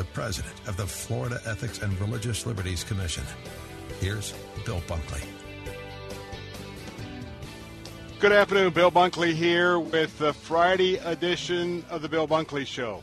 the 0.00 0.04
president 0.14 0.54
of 0.66 0.78
the 0.78 0.86
Florida 0.86 1.38
Ethics 1.44 1.82
and 1.82 2.00
Religious 2.00 2.46
Liberties 2.46 2.82
Commission. 2.82 3.22
Here's 4.00 4.32
Bill 4.64 4.80
Bunkley. 4.86 5.22
Good 8.18 8.32
afternoon, 8.32 8.72
Bill 8.72 8.90
Bunkley 8.90 9.34
here 9.34 9.78
with 9.78 10.16
the 10.16 10.32
Friday 10.32 10.96
edition 10.96 11.84
of 11.90 12.00
the 12.00 12.08
Bill 12.08 12.26
Bunkley 12.26 12.66
Show. 12.66 13.02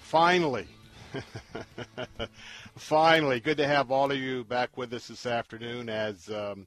Finally, 0.00 0.66
finally, 2.76 3.38
good 3.38 3.58
to 3.58 3.68
have 3.68 3.92
all 3.92 4.10
of 4.10 4.18
you 4.18 4.42
back 4.42 4.76
with 4.76 4.92
us 4.94 5.06
this 5.06 5.26
afternoon 5.26 5.88
as 5.88 6.28
um, 6.28 6.66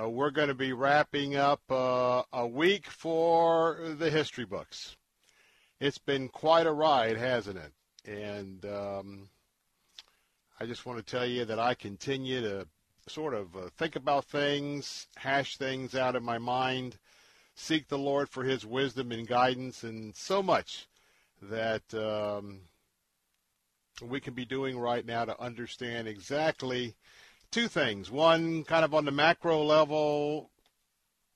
uh, 0.00 0.08
we're 0.08 0.30
going 0.30 0.48
to 0.48 0.54
be 0.54 0.72
wrapping 0.72 1.36
up 1.36 1.60
uh, 1.70 2.22
a 2.32 2.46
week 2.46 2.86
for 2.86 3.78
the 3.98 4.08
history 4.08 4.46
books. 4.46 4.96
It's 5.80 5.98
been 5.98 6.30
quite 6.30 6.66
a 6.66 6.72
ride, 6.72 7.18
hasn't 7.18 7.58
it? 7.58 7.72
And 8.06 8.64
um, 8.64 9.28
I 10.60 10.66
just 10.66 10.86
want 10.86 10.98
to 10.98 11.04
tell 11.04 11.26
you 11.26 11.44
that 11.44 11.58
I 11.58 11.74
continue 11.74 12.40
to 12.40 12.66
sort 13.08 13.34
of 13.34 13.56
uh, 13.56 13.68
think 13.76 13.96
about 13.96 14.24
things, 14.24 15.08
hash 15.16 15.56
things 15.56 15.94
out 15.94 16.16
in 16.16 16.22
my 16.22 16.38
mind, 16.38 16.98
seek 17.54 17.88
the 17.88 17.98
Lord 17.98 18.28
for 18.28 18.44
His 18.44 18.64
wisdom 18.64 19.12
and 19.12 19.26
guidance, 19.26 19.82
and 19.82 20.14
so 20.14 20.42
much 20.42 20.86
that 21.42 21.94
um, 21.94 22.60
we 24.02 24.20
can 24.20 24.34
be 24.34 24.44
doing 24.44 24.78
right 24.78 25.04
now 25.04 25.24
to 25.24 25.40
understand 25.40 26.08
exactly 26.08 26.94
two 27.50 27.68
things. 27.68 28.10
One, 28.10 28.64
kind 28.64 28.84
of 28.84 28.94
on 28.94 29.04
the 29.04 29.10
macro 29.10 29.62
level, 29.62 30.50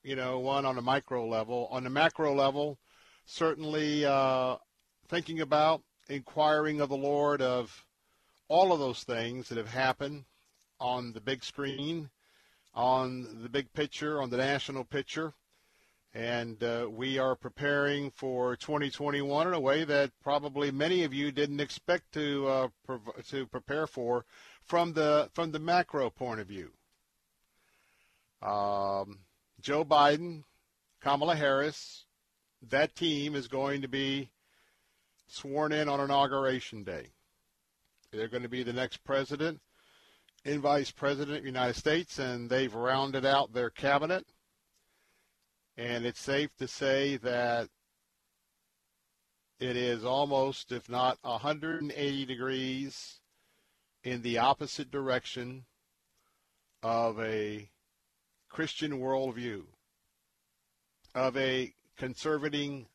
you 0.03 0.15
know, 0.15 0.39
one 0.39 0.65
on 0.65 0.75
the 0.75 0.81
micro 0.81 1.27
level. 1.27 1.67
On 1.71 1.83
the 1.83 1.89
macro 1.89 2.33
level, 2.33 2.77
certainly 3.25 4.05
uh, 4.05 4.55
thinking 5.07 5.41
about 5.41 5.81
inquiring 6.11 6.81
of 6.81 6.89
the 6.89 6.97
Lord 6.97 7.41
of 7.41 7.85
all 8.47 8.73
of 8.73 8.79
those 8.79 9.03
things 9.03 9.49
that 9.49 9.57
have 9.57 9.69
happened 9.69 10.25
on 10.79 11.13
the 11.13 11.21
big 11.21 11.43
screen, 11.43 12.09
on 12.73 13.41
the 13.41 13.49
big 13.49 13.71
picture, 13.73 14.21
on 14.21 14.29
the 14.29 14.37
national 14.37 14.83
picture. 14.83 15.33
And 16.13 16.61
uh, 16.61 16.89
we 16.91 17.17
are 17.17 17.35
preparing 17.35 18.11
for 18.11 18.57
2021 18.57 19.47
in 19.47 19.53
a 19.53 19.59
way 19.59 19.85
that 19.85 20.11
probably 20.21 20.69
many 20.69 21.05
of 21.05 21.13
you 21.13 21.31
didn't 21.31 21.61
expect 21.61 22.11
to 22.13 22.47
uh, 22.47 22.67
prov- 22.85 23.25
to 23.29 23.45
prepare 23.45 23.87
for 23.87 24.25
from 24.65 24.91
the 24.91 25.29
from 25.33 25.53
the 25.53 25.59
macro 25.59 26.09
point 26.09 26.41
of 26.41 26.47
view. 26.47 26.71
Um, 28.41 29.19
Joe 29.61 29.85
Biden, 29.85 30.43
Kamala 30.99 31.35
Harris, 31.35 32.05
that 32.69 32.93
team 32.93 33.33
is 33.33 33.47
going 33.47 33.81
to 33.81 33.87
be 33.87 34.31
sworn 35.31 35.71
in 35.71 35.87
on 35.87 35.99
inauguration 35.99 36.83
day. 36.83 37.07
They're 38.11 38.27
going 38.27 38.43
to 38.43 38.49
be 38.49 38.63
the 38.63 38.73
next 38.73 39.03
president 39.03 39.61
and 40.43 40.59
vice 40.59 40.91
president 40.91 41.37
of 41.37 41.43
the 41.43 41.49
United 41.49 41.75
States, 41.75 42.19
and 42.19 42.49
they've 42.49 42.73
rounded 42.73 43.25
out 43.25 43.53
their 43.53 43.69
cabinet. 43.69 44.25
And 45.77 46.05
it's 46.05 46.19
safe 46.19 46.49
to 46.57 46.67
say 46.67 47.17
that 47.17 47.69
it 49.59 49.77
is 49.77 50.03
almost, 50.03 50.71
if 50.71 50.89
not 50.89 51.17
180 51.21 52.25
degrees, 52.25 53.21
in 54.03 54.21
the 54.23 54.39
opposite 54.39 54.91
direction 54.91 55.65
of 56.83 57.19
a 57.19 57.69
Christian 58.49 58.99
worldview, 58.99 59.63
of 61.13 61.37
a 61.37 61.73
conservative, 61.95 62.85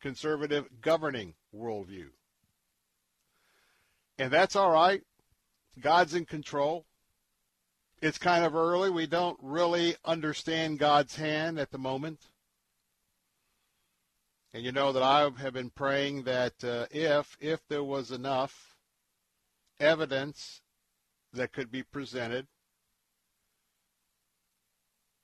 conservative 0.00 0.66
governing 0.82 1.34
worldview. 1.54 2.08
And 4.18 4.32
that's 4.32 4.56
all 4.56 4.70
right. 4.70 5.02
God's 5.80 6.14
in 6.14 6.24
control. 6.24 6.84
It's 8.00 8.18
kind 8.18 8.44
of 8.44 8.54
early. 8.54 8.90
We 8.90 9.06
don't 9.06 9.38
really 9.42 9.96
understand 10.04 10.78
God's 10.78 11.16
hand 11.16 11.58
at 11.58 11.70
the 11.70 11.78
moment. 11.78 12.20
And 14.52 14.64
you 14.64 14.72
know 14.72 14.92
that 14.92 15.02
I 15.02 15.28
have 15.38 15.52
been 15.52 15.70
praying 15.70 16.22
that 16.24 16.64
uh, 16.64 16.86
if 16.90 17.36
if 17.40 17.60
there 17.68 17.84
was 17.84 18.10
enough 18.10 18.76
evidence 19.78 20.62
that 21.32 21.52
could 21.52 21.70
be 21.70 21.82
presented, 21.82 22.46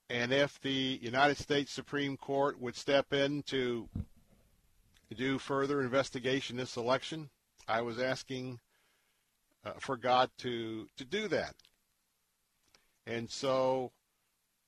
and 0.09 0.31
if 0.31 0.59
the 0.61 0.99
United 1.01 1.37
States 1.37 1.71
Supreme 1.71 2.17
Court 2.17 2.61
would 2.61 2.75
step 2.75 3.11
in 3.13 3.41
to 3.43 3.89
do 5.15 5.39
further 5.39 5.81
investigation 5.81 6.57
this 6.57 6.77
election, 6.77 7.29
I 7.67 7.81
was 7.81 7.99
asking 7.99 8.59
uh, 9.65 9.73
for 9.79 9.97
God 9.97 10.29
to 10.39 10.87
to 10.97 11.05
do 11.05 11.27
that. 11.29 11.55
And 13.07 13.29
so 13.29 13.91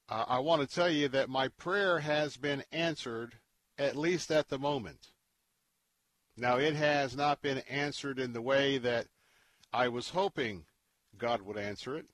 uh, 0.09 0.25
I 0.27 0.39
want 0.39 0.61
to 0.61 0.75
tell 0.75 0.89
you 0.89 1.07
that 1.09 1.29
my 1.29 1.49
prayer 1.49 1.99
has 1.99 2.37
been 2.37 2.63
answered, 2.71 3.33
at 3.77 3.95
least 3.95 4.31
at 4.31 4.49
the 4.49 4.59
moment. 4.59 5.11
Now, 6.37 6.57
it 6.57 6.75
has 6.75 7.15
not 7.15 7.41
been 7.41 7.59
answered 7.69 8.19
in 8.19 8.33
the 8.33 8.41
way 8.41 8.77
that 8.77 9.07
I 9.73 9.87
was 9.87 10.09
hoping 10.09 10.65
God 11.17 11.41
would 11.41 11.57
answer 11.57 11.97
it. 11.97 12.05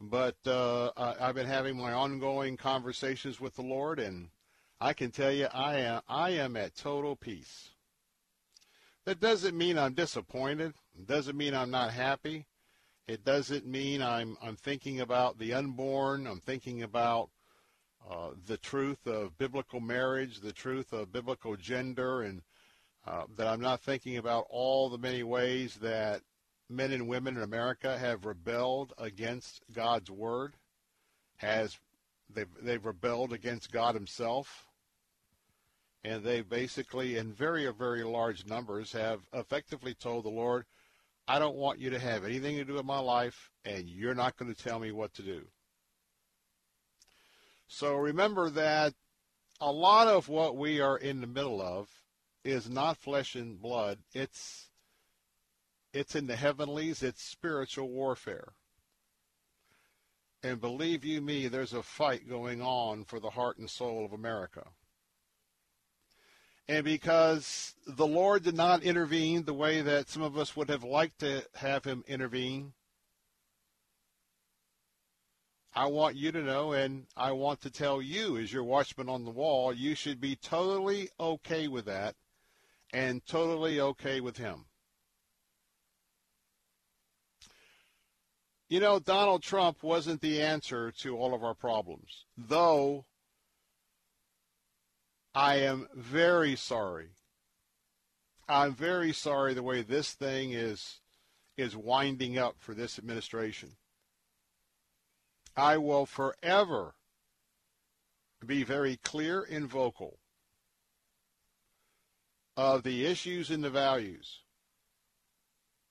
But 0.00 0.36
uh, 0.46 0.90
I've 0.96 1.34
been 1.34 1.46
having 1.46 1.76
my 1.76 1.92
ongoing 1.92 2.56
conversations 2.56 3.40
with 3.40 3.54
the 3.56 3.62
Lord, 3.62 3.98
and 3.98 4.28
I 4.84 4.92
can 4.92 5.10
tell 5.10 5.32
you 5.32 5.46
I 5.46 5.78
am, 5.78 6.02
I 6.10 6.30
am 6.32 6.58
at 6.58 6.76
total 6.76 7.16
peace. 7.16 7.70
That 9.06 9.18
doesn't 9.18 9.56
mean 9.56 9.78
I'm 9.78 9.94
disappointed. 9.94 10.74
It 10.98 11.06
doesn't 11.06 11.38
mean 11.38 11.54
I'm 11.54 11.70
not 11.70 11.90
happy. 11.90 12.44
It 13.08 13.24
doesn't 13.24 13.64
mean 13.66 14.02
I'm 14.02 14.36
I'm 14.42 14.56
thinking 14.56 15.00
about 15.00 15.38
the 15.38 15.54
unborn. 15.54 16.26
I'm 16.26 16.40
thinking 16.40 16.82
about 16.82 17.30
uh, 18.10 18.32
the 18.46 18.58
truth 18.58 19.06
of 19.06 19.38
biblical 19.38 19.80
marriage, 19.80 20.40
the 20.40 20.52
truth 20.52 20.92
of 20.92 21.10
biblical 21.10 21.56
gender, 21.56 22.20
and 22.20 22.42
uh, 23.06 23.24
that 23.38 23.46
I'm 23.46 23.62
not 23.62 23.80
thinking 23.80 24.18
about 24.18 24.44
all 24.50 24.90
the 24.90 24.98
many 24.98 25.22
ways 25.22 25.76
that 25.76 26.20
men 26.68 26.92
and 26.92 27.08
women 27.08 27.38
in 27.38 27.42
America 27.42 27.96
have 27.96 28.26
rebelled 28.26 28.92
against 28.98 29.62
God's 29.74 30.10
word, 30.10 30.56
has 31.36 31.78
they've 32.28 32.48
they've 32.60 32.84
rebelled 32.84 33.32
against 33.32 33.72
God 33.72 33.94
Himself, 33.94 34.63
and 36.04 36.22
they 36.22 36.42
basically, 36.42 37.16
in 37.16 37.32
very 37.32 37.70
very 37.72 38.04
large 38.04 38.46
numbers, 38.46 38.92
have 38.92 39.20
effectively 39.32 39.94
told 39.94 40.24
the 40.24 40.30
Lord, 40.30 40.66
I 41.26 41.38
don't 41.38 41.56
want 41.56 41.78
you 41.78 41.90
to 41.90 41.98
have 41.98 42.24
anything 42.24 42.56
to 42.56 42.64
do 42.64 42.74
with 42.74 42.84
my 42.84 42.98
life, 42.98 43.50
and 43.64 43.88
you're 43.88 44.14
not 44.14 44.36
going 44.36 44.54
to 44.54 44.62
tell 44.62 44.78
me 44.78 44.92
what 44.92 45.14
to 45.14 45.22
do. 45.22 45.46
So 47.66 47.96
remember 47.96 48.50
that 48.50 48.92
a 49.60 49.72
lot 49.72 50.06
of 50.06 50.28
what 50.28 50.56
we 50.56 50.80
are 50.80 50.98
in 50.98 51.20
the 51.20 51.26
middle 51.26 51.62
of 51.62 51.88
is 52.44 52.68
not 52.68 52.98
flesh 52.98 53.34
and 53.34 53.60
blood. 53.60 53.98
It's 54.12 54.68
it's 55.94 56.14
in 56.14 56.26
the 56.26 56.36
heavenlies. 56.36 57.02
It's 57.02 57.22
spiritual 57.22 57.88
warfare. 57.88 58.52
And 60.42 60.60
believe 60.60 61.04
you 61.04 61.22
me, 61.22 61.48
there's 61.48 61.72
a 61.72 61.82
fight 61.82 62.28
going 62.28 62.60
on 62.60 63.04
for 63.04 63.18
the 63.18 63.30
heart 63.30 63.56
and 63.56 63.70
soul 63.70 64.04
of 64.04 64.12
America. 64.12 64.66
And 66.66 66.84
because 66.84 67.74
the 67.86 68.06
Lord 68.06 68.42
did 68.42 68.54
not 68.54 68.82
intervene 68.82 69.44
the 69.44 69.52
way 69.52 69.82
that 69.82 70.08
some 70.08 70.22
of 70.22 70.38
us 70.38 70.56
would 70.56 70.70
have 70.70 70.84
liked 70.84 71.20
to 71.20 71.44
have 71.54 71.84
him 71.84 72.04
intervene, 72.06 72.72
I 75.74 75.86
want 75.86 76.16
you 76.16 76.32
to 76.32 76.42
know, 76.42 76.72
and 76.72 77.06
I 77.16 77.32
want 77.32 77.60
to 77.62 77.70
tell 77.70 78.00
you, 78.00 78.38
as 78.38 78.52
your 78.52 78.62
watchman 78.62 79.08
on 79.08 79.24
the 79.24 79.30
wall, 79.30 79.74
you 79.74 79.94
should 79.94 80.20
be 80.20 80.36
totally 80.36 81.10
okay 81.18 81.68
with 81.68 81.84
that 81.86 82.14
and 82.92 83.26
totally 83.26 83.80
okay 83.80 84.20
with 84.20 84.36
him. 84.36 84.66
You 88.68 88.80
know, 88.80 88.98
Donald 88.98 89.42
Trump 89.42 89.82
wasn't 89.82 90.20
the 90.20 90.40
answer 90.40 90.92
to 91.00 91.16
all 91.16 91.34
of 91.34 91.44
our 91.44 91.54
problems, 91.54 92.24
though 92.38 93.04
I 95.34 95.56
am 95.56 95.88
very 95.94 96.54
sorry. 96.54 97.10
I'm 98.48 98.74
very 98.74 99.12
sorry 99.12 99.54
the 99.54 99.62
way 99.62 99.82
this 99.82 100.12
thing 100.12 100.52
is 100.52 101.00
is 101.56 101.76
winding 101.76 102.36
up 102.36 102.56
for 102.58 102.74
this 102.74 102.98
administration. 102.98 103.76
I 105.56 105.76
will 105.78 106.04
forever 106.04 106.94
be 108.44 108.64
very 108.64 108.96
clear 108.96 109.42
and 109.42 109.68
vocal 109.68 110.18
of 112.56 112.82
the 112.82 113.06
issues 113.06 113.50
and 113.50 113.62
the 113.62 113.70
values 113.70 114.40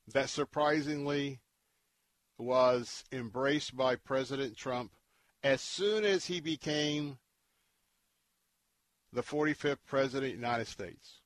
that 0.07 0.29
surprisingly 0.29 1.39
was 2.37 3.03
embraced 3.11 3.75
by 3.75 3.95
President 3.95 4.57
Trump 4.57 4.91
as 5.43 5.61
soon 5.61 6.03
as 6.03 6.25
he 6.25 6.39
became 6.39 7.17
the 9.13 9.23
45th 9.23 9.77
President 9.85 10.33
of 10.33 10.39
the 10.39 10.45
United 10.45 10.67
States. 10.67 11.21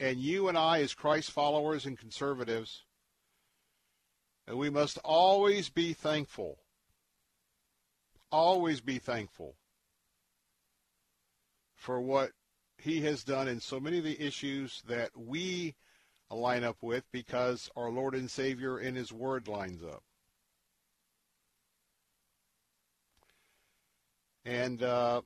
And 0.00 0.18
you 0.18 0.48
and 0.48 0.56
I, 0.56 0.80
as 0.80 0.94
Christ 0.94 1.30
followers 1.30 1.86
and 1.86 1.98
conservatives, 1.98 2.84
and 4.46 4.58
we 4.58 4.70
must 4.70 4.98
always 5.04 5.68
be 5.68 5.92
thankful 5.92 6.58
always 8.34 8.80
be 8.80 8.98
thankful 8.98 9.54
for 11.76 12.00
what 12.00 12.32
he 12.78 13.00
has 13.02 13.22
done 13.22 13.46
in 13.46 13.60
so 13.60 13.78
many 13.78 13.98
of 13.98 14.04
the 14.04 14.20
issues 14.20 14.82
that 14.88 15.10
we 15.16 15.76
line 16.30 16.64
up 16.64 16.76
with 16.80 17.04
because 17.12 17.70
our 17.76 17.90
Lord 17.90 18.14
and 18.14 18.28
Savior 18.28 18.80
in 18.80 18.96
his 18.96 19.12
word 19.12 19.46
lines 19.46 19.84
up. 19.84 20.02
And 24.44 24.82
uh, 24.82 25.22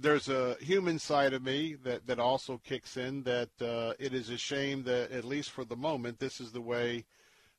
there's 0.00 0.28
a 0.28 0.56
human 0.60 0.98
side 0.98 1.32
of 1.32 1.42
me 1.42 1.74
that, 1.84 2.06
that 2.06 2.18
also 2.18 2.60
kicks 2.64 2.96
in 2.96 3.22
that 3.24 3.50
uh, 3.60 3.94
it 3.98 4.14
is 4.14 4.30
a 4.30 4.38
shame 4.38 4.84
that, 4.84 5.10
at 5.10 5.24
least 5.24 5.50
for 5.50 5.64
the 5.64 5.76
moment, 5.76 6.18
this 6.18 6.40
is 6.40 6.52
the 6.52 6.60
way 6.60 7.04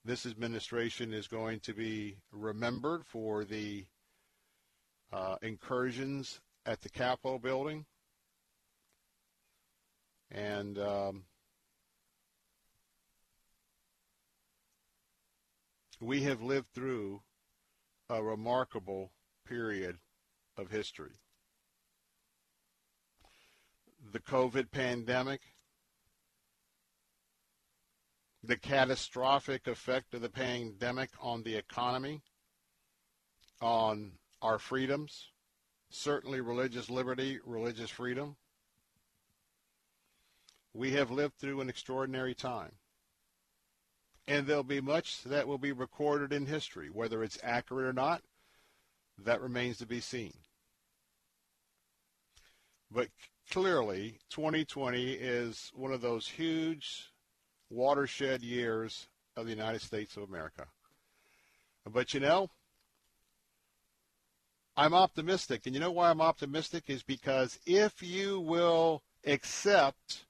this 0.06 0.25
administration 0.25 1.13
is 1.13 1.27
going 1.27 1.59
to 1.62 1.74
be 1.74 2.18
remembered 2.31 3.06
for 3.06 3.44
the 3.44 3.86
uh, 5.12 5.36
incursions 5.41 6.39
at 6.65 6.81
the 6.81 6.89
Capitol 6.89 7.39
building. 7.39 7.86
And 10.31 10.77
um, 10.77 11.24
we 16.00 16.24
have 16.24 16.41
lived 16.41 16.68
through 16.74 17.21
a 18.09 18.24
remarkable 18.24 19.12
period 19.45 19.97
of 20.57 20.69
history. 20.71 21.13
The 24.12 24.19
COVID 24.19 24.72
pandemic 24.72 25.42
the 28.44 28.57
catastrophic 28.57 29.68
effect 29.68 30.13
of 30.13 30.22
the 30.22 30.30
pandemic 30.30 31.10
on 31.19 31.44
the 31.44 31.56
economy, 31.56 32.22
on 33.62 34.13
our 34.42 34.57
freedoms, 34.57 35.31
certainly 35.90 36.40
religious 36.40 36.90
liberty, 36.90 37.40
religious 37.46 37.90
freedom. 37.90 38.38
We 40.74 40.92
have 40.92 41.12
lived 41.12 41.36
through 41.38 41.62
an 41.62 41.69
extraordinary 41.69 42.34
time. 42.34 42.72
And 44.28 44.46
there'll 44.46 44.63
be 44.63 44.81
much 44.81 45.24
that 45.24 45.48
will 45.48 45.57
be 45.57 45.72
recorded 45.72 46.31
in 46.31 46.46
history. 46.46 46.90
Whether 46.90 47.24
it's 47.24 47.40
accurate 47.44 47.88
or 47.88 47.94
not, 47.94 48.22
that 49.18 49.42
remains 49.42 49.80
to 49.80 49.88
be 49.88 50.00
seen. 50.00 50.34
But 52.92 53.10
clearly, 53.50 54.19
2020 54.30 55.13
is 55.13 55.72
one 55.74 55.92
of 55.92 56.01
those 56.01 56.28
huge 56.28 57.12
watershed 57.69 58.42
years 58.42 59.07
of 59.36 59.46
the 59.46 59.51
United 59.51 59.81
States 59.81 60.18
of 60.18 60.24
America. 60.24 60.68
But 61.92 62.13
you 62.13 62.19
know, 62.19 62.50
I'm 64.78 64.94
optimistic. 64.94 65.66
And 65.66 65.75
you 65.75 65.81
know 65.81 65.92
why 65.92 66.10
I'm 66.10 66.22
optimistic 66.22 66.86
is 66.88 67.04
because 67.04 67.60
if 67.66 68.01
you 68.01 68.40
will 68.40 69.04
accept 69.25 70.25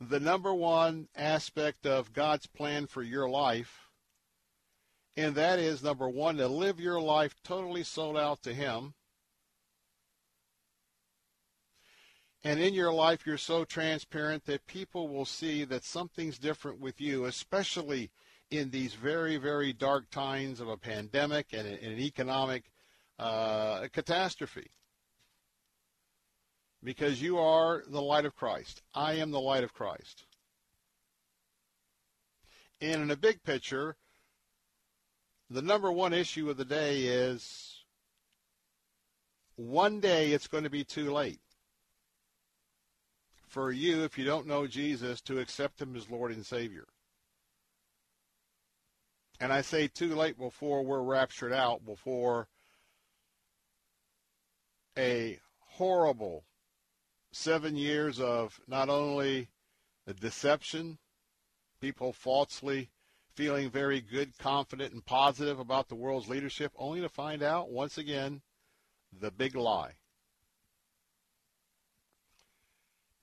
the 0.00 0.20
number 0.20 0.52
one 0.52 1.08
aspect 1.16 1.86
of 1.86 2.12
God's 2.12 2.46
plan 2.46 2.86
for 2.86 3.02
your 3.02 3.28
life, 3.28 3.88
and 5.16 5.34
that 5.34 5.58
is 5.58 5.82
number 5.82 6.08
one, 6.08 6.36
to 6.36 6.48
live 6.48 6.80
your 6.80 7.00
life 7.00 7.34
totally 7.44 7.82
sold 7.82 8.16
out 8.16 8.42
to 8.42 8.54
Him 8.54 8.94
And 12.44 12.58
in 12.58 12.74
your 12.74 12.92
life, 12.92 13.24
you're 13.24 13.38
so 13.38 13.64
transparent 13.64 14.46
that 14.46 14.66
people 14.66 15.08
will 15.08 15.24
see 15.24 15.64
that 15.64 15.84
something's 15.84 16.38
different 16.38 16.80
with 16.80 17.00
you, 17.00 17.24
especially 17.26 18.10
in 18.50 18.70
these 18.70 18.94
very, 18.94 19.36
very 19.36 19.72
dark 19.72 20.10
times 20.10 20.60
of 20.60 20.68
a 20.68 20.76
pandemic 20.76 21.52
and 21.52 21.66
an 21.68 21.98
economic 21.98 22.64
uh, 23.18 23.86
catastrophe. 23.92 24.70
Because 26.82 27.22
you 27.22 27.38
are 27.38 27.84
the 27.86 28.02
light 28.02 28.24
of 28.24 28.34
Christ. 28.34 28.82
I 28.92 29.14
am 29.14 29.30
the 29.30 29.40
light 29.40 29.62
of 29.62 29.72
Christ. 29.72 30.24
And 32.80 33.02
in 33.02 33.10
a 33.12 33.16
big 33.16 33.44
picture, 33.44 33.94
the 35.48 35.62
number 35.62 35.92
one 35.92 36.12
issue 36.12 36.50
of 36.50 36.56
the 36.56 36.64
day 36.64 37.02
is 37.04 37.84
one 39.54 40.00
day 40.00 40.32
it's 40.32 40.48
going 40.48 40.64
to 40.64 40.70
be 40.70 40.82
too 40.82 41.12
late 41.12 41.41
for 43.52 43.70
you, 43.70 44.02
if 44.02 44.16
you 44.16 44.24
don't 44.24 44.46
know 44.46 44.66
Jesus, 44.66 45.20
to 45.20 45.38
accept 45.38 45.82
him 45.82 45.94
as 45.94 46.08
Lord 46.08 46.32
and 46.32 46.44
Savior. 46.44 46.86
And 49.38 49.52
I 49.52 49.60
say 49.60 49.88
too 49.88 50.14
late 50.14 50.38
before 50.38 50.82
we're 50.82 51.02
raptured 51.02 51.52
out, 51.52 51.84
before 51.84 52.48
a 54.96 55.38
horrible 55.58 56.44
seven 57.30 57.76
years 57.76 58.18
of 58.18 58.58
not 58.66 58.88
only 58.88 59.48
the 60.06 60.14
deception, 60.14 60.96
people 61.78 62.14
falsely 62.14 62.88
feeling 63.34 63.68
very 63.68 64.00
good, 64.00 64.38
confident, 64.38 64.94
and 64.94 65.04
positive 65.04 65.58
about 65.58 65.88
the 65.88 65.94
world's 65.94 66.28
leadership, 66.28 66.72
only 66.76 67.02
to 67.02 67.08
find 67.08 67.42
out 67.42 67.70
once 67.70 67.98
again 67.98 68.40
the 69.20 69.30
big 69.30 69.54
lie. 69.54 69.92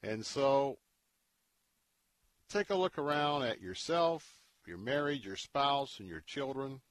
And 0.02 0.26
so 0.26 0.78
take 2.50 2.70
a 2.70 2.76
look 2.76 2.98
around 2.98 3.44
at 3.44 3.62
yourself, 3.62 4.26
your 4.66 4.78
marriage, 4.78 5.26
your 5.26 5.36
spouse, 5.36 6.00
and 6.00 6.08
your 6.08 6.22
children. 6.22 6.82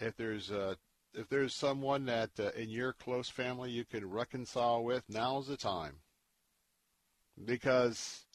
If 0.00 0.16
there's 0.16 0.50
a 0.50 0.76
if 1.14 1.28
there's 1.28 1.54
someone 1.54 2.04
that 2.04 2.30
uh, 2.38 2.50
in 2.50 2.68
your 2.68 2.92
close 2.92 3.28
family 3.28 3.70
you 3.70 3.84
can 3.84 4.08
reconcile 4.08 4.84
with, 4.84 5.04
now's 5.08 5.48
the 5.48 5.56
time. 5.56 5.94
Because 7.44 8.26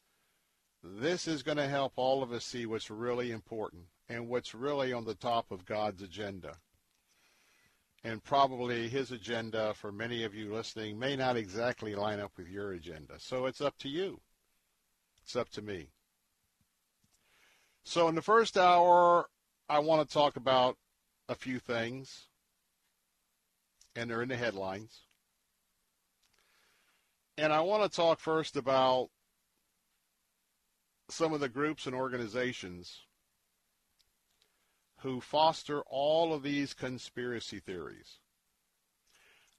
this 0.83 1.27
is 1.27 1.43
going 1.43 1.57
to 1.57 1.67
help 1.67 1.93
all 1.95 2.23
of 2.23 2.31
us 2.31 2.43
see 2.43 2.65
what's 2.65 2.89
really 2.89 3.31
important 3.31 3.83
and 4.09 4.27
what's 4.27 4.55
really 4.55 4.91
on 4.91 5.05
the 5.05 5.13
top 5.13 5.51
of 5.51 5.65
God's 5.65 6.01
agenda 6.01 6.57
and 8.03 8.23
probably 8.23 8.89
his 8.89 9.11
agenda 9.11 9.73
for 9.73 9.91
many 9.91 10.23
of 10.23 10.35
you 10.35 10.53
listening 10.53 10.99
may 10.99 11.15
not 11.15 11.37
exactly 11.37 11.95
line 11.95 12.19
up 12.19 12.31
with 12.37 12.49
your 12.49 12.73
agenda. 12.73 13.13
So 13.17 13.45
it's 13.45 13.61
up 13.61 13.77
to 13.79 13.89
you. 13.89 14.19
It's 15.23 15.35
up 15.35 15.49
to 15.51 15.61
me. 15.61 15.87
So 17.85 18.07
in 18.09 18.15
the 18.15 18.21
first 18.21 18.57
hour, 18.57 19.27
I 19.69 19.79
want 19.79 20.07
to 20.07 20.13
talk 20.13 20.35
about 20.35 20.77
a 21.29 21.35
few 21.35 21.59
things, 21.59 22.27
and 23.95 24.09
they're 24.09 24.21
in 24.21 24.29
the 24.29 24.37
headlines. 24.37 25.01
And 27.37 27.51
I 27.51 27.61
want 27.61 27.83
to 27.83 27.95
talk 27.95 28.19
first 28.19 28.57
about 28.57 29.09
some 31.09 31.33
of 31.33 31.39
the 31.39 31.49
groups 31.49 31.85
and 31.85 31.95
organizations 31.95 32.99
who 35.03 35.19
foster 35.19 35.81
all 35.81 36.33
of 36.33 36.43
these 36.43 36.73
conspiracy 36.73 37.59
theories. 37.59 38.19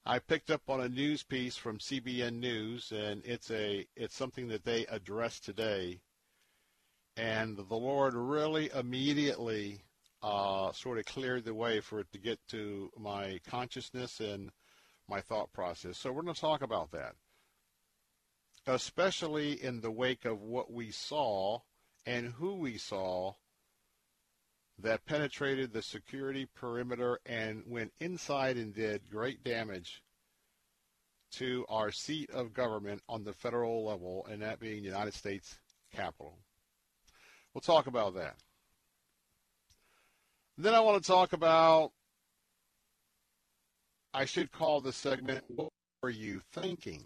I 0.06 0.18
picked 0.18 0.50
up 0.50 0.62
on 0.68 0.80
a 0.80 0.88
news 0.88 1.22
piece 1.22 1.56
from 1.56 1.78
CBN 1.78 2.40
News, 2.40 2.92
and 2.92 3.22
it's 3.24 3.50
a 3.50 3.86
it's 3.94 4.16
something 4.16 4.48
that 4.48 4.64
they 4.64 4.86
addressed 4.86 5.44
today, 5.44 6.00
and 7.16 7.56
the 7.56 7.74
Lord 7.74 8.14
really 8.14 8.70
immediately 8.74 9.82
uh, 10.22 10.72
sort 10.72 10.98
of 10.98 11.04
cleared 11.04 11.44
the 11.44 11.54
way 11.54 11.80
for 11.80 12.00
it 12.00 12.10
to 12.12 12.18
get 12.18 12.38
to 12.48 12.90
my 12.98 13.38
consciousness 13.46 14.20
and 14.20 14.50
my 15.08 15.20
thought 15.20 15.52
process. 15.52 15.98
So 15.98 16.10
we're 16.10 16.22
going 16.22 16.34
to 16.34 16.40
talk 16.40 16.62
about 16.62 16.90
that, 16.92 17.14
especially 18.66 19.62
in 19.62 19.82
the 19.82 19.90
wake 19.90 20.24
of 20.24 20.40
what 20.40 20.72
we 20.72 20.90
saw 20.90 21.60
and 22.06 22.32
who 22.32 22.54
we 22.54 22.78
saw 22.78 23.34
that 24.78 25.06
penetrated 25.06 25.72
the 25.72 25.82
security 25.82 26.46
perimeter 26.54 27.20
and 27.26 27.62
went 27.66 27.92
inside 28.00 28.56
and 28.56 28.74
did 28.74 29.08
great 29.10 29.44
damage 29.44 30.02
to 31.32 31.64
our 31.68 31.90
seat 31.90 32.30
of 32.30 32.52
government 32.52 33.02
on 33.08 33.24
the 33.24 33.32
federal 33.32 33.84
level, 33.84 34.26
and 34.30 34.42
that 34.42 34.60
being 34.60 34.82
the 34.82 34.88
United 34.88 35.14
States 35.14 35.58
Capitol. 35.92 36.38
We'll 37.52 37.60
talk 37.60 37.86
about 37.86 38.14
that. 38.14 38.36
Then 40.56 40.74
I 40.74 40.80
want 40.80 41.02
to 41.02 41.06
talk 41.06 41.32
about, 41.32 41.92
I 44.12 44.24
should 44.24 44.52
call 44.52 44.80
this 44.80 44.96
segment, 44.96 45.44
What 45.48 45.70
Were 46.02 46.10
You 46.10 46.40
Thinking? 46.52 47.04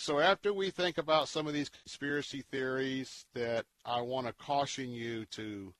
So 0.00 0.20
after 0.20 0.52
we 0.52 0.70
think 0.70 0.96
about 0.96 1.26
some 1.26 1.48
of 1.48 1.52
these 1.52 1.68
conspiracy 1.68 2.44
theories 2.52 3.26
that 3.34 3.66
I 3.84 4.00
want 4.00 4.28
to 4.28 4.32
caution 4.32 4.92
you 4.92 5.24
to, 5.32 5.74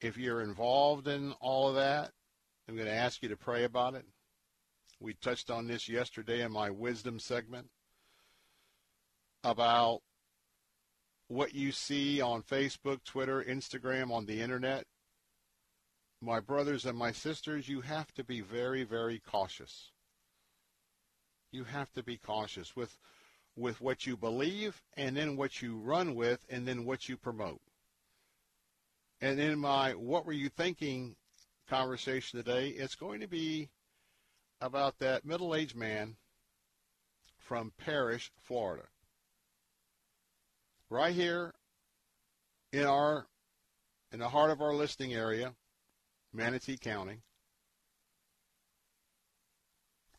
if 0.00 0.16
you're 0.16 0.40
involved 0.40 1.08
in 1.08 1.32
all 1.40 1.68
of 1.68 1.74
that, 1.74 2.12
I'm 2.66 2.74
going 2.74 2.88
to 2.88 2.94
ask 2.94 3.22
you 3.22 3.28
to 3.28 3.36
pray 3.36 3.64
about 3.64 3.94
it. 3.94 4.06
We 4.98 5.12
touched 5.12 5.50
on 5.50 5.66
this 5.66 5.90
yesterday 5.90 6.40
in 6.40 6.52
my 6.52 6.70
wisdom 6.70 7.18
segment 7.18 7.68
about 9.44 10.00
what 11.28 11.54
you 11.54 11.70
see 11.70 12.22
on 12.22 12.42
Facebook, 12.42 13.04
Twitter, 13.04 13.44
Instagram, 13.46 14.10
on 14.10 14.24
the 14.24 14.40
internet. 14.40 14.86
My 16.22 16.40
brothers 16.40 16.86
and 16.86 16.96
my 16.96 17.12
sisters, 17.12 17.68
you 17.68 17.82
have 17.82 18.10
to 18.14 18.24
be 18.24 18.40
very, 18.40 18.84
very 18.84 19.18
cautious. 19.18 19.90
You 21.52 21.64
have 21.64 21.92
to 21.92 22.02
be 22.02 22.16
cautious 22.16 22.74
with 22.74 22.96
with 23.56 23.80
what 23.80 24.06
you 24.06 24.16
believe 24.16 24.82
and 24.96 25.16
then 25.16 25.36
what 25.36 25.62
you 25.62 25.76
run 25.76 26.14
with 26.14 26.44
and 26.50 26.66
then 26.66 26.84
what 26.84 27.08
you 27.08 27.16
promote. 27.16 27.60
And 29.20 29.38
in 29.38 29.58
my 29.58 29.92
what 29.92 30.26
were 30.26 30.32
you 30.32 30.48
thinking 30.48 31.16
conversation 31.68 32.38
today, 32.38 32.68
it's 32.68 32.94
going 32.94 33.20
to 33.20 33.28
be 33.28 33.70
about 34.60 34.98
that 34.98 35.24
middle-aged 35.24 35.76
man 35.76 36.16
from 37.38 37.72
Parrish, 37.78 38.32
Florida. 38.42 38.84
Right 40.90 41.14
here 41.14 41.52
in 42.72 42.84
our 42.84 43.26
in 44.12 44.18
the 44.20 44.28
heart 44.28 44.50
of 44.50 44.60
our 44.60 44.74
listing 44.74 45.12
area, 45.12 45.54
Manatee 46.32 46.76
County. 46.76 47.18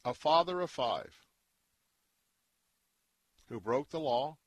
A 0.03 0.13
father 0.13 0.61
of 0.61 0.69
five 0.69 1.24
who 3.49 3.59
broke 3.59 3.89
the 3.89 3.99
law 3.99 4.37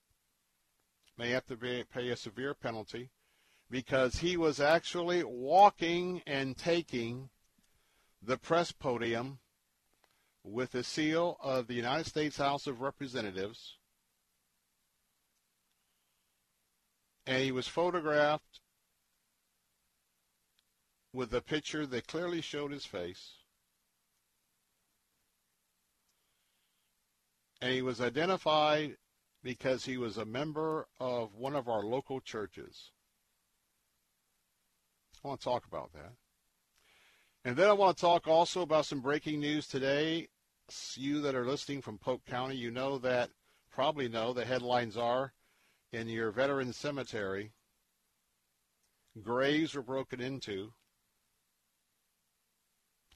may 1.16 1.30
have 1.30 1.46
to 1.46 1.56
pay 1.56 2.08
a 2.10 2.16
severe 2.16 2.54
penalty 2.54 3.10
because 3.70 4.18
he 4.18 4.36
was 4.36 4.60
actually 4.60 5.22
walking 5.24 6.22
and 6.26 6.56
taking 6.56 7.28
the 8.22 8.38
press 8.38 8.72
podium 8.72 9.38
with 10.44 10.72
the 10.72 10.84
seal 10.84 11.36
of 11.42 11.66
the 11.66 11.74
United 11.74 12.06
States 12.06 12.38
House 12.38 12.66
of 12.66 12.80
Representatives. 12.80 13.76
And 17.26 17.42
he 17.42 17.52
was 17.52 17.68
photographed 17.68 18.60
with 21.12 21.34
a 21.34 21.42
picture 21.42 21.84
that 21.86 22.06
clearly 22.06 22.40
showed 22.40 22.72
his 22.72 22.86
face. 22.86 23.37
And 27.60 27.72
he 27.72 27.82
was 27.82 28.00
identified 28.00 28.96
because 29.42 29.84
he 29.84 29.96
was 29.96 30.16
a 30.16 30.24
member 30.24 30.86
of 31.00 31.34
one 31.34 31.54
of 31.54 31.68
our 31.68 31.82
local 31.82 32.20
churches. 32.20 32.90
I 35.24 35.28
want 35.28 35.40
to 35.40 35.44
talk 35.44 35.66
about 35.66 35.92
that. 35.92 36.12
And 37.44 37.56
then 37.56 37.68
I 37.68 37.72
want 37.72 37.96
to 37.96 38.00
talk 38.00 38.28
also 38.28 38.62
about 38.62 38.86
some 38.86 39.00
breaking 39.00 39.40
news 39.40 39.66
today. 39.66 40.28
You 40.94 41.20
that 41.22 41.34
are 41.34 41.46
listening 41.46 41.80
from 41.80 41.98
Polk 41.98 42.24
County, 42.26 42.56
you 42.56 42.70
know 42.70 42.98
that, 42.98 43.30
probably 43.70 44.08
know 44.08 44.32
the 44.32 44.44
headlines 44.44 44.96
are 44.96 45.32
in 45.92 46.08
your 46.08 46.30
veteran 46.30 46.72
cemetery, 46.72 47.52
graves 49.22 49.74
were 49.74 49.82
broken 49.82 50.20
into 50.20 50.72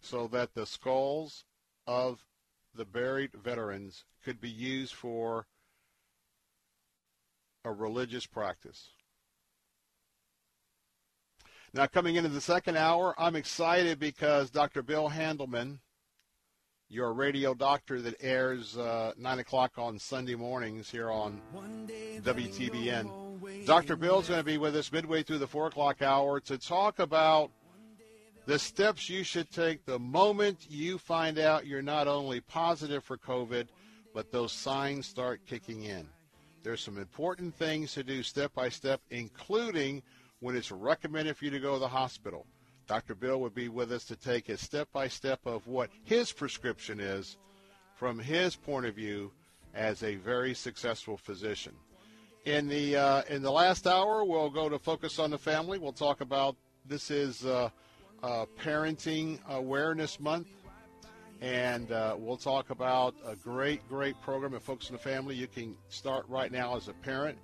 so 0.00 0.26
that 0.28 0.54
the 0.54 0.66
skulls 0.66 1.44
of 1.86 2.24
the 2.74 2.84
buried 2.84 3.30
veterans 3.32 4.04
could 4.24 4.40
be 4.40 4.50
used 4.50 4.94
for 4.94 5.46
a 7.64 7.72
religious 7.72 8.26
practice. 8.26 8.90
Now, 11.74 11.86
coming 11.86 12.16
into 12.16 12.28
the 12.28 12.40
second 12.40 12.76
hour, 12.76 13.14
I'm 13.16 13.34
excited 13.34 13.98
because 13.98 14.50
Dr. 14.50 14.82
Bill 14.82 15.08
Handelman, 15.08 15.78
your 16.88 17.14
radio 17.14 17.54
doctor 17.54 18.02
that 18.02 18.16
airs 18.20 18.76
uh, 18.76 19.12
9 19.16 19.38
o'clock 19.38 19.72
on 19.78 19.98
Sunday 19.98 20.34
mornings 20.34 20.90
here 20.90 21.10
on 21.10 21.40
WTBN, 22.22 23.64
Dr. 23.64 23.96
Bill's 23.96 24.28
going 24.28 24.40
to 24.40 24.44
be 24.44 24.58
with 24.58 24.76
us 24.76 24.92
midway 24.92 25.22
through 25.22 25.38
the 25.38 25.46
4 25.46 25.68
o'clock 25.68 26.02
hour 26.02 26.40
to 26.40 26.58
talk 26.58 26.98
about 26.98 27.50
the 28.46 28.58
steps 28.58 29.08
you 29.08 29.22
should 29.22 29.50
take 29.50 29.84
the 29.84 29.98
moment 29.98 30.66
you 30.68 30.98
find 30.98 31.38
out 31.38 31.66
you're 31.66 31.82
not 31.82 32.08
only 32.08 32.40
positive 32.40 33.04
for 33.04 33.16
COVID, 33.16 33.68
but 34.14 34.32
those 34.32 34.52
signs 34.52 35.06
start 35.06 35.40
kicking 35.46 35.84
in. 35.84 36.06
There's 36.62 36.80
some 36.80 36.98
important 36.98 37.54
things 37.54 37.92
to 37.94 38.02
do 38.02 38.22
step 38.22 38.52
by 38.54 38.68
step, 38.68 39.00
including 39.10 40.02
when 40.40 40.56
it's 40.56 40.72
recommended 40.72 41.36
for 41.36 41.44
you 41.44 41.50
to 41.52 41.60
go 41.60 41.74
to 41.74 41.78
the 41.78 41.88
hospital. 41.88 42.46
Dr. 42.86 43.14
Bill 43.14 43.40
would 43.40 43.54
be 43.54 43.68
with 43.68 43.92
us 43.92 44.04
to 44.06 44.16
take 44.16 44.48
a 44.48 44.56
step 44.56 44.88
by 44.92 45.08
step 45.08 45.40
of 45.46 45.66
what 45.66 45.90
his 46.04 46.32
prescription 46.32 47.00
is 47.00 47.36
from 47.94 48.18
his 48.18 48.56
point 48.56 48.86
of 48.86 48.94
view 48.94 49.30
as 49.74 50.02
a 50.02 50.16
very 50.16 50.54
successful 50.54 51.16
physician. 51.16 51.72
In 52.44 52.68
the 52.68 52.96
uh, 52.96 53.22
in 53.28 53.40
the 53.40 53.52
last 53.52 53.86
hour, 53.86 54.24
we'll 54.24 54.50
go 54.50 54.68
to 54.68 54.78
focus 54.78 55.20
on 55.20 55.30
the 55.30 55.38
family. 55.38 55.78
We'll 55.78 55.92
talk 55.92 56.20
about 56.20 56.56
this 56.84 57.10
is 57.10 57.44
uh, 57.46 57.70
uh, 58.22 58.46
Parenting 58.62 59.38
Awareness 59.48 60.20
Month. 60.20 60.48
And 61.40 61.90
uh, 61.90 62.14
we'll 62.16 62.36
talk 62.36 62.70
about 62.70 63.14
a 63.26 63.34
great, 63.34 63.86
great 63.88 64.20
program 64.22 64.54
at 64.54 64.62
Focus 64.62 64.90
on 64.90 64.92
the 64.92 65.02
Family. 65.02 65.34
You 65.34 65.48
can 65.48 65.76
start 65.88 66.24
right 66.28 66.52
now 66.52 66.76
as 66.76 66.86
a 66.86 66.92
parent 66.92 67.36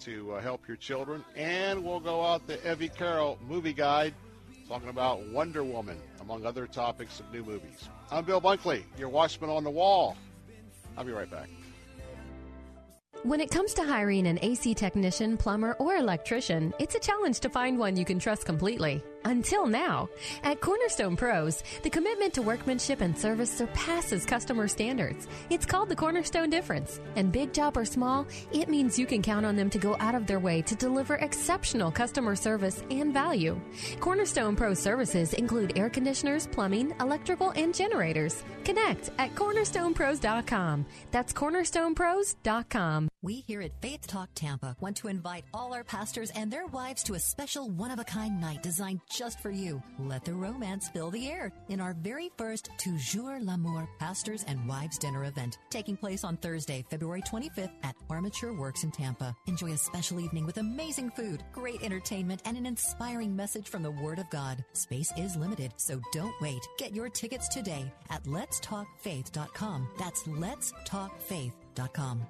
to 0.00 0.34
uh, 0.34 0.40
help 0.40 0.66
your 0.66 0.76
children. 0.76 1.24
And 1.36 1.84
we'll 1.84 2.00
go 2.00 2.24
out 2.24 2.46
the 2.48 2.58
Evie 2.70 2.88
Carroll 2.88 3.38
movie 3.46 3.72
guide 3.72 4.14
talking 4.68 4.88
about 4.88 5.26
Wonder 5.28 5.64
Woman, 5.64 5.98
among 6.20 6.44
other 6.44 6.66
topics 6.66 7.20
of 7.20 7.32
new 7.32 7.44
movies. 7.44 7.88
I'm 8.10 8.24
Bill 8.24 8.40
Bunkley, 8.40 8.82
your 8.98 9.08
watchman 9.08 9.50
on 9.50 9.64
the 9.64 9.70
wall. 9.70 10.16
I'll 10.96 11.04
be 11.04 11.12
right 11.12 11.30
back. 11.30 11.48
When 13.24 13.40
it 13.40 13.50
comes 13.50 13.74
to 13.74 13.82
hiring 13.82 14.28
an 14.28 14.38
AC 14.42 14.74
technician, 14.74 15.36
plumber, 15.36 15.72
or 15.80 15.96
electrician, 15.96 16.72
it's 16.78 16.94
a 16.94 17.00
challenge 17.00 17.40
to 17.40 17.48
find 17.48 17.76
one 17.76 17.96
you 17.96 18.04
can 18.04 18.18
trust 18.20 18.46
completely. 18.46 19.02
Until 19.24 19.66
now. 19.66 20.08
At 20.42 20.60
Cornerstone 20.60 21.16
Pros, 21.16 21.62
the 21.82 21.90
commitment 21.90 22.34
to 22.34 22.42
workmanship 22.42 23.00
and 23.00 23.16
service 23.16 23.50
surpasses 23.50 24.24
customer 24.24 24.68
standards. 24.68 25.26
It's 25.50 25.66
called 25.66 25.88
the 25.88 25.96
Cornerstone 25.96 26.50
Difference. 26.50 27.00
And 27.16 27.32
big 27.32 27.52
job 27.52 27.76
or 27.76 27.84
small, 27.84 28.26
it 28.52 28.68
means 28.68 28.98
you 28.98 29.06
can 29.06 29.22
count 29.22 29.44
on 29.44 29.56
them 29.56 29.70
to 29.70 29.78
go 29.78 29.96
out 30.00 30.14
of 30.14 30.26
their 30.26 30.38
way 30.38 30.62
to 30.62 30.74
deliver 30.74 31.16
exceptional 31.16 31.90
customer 31.90 32.36
service 32.36 32.82
and 32.90 33.12
value. 33.12 33.60
Cornerstone 34.00 34.56
Pro 34.56 34.74
services 34.74 35.34
include 35.34 35.76
air 35.76 35.90
conditioners, 35.90 36.46
plumbing, 36.46 36.94
electrical, 37.00 37.50
and 37.50 37.74
generators. 37.74 38.42
Connect 38.64 39.10
at 39.18 39.34
cornerstonepros.com. 39.34 40.86
That's 41.10 41.32
cornerstonepros.com. 41.32 43.08
We 43.20 43.40
here 43.48 43.62
at 43.62 43.72
Faith 43.82 44.06
Talk 44.06 44.28
Tampa 44.36 44.76
want 44.80 44.96
to 44.98 45.08
invite 45.08 45.44
all 45.52 45.74
our 45.74 45.82
pastors 45.82 46.30
and 46.36 46.52
their 46.52 46.68
wives 46.68 47.02
to 47.02 47.14
a 47.14 47.18
special 47.18 47.68
one 47.68 47.90
of 47.90 47.98
a 47.98 48.04
kind 48.04 48.40
night 48.40 48.62
designed 48.62 49.00
just 49.10 49.40
for 49.40 49.50
you. 49.50 49.82
Let 49.98 50.24
the 50.24 50.34
romance 50.34 50.88
fill 50.90 51.10
the 51.10 51.28
air 51.28 51.50
in 51.68 51.80
our 51.80 51.94
very 51.94 52.30
first 52.38 52.70
Toujours 52.78 53.40
l'Amour 53.40 53.88
Pastors 53.98 54.44
and 54.46 54.68
Wives 54.68 54.98
Dinner 54.98 55.24
event 55.24 55.58
taking 55.68 55.96
place 55.96 56.22
on 56.22 56.36
Thursday, 56.36 56.84
February 56.90 57.22
25th 57.22 57.72
at 57.82 57.96
Armature 58.08 58.52
Works 58.52 58.84
in 58.84 58.92
Tampa. 58.92 59.34
Enjoy 59.46 59.72
a 59.72 59.78
special 59.78 60.20
evening 60.20 60.46
with 60.46 60.58
amazing 60.58 61.10
food, 61.10 61.42
great 61.52 61.82
entertainment, 61.82 62.42
and 62.44 62.56
an 62.56 62.66
inspiring 62.66 63.34
message 63.34 63.68
from 63.68 63.82
the 63.82 63.90
Word 63.90 64.20
of 64.20 64.30
God. 64.30 64.64
Space 64.74 65.12
is 65.16 65.34
limited, 65.34 65.72
so 65.76 66.00
don't 66.12 66.40
wait. 66.40 66.64
Get 66.78 66.94
your 66.94 67.08
tickets 67.08 67.48
today 67.48 67.92
at 68.10 68.22
letstalkfaith.com. 68.24 69.88
That's 69.98 70.22
letstalkfaith.com. 70.22 72.26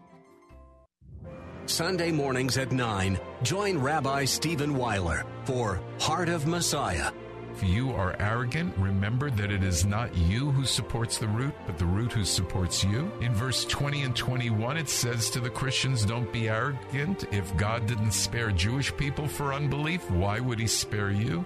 Sunday 1.69 2.11
mornings 2.11 2.57
at 2.57 2.73
9, 2.73 3.21
join 3.43 3.77
Rabbi 3.77 4.25
Stephen 4.25 4.75
Weiler 4.75 5.27
for 5.45 5.83
Heart 6.01 6.31
of 6.31 6.47
Messiah. 6.47 7.13
If 7.55 7.63
you 7.63 7.93
are 7.93 8.17
arrogant, 8.19 8.75
remember 8.79 9.31
that 9.33 9.51
it 9.51 9.63
is 9.63 9.85
not 9.85 10.17
you 10.17 10.51
who 10.51 10.65
supports 10.65 11.19
the 11.19 11.29
root, 11.29 11.53
but 11.67 11.77
the 11.77 11.85
root 11.85 12.13
who 12.13 12.25
supports 12.25 12.83
you. 12.83 13.13
In 13.21 13.35
verse 13.35 13.67
20 13.67 14.05
and 14.05 14.17
21, 14.17 14.79
it 14.79 14.89
says 14.89 15.29
to 15.31 15.41
the 15.41 15.51
Christians, 15.51 16.07
Don't 16.07 16.33
be 16.33 16.49
arrogant. 16.49 17.25
If 17.33 17.55
God 17.57 17.87
didn't 17.87 18.13
spare 18.13 18.51
Jewish 18.51 18.97
people 18.97 19.29
for 19.29 19.53
unbelief, 19.53 20.11
why 20.11 20.41
would 20.41 20.59
he 20.59 20.67
spare 20.67 21.11
you? 21.11 21.45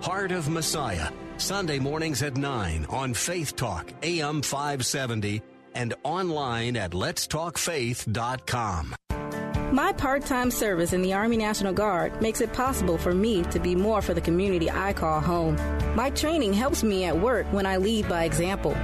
Heart 0.00 0.32
of 0.32 0.48
Messiah, 0.48 1.12
Sunday 1.36 1.78
mornings 1.78 2.22
at 2.22 2.38
9 2.38 2.86
on 2.88 3.12
Faith 3.12 3.54
Talk, 3.54 3.92
AM 4.02 4.40
570, 4.40 5.42
and 5.74 5.92
online 6.04 6.76
at 6.76 6.92
letstalkfaith.com. 6.92 8.94
My 9.72 9.92
part 9.92 10.24
time 10.24 10.50
service 10.50 10.94
in 10.94 11.02
the 11.02 11.12
Army 11.12 11.36
National 11.36 11.74
Guard 11.74 12.22
makes 12.22 12.40
it 12.40 12.54
possible 12.54 12.96
for 12.96 13.12
me 13.12 13.42
to 13.44 13.58
be 13.58 13.74
more 13.74 14.00
for 14.00 14.14
the 14.14 14.20
community 14.20 14.70
I 14.70 14.94
call 14.94 15.20
home. 15.20 15.56
My 15.94 16.08
training 16.08 16.54
helps 16.54 16.82
me 16.82 17.04
at 17.04 17.18
work 17.18 17.46
when 17.52 17.66
I 17.66 17.76
lead 17.76 18.08
by 18.08 18.24
example. 18.24 18.74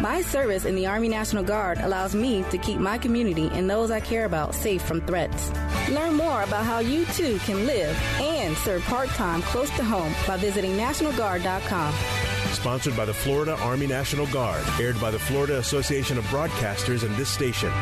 My 0.00 0.22
service 0.22 0.66
in 0.66 0.76
the 0.76 0.86
Army 0.86 1.08
National 1.08 1.42
Guard 1.42 1.78
allows 1.78 2.14
me 2.14 2.44
to 2.50 2.58
keep 2.58 2.78
my 2.78 2.96
community 2.96 3.50
and 3.52 3.68
those 3.68 3.90
I 3.90 3.98
care 3.98 4.24
about 4.24 4.54
safe 4.54 4.82
from 4.82 5.00
threats. 5.00 5.50
Learn 5.90 6.14
more 6.14 6.42
about 6.42 6.64
how 6.64 6.78
you 6.78 7.06
too 7.06 7.38
can 7.40 7.66
live 7.66 8.00
and 8.20 8.56
serve 8.58 8.84
part 8.84 9.08
time 9.10 9.42
close 9.42 9.70
to 9.70 9.82
home 9.82 10.14
by 10.28 10.36
visiting 10.36 10.76
NationalGuard.com. 10.76 11.92
Sponsored 12.52 12.96
by 12.96 13.04
the 13.04 13.14
Florida 13.14 13.56
Army 13.62 13.88
National 13.88 14.26
Guard, 14.28 14.64
aired 14.78 15.00
by 15.00 15.10
the 15.10 15.18
Florida 15.18 15.58
Association 15.58 16.18
of 16.18 16.24
Broadcasters 16.26 17.02
and 17.02 17.16
this 17.16 17.28
station. 17.28 17.72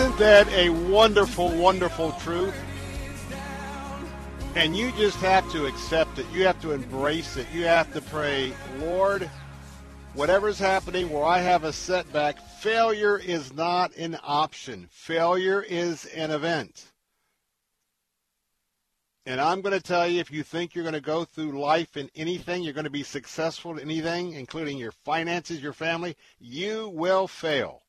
Isn't 0.00 0.16
that 0.16 0.48
a 0.48 0.70
wonderful, 0.70 1.50
wonderful 1.50 2.12
truth? 2.12 2.54
And 4.54 4.74
you 4.74 4.92
just 4.92 5.18
have 5.18 5.52
to 5.52 5.66
accept 5.66 6.18
it. 6.18 6.24
You 6.32 6.42
have 6.46 6.58
to 6.62 6.72
embrace 6.72 7.36
it. 7.36 7.46
You 7.52 7.64
have 7.64 7.92
to 7.92 8.00
pray, 8.00 8.54
Lord, 8.78 9.28
whatever's 10.14 10.58
happening 10.58 11.10
where 11.10 11.26
I 11.26 11.40
have 11.40 11.64
a 11.64 11.72
setback, 11.74 12.40
failure 12.60 13.18
is 13.18 13.52
not 13.52 13.94
an 13.94 14.16
option. 14.22 14.88
Failure 14.90 15.60
is 15.60 16.06
an 16.06 16.30
event. 16.30 16.92
And 19.26 19.38
I'm 19.38 19.60
going 19.60 19.78
to 19.78 19.82
tell 19.82 20.08
you, 20.08 20.18
if 20.18 20.30
you 20.30 20.42
think 20.42 20.74
you're 20.74 20.82
going 20.82 20.94
to 20.94 21.02
go 21.02 21.26
through 21.26 21.60
life 21.60 21.98
in 21.98 22.08
anything, 22.14 22.62
you're 22.62 22.72
going 22.72 22.84
to 22.84 22.90
be 22.90 23.02
successful 23.02 23.72
in 23.72 23.80
anything, 23.80 24.32
including 24.32 24.78
your 24.78 24.92
finances, 24.92 25.60
your 25.60 25.74
family, 25.74 26.16
you 26.38 26.88
will 26.88 27.28
fail. 27.28 27.82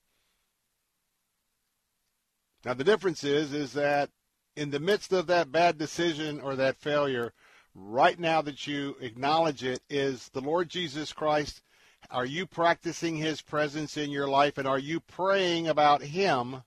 Now 2.63 2.73
the 2.73 2.83
difference 2.83 3.23
is 3.23 3.53
is 3.53 3.73
that 3.73 4.09
in 4.55 4.69
the 4.69 4.79
midst 4.79 5.13
of 5.13 5.27
that 5.27 5.51
bad 5.51 5.77
decision 5.77 6.39
or 6.41 6.55
that 6.55 6.77
failure, 6.77 7.33
right 7.73 8.19
now 8.19 8.41
that 8.41 8.67
you 8.67 8.95
acknowledge 8.99 9.63
it 9.63 9.81
is 9.89 10.29
the 10.29 10.41
Lord 10.41 10.69
Jesus 10.69 11.13
Christ. 11.13 11.61
Are 12.09 12.25
you 12.25 12.45
practicing 12.45 13.15
his 13.15 13.41
presence 13.41 13.95
in 13.95 14.09
your 14.09 14.27
life 14.27 14.57
and 14.57 14.67
are 14.67 14.79
you 14.79 14.99
praying 14.99 15.67
about 15.67 16.01
him 16.01 16.63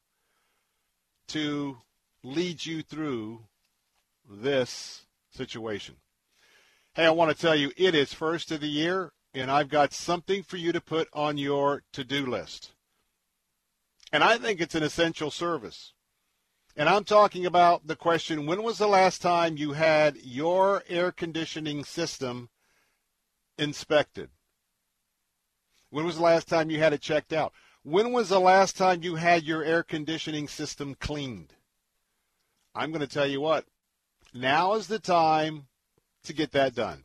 to 1.29 1.79
lead 2.23 2.65
you 2.65 2.83
through 2.83 3.45
this 4.29 5.07
situation? 5.31 5.97
Hey, 6.95 7.07
I 7.07 7.11
want 7.11 7.31
to 7.31 7.41
tell 7.41 7.57
you 7.57 7.73
it 7.77 7.95
is 7.95 8.15
first 8.15 8.51
of 8.51 8.61
the 8.61 8.69
year 8.69 9.13
and 9.35 9.51
I've 9.51 9.69
got 9.69 9.93
something 9.93 10.43
for 10.43 10.57
you 10.57 10.73
to 10.73 10.81
put 10.81 11.09
on 11.13 11.37
your 11.37 11.83
to-do 11.93 12.27
list. 12.27 12.74
And 14.13 14.23
I 14.23 14.39
think 14.39 14.61
it's 14.61 14.75
an 14.75 14.83
essential 14.83 15.31
service. 15.31 15.93
And 16.77 16.89
I'm 16.89 17.05
talking 17.05 17.47
about 17.47 17.87
the 17.87 17.97
question 17.97 18.47
when 18.47 18.63
was 18.63 18.79
the 18.79 18.89
last 18.89 19.23
time 19.23 19.57
you 19.57 19.73
had 19.73 20.17
your 20.23 20.83
air 20.89 21.13
conditioning 21.13 21.85
system 21.85 22.49
inspected? 23.59 24.31
When 25.91 26.05
was 26.05 26.17
the 26.17 26.23
last 26.23 26.49
time 26.49 26.71
you 26.71 26.79
had 26.79 26.93
it 26.93 27.01
checked 27.01 27.33
out? 27.33 27.53
When 27.85 28.13
was 28.13 28.29
the 28.29 28.41
last 28.41 28.77
time 28.77 29.03
you 29.03 29.15
had 29.15 29.45
your 29.45 29.63
air 29.63 29.83
conditioning 29.83 30.49
system 30.49 30.97
cleaned? 30.97 31.55
I'm 32.75 32.91
going 32.91 33.01
to 33.01 33.07
tell 33.07 33.27
you 33.27 33.41
what. 33.41 33.67
Now 34.33 34.75
is 34.75 34.89
the 34.89 34.99
time 34.99 35.67
to 36.25 36.33
get 36.33 36.51
that 36.53 36.75
done. 36.75 37.05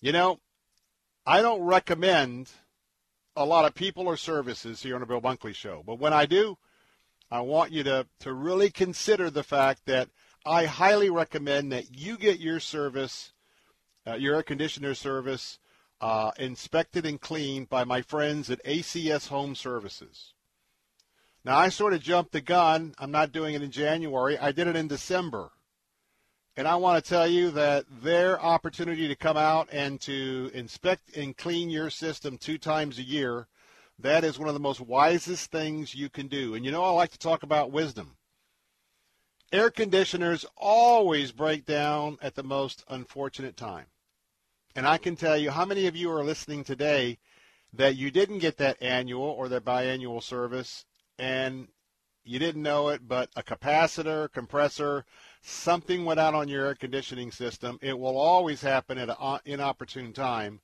You 0.00 0.12
know, 0.12 0.40
I 1.26 1.42
don't 1.42 1.62
recommend 1.62 2.50
a 3.36 3.44
lot 3.44 3.64
of 3.64 3.74
people 3.74 4.06
or 4.06 4.16
services 4.16 4.82
here 4.82 4.94
on 4.94 5.00
the 5.00 5.06
Bill 5.06 5.20
Bunkley 5.20 5.54
Show. 5.54 5.82
But 5.86 5.98
when 5.98 6.12
I 6.12 6.26
do, 6.26 6.56
I 7.30 7.40
want 7.40 7.72
you 7.72 7.82
to, 7.84 8.06
to 8.20 8.32
really 8.32 8.70
consider 8.70 9.30
the 9.30 9.42
fact 9.42 9.86
that 9.86 10.08
I 10.46 10.66
highly 10.66 11.10
recommend 11.10 11.72
that 11.72 11.96
you 11.96 12.16
get 12.16 12.38
your 12.38 12.60
service, 12.60 13.32
uh, 14.06 14.14
your 14.14 14.36
air 14.36 14.42
conditioner 14.42 14.94
service, 14.94 15.58
uh, 16.00 16.32
inspected 16.38 17.06
and 17.06 17.20
cleaned 17.20 17.68
by 17.68 17.84
my 17.84 18.02
friends 18.02 18.50
at 18.50 18.62
ACS 18.64 19.28
Home 19.28 19.54
Services. 19.54 20.34
Now, 21.44 21.58
I 21.58 21.68
sort 21.68 21.92
of 21.92 22.02
jumped 22.02 22.32
the 22.32 22.40
gun. 22.40 22.94
I'm 22.98 23.10
not 23.10 23.32
doing 23.32 23.54
it 23.54 23.62
in 23.62 23.70
January. 23.70 24.38
I 24.38 24.52
did 24.52 24.66
it 24.66 24.76
in 24.76 24.88
December. 24.88 25.50
And 26.56 26.68
I 26.68 26.76
want 26.76 27.02
to 27.02 27.08
tell 27.08 27.26
you 27.26 27.50
that 27.52 27.84
their 28.02 28.40
opportunity 28.40 29.08
to 29.08 29.16
come 29.16 29.36
out 29.36 29.68
and 29.72 30.00
to 30.02 30.50
inspect 30.54 31.16
and 31.16 31.36
clean 31.36 31.68
your 31.68 31.90
system 31.90 32.38
two 32.38 32.58
times 32.58 32.98
a 32.98 33.02
year, 33.02 33.48
that 33.98 34.22
is 34.22 34.38
one 34.38 34.48
of 34.48 34.54
the 34.54 34.60
most 34.60 34.80
wisest 34.80 35.50
things 35.50 35.96
you 35.96 36.08
can 36.08 36.28
do. 36.28 36.54
And 36.54 36.64
you 36.64 36.70
know, 36.70 36.84
I 36.84 36.90
like 36.90 37.10
to 37.10 37.18
talk 37.18 37.42
about 37.42 37.72
wisdom. 37.72 38.16
Air 39.52 39.70
conditioners 39.70 40.44
always 40.56 41.32
break 41.32 41.64
down 41.64 42.18
at 42.22 42.36
the 42.36 42.42
most 42.44 42.84
unfortunate 42.88 43.56
time. 43.56 43.86
And 44.76 44.86
I 44.86 44.98
can 44.98 45.16
tell 45.16 45.36
you 45.36 45.50
how 45.50 45.64
many 45.64 45.86
of 45.86 45.96
you 45.96 46.10
are 46.12 46.24
listening 46.24 46.64
today 46.64 47.18
that 47.72 47.96
you 47.96 48.12
didn't 48.12 48.38
get 48.38 48.58
that 48.58 48.80
annual 48.80 49.22
or 49.22 49.48
that 49.48 49.64
biannual 49.64 50.22
service 50.22 50.84
and 51.18 51.68
you 52.24 52.38
didn't 52.38 52.62
know 52.62 52.88
it, 52.88 53.06
but 53.06 53.30
a 53.36 53.42
capacitor, 53.42 54.32
compressor, 54.32 55.04
something 55.44 56.04
went 56.04 56.18
out 56.18 56.34
on 56.34 56.48
your 56.48 56.66
air 56.66 56.74
conditioning 56.74 57.30
system. 57.30 57.78
It 57.82 57.98
will 57.98 58.16
always 58.16 58.62
happen 58.62 58.96
at 58.96 59.10
an 59.10 59.38
inopportune 59.44 60.12
time. 60.12 60.60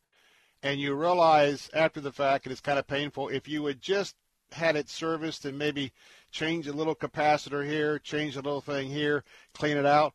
And 0.62 0.80
you 0.80 0.94
realize 0.94 1.70
after 1.74 2.00
the 2.00 2.12
fact, 2.12 2.46
and 2.46 2.52
it's 2.52 2.60
kind 2.60 2.78
of 2.78 2.86
painful, 2.86 3.28
if 3.28 3.46
you 3.46 3.66
had 3.66 3.80
just 3.80 4.16
had 4.52 4.76
it 4.76 4.88
serviced 4.88 5.44
and 5.44 5.58
maybe 5.58 5.92
change 6.32 6.66
a 6.66 6.72
little 6.72 6.94
capacitor 6.94 7.66
here, 7.66 7.98
change 7.98 8.36
a 8.36 8.40
little 8.40 8.60
thing 8.60 8.88
here, 8.88 9.22
clean 9.52 9.76
it 9.76 9.86
out, 9.86 10.14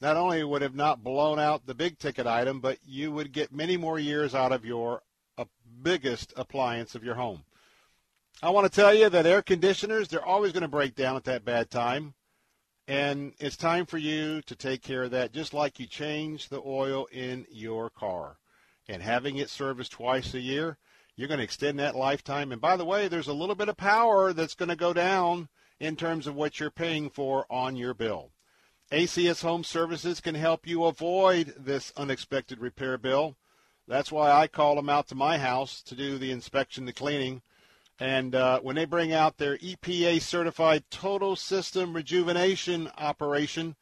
not 0.00 0.16
only 0.16 0.42
would 0.44 0.62
have 0.62 0.74
not 0.74 1.04
blown 1.04 1.38
out 1.38 1.66
the 1.66 1.74
big 1.74 1.98
ticket 1.98 2.26
item, 2.26 2.60
but 2.60 2.78
you 2.84 3.12
would 3.12 3.32
get 3.32 3.52
many 3.52 3.76
more 3.76 3.98
years 3.98 4.34
out 4.34 4.52
of 4.52 4.64
your 4.64 5.02
uh, 5.38 5.44
biggest 5.82 6.32
appliance 6.36 6.94
of 6.94 7.04
your 7.04 7.14
home. 7.14 7.44
I 8.42 8.50
want 8.50 8.70
to 8.70 8.80
tell 8.80 8.92
you 8.92 9.08
that 9.08 9.26
air 9.26 9.42
conditioners, 9.42 10.08
they're 10.08 10.24
always 10.24 10.52
going 10.52 10.62
to 10.62 10.68
break 10.68 10.94
down 10.94 11.16
at 11.16 11.24
that 11.24 11.44
bad 11.44 11.70
time. 11.70 12.14
And 12.88 13.32
it's 13.38 13.56
time 13.56 13.84
for 13.84 13.98
you 13.98 14.42
to 14.42 14.54
take 14.54 14.82
care 14.82 15.04
of 15.04 15.10
that, 15.10 15.32
just 15.32 15.52
like 15.52 15.80
you 15.80 15.86
change 15.86 16.48
the 16.48 16.62
oil 16.64 17.06
in 17.10 17.46
your 17.50 17.90
car. 17.90 18.36
And 18.88 19.02
having 19.02 19.36
it 19.36 19.50
serviced 19.50 19.92
twice 19.92 20.34
a 20.34 20.40
year, 20.40 20.78
you're 21.16 21.28
going 21.28 21.38
to 21.38 21.44
extend 21.44 21.80
that 21.80 21.96
lifetime. 21.96 22.52
And 22.52 22.60
by 22.60 22.76
the 22.76 22.84
way, 22.84 23.08
there's 23.08 23.26
a 23.26 23.32
little 23.32 23.56
bit 23.56 23.68
of 23.68 23.76
power 23.76 24.32
that's 24.32 24.54
going 24.54 24.68
to 24.68 24.76
go 24.76 24.92
down 24.92 25.48
in 25.80 25.96
terms 25.96 26.26
of 26.26 26.36
what 26.36 26.60
you're 26.60 26.70
paying 26.70 27.10
for 27.10 27.44
on 27.50 27.74
your 27.74 27.94
bill. 27.94 28.30
ACS 28.92 29.42
Home 29.42 29.64
Services 29.64 30.20
can 30.20 30.36
help 30.36 30.64
you 30.64 30.84
avoid 30.84 31.54
this 31.58 31.92
unexpected 31.96 32.60
repair 32.60 32.96
bill. 32.96 33.36
That's 33.88 34.12
why 34.12 34.30
I 34.30 34.46
call 34.46 34.76
them 34.76 34.88
out 34.88 35.08
to 35.08 35.16
my 35.16 35.38
house 35.38 35.82
to 35.82 35.96
do 35.96 36.18
the 36.18 36.30
inspection, 36.30 36.84
the 36.84 36.92
cleaning. 36.92 37.42
And 37.98 38.34
uh, 38.34 38.60
when 38.60 38.76
they 38.76 38.84
bring 38.84 39.12
out 39.12 39.38
their 39.38 39.56
EPA 39.58 40.20
certified 40.20 40.84
total 40.90 41.34
system 41.34 41.94
rejuvenation 41.94 42.90
operation, 42.98 43.76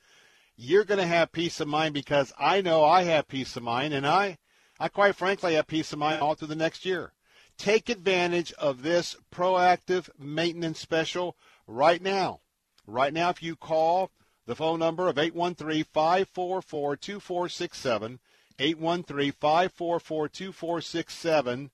you're 0.56 0.84
going 0.84 1.00
to 1.00 1.06
have 1.06 1.32
peace 1.32 1.58
of 1.58 1.66
mind 1.66 1.94
because 1.94 2.32
I 2.38 2.60
know 2.60 2.84
I 2.84 3.02
have 3.04 3.26
peace 3.26 3.56
of 3.56 3.64
mind, 3.64 3.92
and 3.92 4.06
I, 4.06 4.38
I 4.78 4.88
quite 4.88 5.16
frankly 5.16 5.54
have 5.54 5.66
peace 5.66 5.92
of 5.92 5.98
mind 5.98 6.20
all 6.20 6.34
through 6.34 6.48
the 6.48 6.54
next 6.54 6.84
year. 6.84 7.12
Take 7.58 7.88
advantage 7.88 8.52
of 8.52 8.82
this 8.82 9.16
proactive 9.32 10.08
maintenance 10.18 10.78
special 10.78 11.36
right 11.66 12.00
now. 12.00 12.40
Right 12.86 13.12
now, 13.12 13.30
if 13.30 13.42
you 13.42 13.56
call 13.56 14.10
the 14.46 14.54
phone 14.54 14.78
number 14.78 15.08
of 15.08 15.18
813 15.18 15.84
544 15.84 16.96
2467, 16.96 18.20
813 18.58 19.32
544 19.32 20.28
2467, 20.28 21.70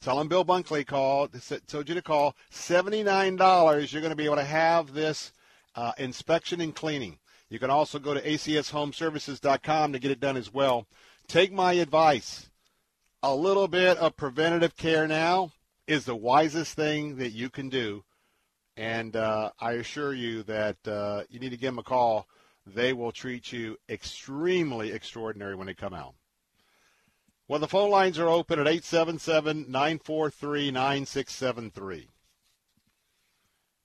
Tell 0.00 0.18
them 0.18 0.28
Bill 0.28 0.44
Bunkley 0.44 0.86
called, 0.86 1.30
told 1.66 1.88
you 1.88 1.94
to 1.94 2.02
call. 2.02 2.34
$79, 2.52 3.92
you're 3.92 4.02
going 4.02 4.10
to 4.10 4.16
be 4.16 4.24
able 4.24 4.36
to 4.36 4.44
have 4.44 4.92
this 4.92 5.32
uh, 5.74 5.92
inspection 5.98 6.60
and 6.60 6.74
cleaning. 6.74 7.18
You 7.48 7.58
can 7.58 7.70
also 7.70 7.98
go 7.98 8.14
to 8.14 8.20
acshomeservices.com 8.20 9.92
to 9.92 9.98
get 9.98 10.10
it 10.10 10.20
done 10.20 10.36
as 10.36 10.52
well. 10.52 10.86
Take 11.28 11.52
my 11.52 11.74
advice. 11.74 12.50
A 13.22 13.34
little 13.34 13.68
bit 13.68 13.98
of 13.98 14.16
preventative 14.16 14.76
care 14.76 15.06
now 15.08 15.52
is 15.86 16.04
the 16.04 16.16
wisest 16.16 16.74
thing 16.74 17.16
that 17.16 17.30
you 17.30 17.50
can 17.50 17.68
do. 17.68 18.04
And 18.76 19.16
uh, 19.16 19.50
I 19.58 19.72
assure 19.72 20.12
you 20.12 20.42
that 20.44 20.76
uh, 20.86 21.22
you 21.30 21.40
need 21.40 21.50
to 21.50 21.56
give 21.56 21.72
them 21.72 21.78
a 21.78 21.82
call. 21.82 22.26
They 22.66 22.92
will 22.92 23.12
treat 23.12 23.52
you 23.52 23.76
extremely 23.88 24.92
extraordinary 24.92 25.54
when 25.54 25.66
they 25.66 25.74
come 25.74 25.94
out. 25.94 26.14
Well, 27.48 27.60
the 27.60 27.68
phone 27.68 27.90
lines 27.90 28.18
are 28.18 28.28
open 28.28 28.58
at 28.58 28.66
877 28.66 29.66
943 29.70 30.72
9673. 30.72 32.08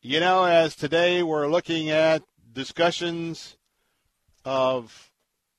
You 0.01 0.19
know, 0.19 0.45
as 0.45 0.75
today 0.75 1.21
we're 1.21 1.47
looking 1.47 1.91
at 1.91 2.23
discussions 2.53 3.57
of 4.43 5.11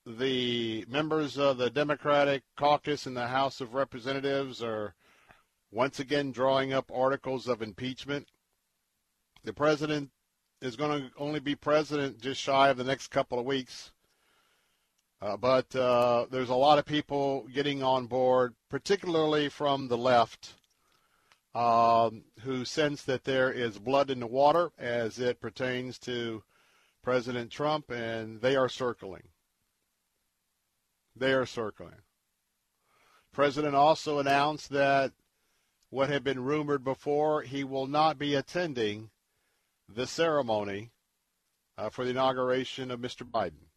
the 0.04 0.84
members 0.88 1.38
of 1.38 1.58
the 1.58 1.70
Democratic 1.70 2.42
caucus 2.56 3.06
in 3.06 3.14
the 3.14 3.28
House 3.28 3.60
of 3.60 3.74
Representatives 3.74 4.64
are 4.64 4.94
once 5.70 6.00
again 6.00 6.32
drawing 6.32 6.72
up 6.72 6.90
articles 6.92 7.46
of 7.46 7.62
impeachment. 7.62 8.26
The 9.44 9.52
president 9.52 10.10
is 10.60 10.74
going 10.74 11.02
to 11.02 11.10
only 11.18 11.38
be 11.38 11.54
president 11.54 12.20
just 12.20 12.40
shy 12.40 12.68
of 12.68 12.78
the 12.78 12.84
next 12.84 13.12
couple 13.12 13.38
of 13.38 13.46
weeks. 13.46 13.92
Uh, 15.22 15.37
but 15.37 15.72
uh, 15.76 16.26
there's 16.32 16.48
a 16.48 16.54
lot 16.54 16.80
of 16.80 16.85
people 16.85 17.46
getting 17.54 17.80
on 17.80 18.06
board, 18.06 18.54
particularly 18.68 19.48
from 19.48 19.87
the 19.87 19.96
left, 19.96 20.54
um, 21.54 22.24
who 22.40 22.64
sense 22.64 23.02
that 23.02 23.22
there 23.22 23.52
is 23.52 23.78
blood 23.78 24.11
in 24.11 24.18
the 24.18 24.26
water 24.26 24.72
as 24.78 25.20
it 25.20 25.40
pertains 25.40 25.96
to 25.96 26.42
President 27.04 27.52
Trump, 27.52 27.88
and 27.88 28.40
they 28.40 28.56
are 28.56 28.68
circling. 28.68 29.28
They 31.14 31.32
are 31.32 31.46
circling. 31.46 32.02
President 33.32 33.76
also 33.76 34.18
announced 34.18 34.70
that 34.70 35.12
what 35.88 36.11
had 36.11 36.24
been 36.24 36.42
rumored 36.42 36.82
before, 36.82 37.42
he 37.42 37.62
will 37.62 37.87
not 37.87 38.18
be 38.18 38.35
attending 38.35 39.11
the 39.88 40.06
ceremony 40.08 40.90
uh, 41.78 41.90
for 41.90 42.04
the 42.04 42.11
inauguration 42.11 42.90
of 42.90 42.98
Mr. 42.98 43.22
Biden. 43.22 43.68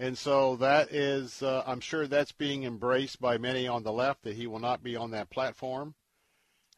And 0.00 0.16
so 0.16 0.56
that 0.56 0.92
is, 0.92 1.42
uh, 1.42 1.64
I'm 1.66 1.80
sure 1.80 2.06
that's 2.06 2.32
being 2.32 2.64
embraced 2.64 3.20
by 3.20 3.36
many 3.36 3.66
on 3.66 3.82
the 3.82 3.92
left 3.92 4.22
that 4.22 4.36
he 4.36 4.46
will 4.46 4.60
not 4.60 4.82
be 4.82 4.94
on 4.94 5.10
that 5.10 5.30
platform 5.30 5.94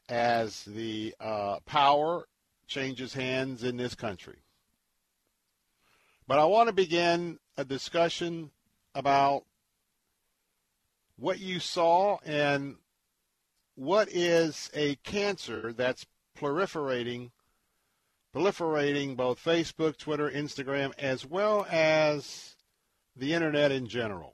as 0.09 0.63
the 0.65 1.13
uh, 1.19 1.59
power 1.65 2.27
changes 2.67 3.13
hands 3.13 3.63
in 3.63 3.77
this 3.77 3.93
country. 3.93 4.39
But 6.27 6.39
I 6.39 6.45
want 6.45 6.67
to 6.67 6.73
begin 6.73 7.37
a 7.57 7.65
discussion 7.65 8.51
about 8.95 9.43
what 11.17 11.39
you 11.39 11.59
saw 11.59 12.17
and 12.25 12.77
what 13.75 14.09
is 14.11 14.71
a 14.73 14.95
cancer 15.03 15.73
that's 15.73 16.05
proliferating 16.37 17.29
proliferating 18.33 19.17
both 19.17 19.43
Facebook, 19.43 19.97
Twitter, 19.97 20.31
Instagram, 20.31 20.93
as 20.97 21.25
well 21.25 21.67
as 21.69 22.55
the 23.21 23.33
internet 23.33 23.71
in 23.71 23.87
general. 23.87 24.33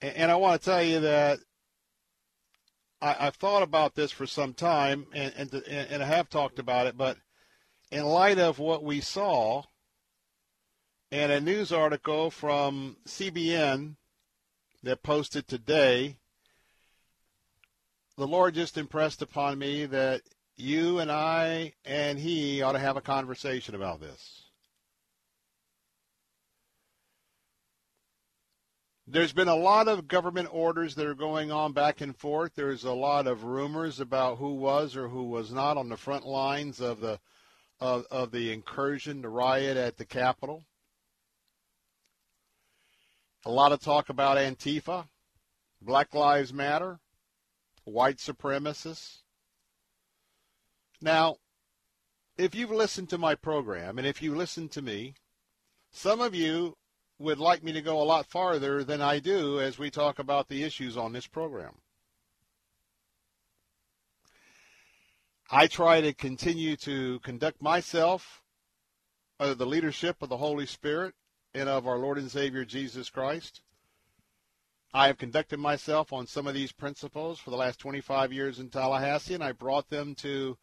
And, 0.00 0.30
I 0.30 0.36
want 0.36 0.60
to 0.62 0.64
tell 0.64 0.82
you 0.82 1.00
that 1.00 1.40
I, 3.00 3.12
have 3.14 3.34
thought 3.34 3.64
about 3.64 3.96
this 3.96 4.12
for 4.12 4.26
some 4.26 4.54
time, 4.54 5.06
and, 5.12 5.34
and, 5.36 5.52
and 5.66 6.02
I 6.02 6.06
have 6.06 6.28
talked 6.28 6.60
about 6.60 6.86
it, 6.86 6.96
but 6.96 7.16
in 7.90 8.04
light 8.04 8.38
of 8.38 8.60
what 8.60 8.84
we 8.84 9.00
saw, 9.00 9.64
and 11.10 11.32
a 11.32 11.40
news 11.40 11.72
article 11.72 12.30
from 12.30 12.96
CBN 13.08 13.96
that 14.84 15.02
posted 15.02 15.48
today, 15.48 16.16
the 18.16 18.26
Lord 18.26 18.54
just 18.54 18.78
impressed 18.78 19.20
upon 19.20 19.58
me 19.58 19.86
that 19.86 20.22
you 20.56 21.00
and 21.00 21.10
I 21.10 21.74
and 21.84 22.20
he 22.20 22.62
ought 22.62 22.72
to 22.72 22.78
have 22.78 22.96
a 22.96 23.00
conversation 23.00 23.74
about 23.74 24.00
this. 24.00 24.41
There's 29.12 29.34
been 29.34 29.48
a 29.48 29.54
lot 29.54 29.88
of 29.88 30.08
government 30.08 30.48
orders 30.50 30.94
that 30.94 31.04
are 31.04 31.14
going 31.14 31.52
on 31.52 31.74
back 31.74 32.00
and 32.00 32.16
forth. 32.16 32.52
There's 32.54 32.84
a 32.84 32.94
lot 32.94 33.26
of 33.26 33.44
rumors 33.44 34.00
about 34.00 34.38
who 34.38 34.54
was 34.54 34.96
or 34.96 35.08
who 35.08 35.24
was 35.24 35.52
not 35.52 35.76
on 35.76 35.90
the 35.90 35.98
front 35.98 36.24
lines 36.24 36.80
of 36.80 37.00
the 37.00 37.20
of, 37.78 38.06
of 38.10 38.30
the 38.30 38.50
incursion, 38.50 39.20
the 39.20 39.28
riot 39.28 39.76
at 39.76 39.98
the 39.98 40.06
Capitol. 40.06 40.64
A 43.44 43.50
lot 43.50 43.72
of 43.72 43.80
talk 43.80 44.08
about 44.08 44.38
Antifa, 44.38 45.08
Black 45.82 46.14
Lives 46.14 46.54
Matter, 46.54 46.98
white 47.84 48.16
supremacists. 48.16 49.18
Now, 51.02 51.36
if 52.38 52.54
you've 52.54 52.70
listened 52.70 53.10
to 53.10 53.18
my 53.18 53.34
program 53.34 53.98
and 53.98 54.06
if 54.06 54.22
you 54.22 54.34
listen 54.34 54.70
to 54.70 54.80
me, 54.80 55.12
some 55.90 56.22
of 56.22 56.34
you 56.34 56.78
would 57.22 57.38
like 57.38 57.62
me 57.62 57.72
to 57.72 57.80
go 57.80 58.00
a 58.00 58.04
lot 58.04 58.26
farther 58.26 58.84
than 58.84 59.00
I 59.00 59.18
do 59.18 59.60
as 59.60 59.78
we 59.78 59.90
talk 59.90 60.18
about 60.18 60.48
the 60.48 60.62
issues 60.62 60.96
on 60.96 61.12
this 61.12 61.26
program. 61.26 61.74
I 65.50 65.66
try 65.66 66.00
to 66.00 66.12
continue 66.12 66.76
to 66.78 67.20
conduct 67.20 67.60
myself 67.62 68.42
under 69.38 69.54
the 69.54 69.66
leadership 69.66 70.22
of 70.22 70.28
the 70.28 70.36
Holy 70.38 70.66
Spirit 70.66 71.14
and 71.54 71.68
of 71.68 71.86
our 71.86 71.98
Lord 71.98 72.18
and 72.18 72.30
Savior 72.30 72.64
Jesus 72.64 73.10
Christ. 73.10 73.62
I 74.94 75.06
have 75.06 75.18
conducted 75.18 75.58
myself 75.58 76.12
on 76.12 76.26
some 76.26 76.46
of 76.46 76.54
these 76.54 76.72
principles 76.72 77.38
for 77.38 77.50
the 77.50 77.56
last 77.56 77.78
25 77.78 78.32
years 78.32 78.58
in 78.58 78.68
Tallahassee, 78.68 79.34
and 79.34 79.44
I 79.44 79.52
brought 79.52 79.88
them 79.88 80.14
to 80.16 80.58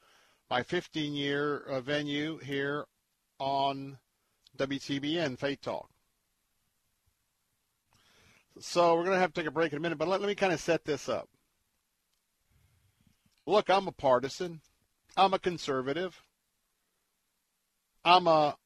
my 0.49 0.63
15 0.63 1.13
year 1.13 1.63
venue 1.83 2.37
here 2.39 2.85
on 3.39 3.97
WTBN 4.57 5.37
Faith 5.37 5.61
Talk. 5.61 5.89
So 8.61 8.95
we're 8.95 9.03
going 9.03 9.15
to 9.15 9.21
have 9.21 9.33
to 9.33 9.41
take 9.41 9.47
a 9.47 9.51
break 9.51 9.71
in 9.71 9.77
a 9.77 9.81
minute, 9.81 9.97
but 9.97 10.07
let, 10.07 10.19
let 10.19 10.27
me 10.27 10.35
kind 10.35 10.51
of 10.51 10.59
set 10.59 10.83
this 10.83 11.07
up. 11.07 11.29
Look, 13.45 13.69
I'm 13.69 13.87
a 13.87 13.91
partisan. 13.91 14.61
I'm 15.15 15.33
a 15.33 15.39
conservative. 15.39 16.21
I'm 18.03 18.27
a 18.27 18.57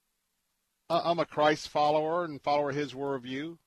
uh, 0.89 1.01
I'm 1.05 1.19
a 1.19 1.25
Christ 1.25 1.69
follower 1.69 2.25
and 2.25 2.41
follower 2.41 2.71
his 2.71 2.93
worldview. 2.93 3.57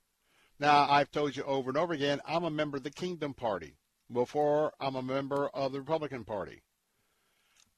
Now, 0.58 0.86
I've 0.88 1.10
told 1.10 1.36
you 1.36 1.42
over 1.44 1.70
and 1.70 1.78
over 1.78 1.92
again, 1.92 2.20
I'm 2.26 2.44
a 2.44 2.50
member 2.50 2.76
of 2.76 2.82
the 2.82 2.90
Kingdom 2.90 3.34
Party 3.34 3.76
before 4.12 4.72
I'm 4.80 4.94
a 4.94 5.02
member 5.02 5.48
of 5.48 5.72
the 5.72 5.80
Republican 5.80 6.24
Party. 6.24 6.62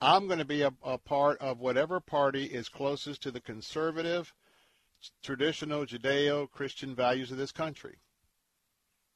I'm 0.00 0.26
going 0.26 0.38
to 0.38 0.44
be 0.44 0.62
a, 0.62 0.72
a 0.82 0.98
part 0.98 1.40
of 1.40 1.60
whatever 1.60 2.00
party 2.00 2.44
is 2.44 2.68
closest 2.68 3.22
to 3.22 3.30
the 3.30 3.40
conservative, 3.40 4.32
traditional 5.22 5.86
Judeo 5.86 6.50
Christian 6.50 6.94
values 6.94 7.30
of 7.30 7.38
this 7.38 7.52
country. 7.52 7.98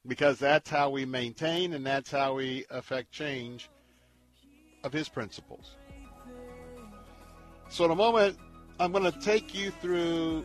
Because 0.06 0.38
that's 0.38 0.68
how 0.68 0.90
we 0.90 1.04
maintain 1.04 1.74
and 1.74 1.86
that's 1.86 2.10
how 2.10 2.34
we 2.34 2.64
affect 2.70 3.12
change 3.12 3.70
of 4.82 4.92
his 4.92 5.08
principles. 5.08 5.76
So, 7.68 7.84
in 7.84 7.90
a 7.90 7.96
moment, 7.96 8.36
I'm 8.80 8.92
going 8.92 9.10
to 9.10 9.20
take 9.20 9.54
you 9.54 9.70
through 9.70 10.44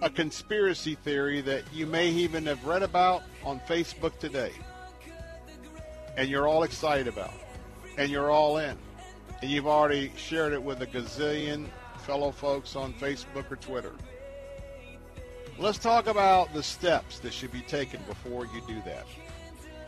a 0.00 0.08
conspiracy 0.08 0.94
theory 0.94 1.40
that 1.42 1.62
you 1.72 1.86
may 1.86 2.08
even 2.08 2.46
have 2.46 2.64
read 2.64 2.82
about 2.82 3.22
on 3.44 3.60
Facebook 3.60 4.18
today. 4.18 4.52
And 6.16 6.28
you're 6.28 6.48
all 6.48 6.62
excited 6.62 7.08
about. 7.08 7.34
And 7.96 8.10
you're 8.10 8.30
all 8.30 8.58
in. 8.58 8.76
And 9.42 9.50
you've 9.50 9.66
already 9.66 10.12
shared 10.16 10.52
it 10.52 10.62
with 10.62 10.82
a 10.82 10.86
gazillion 10.86 11.66
fellow 11.98 12.30
folks 12.30 12.74
on 12.74 12.92
Facebook 12.94 13.50
or 13.50 13.56
Twitter. 13.56 13.92
Let's 15.60 15.78
talk 15.78 16.06
about 16.06 16.54
the 16.54 16.62
steps 16.62 17.18
that 17.18 17.32
should 17.32 17.50
be 17.50 17.62
taken 17.62 18.00
before 18.06 18.46
you 18.46 18.60
do 18.68 18.80
that. 18.84 19.06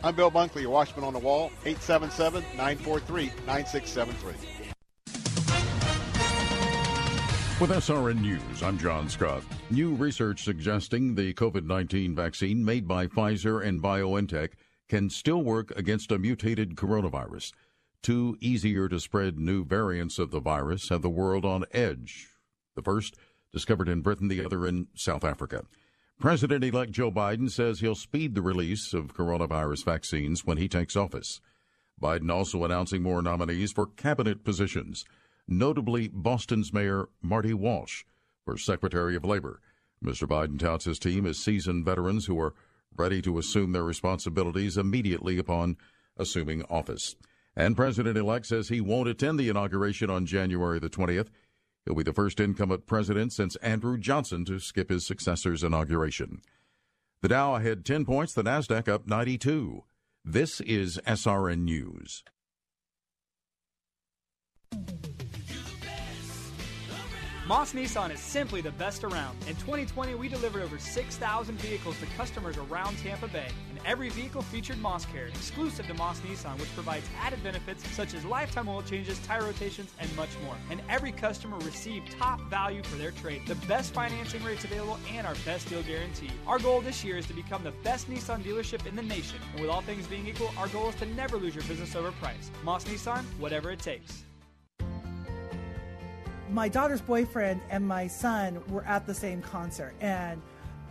I'm 0.03 0.13
Bill 0.13 0.29
Bunkley, 0.29 0.63
your 0.63 0.71
watchman 0.71 1.05
on 1.05 1.13
the 1.13 1.19
wall, 1.19 1.49
877 1.63 2.43
943 2.57 3.31
9673. 3.47 4.33
With 7.61 7.69
SRN 7.69 8.19
News, 8.19 8.61
I'm 8.61 8.77
John 8.77 9.07
Scott. 9.07 9.43
New 9.69 9.95
research 9.95 10.43
suggesting 10.43 11.15
the 11.15 11.33
COVID 11.35 11.63
19 11.63 12.15
vaccine 12.15 12.65
made 12.65 12.85
by 12.85 13.07
Pfizer 13.07 13.65
and 13.65 13.81
BioNTech 13.81 14.49
can 14.89 15.09
still 15.09 15.41
work 15.41 15.71
against 15.77 16.11
a 16.11 16.19
mutated 16.19 16.75
coronavirus. 16.75 17.53
Two 18.03 18.35
easier 18.41 18.89
to 18.89 18.99
spread 18.99 19.39
new 19.39 19.63
variants 19.63 20.19
of 20.19 20.31
the 20.31 20.41
virus 20.41 20.89
have 20.89 21.01
the 21.01 21.09
world 21.09 21.45
on 21.45 21.63
edge. 21.71 22.27
The 22.75 22.81
first, 22.81 23.15
discovered 23.53 23.89
in 23.89 24.01
Britain, 24.01 24.27
the 24.27 24.43
other 24.43 24.65
in 24.67 24.87
South 24.95 25.23
Africa. 25.23 25.63
President 26.19 26.63
elect 26.63 26.91
Joe 26.91 27.11
Biden 27.11 27.49
says 27.49 27.79
he'll 27.79 27.95
speed 27.95 28.35
the 28.35 28.41
release 28.41 28.93
of 28.93 29.15
coronavirus 29.15 29.85
vaccines 29.85 30.45
when 30.45 30.57
he 30.57 30.67
takes 30.67 30.95
office. 30.95 31.41
Biden 32.01 32.31
also 32.31 32.63
announcing 32.63 33.01
more 33.01 33.21
nominees 33.21 33.71
for 33.71 33.87
cabinet 33.87 34.43
positions 34.43 35.05
notably 35.47 36.07
Boston's 36.07 36.73
Mayor 36.73 37.09
Marty 37.21 37.53
Walsh 37.53 38.03
for 38.45 38.57
Secretary 38.57 39.15
of 39.15 39.25
Labor. 39.25 39.59
Mr. 40.03 40.27
Biden 40.27 40.57
touts 40.57 40.85
his 40.85 40.97
team 40.97 41.25
as 41.25 41.37
seasoned 41.37 41.85
veterans 41.85 42.25
who 42.25 42.39
are 42.39 42.55
ready 42.95 43.21
to 43.21 43.37
assume 43.37 43.71
their 43.71 43.83
responsibilities 43.83 44.77
immediately 44.77 45.37
upon 45.37 45.77
assuming 46.17 46.63
office. 46.63 47.15
And 47.55 47.75
President 47.75 48.17
elect 48.17 48.45
says 48.45 48.69
he 48.69 48.81
won't 48.81 49.09
attend 49.09 49.39
the 49.39 49.49
inauguration 49.49 50.09
on 50.09 50.25
January 50.25 50.79
the 50.79 50.89
20th. 50.89 51.27
He'll 51.85 51.95
be 51.95 52.03
the 52.03 52.13
first 52.13 52.39
incumbent 52.39 52.85
president 52.85 53.33
since 53.33 53.55
Andrew 53.57 53.97
Johnson 53.97 54.45
to 54.45 54.59
skip 54.59 54.89
his 54.89 55.05
successor's 55.05 55.63
inauguration. 55.63 56.41
The 57.21 57.29
Dow 57.29 57.55
ahead 57.55 57.85
10 57.85 58.05
points, 58.05 58.33
the 58.33 58.43
NASDAQ 58.43 58.87
up 58.87 59.07
92. 59.07 59.83
This 60.23 60.61
is 60.61 60.99
SRN 61.05 61.63
News. 61.63 62.23
Moss 67.47 67.73
Nissan 67.73 68.13
is 68.13 68.19
simply 68.19 68.61
the 68.61 68.71
best 68.73 69.03
around. 69.03 69.35
In 69.47 69.55
2020, 69.55 70.13
we 70.13 70.29
delivered 70.29 70.61
over 70.61 70.77
6,000 70.77 71.59
vehicles 71.59 71.99
to 71.99 72.05
customers 72.15 72.55
around 72.55 72.99
Tampa 72.99 73.27
Bay, 73.27 73.47
and 73.71 73.79
every 73.83 74.09
vehicle 74.09 74.43
featured 74.43 74.77
Moss 74.77 75.05
Care, 75.05 75.25
exclusive 75.25 75.87
to 75.87 75.95
Moss 75.95 76.19
Nissan, 76.19 76.59
which 76.59 76.73
provides 76.75 77.09
added 77.19 77.43
benefits 77.43 77.89
such 77.95 78.13
as 78.13 78.23
lifetime 78.25 78.69
oil 78.69 78.83
changes, 78.83 79.17
tire 79.25 79.43
rotations, 79.43 79.91
and 79.99 80.15
much 80.15 80.29
more. 80.45 80.55
And 80.69 80.83
every 80.87 81.11
customer 81.11 81.57
received 81.59 82.11
top 82.11 82.39
value 82.41 82.83
for 82.83 82.95
their 82.97 83.11
trade, 83.11 83.41
the 83.47 83.55
best 83.65 83.91
financing 83.91 84.43
rates 84.43 84.63
available, 84.63 84.99
and 85.11 85.25
our 85.25 85.35
best 85.43 85.67
deal 85.67 85.81
guarantee. 85.81 86.29
Our 86.45 86.59
goal 86.59 86.81
this 86.81 87.03
year 87.03 87.17
is 87.17 87.25
to 87.25 87.33
become 87.33 87.63
the 87.63 87.73
best 87.83 88.07
Nissan 88.07 88.43
dealership 88.43 88.85
in 88.85 88.95
the 88.95 89.01
nation, 89.01 89.39
and 89.53 89.61
with 89.61 89.71
all 89.71 89.81
things 89.81 90.05
being 90.05 90.27
equal, 90.27 90.51
our 90.59 90.67
goal 90.67 90.89
is 90.89 90.95
to 90.95 91.07
never 91.07 91.37
lose 91.37 91.55
your 91.55 91.63
business 91.63 91.95
over 91.95 92.11
price. 92.11 92.51
Moss 92.63 92.83
Nissan, 92.83 93.23
whatever 93.39 93.71
it 93.71 93.79
takes 93.79 94.25
my 96.51 96.67
daughter's 96.67 97.01
boyfriend 97.01 97.61
and 97.69 97.87
my 97.87 98.07
son 98.07 98.61
were 98.69 98.83
at 98.83 99.07
the 99.07 99.13
same 99.13 99.41
concert 99.41 99.93
and 100.01 100.41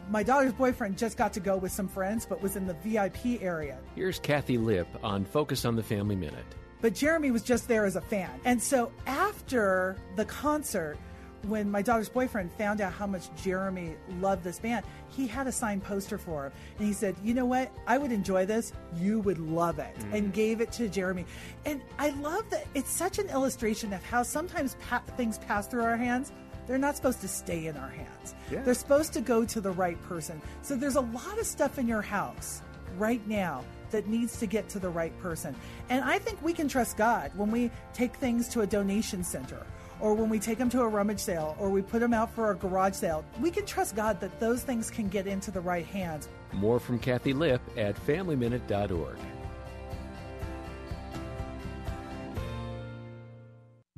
my 0.08 0.22
daughter's 0.22 0.54
boyfriend 0.54 0.98
just 0.98 1.16
got 1.16 1.32
to 1.34 1.40
go 1.40 1.56
with 1.56 1.70
some 1.70 1.86
friends 1.86 2.26
but 2.26 2.42
was 2.42 2.56
in 2.56 2.66
the 2.66 2.74
VIP 2.74 3.42
area. 3.42 3.78
Here's 3.94 4.18
Kathi 4.18 4.58
Lipp 4.58 4.88
on 5.04 5.24
Focus 5.24 5.64
on 5.64 5.76
the 5.76 5.82
Family 5.82 6.16
Minute. 6.16 6.44
But 6.80 6.94
Jeremy 6.94 7.30
was 7.30 7.42
just 7.42 7.68
there 7.68 7.84
as 7.84 7.96
a 7.96 8.00
fan. 8.00 8.30
And 8.44 8.60
so 8.60 8.90
after 9.06 9.96
the 10.16 10.24
concert, 10.24 10.96
when 11.44 11.70
my 11.70 11.82
daughter's 11.82 12.08
boyfriend 12.08 12.52
found 12.52 12.80
out 12.80 12.92
how 12.92 13.06
much 13.06 13.28
Jeremy 13.42 13.96
loved 14.20 14.44
this 14.44 14.58
band, 14.58 14.84
he 15.08 15.26
had 15.26 15.46
a 15.46 15.52
signed 15.52 15.82
poster 15.82 16.18
for 16.18 16.46
him. 16.46 16.52
And 16.78 16.86
he 16.86 16.92
said, 16.92 17.16
You 17.22 17.34
know 17.34 17.46
what? 17.46 17.70
I 17.86 17.98
would 17.98 18.12
enjoy 18.12 18.46
this. 18.46 18.72
You 18.96 19.20
would 19.20 19.38
love 19.38 19.78
it. 19.78 19.94
Mm. 19.98 20.14
And 20.14 20.32
gave 20.32 20.60
it 20.60 20.72
to 20.72 20.88
Jeremy. 20.88 21.24
And 21.64 21.80
I 21.98 22.10
love 22.10 22.48
that 22.50 22.66
it's 22.74 22.90
such 22.90 23.18
an 23.18 23.28
illustration 23.28 23.92
of 23.92 24.04
how 24.04 24.22
sometimes 24.22 24.76
pa- 24.88 25.02
things 25.16 25.38
pass 25.38 25.66
through 25.66 25.84
our 25.84 25.96
hands. 25.96 26.32
They're 26.66 26.78
not 26.78 26.96
supposed 26.96 27.20
to 27.22 27.28
stay 27.28 27.66
in 27.66 27.76
our 27.76 27.88
hands, 27.88 28.34
yeah. 28.50 28.62
they're 28.62 28.74
supposed 28.74 29.12
to 29.14 29.20
go 29.20 29.44
to 29.44 29.60
the 29.60 29.72
right 29.72 30.00
person. 30.02 30.40
So 30.62 30.76
there's 30.76 30.96
a 30.96 31.00
lot 31.00 31.38
of 31.38 31.46
stuff 31.46 31.78
in 31.78 31.88
your 31.88 32.02
house 32.02 32.62
right 32.96 33.26
now 33.26 33.64
that 33.90 34.06
needs 34.06 34.38
to 34.38 34.46
get 34.46 34.68
to 34.68 34.78
the 34.78 34.88
right 34.88 35.16
person. 35.20 35.54
And 35.88 36.04
I 36.04 36.18
think 36.18 36.40
we 36.42 36.52
can 36.52 36.68
trust 36.68 36.96
God 36.96 37.32
when 37.34 37.50
we 37.50 37.70
take 37.92 38.14
things 38.14 38.48
to 38.50 38.60
a 38.60 38.66
donation 38.66 39.24
center 39.24 39.66
or 40.00 40.14
when 40.14 40.28
we 40.28 40.38
take 40.38 40.58
them 40.58 40.70
to 40.70 40.82
a 40.82 40.88
rummage 40.88 41.20
sale 41.20 41.56
or 41.58 41.70
we 41.70 41.82
put 41.82 42.00
them 42.00 42.14
out 42.14 42.32
for 42.34 42.50
a 42.50 42.56
garage 42.56 42.94
sale, 42.94 43.24
we 43.40 43.50
can 43.50 43.66
trust 43.66 43.96
God 43.96 44.20
that 44.20 44.38
those 44.40 44.62
things 44.62 44.90
can 44.90 45.08
get 45.08 45.26
into 45.26 45.50
the 45.50 45.60
right 45.60 45.86
hands. 45.86 46.28
More 46.52 46.80
from 46.80 46.98
Kathi 46.98 47.34
Lipp 47.34 47.60
at 47.76 47.96
FamilyMinute.org. 48.06 49.18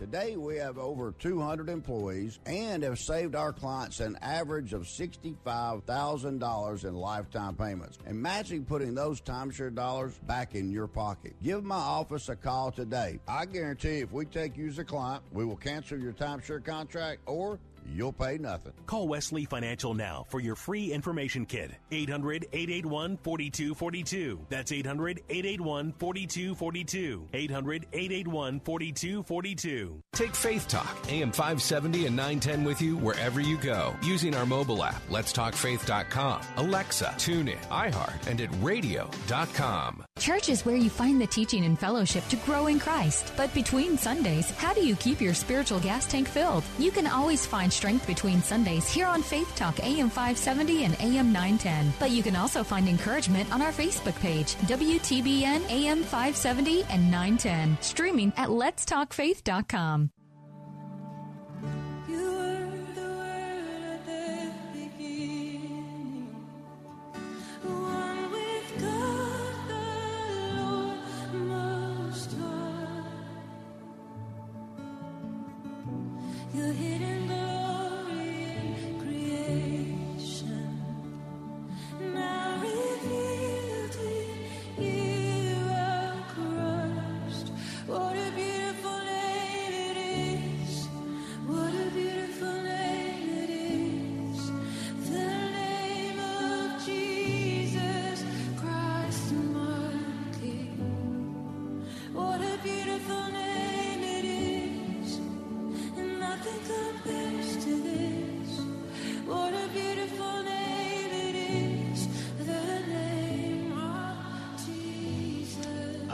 Today, 0.00 0.36
we 0.38 0.56
have 0.56 0.78
over 0.78 1.12
200 1.18 1.68
employees 1.68 2.40
and 2.46 2.82
have 2.84 2.98
saved 2.98 3.34
our 3.34 3.52
clients 3.52 4.00
an 4.00 4.16
average 4.22 4.72
of 4.72 4.84
$65,000 4.84 6.84
in 6.84 6.94
lifetime 6.94 7.54
payments. 7.54 7.98
Imagine 8.06 8.64
putting 8.64 8.94
those 8.94 9.20
timeshare 9.20 9.74
dollars 9.74 10.18
back 10.26 10.54
in 10.54 10.72
your 10.72 10.86
pocket. 10.86 11.34
Give 11.42 11.62
my 11.62 11.76
office 11.76 12.30
a 12.30 12.36
call 12.36 12.72
today. 12.72 13.20
I 13.28 13.44
guarantee 13.44 13.98
if 13.98 14.10
we 14.10 14.24
take 14.24 14.56
you 14.56 14.68
as 14.68 14.78
a 14.78 14.84
client, 14.84 15.22
we 15.32 15.44
will 15.44 15.56
cancel 15.56 15.98
your 15.98 16.14
timeshare 16.14 16.64
contract 16.64 17.20
or 17.26 17.58
You'll 17.86 18.12
pay 18.12 18.38
nothing. 18.38 18.72
Call 18.86 19.08
Wesley 19.08 19.44
Financial 19.44 19.94
now 19.94 20.26
for 20.28 20.40
your 20.40 20.56
free 20.56 20.92
information 20.92 21.46
kit. 21.46 21.72
800 21.90 22.46
881 22.52 23.18
4242. 23.22 24.46
That's 24.48 24.72
800 24.72 25.22
881 25.28 25.94
4242. 25.98 27.28
800 27.32 27.86
881 27.92 28.60
4242. 28.60 30.02
Take 30.12 30.34
Faith 30.34 30.68
Talk, 30.68 30.96
AM 31.08 31.32
570 31.32 32.06
and 32.06 32.16
910 32.16 32.64
with 32.64 32.82
you 32.82 32.96
wherever 32.96 33.40
you 33.40 33.56
go 33.56 33.94
using 34.02 34.34
our 34.34 34.46
mobile 34.46 34.84
app, 34.84 35.00
letstalkfaith.com, 35.08 36.42
Alexa, 36.56 37.14
TuneIn, 37.16 37.58
iHeart, 37.68 38.26
and 38.26 38.40
at 38.40 38.50
radio.com. 38.60 40.04
Church 40.18 40.48
is 40.48 40.66
where 40.66 40.76
you 40.76 40.90
find 40.90 41.20
the 41.20 41.26
teaching 41.26 41.64
and 41.64 41.78
fellowship 41.78 42.26
to 42.28 42.36
grow 42.36 42.66
in 42.66 42.78
Christ. 42.78 43.32
But 43.36 43.52
between 43.54 43.96
Sundays, 43.96 44.50
how 44.50 44.74
do 44.74 44.84
you 44.84 44.94
keep 44.96 45.20
your 45.20 45.32
spiritual 45.32 45.80
gas 45.80 46.06
tank 46.06 46.28
filled? 46.28 46.64
You 46.78 46.90
can 46.90 47.06
always 47.06 47.46
find 47.46 47.69
strength 47.70 48.06
between 48.06 48.42
Sundays 48.42 48.88
here 48.88 49.06
on 49.06 49.22
Faith 49.22 49.54
Talk 49.56 49.78
AM 49.80 50.10
570 50.10 50.84
and 50.84 50.94
AM 51.00 51.32
910. 51.32 51.92
But 51.98 52.10
you 52.10 52.22
can 52.22 52.36
also 52.36 52.62
find 52.64 52.88
encouragement 52.88 53.52
on 53.52 53.62
our 53.62 53.72
Facebook 53.72 54.18
page, 54.20 54.54
WTBN 54.56 55.70
AM 55.70 56.02
570 56.02 56.84
and 56.90 57.10
910, 57.10 57.78
streaming 57.80 58.32
at 58.36 58.48
letstalkfaith.com. 58.48 60.10
Your 76.52 76.72
hidden 76.72 77.09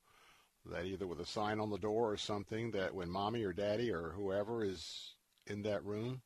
that 0.67 0.85
either 0.85 1.07
with 1.07 1.21
a 1.21 1.27
sign 1.27 1.59
on 1.59 1.71
the 1.71 1.79
door 1.79 2.13
or 2.13 2.17
something 2.17 2.71
that 2.73 2.95
when 2.95 3.11
mommy 3.11 3.43
or 3.43 3.53
daddy 3.53 3.91
or 3.91 4.11
whoever 4.11 4.63
is 4.63 5.15
in 5.47 5.63
that 5.63 5.85
room, 5.85 6.21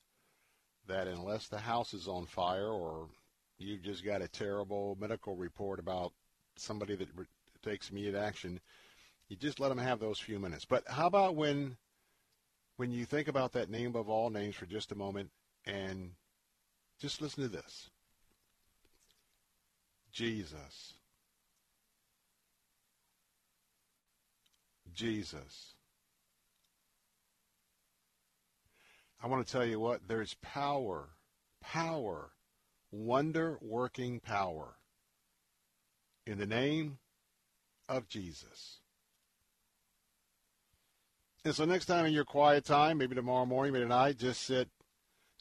that 0.87 1.07
unless 1.07 1.49
the 1.49 1.59
house 1.59 1.95
is 1.95 2.09
on 2.09 2.27
fire 2.27 2.69
or 2.69 3.09
you've 3.59 3.83
just 3.83 4.05
got 4.05 4.23
a 4.23 4.29
terrible 4.29 4.97
medical 5.01 5.37
report 5.37 5.79
about 5.79 6.13
somebody 6.57 6.97
that 6.97 7.09
re- 7.17 7.27
takes 7.63 7.91
immediate 7.91 8.15
action, 8.15 8.61
you 9.29 9.37
just 9.37 9.61
let 9.61 9.69
them 9.69 9.79
have 9.79 10.01
those 10.01 10.19
few 10.19 10.39
minutes. 10.39 10.65
But 10.65 10.85
how 10.89 11.07
about 11.07 11.35
when 11.37 11.77
when 12.77 12.91
you 12.91 13.05
think 13.05 13.29
about 13.29 13.53
that 13.53 13.71
name 13.71 13.89
above 13.89 14.09
all 14.09 14.31
names 14.31 14.57
for 14.57 14.67
just 14.67 14.93
a 14.93 14.97
moment 14.97 15.31
and 15.65 16.11
just 17.01 17.21
listen 17.23 17.43
to 17.43 17.49
this. 17.49 17.91
Jesus. 20.13 20.95
Jesus. 24.93 25.75
I 29.23 29.27
want 29.27 29.47
to 29.47 29.53
tell 29.53 29.65
you 29.65 29.81
what, 29.81 30.07
there's 30.07 30.35
power, 30.43 31.11
power, 31.61 32.31
wonder 32.91 33.59
working 33.61 34.21
power 34.21 34.77
in 36.27 36.39
the 36.39 36.47
name 36.47 36.99
of 37.89 38.09
Jesus. 38.09 38.81
And 41.45 41.55
so 41.55 41.65
next 41.67 41.87
time 41.87 42.07
in 42.07 42.13
your 42.13 42.25
quiet 42.25 42.65
time, 42.65 42.99
maybe 42.99 43.15
tomorrow 43.15 43.45
morning, 43.45 43.75
maybe 43.75 43.85
tonight, 43.85 44.19
just 44.19 44.43
sit, 44.43 44.69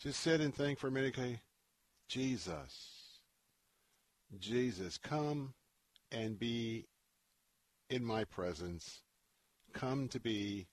just 0.02 0.20
sit 0.20 0.42
and 0.42 0.54
think 0.54 0.78
for 0.78 0.88
a 0.88 0.92
minute. 0.92 1.18
Okay, 1.18 1.40
Jesus, 2.10 3.22
Jesus, 4.38 4.98
come 4.98 5.54
and 6.12 6.38
be 6.38 6.88
in 7.90 8.04
my 8.04 8.26
presence. 8.26 9.02
Come 9.74 10.10
to 10.10 10.20
be 10.20 10.68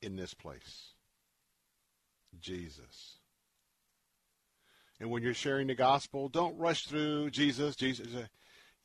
in 0.00 0.16
this 0.16 0.34
place. 0.34 0.94
Jesus. 2.38 3.18
And 5.00 5.10
when 5.10 5.22
you're 5.22 5.34
sharing 5.34 5.66
the 5.66 5.74
gospel, 5.74 6.28
don't 6.28 6.56
rush 6.58 6.86
through 6.86 7.30
Jesus, 7.30 7.74
Jesus. 7.74 8.06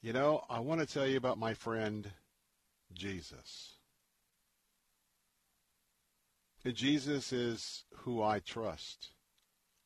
You 0.05 0.13
know, 0.13 0.43
I 0.51 0.59
want 0.59 0.81
to 0.81 0.85
tell 0.85 1.07
you 1.07 1.17
about 1.17 1.39
my 1.39 1.55
friend 1.55 2.11
Jesus. 2.93 3.73
Jesus 6.63 7.33
is 7.33 7.85
who 7.91 8.21
I 8.21 8.37
trust 8.37 9.13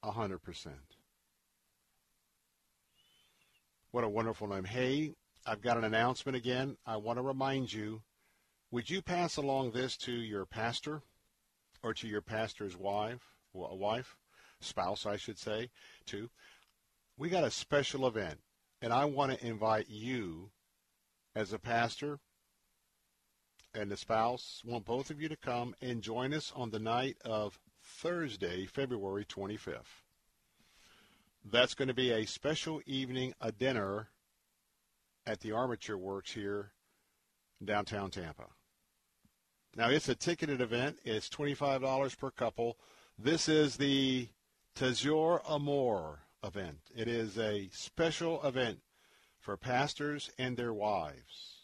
a 0.04 0.12
hundred 0.12 0.40
percent. 0.40 0.98
What 3.92 4.04
a 4.04 4.10
wonderful 4.10 4.50
name. 4.50 4.66
Hey, 4.66 5.14
I've 5.46 5.62
got 5.62 5.78
an 5.78 5.86
announcement 5.86 6.36
again. 6.36 6.76
I 6.86 6.98
want 6.98 7.18
to 7.18 7.24
remind 7.24 7.72
you, 7.72 8.02
would 8.72 8.90
you 8.90 9.02
pass 9.02 9.38
along 9.38 9.72
this 9.72 9.96
to 10.00 10.12
your 10.12 10.46
pastor 10.46 11.02
or 11.82 11.94
to 11.94 12.10
your 12.10 12.22
pastor's 12.22 12.76
wife, 12.76 13.22
wife, 13.54 14.18
spouse, 14.60 15.06
I 15.06 15.16
should 15.16 15.40
say, 15.40 15.70
too? 16.06 16.30
We 17.18 17.30
got 17.30 17.46
a 17.46 17.52
special 17.52 18.06
event, 18.06 18.40
and 18.82 18.94
I 18.94 19.06
want 19.06 19.32
to 19.32 19.46
invite 19.46 19.90
you 19.90 20.52
as 21.36 21.54
a 21.54 21.60
pastor 21.60 22.20
and 23.74 23.92
a 23.92 23.98
spouse, 23.98 24.62
want 24.66 24.86
both 24.86 25.10
of 25.10 25.22
you 25.22 25.30
to 25.30 25.38
come 25.38 25.76
and 25.82 26.02
join 26.02 26.34
us 26.34 26.52
on 26.56 26.72
the 26.72 26.80
night 26.80 27.18
of 27.24 27.60
Thursday, 27.84 28.66
February 28.66 29.26
25th. 29.26 30.04
That's 31.46 31.74
going 31.74 31.88
to 31.88 31.94
be 31.94 32.12
a 32.12 32.26
special 32.26 32.82
evening, 32.86 33.34
a 33.40 33.52
dinner 33.52 34.10
at 35.26 35.40
the 35.40 35.52
Armature 35.52 35.98
Works 35.98 36.32
here 36.32 36.72
downtown 37.64 38.10
Tampa. 38.10 38.48
Now, 39.76 39.90
it's 39.90 40.10
a 40.10 40.16
ticketed 40.16 40.62
event. 40.62 40.98
It's 41.06 41.30
$25 41.30 42.18
per 42.18 42.32
couple. 42.32 42.78
This 43.18 43.48
is 43.48 43.78
the 43.78 44.30
Toujours 44.76 45.42
Amour 45.48 46.20
event. 46.44 46.80
It 46.96 47.08
is 47.08 47.38
a 47.38 47.70
special 47.72 48.42
event 48.44 48.80
for 49.40 49.58
pastors 49.58 50.30
and 50.38 50.58
their 50.58 50.74
wives 50.74 51.60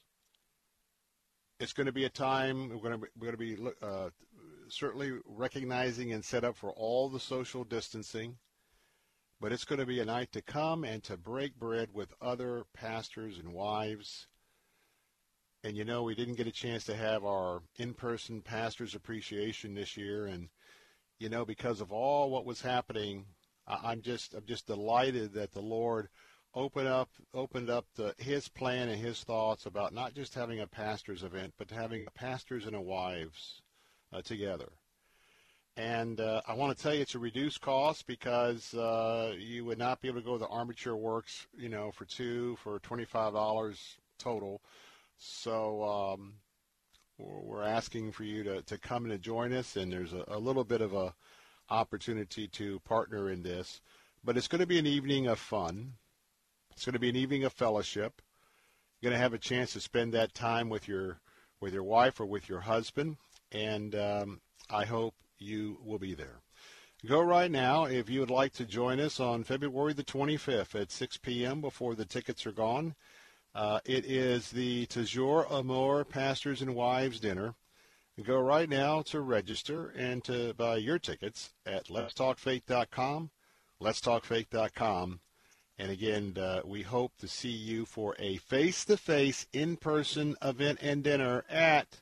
it's 1.59 1.73
going 1.73 1.85
to 1.85 1.93
be 1.93 2.05
a 2.05 2.09
time 2.09 2.69
we're 2.69 2.77
going 2.77 2.91
to 2.91 2.97
be, 2.97 3.07
we're 3.17 3.31
going 3.31 3.55
to 3.55 3.57
be 3.57 3.71
uh, 3.81 4.09
certainly 4.67 5.13
recognizing 5.25 6.11
and 6.11 6.23
set 6.23 6.43
up 6.43 6.55
for 6.55 6.71
all 6.71 7.09
the 7.09 7.19
social 7.19 7.63
distancing, 7.63 8.37
but 9.39 9.51
it's 9.51 9.63
going 9.63 9.79
to 9.79 9.85
be 9.85 9.99
a 9.99 10.05
night 10.05 10.31
to 10.33 10.41
come 10.41 10.83
and 10.83 11.03
to 11.03 11.17
break 11.17 11.57
bread 11.57 11.89
with 11.93 12.13
other 12.21 12.63
pastors 12.73 13.37
and 13.37 13.53
wives. 13.53 14.27
And 15.63 15.77
you 15.77 15.85
know, 15.85 16.03
we 16.03 16.15
didn't 16.15 16.35
get 16.35 16.47
a 16.47 16.51
chance 16.51 16.83
to 16.85 16.95
have 16.95 17.23
our 17.23 17.61
in-person 17.77 18.41
pastors 18.41 18.93
appreciation 18.93 19.73
this 19.73 19.97
year, 19.97 20.25
and 20.25 20.49
you 21.19 21.29
know, 21.29 21.45
because 21.45 21.79
of 21.81 21.91
all 21.91 22.29
what 22.29 22.45
was 22.45 22.61
happening, 22.61 23.25
I'm 23.67 24.01
just 24.01 24.33
I'm 24.33 24.45
just 24.45 24.67
delighted 24.67 25.33
that 25.33 25.53
the 25.53 25.61
Lord 25.61 26.09
open 26.53 26.87
up 26.87 27.09
opened 27.33 27.69
up 27.69 27.85
the, 27.95 28.13
his 28.17 28.47
plan 28.47 28.89
and 28.89 29.01
his 29.01 29.23
thoughts 29.23 29.65
about 29.65 29.93
not 29.93 30.13
just 30.13 30.35
having 30.35 30.59
a 30.59 30.67
pastors 30.67 31.23
event, 31.23 31.53
but 31.57 31.71
having 31.71 32.05
pastors 32.15 32.65
and 32.65 32.85
wives 32.85 33.61
uh, 34.13 34.21
together. 34.21 34.69
And 35.77 36.21
uh, 36.21 36.41
I 36.47 36.53
want 36.53 36.75
to 36.75 36.81
tell 36.81 36.93
you 36.93 37.01
it's 37.01 37.15
a 37.15 37.19
reduced 37.19 37.59
cost 37.59 38.07
because 38.07 38.73
uh, 38.73 39.33
you 39.37 39.65
would 39.65 39.77
not 39.77 39.99
be 39.99 40.07
able 40.07 40.21
to 40.21 40.25
go 40.25 40.33
to 40.33 40.39
the 40.39 40.47
Armature 40.47 40.95
Works, 40.95 41.47
you 41.57 41.67
know, 41.67 41.91
for 41.91 42.05
two 42.05 42.55
for 42.63 42.79
twenty 42.79 43.03
five 43.05 43.33
dollars 43.33 43.97
total. 44.17 44.61
So 45.17 45.83
um, 45.83 46.35
we're 47.17 47.63
asking 47.63 48.13
for 48.13 48.23
you 48.23 48.43
to, 48.43 48.61
to 48.61 48.77
come 48.77 49.09
and 49.09 49.21
join 49.21 49.51
us, 49.51 49.75
and 49.75 49.91
there's 49.91 50.13
a, 50.13 50.23
a 50.27 50.39
little 50.39 50.63
bit 50.63 50.81
of 50.81 50.93
a 50.93 51.13
opportunity 51.69 52.47
to 52.49 52.79
partner 52.81 53.29
in 53.29 53.43
this. 53.43 53.81
But 54.23 54.37
it's 54.37 54.47
going 54.47 54.61
to 54.61 54.67
be 54.67 54.79
an 54.79 54.87
evening 54.87 55.27
of 55.27 55.39
fun. 55.39 55.93
It's 56.71 56.85
going 56.85 56.93
to 56.93 56.99
be 56.99 57.09
an 57.09 57.15
evening 57.15 57.43
of 57.43 57.53
fellowship. 57.53 58.21
You're 58.99 59.11
going 59.11 59.17
to 59.17 59.23
have 59.23 59.33
a 59.33 59.37
chance 59.37 59.73
to 59.73 59.79
spend 59.79 60.13
that 60.13 60.33
time 60.33 60.69
with 60.69 60.87
your 60.87 61.19
with 61.61 61.73
your 61.73 61.83
wife 61.83 62.19
or 62.19 62.25
with 62.25 62.49
your 62.49 62.61
husband, 62.61 63.17
and 63.51 63.95
um, 63.95 64.41
I 64.69 64.85
hope 64.85 65.15
you 65.39 65.79
will 65.83 65.99
be 65.99 66.13
there. 66.13 66.41
Go 67.05 67.21
right 67.21 67.51
now 67.51 67.85
if 67.85 68.09
you 68.09 68.19
would 68.19 68.31
like 68.31 68.53
to 68.53 68.65
join 68.65 68.99
us 68.99 69.19
on 69.19 69.43
February 69.43 69.93
the 69.93 70.03
25th 70.03 70.79
at 70.79 70.91
6 70.91 71.17
p.m. 71.17 71.61
before 71.61 71.93
the 71.93 72.05
tickets 72.05 72.45
are 72.45 72.51
gone. 72.51 72.95
Uh, 73.53 73.79
it 73.85 74.05
is 74.05 74.51
the 74.51 74.85
Toujours 74.87 75.45
Amour 75.49 76.03
Pastors 76.03 76.61
and 76.61 76.75
Wives 76.75 77.19
Dinner. 77.19 77.53
Go 78.23 78.39
right 78.39 78.69
now 78.69 79.01
to 79.03 79.19
register 79.19 79.89
and 79.89 80.23
to 80.23 80.53
buy 80.53 80.77
your 80.77 80.97
tickets 80.97 81.53
at 81.65 81.87
letstalkfaith.com, 81.87 83.29
letstalkfaith.com. 83.81 85.19
And 85.77 85.91
again, 85.91 86.37
uh, 86.39 86.61
we 86.63 86.81
hope 86.81 87.11
to 87.17 87.27
see 87.27 87.49
you 87.49 87.85
for 87.85 88.15
a 88.17 88.37
face-to-face, 88.37 89.47
in-person 89.51 90.37
event 90.41 90.79
and 90.81 91.03
dinner 91.03 91.43
at 91.49 91.99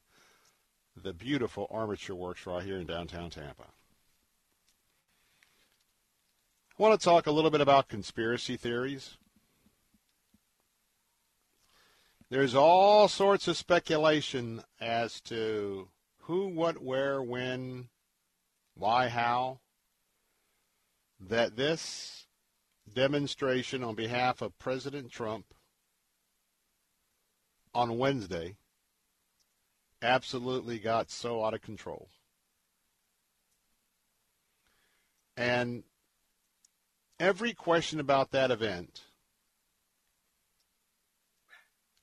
the 0.95 1.13
beautiful 1.13 1.65
Armature 1.71 2.15
Works 2.15 2.45
right 2.45 2.63
here 2.63 2.77
in 2.77 2.85
downtown 2.85 3.31
Tampa. 3.31 3.63
I 6.77 6.81
want 6.83 6.99
to 6.99 7.03
talk 7.03 7.25
a 7.25 7.31
little 7.31 7.49
bit 7.49 7.61
about 7.61 7.87
conspiracy 7.87 8.55
theories. 8.55 9.17
There's 12.29 12.53
all 12.53 13.07
sorts 13.07 13.47
of 13.47 13.57
speculation 13.57 14.61
as 14.79 15.19
to 15.21 15.87
who, 16.23 16.47
what, 16.47 16.81
where, 16.81 17.21
when, 17.21 17.89
why, 18.75 19.09
how, 19.09 19.59
that 21.19 21.55
this 21.55 22.27
demonstration 22.93 23.83
on 23.83 23.95
behalf 23.95 24.41
of 24.41 24.57
President 24.57 25.11
Trump 25.11 25.45
on 27.73 27.97
Wednesday 27.97 28.55
absolutely 30.01 30.79
got 30.79 31.09
so 31.09 31.43
out 31.43 31.53
of 31.53 31.61
control. 31.61 32.09
And 35.35 35.83
every 37.19 37.53
question 37.53 37.99
about 37.99 38.31
that 38.31 38.51
event, 38.51 39.01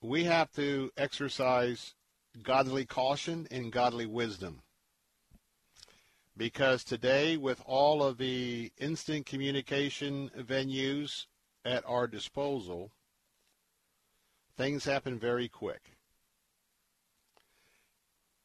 we 0.03 0.25
have 0.25 0.51
to 0.53 0.91
exercise 0.97 1.95
godly 2.43 2.85
caution 2.85 3.47
and 3.51 3.73
godly 3.73 4.07
wisdom. 4.07 4.63
Because 6.37 6.85
today, 6.85 7.37
with 7.37 7.63
all 7.67 8.03
of 8.03 8.19
the 8.19 8.73
instant 8.79 9.27
communication 9.27 10.31
venues 10.39 11.27
at 11.65 11.85
our 11.87 12.07
disposal, 12.07 12.93
things 14.57 14.85
happen 14.85 15.19
very 15.19 15.49
quick. 15.49 15.97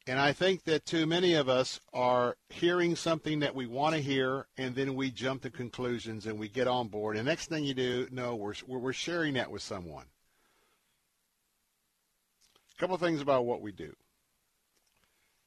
And 0.08 0.20
I 0.20 0.32
think 0.32 0.64
that 0.64 0.86
too 0.86 1.04
many 1.04 1.34
of 1.34 1.48
us 1.48 1.80
are 1.92 2.36
hearing 2.48 2.94
something 2.94 3.40
that 3.40 3.56
we 3.56 3.66
want 3.66 3.96
to 3.96 4.00
hear, 4.00 4.46
and 4.56 4.74
then 4.74 4.94
we 4.94 5.10
jump 5.10 5.42
to 5.42 5.50
conclusions 5.50 6.26
and 6.26 6.38
we 6.38 6.48
get 6.48 6.68
on 6.68 6.86
board. 6.88 7.16
And 7.16 7.26
next 7.26 7.48
thing 7.48 7.64
you 7.64 7.74
do, 7.74 8.06
no, 8.12 8.36
we're, 8.36 8.54
we're 8.68 8.92
sharing 8.92 9.34
that 9.34 9.50
with 9.50 9.62
someone. 9.62 10.06
A 12.76 12.80
couple 12.80 12.94
of 12.94 13.00
things 13.00 13.22
about 13.22 13.46
what 13.46 13.62
we 13.62 13.72
do. 13.72 13.94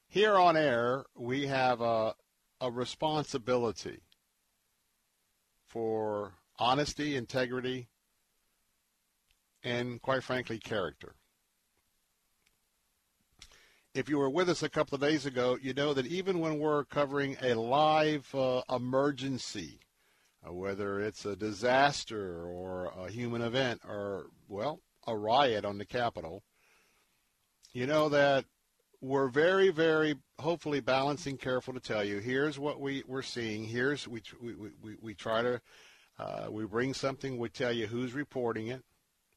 Here 0.08 0.36
on 0.36 0.56
air, 0.56 1.04
we 1.16 1.46
have 1.46 1.80
a, 1.80 2.14
a 2.60 2.70
responsibility 2.70 4.00
for 5.68 6.32
honesty, 6.58 7.14
integrity, 7.14 7.88
and 9.62 10.02
quite 10.02 10.24
frankly, 10.24 10.58
character. 10.58 11.14
If 13.94 14.08
you 14.08 14.18
were 14.18 14.30
with 14.30 14.48
us 14.48 14.64
a 14.64 14.68
couple 14.68 14.96
of 14.96 15.00
days 15.00 15.24
ago, 15.24 15.56
you 15.60 15.72
know 15.72 15.94
that 15.94 16.06
even 16.06 16.40
when 16.40 16.58
we're 16.58 16.84
covering 16.84 17.36
a 17.40 17.54
live 17.54 18.32
uh, 18.34 18.62
emergency, 18.68 19.78
uh, 20.44 20.52
whether 20.52 21.00
it's 21.00 21.24
a 21.24 21.36
disaster 21.36 22.44
or 22.44 22.86
a 22.86 23.08
human 23.08 23.42
event 23.42 23.82
or, 23.86 24.26
well, 24.48 24.80
a 25.06 25.16
riot 25.16 25.64
on 25.64 25.78
the 25.78 25.84
Capitol, 25.84 26.42
you 27.72 27.86
know 27.86 28.08
that 28.08 28.44
we're 29.00 29.28
very, 29.28 29.70
very 29.70 30.16
hopefully 30.38 30.80
balancing 30.80 31.36
careful 31.36 31.72
to 31.74 31.80
tell 31.80 32.04
you 32.04 32.18
here's 32.18 32.58
what 32.58 32.80
we, 32.80 33.02
we're 33.06 33.22
seeing. 33.22 33.64
Here's 33.64 34.06
we, 34.06 34.22
we, 34.40 34.54
we, 34.82 34.96
we 35.00 35.14
try 35.14 35.42
to 35.42 35.60
uh, 36.18 36.46
we 36.50 36.66
bring 36.66 36.92
something. 36.92 37.38
We 37.38 37.48
tell 37.48 37.72
you 37.72 37.86
who's 37.86 38.12
reporting 38.12 38.68
it, 38.68 38.82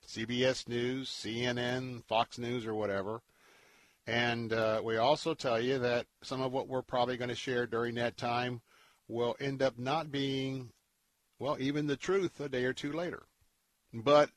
CBS 0.05 0.67
News, 0.67 1.09
CNN, 1.09 2.03
Fox 2.05 2.37
News, 2.37 2.65
or 2.65 2.73
whatever. 2.73 3.21
And 4.05 4.51
uh, 4.51 4.81
we 4.83 4.97
also 4.97 5.33
tell 5.33 5.61
you 5.61 5.79
that 5.79 6.07
some 6.23 6.41
of 6.41 6.51
what 6.51 6.67
we're 6.67 6.81
probably 6.81 7.15
going 7.15 7.29
to 7.29 7.35
share 7.35 7.65
during 7.65 7.95
that 7.95 8.17
time 8.17 8.61
will 9.07 9.37
end 9.39 9.61
up 9.61 9.79
not 9.79 10.11
being, 10.11 10.71
well, 11.39 11.55
even 11.57 11.87
the 11.87 11.95
truth 11.95 12.37
a 12.41 12.49
day 12.49 12.65
or 12.65 12.73
two 12.73 12.91
later. 12.91 13.23
But 13.93 14.29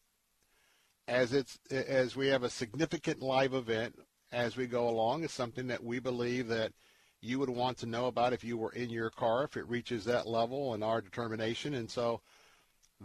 as 1.08 1.32
it's 1.32 1.58
as 1.70 2.16
we 2.16 2.28
have 2.28 2.42
a 2.42 2.50
significant 2.50 3.22
live 3.22 3.54
event 3.54 3.94
as 4.32 4.56
we 4.56 4.66
go 4.66 4.88
along, 4.88 5.24
it's 5.24 5.32
something 5.32 5.68
that 5.68 5.84
we 5.84 5.98
believe 5.98 6.48
that 6.48 6.72
you 7.20 7.38
would 7.38 7.50
want 7.50 7.78
to 7.78 7.86
know 7.86 8.06
about 8.06 8.32
if 8.32 8.44
you 8.44 8.56
were 8.56 8.72
in 8.72 8.90
your 8.90 9.10
car 9.10 9.44
if 9.44 9.56
it 9.56 9.68
reaches 9.68 10.04
that 10.04 10.26
level 10.26 10.74
and 10.74 10.84
our 10.84 11.00
determination. 11.00 11.74
And 11.74 11.90
so 11.90 12.20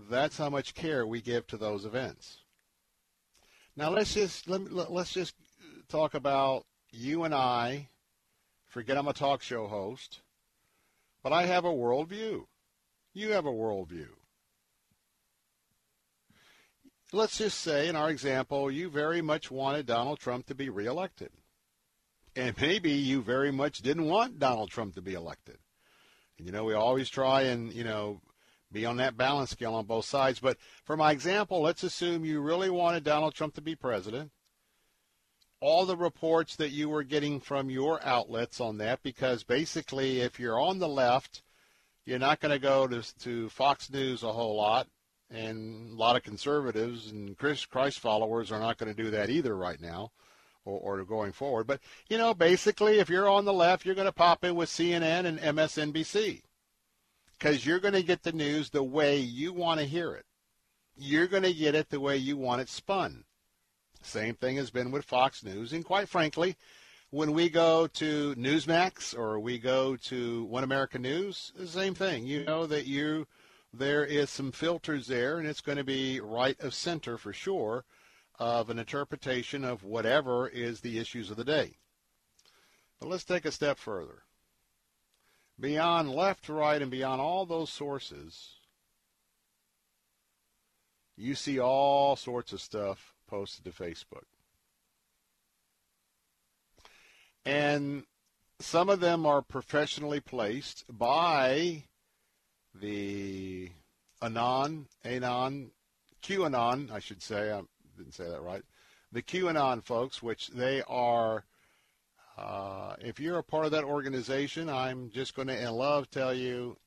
that's 0.09 0.37
how 0.37 0.49
much 0.49 0.73
care 0.73 1.05
we 1.05 1.21
give 1.21 1.47
to 1.47 1.57
those 1.57 1.85
events. 1.85 2.39
Now 3.75 3.89
let's 3.89 4.13
just 4.13 4.49
let, 4.49 4.91
let's 4.91 5.13
just 5.13 5.35
talk 5.87 6.13
about 6.13 6.65
you 6.91 7.23
and 7.23 7.33
I. 7.33 7.89
Forget 8.67 8.97
I'm 8.97 9.07
a 9.07 9.13
talk 9.13 9.41
show 9.41 9.67
host, 9.67 10.21
but 11.23 11.33
I 11.33 11.45
have 11.45 11.65
a 11.65 11.69
worldview. 11.69 12.45
You 13.13 13.31
have 13.31 13.45
a 13.45 13.51
worldview. 13.51 14.07
Let's 17.13 17.39
just 17.39 17.59
say, 17.59 17.89
in 17.89 17.97
our 17.97 18.09
example, 18.09 18.71
you 18.71 18.89
very 18.89 19.21
much 19.21 19.51
wanted 19.51 19.85
Donald 19.85 20.19
Trump 20.19 20.45
to 20.45 20.55
be 20.55 20.69
reelected. 20.69 21.29
And 22.37 22.55
maybe 22.61 22.91
you 22.91 23.21
very 23.21 23.51
much 23.51 23.81
didn't 23.81 24.05
want 24.05 24.39
Donald 24.39 24.69
Trump 24.69 24.95
to 24.95 25.01
be 25.01 25.13
elected. 25.13 25.57
And, 26.37 26.47
you 26.47 26.53
know, 26.53 26.63
we 26.63 26.73
always 26.73 27.09
try 27.09 27.41
and, 27.41 27.73
you 27.73 27.83
know, 27.83 28.21
be 28.71 28.85
on 28.85 28.95
that 28.97 29.17
balance 29.17 29.49
scale 29.49 29.73
on 29.73 29.87
both 29.87 30.05
sides. 30.05 30.39
But 30.39 30.57
for 30.85 30.95
my 30.95 31.11
example, 31.11 31.61
let's 31.61 31.83
assume 31.83 32.23
you 32.23 32.39
really 32.39 32.69
wanted 32.69 33.03
Donald 33.03 33.33
Trump 33.33 33.55
to 33.55 33.61
be 33.61 33.75
president. 33.75 34.31
All 35.59 35.85
the 35.85 35.97
reports 35.97 36.55
that 36.55 36.71
you 36.71 36.87
were 36.87 37.03
getting 37.03 37.41
from 37.41 37.69
your 37.69 38.01
outlets 38.05 38.61
on 38.61 38.77
that, 38.77 39.03
because 39.03 39.43
basically, 39.43 40.21
if 40.21 40.39
you're 40.39 40.59
on 40.59 40.79
the 40.79 40.87
left, 40.87 41.43
you're 42.05 42.19
not 42.19 42.39
going 42.39 42.53
to 42.53 42.59
go 42.59 42.87
to, 42.87 43.03
to 43.19 43.49
Fox 43.49 43.89
News 43.89 44.23
a 44.23 44.31
whole 44.31 44.55
lot 44.55 44.87
and 45.31 45.91
a 45.91 45.95
lot 45.95 46.15
of 46.15 46.23
conservatives 46.23 47.11
and 47.11 47.37
Chris 47.37 47.65
Christ 47.65 47.99
followers 47.99 48.51
are 48.51 48.59
not 48.59 48.77
going 48.77 48.93
to 48.93 49.03
do 49.03 49.11
that 49.11 49.29
either 49.29 49.55
right 49.55 49.79
now 49.79 50.11
or, 50.65 50.99
or 50.99 51.05
going 51.05 51.31
forward. 51.31 51.67
But, 51.67 51.79
you 52.09 52.17
know, 52.17 52.33
basically, 52.33 52.99
if 52.99 53.09
you're 53.09 53.29
on 53.29 53.45
the 53.45 53.53
left, 53.53 53.85
you're 53.85 53.95
going 53.95 54.05
to 54.05 54.11
pop 54.11 54.43
in 54.43 54.55
with 54.55 54.69
CNN 54.69 55.25
and 55.25 55.39
MSNBC 55.39 56.41
because 57.37 57.65
you're 57.65 57.79
going 57.79 57.93
to 57.93 58.03
get 58.03 58.23
the 58.23 58.33
news 58.33 58.69
the 58.69 58.83
way 58.83 59.17
you 59.17 59.53
want 59.53 59.79
to 59.79 59.85
hear 59.85 60.13
it. 60.13 60.25
You're 60.97 61.27
going 61.27 61.43
to 61.43 61.53
get 61.53 61.75
it 61.75 61.89
the 61.89 61.99
way 61.99 62.17
you 62.17 62.37
want 62.37 62.61
it 62.61 62.69
spun. 62.69 63.23
Same 64.03 64.35
thing 64.35 64.57
has 64.57 64.69
been 64.69 64.91
with 64.91 65.05
Fox 65.05 65.43
News. 65.43 65.73
And 65.73 65.85
quite 65.85 66.09
frankly, 66.09 66.55
when 67.11 67.33
we 67.33 67.49
go 67.49 67.87
to 67.87 68.35
Newsmax 68.35 69.17
or 69.17 69.39
we 69.39 69.57
go 69.57 69.95
to 69.95 70.43
One 70.45 70.63
America 70.63 70.99
News, 70.99 71.51
the 71.55 71.67
same 71.67 71.93
thing. 71.93 72.25
You 72.25 72.43
know 72.43 72.65
that 72.65 72.87
you 72.87 73.27
there 73.73 74.03
is 74.05 74.29
some 74.29 74.51
filters 74.51 75.07
there, 75.07 75.37
and 75.37 75.47
it's 75.47 75.61
going 75.61 75.77
to 75.77 75.83
be 75.83 76.19
right 76.19 76.59
of 76.59 76.73
center 76.73 77.17
for 77.17 77.31
sure 77.31 77.85
of 78.39 78.69
an 78.69 78.79
interpretation 78.79 79.63
of 79.63 79.83
whatever 79.83 80.47
is 80.47 80.81
the 80.81 80.99
issues 80.99 81.29
of 81.29 81.37
the 81.37 81.43
day. 81.43 81.77
But 82.99 83.09
let's 83.09 83.23
take 83.23 83.45
a 83.45 83.51
step 83.51 83.77
further. 83.77 84.23
Beyond 85.59 86.11
left, 86.11 86.45
to 86.45 86.53
right, 86.53 86.81
and 86.81 86.89
beyond 86.89 87.21
all 87.21 87.45
those 87.45 87.69
sources, 87.69 88.55
you 91.15 91.35
see 91.35 91.59
all 91.59 92.15
sorts 92.15 92.51
of 92.51 92.61
stuff 92.61 93.13
posted 93.27 93.65
to 93.65 93.71
Facebook. 93.71 94.25
And 97.45 98.03
some 98.59 98.89
of 98.89 98.99
them 98.99 99.25
are 99.25 99.41
professionally 99.41 100.19
placed 100.19 100.83
by 100.89 101.85
the 102.73 103.69
Anon, 104.21 104.87
Anon, 105.03 105.71
QAnon, 106.23 106.91
I 106.91 106.99
should 106.99 107.21
say, 107.21 107.51
I 107.51 107.61
didn't 107.97 108.13
say 108.13 108.29
that 108.29 108.41
right, 108.41 108.63
the 109.11 109.21
QAnon 109.21 109.83
folks, 109.83 110.21
which 110.23 110.49
they 110.49 110.81
are 110.87 111.43
Uh, 112.37 112.95
if 112.99 113.19
you're 113.19 113.37
a 113.39 113.43
part 113.43 113.65
of 113.65 113.71
that 113.71 113.83
organization, 113.83 114.69
I'm 114.69 115.11
just 115.11 115.35
going 115.35 115.49
to, 115.49 115.61
in 115.61 115.71
love, 115.73 116.09
tell 116.09 116.33
you 116.33 116.77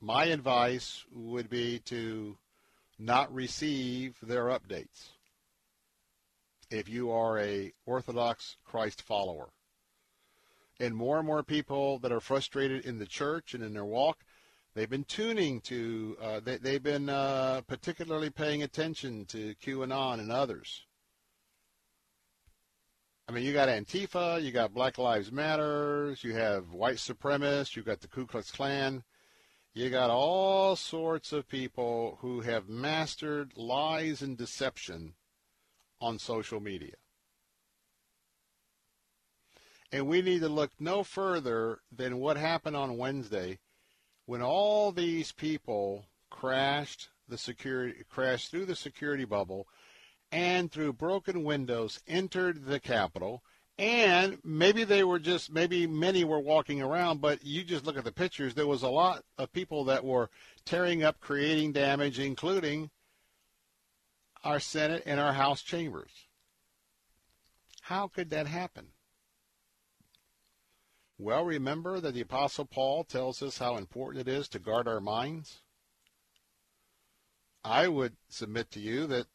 my 0.00 0.26
advice 0.26 1.04
would 1.10 1.48
be 1.48 1.78
to 1.86 2.36
not 2.98 3.34
receive 3.34 4.16
their 4.22 4.46
updates 4.46 5.08
if 6.70 6.88
you 6.88 7.10
are 7.10 7.40
a 7.40 7.72
Orthodox 7.86 8.56
Christ 8.64 9.02
follower. 9.02 9.48
And 10.78 10.94
more 10.94 11.18
and 11.18 11.26
more 11.26 11.42
people 11.42 11.98
that 12.00 12.12
are 12.12 12.20
frustrated 12.20 12.84
in 12.84 12.98
the 12.98 13.06
church 13.06 13.54
and 13.54 13.64
in 13.64 13.72
their 13.72 13.84
walk, 13.84 14.18
they've 14.74 14.90
been 14.90 15.04
tuning 15.04 15.60
to, 15.62 16.16
uh, 16.20 16.40
they, 16.40 16.56
they've 16.56 16.82
been 16.82 17.08
uh, 17.08 17.62
particularly 17.66 18.30
paying 18.30 18.62
attention 18.62 19.24
to 19.26 19.54
QAnon 19.62 20.20
and 20.20 20.30
others. 20.30 20.86
I 23.28 23.32
mean, 23.32 23.44
you 23.44 23.52
got 23.52 23.68
Antifa, 23.68 24.42
you 24.42 24.50
got 24.50 24.74
Black 24.74 24.98
Lives 24.98 25.30
Matters, 25.30 26.24
you 26.24 26.34
have 26.34 26.72
white 26.72 26.96
supremacists, 26.96 27.76
you've 27.76 27.86
got 27.86 28.00
the 28.00 28.08
Ku 28.08 28.26
Klux 28.26 28.50
Klan. 28.50 29.04
You 29.72 29.88
got 29.88 30.10
all 30.10 30.74
sorts 30.74 31.32
of 31.32 31.46
people 31.46 32.18
who 32.20 32.40
have 32.40 32.68
mastered 32.68 33.52
lies 33.56 34.20
and 34.20 34.36
deception 34.36 35.14
on 36.00 36.18
social 36.18 36.58
media. 36.58 36.94
And 39.92 40.08
we 40.08 40.22
need 40.22 40.40
to 40.40 40.48
look 40.48 40.72
no 40.80 41.04
further 41.04 41.78
than 41.92 42.18
what 42.18 42.36
happened 42.36 42.76
on 42.76 42.98
Wednesday 42.98 43.60
when 44.30 44.42
all 44.42 44.92
these 44.92 45.32
people 45.32 46.04
crashed 46.30 47.08
the 47.28 47.36
security 47.36 48.04
crashed 48.08 48.48
through 48.48 48.64
the 48.64 48.76
security 48.76 49.24
bubble 49.24 49.66
and 50.30 50.70
through 50.70 50.92
broken 50.92 51.42
windows 51.42 51.98
entered 52.06 52.64
the 52.64 52.78
Capitol. 52.78 53.42
And 53.76 54.38
maybe 54.44 54.84
they 54.84 55.02
were 55.02 55.18
just, 55.18 55.52
maybe 55.52 55.84
many 55.84 56.22
were 56.22 56.38
walking 56.38 56.80
around, 56.80 57.20
but 57.20 57.44
you 57.44 57.64
just 57.64 57.84
look 57.84 57.96
at 57.96 58.04
the 58.04 58.12
pictures. 58.12 58.54
There 58.54 58.68
was 58.68 58.84
a 58.84 58.88
lot 58.88 59.24
of 59.36 59.52
people 59.52 59.82
that 59.86 60.04
were 60.04 60.30
tearing 60.64 61.02
up, 61.02 61.18
creating 61.18 61.72
damage, 61.72 62.20
including 62.20 62.90
our 64.44 64.60
Senate 64.60 65.02
and 65.06 65.18
our 65.18 65.32
House 65.32 65.60
chambers. 65.60 66.12
How 67.80 68.06
could 68.06 68.30
that 68.30 68.46
happen? 68.46 68.92
Well, 71.22 71.44
remember 71.44 72.00
that 72.00 72.14
the 72.14 72.22
Apostle 72.22 72.64
Paul 72.64 73.04
tells 73.04 73.42
us 73.42 73.58
how 73.58 73.76
important 73.76 74.26
it 74.26 74.32
is 74.32 74.48
to 74.48 74.58
guard 74.58 74.88
our 74.88 75.02
minds. 75.02 75.58
I 77.62 77.88
would 77.88 78.16
submit 78.30 78.70
to 78.70 78.80
you 78.80 79.06
that 79.06 79.26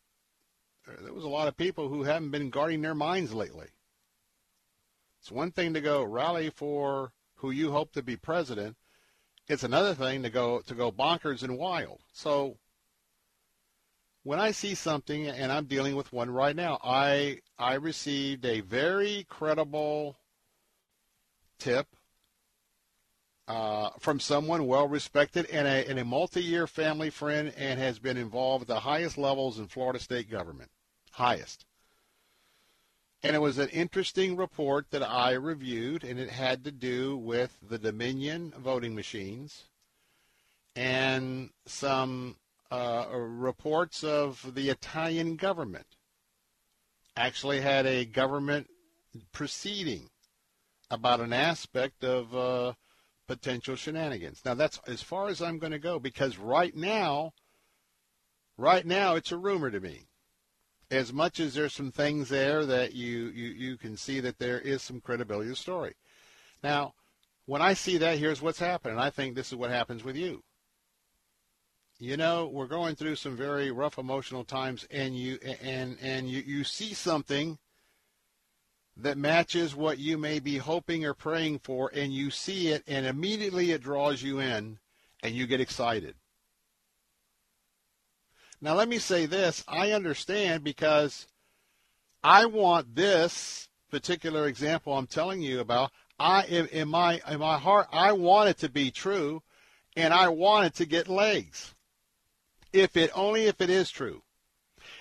uh, 0.87 1.03
there 1.03 1.13
was 1.13 1.23
a 1.23 1.29
lot 1.29 1.47
of 1.47 1.55
people 1.55 1.87
who 1.89 2.01
haven't 2.01 2.31
been 2.31 2.49
guarding 2.49 2.81
their 2.81 2.95
minds 2.95 3.35
lately. 3.35 3.67
It's 5.21 5.31
one 5.31 5.51
thing 5.51 5.75
to 5.75 5.79
go 5.81 6.03
rally 6.03 6.49
for 6.49 7.11
who 7.35 7.51
you 7.51 7.71
hope 7.71 7.91
to 7.91 8.01
be 8.01 8.17
president. 8.17 8.77
It's 9.47 9.63
another 9.63 9.93
thing 9.93 10.23
to 10.23 10.31
go 10.31 10.61
to 10.61 10.73
go 10.73 10.91
bonkers 10.91 11.43
and 11.43 11.55
wild. 11.55 11.99
So 12.11 12.57
when 14.23 14.39
I 14.39 14.49
see 14.49 14.73
something, 14.73 15.27
and 15.27 15.51
I'm 15.51 15.65
dealing 15.65 15.95
with 15.95 16.11
one 16.11 16.31
right 16.31 16.55
now, 16.55 16.79
I 16.83 17.41
I 17.59 17.75
received 17.75 18.43
a 18.43 18.61
very 18.61 19.27
credible 19.29 20.17
tip 21.59 21.87
uh, 23.47 23.89
from 23.99 24.19
someone 24.19 24.65
well 24.65 24.87
respected 24.87 25.45
and 25.51 25.67
a, 25.67 25.89
and 25.89 25.99
a 25.99 26.05
multi-year 26.05 26.67
family 26.67 27.09
friend 27.09 27.53
and 27.57 27.79
has 27.79 27.99
been 27.99 28.17
involved 28.17 28.63
at 28.63 28.67
the 28.67 28.79
highest 28.79 29.17
levels 29.17 29.59
in 29.59 29.67
Florida 29.67 29.99
state 29.99 30.29
government. 30.29 30.71
Highest. 31.11 31.65
And 33.23 33.35
it 33.35 33.39
was 33.39 33.57
an 33.57 33.69
interesting 33.69 34.35
report 34.35 34.91
that 34.91 35.01
I 35.01 35.31
reviewed, 35.31 36.03
and 36.03 36.19
it 36.19 36.29
had 36.29 36.63
to 36.65 36.71
do 36.71 37.17
with 37.17 37.57
the 37.67 37.79
Dominion 37.79 38.53
voting 38.57 38.93
machines 38.93 39.63
and 40.75 41.49
some 41.65 42.35
uh, 42.69 43.07
reports 43.11 44.03
of 44.03 44.53
the 44.53 44.69
Italian 44.69 45.37
government. 45.37 45.87
Actually, 47.15 47.61
had 47.61 47.85
a 47.85 48.05
government 48.05 48.69
proceeding 49.31 50.09
about 50.91 51.19
an 51.19 51.33
aspect 51.33 52.03
of 52.03 52.35
uh, 52.35 52.73
potential 53.27 53.75
shenanigans. 53.75 54.41
Now, 54.45 54.53
that's 54.53 54.79
as 54.87 55.01
far 55.01 55.27
as 55.27 55.41
I'm 55.41 55.59
going 55.59 55.71
to 55.71 55.79
go 55.79 55.99
because 55.99 56.37
right 56.37 56.75
now, 56.75 57.33
right 58.57 58.85
now, 58.85 59.15
it's 59.15 59.31
a 59.31 59.37
rumor 59.37 59.71
to 59.71 59.79
me 59.79 60.07
as 60.91 61.11
much 61.11 61.39
as 61.39 61.53
there's 61.53 61.73
some 61.73 61.91
things 61.91 62.29
there 62.29 62.65
that 62.65 62.93
you, 62.93 63.27
you, 63.27 63.47
you 63.47 63.77
can 63.77 63.97
see 63.97 64.19
that 64.19 64.37
there 64.37 64.59
is 64.59 64.81
some 64.81 65.01
credibility 65.01 65.47
to 65.47 65.51
the 65.51 65.55
story. 65.55 65.95
Now, 66.63 66.93
when 67.45 67.61
I 67.61 67.73
see 67.73 67.97
that, 67.97 68.17
here's 68.17 68.41
what's 68.41 68.59
happening. 68.59 68.97
I 68.97 69.09
think 69.09 69.35
this 69.35 69.51
is 69.51 69.55
what 69.55 69.71
happens 69.71 70.03
with 70.03 70.15
you. 70.15 70.43
You 71.97 72.17
know, 72.17 72.47
we're 72.47 72.67
going 72.67 72.95
through 72.95 73.15
some 73.15 73.37
very 73.37 73.71
rough 73.71 73.97
emotional 73.97 74.43
times, 74.43 74.85
and 74.91 75.17
you 75.17 75.39
and 75.61 75.97
and 76.01 76.29
you, 76.29 76.41
you 76.45 76.65
see 76.65 76.93
something 76.93 77.57
that 78.97 79.17
matches 79.17 79.75
what 79.75 79.97
you 79.97 80.17
may 80.17 80.39
be 80.39 80.57
hoping 80.57 81.05
or 81.05 81.13
praying 81.13 81.59
for, 81.59 81.91
and 81.93 82.13
you 82.13 82.31
see 82.31 82.69
it, 82.69 82.83
and 82.87 83.05
immediately 83.05 83.71
it 83.71 83.83
draws 83.83 84.23
you 84.23 84.39
in, 84.39 84.79
and 85.21 85.35
you 85.35 85.45
get 85.47 85.59
excited. 85.59 86.15
Now, 88.61 88.73
let 88.73 88.87
me 88.87 88.99
say 88.99 89.25
this. 89.25 89.63
I 89.67 89.91
understand 89.91 90.63
because 90.63 91.27
I 92.23 92.45
want 92.45 92.95
this 92.95 93.69
particular 93.91 94.47
example 94.47 94.93
I'm 94.97 95.07
telling 95.07 95.41
you 95.41 95.59
about. 95.59 95.91
I 96.17 96.45
in, 96.45 96.87
my 96.87 97.21
in 97.29 97.39
my 97.39 97.57
heart, 97.57 97.87
I 97.91 98.13
want 98.13 98.49
it 98.49 98.57
to 98.59 98.69
be 98.69 98.89
true, 98.89 99.43
and 99.95 100.13
I 100.13 100.29
want 100.29 100.67
it 100.67 100.75
to 100.75 100.85
get 100.85 101.09
legs. 101.09 101.75
If 102.71 102.95
it 102.95 103.11
only 103.13 103.45
if 103.45 103.59
it 103.59 103.69
is 103.69 103.89
true, 103.89 104.23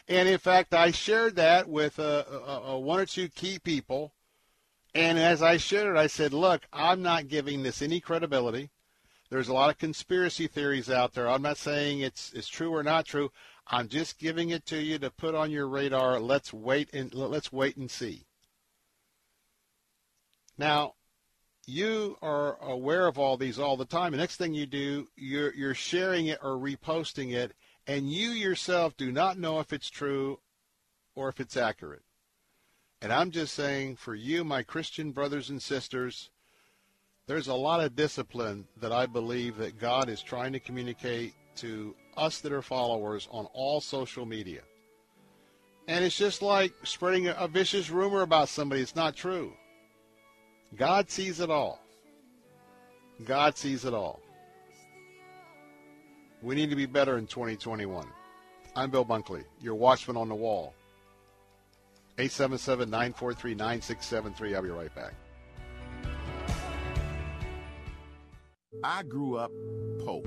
and 0.09 0.29
in 0.29 0.39
fact, 0.39 0.75
I 0.75 0.91
shared 0.91 1.37
that 1.37 1.69
with 1.69 1.99
uh, 1.99 2.25
uh, 2.31 2.75
uh, 2.75 2.79
one 2.79 3.01
or 3.01 3.07
two 3.07 3.29
key 3.29 3.59
people, 3.59 4.13
and 4.95 5.19
as 5.19 5.43
I 5.43 5.57
shared 5.57 5.95
it, 5.95 5.99
I 5.99 6.07
said, 6.07 6.33
"Look, 6.33 6.63
I'm 6.73 7.03
not 7.03 7.29
giving 7.29 7.63
this 7.63 7.83
any 7.83 8.01
credibility. 8.01 8.71
There's 9.31 9.49
a 9.49 9.55
lot 9.55 9.71
of 9.71 9.79
conspiracy 9.79 10.47
theories 10.47 10.91
out 10.91 11.15
there. 11.15 11.29
I'm 11.29 11.43
not 11.43 11.57
saying 11.57 12.01
it's 12.01 12.33
it's 12.33 12.49
true 12.49 12.73
or 12.73 12.83
not 12.83 13.07
true. 13.07 13.31
I'm 13.67 13.89
just 13.89 14.19
giving 14.19 14.51
it 14.51 14.67
to 14.67 14.77
you 14.77 14.99
to 14.99 15.11
put 15.11 15.35
on 15.35 15.51
your 15.51 15.67
radar. 15.67 16.21
Let's 16.21 16.53
wait 16.53 16.91
and 16.93 17.13
let's 17.15 17.51
wait 17.51 17.77
and 17.77 17.91
see. 17.91 18.27
Now, 20.59 20.95
you 21.67 22.17
are 22.23 22.63
aware 22.63 23.07
of 23.07 23.19
all 23.19 23.37
these 23.37 23.59
all 23.59 23.77
the 23.77 23.85
time. 23.85 24.13
The 24.13 24.19
next 24.19 24.37
thing 24.37 24.55
you 24.55 24.67
do, 24.67 25.09
you're 25.17 25.55
you're 25.55 25.75
sharing 25.75 26.27
it 26.27 26.39
or 26.43 26.53
reposting 26.53 27.33
it, 27.33 27.53
and 27.87 28.11
you 28.11 28.31
yourself 28.31 28.97
do 28.97 29.13
not 29.13 29.39
know 29.39 29.61
if 29.61 29.73
it's 29.73 29.91
true 29.91 30.41
or 31.15 31.29
if 31.29 31.41
it's 31.41 31.57
accurate. 31.57 32.03
And 33.03 33.13
I'm 33.13 33.31
just 33.31 33.55
saying 33.55 33.97
for 33.97 34.15
you, 34.15 34.45
my 34.45 34.63
Christian 34.63 35.13
brothers 35.13 35.51
and 35.51 35.61
sisters, 35.61 36.31
there's 37.27 37.49
a 37.49 37.55
lot 37.55 37.81
of 37.81 37.97
discipline 37.97 38.67
that 38.81 38.93
I 38.93 39.07
believe 39.07 39.57
that 39.59 39.79
God 39.79 40.09
is 40.09 40.23
trying 40.23 40.53
to 40.53 40.61
communicate 40.61 41.35
to 41.57 41.95
us 42.17 42.41
that 42.41 42.53
are 42.53 42.63
followers 42.63 43.29
on 43.31 43.47
all 43.53 43.81
social 43.81 44.25
media. 44.25 44.63
And 45.87 46.05
it's 46.05 46.17
just 46.17 46.41
like 46.41 46.73
spreading 46.85 47.29
a, 47.29 47.47
vicious 47.47 47.91
rumor 47.91 48.23
about 48.23 48.49
somebody. 48.49 48.81
It's 48.81 48.97
not 48.97 49.15
true. 49.15 49.53
God 50.77 51.11
sees 51.11 51.41
it 51.41 51.51
all. 51.51 51.81
God 53.25 53.57
sees 53.57 53.85
it 53.85 53.93
all. 53.93 54.21
We 56.45 56.55
need 56.55 56.69
to 56.69 56.77
be 56.77 56.85
better 56.85 57.17
in 57.17 57.27
2021. 57.27 58.07
I'm 58.77 58.91
Bill 58.91 59.07
Bunkley, 59.07 59.45
your 59.63 59.77
watchman 59.77 60.19
on 60.19 60.29
the 60.29 60.35
wall. 60.35 60.75
877 62.19 62.91
943 62.91 63.55
9673. 63.55 64.55
I'll 64.55 64.63
be 64.63 64.69
right 64.69 64.95
back. 64.95 65.15
I 68.85 69.05
grew 69.05 69.39
up 69.39 69.51
poor, 70.05 70.21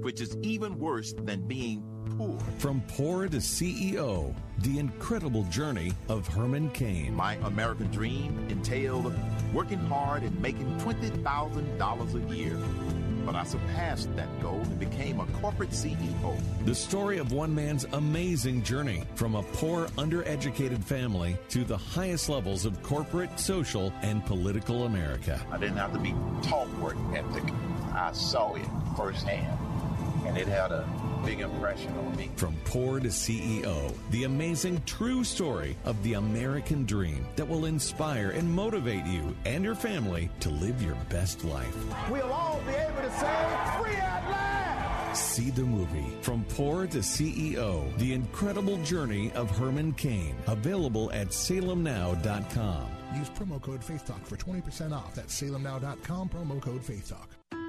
which 0.00 0.22
is 0.22 0.38
even 0.40 0.78
worse 0.78 1.12
than 1.12 1.46
being 1.46 1.84
poor. 2.16 2.38
From 2.58 2.80
poor 2.88 3.28
to 3.28 3.36
CEO, 3.36 4.34
the 4.60 4.78
incredible 4.78 5.44
journey 5.44 5.92
of 6.08 6.26
Herman 6.28 6.70
Cain. 6.70 7.14
My 7.14 7.34
American 7.44 7.90
dream 7.90 8.46
entailed 8.48 9.12
working 9.52 9.80
hard 9.80 10.22
and 10.22 10.40
making 10.40 10.78
$20,000 10.80 12.14
a 12.14 12.34
year. 12.34 12.56
But 13.30 13.38
I 13.38 13.44
surpassed 13.44 14.16
that 14.16 14.42
goal 14.42 14.58
and 14.60 14.80
became 14.80 15.20
a 15.20 15.26
corporate 15.40 15.70
CEO. 15.70 16.36
The 16.64 16.74
story 16.74 17.18
of 17.18 17.30
one 17.30 17.54
man's 17.54 17.84
amazing 17.92 18.64
journey 18.64 19.04
from 19.14 19.36
a 19.36 19.44
poor, 19.44 19.86
undereducated 19.90 20.82
family 20.82 21.36
to 21.50 21.62
the 21.62 21.76
highest 21.76 22.28
levels 22.28 22.64
of 22.64 22.82
corporate, 22.82 23.38
social, 23.38 23.92
and 24.02 24.26
political 24.26 24.82
America. 24.82 25.40
I 25.52 25.58
didn't 25.58 25.76
have 25.76 25.92
to 25.92 26.00
be 26.00 26.12
taught 26.42 26.68
work 26.78 26.96
ethic. 27.14 27.44
I 27.94 28.10
saw 28.14 28.54
it 28.54 28.66
firsthand, 28.96 29.56
and 30.26 30.36
it 30.36 30.48
had 30.48 30.72
a 30.72 30.84
big 31.24 31.40
impression 31.40 31.96
on 31.98 32.16
me. 32.16 32.30
From 32.36 32.56
poor 32.64 32.98
to 32.98 33.08
CEO, 33.08 33.94
the 34.10 34.24
amazing 34.24 34.82
true 34.86 35.22
story 35.22 35.76
of 35.84 36.02
the 36.02 36.14
American 36.14 36.84
dream 36.84 37.26
that 37.36 37.48
will 37.48 37.66
inspire 37.66 38.30
and 38.30 38.50
motivate 38.50 39.04
you 39.06 39.36
and 39.44 39.62
your 39.62 39.74
family 39.74 40.30
to 40.40 40.50
live 40.50 40.82
your 40.82 40.96
best 41.08 41.44
life. 41.44 41.76
We'll 42.10 42.32
all 42.32 42.60
be 42.66 42.72
able 42.72 42.89
to 43.10 43.18
say, 43.18 43.58
free 43.78 43.96
at 43.96 44.30
last! 44.30 45.34
See 45.34 45.50
the 45.50 45.62
movie 45.64 46.16
From 46.22 46.44
Poor 46.44 46.86
to 46.88 46.98
CEO 46.98 47.96
The 47.98 48.12
Incredible 48.12 48.76
Journey 48.82 49.32
of 49.32 49.50
Herman 49.50 49.92
Cain. 49.94 50.34
Available 50.46 51.10
at 51.12 51.28
salemnow.com. 51.28 52.90
Use 53.16 53.30
promo 53.30 53.60
code 53.60 53.80
FaithTalk 53.80 54.24
for 54.24 54.36
20% 54.36 54.92
off. 54.92 55.14
That's 55.14 55.40
salemnow.com, 55.40 56.28
promo 56.28 56.60
code 56.60 56.82
FaithTalk. 56.82 57.26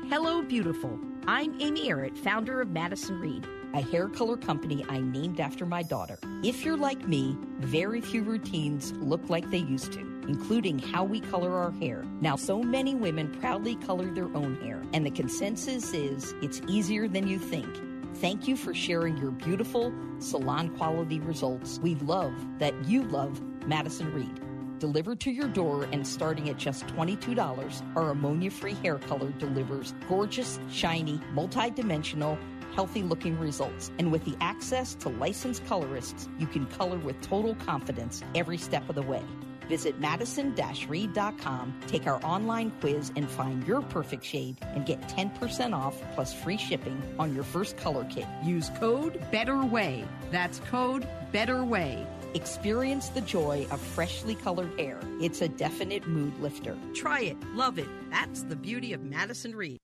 Hello, 0.10 0.42
beautiful. 0.42 1.00
I'm 1.28 1.60
Amy 1.62 1.88
Errett, 1.88 2.18
founder 2.18 2.62
of 2.62 2.70
Madison 2.70 3.20
Reed, 3.20 3.48
a 3.74 3.82
hair 3.82 4.10
color 4.10 4.36
company 4.36 4.84
I 4.90 5.00
named 5.00 5.40
after 5.40 5.66
my 5.66 5.84
daughter. 5.84 6.20
If 6.44 6.66
you're 6.66 6.78
like 6.78 7.08
me, 7.08 7.38
very 7.60 8.02
few 8.02 8.24
routines 8.24 8.92
look 8.94 9.30
like 9.30 9.50
they 9.50 9.60
used 9.60 9.94
to, 9.94 10.11
including 10.28 10.80
how 10.80 11.04
we 11.04 11.20
color 11.20 11.52
our 11.54 11.72
hair. 11.72 12.06
Now, 12.22 12.36
so 12.36 12.62
many 12.62 12.96
women 12.96 13.32
proudly 13.40 13.76
color 13.76 14.14
their 14.14 14.36
own 14.36 14.60
hair, 14.62 14.82
and 14.94 15.06
the 15.06 15.12
consensus 15.12 15.94
is 15.94 16.34
it's 16.42 16.62
easier 16.68 17.08
than 17.08 17.28
you 17.28 17.40
think. 17.40 17.68
Thank 18.16 18.48
you 18.48 18.56
for 18.56 18.74
sharing 18.74 19.18
your 19.18 19.32
beautiful 19.32 19.94
salon 20.20 20.76
quality 20.78 21.20
results. 21.20 21.80
We 21.80 21.96
love 21.96 22.34
that 22.60 22.74
you 22.86 23.04
love 23.04 23.42
Madison 23.66 24.14
Reed 24.14 24.42
delivered 24.82 25.20
to 25.20 25.30
your 25.30 25.48
door 25.48 25.88
and 25.92 26.06
starting 26.06 26.50
at 26.50 26.58
just 26.58 26.88
$22, 26.88 27.96
our 27.96 28.10
ammonia 28.10 28.50
free 28.50 28.74
hair 28.74 28.98
color 28.98 29.30
delivers 29.38 29.94
gorgeous, 30.10 30.60
shiny, 30.72 31.22
multi 31.34 31.70
dimensional, 31.70 32.38
healthy 32.74 33.04
looking 33.04 33.38
results. 33.38 33.92
And 34.00 34.12
with 34.12 34.26
the 34.26 34.36
access 34.42 34.96
to 34.96 35.10
licensed 35.10 35.66
colorists, 35.68 36.28
you 36.40 36.48
can 36.48 36.66
color 36.66 36.98
with 36.98 37.22
total 37.22 37.54
confidence 37.56 38.24
every 38.34 38.58
step 38.58 38.90
of 38.90 38.96
the 38.96 39.04
way. 39.04 39.24
Visit 39.72 40.02
madison 40.02 40.54
reed.com, 40.90 41.80
take 41.88 42.06
our 42.06 42.22
online 42.26 42.72
quiz, 42.82 43.10
and 43.16 43.30
find 43.30 43.66
your 43.66 43.82
perfect 43.84 44.26
shade 44.26 44.58
and 44.76 44.86
get 44.86 45.02
10% 45.04 45.74
off 45.74 45.96
plus 46.14 46.34
free 46.34 46.58
shipping 46.58 47.02
on 47.18 47.34
your 47.34 47.46
first 47.46 47.78
color 47.78 48.06
kit. 48.10 48.26
Use 48.44 48.70
code 48.78 49.24
BETTERWAY. 49.32 50.04
That's 50.30 50.60
code 50.60 51.08
BETTERWAY. 51.32 52.06
Experience 52.34 53.08
the 53.08 53.22
joy 53.22 53.66
of 53.72 53.80
freshly 53.80 54.36
colored 54.36 54.78
hair. 54.78 55.00
It's 55.22 55.42
a 55.42 55.48
definite 55.48 56.06
mood 56.06 56.38
lifter. 56.42 56.78
Try 56.94 57.22
it. 57.22 57.38
Love 57.56 57.80
it. 57.80 57.88
That's 58.10 58.44
the 58.44 58.58
beauty 58.58 58.92
of 58.92 59.04
Madison 59.04 59.56
Reed. 59.56 59.80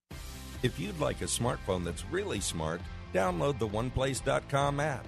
If 0.64 0.82
you'd 0.82 1.00
like 1.00 1.22
a 1.22 1.32
smartphone 1.32 1.86
that's 1.86 2.04
really 2.12 2.42
smart, 2.42 2.82
download 3.14 3.58
the 3.58 3.70
OnePlace.com 3.70 4.82
app, 4.82 5.08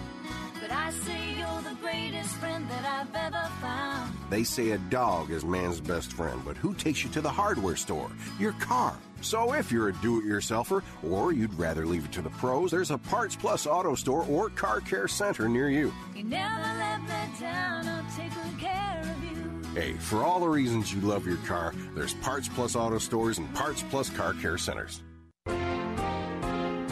But 0.61 0.71
I 0.71 0.91
say 0.91 1.33
you're 1.39 1.61
the 1.63 1.75
greatest 1.81 2.35
friend 2.35 2.69
that 2.69 2.85
I've 2.85 3.15
ever 3.15 3.49
found. 3.61 4.13
They 4.29 4.43
say 4.43 4.71
a 4.71 4.77
dog 4.77 5.31
is 5.31 5.43
man's 5.43 5.81
best 5.81 6.13
friend, 6.13 6.39
but 6.45 6.55
who 6.55 6.75
takes 6.75 7.03
you 7.03 7.09
to 7.11 7.21
the 7.21 7.29
hardware 7.29 7.75
store? 7.75 8.11
Your 8.39 8.53
car. 8.53 8.95
So 9.21 9.53
if 9.53 9.71
you're 9.71 9.89
a 9.89 9.93
do-it-yourselfer 9.93 10.83
or 11.03 11.31
you'd 11.31 11.53
rather 11.55 11.85
leave 11.85 12.05
it 12.05 12.11
to 12.13 12.21
the 12.21 12.29
pros, 12.29 12.69
there's 12.71 12.91
a 12.91 12.97
Parts 12.97 13.35
Plus 13.35 13.65
Auto 13.65 13.95
Store 13.95 14.23
or 14.29 14.49
Car 14.49 14.81
Care 14.81 15.07
Center 15.07 15.49
near 15.49 15.69
you. 15.69 15.91
You 16.15 16.23
never 16.23 16.61
let 16.77 17.01
me 17.01 17.39
down, 17.39 17.87
I'll 17.87 18.05
take 18.15 18.31
care 18.59 19.01
of 19.01 19.23
you. 19.23 19.61
Hey, 19.73 19.93
for 19.93 20.23
all 20.23 20.39
the 20.39 20.47
reasons 20.47 20.93
you 20.93 21.01
love 21.01 21.25
your 21.25 21.37
car, 21.37 21.73
there's 21.95 22.13
Parts 22.15 22.47
Plus 22.47 22.75
Auto 22.75 22.99
Stores 22.99 23.39
and 23.39 23.51
Parts 23.55 23.83
Plus 23.89 24.09
Car 24.11 24.33
Care 24.33 24.57
Centers. 24.57 25.01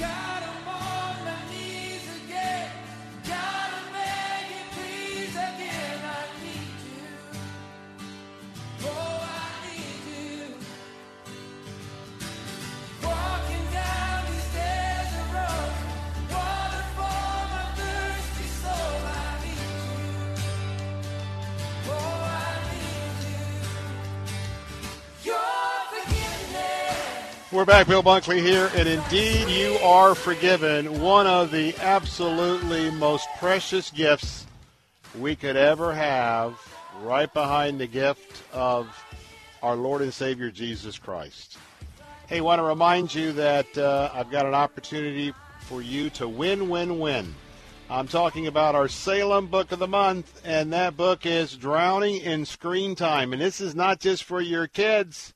Got 0.00 0.29
We're 27.52 27.64
back, 27.64 27.88
Bill 27.88 28.04
Bunkley 28.04 28.40
here, 28.40 28.70
and 28.76 28.88
indeed 28.88 29.48
you 29.48 29.74
are 29.78 30.14
forgiven. 30.14 31.00
One 31.00 31.26
of 31.26 31.50
the 31.50 31.74
absolutely 31.80 32.92
most 32.92 33.28
precious 33.40 33.90
gifts 33.90 34.46
we 35.18 35.34
could 35.34 35.56
ever 35.56 35.92
have, 35.92 36.54
right 37.02 37.32
behind 37.34 37.80
the 37.80 37.88
gift 37.88 38.44
of 38.52 38.86
our 39.64 39.74
Lord 39.74 40.00
and 40.00 40.14
Savior 40.14 40.52
Jesus 40.52 40.96
Christ. 40.96 41.58
Hey, 42.28 42.40
want 42.40 42.60
to 42.60 42.62
remind 42.62 43.12
you 43.12 43.32
that 43.32 43.76
uh, 43.76 44.12
I've 44.14 44.30
got 44.30 44.46
an 44.46 44.54
opportunity 44.54 45.34
for 45.62 45.82
you 45.82 46.08
to 46.10 46.28
win, 46.28 46.68
win, 46.68 47.00
win. 47.00 47.34
I'm 47.90 48.06
talking 48.06 48.46
about 48.46 48.76
our 48.76 48.86
Salem 48.86 49.48
Book 49.48 49.72
of 49.72 49.80
the 49.80 49.88
Month, 49.88 50.40
and 50.44 50.72
that 50.72 50.96
book 50.96 51.26
is 51.26 51.56
Drowning 51.56 52.20
in 52.20 52.44
Screen 52.44 52.94
Time. 52.94 53.32
And 53.32 53.42
this 53.42 53.60
is 53.60 53.74
not 53.74 53.98
just 53.98 54.22
for 54.22 54.40
your 54.40 54.68
kids 54.68 55.34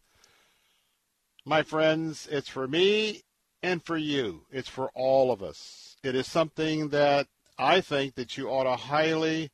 my 1.45 1.62
friends, 1.62 2.28
it's 2.30 2.49
for 2.49 2.66
me 2.66 3.22
and 3.62 3.82
for 3.82 3.97
you. 3.97 4.47
It's 4.51 4.68
for 4.68 4.90
all 4.95 5.30
of 5.30 5.42
us. 5.42 5.97
It 6.03 6.14
is 6.14 6.26
something 6.26 6.90
that 6.90 7.26
I 7.59 7.80
think 7.80 8.14
that 8.14 8.36
you 8.36 8.49
ought 8.49 8.64
to 8.64 8.76
highly 8.76 9.51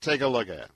take 0.00 0.20
a 0.20 0.28
look 0.28 0.48
at. 0.48 0.70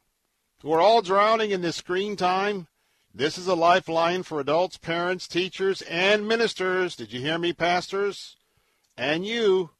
We're 0.63 0.81
all 0.81 1.03
drowning 1.03 1.51
in 1.51 1.61
this 1.61 1.77
screen 1.77 2.17
time. 2.17 2.67
This 3.15 3.39
is 3.39 3.47
a 3.47 3.55
lifeline 3.55 4.23
for 4.23 4.41
adults, 4.41 4.77
parents, 4.77 5.27
teachers, 5.27 5.83
and 5.83 6.27
ministers. 6.27 6.97
Did 6.97 7.13
you 7.13 7.21
hear 7.21 7.39
me, 7.39 7.53
pastors? 7.53 8.37
And 8.97 9.27
you 9.27 9.71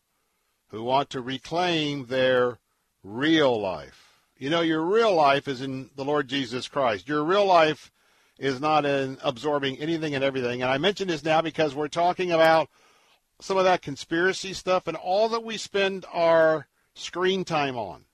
who 0.69 0.83
want 0.83 1.11
to 1.11 1.21
reclaim 1.21 2.07
their 2.07 2.59
real 3.03 3.61
life. 3.61 4.21
You 4.37 4.51
know, 4.51 4.61
your 4.61 4.83
real 4.83 5.15
life 5.15 5.49
is 5.49 5.63
in 5.63 5.91
the 5.97 6.05
Lord 6.05 6.29
Jesus 6.29 6.69
Christ. 6.69 7.09
Your 7.09 7.25
real 7.25 7.47
life 7.47 7.91
is 8.39 8.61
not 8.61 8.85
in 8.85 9.19
absorbing 9.23 9.79
anything 9.79 10.15
and 10.15 10.23
everything. 10.23 10.63
And 10.63 10.71
I 10.71 10.79
mention 10.79 11.09
this 11.09 11.25
now 11.25 11.41
because 11.41 11.75
we're 11.75 11.89
talking 11.89 12.33
about 12.33 12.69
some 13.41 13.57
of 13.57 13.65
that 13.65 13.83
conspiracy 13.83 14.53
stuff 14.53 14.87
and 14.87 14.97
all 14.97 15.29
that 15.31 15.45
we 15.45 15.57
spend 15.57 16.05
our 16.13 16.67
screen 16.95 17.45
time 17.45 17.77
on, 17.77 18.05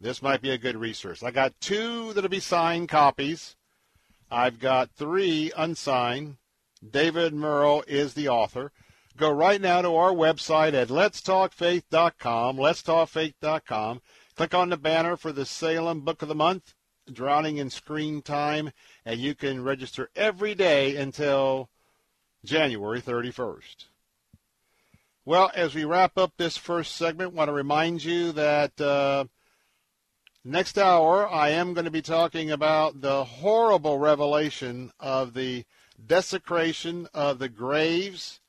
this 0.00 0.22
might 0.22 0.40
be 0.40 0.50
a 0.50 0.58
good 0.58 0.76
resource. 0.76 1.22
I 1.22 1.30
got 1.30 1.60
two 1.60 2.12
that'll 2.12 2.30
be 2.30 2.40
signed 2.40 2.88
copies. 2.88 3.56
I've 4.30 4.58
got 4.58 4.90
three 4.90 5.52
unsigned. 5.56 6.36
David 6.88 7.34
Murrow 7.34 7.86
is 7.86 8.14
the 8.14 8.28
author. 8.28 8.72
Go 9.16 9.30
right 9.30 9.60
now 9.60 9.82
to 9.82 9.94
our 9.96 10.12
website 10.12 10.72
at 10.72 10.88
letstalkfaith.com, 10.88 12.56
letstalkfaith.com. 12.56 14.00
Click 14.36 14.54
on 14.54 14.70
the 14.70 14.76
banner 14.78 15.16
for 15.16 15.32
the 15.32 15.44
Salem 15.44 16.00
Book 16.00 16.22
of 16.22 16.28
the 16.28 16.34
Month, 16.34 16.74
Drowning 17.10 17.58
in 17.58 17.70
Screen 17.70 18.22
Time, 18.22 18.72
and 19.04 19.20
you 19.20 19.34
can 19.34 19.62
register 19.62 20.10
every 20.14 20.54
day 20.54 20.96
until 20.96 21.68
January 22.44 23.00
31st. 23.00 23.86
Well, 25.24 25.50
as 25.54 25.74
we 25.74 25.84
wrap 25.84 26.16
up 26.16 26.32
this 26.36 26.56
first 26.56 26.96
segment, 26.96 27.32
I 27.32 27.36
want 27.36 27.48
to 27.48 27.52
remind 27.52 28.02
you 28.02 28.32
that 28.32 28.80
uh, 28.80 29.24
next 30.44 30.78
hour 30.78 31.28
I 31.28 31.50
am 31.50 31.74
going 31.74 31.84
to 31.84 31.90
be 31.90 32.02
talking 32.02 32.50
about 32.50 33.00
the 33.00 33.24
horrible 33.24 33.98
revelation 33.98 34.92
of 34.98 35.34
the 35.34 35.64
desecration 36.04 37.06
of 37.12 37.38
the 37.38 37.48
graves 37.48 38.40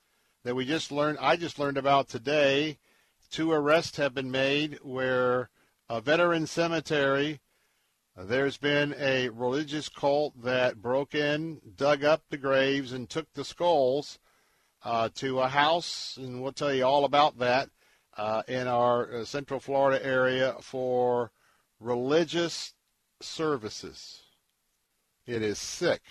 that 0.44 0.54
we 0.54 0.64
just 0.64 0.90
learned. 0.90 1.18
I 1.20 1.36
just 1.36 1.58
learned 1.58 1.76
about 1.76 2.08
today. 2.08 2.78
Two 3.30 3.52
arrests 3.52 3.98
have 3.98 4.14
been 4.14 4.30
made 4.30 4.78
where 4.82 5.50
a 5.88 6.00
veteran 6.00 6.46
cemetery. 6.46 7.40
There's 8.14 8.58
been 8.58 8.94
a 8.98 9.30
religious 9.30 9.88
cult 9.88 10.42
that 10.42 10.82
broke 10.82 11.14
in, 11.14 11.62
dug 11.76 12.04
up 12.04 12.22
the 12.28 12.36
graves, 12.36 12.92
and 12.92 13.08
took 13.08 13.32
the 13.32 13.44
skulls 13.44 14.18
uh, 14.84 15.08
to 15.14 15.40
a 15.40 15.48
house, 15.48 16.18
and 16.18 16.42
we'll 16.42 16.52
tell 16.52 16.74
you 16.74 16.84
all 16.84 17.06
about 17.06 17.38
that 17.38 17.70
uh, 18.18 18.42
in 18.46 18.68
our 18.68 19.20
uh, 19.20 19.24
Central 19.24 19.60
Florida 19.60 20.04
area 20.04 20.56
for 20.60 21.32
religious 21.80 22.74
services. 23.22 24.22
It 25.24 25.40
is 25.40 25.58
sick, 25.58 26.02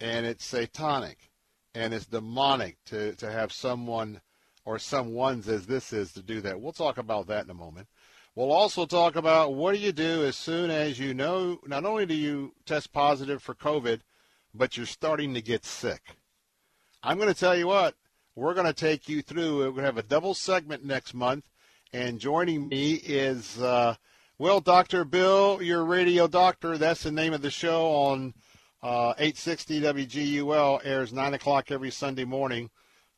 and 0.00 0.26
it's 0.26 0.44
satanic, 0.44 1.30
and 1.72 1.94
it's 1.94 2.06
demonic 2.06 2.78
to, 2.86 3.14
to 3.16 3.30
have 3.30 3.52
someone 3.52 4.20
or 4.64 4.78
someone's 4.78 5.48
as 5.48 5.66
this 5.66 5.92
is 5.92 6.12
to 6.14 6.22
do 6.22 6.40
that. 6.40 6.60
We'll 6.60 6.72
talk 6.72 6.98
about 6.98 7.28
that 7.28 7.44
in 7.44 7.50
a 7.50 7.54
moment. 7.54 7.86
We'll 8.34 8.52
also 8.52 8.86
talk 8.86 9.14
about 9.14 9.54
what 9.54 9.74
do 9.74 9.78
you 9.78 9.92
do 9.92 10.24
as 10.24 10.36
soon 10.36 10.70
as 10.70 10.98
you 10.98 11.12
know 11.12 11.58
not 11.66 11.84
only 11.84 12.06
do 12.06 12.14
you 12.14 12.54
test 12.64 12.90
positive 12.90 13.42
for 13.42 13.54
COVID, 13.54 14.00
but 14.54 14.76
you're 14.76 14.86
starting 14.86 15.34
to 15.34 15.42
get 15.42 15.66
sick. 15.66 16.16
I'm 17.02 17.18
going 17.18 17.28
to 17.28 17.38
tell 17.38 17.54
you 17.54 17.66
what, 17.66 17.94
we're 18.34 18.54
going 18.54 18.66
to 18.66 18.72
take 18.72 19.06
you 19.06 19.20
through. 19.20 19.58
We're 19.58 19.70
going 19.70 19.80
to 19.80 19.84
have 19.84 19.98
a 19.98 20.02
double 20.02 20.32
segment 20.32 20.82
next 20.82 21.12
month. 21.12 21.44
And 21.92 22.18
joining 22.18 22.68
me 22.68 22.94
is, 22.94 23.60
uh, 23.60 23.96
well, 24.38 24.60
Dr. 24.60 25.04
Bill, 25.04 25.60
your 25.60 25.84
radio 25.84 26.26
doctor. 26.26 26.78
That's 26.78 27.02
the 27.02 27.12
name 27.12 27.34
of 27.34 27.42
the 27.42 27.50
show 27.50 27.86
on 27.88 28.32
uh, 28.82 29.12
860 29.18 29.82
WGUL, 29.82 30.80
airs 30.84 31.12
9 31.12 31.34
o'clock 31.34 31.70
every 31.70 31.90
Sunday 31.90 32.24
morning. 32.24 32.70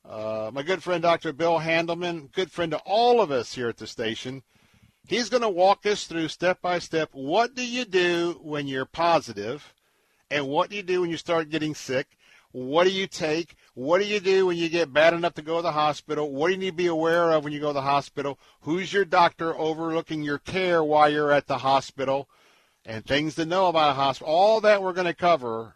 Uh, 0.03 0.51
my 0.53 0.61
good 0.61 0.83
friend, 0.83 1.01
Dr. 1.01 1.31
Bill 1.31 1.59
Handelman, 1.59 2.33
good 2.33 2.51
friend 2.51 2.71
to 2.71 2.79
all 2.79 3.21
of 3.21 3.31
us 3.31 3.55
here 3.55 3.69
at 3.69 3.77
the 3.77 3.87
station. 3.87 4.43
He's 5.07 5.29
going 5.29 5.43
to 5.43 5.49
walk 5.49 5.85
us 5.85 6.07
through 6.07 6.29
step 6.29 6.61
by 6.61 6.79
step 6.79 7.09
what 7.13 7.53
do 7.55 7.65
you 7.65 7.85
do 7.85 8.39
when 8.41 8.67
you're 8.67 8.85
positive 8.85 9.73
and 10.31 10.47
what 10.47 10.69
do 10.69 10.75
you 10.75 10.83
do 10.83 11.01
when 11.01 11.11
you 11.11 11.17
start 11.17 11.49
getting 11.49 11.75
sick? 11.75 12.17
What 12.51 12.85
do 12.85 12.89
you 12.89 13.05
take? 13.05 13.55
What 13.73 14.01
do 14.01 14.07
you 14.07 14.19
do 14.19 14.45
when 14.45 14.57
you 14.57 14.69
get 14.69 14.93
bad 14.93 15.13
enough 15.13 15.33
to 15.35 15.41
go 15.41 15.57
to 15.57 15.61
the 15.61 15.73
hospital? 15.73 16.31
What 16.31 16.47
do 16.47 16.53
you 16.53 16.59
need 16.59 16.71
to 16.71 16.75
be 16.77 16.87
aware 16.87 17.31
of 17.31 17.43
when 17.43 17.53
you 17.53 17.59
go 17.59 17.67
to 17.67 17.73
the 17.73 17.81
hospital? 17.81 18.39
Who's 18.61 18.93
your 18.93 19.05
doctor 19.05 19.55
overlooking 19.57 20.23
your 20.23 20.39
care 20.39 20.83
while 20.83 21.09
you're 21.09 21.31
at 21.31 21.47
the 21.47 21.59
hospital? 21.59 22.29
And 22.85 23.03
things 23.03 23.35
to 23.35 23.45
know 23.45 23.67
about 23.67 23.91
a 23.91 23.93
hospital. 23.95 24.33
All 24.33 24.61
that 24.61 24.81
we're 24.81 24.93
going 24.93 25.07
to 25.07 25.13
cover 25.13 25.75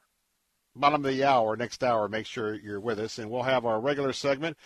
bottom 0.76 1.04
of 1.04 1.12
the 1.12 1.24
hour, 1.24 1.58
next 1.58 1.84
hour. 1.84 2.08
Make 2.08 2.26
sure 2.26 2.56
you're 2.56 2.80
with 2.80 3.00
us. 3.00 3.20
And 3.20 3.30
we'll 3.30 3.44
have 3.44 3.66
our 3.66 3.82
regular 3.82 4.14
segment 4.14 4.58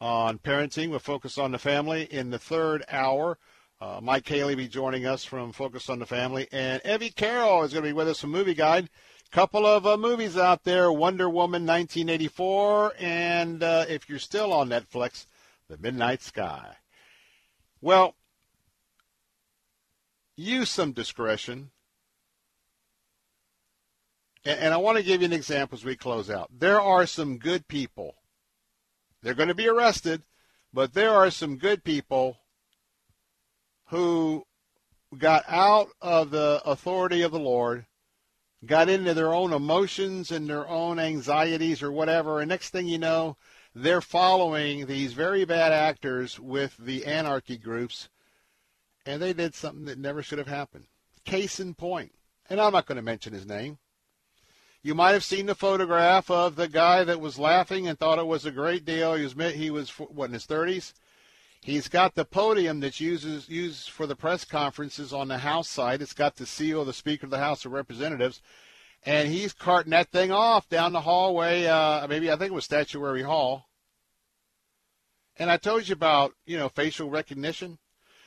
on 0.00 0.38
parenting 0.38 0.90
We'll 0.90 0.98
Focus 0.98 1.38
on 1.38 1.52
the 1.52 1.58
Family 1.58 2.08
in 2.10 2.30
the 2.30 2.38
third 2.38 2.84
hour. 2.90 3.38
Uh, 3.80 3.98
Mike 4.02 4.28
Haley 4.28 4.54
be 4.54 4.68
joining 4.68 5.06
us 5.06 5.24
from 5.24 5.52
Focus 5.52 5.88
on 5.88 5.98
the 5.98 6.06
Family. 6.06 6.48
And 6.52 6.82
Evie 6.84 7.10
Carroll 7.10 7.62
is 7.62 7.72
going 7.72 7.84
to 7.84 7.88
be 7.88 7.94
with 7.94 8.08
us 8.08 8.20
from 8.20 8.30
Movie 8.30 8.54
Guide 8.54 8.90
couple 9.30 9.64
of 9.64 9.86
uh, 9.86 9.96
movies 9.96 10.36
out 10.36 10.64
there 10.64 10.90
Wonder 10.90 11.28
Woman 11.28 11.64
1984, 11.64 12.94
and 12.98 13.62
uh, 13.62 13.84
if 13.88 14.08
you're 14.08 14.18
still 14.18 14.52
on 14.52 14.68
Netflix, 14.68 15.26
The 15.68 15.78
Midnight 15.78 16.20
Sky. 16.20 16.76
Well, 17.80 18.16
use 20.36 20.68
some 20.68 20.92
discretion. 20.92 21.70
And, 24.44 24.58
and 24.58 24.74
I 24.74 24.78
want 24.78 24.98
to 24.98 25.04
give 25.04 25.20
you 25.20 25.26
an 25.26 25.32
example 25.32 25.76
as 25.76 25.84
we 25.84 25.94
close 25.94 26.28
out. 26.28 26.50
There 26.56 26.80
are 26.80 27.06
some 27.06 27.38
good 27.38 27.68
people. 27.68 28.16
They're 29.22 29.34
going 29.34 29.48
to 29.48 29.54
be 29.54 29.68
arrested, 29.68 30.22
but 30.72 30.92
there 30.92 31.12
are 31.12 31.30
some 31.30 31.56
good 31.56 31.84
people 31.84 32.38
who 33.90 34.44
got 35.18 35.44
out 35.48 35.88
of 36.00 36.30
the 36.30 36.62
authority 36.64 37.22
of 37.22 37.32
the 37.32 37.40
Lord 37.40 37.86
got 38.64 38.88
into 38.88 39.14
their 39.14 39.32
own 39.32 39.52
emotions 39.52 40.30
and 40.30 40.48
their 40.48 40.68
own 40.68 40.98
anxieties 40.98 41.82
or 41.82 41.90
whatever, 41.90 42.40
and 42.40 42.48
next 42.48 42.70
thing 42.70 42.86
you 42.86 42.98
know, 42.98 43.36
they're 43.74 44.00
following 44.00 44.86
these 44.86 45.12
very 45.12 45.44
bad 45.44 45.72
actors 45.72 46.38
with 46.38 46.76
the 46.78 47.06
anarchy 47.06 47.56
groups, 47.56 48.08
and 49.06 49.20
they 49.20 49.32
did 49.32 49.54
something 49.54 49.86
that 49.86 49.98
never 49.98 50.22
should 50.22 50.38
have 50.38 50.48
happened. 50.48 50.86
Case 51.24 51.58
in 51.58 51.74
point, 51.74 52.12
and 52.48 52.60
I'm 52.60 52.72
not 52.72 52.86
going 52.86 52.96
to 52.96 53.02
mention 53.02 53.32
his 53.32 53.46
name. 53.46 53.78
You 54.82 54.94
might 54.94 55.12
have 55.12 55.24
seen 55.24 55.46
the 55.46 55.54
photograph 55.54 56.30
of 56.30 56.56
the 56.56 56.68
guy 56.68 57.04
that 57.04 57.20
was 57.20 57.38
laughing 57.38 57.88
and 57.88 57.98
thought 57.98 58.18
it 58.18 58.26
was 58.26 58.46
a 58.46 58.50
great 58.50 58.84
deal. 58.84 59.14
He 59.14 59.24
was 59.24 59.34
he 59.54 59.70
was 59.70 59.90
what 59.90 60.26
in 60.26 60.32
his 60.32 60.46
30s. 60.46 60.92
He's 61.62 61.88
got 61.88 62.14
the 62.14 62.24
podium 62.24 62.80
that's 62.80 63.00
uses 63.00 63.48
used 63.48 63.90
for 63.90 64.06
the 64.06 64.16
press 64.16 64.44
conferences 64.44 65.12
on 65.12 65.28
the 65.28 65.38
House 65.38 65.68
side. 65.68 66.00
It's 66.00 66.14
got 66.14 66.36
the 66.36 66.46
seal 66.46 66.80
of 66.80 66.86
the 66.86 66.94
Speaker 66.94 67.26
of 67.26 67.30
the 67.30 67.38
House 67.38 67.66
of 67.66 67.72
Representatives, 67.72 68.40
and 69.04 69.28
he's 69.28 69.52
carting 69.52 69.90
that 69.90 70.10
thing 70.10 70.32
off 70.32 70.68
down 70.70 70.92
the 70.92 71.02
hallway. 71.02 71.66
Uh, 71.66 72.06
maybe 72.08 72.32
I 72.32 72.36
think 72.36 72.52
it 72.52 72.54
was 72.54 72.64
Statuary 72.64 73.22
Hall. 73.22 73.66
And 75.38 75.50
I 75.50 75.58
told 75.58 75.86
you 75.86 75.92
about 75.92 76.32
you 76.46 76.56
know 76.56 76.70
facial 76.70 77.10
recognition. 77.10 77.78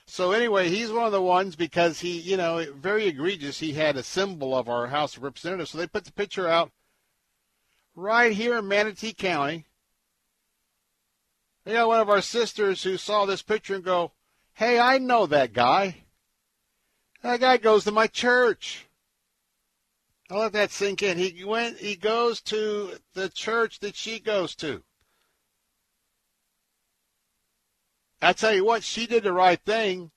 So 0.06 0.32
anyway, 0.32 0.70
he's 0.70 0.92
one 0.92 1.06
of 1.06 1.12
the 1.12 1.22
ones 1.22 1.56
because 1.56 2.02
he 2.02 2.20
you 2.20 2.38
know 2.38 2.64
very 2.76 3.08
egregious. 3.08 3.60
He 3.60 3.74
had 3.74 3.98
a 3.98 4.04
symbol 4.04 4.56
of 4.56 4.70
our 4.70 4.88
House 4.88 5.18
of 5.18 5.24
Representatives, 5.24 5.72
so 5.72 5.80
they 5.80 5.88
put 5.88 6.06
the 6.06 6.14
picture 6.14 6.48
out 6.48 6.72
right 7.96 8.32
here 8.32 8.58
in 8.58 8.68
Manatee 8.68 9.14
County 9.14 9.66
you 11.66 11.74
know, 11.74 11.88
one 11.88 12.00
of 12.00 12.10
our 12.10 12.22
sisters 12.22 12.84
who 12.84 12.98
saw 12.98 13.26
this 13.26 13.42
picture 13.42 13.76
and 13.76 13.84
go, 13.84 14.12
hey, 14.54 14.80
I 14.80 14.98
know 14.98 15.26
that 15.28 15.54
guy. 15.54 16.04
That 17.22 17.40
guy 17.40 17.58
goes 17.58 17.86
to 17.86 17.92
my 17.92 18.08
church. 18.08 18.88
I'll 20.30 20.40
let 20.40 20.54
that 20.54 20.72
sink 20.72 21.04
in. 21.04 21.18
He 21.18 21.44
went. 21.44 21.78
He 21.78 21.96
goes 21.96 22.42
to 22.42 22.98
the 23.14 23.30
church 23.30 23.80
that 23.80 23.96
she 23.96 24.20
goes 24.20 24.56
to. 24.56 24.84
I 28.22 28.34
tell 28.34 28.54
you 28.54 28.64
what, 28.64 28.84
she 28.84 29.06
did 29.06 29.24
the 29.24 29.34
right 29.34 29.60
thing. 29.60 30.12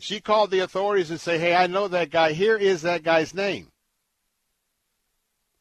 She 0.00 0.20
called 0.20 0.50
the 0.50 0.60
authorities 0.60 1.10
and 1.10 1.20
say, 1.20 1.38
"Hey, 1.38 1.54
I 1.54 1.66
know 1.66 1.88
that 1.88 2.10
guy. 2.10 2.32
Here 2.32 2.56
is 2.56 2.82
that 2.82 3.02
guy's 3.02 3.34
name." 3.34 3.72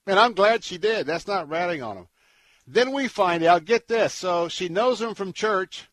And 0.05 0.17
I'm 0.17 0.33
glad 0.33 0.63
she 0.63 0.77
did. 0.77 1.05
That's 1.05 1.27
not 1.27 1.49
ratting 1.49 1.83
on 1.83 1.97
him. 1.97 2.07
Then 2.67 2.91
we 2.91 3.07
find 3.07 3.43
out, 3.43 3.63
get 3.63 3.87
this, 3.87 4.13
so 4.13 4.49
she 4.49 4.67
knows 4.67 5.01
him 5.01 5.15
from 5.15 5.31
church. 5.31 5.87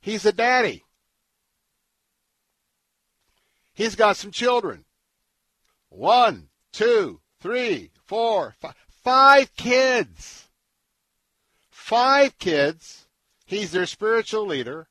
He's 0.00 0.24
a 0.24 0.32
daddy. 0.32 0.84
He's 3.74 3.94
got 3.94 4.16
some 4.16 4.30
children. 4.30 4.86
One, 5.90 6.48
two, 6.72 7.20
three, 7.40 7.90
four, 8.06 8.54
five, 8.58 8.74
five 9.04 9.54
kids. 9.54 10.48
Five 11.68 12.38
kids. 12.38 13.06
He's 13.44 13.72
their 13.72 13.86
spiritual 13.86 14.46
leader. 14.46 14.88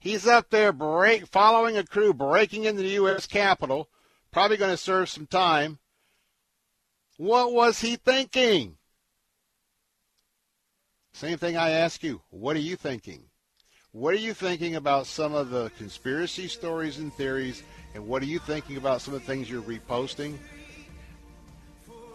He's 0.00 0.26
up 0.26 0.50
there 0.50 0.72
break, 0.72 1.26
following 1.26 1.76
a 1.76 1.84
crew 1.84 2.12
breaking 2.12 2.64
into 2.64 2.82
the 2.82 2.90
U.S. 2.90 3.26
Capitol, 3.26 3.88
probably 4.32 4.56
going 4.56 4.70
to 4.70 4.76
serve 4.76 5.08
some 5.08 5.26
time. 5.26 5.78
What 7.18 7.52
was 7.52 7.80
he 7.80 7.96
thinking? 7.96 8.77
Same 11.18 11.36
thing 11.36 11.56
I 11.56 11.70
ask 11.70 12.04
you. 12.04 12.20
What 12.30 12.54
are 12.54 12.60
you 12.60 12.76
thinking? 12.76 13.24
What 13.90 14.14
are 14.14 14.18
you 14.18 14.32
thinking 14.32 14.76
about 14.76 15.08
some 15.08 15.34
of 15.34 15.50
the 15.50 15.68
conspiracy 15.76 16.46
stories 16.46 16.98
and 16.98 17.12
theories, 17.12 17.64
and 17.96 18.06
what 18.06 18.22
are 18.22 18.26
you 18.26 18.38
thinking 18.38 18.76
about 18.76 19.00
some 19.00 19.14
of 19.14 19.20
the 19.20 19.26
things 19.26 19.50
you're 19.50 19.60
reposting? 19.60 20.38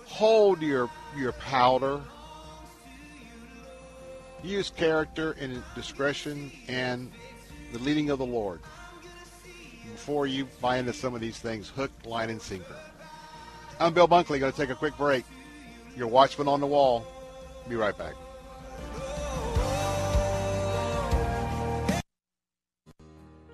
Hold 0.06 0.62
your 0.62 0.90
your 1.18 1.34
powder. 1.34 2.00
Use 4.42 4.70
character 4.70 5.36
and 5.38 5.62
discretion 5.76 6.50
and 6.70 7.12
the 7.74 7.80
leading 7.80 8.10
of 8.10 8.20
the 8.20 8.26
Lord 8.26 8.62
before 9.92 10.28
you 10.28 10.48
buy 10.62 10.78
into 10.78 10.94
some 10.94 11.14
of 11.14 11.20
these 11.20 11.40
things, 11.40 11.68
hook, 11.68 11.92
line, 12.06 12.30
and 12.30 12.42
sinker. 12.42 12.78
I'm 13.82 13.94
Bill 13.94 14.08
Bunkley. 14.08 14.40
Going 14.40 14.54
to 14.54 14.58
take 14.58 14.70
a 14.70 14.76
quick 14.76 14.96
break. 14.96 15.26
Your 15.94 16.08
watchman 16.08 16.48
on 16.48 16.62
the 16.62 16.68
wall. 16.68 17.06
Be 17.68 17.76
right 17.76 17.98
back. 17.98 18.14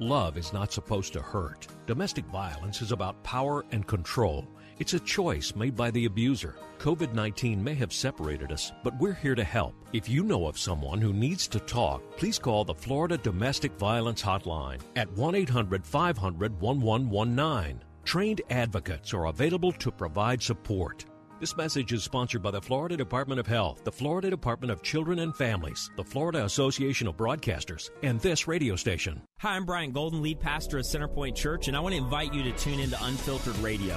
Love 0.01 0.37
is 0.37 0.53
not 0.53 0.71
supposed 0.71 1.11
to 1.11 1.21
hurt. 1.21 1.67
Domestic 1.85 2.25
violence 2.27 2.81
is 2.81 2.93
about 2.93 3.21
power 3.21 3.65
and 3.71 3.85
control. 3.85 4.47
It's 4.79 4.93
a 4.93 4.99
choice 4.99 5.53
made 5.55 5.75
by 5.75 5.91
the 5.91 6.05
abuser. 6.05 6.55
COVID 6.79 7.13
19 7.13 7.61
may 7.61 7.73
have 7.73 7.91
separated 7.91 8.49
us, 8.53 8.71
but 8.81 8.97
we're 8.97 9.13
here 9.13 9.35
to 9.35 9.43
help. 9.43 9.75
If 9.91 10.07
you 10.07 10.23
know 10.23 10.47
of 10.47 10.57
someone 10.57 11.01
who 11.01 11.11
needs 11.11 11.49
to 11.49 11.59
talk, 11.59 12.01
please 12.15 12.39
call 12.39 12.63
the 12.63 12.73
Florida 12.73 13.17
Domestic 13.17 13.73
Violence 13.73 14.21
Hotline 14.21 14.79
at 14.95 15.11
1 15.11 15.35
800 15.35 15.85
500 15.85 16.61
1119. 16.61 17.83
Trained 18.05 18.41
advocates 18.49 19.13
are 19.13 19.25
available 19.25 19.73
to 19.73 19.91
provide 19.91 20.41
support. 20.41 21.03
This 21.39 21.55
message 21.55 21.93
is 21.93 22.03
sponsored 22.03 22.43
by 22.43 22.51
the 22.51 22.61
Florida 22.61 22.97
Department 22.97 23.39
of 23.39 23.47
Health, 23.47 23.85
the 23.85 23.91
Florida 23.93 24.29
Department 24.29 24.73
of 24.73 24.83
Children 24.83 25.19
and 25.19 25.33
Families, 25.33 25.89
the 25.95 26.03
Florida 26.03 26.43
Association 26.43 27.07
of 27.07 27.15
Broadcasters, 27.15 27.91
and 28.03 28.19
this 28.19 28.45
radio 28.45 28.75
station. 28.75 29.21
Hi, 29.39 29.55
I'm 29.55 29.63
Brian 29.63 29.93
Golden, 29.93 30.21
lead 30.21 30.41
pastor 30.41 30.79
of 30.79 30.83
Centerpoint 30.83 31.35
Church, 31.35 31.69
and 31.69 31.77
I 31.77 31.79
want 31.79 31.93
to 31.93 31.97
invite 31.97 32.33
you 32.33 32.43
to 32.43 32.51
tune 32.51 32.81
into 32.81 33.01
Unfiltered 33.01 33.55
Radio. 33.59 33.95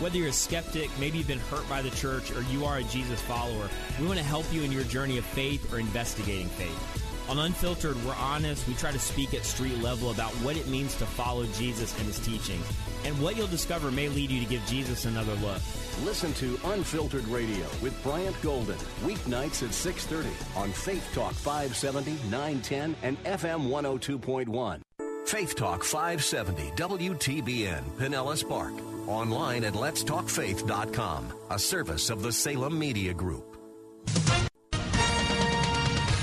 Whether 0.00 0.18
you're 0.18 0.30
a 0.30 0.32
skeptic, 0.32 0.90
maybe 0.98 1.18
you've 1.18 1.28
been 1.28 1.38
hurt 1.38 1.68
by 1.68 1.80
the 1.80 1.90
church, 1.90 2.32
or 2.32 2.42
you 2.50 2.64
are 2.64 2.78
a 2.78 2.82
Jesus 2.82 3.20
follower, 3.20 3.70
we 4.00 4.06
want 4.08 4.18
to 4.18 4.24
help 4.24 4.52
you 4.52 4.64
in 4.64 4.72
your 4.72 4.82
journey 4.82 5.16
of 5.16 5.24
faith 5.24 5.72
or 5.72 5.78
investigating 5.78 6.48
faith. 6.48 7.09
On 7.30 7.38
Unfiltered, 7.38 7.94
we're 8.04 8.14
honest. 8.14 8.66
We 8.66 8.74
try 8.74 8.90
to 8.90 8.98
speak 8.98 9.34
at 9.34 9.44
street 9.44 9.80
level 9.80 10.10
about 10.10 10.32
what 10.42 10.56
it 10.56 10.66
means 10.66 10.96
to 10.96 11.06
follow 11.06 11.46
Jesus 11.46 11.96
and 11.96 12.04
his 12.08 12.18
teachings. 12.18 12.66
And 13.04 13.22
what 13.22 13.36
you'll 13.36 13.46
discover 13.46 13.92
may 13.92 14.08
lead 14.08 14.32
you 14.32 14.40
to 14.40 14.46
give 14.46 14.66
Jesus 14.66 15.04
another 15.04 15.34
look. 15.34 15.62
Listen 16.04 16.34
to 16.34 16.58
Unfiltered 16.64 17.24
Radio 17.28 17.64
with 17.80 17.96
Brian 18.02 18.34
Golden, 18.42 18.76
weeknights 19.04 19.62
at 19.62 19.72
6:30 19.72 20.32
on 20.56 20.72
Faith 20.72 21.08
Talk 21.14 21.32
570, 21.34 22.18
910 22.30 22.96
and 23.04 23.16
FM 23.22 23.68
102.1. 23.68 24.80
Faith 25.24 25.54
Talk 25.54 25.84
570 25.84 26.72
WTBN 26.74 27.84
Pinellas 27.96 28.42
Park. 28.46 28.74
Online 29.06 29.62
at 29.62 29.74
letstalkfaith.com, 29.74 31.32
a 31.50 31.58
service 31.60 32.10
of 32.10 32.22
the 32.22 32.32
Salem 32.32 32.76
Media 32.76 33.14
Group. 33.14 33.56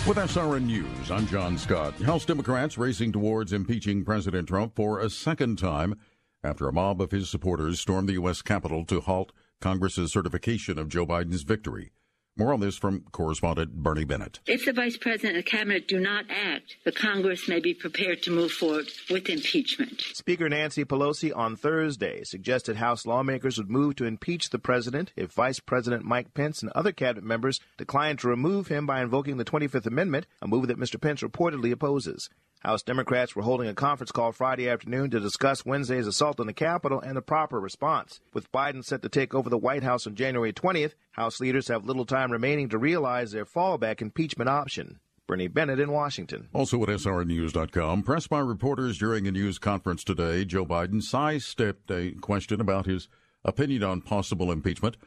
With 0.08 0.16
SRN 0.16 0.68
News, 0.68 1.12
I'm 1.12 1.28
John 1.28 1.58
Scott. 1.58 1.94
House 1.96 2.24
Democrats 2.24 2.78
racing 2.78 3.12
towards 3.12 3.52
impeaching 3.52 4.06
President 4.06 4.48
Trump 4.48 4.74
for 4.74 5.02
a 5.02 5.10
second 5.10 5.58
time 5.58 5.96
after 6.42 6.70
a 6.70 6.72
mob 6.72 7.02
of 7.02 7.12
his 7.12 7.30
supporters 7.30 7.82
stormed 7.82 8.08
the 8.08 8.14
U.S. 8.14 8.42
Capitol 8.42 8.86
to 8.86 9.02
halt 9.02 9.34
Congress's 9.60 10.14
certification 10.14 10.80
of 10.80 10.88
Joe 10.88 11.06
Biden's 11.06 11.44
victory. 11.44 11.92
More 12.38 12.54
on 12.54 12.60
this 12.60 12.78
from 12.78 13.02
correspondent 13.12 13.74
Bernie 13.74 14.06
Bennett. 14.06 14.40
If 14.46 14.66
the 14.66 14.72
Vice 14.72 14.96
President 14.96 15.36
and 15.36 15.44
the 15.44 15.50
Cabinet 15.50 15.88
do 15.88 16.00
not 16.00 16.26
act, 16.30 16.78
the 16.86 16.92
Congress 16.92 17.48
may 17.48 17.60
be 17.60 17.74
prepared 17.74 18.22
to 18.24 18.32
move 18.32 18.52
forward 18.52 18.86
with 19.10 19.28
impeachment. 19.28 20.04
Speaker 20.14 20.48
Nancy 20.48 20.86
Pelosi 20.86 21.36
on 21.36 21.56
Thursday 21.56 22.24
suggested 22.24 22.76
House 22.76 23.08
lawmakers 23.08 23.58
would 23.58 23.72
move 23.72 23.96
to 23.96 24.06
impeach 24.06 24.52
the 24.52 24.60
president 24.60 25.14
if 25.16 25.32
Vice 25.32 25.60
President 25.60 26.06
Mike 26.06 26.36
Pence 26.36 26.62
and 26.62 26.72
other 26.74 26.92
cabinet 26.92 27.24
members 27.24 27.60
decline 27.76 28.18
to 28.18 28.28
remove 28.28 28.68
him 28.68 28.86
by 28.86 29.02
invoking 29.02 29.38
the 29.38 29.46
25th 29.46 29.88
Amendment, 29.88 30.28
a 30.40 30.48
move 30.48 30.68
that 30.68 30.78
Mr. 30.78 31.02
Pence 31.02 31.24
reportedly 31.24 31.72
opposes. 31.72 32.30
House 32.60 32.82
Democrats 32.82 33.36
were 33.36 33.44
holding 33.44 33.68
a 33.68 33.74
conference 33.76 34.12
call 34.12 34.32
Friday 34.32 34.68
afternoon 34.68 35.12
to 35.12 35.20
discuss 35.20 35.66
Wednesday's 35.66 36.08
assault 36.08 36.40
on 36.40 36.48
the 36.48 36.54
Capitol 36.54 37.00
and 37.00 37.16
the 37.16 37.22
proper 37.22 37.60
response. 37.60 38.20
With 38.34 38.52
Biden 38.52 38.84
set 38.84 39.04
to 39.04 39.10
take 39.10 39.36
over 39.36 39.50
the 39.50 39.60
White 39.60 39.84
House 39.84 40.08
on 40.08 40.16
January 40.16 40.52
20th, 40.52 40.94
House 41.12 41.40
leaders 41.40 41.68
have 41.68 41.86
little 41.86 42.06
time 42.06 42.32
remaining 42.32 42.70
to 42.70 42.80
realize 42.80 43.32
their 43.32 43.46
fallback 43.46 44.02
impeachment 44.02 44.50
option. 44.50 45.00
Bernie 45.28 45.48
Bennett 45.48 45.80
in 45.80 45.92
Washington. 45.92 46.48
Also 46.52 46.82
at 46.82 46.90
SRNews.com, 46.90 48.02
pressed 48.02 48.30
by 48.30 48.40
reporters 48.40 48.98
during 48.98 49.28
a 49.28 49.32
news 49.32 49.60
conference 49.60 50.04
today, 50.04 50.44
Joe 50.44 50.66
Biden 50.66 51.04
sidestepped 51.04 51.92
a 51.92 52.14
question 52.14 52.60
about 52.60 52.86
his 52.88 53.08
opinion 53.46 53.84
on 53.84 54.02
possible 54.02 54.52
impeachment, 54.52 54.98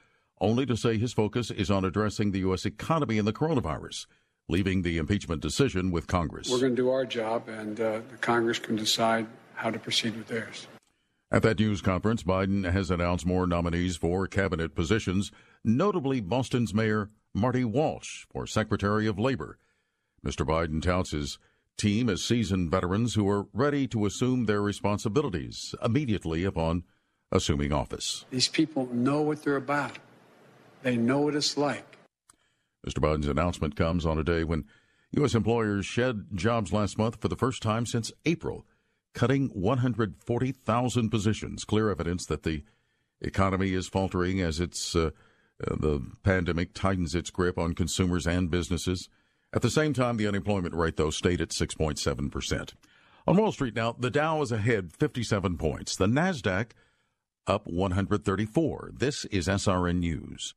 only 0.40 0.66
to 0.66 0.76
say 0.76 0.98
his 0.98 1.12
focus 1.12 1.51
is 1.51 1.70
on 1.70 1.84
addressing 1.84 2.30
the 2.30 2.40
U.S. 2.40 2.64
economy 2.64 3.18
and 3.18 3.26
the 3.26 3.32
coronavirus 3.32 4.07
leaving 4.51 4.82
the 4.82 4.98
impeachment 4.98 5.40
decision 5.40 5.90
with 5.90 6.07
Congress. 6.07 6.51
We're 6.51 6.61
going 6.61 6.76
to 6.76 6.82
do 6.82 6.90
our 6.90 7.07
job, 7.07 7.48
and 7.48 7.80
uh, 7.80 8.01
the 8.11 8.16
Congress 8.20 8.59
can 8.59 8.76
decide 8.76 9.26
how 9.55 9.70
to 9.70 9.78
proceed 9.78 10.16
with 10.16 10.28
theirs. 10.28 10.66
At 11.32 11.42
that 11.42 11.61
news 11.61 11.80
conference, 11.80 12.24
Biden 12.24 12.70
has 12.70 12.90
announced 12.90 13.24
more 13.24 13.46
nominees 13.46 13.96
for 13.96 14.26
cabinet 14.26 14.74
positions, 14.74 15.30
notably 15.64 16.20
Boston's 16.20 16.74
Mayor 16.74 17.09
Marty 17.32 17.64
Walsh 17.64 18.26
for 18.32 18.46
Secretary 18.46 19.07
of 19.07 19.18
Labor. 19.18 19.57
Mr. 20.26 20.44
Biden 20.44 20.82
touts 20.82 21.12
his 21.12 21.38
team 21.76 22.09
as 22.09 22.22
seasoned 22.22 22.70
veterans 22.70 23.14
who 23.14 23.28
are 23.28 23.46
ready 23.53 23.86
to 23.86 24.05
assume 24.07 24.44
their 24.44 24.61
responsibilities 24.61 25.74
immediately 25.82 26.44
upon 26.44 26.82
assuming 27.32 27.72
office. 27.72 28.24
These 28.30 28.48
people 28.48 28.88
know 28.92 29.22
what 29.22 29.44
they're 29.44 29.57
about, 29.57 29.98
they 30.82 30.96
know 30.96 31.20
what 31.20 31.36
it's 31.36 31.57
like. 31.57 31.89
Mr. 32.87 32.99
Biden's 32.99 33.28
announcement 33.28 33.76
comes 33.76 34.07
on 34.07 34.18
a 34.18 34.24
day 34.24 34.45
when 34.45 34.64
U.S. 35.12 35.35
employers 35.35 35.87
shed 35.87 36.26
jobs 36.35 36.72
last 36.72 36.97
month 36.97 37.20
for 37.20 37.28
the 37.28 37.37
first 37.37 37.62
time 37.62 37.85
since 37.85 38.12
April, 38.24 38.64
cutting 39.12 39.49
140,000 39.49 41.11
positions. 41.11 41.64
Clear 41.64 41.91
evidence 41.91 42.26
that 42.26 42.45
the 42.45 42.62
economy 43.20 43.72
is 43.72 43.89
faltering 43.89 44.41
as 44.41 44.61
it's 44.61 44.95
uh, 44.95 45.11
uh, 45.66 45.76
the 45.76 46.01
pandemic 46.22 46.72
tightens 46.72 47.14
its 47.14 47.31
grip 47.31 47.59
on 47.59 47.74
consumers 47.74 48.26
and 48.26 48.51
businesses. 48.51 49.09
At 49.53 49.62
the 49.62 49.70
same 49.70 49.93
time, 49.93 50.16
the 50.16 50.28
unemployment 50.28 50.74
rate, 50.74 50.97
though, 50.97 51.11
stayed 51.11 51.41
at 51.41 51.51
6.7%. 51.51 52.74
On 53.26 53.37
Wall 53.37 53.53
Street 53.53 53.74
now, 53.74 53.95
the 53.99 54.11
Dow 54.11 54.41
is 54.43 54.53
ahead 54.53 54.93
57 54.93 55.59
points. 55.59 55.97
The 55.97 56.07
NASDAQ 56.07 56.70
up 57.47 57.66
134. 57.66 58.93
This 58.95 59.24
is 59.26 59.49
SRN 59.49 59.99
News. 59.99 60.55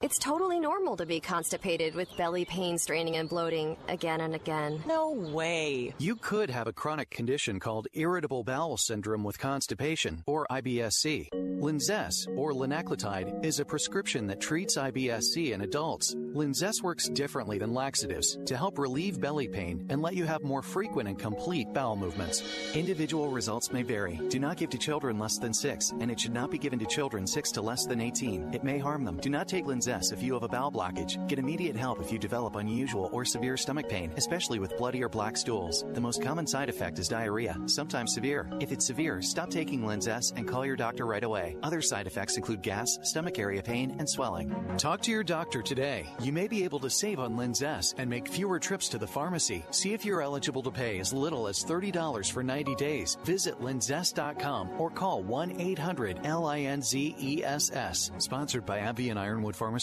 It's 0.00 0.16
totally 0.16 0.60
normal 0.60 0.96
to 0.98 1.06
be 1.06 1.18
constipated 1.18 1.96
with 1.96 2.16
belly 2.16 2.44
pain, 2.44 2.78
straining, 2.78 3.16
and 3.16 3.28
bloating 3.28 3.76
again 3.88 4.20
and 4.20 4.32
again. 4.32 4.80
No 4.86 5.10
way. 5.10 5.92
You 5.98 6.14
could 6.14 6.50
have 6.50 6.68
a 6.68 6.72
chronic 6.72 7.10
condition 7.10 7.58
called 7.58 7.88
irritable 7.94 8.44
bowel 8.44 8.76
syndrome 8.76 9.24
with 9.24 9.40
constipation, 9.40 10.22
or 10.24 10.46
IBSC. 10.52 11.30
Linzess, 11.58 12.28
or 12.36 12.52
linaclotide, 12.52 13.44
is 13.44 13.58
a 13.58 13.64
prescription 13.64 14.28
that 14.28 14.40
treats 14.40 14.76
IBSC 14.76 15.50
in 15.50 15.62
adults. 15.62 16.14
Linzess 16.14 16.80
works 16.80 17.08
differently 17.08 17.58
than 17.58 17.74
laxatives 17.74 18.38
to 18.46 18.56
help 18.56 18.78
relieve 18.78 19.20
belly 19.20 19.48
pain 19.48 19.84
and 19.88 20.00
let 20.00 20.14
you 20.14 20.24
have 20.24 20.44
more 20.44 20.62
frequent 20.62 21.08
and 21.08 21.18
complete 21.18 21.66
bowel 21.74 21.96
movements. 21.96 22.44
Individual 22.72 23.30
results 23.30 23.72
may 23.72 23.82
vary. 23.82 24.20
Do 24.28 24.38
not 24.38 24.58
give 24.58 24.70
to 24.70 24.78
children 24.78 25.18
less 25.18 25.38
than 25.38 25.52
6, 25.52 25.90
and 25.98 26.08
it 26.08 26.20
should 26.20 26.32
not 26.32 26.52
be 26.52 26.58
given 26.58 26.78
to 26.78 26.86
children 26.86 27.26
6 27.26 27.50
to 27.50 27.62
less 27.62 27.84
than 27.84 28.00
18. 28.00 28.54
It 28.54 28.62
may 28.62 28.78
harm 28.78 29.04
them. 29.04 29.16
Do 29.16 29.28
not 29.28 29.48
take 29.48 29.64
Linzess 29.64 29.87
if 29.88 30.22
you 30.22 30.34
have 30.34 30.42
a 30.42 30.48
bowel 30.48 30.70
blockage. 30.70 31.26
Get 31.28 31.38
immediate 31.38 31.74
help 31.74 31.98
if 31.98 32.12
you 32.12 32.18
develop 32.18 32.56
unusual 32.56 33.08
or 33.10 33.24
severe 33.24 33.56
stomach 33.56 33.88
pain, 33.88 34.12
especially 34.18 34.58
with 34.58 34.76
bloody 34.76 35.02
or 35.02 35.08
black 35.08 35.34
stools. 35.36 35.86
The 35.94 36.00
most 36.00 36.22
common 36.22 36.46
side 36.46 36.68
effect 36.68 36.98
is 36.98 37.08
diarrhea, 37.08 37.56
sometimes 37.66 38.12
severe. 38.12 38.50
If 38.60 38.70
it's 38.70 38.84
severe, 38.84 39.22
stop 39.22 39.48
taking 39.48 39.80
Linzess 39.80 40.32
and 40.36 40.46
call 40.46 40.66
your 40.66 40.76
doctor 40.76 41.06
right 41.06 41.24
away. 41.24 41.56
Other 41.62 41.80
side 41.80 42.06
effects 42.06 42.36
include 42.36 42.60
gas, 42.60 42.98
stomach 43.02 43.38
area 43.38 43.62
pain, 43.62 43.96
and 43.98 44.08
swelling. 44.08 44.54
Talk 44.76 45.00
to 45.02 45.10
your 45.10 45.24
doctor 45.24 45.62
today. 45.62 46.06
You 46.20 46.32
may 46.32 46.48
be 46.48 46.64
able 46.64 46.80
to 46.80 46.90
save 46.90 47.18
on 47.18 47.36
Linzess 47.36 47.94
and 47.96 48.10
make 48.10 48.28
fewer 48.28 48.58
trips 48.58 48.90
to 48.90 48.98
the 48.98 49.06
pharmacy. 49.06 49.64
See 49.70 49.94
if 49.94 50.04
you're 50.04 50.20
eligible 50.20 50.62
to 50.64 50.70
pay 50.70 50.98
as 50.98 51.14
little 51.14 51.48
as 51.48 51.64
$30 51.64 52.30
for 52.30 52.42
90 52.42 52.74
days. 52.74 53.16
Visit 53.24 53.58
linzess.com 53.60 54.78
or 54.78 54.90
call 54.90 55.22
1 55.22 55.58
800 55.58 56.20
L 56.24 56.46
I 56.46 56.60
N 56.60 56.82
Z 56.82 57.16
E 57.18 57.42
S 57.42 57.70
S. 57.72 58.10
Sponsored 58.18 58.66
by 58.66 58.80
AbbVie 58.80 59.10
and 59.10 59.18
Ironwood 59.18 59.56
Pharmacy. 59.56 59.77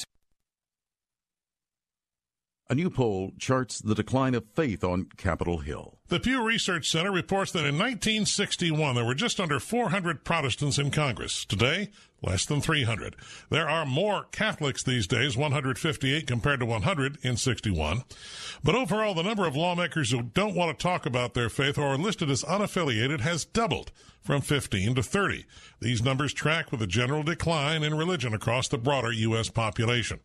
A 2.67 2.73
new 2.73 2.89
poll 2.89 3.31
charts 3.37 3.77
the 3.77 3.93
decline 3.93 4.33
of 4.33 4.43
faith 4.55 4.83
on 4.83 5.05
Capitol 5.17 5.59
Hill. 5.59 5.99
The 6.07 6.19
Pew 6.19 6.43
Research 6.43 6.89
Center 6.89 7.11
reports 7.11 7.51
that 7.51 7.59
in 7.59 7.77
1961 7.77 8.95
there 8.95 9.05
were 9.05 9.13
just 9.13 9.39
under 9.39 9.59
400 9.59 10.23
Protestants 10.23 10.79
in 10.79 10.89
Congress. 10.89 11.45
Today, 11.45 11.89
less 12.21 12.45
than 12.45 12.61
300. 12.61 13.15
There 13.49 13.69
are 13.69 13.85
more 13.85 14.25
Catholics 14.31 14.83
these 14.83 15.07
days, 15.07 15.37
158 15.37 16.25
compared 16.25 16.59
to 16.59 16.65
100 16.65 17.17
in 17.21 17.37
61. 17.37 18.03
But 18.63 18.75
overall, 18.75 19.13
the 19.13 19.23
number 19.23 19.45
of 19.45 19.55
lawmakers 19.55 20.11
who 20.11 20.23
don't 20.23 20.55
want 20.55 20.77
to 20.77 20.83
talk 20.83 21.05
about 21.05 21.33
their 21.33 21.49
faith 21.49 21.77
or 21.77 21.87
are 21.87 21.97
listed 21.97 22.29
as 22.29 22.43
unaffiliated 22.43 23.21
has 23.21 23.45
doubled 23.45 23.91
from 24.21 24.41
15 24.41 24.95
to 24.95 25.03
30. 25.03 25.45
These 25.79 26.03
numbers 26.03 26.33
track 26.33 26.71
with 26.71 26.81
a 26.81 26.87
general 26.87 27.21
decline 27.21 27.83
in 27.83 27.93
religion 27.93 28.33
across 28.33 28.67
the 28.67 28.77
broader 28.77 29.11
U.S. 29.11 29.49
population. 29.49 30.19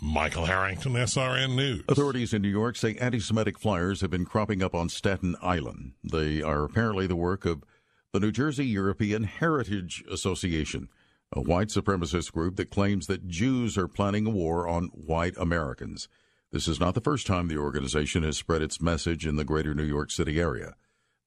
Michael 0.00 0.46
Harrington, 0.46 0.92
SRN 0.92 1.56
News. 1.56 1.82
Authorities 1.88 2.32
in 2.32 2.42
New 2.42 2.48
York 2.48 2.76
say 2.76 2.94
anti 2.96 3.18
Semitic 3.18 3.58
flyers 3.58 4.02
have 4.02 4.10
been 4.10 4.24
cropping 4.24 4.62
up 4.62 4.74
on 4.74 4.88
Staten 4.88 5.34
Island. 5.42 5.92
They 6.04 6.42
are 6.42 6.62
apparently 6.62 7.08
the 7.08 7.16
work 7.16 7.44
of 7.44 7.64
the 8.12 8.20
New 8.20 8.30
Jersey 8.30 8.66
European 8.66 9.24
Heritage 9.24 10.04
Association 10.10 10.88
a 11.32 11.40
white 11.40 11.68
supremacist 11.68 12.32
group 12.32 12.56
that 12.56 12.70
claims 12.70 13.06
that 13.06 13.28
Jews 13.28 13.78
are 13.78 13.86
planning 13.86 14.26
a 14.26 14.30
war 14.30 14.66
on 14.66 14.86
white 14.88 15.36
Americans. 15.36 16.08
This 16.50 16.66
is 16.66 16.80
not 16.80 16.94
the 16.94 17.00
first 17.00 17.26
time 17.26 17.46
the 17.46 17.56
organization 17.56 18.24
has 18.24 18.36
spread 18.36 18.62
its 18.62 18.80
message 18.80 19.24
in 19.24 19.36
the 19.36 19.44
greater 19.44 19.72
New 19.72 19.84
York 19.84 20.10
City 20.10 20.40
area. 20.40 20.74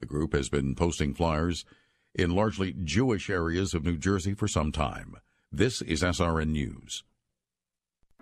The 0.01 0.05
group 0.05 0.33
has 0.33 0.49
been 0.49 0.75
posting 0.75 1.13
flyers 1.13 1.63
in 2.13 2.35
largely 2.35 2.75
Jewish 2.83 3.29
areas 3.29 3.73
of 3.73 3.85
New 3.85 3.97
Jersey 3.97 4.33
for 4.33 4.49
some 4.49 4.73
time. 4.73 5.15
This 5.51 5.81
is 5.81 6.03
SRN 6.03 6.49
News. 6.49 7.03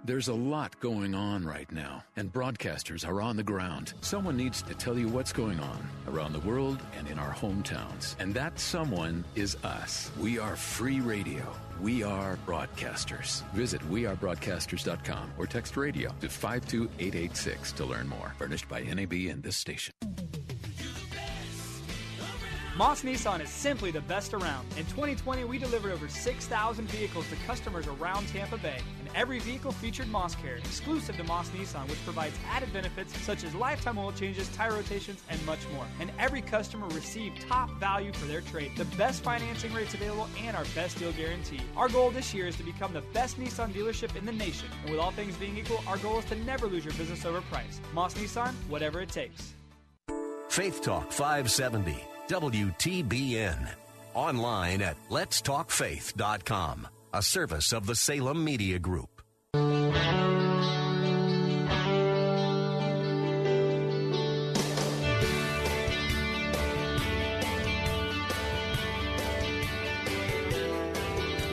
There's 0.04 0.30
a 0.30 0.34
lot 0.34 0.80
going 0.80 1.14
on 1.14 1.46
right 1.46 1.72
now, 1.72 2.04
and 2.16 2.34
broadcasters 2.34 3.08
are 3.08 3.22
on 3.22 3.38
the 3.38 3.44
ground. 3.44 3.94
Someone 4.02 4.36
needs 4.36 4.64
to 4.64 4.74
tell 4.74 4.98
you 4.98 5.08
what's 5.08 5.32
going 5.32 5.60
on 5.60 5.88
around 6.08 6.34
the 6.34 6.40
world 6.40 6.80
and 6.98 7.08
in 7.08 7.20
our 7.20 7.34
hometowns. 7.34 8.16
And 8.20 8.34
that 8.34 8.60
someone 8.60 9.24
is 9.36 9.58
us. 9.64 10.10
We 10.20 10.40
are 10.40 10.56
free 10.56 11.02
radio. 11.02 11.46
We 11.82 12.04
are 12.04 12.38
broadcasters. 12.46 13.42
Visit 13.54 13.82
wearebroadcasters.com 13.90 15.34
or 15.40 15.48
text 15.48 15.76
radio 15.76 16.14
to 16.22 16.30
52886 16.30 17.72
to 17.72 17.86
learn 17.86 18.08
more. 18.08 18.36
Furnished 18.38 18.70
by 18.70 18.82
NAB 18.82 19.14
and 19.14 19.42
this 19.42 19.58
station. 19.58 19.92
Moss 22.82 23.04
Nissan 23.04 23.42
is 23.42 23.50
simply 23.52 23.92
the 23.92 24.02
best 24.02 24.34
around. 24.34 24.66
In 24.76 24.86
2020, 24.86 25.44
we 25.44 25.60
delivered 25.60 25.92
over 25.92 26.10
6,000 26.10 26.90
vehicles 26.90 27.30
to 27.30 27.36
customers 27.46 27.86
around 27.86 28.28
Tampa 28.30 28.58
Bay, 28.58 28.80
and 29.00 29.08
every 29.14 29.38
vehicle 29.38 29.72
featured 29.72 30.08
Moss 30.08 30.34
Care, 30.34 30.56
exclusive 30.56 31.16
to 31.18 31.24
Moss 31.26 31.50
Nissan, 31.50 31.88
which 31.88 32.04
provides 32.04 32.36
added 32.50 32.74
benefits 32.74 33.16
such 33.22 33.44
as 33.44 33.54
lifetime 33.54 34.00
oil 34.00 34.12
changes, 34.12 34.50
tire 34.56 34.74
rotations, 34.74 35.22
and 35.30 35.46
much 35.46 35.60
more. 35.76 35.86
And 36.00 36.12
every 36.18 36.42
customer 36.42 36.88
received 36.88 37.42
top 37.42 37.70
value 37.80 38.12
for 38.14 38.26
their 38.26 38.42
trade, 38.42 38.72
the 38.76 38.86
best 38.98 39.22
financing 39.22 39.72
rates 39.74 39.94
available, 39.94 40.28
and 40.44 40.58
our 40.58 40.66
best 40.74 40.98
deal 40.98 41.12
guarantee. 41.12 41.62
Our 41.78 41.88
goal 41.88 42.10
this 42.10 42.34
year 42.34 42.48
is 42.48 42.56
to 42.56 42.64
become 42.64 42.94
the 42.94 43.04
best 43.14 43.40
Nissan 43.40 43.74
dealership 43.74 44.16
in 44.16 44.26
the 44.26 44.32
nation, 44.32 44.70
and 44.82 44.90
with 44.90 45.00
all 45.00 45.12
things 45.12 45.36
being 45.36 45.56
equal, 45.56 45.84
our 45.86 46.00
goal 46.00 46.18
is 46.18 46.26
to 46.26 46.36
never 46.46 46.66
lose 46.66 46.84
your 46.84 46.96
business 46.96 47.26
over 47.26 47.42
price. 47.42 47.80
Moss 47.94 48.16
Nissan, 48.16 48.54
whatever 48.70 49.02
it 49.02 49.10
takes. 49.10 49.54
Faith 50.50 50.82
Talk 50.82 51.12
570. 51.12 52.08
WTBN. 52.32 53.58
Online 54.14 54.82
at 54.82 54.96
letstalkfaith.com, 55.10 56.88
a 57.14 57.22
service 57.22 57.74
of 57.74 57.86
the 57.86 57.94
Salem 57.94 58.46
Media 58.46 58.80
Group. 58.80 59.22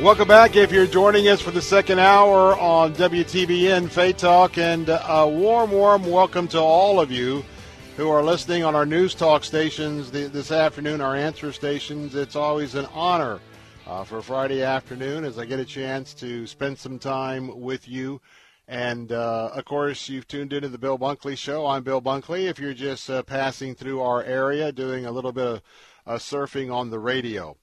Welcome 0.01 0.29
back. 0.29 0.55
If 0.55 0.71
you're 0.71 0.87
joining 0.87 1.27
us 1.27 1.41
for 1.41 1.51
the 1.51 1.61
second 1.61 1.99
hour 1.99 2.57
on 2.57 2.95
WTBN 2.95 3.91
Faith 3.91 4.19
Talk, 4.19 4.57
and 4.57 4.89
a 4.89 5.27
warm, 5.27 5.73
warm 5.73 6.09
welcome 6.09 6.47
to 6.47 6.61
all 6.61 7.01
of 7.01 7.11
you 7.11 7.45
who 7.99 8.11
are 8.11 8.23
listening 8.23 8.63
on 8.63 8.77
our 8.77 8.87
news 8.87 9.13
talk 9.13 9.43
stations 9.43 10.13
this 10.13 10.53
afternoon, 10.53 11.01
our 11.01 11.17
answer 11.17 11.53
stations. 11.53 12.15
It's 12.15 12.37
always 12.37 12.77
an 12.77 12.87
honor 12.95 13.41
uh, 13.89 14.05
for 14.05 14.23
Friday 14.23 14.63
afternoon 14.63 15.25
as 15.25 15.37
I 15.37 15.45
get 15.45 15.59
a 15.59 15.65
chance 15.65 16.15
to 16.15 16.47
spend 16.47 16.79
some 16.79 17.01
time 17.01 17.61
with 17.61 17.89
you. 17.89 18.21
And 18.69 19.11
uh, 19.11 19.51
of 19.53 19.65
course, 19.65 20.09
you've 20.09 20.29
tuned 20.29 20.53
into 20.53 20.69
the 20.69 20.79
Bill 20.79 20.97
Bunkley 20.97 21.37
Show. 21.37 21.67
I'm 21.67 21.83
Bill 21.83 22.01
Bunkley. 22.01 22.49
If 22.49 22.61
you're 22.61 22.73
just 22.73 23.11
uh, 23.11 23.25
passing 23.25 23.75
through 23.75 24.01
our 24.01 24.23
area, 24.23 24.71
doing 24.71 25.05
a 25.05 25.11
little 25.11 25.33
bit 25.33 25.47
of 25.49 25.63
uh, 26.07 26.15
surfing 26.19 26.73
on 26.73 26.91
the 26.91 27.01
radio. 27.01 27.57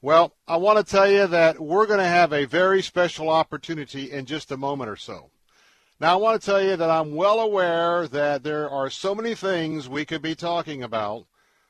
Well, 0.00 0.32
I 0.46 0.58
want 0.58 0.78
to 0.78 0.88
tell 0.88 1.10
you 1.10 1.26
that 1.26 1.58
we're 1.58 1.86
going 1.86 1.98
to 1.98 2.04
have 2.04 2.32
a 2.32 2.44
very 2.44 2.82
special 2.82 3.28
opportunity 3.28 4.12
in 4.12 4.26
just 4.26 4.52
a 4.52 4.56
moment 4.56 4.90
or 4.90 4.96
so. 4.96 5.31
Now, 6.02 6.14
I 6.14 6.16
want 6.16 6.42
to 6.42 6.44
tell 6.44 6.60
you 6.60 6.74
that 6.74 6.90
I'm 6.90 7.14
well 7.14 7.38
aware 7.38 8.08
that 8.08 8.42
there 8.42 8.68
are 8.68 8.90
so 8.90 9.14
many 9.14 9.36
things 9.36 9.88
we 9.88 10.04
could 10.04 10.20
be 10.20 10.34
talking 10.34 10.82
about 10.82 11.26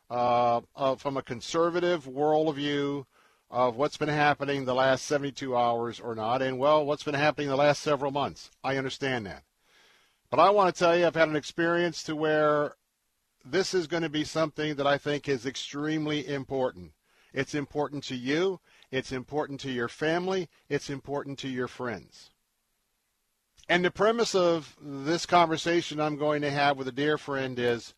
uh, 0.08 0.62
uh, 0.74 0.94
from 0.96 1.18
a 1.18 1.22
conservative 1.22 2.06
worldview 2.06 3.04
of 3.50 3.76
what's 3.76 3.98
been 3.98 4.08
happening 4.08 4.64
the 4.64 4.74
last 4.74 5.04
72 5.04 5.54
hours 5.54 6.00
or 6.00 6.14
not, 6.14 6.40
and 6.40 6.58
well, 6.58 6.82
what's 6.86 7.02
been 7.02 7.12
happening 7.12 7.50
the 7.50 7.56
last 7.56 7.82
several 7.82 8.10
months. 8.10 8.50
I 8.64 8.78
understand 8.78 9.26
that. 9.26 9.42
But 10.30 10.40
I 10.40 10.48
want 10.48 10.74
to 10.74 10.78
tell 10.78 10.96
you, 10.96 11.06
I've 11.06 11.14
had 11.14 11.28
an 11.28 11.36
experience 11.36 12.02
to 12.04 12.16
where 12.16 12.76
this 13.44 13.74
is 13.74 13.86
going 13.86 14.02
to 14.02 14.08
be 14.08 14.24
something 14.24 14.76
that 14.76 14.86
I 14.86 14.96
think 14.96 15.28
is 15.28 15.44
extremely 15.44 16.26
important. 16.26 16.92
It's 17.34 17.54
important 17.54 18.02
to 18.04 18.16
you. 18.16 18.60
It's 18.90 19.12
important 19.12 19.60
to 19.60 19.70
your 19.70 19.88
family. 19.88 20.48
It's 20.70 20.88
important 20.88 21.38
to 21.40 21.48
your 21.48 21.68
friends. 21.68 22.31
And 23.72 23.82
the 23.82 23.90
premise 23.90 24.34
of 24.34 24.76
this 24.82 25.24
conversation 25.24 25.98
I'm 25.98 26.18
going 26.18 26.42
to 26.42 26.50
have 26.50 26.76
with 26.76 26.88
a 26.88 26.92
dear 26.92 27.16
friend 27.16 27.58
is 27.58 27.94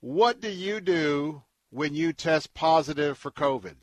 what 0.00 0.40
do 0.40 0.48
you 0.48 0.80
do 0.80 1.42
when 1.68 1.94
you 1.94 2.14
test 2.14 2.54
positive 2.54 3.18
for 3.18 3.30
COVID? 3.30 3.74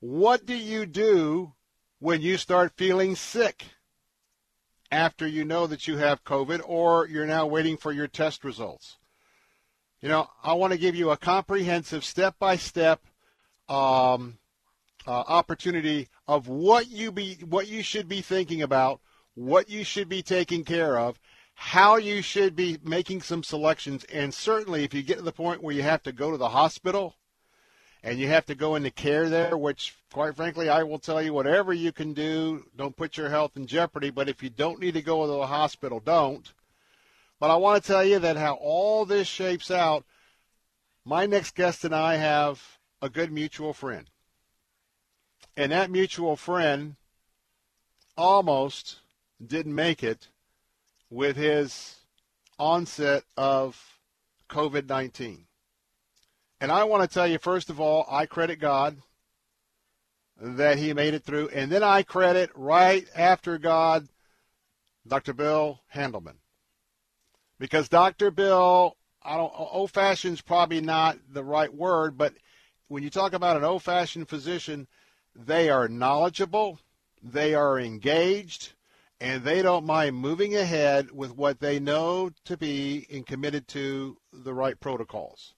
What 0.00 0.46
do 0.46 0.54
you 0.54 0.86
do 0.86 1.52
when 1.98 2.22
you 2.22 2.38
start 2.38 2.72
feeling 2.74 3.16
sick 3.16 3.66
after 4.90 5.26
you 5.26 5.44
know 5.44 5.66
that 5.66 5.86
you 5.86 5.98
have 5.98 6.24
COVID 6.24 6.62
or 6.64 7.06
you're 7.06 7.26
now 7.26 7.44
waiting 7.46 7.76
for 7.76 7.92
your 7.92 8.08
test 8.08 8.44
results? 8.44 8.96
You 10.00 10.08
know, 10.08 10.30
I 10.42 10.54
want 10.54 10.72
to 10.72 10.78
give 10.78 10.94
you 10.94 11.10
a 11.10 11.18
comprehensive 11.18 12.02
step 12.02 12.38
by 12.38 12.56
step 12.56 13.02
opportunity 15.06 16.08
of 16.26 16.48
what 16.48 16.88
you 16.88 17.12
be 17.12 17.34
what 17.46 17.68
you 17.68 17.82
should 17.82 18.08
be 18.08 18.22
thinking 18.22 18.62
about 18.62 19.02
what 19.34 19.68
you 19.68 19.84
should 19.84 20.08
be 20.08 20.22
taking 20.22 20.64
care 20.64 20.98
of, 20.98 21.18
how 21.54 21.96
you 21.96 22.22
should 22.22 22.56
be 22.56 22.78
making 22.82 23.22
some 23.22 23.42
selections, 23.42 24.04
and 24.04 24.32
certainly 24.34 24.84
if 24.84 24.94
you 24.94 25.02
get 25.02 25.18
to 25.18 25.22
the 25.22 25.32
point 25.32 25.62
where 25.62 25.74
you 25.74 25.82
have 25.82 26.02
to 26.02 26.12
go 26.12 26.30
to 26.30 26.36
the 26.36 26.48
hospital 26.48 27.16
and 28.02 28.18
you 28.18 28.28
have 28.28 28.44
to 28.46 28.54
go 28.54 28.74
into 28.74 28.90
care 28.90 29.28
there, 29.28 29.56
which 29.56 29.96
quite 30.12 30.36
frankly 30.36 30.68
I 30.68 30.82
will 30.82 30.98
tell 30.98 31.22
you 31.22 31.32
whatever 31.32 31.72
you 31.72 31.92
can 31.92 32.12
do, 32.12 32.66
don't 32.76 32.96
put 32.96 33.16
your 33.16 33.30
health 33.30 33.56
in 33.56 33.66
jeopardy, 33.66 34.10
but 34.10 34.28
if 34.28 34.42
you 34.42 34.50
don't 34.50 34.80
need 34.80 34.94
to 34.94 35.02
go 35.02 35.22
to 35.22 35.32
the 35.32 35.46
hospital, 35.46 36.00
don't. 36.00 36.52
But 37.40 37.50
I 37.50 37.56
want 37.56 37.82
to 37.82 37.86
tell 37.86 38.04
you 38.04 38.18
that 38.18 38.36
how 38.36 38.54
all 38.54 39.04
this 39.04 39.26
shapes 39.26 39.70
out, 39.70 40.04
my 41.04 41.26
next 41.26 41.54
guest 41.54 41.84
and 41.84 41.94
I 41.94 42.16
have 42.16 42.78
a 43.00 43.08
good 43.08 43.32
mutual 43.32 43.72
friend. 43.72 44.08
And 45.56 45.72
that 45.72 45.90
mutual 45.90 46.36
friend 46.36 46.96
almost 48.16 49.00
didn't 49.48 49.74
make 49.74 50.02
it 50.02 50.28
with 51.10 51.36
his 51.36 51.96
onset 52.58 53.24
of 53.36 53.80
COVID 54.48 54.88
19. 54.88 55.46
And 56.60 56.72
I 56.72 56.84
want 56.84 57.02
to 57.02 57.12
tell 57.12 57.26
you, 57.26 57.38
first 57.38 57.70
of 57.70 57.80
all, 57.80 58.06
I 58.08 58.26
credit 58.26 58.58
God 58.58 58.96
that 60.40 60.78
he 60.78 60.92
made 60.92 61.14
it 61.14 61.24
through. 61.24 61.48
And 61.48 61.70
then 61.70 61.82
I 61.82 62.02
credit 62.02 62.50
right 62.54 63.06
after 63.14 63.58
God, 63.58 64.08
Dr. 65.06 65.32
Bill 65.32 65.80
Handelman. 65.94 66.36
Because 67.58 67.88
Dr. 67.88 68.30
Bill, 68.30 68.96
I 69.22 69.36
don't, 69.36 69.52
old 69.56 69.92
probably 69.92 70.80
not 70.80 71.18
the 71.30 71.44
right 71.44 71.72
word, 71.72 72.18
but 72.18 72.34
when 72.88 73.02
you 73.02 73.10
talk 73.10 73.32
about 73.32 73.56
an 73.56 73.64
old 73.64 73.82
fashioned 73.82 74.28
physician, 74.28 74.86
they 75.34 75.70
are 75.70 75.88
knowledgeable, 75.88 76.78
they 77.22 77.54
are 77.54 77.78
engaged, 77.78 78.72
and 79.20 79.44
they 79.44 79.62
don't 79.62 79.86
mind 79.86 80.16
moving 80.16 80.56
ahead 80.56 81.10
with 81.10 81.36
what 81.36 81.60
they 81.60 81.78
know 81.78 82.30
to 82.44 82.56
be 82.56 83.06
and 83.12 83.26
committed 83.26 83.68
to 83.68 84.16
the 84.32 84.54
right 84.54 84.78
protocols. 84.80 85.54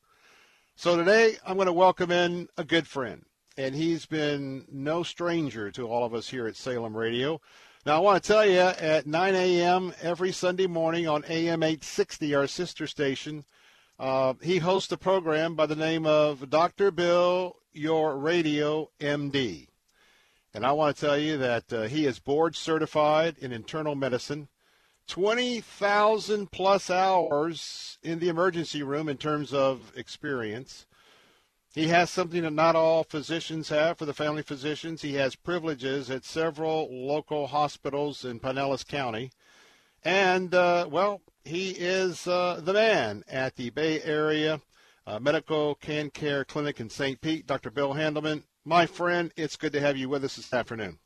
So 0.76 0.96
today 0.96 1.36
I'm 1.46 1.56
going 1.56 1.66
to 1.66 1.72
welcome 1.72 2.10
in 2.10 2.48
a 2.56 2.64
good 2.64 2.86
friend, 2.86 3.24
and 3.56 3.74
he's 3.74 4.06
been 4.06 4.66
no 4.70 5.02
stranger 5.02 5.70
to 5.72 5.88
all 5.88 6.04
of 6.04 6.14
us 6.14 6.28
here 6.28 6.46
at 6.46 6.56
Salem 6.56 6.96
Radio. 6.96 7.40
Now 7.86 7.96
I 7.96 8.00
want 8.00 8.22
to 8.22 8.26
tell 8.26 8.44
you 8.44 8.58
at 8.58 9.06
9 9.06 9.34
a.m. 9.34 9.94
every 10.02 10.32
Sunday 10.32 10.66
morning 10.66 11.08
on 11.08 11.24
AM 11.28 11.62
860, 11.62 12.34
our 12.34 12.46
sister 12.46 12.86
station, 12.86 13.44
uh, 13.98 14.34
he 14.42 14.58
hosts 14.58 14.92
a 14.92 14.98
program 14.98 15.54
by 15.54 15.66
the 15.66 15.76
name 15.76 16.04
of 16.04 16.50
Dr. 16.50 16.90
Bill 16.90 17.56
Your 17.72 18.18
Radio 18.18 18.90
MD. 19.00 19.68
And 20.56 20.64
I 20.64 20.72
want 20.72 20.96
to 20.96 21.04
tell 21.04 21.18
you 21.18 21.36
that 21.36 21.70
uh, 21.70 21.82
he 21.82 22.06
is 22.06 22.18
board 22.18 22.56
certified 22.56 23.36
in 23.38 23.52
internal 23.52 23.94
medicine, 23.94 24.48
20,000 25.06 26.50
plus 26.50 26.88
hours 26.88 27.98
in 28.02 28.20
the 28.20 28.30
emergency 28.30 28.82
room 28.82 29.06
in 29.06 29.18
terms 29.18 29.52
of 29.52 29.92
experience. 29.94 30.86
He 31.74 31.88
has 31.88 32.08
something 32.08 32.40
that 32.40 32.54
not 32.54 32.74
all 32.74 33.04
physicians 33.04 33.68
have 33.68 33.98
for 33.98 34.06
the 34.06 34.14
family 34.14 34.40
physicians. 34.40 35.02
He 35.02 35.12
has 35.16 35.36
privileges 35.36 36.08
at 36.08 36.24
several 36.24 36.88
local 36.90 37.48
hospitals 37.48 38.24
in 38.24 38.40
Pinellas 38.40 38.88
County. 38.88 39.32
And, 40.06 40.54
uh, 40.54 40.88
well, 40.90 41.20
he 41.44 41.72
is 41.72 42.26
uh, 42.26 42.62
the 42.64 42.72
man 42.72 43.24
at 43.28 43.56
the 43.56 43.68
Bay 43.68 44.00
Area 44.00 44.62
uh, 45.06 45.18
Medical 45.18 45.74
Can 45.74 46.08
Care 46.08 46.46
Clinic 46.46 46.80
in 46.80 46.88
St. 46.88 47.20
Pete. 47.20 47.46
Dr. 47.46 47.70
Bill 47.70 47.92
Handelman, 47.92 48.44
my 48.66 48.84
friend, 48.84 49.32
it's 49.36 49.56
good 49.56 49.72
to 49.72 49.80
have 49.80 49.96
you 49.96 50.08
with 50.08 50.24
us 50.24 50.36
this 50.36 50.52
afternoon. 50.52 50.98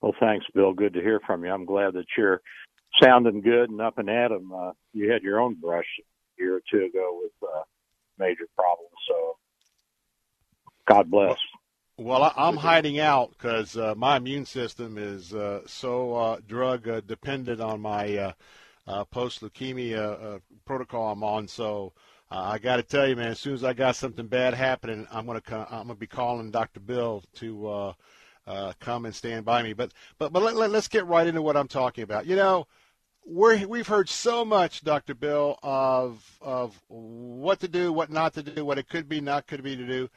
Well, 0.00 0.14
thanks, 0.20 0.46
Bill. 0.54 0.72
Good 0.72 0.94
to 0.94 1.00
hear 1.00 1.20
from 1.26 1.44
you. 1.44 1.50
I'm 1.50 1.64
glad 1.64 1.94
that 1.94 2.06
you're 2.16 2.40
sounding 3.02 3.40
good 3.40 3.70
and 3.70 3.80
up 3.80 3.98
and 3.98 4.08
at 4.08 4.30
'em. 4.30 4.52
Uh, 4.52 4.72
you 4.92 5.10
had 5.10 5.22
your 5.22 5.40
own 5.40 5.54
brush 5.54 5.86
a 5.98 6.42
year 6.42 6.56
or 6.56 6.62
two 6.70 6.84
ago 6.84 7.20
with 7.20 7.32
uh, 7.42 7.62
major 8.18 8.46
problems, 8.54 8.94
so 9.08 9.36
God 10.86 11.10
bless. 11.10 11.38
Well, 11.96 12.22
I, 12.22 12.32
I'm 12.36 12.56
hiding 12.56 13.00
out 13.00 13.32
because 13.32 13.76
uh, 13.76 13.94
my 13.96 14.18
immune 14.18 14.44
system 14.46 14.98
is 14.98 15.34
uh, 15.34 15.62
so 15.66 16.14
uh, 16.14 16.38
drug 16.46 16.86
uh, 16.86 17.00
dependent 17.00 17.60
on 17.60 17.80
my 17.80 18.16
uh, 18.16 18.32
uh, 18.86 19.04
post 19.04 19.40
leukemia 19.40 20.36
uh, 20.36 20.38
protocol 20.64 21.10
I'm 21.10 21.24
on. 21.24 21.48
So 21.48 21.92
uh, 22.30 22.50
I 22.52 22.58
got 22.58 22.76
to 22.76 22.82
tell 22.82 23.06
you, 23.08 23.16
man, 23.16 23.28
as 23.28 23.38
soon 23.38 23.54
as 23.54 23.64
I 23.64 23.72
got 23.72 23.96
something 23.96 24.26
bad 24.26 24.54
happening, 24.54 25.06
I'm 25.10 25.26
gonna 25.26 25.40
co- 25.40 25.66
I'm 25.70 25.86
gonna 25.86 25.94
be 25.94 26.06
calling 26.06 26.50
Dr. 26.50 26.80
Bill 26.80 27.22
to 27.36 27.68
uh, 27.68 27.92
uh, 28.46 28.72
come 28.80 29.06
and 29.06 29.14
stand 29.14 29.44
by 29.44 29.62
me. 29.62 29.72
But 29.72 29.92
but 30.18 30.32
but 30.32 30.42
let, 30.42 30.54
let, 30.56 30.70
let's 30.70 30.88
get 30.88 31.06
right 31.06 31.26
into 31.26 31.42
what 31.42 31.56
I'm 31.56 31.68
talking 31.68 32.04
about. 32.04 32.26
You 32.26 32.36
know, 32.36 32.66
we're 33.24 33.66
we've 33.66 33.86
heard 33.86 34.10
so 34.10 34.44
much, 34.44 34.82
Dr. 34.82 35.14
Bill, 35.14 35.58
of 35.62 36.22
of 36.42 36.78
what 36.88 37.60
to 37.60 37.68
do, 37.68 37.92
what 37.92 38.10
not 38.10 38.34
to 38.34 38.42
do, 38.42 38.64
what 38.64 38.78
it 38.78 38.88
could 38.88 39.08
be, 39.08 39.20
not 39.20 39.46
could 39.46 39.62
be 39.62 39.76
to 39.76 39.86
do. 39.86 40.10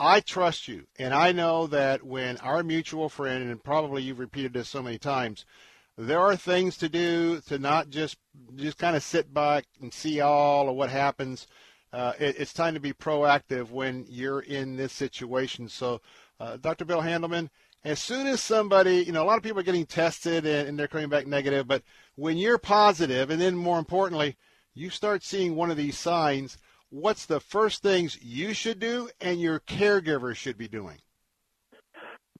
I 0.00 0.20
trust 0.20 0.68
you, 0.68 0.86
and 0.98 1.14
I 1.14 1.32
know 1.32 1.66
that 1.68 2.02
when 2.02 2.36
our 2.38 2.62
mutual 2.62 3.08
friend, 3.08 3.50
and 3.50 3.62
probably 3.62 4.02
you've 4.02 4.18
repeated 4.18 4.52
this 4.52 4.68
so 4.68 4.82
many 4.82 4.98
times, 4.98 5.44
there 5.98 6.20
are 6.20 6.36
things 6.36 6.76
to 6.78 6.88
do 6.88 7.40
to 7.42 7.58
not 7.58 7.88
just 7.90 8.18
just 8.54 8.78
kind 8.78 8.96
of 8.96 9.02
sit 9.02 9.32
back 9.32 9.64
and 9.80 9.92
see 9.92 10.20
all 10.20 10.68
of 10.68 10.76
what 10.76 10.90
happens. 10.90 11.46
Uh, 11.92 12.12
it, 12.18 12.36
it's 12.38 12.52
time 12.52 12.74
to 12.74 12.80
be 12.80 12.92
proactive 12.92 13.70
when 13.70 14.04
you're 14.08 14.40
in 14.40 14.76
this 14.76 14.92
situation. 14.92 15.68
So, 15.68 16.00
uh, 16.38 16.58
Dr. 16.58 16.84
Bill 16.84 17.00
Handelman, 17.00 17.48
as 17.84 18.00
soon 18.00 18.26
as 18.26 18.42
somebody, 18.42 19.04
you 19.04 19.12
know, 19.12 19.22
a 19.22 19.24
lot 19.26 19.38
of 19.38 19.42
people 19.42 19.60
are 19.60 19.64
getting 19.64 19.86
tested 19.86 20.44
and, 20.44 20.68
and 20.68 20.78
they're 20.78 20.88
coming 20.88 21.08
back 21.08 21.26
negative, 21.26 21.66
but 21.66 21.82
when 22.16 22.36
you're 22.36 22.58
positive, 22.58 23.30
and 23.30 23.40
then 23.40 23.56
more 23.56 23.78
importantly, 23.78 24.36
you 24.74 24.90
start 24.90 25.22
seeing 25.22 25.54
one 25.54 25.70
of 25.70 25.76
these 25.76 25.96
signs, 25.96 26.58
what's 26.90 27.24
the 27.24 27.40
first 27.40 27.82
things 27.82 28.18
you 28.20 28.52
should 28.52 28.78
do 28.78 29.08
and 29.20 29.40
your 29.40 29.60
caregiver 29.60 30.34
should 30.34 30.58
be 30.58 30.68
doing? 30.68 30.98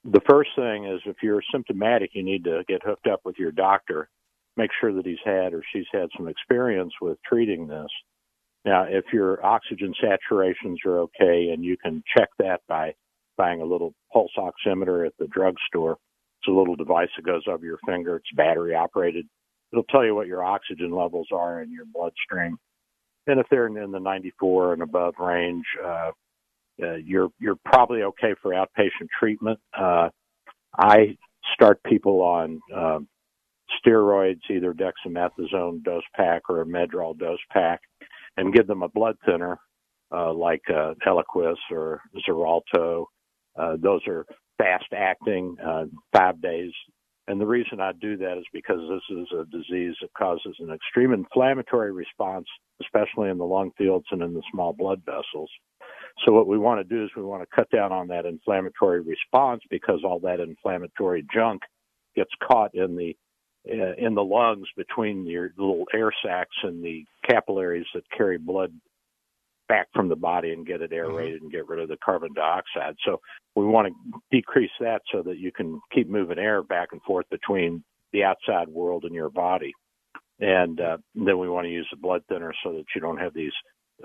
The 0.09 0.21
first 0.29 0.51
thing 0.55 0.85
is 0.85 1.01
if 1.05 1.17
you're 1.21 1.43
symptomatic, 1.51 2.11
you 2.13 2.23
need 2.23 2.45
to 2.45 2.63
get 2.69 2.81
hooked 2.81 3.07
up 3.07 3.19
with 3.25 3.35
your 3.37 3.51
doctor. 3.51 4.07
Make 4.55 4.71
sure 4.79 4.93
that 4.93 5.05
he's 5.05 5.17
had 5.25 5.53
or 5.53 5.61
she's 5.73 5.85
had 5.91 6.07
some 6.15 6.29
experience 6.29 6.93
with 7.01 7.17
treating 7.27 7.67
this. 7.67 7.89
Now, 8.63 8.83
if 8.83 9.03
your 9.11 9.45
oxygen 9.45 9.93
saturations 10.01 10.77
are 10.85 10.99
okay, 10.99 11.49
and 11.53 11.63
you 11.63 11.75
can 11.77 12.03
check 12.15 12.29
that 12.39 12.61
by 12.69 12.95
buying 13.37 13.61
a 13.61 13.65
little 13.65 13.93
pulse 14.11 14.31
oximeter 14.37 15.05
at 15.05 15.13
the 15.19 15.27
drugstore, 15.27 15.97
it's 16.39 16.47
a 16.47 16.57
little 16.57 16.77
device 16.77 17.09
that 17.17 17.25
goes 17.25 17.43
over 17.47 17.65
your 17.65 17.79
finger. 17.85 18.15
It's 18.15 18.31
battery 18.33 18.75
operated. 18.75 19.25
It'll 19.73 19.83
tell 19.83 20.05
you 20.05 20.15
what 20.15 20.27
your 20.27 20.43
oxygen 20.43 20.91
levels 20.91 21.27
are 21.33 21.61
in 21.61 21.71
your 21.71 21.85
bloodstream. 21.85 22.57
And 23.27 23.41
if 23.41 23.47
they're 23.51 23.67
in 23.67 23.91
the 23.91 23.99
94 23.99 24.73
and 24.73 24.81
above 24.81 25.15
range, 25.19 25.65
uh, 25.85 26.11
uh, 26.81 26.95
you're 26.95 27.29
you're 27.39 27.57
probably 27.65 28.03
okay 28.03 28.35
for 28.41 28.51
outpatient 28.51 29.07
treatment. 29.19 29.59
Uh, 29.77 30.09
I 30.77 31.17
start 31.53 31.81
people 31.83 32.21
on 32.21 32.59
uh, 32.75 32.99
steroids, 33.85 34.41
either 34.49 34.73
dexamethasone 34.73 35.83
dose 35.83 36.03
pack 36.15 36.43
or 36.49 36.61
a 36.61 36.65
Medrol 36.65 37.17
dose 37.17 37.39
pack, 37.51 37.81
and 38.37 38.53
give 38.53 38.67
them 38.67 38.83
a 38.83 38.89
blood 38.89 39.15
thinner 39.25 39.59
uh, 40.11 40.33
like 40.33 40.61
uh, 40.69 40.93
Eliquis 41.05 41.55
or 41.71 42.01
Xarelto. 42.27 43.05
Uh, 43.57 43.75
those 43.81 44.01
are 44.07 44.25
fast 44.57 44.85
acting, 44.95 45.55
uh, 45.65 45.85
five 46.15 46.41
days. 46.41 46.71
And 47.27 47.41
the 47.41 47.45
reason 47.45 47.81
I 47.81 47.91
do 47.99 48.15
that 48.17 48.37
is 48.37 48.45
because 48.53 48.79
this 48.89 49.17
is 49.17 49.27
a 49.37 49.45
disease 49.45 49.95
that 50.01 50.13
causes 50.17 50.55
an 50.59 50.71
extreme 50.73 51.11
inflammatory 51.11 51.91
response, 51.91 52.45
especially 52.81 53.29
in 53.29 53.37
the 53.37 53.43
lung 53.45 53.71
fields 53.77 54.05
and 54.11 54.21
in 54.21 54.33
the 54.33 54.43
small 54.51 54.71
blood 54.71 55.01
vessels. 55.05 55.49
So 56.25 56.31
what 56.31 56.47
we 56.47 56.57
want 56.57 56.79
to 56.79 56.95
do 56.95 57.03
is 57.03 57.09
we 57.15 57.23
want 57.23 57.43
to 57.43 57.55
cut 57.55 57.69
down 57.69 57.91
on 57.91 58.07
that 58.07 58.25
inflammatory 58.25 59.01
response 59.01 59.61
because 59.69 60.01
all 60.03 60.19
that 60.19 60.39
inflammatory 60.39 61.25
junk 61.33 61.61
gets 62.15 62.31
caught 62.45 62.73
in 62.73 62.95
the 62.95 63.15
uh, 63.69 63.93
in 63.97 64.15
the 64.15 64.23
lungs 64.23 64.67
between 64.77 65.25
your 65.25 65.51
little 65.57 65.85
air 65.93 66.11
sacs 66.23 66.55
and 66.63 66.83
the 66.83 67.03
capillaries 67.27 67.85
that 67.93 68.03
carry 68.15 68.37
blood 68.37 68.71
back 69.67 69.87
from 69.93 70.07
the 70.07 70.15
body 70.15 70.53
and 70.53 70.65
get 70.65 70.81
it 70.81 70.93
aerated 70.93 71.41
and 71.41 71.51
get 71.51 71.67
rid 71.67 71.79
of 71.79 71.89
the 71.89 71.97
carbon 72.03 72.29
dioxide. 72.33 72.95
So 73.05 73.19
we 73.55 73.65
want 73.65 73.87
to 73.87 74.19
decrease 74.31 74.71
that 74.79 75.01
so 75.11 75.21
that 75.23 75.37
you 75.37 75.51
can 75.51 75.81
keep 75.93 76.09
moving 76.09 76.39
air 76.39 76.63
back 76.63 76.89
and 76.93 77.01
forth 77.01 77.25
between 77.29 77.83
the 78.13 78.23
outside 78.23 78.69
world 78.69 79.03
and 79.03 79.13
your 79.13 79.29
body. 79.29 79.73
And 80.39 80.79
uh, 80.79 80.97
then 81.15 81.37
we 81.39 81.49
want 81.49 81.65
to 81.65 81.71
use 81.71 81.87
the 81.91 81.97
blood 81.97 82.21
thinner 82.29 82.53
so 82.63 82.71
that 82.73 82.85
you 82.95 83.01
don't 83.01 83.17
have 83.17 83.33
these 83.33 83.51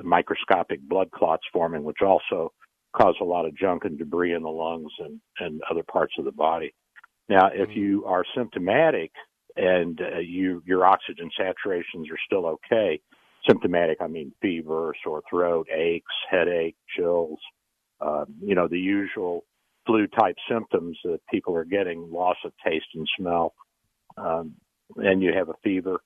microscopic 0.03 0.81
blood 0.83 1.11
clots 1.11 1.45
forming, 1.53 1.85
which 1.85 2.03
also 2.05 2.53
cause 2.97 3.15
a 3.21 3.25
lot 3.25 3.47
of 3.47 3.57
junk 3.57 3.85
and 3.85 3.99
debris 3.99 4.35
in 4.35 4.43
the 4.43 4.49
lungs 4.49 4.93
and, 4.99 5.21
and 5.41 5.61
other 5.71 5.83
parts 5.83 6.15
of 6.19 6.25
the 6.25 6.33
body. 6.33 6.75
Now, 7.29 7.51
if 7.53 7.75
you 7.75 8.05
are 8.07 8.25
symptomatic 8.37 9.13
and 9.57 10.01
uh, 10.01 10.19
you 10.19 10.63
your 10.67 10.85
oxygen 10.85 11.31
saturations 11.39 12.11
are 12.11 12.19
still 12.27 12.47
okay, 12.47 13.01
symptomatic 13.47 13.99
I 14.01 14.07
mean 14.07 14.33
fever, 14.41 14.95
sore 15.03 15.23
throat, 15.29 15.69
aches, 15.75 16.13
headache, 16.31 16.77
chills, 16.97 17.39
uh, 18.01 18.25
you 18.41 18.55
know 18.55 18.69
the 18.69 18.79
usual 18.79 19.45
flu 19.87 20.07
type 20.07 20.37
symptoms 20.51 20.99
that 21.05 21.21
people 21.31 21.57
are 21.57 21.65
getting, 21.65 22.11
loss 22.11 22.37
of 22.45 22.53
taste 22.65 22.87
and 22.95 23.09
smell, 23.19 23.55
um, 24.17 24.55
and 24.97 25.23
you 25.23 25.33
have 25.35 25.49
a 25.49 25.55
fever 25.63 26.01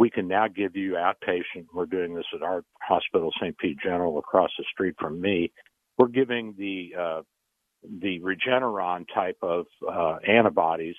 we 0.00 0.08
can 0.08 0.26
now 0.26 0.48
give 0.48 0.76
you 0.76 0.92
outpatient. 0.92 1.66
We're 1.74 1.84
doing 1.84 2.14
this 2.14 2.24
at 2.34 2.42
our 2.42 2.64
hospital, 2.80 3.30
St. 3.38 3.56
Pete 3.58 3.76
General, 3.84 4.18
across 4.18 4.48
the 4.56 4.64
street 4.72 4.94
from 4.98 5.20
me. 5.20 5.52
We're 5.98 6.08
giving 6.08 6.54
the 6.56 6.92
uh, 6.98 7.22
the 8.00 8.18
Regeneron 8.20 9.04
type 9.14 9.36
of 9.42 9.66
uh, 9.86 10.16
antibodies. 10.26 10.96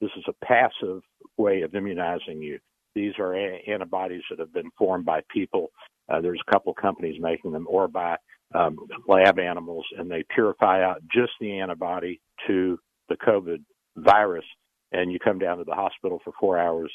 This 0.00 0.10
is 0.16 0.22
a 0.28 0.46
passive 0.46 1.02
way 1.36 1.62
of 1.62 1.74
immunizing 1.74 2.40
you. 2.40 2.60
These 2.94 3.14
are 3.18 3.34
a- 3.34 3.64
antibodies 3.66 4.22
that 4.30 4.38
have 4.38 4.54
been 4.54 4.70
formed 4.78 5.04
by 5.04 5.22
people. 5.34 5.72
Uh, 6.08 6.20
there's 6.20 6.40
a 6.46 6.52
couple 6.52 6.72
companies 6.74 7.20
making 7.20 7.50
them, 7.50 7.66
or 7.68 7.88
by 7.88 8.16
um, 8.54 8.76
lab 9.08 9.40
animals, 9.40 9.84
and 9.98 10.08
they 10.08 10.22
purify 10.32 10.84
out 10.84 11.02
just 11.12 11.32
the 11.40 11.58
antibody 11.58 12.20
to 12.46 12.78
the 13.08 13.16
COVID 13.16 13.64
virus. 13.96 14.44
And 14.92 15.10
you 15.10 15.18
come 15.18 15.40
down 15.40 15.58
to 15.58 15.64
the 15.64 15.74
hospital 15.74 16.20
for 16.22 16.32
four 16.38 16.56
hours 16.56 16.92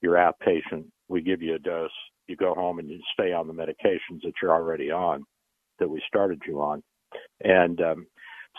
you're 0.00 0.16
outpatient. 0.16 0.84
We 1.08 1.22
give 1.22 1.42
you 1.42 1.54
a 1.54 1.58
dose. 1.58 1.90
You 2.26 2.36
go 2.36 2.54
home 2.54 2.78
and 2.78 2.88
you 2.88 3.00
stay 3.12 3.32
on 3.32 3.46
the 3.46 3.52
medications 3.52 4.22
that 4.24 4.32
you're 4.42 4.52
already 4.52 4.90
on, 4.90 5.24
that 5.78 5.88
we 5.88 6.02
started 6.08 6.42
you 6.46 6.60
on, 6.60 6.82
and 7.40 7.80
um, 7.80 8.06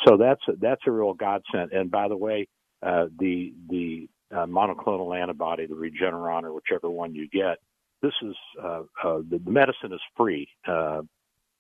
so 0.06 0.18
that's 0.18 0.42
a, 0.48 0.54
that's 0.60 0.82
a 0.88 0.92
real 0.92 1.14
godsend. 1.14 1.72
And 1.72 1.92
by 1.92 2.08
the 2.08 2.18
way, 2.18 2.48
uh, 2.82 3.08
the 3.20 3.54
the 3.70 4.08
uh, 4.32 4.46
monoclonal 4.46 5.20
antibody, 5.20 5.66
the 5.66 5.74
Regeneron, 5.76 6.44
or 6.44 6.54
whichever 6.54 6.90
one 6.90 7.14
you 7.14 7.28
get, 7.30 7.58
this 8.02 8.14
is 8.22 8.36
uh, 8.62 8.84
uh, 9.04 9.20
the, 9.30 9.42
the 9.44 9.52
medicine 9.52 9.94
is 9.94 10.02
free. 10.16 10.48
Uh, 10.68 11.02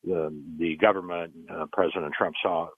the 0.03 0.34
the 0.57 0.78
government, 0.78 1.34
uh, 1.51 1.65
President 1.73 2.13
Trump 2.17 2.36
saw 2.41 2.69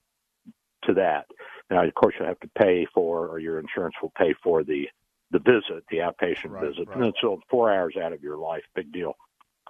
to 0.84 0.94
that. 0.94 1.26
Now, 1.70 1.86
of 1.86 1.94
course, 1.94 2.16
you 2.20 2.26
have 2.26 2.40
to 2.40 2.50
pay 2.58 2.88
for, 2.94 3.28
or 3.28 3.40
your 3.40 3.60
insurance 3.60 3.96
will 4.02 4.14
pay 4.18 4.34
for 4.44 4.64
the 4.64 4.86
the 5.32 5.40
visit, 5.40 5.84
the 5.90 5.98
outpatient 5.98 6.52
Right, 6.52 6.68
visit, 6.68 6.88
right. 6.88 6.98
and 6.98 7.06
it's 7.06 7.18
still 7.20 7.40
four 7.50 7.72
hours 7.72 7.96
out 8.02 8.14
of 8.14 8.22
your 8.24 8.38
life. 8.38 8.64
Big 8.76 8.92
deal. 8.92 9.14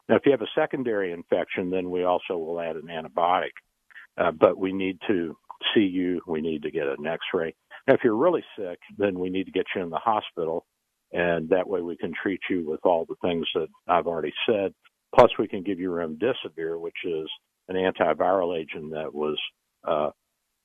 Now, 0.08 0.16
if 0.16 0.26
you 0.26 0.32
have 0.32 0.42
a 0.42 0.48
secondary 0.56 1.12
infection, 1.12 1.70
then 1.70 1.90
we 1.92 2.04
also 2.04 2.38
will 2.38 2.60
add 2.60 2.76
an 2.76 2.88
antibiotic. 2.88 3.52
Uh, 4.18 4.32
but 4.32 4.58
we 4.58 4.74
need 4.74 5.00
to 5.08 5.38
see 5.74 5.82
you. 5.82 6.22
We 6.28 6.42
need 6.42 6.64
to 6.64 6.72
get 6.72 6.88
an 6.88 7.06
X-ray. 7.06 7.54
Now, 7.88 7.94
if 7.94 8.02
you're 8.04 8.16
really 8.16 8.44
sick, 8.58 8.80
then 8.98 9.20
we 9.20 9.30
need 9.30 9.46
to 9.46 9.52
get 9.52 9.66
you 9.76 9.82
in 9.82 9.90
the 9.90 9.98
hospital, 9.98 10.66
and 11.14 11.50
that 11.50 11.68
way 11.68 11.82
we 11.82 11.96
can 11.98 12.14
treat 12.22 12.42
you 12.50 12.70
with 12.70 12.82
all 12.84 13.06
the 13.06 13.16
things 13.22 13.46
that 13.56 13.68
I've 13.88 14.08
already 14.08 14.34
said. 14.46 14.74
Plus, 15.16 15.32
we 15.40 15.48
can 15.48 15.64
give 15.64 15.80
you 15.80 15.90
remdesivir, 15.90 16.80
which 16.80 16.98
is 17.06 17.28
an 17.68 17.76
antiviral 17.76 18.60
agent 18.60 18.92
that 18.92 19.14
was 19.14 19.38
uh, 19.88 20.10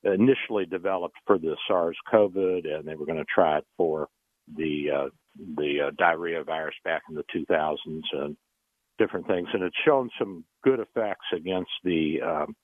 initially 0.03 0.65
developed 0.65 1.15
for 1.25 1.37
the 1.37 1.55
SARS 1.67 1.97
COVID, 2.11 2.67
and 2.67 2.87
they 2.87 2.95
were 2.95 3.05
going 3.05 3.17
to 3.17 3.25
try 3.33 3.57
it 3.57 3.65
for 3.77 4.07
the 4.53 4.85
uh, 4.91 5.09
the 5.57 5.87
uh, 5.87 5.91
diarrhea 5.97 6.43
virus 6.43 6.75
back 6.83 7.03
in 7.09 7.15
the 7.15 7.25
2000s 7.35 7.77
and 8.13 8.37
different 8.97 9.27
things, 9.27 9.47
and 9.53 9.63
it's 9.63 9.75
shown 9.85 10.09
some 10.17 10.45
good 10.63 10.79
effects 10.79 11.25
against 11.33 11.71
the 11.83 12.21
um, 12.21 12.55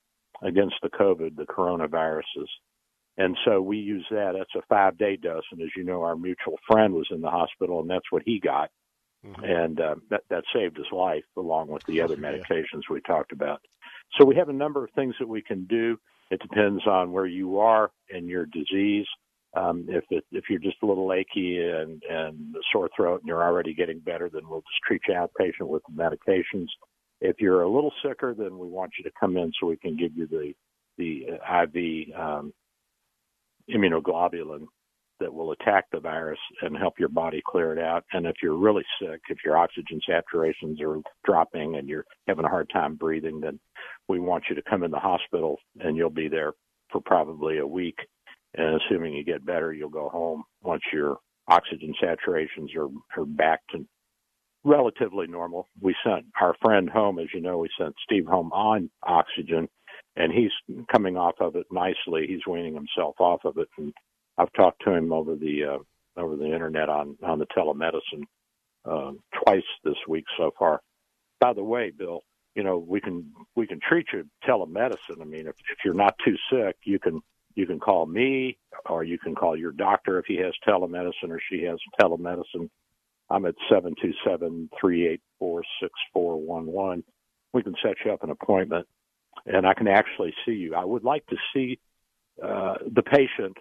against 0.42 0.74
the 0.82 0.88
COVID, 0.88 1.36
the 1.36 1.44
coronaviruses. 1.44 2.48
And 3.18 3.36
so 3.44 3.60
we 3.60 3.76
use 3.76 4.06
that. 4.10 4.32
That's 4.36 4.54
a 4.56 4.66
five 4.68 4.96
day 4.96 5.16
dose. 5.16 5.42
And 5.52 5.60
as 5.60 5.68
you 5.76 5.84
know, 5.84 6.02
our 6.02 6.16
mutual 6.16 6.58
friend 6.66 6.94
was 6.94 7.08
in 7.10 7.20
the 7.20 7.30
hospital, 7.30 7.80
and 7.80 7.90
that's 7.90 8.10
what 8.10 8.22
he 8.24 8.40
got. 8.40 8.70
Mm-hmm. 9.24 9.44
And 9.44 9.80
uh, 9.80 9.94
that, 10.10 10.22
that 10.30 10.44
saved 10.54 10.76
his 10.76 10.90
life, 10.90 11.24
along 11.36 11.68
with 11.68 11.84
the 11.84 12.00
other 12.00 12.16
medications 12.16 12.82
we 12.90 13.00
talked 13.02 13.32
about. 13.32 13.60
So 14.18 14.24
we 14.24 14.34
have 14.36 14.48
a 14.48 14.54
number 14.54 14.84
of 14.84 14.90
things 14.92 15.14
that 15.20 15.28
we 15.28 15.42
can 15.42 15.64
do. 15.66 15.98
It 16.30 16.40
depends 16.40 16.86
on 16.86 17.12
where 17.12 17.26
you 17.26 17.58
are 17.58 17.90
in 18.10 18.26
your 18.26 18.46
disease. 18.46 19.06
Um, 19.54 19.86
if 19.88 20.04
it, 20.10 20.24
if 20.32 20.44
you're 20.48 20.58
just 20.58 20.82
a 20.82 20.86
little 20.86 21.12
achy 21.12 21.62
and 21.62 22.02
and 22.08 22.54
sore 22.72 22.88
throat 22.96 23.20
and 23.20 23.28
you're 23.28 23.42
already 23.42 23.74
getting 23.74 23.98
better, 23.98 24.30
then 24.32 24.48
we'll 24.48 24.60
just 24.60 24.82
treat 24.86 25.02
you 25.08 25.14
outpatient 25.14 25.68
with 25.68 25.82
the 25.88 25.94
medications. 25.94 26.68
If 27.20 27.36
you're 27.38 27.62
a 27.62 27.70
little 27.70 27.92
sicker, 28.04 28.34
then 28.36 28.58
we 28.58 28.68
want 28.68 28.92
you 28.98 29.04
to 29.04 29.10
come 29.20 29.36
in 29.36 29.52
so 29.60 29.66
we 29.66 29.76
can 29.76 29.96
give 29.96 30.16
you 30.16 30.26
the 30.26 30.54
the 30.98 31.26
IV 31.64 32.18
um, 32.18 32.52
immunoglobulin 33.70 34.66
that 35.20 35.32
will 35.32 35.52
attack 35.52 35.84
the 35.92 36.00
virus 36.00 36.38
and 36.62 36.76
help 36.76 36.98
your 36.98 37.08
body 37.08 37.40
clear 37.46 37.72
it 37.72 37.78
out. 37.78 38.04
And 38.12 38.26
if 38.26 38.36
you're 38.42 38.56
really 38.56 38.82
sick, 39.00 39.20
if 39.28 39.38
your 39.44 39.56
oxygen 39.56 40.00
saturations 40.08 40.80
are 40.80 41.00
dropping 41.24 41.76
and 41.76 41.88
you're 41.88 42.04
having 42.26 42.44
a 42.44 42.48
hard 42.48 42.68
time 42.72 42.96
breathing, 42.96 43.40
then 43.40 43.60
we 44.08 44.18
want 44.18 44.44
you 44.48 44.56
to 44.56 44.62
come 44.68 44.82
in 44.82 44.90
the 44.90 44.98
hospital 44.98 45.58
and 45.80 45.96
you'll 45.96 46.10
be 46.10 46.28
there 46.28 46.52
for 46.90 47.00
probably 47.00 47.58
a 47.58 47.66
week. 47.66 47.96
And 48.54 48.80
assuming 48.80 49.14
you 49.14 49.24
get 49.24 49.46
better, 49.46 49.72
you'll 49.72 49.88
go 49.88 50.08
home 50.08 50.44
once 50.62 50.82
your 50.92 51.18
oxygen 51.48 51.94
saturations 52.02 52.76
are, 52.76 52.88
are 53.20 53.24
back 53.24 53.60
to 53.72 53.86
relatively 54.64 55.26
normal. 55.26 55.68
We 55.80 55.94
sent 56.04 56.26
our 56.40 56.54
friend 56.62 56.88
home, 56.88 57.18
as 57.18 57.28
you 57.34 57.40
know, 57.40 57.58
we 57.58 57.68
sent 57.78 57.94
Steve 58.04 58.26
home 58.26 58.52
on 58.52 58.90
oxygen 59.02 59.68
and 60.16 60.32
he's 60.32 60.50
coming 60.90 61.16
off 61.16 61.36
of 61.40 61.56
it 61.56 61.66
nicely. 61.70 62.26
He's 62.26 62.46
weaning 62.46 62.74
himself 62.74 63.16
off 63.18 63.44
of 63.44 63.56
it, 63.58 63.68
and 63.78 63.92
I've 64.36 64.52
talked 64.52 64.82
to 64.84 64.92
him 64.92 65.12
over 65.12 65.34
the 65.34 65.64
uh, 65.64 66.20
over 66.20 66.36
the 66.36 66.52
internet 66.52 66.88
on 66.88 67.16
on 67.22 67.38
the 67.38 67.46
telemedicine 67.46 68.24
uh, 68.84 69.12
twice 69.44 69.62
this 69.84 69.96
week 70.08 70.24
so 70.36 70.50
far. 70.58 70.80
By 71.40 71.52
the 71.54 71.64
way, 71.64 71.90
Bill, 71.96 72.22
you 72.54 72.62
know 72.62 72.78
we 72.78 73.00
can 73.00 73.32
we 73.56 73.66
can 73.66 73.80
treat 73.80 74.06
you 74.12 74.24
telemedicine. 74.46 75.20
I 75.20 75.24
mean, 75.24 75.46
if 75.46 75.54
if 75.70 75.78
you're 75.84 75.94
not 75.94 76.14
too 76.24 76.36
sick, 76.50 76.76
you 76.84 76.98
can 76.98 77.22
you 77.54 77.66
can 77.66 77.80
call 77.80 78.06
me 78.06 78.58
or 78.88 79.04
you 79.04 79.18
can 79.18 79.34
call 79.34 79.56
your 79.56 79.72
doctor 79.72 80.18
if 80.18 80.26
he 80.26 80.36
has 80.36 80.52
telemedicine 80.66 81.30
or 81.30 81.40
she 81.50 81.62
has 81.64 81.78
telemedicine. 82.00 82.68
I'm 83.30 83.46
at 83.46 83.54
seven 83.70 83.94
two 84.00 84.12
seven 84.26 84.68
three 84.80 85.08
eight 85.08 85.22
four 85.38 85.62
six 85.80 85.92
four 86.12 86.40
one 86.40 86.66
one. 86.66 87.02
We 87.52 87.62
can 87.62 87.74
set 87.82 87.96
you 88.04 88.12
up 88.12 88.22
an 88.22 88.30
appointment 88.30 88.86
and 89.46 89.66
I 89.66 89.74
can 89.74 89.88
actually 89.88 90.34
see 90.44 90.52
you. 90.52 90.74
I 90.74 90.84
would 90.84 91.04
like 91.04 91.26
to 91.26 91.36
see 91.54 91.78
uh, 92.42 92.74
the 92.90 93.02
patient 93.02 93.56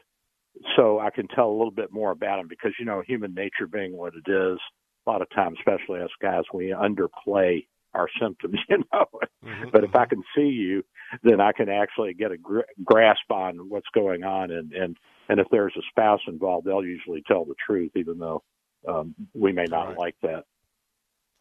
so 0.75 0.99
I 0.99 1.09
can 1.09 1.27
tell 1.27 1.49
a 1.49 1.57
little 1.57 1.71
bit 1.71 1.91
more 1.91 2.11
about 2.11 2.39
him 2.39 2.47
because 2.47 2.73
you 2.79 2.85
know 2.85 3.01
human 3.05 3.33
nature 3.33 3.67
being 3.71 3.95
what 3.95 4.13
it 4.13 4.29
is, 4.29 4.59
a 5.05 5.09
lot 5.09 5.21
of 5.21 5.29
times, 5.31 5.57
especially 5.59 6.01
us 6.01 6.09
guys, 6.21 6.43
we 6.53 6.67
underplay 6.67 7.65
our 7.93 8.07
symptoms, 8.21 8.59
you 8.69 8.77
know. 8.91 9.05
Mm-hmm. 9.43 9.69
But 9.71 9.83
if 9.83 9.95
I 9.95 10.05
can 10.05 10.23
see 10.35 10.47
you, 10.47 10.83
then 11.23 11.41
I 11.41 11.51
can 11.51 11.69
actually 11.69 12.13
get 12.13 12.31
a 12.31 12.37
gr- 12.37 12.61
grasp 12.83 13.29
on 13.29 13.69
what's 13.69 13.87
going 13.93 14.23
on, 14.23 14.51
and 14.51 14.71
and 14.71 14.97
and 15.29 15.39
if 15.39 15.47
there's 15.51 15.75
a 15.77 15.81
spouse 15.89 16.21
involved, 16.27 16.67
they'll 16.67 16.83
usually 16.83 17.23
tell 17.27 17.45
the 17.45 17.55
truth, 17.65 17.91
even 17.95 18.17
though 18.17 18.43
um, 18.87 19.15
we 19.33 19.51
may 19.51 19.65
not 19.65 19.89
right. 19.89 19.97
like 19.97 20.15
that. 20.23 20.45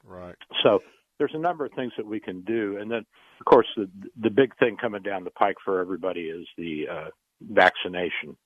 Right. 0.04 0.36
So 0.62 0.80
there's 1.18 1.34
a 1.34 1.38
number 1.38 1.64
of 1.64 1.72
things 1.72 1.92
that 1.96 2.06
we 2.06 2.20
can 2.20 2.42
do, 2.42 2.78
and 2.80 2.90
then 2.90 3.04
of 3.38 3.46
course 3.46 3.66
the 3.76 3.88
the 4.20 4.30
big 4.30 4.56
thing 4.58 4.76
coming 4.76 5.02
down 5.02 5.24
the 5.24 5.30
pike 5.30 5.56
for 5.64 5.80
everybody 5.80 6.22
is 6.22 6.46
the 6.56 6.84
uh, 6.90 7.08
vaccination. 7.40 8.36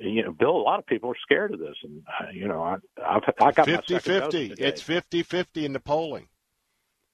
And, 0.00 0.12
you 0.12 0.24
know, 0.24 0.32
Bill, 0.32 0.50
a 0.50 0.58
lot 0.58 0.80
of 0.80 0.86
people 0.86 1.10
are 1.10 1.16
scared 1.22 1.54
of 1.54 1.60
this, 1.60 1.76
and 1.84 2.02
uh, 2.20 2.30
you 2.32 2.48
know, 2.48 2.62
I 2.62 2.76
I've, 3.00 3.22
I 3.40 3.52
got 3.52 3.66
50 3.66 3.94
my 3.94 4.00
second 4.00 4.32
50. 4.32 4.54
It's 4.58 4.82
50 4.82 5.22
50 5.22 5.64
in 5.64 5.72
the 5.72 5.80
polling. 5.80 6.28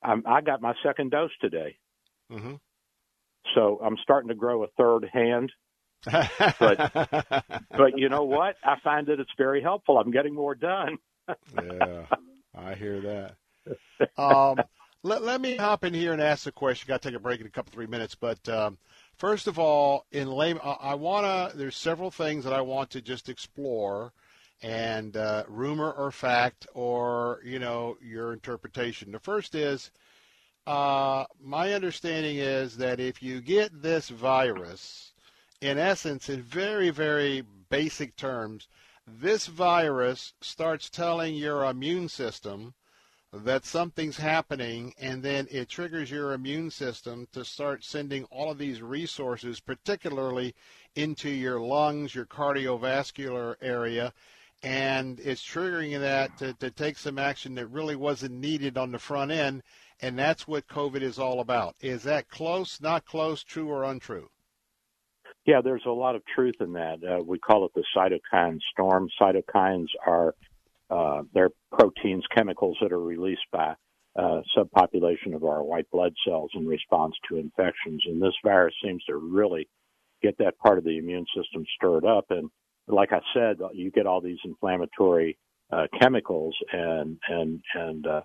I'm, 0.03 0.23
I 0.27 0.41
got 0.41 0.63
my 0.63 0.75
second 0.83 1.11
dose 1.11 1.31
today, 1.41 1.77
hmm 2.31 2.55
so 3.55 3.81
I'm 3.83 3.97
starting 4.03 4.29
to 4.29 4.35
grow 4.35 4.65
a 4.65 4.69
third 4.79 5.09
hand. 5.13 5.53
but 6.59 6.79
but 7.77 7.99
you 7.99 8.09
know 8.09 8.25
what? 8.25 8.57
I 8.65 8.77
find 8.83 9.07
that 9.09 9.21
it's 9.21 9.31
very 9.37 9.63
helpful. 9.63 9.99
I'm 9.99 10.11
getting 10.11 10.35
more 10.35 10.55
done. 10.55 10.99
yeah, 11.55 12.07
I 12.57 12.75
hear 12.75 13.01
that. 13.01 13.37
Um, 14.19 14.65
let, 15.03 15.23
let 15.23 15.41
me 15.41 15.57
hop 15.57 15.85
in 15.85 15.95
here 15.95 16.13
and 16.13 16.21
ask 16.21 16.47
a 16.47 16.53
question. 16.53 16.89
Got 16.89 17.03
to 17.03 17.09
take 17.09 17.17
a 17.17 17.21
break 17.21 17.41
in 17.41 17.47
a 17.47 17.51
couple 17.51 17.73
three 17.73 17.87
minutes, 17.87 18.15
but 18.15 18.47
um, 18.49 18.77
first 19.17 19.47
of 19.47 19.59
all, 19.59 20.05
in 20.13 20.29
lay, 20.31 20.55
I, 20.59 20.73
I 20.73 20.95
wanna. 20.95 21.53
There's 21.55 21.77
several 21.77 22.11
things 22.11 22.45
that 22.45 22.53
I 22.53 22.61
want 22.61 22.91
to 22.91 23.01
just 23.01 23.29
explore, 23.29 24.13
and 24.63 25.17
uh, 25.17 25.45
rumor 25.49 25.93
or 25.93 26.11
fact, 26.11 26.67
or 26.75 27.41
you 27.45 27.59
know 27.59 27.97
your 28.03 28.33
interpretation. 28.33 29.13
The 29.13 29.19
first 29.19 29.55
is, 29.55 29.91
uh, 30.67 31.25
my 31.43 31.73
understanding 31.73 32.37
is 32.37 32.77
that 32.77 33.01
if 33.01 33.23
you 33.23 33.41
get 33.41 33.83
this 33.83 34.09
virus, 34.09 35.13
in 35.61 35.79
essence, 35.79 36.29
in 36.29 36.43
very 36.43 36.91
very 36.91 37.43
basic 37.69 38.17
terms, 38.17 38.69
this 39.07 39.47
virus 39.47 40.35
starts 40.41 40.91
telling 40.91 41.35
your 41.35 41.65
immune 41.65 42.09
system 42.09 42.75
that 43.33 43.65
something's 43.65 44.17
happening 44.17 44.93
and 44.99 45.23
then 45.23 45.47
it 45.51 45.69
triggers 45.69 46.11
your 46.11 46.33
immune 46.33 46.71
system 46.71 47.29
to 47.33 47.45
start 47.45 47.85
sending 47.85 48.25
all 48.25 48.51
of 48.51 48.59
these 48.59 48.83
resources 48.83 49.61
particularly 49.61 50.53
into 50.97 51.31
your 51.31 51.61
lungs 51.61 52.13
your 52.13 52.27
cardiovascular 52.27 53.55
area 53.63 54.13
and 54.63 55.21
it's 55.21 55.43
triggering 55.43 55.99
that 55.99 56.37
to, 56.39 56.53
to 56.55 56.71
take 56.71 56.99
some 56.99 57.19
action 57.19 57.55
that 57.55 57.67
really 57.69 57.97
wasn't 57.97 58.33
needed 58.33 58.77
on 58.77 58.93
the 58.93 58.99
front 58.99 59.31
end 59.31 59.63
and 60.01 60.19
that's 60.19 60.47
what 60.47 60.67
covid 60.69 61.03
is 61.03 61.19
all 61.19 61.41
about 61.41 61.75
is 61.81 62.03
that 62.03 62.29
close 62.29 62.81
not 62.81 63.05
close 63.05 63.43
true 63.43 63.69
or 63.69 63.85
untrue 63.85 64.29
Yeah, 65.47 65.61
there's 65.63 65.87
a 65.87 65.91
lot 65.91 66.17
of 66.17 66.23
truth 66.35 66.57
in 66.61 66.73
that. 66.75 66.99
Uh, 67.03 67.23
we 67.25 67.39
call 67.39 67.65
it 67.65 67.73
the 67.75 67.85
cytokine 67.97 68.59
storm. 68.73 69.09
Cytokines 69.21 69.89
are 70.07 70.35
uh, 70.91 71.23
they're 71.33 71.51
proteins, 71.73 72.25
chemicals 72.35 72.77
that 72.83 72.93
are 72.93 73.01
released 73.01 73.47
by 73.53 73.75
uh, 74.17 74.41
subpopulation 74.57 75.35
of 75.35 75.45
our 75.45 75.63
white 75.63 75.89
blood 75.91 76.13
cells 76.27 76.51
in 76.55 76.67
response 76.67 77.15
to 77.29 77.37
infections. 77.37 78.03
And 78.07 78.21
this 78.21 78.35
virus 78.45 78.75
seems 78.85 79.03
to 79.05 79.17
really 79.17 79.69
get 80.23 80.37
that 80.39 80.59
part 80.59 80.79
of 80.79 80.85
the 80.85 80.99
immune 80.99 81.27
system 81.35 81.65
stirred 81.77 82.05
up. 82.05 82.27
And 82.31 82.51
like 82.87 83.13
I 83.13 83.21
said, 83.35 83.59
you 83.73 83.91
get 83.91 84.07
all 84.07 84.21
these 84.21 84.39
inflammatory 84.45 85.39
uh, 85.73 85.87
chemicals 86.01 86.57
and 86.73 87.19
and 87.29 87.61
and 87.75 88.07
uh, 88.07 88.21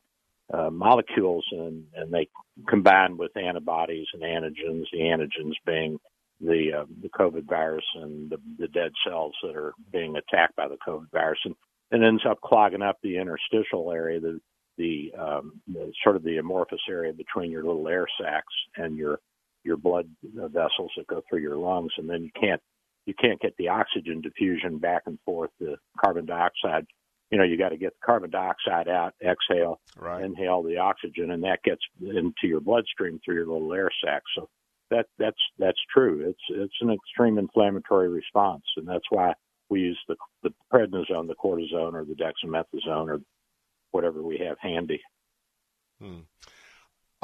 uh, 0.53 0.69
molecules, 0.69 1.45
and 1.51 1.83
and 1.95 2.11
they 2.11 2.27
combine 2.67 3.17
with 3.17 3.35
antibodies 3.37 4.07
and 4.13 4.23
antigens. 4.23 4.85
The 4.91 4.99
antigens 4.99 5.53
being 5.65 5.99
the 6.41 6.81
uh, 6.81 6.85
the 7.01 7.09
COVID 7.09 7.47
virus 7.47 7.85
and 7.95 8.29
the, 8.29 8.37
the 8.57 8.67
dead 8.67 8.91
cells 9.07 9.35
that 9.43 9.55
are 9.55 9.73
being 9.91 10.15
attacked 10.15 10.55
by 10.55 10.67
the 10.67 10.77
COVID 10.87 11.11
virus, 11.11 11.39
and 11.45 11.55
it 11.91 12.05
ends 12.05 12.23
up 12.27 12.41
clogging 12.41 12.81
up 12.81 12.97
the 13.01 13.17
interstitial 13.17 13.91
area, 13.91 14.19
the 14.19 14.39
the, 14.77 15.13
um, 15.17 15.61
the 15.67 15.91
sort 16.03 16.17
of 16.17 16.23
the 16.23 16.37
amorphous 16.37 16.81
area 16.89 17.13
between 17.13 17.49
your 17.49 17.63
little 17.63 17.87
air 17.87 18.07
sacs 18.21 18.53
and 18.75 18.97
your 18.97 19.19
your 19.63 19.77
blood 19.77 20.07
vessels 20.23 20.91
that 20.95 21.07
go 21.07 21.21
through 21.27 21.41
your 21.41 21.55
lungs, 21.57 21.91
and 21.97 22.07
then 22.07 22.23
you 22.23 22.29
can't 22.39 22.61
you 23.05 23.13
can't 23.19 23.39
get 23.39 23.55
the 23.57 23.69
oxygen 23.69 24.21
diffusion 24.21 24.77
back 24.77 25.03
and 25.05 25.19
forth. 25.25 25.51
The 25.59 25.75
carbon 26.03 26.25
dioxide, 26.25 26.85
you 27.31 27.37
know, 27.37 27.43
you 27.43 27.57
got 27.57 27.69
to 27.69 27.77
get 27.77 27.93
the 27.93 28.05
carbon 28.05 28.31
dioxide 28.31 28.87
out, 28.87 29.13
exhale, 29.21 29.79
right. 29.97 30.23
inhale 30.23 30.63
the 30.63 30.77
oxygen, 30.77 31.31
and 31.31 31.43
that 31.43 31.63
gets 31.63 31.81
into 32.01 32.33
your 32.43 32.61
bloodstream 32.61 33.19
through 33.23 33.35
your 33.35 33.47
little 33.47 33.73
air 33.73 33.89
sacs. 34.03 34.25
So 34.35 34.49
that 34.91 35.05
that's 35.17 35.37
that's 35.57 35.79
true. 35.93 36.27
It's 36.29 36.43
it's 36.49 36.75
an 36.81 36.91
extreme 36.91 37.37
inflammatory 37.37 38.09
response, 38.09 38.63
and 38.77 38.87
that's 38.87 39.05
why 39.09 39.33
we 39.69 39.81
use 39.81 39.99
the 40.07 40.15
the 40.43 40.53
prednisone, 40.73 41.27
the 41.27 41.35
cortisone, 41.35 41.93
or 41.93 42.05
the 42.05 42.15
dexamethasone, 42.15 43.07
or 43.07 43.21
whatever 43.91 44.21
we 44.21 44.37
have 44.39 44.57
handy. 44.59 45.01
Hmm. 46.01 46.21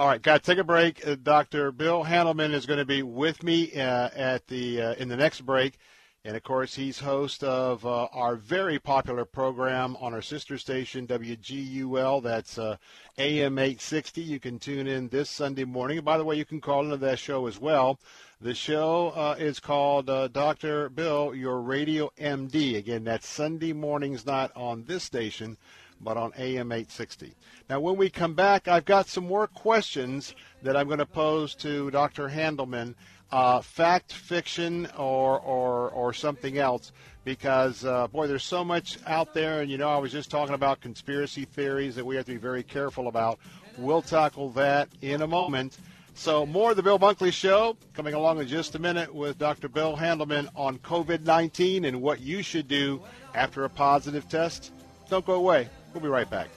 All 0.02 0.08
right, 0.08 0.24
to 0.24 0.40
take 0.40 0.58
a 0.58 0.64
break. 0.64 1.08
Uh, 1.08 1.14
Dr. 1.14 1.72
Bill 1.72 2.04
Handelman 2.04 2.54
is 2.54 2.66
going 2.66 2.80
to 2.80 2.86
be 2.86 3.04
with 3.04 3.44
me 3.44 3.72
uh, 3.74 4.10
at 4.16 4.48
the 4.48 4.82
uh, 4.82 4.94
in 4.94 5.10
the 5.10 5.16
next 5.16 5.42
break 5.42 5.78
And 6.26 6.36
of 6.36 6.42
course, 6.42 6.74
he's 6.74 7.02
host 7.02 7.44
of 7.44 7.86
uh, 7.86 8.06
our 8.06 8.36
very 8.36 8.80
popular 8.80 9.26
program 9.26 9.96
on 10.02 10.16
our 10.16 10.24
sister 10.24 10.58
station, 10.58 11.06
WGUL. 11.06 12.24
That's 12.24 12.58
uh, 12.58 12.78
AM 13.20 13.60
860. 13.60 14.22
You 14.22 14.40
can 14.40 14.58
tune 14.58 14.88
in 14.88 15.10
this 15.10 15.30
Sunday 15.30 15.66
morning. 15.66 16.02
By 16.02 16.18
the 16.18 16.26
way, 16.26 16.36
you 16.36 16.46
can 16.46 16.62
call 16.62 16.84
into 16.84 16.98
that 16.98 17.20
show 17.20 17.46
as 17.46 17.60
well. 17.60 18.00
The 18.40 18.56
show 18.56 19.10
uh, 19.10 19.36
is 19.38 19.60
called 19.60 20.08
Dr. 20.34 20.90
Bill, 20.90 21.36
Your 21.36 21.62
Radio 21.62 22.12
MD. 22.20 22.76
Again, 22.76 23.04
that's 23.04 23.28
Sunday 23.28 23.72
mornings, 23.72 24.26
not 24.26 24.52
on 24.56 24.86
this 24.86 25.04
station, 25.04 25.58
but 26.04 26.18
on 26.18 26.34
AM 26.40 26.72
860. 26.72 27.36
Now, 27.72 27.80
when 27.80 27.96
we 27.96 28.10
come 28.10 28.34
back, 28.34 28.68
I've 28.68 28.84
got 28.84 29.08
some 29.08 29.26
more 29.26 29.48
questions 29.48 30.36
that 30.62 30.76
I'm 30.76 30.88
going 30.88 31.00
to 31.00 31.06
pose 31.06 31.56
to 31.56 31.90
Dr. 31.90 32.28
Handelman, 32.28 32.96
uh, 33.32 33.62
fact, 33.62 34.12
fiction, 34.12 34.90
or, 34.98 35.40
or, 35.40 35.90
or 35.92 36.12
something 36.12 36.58
else, 36.58 36.92
because, 37.24 37.86
uh, 37.86 38.08
boy, 38.08 38.28
there's 38.28 38.44
so 38.44 38.66
much 38.66 38.98
out 39.08 39.34
there. 39.34 39.62
And, 39.62 39.72
you 39.72 39.78
know, 39.78 39.88
I 39.88 40.00
was 40.00 40.12
just 40.12 40.30
talking 40.30 40.54
about 40.54 40.82
conspiracy 40.82 41.46
theories 41.46 41.96
that 41.96 42.06
we 42.06 42.18
have 42.18 42.26
to 42.26 42.34
be 42.34 42.38
very 42.38 42.62
careful 42.62 43.08
about. 43.08 43.40
We'll 43.78 44.02
tackle 44.02 44.50
that 44.50 44.90
in 45.02 45.22
a 45.22 45.28
moment. 45.28 45.78
So, 46.14 46.46
more 46.46 46.72
of 46.72 46.76
the 46.76 46.84
Bill 46.84 47.00
Bunkley 47.00 47.32
Show 47.32 47.78
coming 47.94 48.16
along 48.16 48.42
in 48.42 48.50
just 48.50 48.76
a 48.76 48.80
minute 48.80 49.16
with 49.16 49.38
Dr. 49.38 49.70
Bill 49.70 49.96
Handelman 49.96 50.50
on 50.58 50.78
COVID 50.80 51.24
19 51.24 51.86
and 51.86 52.02
what 52.02 52.20
you 52.20 52.44
should 52.44 52.68
do 52.68 53.02
after 53.34 53.64
a 53.64 53.70
positive 53.70 54.28
test. 54.28 54.74
Don't 55.10 55.26
go 55.26 55.36
away. 55.36 55.70
We'll 55.94 56.04
be 56.04 56.10
right 56.10 56.30
back. 56.30 56.50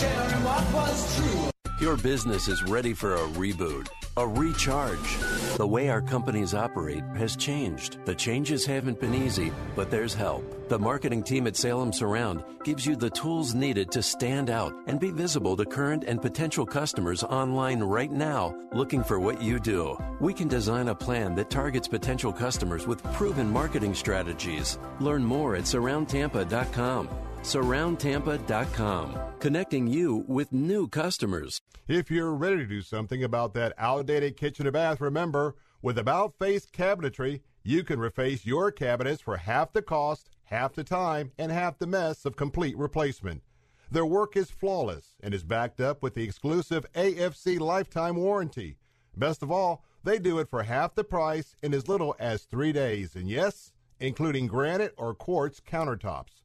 Sharing 0.00 0.44
what 0.44 0.64
was 0.72 1.16
true. 1.16 1.39
Your 1.80 1.96
business 1.96 2.46
is 2.46 2.62
ready 2.62 2.92
for 2.92 3.14
a 3.14 3.26
reboot, 3.28 3.88
a 4.18 4.26
recharge. 4.26 5.16
The 5.56 5.66
way 5.66 5.88
our 5.88 6.02
companies 6.02 6.52
operate 6.52 7.02
has 7.16 7.36
changed. 7.36 8.04
The 8.04 8.14
changes 8.14 8.66
haven't 8.66 9.00
been 9.00 9.14
easy, 9.14 9.50
but 9.74 9.90
there's 9.90 10.12
help. 10.12 10.68
The 10.68 10.78
marketing 10.78 11.22
team 11.22 11.46
at 11.46 11.56
Salem 11.56 11.90
Surround 11.90 12.44
gives 12.64 12.84
you 12.84 12.96
the 12.96 13.08
tools 13.08 13.54
needed 13.54 13.90
to 13.92 14.02
stand 14.02 14.50
out 14.50 14.74
and 14.88 15.00
be 15.00 15.10
visible 15.10 15.56
to 15.56 15.64
current 15.64 16.04
and 16.04 16.20
potential 16.20 16.66
customers 16.66 17.24
online 17.24 17.80
right 17.80 18.12
now 18.12 18.54
looking 18.74 19.02
for 19.02 19.18
what 19.18 19.40
you 19.40 19.58
do. 19.58 19.96
We 20.20 20.34
can 20.34 20.48
design 20.48 20.88
a 20.88 20.94
plan 20.94 21.34
that 21.36 21.48
targets 21.48 21.88
potential 21.88 22.30
customers 22.30 22.86
with 22.86 23.02
proven 23.14 23.50
marketing 23.50 23.94
strategies. 23.94 24.78
Learn 25.00 25.24
more 25.24 25.56
at 25.56 25.64
surroundtampa.com. 25.64 27.08
Surroundtampa.com, 27.42 29.18
connecting 29.40 29.86
you 29.86 30.24
with 30.28 30.52
new 30.52 30.86
customers. 30.86 31.60
If 31.88 32.10
you're 32.10 32.34
ready 32.34 32.58
to 32.58 32.66
do 32.66 32.82
something 32.82 33.24
about 33.24 33.54
that 33.54 33.72
outdated 33.78 34.36
kitchen 34.36 34.66
or 34.66 34.70
bath, 34.70 35.00
remember, 35.00 35.56
with 35.80 35.96
About 35.98 36.38
Face 36.38 36.66
Cabinetry, 36.66 37.40
you 37.64 37.82
can 37.82 37.98
reface 37.98 38.44
your 38.44 38.70
cabinets 38.70 39.22
for 39.22 39.38
half 39.38 39.72
the 39.72 39.80
cost, 39.80 40.28
half 40.44 40.74
the 40.74 40.84
time, 40.84 41.32
and 41.38 41.50
half 41.50 41.78
the 41.78 41.86
mess 41.86 42.26
of 42.26 42.36
complete 42.36 42.76
replacement. 42.76 43.42
Their 43.90 44.06
work 44.06 44.36
is 44.36 44.50
flawless 44.50 45.16
and 45.22 45.32
is 45.32 45.42
backed 45.42 45.80
up 45.80 46.02
with 46.02 46.14
the 46.14 46.22
exclusive 46.22 46.84
AFC 46.92 47.58
lifetime 47.58 48.16
warranty. 48.16 48.76
Best 49.16 49.42
of 49.42 49.50
all, 49.50 49.82
they 50.04 50.18
do 50.18 50.38
it 50.38 50.48
for 50.50 50.62
half 50.62 50.94
the 50.94 51.04
price 51.04 51.56
in 51.62 51.72
as 51.72 51.88
little 51.88 52.14
as 52.20 52.42
three 52.42 52.72
days, 52.72 53.16
and 53.16 53.28
yes, 53.28 53.72
including 53.98 54.46
granite 54.46 54.94
or 54.98 55.14
quartz 55.14 55.58
countertops. 55.58 56.42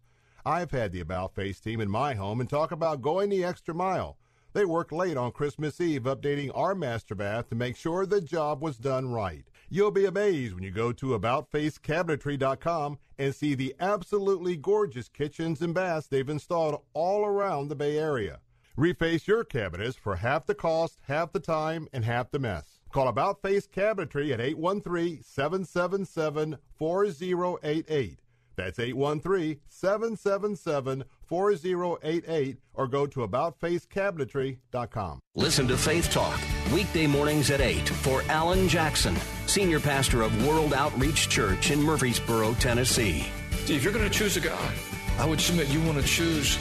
I've 0.47 0.69
had 0.69 0.91
the 0.91 0.99
About 0.99 1.34
Face 1.34 1.59
team 1.59 1.81
in 1.81 1.89
my 1.89 2.13
home 2.13 2.39
and 2.39 2.47
talk 2.47 2.72
about 2.72 3.01
going 3.01 3.30
the 3.31 3.43
extra 3.43 3.73
mile. 3.73 4.17
They 4.53 4.63
worked 4.63 4.91
late 4.91 5.17
on 5.17 5.31
Christmas 5.31 5.81
Eve 5.81 6.03
updating 6.03 6.51
our 6.53 6.76
master 6.76 7.15
bath 7.15 7.49
to 7.49 7.55
make 7.55 7.76
sure 7.76 8.05
the 8.05 8.22
job 8.22 8.61
was 8.61 8.77
done 8.77 9.11
right. 9.11 9.43
You'll 9.69 9.89
be 9.89 10.05
amazed 10.05 10.53
when 10.53 10.63
you 10.63 10.69
go 10.69 10.91
to 10.91 11.19
AboutFaceCabinetry.com 11.19 12.99
and 13.17 13.34
see 13.34 13.55
the 13.55 13.76
absolutely 13.80 14.55
gorgeous 14.55 15.09
kitchens 15.09 15.63
and 15.63 15.73
baths 15.73 16.07
they've 16.07 16.30
installed 16.30 16.84
all 16.93 17.26
around 17.26 17.69
the 17.69 17.76
Bay 17.76 17.97
Area. 17.97 18.39
Reface 18.77 19.26
your 19.26 19.43
cabinets 19.43 19.95
for 19.95 20.17
half 20.17 20.45
the 20.45 20.53
cost, 20.53 20.99
half 21.07 21.31
the 21.31 21.39
time, 21.39 21.88
and 21.91 22.05
half 22.05 22.30
the 22.30 22.39
mess. 22.39 22.80
Call 22.91 23.07
About 23.07 23.41
Face 23.41 23.67
Cabinetry 23.67 24.31
at 24.31 24.39
813 24.39 25.23
777 25.23 26.59
4088. 26.77 28.19
That's 28.56 28.80
813 28.80 29.60
777 29.68 31.03
4088 31.26 32.57
or 32.73 32.88
go 32.88 33.07
to 33.07 33.27
AboutFaceCabinetry.com. 33.27 35.19
Listen 35.36 35.68
to 35.68 35.77
Faith 35.77 36.11
Talk, 36.11 36.40
weekday 36.73 37.07
mornings 37.07 37.52
at 37.52 37.61
8 37.61 37.88
for 37.90 38.22
Alan 38.30 38.68
Jackson, 38.68 39.15
Senior 39.48 39.80
Pastor 39.80 40.22
of 40.22 40.48
World 40.48 40.73
Outreach 40.73 41.30
Church 41.30 41.72
in 41.72 41.82
Murfreesboro, 41.82 42.53
Tennessee. 42.56 43.26
See, 43.65 43.76
if 43.76 43.84
you're 43.84 43.94
going 43.94 44.10
to 44.10 44.11
choose 44.15 44.38
a 44.38 44.41
God, 44.41 44.73
I 45.18 45.26
would 45.26 45.41
submit 45.41 45.69
you 45.69 45.82
want 45.84 45.99
to 45.99 46.07
choose 46.07 46.57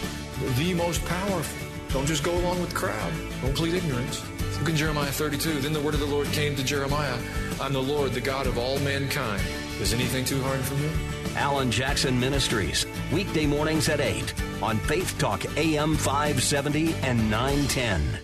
the 0.57 0.75
most 0.75 1.05
powerful. 1.05 1.69
Don't 1.89 2.07
just 2.07 2.25
go 2.25 2.37
along 2.37 2.61
with 2.61 2.71
the 2.71 2.77
crowd. 2.77 3.13
Don't 3.43 3.55
plead 3.55 3.75
ignorance. 3.75 4.23
Look 4.59 4.69
in 4.69 4.77
Jeremiah 4.77 5.11
32. 5.11 5.61
Then 5.61 5.73
the 5.73 5.81
word 5.81 5.95
of 5.95 6.01
the 6.01 6.07
Lord 6.07 6.27
came 6.29 6.57
to 6.57 6.65
Jeremiah 6.65 7.19
I'm 7.61 7.73
the 7.73 7.83
Lord, 7.83 8.13
the 8.13 8.21
God 8.21 8.47
of 8.47 8.59
all 8.59 8.79
mankind. 8.81 9.43
Is 9.81 9.93
anything 9.93 10.25
too 10.25 10.43
hard 10.43 10.61
for 10.61 10.75
me? 10.75 10.91
Alan 11.37 11.71
Jackson 11.71 12.19
Ministries, 12.19 12.87
weekday 13.13 13.47
mornings 13.47 13.89
at 13.89 14.01
8 14.01 14.35
on 14.63 14.79
Faith 14.79 15.19
Talk 15.19 15.45
AM 15.57 15.97
570 15.97 16.95
and 17.03 17.31
910. 17.31 18.21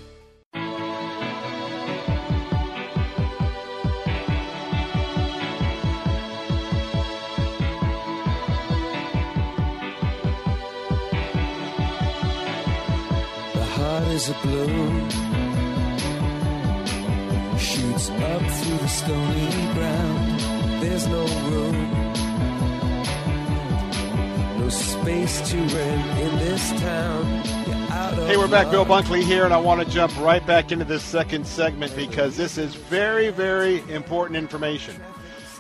The 13.55 13.65
heart 13.65 14.07
is 14.09 14.29
a 14.29 14.35
balloon, 14.43 15.11
shoots 17.59 18.11
up 18.11 18.43
through 18.43 18.79
the 18.79 18.89
stony 18.89 19.51
ground. 19.75 20.41
There's 20.81 21.07
no 21.09 21.27
room, 21.51 22.10
Hey, 28.27 28.37
we're 28.37 28.49
back. 28.49 28.71
Bill. 28.71 28.85
Bunkley 28.85 29.23
here, 29.23 29.45
and 29.45 29.55
I 29.55 29.57
want 29.57 29.81
to 29.81 29.89
jump 29.89 30.15
right 30.21 30.47
back 30.47 30.73
into 30.73 30.85
this 30.85 31.03
second 31.03 31.47
segment 31.47 31.97
because 31.97 32.37
this 32.37 32.59
is 32.59 32.75
very, 32.75 33.31
very 33.31 33.81
important 33.91 34.37
information. 34.37 34.95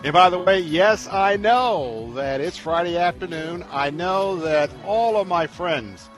And 0.04 0.12
by 0.12 0.30
the 0.30 0.38
way, 0.38 0.60
yes, 0.60 1.08
I 1.08 1.36
know 1.36 2.12
that 2.14 2.40
it's 2.40 2.58
Friday 2.58 2.96
afternoon. 2.96 3.64
I 3.70 3.90
know 3.90 4.36
that 4.36 4.70
all 4.84 5.16
of 5.16 5.26
my 5.26 5.46
friends 5.46 6.10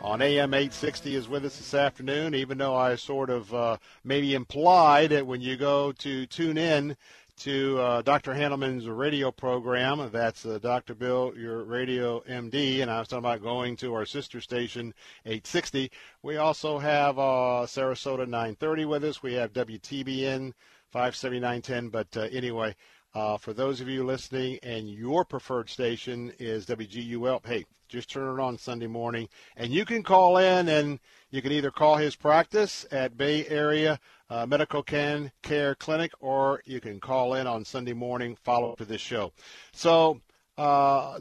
on 0.00 0.22
AM 0.22 0.54
860 0.54 1.14
is 1.16 1.28
with 1.28 1.44
us 1.44 1.58
this 1.58 1.74
afternoon, 1.74 2.34
even 2.34 2.58
though 2.58 2.76
I 2.76 2.94
sort 2.94 3.30
of 3.30 3.52
uh, 3.52 3.76
maybe 4.04 4.34
implied 4.34 5.10
that 5.10 5.26
when 5.26 5.40
you 5.40 5.56
go 5.56 5.92
to 5.92 6.26
tune 6.26 6.58
in 6.58 6.96
to 7.38 7.78
uh, 7.78 8.02
Dr. 8.02 8.34
Handelman's 8.34 8.88
radio 8.88 9.30
program, 9.30 10.10
that's 10.12 10.44
uh, 10.44 10.58
Dr. 10.58 10.94
Bill, 10.94 11.32
your 11.36 11.62
radio 11.64 12.20
MD, 12.28 12.82
and 12.82 12.90
I 12.90 12.98
was 12.98 13.08
talking 13.08 13.24
about 13.24 13.42
going 13.42 13.76
to 13.76 13.94
our 13.94 14.04
sister 14.04 14.40
station 14.40 14.92
860. 15.24 15.90
We 16.22 16.36
also 16.36 16.78
have 16.78 17.18
uh, 17.18 17.66
Sarasota 17.66 18.26
930 18.26 18.84
with 18.86 19.04
us. 19.04 19.22
We 19.22 19.34
have 19.34 19.52
WTBN 19.52 20.52
57910. 20.90 21.88
But 21.90 22.16
uh, 22.16 22.28
anyway, 22.32 22.74
uh, 23.14 23.36
for 23.36 23.52
those 23.52 23.80
of 23.80 23.88
you 23.88 24.04
listening 24.04 24.58
and 24.62 24.88
your 24.88 25.24
preferred 25.24 25.70
station 25.70 26.32
is 26.38 26.66
WGUL, 26.66 27.46
hey, 27.46 27.64
just 27.88 28.10
turn 28.10 28.38
it 28.38 28.42
on 28.42 28.58
Sunday 28.58 28.86
morning. 28.86 29.28
And 29.56 29.72
you 29.72 29.84
can 29.84 30.02
call 30.02 30.38
in 30.38 30.68
and 30.68 30.98
you 31.30 31.42
can 31.42 31.52
either 31.52 31.70
call 31.70 31.96
his 31.96 32.16
practice 32.16 32.86
at 32.90 33.16
Bay 33.16 33.46
Area 33.46 33.98
uh, 34.30 34.46
Medical 34.46 34.82
Can 34.82 35.32
Care 35.42 35.74
Clinic 35.74 36.12
or 36.20 36.62
you 36.64 36.80
can 36.80 37.00
call 37.00 37.34
in 37.34 37.46
on 37.46 37.64
Sunday 37.64 37.92
morning, 37.92 38.36
follow 38.42 38.72
up 38.72 38.78
to 38.78 38.84
this 38.84 39.00
show. 39.00 39.32
So, 39.72 40.20
uh, 40.56 41.18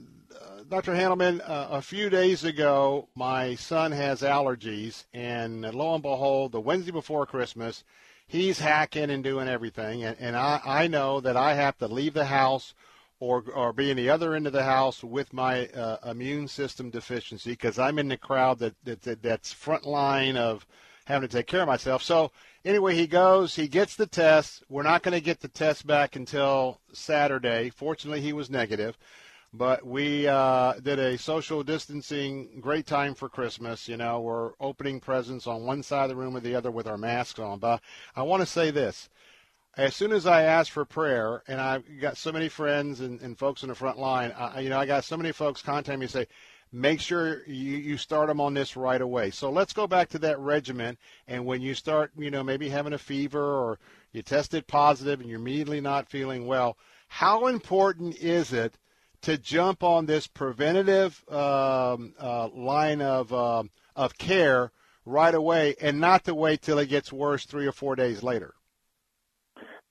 Dr. 0.69 0.93
Handelman, 0.93 1.41
uh, 1.47 1.67
a 1.71 1.81
few 1.81 2.09
days 2.09 2.43
ago, 2.43 3.07
my 3.15 3.55
son 3.55 3.91
has 3.91 4.21
allergies, 4.21 5.05
and 5.13 5.61
lo 5.61 5.93
and 5.93 6.03
behold, 6.03 6.51
the 6.51 6.59
Wednesday 6.59 6.91
before 6.91 7.25
Christmas, 7.25 7.83
he's 8.27 8.59
hacking 8.59 9.09
and 9.09 9.23
doing 9.23 9.47
everything. 9.47 10.03
And, 10.03 10.17
and 10.19 10.35
I, 10.35 10.59
I 10.65 10.87
know 10.87 11.21
that 11.21 11.37
I 11.37 11.53
have 11.53 11.77
to 11.77 11.87
leave 11.87 12.13
the 12.13 12.25
house 12.25 12.73
or, 13.19 13.43
or 13.53 13.73
be 13.73 13.89
in 13.89 13.97
the 13.97 14.09
other 14.09 14.35
end 14.35 14.47
of 14.47 14.53
the 14.53 14.63
house 14.63 15.03
with 15.03 15.33
my 15.33 15.67
uh, 15.67 15.97
immune 16.09 16.47
system 16.47 16.89
deficiency 16.89 17.51
because 17.51 17.79
I'm 17.79 17.99
in 17.99 18.07
the 18.07 18.17
crowd 18.17 18.59
that, 18.59 18.75
that, 18.83 19.01
that 19.03 19.21
that's 19.23 19.51
front 19.53 19.85
line 19.85 20.37
of 20.37 20.65
having 21.05 21.27
to 21.27 21.37
take 21.37 21.47
care 21.47 21.61
of 21.61 21.67
myself. 21.67 22.03
So 22.03 22.31
anyway, 22.63 22.95
he 22.95 23.07
goes, 23.07 23.55
he 23.55 23.67
gets 23.67 23.95
the 23.95 24.07
test. 24.07 24.63
We're 24.69 24.83
not 24.83 25.03
going 25.03 25.13
to 25.13 25.21
get 25.21 25.39
the 25.39 25.47
test 25.47 25.87
back 25.87 26.15
until 26.15 26.79
Saturday. 26.93 27.69
Fortunately, 27.69 28.21
he 28.21 28.33
was 28.33 28.49
negative. 28.49 28.97
But 29.53 29.85
we 29.85 30.27
uh, 30.27 30.73
did 30.73 30.99
a 30.99 31.17
social 31.17 31.63
distancing, 31.63 32.59
great 32.59 32.85
time 32.85 33.15
for 33.15 33.29
Christmas. 33.29 33.87
You 33.87 33.97
know, 33.97 34.19
we're 34.19 34.51
opening 34.59 34.99
presents 34.99 35.47
on 35.47 35.65
one 35.65 35.81
side 35.81 36.03
of 36.03 36.09
the 36.09 36.15
room 36.17 36.35
or 36.35 36.41
the 36.41 36.53
other 36.53 36.69
with 36.69 36.85
our 36.85 36.97
masks 36.97 37.39
on. 37.39 37.59
But 37.59 37.81
I 38.15 38.23
want 38.23 38.41
to 38.41 38.45
say 38.45 38.71
this. 38.71 39.09
As 39.77 39.95
soon 39.95 40.11
as 40.11 40.25
I 40.25 40.41
ask 40.41 40.71
for 40.71 40.85
prayer, 40.85 41.43
and 41.47 41.61
I've 41.61 41.83
got 42.01 42.17
so 42.17 42.31
many 42.31 42.49
friends 42.49 42.99
and, 42.99 43.21
and 43.21 43.37
folks 43.37 43.61
in 43.61 43.69
the 43.69 43.75
front 43.75 43.99
line, 43.99 44.31
I, 44.31 44.61
you 44.61 44.69
know, 44.69 44.79
I 44.79 44.87
got 44.87 45.03
so 45.05 45.15
many 45.15 45.31
folks 45.31 45.61
contact 45.61 45.99
me 45.99 46.05
and 46.05 46.11
say, 46.11 46.27
make 46.71 46.99
sure 46.99 47.45
you, 47.47 47.77
you 47.77 47.97
start 47.97 48.27
them 48.27 48.41
on 48.41 48.55
this 48.55 48.75
right 48.75 48.99
away. 48.99 49.29
So 49.29 49.51
let's 49.51 49.73
go 49.73 49.85
back 49.85 50.09
to 50.09 50.19
that 50.19 50.39
regimen. 50.39 50.97
And 51.27 51.45
when 51.45 51.61
you 51.61 51.75
start, 51.75 52.11
you 52.17 52.31
know, 52.31 52.43
maybe 52.43 52.69
having 52.69 52.93
a 52.93 52.97
fever 52.97 53.39
or 53.39 53.79
you 54.13 54.23
tested 54.23 54.65
positive 54.65 55.21
and 55.21 55.29
you're 55.29 55.39
immediately 55.39 55.79
not 55.79 56.09
feeling 56.09 56.47
well, 56.47 56.75
how 57.07 57.45
important 57.45 58.17
is 58.17 58.53
it 58.53 58.79
to 59.21 59.37
jump 59.37 59.83
on 59.83 60.07
this 60.07 60.25
preventative 60.25 61.23
um, 61.29 62.15
uh, 62.19 62.47
line 62.49 63.01
of 63.01 63.31
um, 63.31 63.69
of 63.95 64.17
care 64.17 64.71
right 65.05 65.33
away 65.33 65.75
and 65.79 65.99
not 65.99 66.23
to 66.25 66.35
wait 66.35 66.61
till 66.61 66.79
it 66.79 66.87
gets 66.87 67.13
worse 67.13 67.45
three 67.45 67.67
or 67.67 67.71
four 67.71 67.95
days 67.95 68.23
later? 68.23 68.53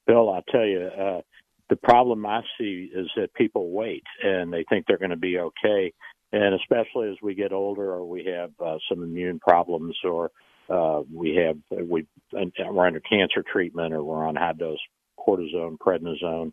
Bill, 0.07 0.29
I'll 0.29 0.43
tell 0.49 0.65
you, 0.65 0.81
uh, 0.81 1.21
the 1.69 1.75
problem 1.75 2.25
I 2.25 2.41
see 2.57 2.89
is 2.93 3.07
that 3.17 3.33
people 3.33 3.71
wait 3.71 4.03
and 4.23 4.51
they 4.51 4.63
think 4.69 4.85
they're 4.87 4.97
going 4.97 5.11
to 5.11 5.17
be 5.17 5.37
okay. 5.37 5.93
And 6.31 6.55
especially 6.55 7.09
as 7.09 7.17
we 7.21 7.35
get 7.35 7.51
older 7.51 7.91
or 7.91 8.05
we 8.05 8.25
have 8.25 8.51
uh, 8.65 8.77
some 8.89 9.03
immune 9.03 9.39
problems 9.39 9.95
or 10.03 10.31
uh, 10.69 11.01
we 11.13 11.35
have, 11.35 11.57
we, 11.87 12.05
we're 12.33 12.87
under 12.87 12.99
cancer 13.01 13.43
treatment 13.51 13.93
or 13.93 14.03
we're 14.03 14.25
on 14.25 14.35
high 14.35 14.53
dose 14.53 14.79
cortisone, 15.19 15.77
prednisone, 15.77 16.51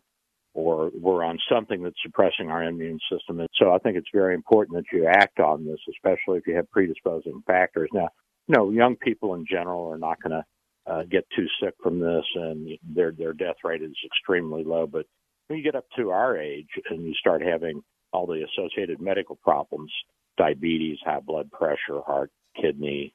or 0.53 0.91
we're 0.97 1.23
on 1.23 1.37
something 1.51 1.83
that's 1.83 1.95
suppressing 2.01 2.49
our 2.49 2.63
immune 2.63 2.99
system. 3.11 3.39
And 3.39 3.49
so 3.55 3.73
I 3.73 3.77
think 3.79 3.97
it's 3.97 4.07
very 4.13 4.33
important 4.33 4.77
that 4.77 4.97
you 4.97 5.05
act 5.07 5.39
on 5.39 5.65
this, 5.65 5.79
especially 5.89 6.37
if 6.37 6.47
you 6.47 6.55
have 6.55 6.71
predisposing 6.71 7.43
factors. 7.45 7.89
Now, 7.93 8.07
you 8.47 8.55
know, 8.55 8.71
young 8.71 8.95
people 8.95 9.33
in 9.35 9.45
general 9.49 9.91
are 9.91 9.97
not 9.97 10.21
going 10.21 10.31
to 10.31 10.45
uh, 10.87 11.03
get 11.09 11.25
too 11.35 11.47
sick 11.61 11.73
from 11.81 11.99
this, 11.99 12.25
and 12.35 12.69
their 12.83 13.11
their 13.11 13.33
death 13.33 13.57
rate 13.63 13.81
is 13.81 13.95
extremely 14.05 14.63
low. 14.63 14.87
But 14.87 15.05
when 15.47 15.57
you 15.59 15.65
get 15.65 15.75
up 15.75 15.85
to 15.97 16.11
our 16.11 16.37
age 16.37 16.69
and 16.89 17.05
you 17.05 17.13
start 17.15 17.41
having 17.41 17.81
all 18.13 18.25
the 18.27 18.45
associated 18.45 19.01
medical 19.01 19.35
problems, 19.37 19.91
diabetes, 20.37 20.99
high 21.03 21.19
blood 21.19 21.51
pressure, 21.51 22.01
heart, 22.05 22.31
kidney, 22.61 23.13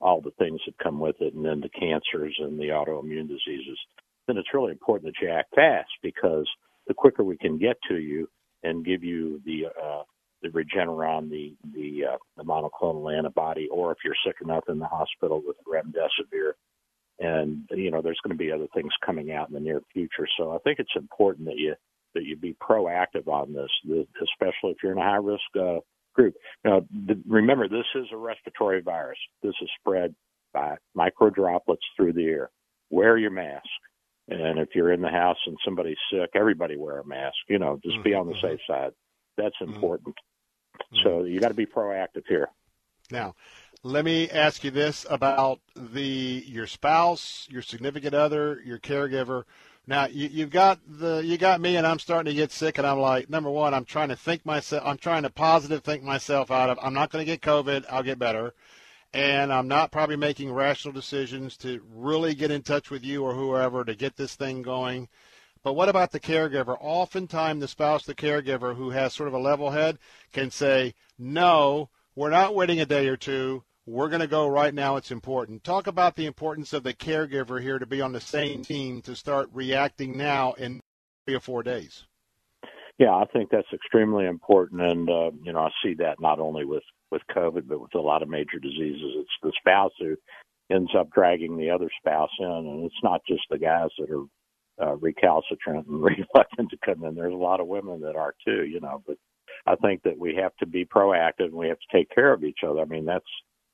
all 0.00 0.20
the 0.20 0.32
things 0.38 0.60
that 0.66 0.78
come 0.82 1.00
with 1.00 1.16
it, 1.20 1.34
and 1.34 1.44
then 1.44 1.60
the 1.60 1.70
cancers 1.70 2.36
and 2.38 2.58
the 2.58 2.68
autoimmune 2.68 3.28
diseases, 3.28 3.78
then 4.26 4.36
it's 4.36 4.54
really 4.54 4.72
important 4.72 5.12
that 5.12 5.24
you 5.24 5.32
act 5.32 5.54
fast 5.54 5.90
because 6.02 6.48
the 6.86 6.94
quicker 6.94 7.24
we 7.24 7.36
can 7.38 7.58
get 7.58 7.76
to 7.88 7.96
you 7.96 8.28
and 8.62 8.84
give 8.84 9.02
you 9.02 9.40
the 9.44 9.66
uh, 9.66 10.02
the 10.42 10.48
Regeneron, 10.48 11.30
the 11.30 11.54
the, 11.74 12.04
uh, 12.12 12.16
the 12.36 12.44
monoclonal 12.44 13.16
antibody, 13.16 13.68
or 13.70 13.92
if 13.92 13.98
you're 14.04 14.14
sick 14.26 14.36
enough 14.42 14.64
in 14.68 14.78
the 14.78 14.86
hospital 14.86 15.42
with 15.44 15.56
remdesivir, 15.66 16.52
and 17.18 17.62
you 17.70 17.90
know 17.90 18.02
there's 18.02 18.20
going 18.22 18.36
to 18.36 18.42
be 18.42 18.52
other 18.52 18.68
things 18.74 18.92
coming 19.04 19.32
out 19.32 19.48
in 19.48 19.54
the 19.54 19.60
near 19.60 19.80
future. 19.92 20.28
So 20.38 20.52
I 20.52 20.58
think 20.58 20.78
it's 20.78 20.96
important 20.96 21.46
that 21.46 21.56
you 21.56 21.74
that 22.14 22.24
you 22.24 22.36
be 22.36 22.54
proactive 22.54 23.28
on 23.28 23.52
this, 23.52 23.70
especially 24.22 24.70
if 24.70 24.78
you're 24.82 24.92
in 24.92 24.98
a 24.98 25.02
high 25.02 25.16
risk 25.16 25.42
uh, 25.58 25.80
group. 26.14 26.34
Now, 26.64 26.80
the, 26.90 27.20
remember, 27.28 27.68
this 27.68 27.84
is 27.94 28.06
a 28.12 28.16
respiratory 28.16 28.80
virus. 28.80 29.18
This 29.42 29.54
is 29.60 29.68
spread 29.78 30.14
by 30.52 30.76
micro 30.94 31.30
droplets 31.30 31.82
through 31.94 32.14
the 32.14 32.24
air. 32.24 32.50
Wear 32.90 33.18
your 33.18 33.30
mask. 33.30 33.68
And 34.28 34.58
if 34.58 34.70
you're 34.74 34.92
in 34.92 35.02
the 35.02 35.10
house 35.10 35.36
and 35.46 35.56
somebody's 35.64 35.98
sick, 36.10 36.30
everybody 36.34 36.76
wear 36.76 36.98
a 36.98 37.06
mask. 37.06 37.36
You 37.48 37.58
know, 37.58 37.78
just 37.84 37.96
mm-hmm. 37.96 38.02
be 38.02 38.14
on 38.14 38.26
the 38.26 38.34
safe 38.40 38.60
side. 38.66 38.92
That's 39.36 39.54
important. 39.60 40.16
Mm-hmm. 40.94 40.96
So 41.04 41.24
you 41.24 41.38
got 41.38 41.48
to 41.48 41.54
be 41.54 41.66
proactive 41.66 42.24
here. 42.26 42.48
Now, 43.10 43.34
let 43.82 44.04
me 44.04 44.28
ask 44.30 44.64
you 44.64 44.70
this 44.70 45.06
about 45.08 45.60
the 45.76 46.42
your 46.46 46.66
spouse, 46.66 47.46
your 47.50 47.62
significant 47.62 48.14
other, 48.14 48.60
your 48.64 48.78
caregiver. 48.78 49.44
Now 49.86 50.06
you, 50.06 50.28
you've 50.28 50.50
got 50.50 50.80
the 50.86 51.18
you 51.24 51.38
got 51.38 51.60
me, 51.60 51.76
and 51.76 51.86
I'm 51.86 52.00
starting 52.00 52.32
to 52.32 52.36
get 52.36 52.50
sick, 52.50 52.78
and 52.78 52.86
I'm 52.86 52.98
like, 52.98 53.30
number 53.30 53.50
one, 53.50 53.74
I'm 53.74 53.84
trying 53.84 54.08
to 54.08 54.16
think 54.16 54.44
myself, 54.44 54.82
I'm 54.84 54.98
trying 54.98 55.22
to 55.22 55.30
positive 55.30 55.84
think 55.84 56.02
myself 56.02 56.50
out 56.50 56.70
of. 56.70 56.78
I'm 56.82 56.94
not 56.94 57.10
going 57.10 57.24
to 57.24 57.30
get 57.30 57.42
COVID. 57.42 57.84
I'll 57.88 58.02
get 58.02 58.18
better, 58.18 58.54
and 59.14 59.52
I'm 59.52 59.68
not 59.68 59.92
probably 59.92 60.16
making 60.16 60.52
rational 60.52 60.92
decisions 60.92 61.56
to 61.58 61.80
really 61.94 62.34
get 62.34 62.50
in 62.50 62.62
touch 62.62 62.90
with 62.90 63.04
you 63.04 63.22
or 63.22 63.34
whoever 63.34 63.84
to 63.84 63.94
get 63.94 64.16
this 64.16 64.34
thing 64.34 64.62
going. 64.62 65.08
But 65.62 65.74
what 65.74 65.88
about 65.88 66.10
the 66.12 66.20
caregiver? 66.20 66.76
Oftentimes, 66.80 67.60
the 67.60 67.68
spouse, 67.68 68.04
the 68.04 68.14
caregiver, 68.14 68.74
who 68.74 68.90
has 68.90 69.14
sort 69.14 69.28
of 69.28 69.34
a 69.34 69.38
level 69.38 69.70
head, 69.70 69.98
can 70.32 70.50
say, 70.50 70.94
"No, 71.18 71.88
we're 72.16 72.30
not 72.30 72.54
waiting 72.54 72.80
a 72.80 72.86
day 72.86 73.06
or 73.06 73.16
two. 73.16 73.62
We're 73.86 74.08
going 74.08 74.20
to 74.20 74.26
go 74.26 74.48
right 74.48 74.74
now. 74.74 74.96
It's 74.96 75.12
important. 75.12 75.62
Talk 75.62 75.86
about 75.86 76.16
the 76.16 76.26
importance 76.26 76.72
of 76.72 76.82
the 76.82 76.92
caregiver 76.94 77.62
here 77.62 77.78
to 77.78 77.86
be 77.86 78.00
on 78.00 78.12
the 78.12 78.20
same 78.20 78.64
team 78.64 79.00
to 79.02 79.14
start 79.14 79.48
reacting 79.52 80.16
now 80.16 80.54
in 80.54 80.80
three 81.24 81.36
or 81.36 81.40
four 81.40 81.62
days. 81.62 82.04
Yeah, 82.98 83.14
I 83.14 83.26
think 83.32 83.50
that's 83.50 83.68
extremely 83.74 84.24
important, 84.24 84.80
and 84.80 85.08
uh, 85.08 85.30
you 85.42 85.52
know 85.52 85.60
I 85.60 85.68
see 85.84 85.94
that 85.98 86.16
not 86.18 86.40
only 86.40 86.64
with 86.64 86.82
with 87.10 87.20
COVID, 87.30 87.68
but 87.68 87.78
with 87.78 87.94
a 87.94 88.00
lot 88.00 88.22
of 88.22 88.28
major 88.30 88.58
diseases. 88.58 89.12
It's 89.18 89.30
the 89.42 89.52
spouse 89.60 89.92
who 90.00 90.16
ends 90.70 90.90
up 90.98 91.10
dragging 91.12 91.58
the 91.58 91.70
other 91.70 91.90
spouse 92.00 92.30
in, 92.40 92.46
and 92.46 92.86
it's 92.86 93.02
not 93.02 93.20
just 93.28 93.42
the 93.50 93.58
guys 93.58 93.90
that 93.98 94.10
are 94.10 94.24
uh, 94.82 94.96
recalcitrant 94.96 95.86
and 95.86 96.02
reluctant 96.34 96.70
to 96.70 96.78
come 96.84 97.04
in. 97.04 97.14
There's 97.14 97.34
a 97.34 97.36
lot 97.36 97.60
of 97.60 97.66
women 97.66 98.00
that 98.00 98.16
are 98.16 98.34
too, 98.46 98.64
you 98.64 98.80
know. 98.80 99.02
But 99.06 99.18
I 99.66 99.74
think 99.76 100.02
that 100.04 100.18
we 100.18 100.34
have 100.36 100.54
to 100.58 100.66
be 100.66 100.84
proactive 100.84 101.46
and 101.46 101.54
we 101.54 101.68
have 101.68 101.78
to 101.78 101.96
take 101.96 102.10
care 102.10 102.32
of 102.32 102.44
each 102.44 102.60
other. 102.66 102.80
I 102.80 102.84
mean, 102.84 103.04
that's 103.04 103.24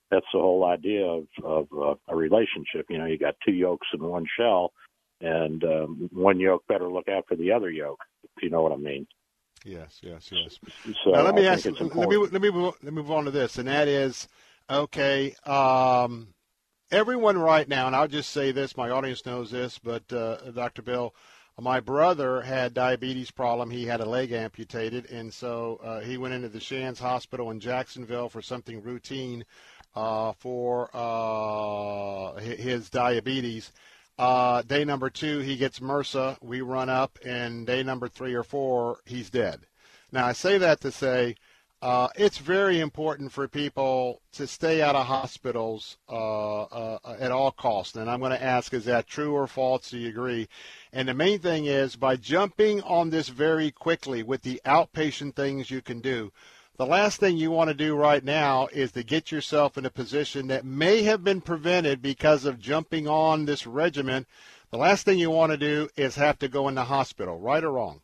that's 0.09 0.25
the 0.33 0.39
whole 0.39 0.65
idea 0.65 1.05
of, 1.05 1.27
of 1.43 1.67
uh, 1.75 1.95
a 2.07 2.15
relationship. 2.15 2.85
You 2.89 2.99
know, 2.99 3.05
you 3.05 3.17
got 3.17 3.35
two 3.45 3.53
yolks 3.53 3.87
in 3.93 4.03
one 4.03 4.25
shell, 4.37 4.73
and 5.21 5.63
um, 5.63 6.09
one 6.11 6.39
yoke 6.39 6.63
better 6.67 6.89
look 6.89 7.07
after 7.07 7.35
the 7.35 7.51
other 7.51 7.69
yoke. 7.69 7.99
If 8.23 8.43
you 8.43 8.49
know 8.49 8.61
what 8.61 8.71
I 8.71 8.77
mean. 8.77 9.07
Yes, 9.65 9.99
yes, 10.01 10.29
yes. 10.31 10.59
So 11.03 11.11
now 11.11 11.21
let 11.21 11.35
me 11.35 11.47
I 11.47 11.53
ask. 11.53 11.65
Let 11.65 11.81
me 11.81 12.17
let 12.17 12.41
me 12.41 12.51
move, 12.51 12.75
let 12.83 12.93
me 12.93 13.01
move 13.01 13.11
on 13.11 13.25
to 13.25 13.31
this, 13.31 13.57
and 13.57 13.67
that 13.67 13.87
is, 13.87 14.27
okay. 14.69 15.33
Um, 15.45 16.33
everyone 16.91 17.37
right 17.37 17.67
now, 17.67 17.87
and 17.87 17.95
I'll 17.95 18.07
just 18.07 18.31
say 18.31 18.51
this: 18.51 18.75
my 18.75 18.89
audience 18.89 19.25
knows 19.25 19.51
this, 19.51 19.79
but 19.79 20.11
uh, 20.11 20.51
Dr. 20.51 20.81
Bill, 20.81 21.15
my 21.59 21.79
brother 21.79 22.41
had 22.41 22.73
diabetes 22.73 23.31
problem. 23.31 23.69
He 23.69 23.85
had 23.85 24.01
a 24.01 24.05
leg 24.05 24.31
amputated, 24.31 25.09
and 25.11 25.33
so 25.33 25.79
uh, 25.83 25.99
he 25.99 26.17
went 26.17 26.33
into 26.33 26.49
the 26.49 26.59
Shands 26.59 26.99
Hospital 26.99 27.51
in 27.51 27.59
Jacksonville 27.59 28.29
for 28.29 28.41
something 28.41 28.81
routine 28.81 29.45
uh, 29.95 30.33
for 30.33 30.89
uh, 30.93 32.39
his 32.39 32.89
diabetes. 32.89 33.71
Uh, 34.17 34.61
day 34.63 34.83
number 34.85 35.09
two, 35.09 35.39
he 35.39 35.55
gets 35.55 35.79
MRSA. 35.79 36.37
We 36.41 36.61
run 36.61 36.89
up, 36.89 37.19
and 37.25 37.67
day 37.67 37.83
number 37.83 38.07
three 38.07 38.33
or 38.33 38.43
four, 38.43 38.99
he's 39.05 39.29
dead. 39.29 39.61
Now, 40.11 40.27
I 40.27 40.33
say 40.33 40.57
that 40.57 40.81
to 40.81 40.91
say 40.91 41.35
uh, 41.83 42.07
it's 42.15 42.37
very 42.37 42.79
important 42.79 43.29
for 43.29 43.45
people 43.45 44.21
to 44.31 44.47
stay 44.47 44.81
out 44.81 44.95
of 44.95 45.05
hospitals 45.05 45.97
uh, 46.07 46.61
uh, 46.61 46.97
at 47.19 47.29
all 47.29 47.51
costs. 47.51 47.97
And 47.97 48.09
I'm 48.09 48.21
going 48.21 48.31
to 48.31 48.41
ask, 48.41 48.73
is 48.73 48.85
that 48.85 49.05
true 49.05 49.33
or 49.33 49.47
false? 49.47 49.89
Do 49.89 49.97
you 49.97 50.07
agree? 50.07 50.47
And 50.93 51.09
the 51.09 51.13
main 51.13 51.39
thing 51.39 51.65
is 51.65 51.97
by 51.97 52.15
jumping 52.15 52.81
on 52.83 53.09
this 53.09 53.27
very 53.27 53.69
quickly 53.69 54.23
with 54.23 54.43
the 54.43 54.61
outpatient 54.65 55.35
things 55.35 55.71
you 55.71 55.81
can 55.81 55.99
do, 55.99 56.31
the 56.77 56.85
last 56.85 57.19
thing 57.19 57.35
you 57.35 57.51
want 57.51 57.67
to 57.67 57.73
do 57.73 57.97
right 57.97 58.23
now 58.23 58.67
is 58.67 58.93
to 58.93 59.03
get 59.03 59.29
yourself 59.29 59.77
in 59.77 59.85
a 59.85 59.89
position 59.89 60.47
that 60.47 60.63
may 60.63 61.03
have 61.03 61.21
been 61.21 61.41
prevented 61.41 62.01
because 62.01 62.45
of 62.45 62.61
jumping 62.61 63.09
on 63.09 63.43
this 63.43 63.67
regimen. 63.67 64.25
The 64.71 64.77
last 64.77 65.03
thing 65.03 65.19
you 65.19 65.31
want 65.31 65.51
to 65.51 65.57
do 65.57 65.89
is 65.97 66.15
have 66.15 66.39
to 66.39 66.47
go 66.47 66.69
in 66.69 66.75
the 66.75 66.85
hospital, 66.85 67.37
right 67.37 67.61
or 67.61 67.73
wrong? 67.73 67.99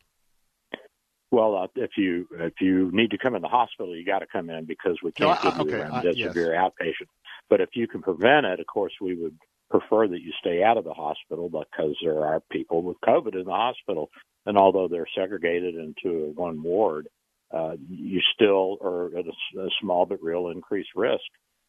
Well, 1.30 1.56
uh, 1.56 1.68
if 1.76 1.92
you 1.96 2.26
if 2.32 2.54
you 2.60 2.90
need 2.92 3.10
to 3.12 3.18
come 3.18 3.36
in 3.36 3.42
the 3.42 3.48
hospital, 3.48 3.94
you 3.94 4.04
got 4.04 4.18
to 4.18 4.26
come 4.26 4.50
in 4.50 4.64
because 4.64 4.98
we 5.02 5.12
can't 5.12 5.38
I- 5.44 5.50
give 5.50 5.66
you 5.66 5.74
okay, 5.74 5.82
I- 5.82 6.02
remdesivir 6.02 6.56
outpatient. 6.56 7.08
But 7.48 7.60
if 7.60 7.70
you 7.74 7.86
can 7.86 8.02
prevent 8.02 8.46
it, 8.46 8.60
of 8.60 8.66
course, 8.66 8.92
we 9.00 9.14
would 9.14 9.36
prefer 9.70 10.08
that 10.08 10.20
you 10.20 10.32
stay 10.40 10.62
out 10.62 10.76
of 10.76 10.84
the 10.84 10.92
hospital 10.92 11.48
because 11.48 11.96
there 12.02 12.24
are 12.24 12.40
people 12.50 12.82
with 12.82 12.96
COVID 13.06 13.34
in 13.34 13.44
the 13.44 13.52
hospital, 13.52 14.10
and 14.46 14.58
although 14.58 14.88
they're 14.88 15.06
segregated 15.16 15.76
into 15.76 16.32
one 16.34 16.60
ward, 16.62 17.08
uh, 17.52 17.76
you 17.88 18.20
still 18.34 18.78
are 18.82 19.06
at 19.16 19.26
a, 19.26 19.60
a 19.60 19.68
small 19.80 20.06
but 20.06 20.22
real 20.22 20.48
increased 20.48 20.90
risk. 20.96 21.22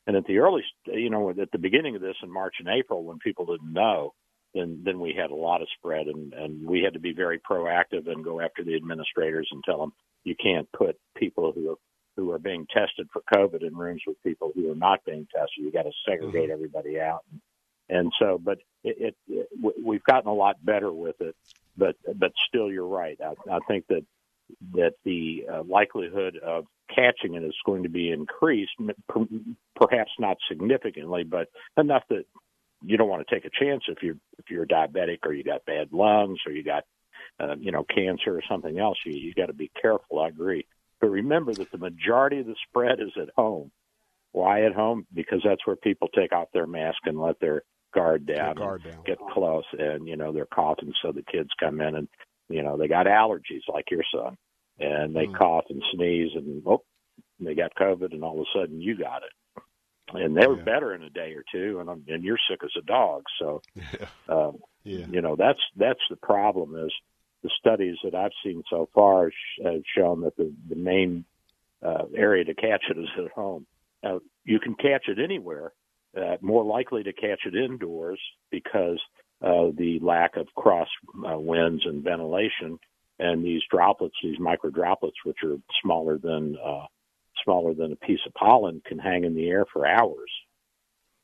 And 0.07 0.15
at 0.15 0.25
the 0.25 0.39
early, 0.39 0.63
you 0.87 1.11
know, 1.11 1.29
at 1.29 1.51
the 1.51 1.59
beginning 1.59 1.95
of 1.95 2.01
this 2.01 2.15
in 2.23 2.33
March 2.33 2.55
and 2.59 2.67
April, 2.67 3.03
when 3.03 3.19
people 3.19 3.45
didn't 3.45 3.71
know, 3.71 4.13
then 4.53 4.81
then 4.83 4.99
we 4.99 5.13
had 5.13 5.31
a 5.31 5.35
lot 5.35 5.61
of 5.61 5.67
spread, 5.77 6.07
and 6.07 6.33
and 6.33 6.65
we 6.67 6.81
had 6.81 6.93
to 6.93 6.99
be 6.99 7.13
very 7.13 7.39
proactive 7.39 8.09
and 8.09 8.23
go 8.23 8.41
after 8.41 8.63
the 8.63 8.75
administrators 8.75 9.47
and 9.51 9.63
tell 9.63 9.79
them 9.79 9.93
you 10.23 10.35
can't 10.35 10.71
put 10.71 10.97
people 11.15 11.51
who 11.53 11.71
are 11.71 11.77
who 12.17 12.31
are 12.31 12.39
being 12.39 12.67
tested 12.71 13.07
for 13.11 13.21
COVID 13.33 13.65
in 13.65 13.75
rooms 13.75 14.01
with 14.05 14.21
people 14.23 14.51
who 14.53 14.71
are 14.71 14.75
not 14.75 15.03
being 15.05 15.27
tested. 15.33 15.63
You 15.63 15.71
got 15.71 15.83
to 15.83 15.91
segregate 16.07 16.49
everybody 16.49 16.99
out. 16.99 17.23
And, 17.31 17.41
and 17.89 18.11
so, 18.19 18.37
but 18.37 18.59
it, 18.83 18.97
it, 18.99 19.15
it 19.27 19.49
w- 19.61 19.85
we've 19.85 20.03
gotten 20.03 20.29
a 20.29 20.33
lot 20.33 20.63
better 20.63 20.91
with 20.91 21.19
it. 21.21 21.35
But 21.77 21.95
but 22.15 22.33
still, 22.47 22.71
you're 22.71 22.85
right. 22.85 23.17
I, 23.23 23.55
I 23.55 23.59
think 23.67 23.85
that 23.87 24.05
that 24.73 24.93
the 25.05 25.45
uh, 25.51 25.63
likelihood 25.63 26.37
of 26.37 26.65
catching 26.93 27.35
it 27.35 27.43
is 27.43 27.55
going 27.65 27.83
to 27.83 27.89
be 27.89 28.11
increased, 28.11 28.73
per- 29.07 29.27
perhaps 29.75 30.11
not 30.19 30.37
significantly, 30.49 31.23
but 31.23 31.47
enough 31.77 32.03
that 32.09 32.25
you 32.83 32.97
don't 32.97 33.09
want 33.09 33.25
to 33.27 33.35
take 33.35 33.45
a 33.45 33.63
chance 33.63 33.83
if 33.87 34.01
you're 34.01 34.17
if 34.39 34.49
you're 34.49 34.65
diabetic 34.65 35.19
or 35.23 35.33
you 35.33 35.43
got 35.43 35.65
bad 35.65 35.89
lungs 35.91 36.39
or 36.45 36.51
you 36.51 36.63
got 36.63 36.83
uh, 37.39 37.55
you 37.59 37.71
know 37.71 37.83
cancer 37.83 38.35
or 38.35 38.41
something 38.49 38.79
else. 38.79 38.97
You 39.05 39.13
you 39.13 39.33
got 39.33 39.47
to 39.47 39.53
be 39.53 39.71
careful. 39.81 40.19
I 40.19 40.29
agree, 40.29 40.65
but 40.99 41.09
remember 41.09 41.55
that 41.55 41.71
the 41.71 41.77
majority 41.77 42.39
of 42.39 42.47
the 42.47 42.55
spread 42.69 42.99
is 42.99 43.11
at 43.21 43.29
home. 43.35 43.71
Why 44.31 44.65
at 44.65 44.73
home? 44.73 45.05
Because 45.13 45.41
that's 45.43 45.65
where 45.67 45.75
people 45.75 46.07
take 46.15 46.33
off 46.33 46.47
their 46.53 46.67
mask 46.67 46.99
and 47.05 47.19
let 47.19 47.39
their 47.39 47.63
guard 47.93 48.25
down, 48.25 48.55
guard 48.55 48.83
down. 48.83 49.03
get 49.05 49.17
close, 49.33 49.65
and 49.77 50.07
you 50.07 50.15
know 50.15 50.31
they're 50.31 50.45
coughing, 50.45 50.93
so 51.01 51.11
the 51.11 51.23
kids 51.23 51.49
come 51.59 51.81
in 51.81 51.95
and 51.95 52.07
you 52.49 52.63
know 52.63 52.77
they 52.77 52.87
got 52.87 53.05
allergies 53.07 53.67
like 53.67 53.91
your 53.91 54.03
son, 54.13 54.37
and 54.79 55.15
they 55.15 55.27
Mm. 55.27 55.33
cough 55.37 55.65
and 55.69 55.83
sneeze, 55.93 56.31
and 56.35 56.63
oh, 56.65 56.83
they 57.39 57.55
got 57.55 57.75
COVID, 57.75 58.13
and 58.13 58.23
all 58.23 58.39
of 58.39 58.47
a 58.47 58.59
sudden 58.59 58.81
you 58.81 58.97
got 58.97 59.23
it 59.23 59.31
and 60.13 60.35
they 60.35 60.47
were 60.47 60.57
Yeah. 60.57 60.63
better 60.63 60.93
in 60.93 61.03
a 61.03 61.09
day 61.09 61.33
or 61.33 61.43
two, 61.51 61.79
and 61.79 61.89
I'm- 61.89 62.05
and 62.07 62.23
you're 62.23 62.37
sick 62.49 62.63
as 62.63 62.71
a 62.77 62.81
dog. 62.81 63.23
So, 63.39 63.61
Yeah. 63.75 64.07
um, 64.29 64.57
Yeah. 64.83 65.05
you 65.07 65.21
know, 65.21 65.35
that's 65.35 65.61
that's 65.75 66.01
the 66.09 66.15
problem. 66.17 66.75
Is 66.75 66.93
the 67.43 67.49
studies 67.59 67.97
that 68.03 68.15
I've 68.15 68.33
seen 68.43 68.63
so 68.69 68.87
far 68.93 69.31
have 69.63 69.83
shown 69.95 70.21
that 70.21 70.35
the 70.37 70.53
the 70.69 70.75
main 70.75 71.25
uh, 71.83 72.05
area 72.15 72.43
to 72.45 72.53
catch 72.53 72.83
it 72.89 72.97
is 72.97 73.09
at 73.17 73.31
home. 73.31 73.65
Now, 74.03 74.21
you 74.43 74.59
can 74.59 74.75
catch 74.75 75.07
it 75.07 75.17
anywhere. 75.19 75.73
Uh, 76.15 76.37
more 76.41 76.63
likely 76.63 77.03
to 77.03 77.13
catch 77.13 77.45
it 77.45 77.55
indoors 77.55 78.19
because 78.51 78.99
of 79.41 79.75
the 79.77 79.97
lack 79.99 80.35
of 80.35 80.47
cross 80.55 80.89
uh, 81.27 81.39
winds 81.39 81.85
and 81.85 82.03
ventilation, 82.03 82.77
and 83.17 83.43
these 83.43 83.63
droplets, 83.71 84.15
these 84.21 84.37
micro 84.39 84.69
droplets, 84.69 85.15
which 85.23 85.37
are 85.43 85.57
smaller 85.81 86.17
than 86.19 86.55
uh, 86.63 86.85
smaller 87.43 87.73
than 87.73 87.91
a 87.91 87.95
piece 87.95 88.19
of 88.25 88.33
pollen 88.33 88.81
can 88.85 88.99
hang 88.99 89.23
in 89.23 89.35
the 89.35 89.49
air 89.49 89.65
for 89.71 89.87
hours. 89.87 90.31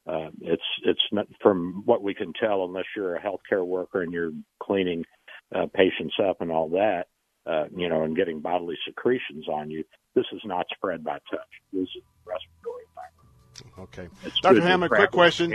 Uh, 0.07 0.29
it's 0.41 0.63
it's 0.83 1.01
not, 1.11 1.27
from 1.41 1.81
what 1.85 2.01
we 2.01 2.13
can 2.13 2.31
tell, 2.33 2.63
unless 2.63 2.85
you're 2.95 3.15
a 3.15 3.21
healthcare 3.21 3.65
worker 3.65 4.01
and 4.01 4.13
you're 4.13 4.31
cleaning 4.61 5.03
uh, 5.53 5.67
patients 5.73 6.15
up 6.23 6.41
and 6.41 6.51
all 6.51 6.69
that, 6.69 7.07
uh, 7.45 7.65
you 7.75 7.89
know, 7.89 8.03
and 8.03 8.15
getting 8.15 8.39
bodily 8.39 8.77
secretions 8.85 9.47
on 9.49 9.69
you. 9.69 9.83
This 10.15 10.25
is 10.31 10.41
not 10.45 10.65
spread 10.73 11.03
by 11.03 11.19
touch. 11.29 11.39
This 11.73 11.83
is 11.83 12.03
respiratory 12.25 12.85
virus. 12.95 13.79
Okay. 13.79 14.07
It's 14.25 14.39
Dr. 14.39 14.61
Handelman, 14.61 14.89
quick 14.89 15.11
question. 15.11 15.51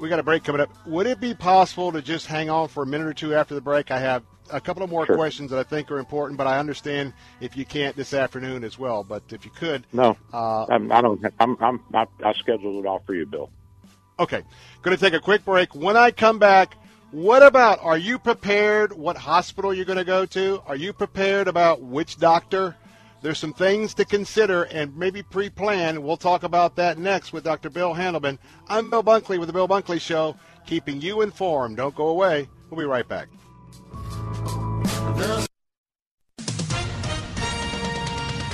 We, 0.00 0.08
got 0.08 0.18
a 0.18 0.22
break 0.22 0.44
coming 0.44 0.60
up. 0.62 0.70
Would 0.86 1.06
it 1.06 1.20
be 1.20 1.34
possible 1.34 1.92
to 1.92 2.00
just 2.00 2.26
hang 2.26 2.48
on 2.48 2.68
for 2.68 2.82
a 2.82 2.86
minute 2.86 3.06
or 3.06 3.12
two 3.14 3.34
after 3.34 3.54
the 3.54 3.60
break? 3.60 3.90
I 3.90 3.98
have 3.98 4.22
a 4.50 4.60
couple 4.60 4.82
of 4.82 4.90
more 4.90 5.06
Sure. 5.06 5.14
questions 5.16 5.50
that 5.50 5.58
I 5.58 5.62
think 5.62 5.90
are 5.90 5.98
important, 5.98 6.38
but 6.38 6.46
I 6.46 6.58
understand 6.58 7.12
if 7.40 7.56
you 7.56 7.64
can't 7.64 7.94
this 7.96 8.14
afternoon 8.14 8.64
as 8.64 8.78
well. 8.78 9.04
But 9.04 9.22
if 9.30 9.44
you 9.44 9.50
could, 9.50 9.86
No, 9.92 10.16
uh, 10.32 10.66
I'm, 10.70 10.90
I 10.90 11.00
don't. 11.02 11.20
I'm. 11.38 11.56
I'm. 11.62 11.80
I, 11.94 12.06
I 12.24 12.32
scheduled 12.34 12.84
it 12.84 12.88
all 12.88 13.02
for 13.06 13.14
you, 13.14 13.26
Bill. 13.26 13.50
Okay. 14.18 14.42
Going 14.82 14.96
to 14.96 15.02
take 15.02 15.14
a 15.14 15.20
quick 15.20 15.44
break. 15.44 15.74
When 15.74 15.96
I 15.96 16.10
come 16.10 16.38
back, 16.38 16.76
what 17.10 17.42
about 17.42 17.78
are 17.82 17.98
you 17.98 18.18
prepared 18.18 18.92
what 18.92 19.16
hospital 19.16 19.72
you're 19.74 19.84
going 19.84 19.98
to 19.98 20.04
go 20.04 20.26
to? 20.26 20.62
Are 20.66 20.76
you 20.76 20.92
prepared 20.92 21.48
about 21.48 21.80
which 21.82 22.16
doctor? 22.18 22.76
There's 23.22 23.38
some 23.38 23.52
things 23.52 23.92
to 23.94 24.04
consider 24.06 24.62
and 24.64 24.96
maybe 24.96 25.22
pre-plan. 25.22 26.02
We'll 26.02 26.16
talk 26.16 26.42
about 26.42 26.76
that 26.76 26.96
next 26.96 27.32
with 27.32 27.44
Dr. 27.44 27.68
Bill 27.68 27.94
Handelman. 27.94 28.38
I'm 28.66 28.88
Bill 28.88 29.02
Bunkley 29.02 29.38
with 29.38 29.46
the 29.48 29.52
Bill 29.52 29.68
Bunkley 29.68 30.00
Show, 30.00 30.36
keeping 30.66 31.02
you 31.02 31.20
informed. 31.20 31.76
Don't 31.76 31.94
go 31.94 32.08
away. 32.08 32.48
We'll 32.70 32.80
be 32.80 32.86
right 32.86 33.06
back. 33.06 33.28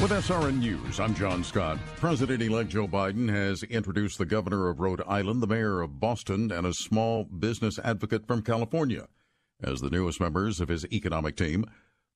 With 0.03 0.11
SRN 0.11 0.59
News, 0.59 1.01
I'm 1.01 1.15
John 1.15 1.43
Scott. 1.43 1.79
President 1.97 2.43
elect 2.43 2.69
Joe 2.69 2.87
Biden 2.87 3.31
has 3.31 3.63
introduced 3.63 4.19
the 4.19 4.27
governor 4.27 4.69
of 4.69 4.81
Rhode 4.81 5.03
Island, 5.07 5.43
the 5.43 5.47
mayor 5.47 5.81
of 5.81 6.01
Boston, 6.01 6.51
and 6.53 6.67
a 6.67 6.75
small 6.75 7.25
business 7.25 7.79
advocate 7.79 8.27
from 8.27 8.43
California 8.43 9.07
as 9.63 9.81
the 9.81 9.91
newest 9.91 10.21
members 10.21 10.61
of 10.61 10.69
his 10.69 10.85
economic 10.93 11.37
team. 11.37 11.65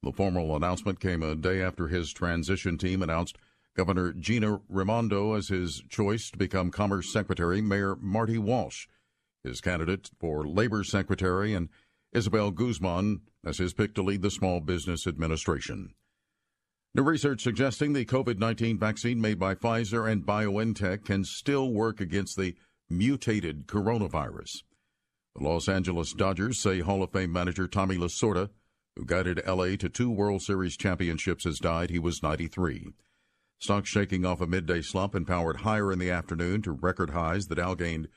The 0.02 0.12
formal 0.12 0.56
announcement 0.56 0.98
came 0.98 1.22
a 1.22 1.34
day 1.34 1.60
after 1.60 1.88
his 1.88 2.12
transition 2.12 2.78
team 2.78 3.02
announced 3.02 3.36
Governor 3.76 4.12
Gina 4.12 4.60
Raimondo 4.68 5.34
as 5.34 5.48
his 5.48 5.82
choice 5.88 6.30
to 6.30 6.38
become 6.38 6.70
Commerce 6.70 7.12
Secretary, 7.12 7.60
Mayor 7.60 7.96
Marty 7.96 8.38
Walsh, 8.38 8.86
his 9.44 9.60
candidate 9.60 10.10
for 10.18 10.46
Labor 10.46 10.84
Secretary, 10.84 11.52
and 11.52 11.68
Isabel 12.12 12.50
Guzman 12.50 13.20
as 13.44 13.58
his 13.58 13.74
pick 13.74 13.94
to 13.94 14.02
lead 14.02 14.22
the 14.22 14.30
Small 14.30 14.60
Business 14.60 15.06
Administration. 15.06 15.94
New 16.94 17.02
research 17.02 17.42
suggesting 17.42 17.92
the 17.92 18.04
COVID 18.04 18.38
19 18.38 18.78
vaccine 18.78 19.20
made 19.20 19.38
by 19.38 19.54
Pfizer 19.54 20.10
and 20.10 20.26
BioNTech 20.26 21.04
can 21.04 21.24
still 21.24 21.70
work 21.70 22.00
against 22.00 22.36
the 22.36 22.56
mutated 22.88 23.66
coronavirus. 23.68 24.62
The 25.36 25.44
Los 25.44 25.68
Angeles 25.68 26.12
Dodgers 26.12 26.58
say 26.58 26.80
Hall 26.80 27.02
of 27.02 27.12
Fame 27.12 27.32
manager 27.32 27.68
Tommy 27.68 27.96
Lasorda, 27.96 28.50
who 28.96 29.04
guided 29.04 29.40
LA 29.46 29.76
to 29.76 29.88
two 29.88 30.10
World 30.10 30.42
Series 30.42 30.76
championships, 30.76 31.44
has 31.44 31.58
died. 31.58 31.90
He 31.90 31.98
was 31.98 32.22
93. 32.22 32.92
Stocks 33.58 33.88
shaking 33.88 34.24
off 34.24 34.40
a 34.40 34.46
midday 34.46 34.80
slump 34.80 35.14
and 35.14 35.26
powered 35.26 35.58
higher 35.58 35.92
in 35.92 35.98
the 35.98 36.10
afternoon 36.10 36.62
to 36.62 36.72
record 36.72 37.10
highs. 37.10 37.46
The 37.46 37.56
Dow 37.56 37.74
gained 37.74 38.08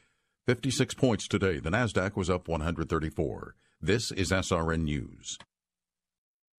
56 0.48 0.94
points 0.95 1.28
today. 1.28 1.60
The 1.60 1.70
Nasdaq 1.70 2.16
was 2.16 2.30
up 2.30 2.48
134. 2.48 3.56
This 3.82 4.12
is 4.12 4.32
SRN 4.32 4.84
News. 4.84 5.38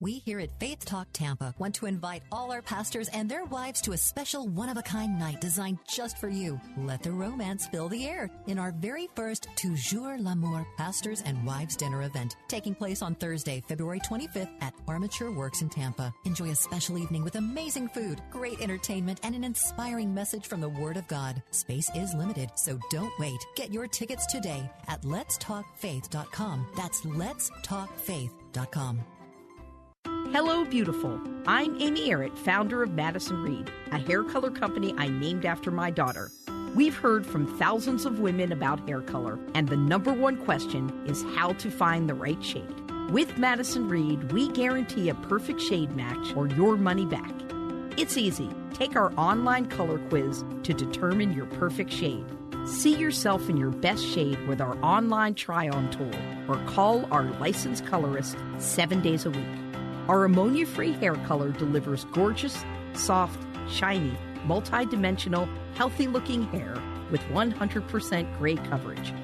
We 0.04 0.18
here 0.18 0.38
at 0.40 0.60
Faith 0.60 0.84
Talk 0.84 1.08
Tampa 1.14 1.54
want 1.56 1.74
to 1.76 1.86
invite 1.86 2.24
all 2.30 2.52
our 2.52 2.60
pastors 2.60 3.08
and 3.08 3.26
their 3.26 3.46
wives 3.46 3.80
to 3.80 3.92
a 3.92 3.96
special 3.96 4.46
one 4.46 4.68
of 4.68 4.76
a 4.76 4.82
kind 4.82 5.18
night 5.18 5.40
designed 5.40 5.78
just 5.88 6.18
for 6.18 6.28
you. 6.28 6.60
Let 6.76 7.02
the 7.02 7.10
romance 7.10 7.66
fill 7.68 7.88
the 7.88 8.06
air 8.06 8.30
in 8.46 8.58
our 8.58 8.70
very 8.72 9.08
first 9.16 9.48
Toujours 9.56 10.18
l'Amour 10.20 10.66
Pastors 10.76 11.22
and 11.22 11.46
Wives 11.46 11.74
Dinner 11.74 12.02
event 12.02 12.36
taking 12.48 12.74
place 12.74 13.00
on 13.00 13.14
Thursday, 13.14 13.64
February 13.66 13.98
25th 14.00 14.50
at 14.60 14.74
Armature 14.86 15.30
Works 15.30 15.62
in 15.62 15.70
Tampa. 15.70 16.12
Enjoy 16.26 16.50
a 16.50 16.54
special 16.54 16.98
evening 16.98 17.24
with 17.24 17.36
amazing 17.36 17.88
food, 17.88 18.20
great 18.30 18.60
entertainment, 18.60 19.20
and 19.22 19.34
an 19.34 19.42
inspiring 19.42 20.12
message 20.12 20.46
from 20.46 20.60
the 20.60 20.68
Word 20.68 20.98
of 20.98 21.08
God. 21.08 21.42
Space 21.50 21.90
is 21.94 22.12
limited, 22.12 22.50
so 22.56 22.78
don't 22.90 23.18
wait. 23.18 23.40
Get 23.56 23.72
your 23.72 23.86
tickets 23.86 24.26
today 24.26 24.70
at 24.86 25.00
letstalkfaith.com. 25.00 26.66
That's 26.76 27.00
letstalkfaith.com. 27.06 29.00
Hello, 30.34 30.64
beautiful. 30.64 31.20
I'm 31.46 31.80
Amy 31.80 32.10
Errett, 32.10 32.36
founder 32.36 32.82
of 32.82 32.90
Madison 32.90 33.40
Reed, 33.40 33.70
a 33.92 33.98
hair 33.98 34.24
color 34.24 34.50
company 34.50 34.92
I 34.98 35.06
named 35.06 35.46
after 35.46 35.70
my 35.70 35.92
daughter. 35.92 36.32
We've 36.74 36.96
heard 36.96 37.24
from 37.24 37.56
thousands 37.56 38.04
of 38.04 38.18
women 38.18 38.50
about 38.50 38.88
hair 38.88 39.00
color, 39.00 39.38
and 39.54 39.68
the 39.68 39.76
number 39.76 40.12
one 40.12 40.36
question 40.38 40.90
is 41.06 41.22
how 41.36 41.52
to 41.52 41.70
find 41.70 42.08
the 42.08 42.14
right 42.14 42.42
shade. 42.42 42.74
With 43.10 43.38
Madison 43.38 43.88
Reed, 43.88 44.32
we 44.32 44.48
guarantee 44.48 45.08
a 45.08 45.14
perfect 45.14 45.60
shade 45.60 45.94
match 45.94 46.34
or 46.34 46.48
your 46.48 46.76
money 46.76 47.06
back. 47.06 47.32
It's 47.96 48.16
easy. 48.16 48.50
Take 48.72 48.96
our 48.96 49.12
online 49.16 49.66
color 49.66 50.00
quiz 50.08 50.44
to 50.64 50.74
determine 50.74 51.32
your 51.32 51.46
perfect 51.46 51.92
shade. 51.92 52.26
See 52.66 52.96
yourself 52.96 53.48
in 53.48 53.56
your 53.56 53.70
best 53.70 54.04
shade 54.04 54.48
with 54.48 54.60
our 54.60 54.76
online 54.82 55.34
try 55.34 55.68
on 55.68 55.92
tool 55.92 56.10
or 56.48 56.60
call 56.66 57.06
our 57.12 57.22
licensed 57.38 57.86
colorist 57.86 58.36
seven 58.58 59.00
days 59.00 59.26
a 59.26 59.30
week. 59.30 59.63
Our 60.08 60.24
ammonia 60.24 60.66
free 60.66 60.92
hair 60.92 61.14
color 61.26 61.50
delivers 61.50 62.04
gorgeous, 62.06 62.62
soft, 62.92 63.38
shiny, 63.70 64.16
multi 64.44 64.84
dimensional, 64.86 65.48
healthy 65.74 66.06
looking 66.06 66.44
hair 66.48 66.76
with 67.10 67.22
100% 67.28 68.38
gray 68.38 68.56
coverage. 68.56 69.14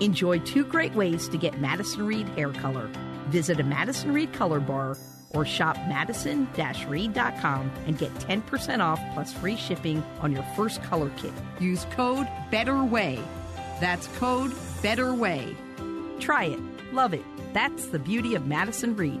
Enjoy 0.00 0.38
two 0.38 0.64
great 0.64 0.94
ways 0.94 1.28
to 1.28 1.36
get 1.36 1.60
Madison 1.60 2.06
Reed 2.06 2.28
hair 2.30 2.52
color. 2.52 2.88
Visit 3.28 3.60
a 3.60 3.64
Madison 3.64 4.14
Reed 4.14 4.32
color 4.32 4.60
bar 4.60 4.96
or 5.32 5.44
shop 5.44 5.76
madison 5.88 6.48
reed.com 6.88 7.70
and 7.86 7.98
get 7.98 8.12
10% 8.14 8.80
off 8.80 9.00
plus 9.14 9.32
free 9.32 9.56
shipping 9.56 10.02
on 10.20 10.32
your 10.32 10.42
first 10.56 10.82
color 10.82 11.10
kit. 11.16 11.32
Use 11.60 11.86
code 11.90 12.26
BETTERWAY. 12.50 13.20
That's 13.80 14.08
code 14.18 14.52
BETTERWAY. 14.82 15.54
Try 16.18 16.44
it. 16.46 16.60
Love 16.92 17.14
it. 17.14 17.24
That's 17.52 17.86
the 17.86 17.98
beauty 17.98 18.34
of 18.34 18.46
Madison 18.46 18.96
Reed. 18.96 19.20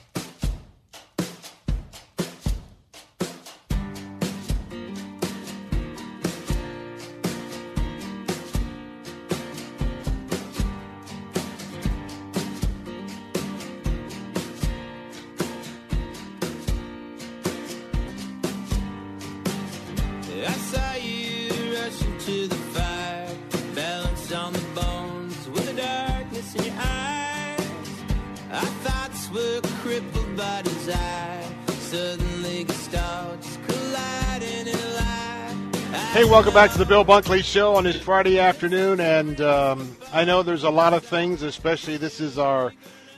welcome 36.31 36.53
back 36.53 36.71
to 36.71 36.77
the 36.77 36.85
Bill 36.85 37.03
Bunkley 37.03 37.43
Show 37.43 37.75
on 37.75 37.83
this 37.83 37.99
Friday 37.99 38.39
afternoon. 38.39 39.01
And 39.01 39.41
um, 39.41 39.97
I 40.13 40.23
know 40.23 40.41
there's 40.41 40.63
a 40.63 40.69
lot 40.69 40.93
of 40.93 41.03
things, 41.03 41.41
especially 41.41 41.97
this 41.97 42.21
is 42.21 42.37
our 42.37 42.71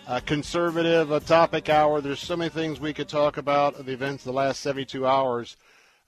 uh, 0.08 0.20
conservative 0.26 1.12
uh, 1.12 1.20
topic 1.20 1.70
hour. 1.70 2.02
There's 2.02 2.20
so 2.20 2.36
many 2.36 2.50
things 2.50 2.80
we 2.80 2.92
could 2.92 3.08
talk 3.08 3.38
about 3.38 3.86
the 3.86 3.92
events 3.92 4.24
of 4.24 4.32
the 4.32 4.34
last 4.34 4.62
72 4.62 5.06
hours. 5.06 5.58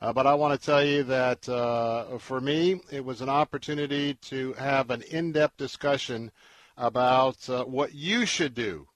Uh, 0.02 0.14
but 0.14 0.26
I 0.26 0.34
want 0.34 0.60
to 0.60 0.66
tell 0.66 0.84
you 0.84 1.04
that 1.04 1.48
uh, 1.48 2.18
for 2.18 2.42
me, 2.42 2.82
it 2.92 3.06
was 3.06 3.22
an 3.22 3.30
opportunity 3.30 4.16
to 4.22 4.54
have 4.54 4.90
an 4.90 5.04
in 5.04 5.32
depth 5.32 5.58
discussion 5.58 6.32
about 6.76 7.48
uh, 7.48 7.66
what 7.66 7.94
you 7.94 8.26
should 8.26 8.56
do 8.56 8.88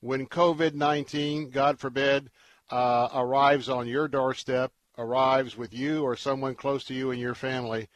when 0.00 0.26
COVID 0.26 0.74
19, 0.74 1.48
God 1.48 1.78
forbid, 1.78 2.30
uh, 2.70 3.08
arrives 3.14 3.70
on 3.70 3.88
your 3.88 4.06
doorstep, 4.06 4.70
arrives 4.98 5.56
with 5.56 5.72
you 5.72 6.02
or 6.02 6.16
someone 6.16 6.54
close 6.54 6.84
to 6.84 6.94
you 6.94 7.10
and 7.10 7.20
your 7.20 7.34
family, 7.34 7.88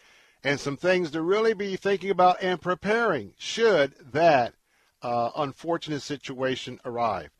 and 0.42 0.58
some 0.58 0.76
things 0.76 1.10
to 1.10 1.22
really 1.22 1.54
be 1.54 1.76
thinking 1.76 2.10
about 2.10 2.42
and 2.42 2.60
preparing 2.60 3.32
should 3.38 3.94
that 4.12 4.54
uh, 5.02 5.30
unfortunate 5.36 6.02
situation 6.02 6.80
arrive. 6.84 7.30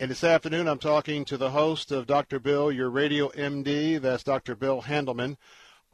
And 0.00 0.10
this 0.10 0.24
afternoon, 0.24 0.68
I'm 0.68 0.78
talking 0.78 1.24
to 1.26 1.36
the 1.36 1.50
host 1.50 1.92
of 1.92 2.06
Dr. 2.06 2.40
Bill, 2.40 2.72
your 2.72 2.90
radio 2.90 3.28
MD. 3.28 4.00
That's 4.00 4.24
Dr. 4.24 4.56
Bill 4.56 4.82
Handelman 4.82 5.36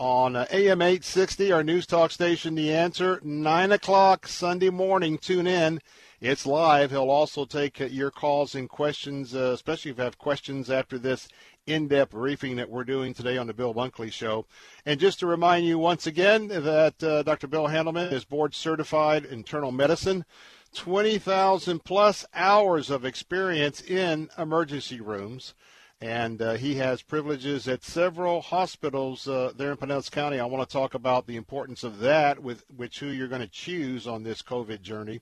on 0.01 0.35
uh, 0.35 0.47
AM 0.51 0.81
860, 0.81 1.53
our 1.53 1.63
news 1.63 1.87
talk 1.87 2.11
station, 2.11 2.55
The 2.55 2.73
Answer, 2.73 3.21
9 3.23 3.73
o'clock 3.73 4.27
Sunday 4.27 4.71
morning. 4.71 5.19
Tune 5.19 5.47
in. 5.47 5.83
It's 6.23 6.47
live. 6.47 6.91
He'll 6.91 7.11
also 7.11 7.45
take 7.45 7.83
uh, 7.83 7.85
your 7.85 8.11
calls 8.11 8.55
and 8.55 8.67
questions, 8.67 9.35
uh, 9.35 9.53
especially 9.53 9.91
if 9.91 9.99
you 9.99 10.05
have 10.05 10.17
questions 10.17 10.71
after 10.71 10.99
this 10.99 11.29
in-depth 11.67 12.13
briefing 12.13 12.57
that 12.57 12.71
we're 12.71 12.85
doing 12.85 13.15
today 13.15 13.37
on 13.39 13.47
the 13.47 13.55
Bill 13.55 13.75
Bunkley 13.75 14.13
Show. 14.13 14.47
And 14.87 14.99
just 14.99 15.21
to 15.21 15.27
remind 15.27 15.67
you 15.67 15.79
once 15.79 16.07
again 16.07 16.49
that 16.49 17.03
uh, 17.03 17.23
Dr. 17.23 17.47
Bill 17.47 17.69
Handelman 17.69 18.13
is 18.13 18.25
board 18.25 18.55
certified 18.55 19.25
internal 19.25 19.73
medicine. 19.73 20.25
20,000 20.75 21.85
plus 21.85 22.25
hours 22.33 22.91
of 22.91 23.05
experience 23.05 23.81
in 23.81 24.29
emergency 24.39 25.01
rooms. 25.01 25.55
And 26.03 26.41
uh, 26.41 26.55
he 26.55 26.77
has 26.77 27.03
privileges 27.03 27.69
at 27.69 27.85
several 27.85 28.41
hospitals 28.41 29.29
uh, 29.29 29.53
there 29.55 29.71
in 29.71 29.77
Pinellas 29.77 30.11
County. 30.11 30.41
I 30.41 30.47
want 30.47 30.67
to 30.67 30.73
talk 30.73 30.95
about 30.95 31.27
the 31.27 31.37
importance 31.37 31.85
of 31.85 31.99
that 31.99 32.43
with 32.43 32.65
which 32.75 33.01
who 33.01 33.09
you're 33.09 33.29
going 33.29 33.43
to 33.43 33.49
choose 33.49 34.07
on 34.07 34.23
this 34.23 34.41
COVID 34.41 34.81
journey. 34.81 35.21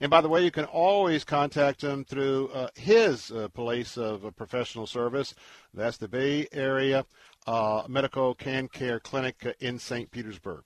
And 0.00 0.10
by 0.10 0.22
the 0.22 0.28
way, 0.28 0.42
you 0.42 0.50
can 0.50 0.64
always 0.64 1.24
contact 1.24 1.84
him 1.84 2.04
through 2.04 2.48
uh, 2.48 2.68
his 2.74 3.30
uh, 3.30 3.48
place 3.48 3.98
of 3.98 4.24
uh, 4.24 4.30
professional 4.30 4.86
service. 4.86 5.34
That's 5.74 5.98
the 5.98 6.08
Bay 6.08 6.48
Area 6.52 7.04
uh, 7.46 7.82
Medical 7.86 8.34
Can 8.34 8.68
Care 8.68 8.98
Clinic 8.98 9.44
uh, 9.44 9.52
in 9.60 9.78
St. 9.78 10.10
Petersburg. 10.10 10.64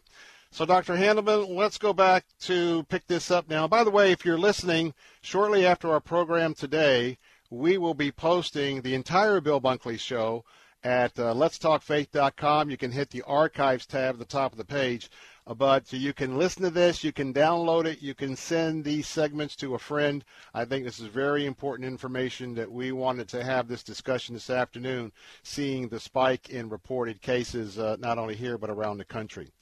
So, 0.52 0.65
Dr. 0.65 0.94
Handelman, 0.94 1.48
let's 1.48 1.78
go 1.78 1.93
back 1.93 2.27
to 2.43 2.85
pick 2.85 3.09
this 3.09 3.32
up 3.32 3.48
now. 3.48 3.66
By 3.66 3.82
the 3.82 3.90
way, 3.90 4.12
if 4.12 4.24
you're 4.24 4.39
listening 4.39 4.94
shortly 5.20 5.66
after 5.66 5.90
our 5.90 6.01
program 6.01 6.55
today, 6.55 7.19
we 7.51 7.77
will 7.77 7.94
be 7.94 8.12
posting 8.12 8.82
the 8.82 8.94
entire 8.94 9.40
Bill 9.40 9.61
Bunkley 9.61 9.98
show 9.98 10.44
at 10.85 11.19
uh, 11.19 11.35
letstalkfaith.com. 11.35 12.70
You 12.70 12.77
can 12.77 12.93
hit 12.93 13.11
the 13.11 13.23
archives 13.23 13.86
tab 13.86 14.15
at 14.15 14.19
the 14.20 14.24
top 14.24 14.52
of 14.52 14.59
the 14.59 14.65
page. 14.65 15.11
But 15.47 15.93
you 15.93 16.15
can 16.15 16.39
listen 16.39 16.62
to 16.62 16.71
this, 16.71 17.05
you 17.05 17.12
can 17.12 17.35
download 17.35 17.85
it, 17.85 18.01
you 18.01 18.15
can 18.15 18.35
send 18.35 18.83
these 18.83 19.07
segments 19.07 19.55
to 19.57 19.75
a 19.75 19.79
friend. 19.79 20.25
I 20.55 20.65
think 20.65 20.85
this 20.85 20.99
is 20.99 21.07
very 21.09 21.45
important 21.45 21.87
information 21.87 22.55
that 22.55 22.73
we 22.73 22.93
wanted 22.93 23.29
to 23.29 23.45
have 23.45 23.69
this 23.69 23.83
discussion 23.83 24.35
this 24.35 24.49
afternoon, 24.49 25.12
seeing 25.43 25.89
the 25.89 26.01
spike 26.01 26.49
in 26.49 26.71
reported 26.71 27.21
cases 27.21 27.79
uh, 27.79 27.97
not 28.01 28.16
only 28.16 28.35
here 28.35 28.57
but 28.57 28.71
around 28.71 28.97
the 28.97 29.05
country. 29.05 29.53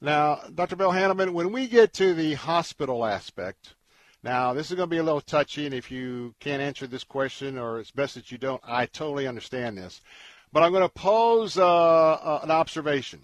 Now, 0.00 0.42
Dr. 0.54 0.76
Bill 0.76 0.92
Handelman, 0.92 1.32
when 1.32 1.50
we 1.50 1.66
get 1.66 1.92
to 1.94 2.14
the 2.14 2.34
hospital 2.34 3.04
aspect, 3.04 3.74
now 4.22 4.52
this 4.52 4.70
is 4.70 4.76
going 4.76 4.88
to 4.88 4.94
be 4.94 4.98
a 4.98 5.02
little 5.02 5.20
touchy, 5.20 5.66
and 5.66 5.74
if 5.74 5.90
you 5.90 6.34
can't 6.38 6.62
answer 6.62 6.86
this 6.86 7.04
question, 7.04 7.58
or 7.58 7.80
it's 7.80 7.90
best 7.90 8.14
that 8.14 8.30
you 8.30 8.38
don't, 8.38 8.60
I 8.64 8.86
totally 8.86 9.26
understand 9.26 9.76
this. 9.76 10.02
But 10.52 10.62
I'm 10.62 10.72
going 10.72 10.82
to 10.82 10.88
pose 10.88 11.58
uh, 11.58 11.66
uh, 11.66 12.40
an 12.42 12.50
observation. 12.50 13.22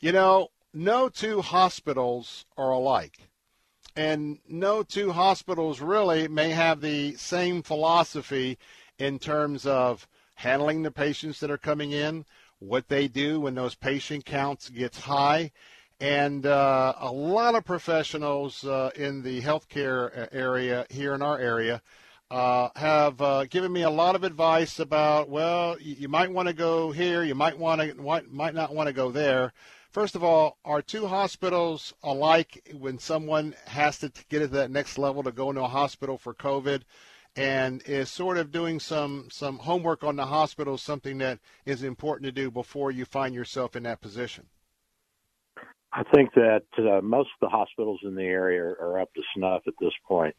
You 0.00 0.12
know, 0.12 0.48
no 0.72 1.08
two 1.08 1.42
hospitals 1.42 2.46
are 2.56 2.70
alike. 2.70 3.28
And 3.96 4.38
no 4.48 4.82
two 4.82 5.12
hospitals 5.12 5.80
really 5.80 6.28
may 6.28 6.50
have 6.50 6.80
the 6.80 7.14
same 7.16 7.62
philosophy 7.62 8.58
in 8.98 9.18
terms 9.18 9.66
of 9.66 10.06
handling 10.36 10.82
the 10.82 10.90
patients 10.90 11.40
that 11.40 11.50
are 11.50 11.58
coming 11.58 11.92
in, 11.92 12.24
what 12.60 12.88
they 12.88 13.08
do 13.08 13.40
when 13.40 13.54
those 13.54 13.74
patient 13.74 14.24
counts 14.24 14.68
gets 14.70 15.00
high, 15.00 15.50
and 16.00 16.46
uh, 16.46 16.94
a 16.98 17.12
lot 17.12 17.54
of 17.54 17.64
professionals 17.64 18.64
uh, 18.64 18.90
in 18.96 19.22
the 19.22 19.42
healthcare 19.42 20.28
area 20.32 20.86
here 20.88 21.14
in 21.14 21.20
our 21.20 21.38
area 21.38 21.82
uh, 22.30 22.68
have 22.76 23.20
uh, 23.20 23.44
given 23.46 23.72
me 23.72 23.82
a 23.82 23.90
lot 23.90 24.14
of 24.14 24.24
advice 24.24 24.78
about, 24.78 25.28
well, 25.28 25.76
you, 25.80 25.96
you 26.00 26.08
might 26.08 26.30
want 26.30 26.48
to 26.48 26.54
go 26.54 26.90
here, 26.90 27.22
you 27.22 27.34
might 27.34 27.58
want 27.58 27.80
to, 27.80 27.94
might 28.30 28.54
not 28.54 28.74
want 28.74 28.86
to 28.86 28.92
go 28.92 29.10
there. 29.10 29.52
First 29.90 30.14
of 30.14 30.22
all, 30.22 30.58
are 30.64 30.82
two 30.82 31.08
hospitals 31.08 31.92
alike 32.02 32.70
when 32.78 32.98
someone 32.98 33.56
has 33.66 33.98
to 33.98 34.12
get 34.28 34.38
to 34.38 34.46
that 34.48 34.70
next 34.70 34.98
level 34.98 35.24
to 35.24 35.32
go 35.32 35.50
into 35.50 35.62
a 35.62 35.68
hospital 35.68 36.16
for 36.16 36.32
COVID? 36.32 36.82
And 37.36 37.82
is 37.86 38.10
sort 38.10 38.38
of 38.38 38.50
doing 38.50 38.80
some 38.80 39.28
some 39.30 39.58
homework 39.58 40.02
on 40.02 40.16
the 40.16 40.26
hospital 40.26 40.76
something 40.78 41.18
that 41.18 41.38
is 41.64 41.82
important 41.82 42.26
to 42.26 42.32
do 42.32 42.50
before 42.50 42.90
you 42.90 43.04
find 43.04 43.34
yourself 43.34 43.76
in 43.76 43.84
that 43.84 44.00
position? 44.00 44.46
I 45.92 46.02
think 46.14 46.34
that 46.34 46.64
uh, 46.78 47.00
most 47.02 47.30
of 47.40 47.40
the 47.40 47.48
hospitals 47.48 48.00
in 48.04 48.14
the 48.14 48.24
area 48.24 48.62
are 48.62 49.00
up 49.00 49.12
to 49.14 49.22
snuff 49.34 49.62
at 49.66 49.74
this 49.80 49.92
point. 50.06 50.34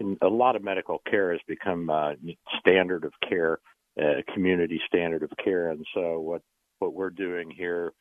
And 0.00 0.16
a 0.22 0.28
lot 0.28 0.54
of 0.54 0.62
medical 0.62 1.02
care 1.10 1.32
has 1.32 1.40
become 1.46 1.90
uh, 1.90 2.12
standard 2.60 3.04
of 3.04 3.12
care 3.28 3.58
a 3.98 4.22
community 4.32 4.80
standard 4.86 5.22
of 5.22 5.30
care. 5.42 5.70
And 5.70 5.84
so 5.94 6.20
what 6.20 6.42
what 6.78 6.94
we're 6.94 7.10
doing 7.10 7.50
here 7.50 7.92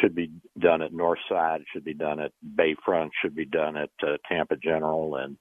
should 0.00 0.14
be 0.14 0.30
done 0.58 0.82
at 0.82 0.92
Northside, 0.92 1.64
should 1.72 1.84
be 1.84 1.94
done 1.94 2.20
at 2.20 2.32
Bayfront, 2.56 3.10
should 3.20 3.34
be 3.34 3.46
done 3.46 3.76
at 3.76 3.90
uh, 4.02 4.16
Tampa 4.28 4.56
General, 4.56 5.16
and 5.16 5.36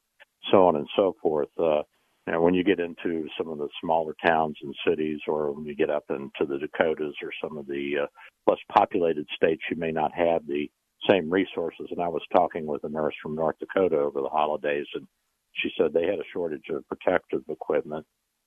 so 0.51 0.67
on 0.67 0.75
and 0.75 0.87
so 0.95 1.15
forth. 1.21 1.49
Uh, 1.59 1.83
now, 2.27 2.41
when 2.41 2.55
you 2.55 2.63
get 2.63 2.79
into 2.79 3.27
some 3.37 3.49
of 3.49 3.59
the 3.59 3.69
smaller 3.81 4.15
towns 4.25 4.57
and 4.63 4.73
cities, 4.87 5.19
or 5.27 5.51
when 5.51 5.65
you 5.65 5.75
get 5.75 5.91
up 5.91 6.05
into 6.09 6.45
the 6.47 6.57
Dakotas 6.57 7.13
or 7.21 7.31
some 7.41 7.57
of 7.57 7.67
the 7.67 7.93
uh, 8.03 8.07
less 8.47 8.59
populated 8.75 9.27
states, 9.35 9.61
you 9.69 9.77
may 9.77 9.91
not 9.91 10.11
have 10.13 10.45
the 10.47 10.69
same 11.09 11.29
resources. 11.29 11.87
And 11.91 12.01
I 12.01 12.07
was 12.07 12.23
talking 12.33 12.65
with 12.65 12.83
a 12.83 12.89
nurse 12.89 13.13
from 13.21 13.35
North 13.35 13.57
Dakota 13.59 13.97
over 13.97 14.21
the 14.21 14.29
holidays, 14.29 14.87
and 14.95 15.07
she 15.53 15.69
said 15.77 15.93
they 15.93 16.07
had 16.07 16.19
a 16.19 16.31
shortage 16.33 16.65
of 16.71 16.87
protective 16.87 17.43
equipment, 17.47 18.05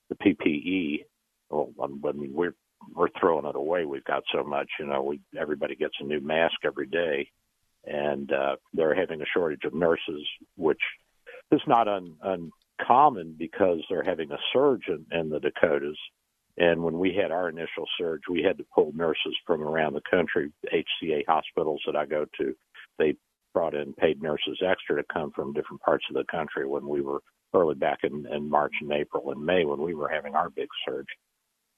the 0.09 0.15
PPE. 0.15 1.05
Well, 1.49 1.71
I 1.81 2.11
mean, 2.11 2.33
we're 2.33 2.55
we're 2.93 3.09
throwing 3.19 3.45
it 3.45 3.55
away. 3.55 3.85
We've 3.85 4.03
got 4.03 4.23
so 4.33 4.43
much, 4.43 4.69
you 4.79 4.85
know. 4.85 5.03
We 5.03 5.21
everybody 5.39 5.75
gets 5.75 5.95
a 5.99 6.05
new 6.05 6.19
mask 6.19 6.55
every 6.65 6.87
day, 6.87 7.29
and 7.85 8.31
uh, 8.31 8.55
they're 8.73 8.95
having 8.95 9.21
a 9.21 9.25
shortage 9.33 9.63
of 9.65 9.73
nurses, 9.73 10.25
which 10.55 10.81
is 11.51 11.61
not 11.67 11.87
un, 11.87 12.15
uncommon 12.23 13.35
because 13.37 13.79
they're 13.89 14.03
having 14.03 14.31
a 14.31 14.37
surge 14.53 14.87
in, 14.87 15.05
in 15.17 15.29
the 15.29 15.39
Dakotas. 15.39 15.97
And 16.57 16.83
when 16.83 16.99
we 16.99 17.13
had 17.15 17.31
our 17.31 17.47
initial 17.47 17.85
surge, 17.97 18.21
we 18.29 18.43
had 18.43 18.57
to 18.57 18.65
pull 18.75 18.91
nurses 18.93 19.35
from 19.47 19.61
around 19.61 19.93
the 19.93 20.01
country. 20.09 20.51
HCA 20.73 21.23
hospitals 21.27 21.81
that 21.85 21.95
I 21.95 22.05
go 22.05 22.25
to, 22.37 22.55
they 22.97 23.15
brought 23.53 23.73
in 23.73 23.93
paid 23.93 24.21
nurses 24.21 24.61
extra 24.65 24.97
to 24.97 25.03
come 25.11 25.31
from 25.31 25.53
different 25.53 25.81
parts 25.81 26.05
of 26.09 26.15
the 26.15 26.25
country 26.29 26.67
when 26.67 26.87
we 26.87 27.01
were 27.01 27.21
early 27.53 27.75
back 27.75 27.99
in, 28.03 28.25
in 28.31 28.49
March 28.49 28.73
and 28.81 28.91
April 28.91 29.31
and 29.31 29.43
May 29.43 29.65
when 29.65 29.81
we 29.81 29.95
were 29.95 30.09
having 30.09 30.35
our 30.35 30.49
big 30.49 30.67
surge. 30.85 31.07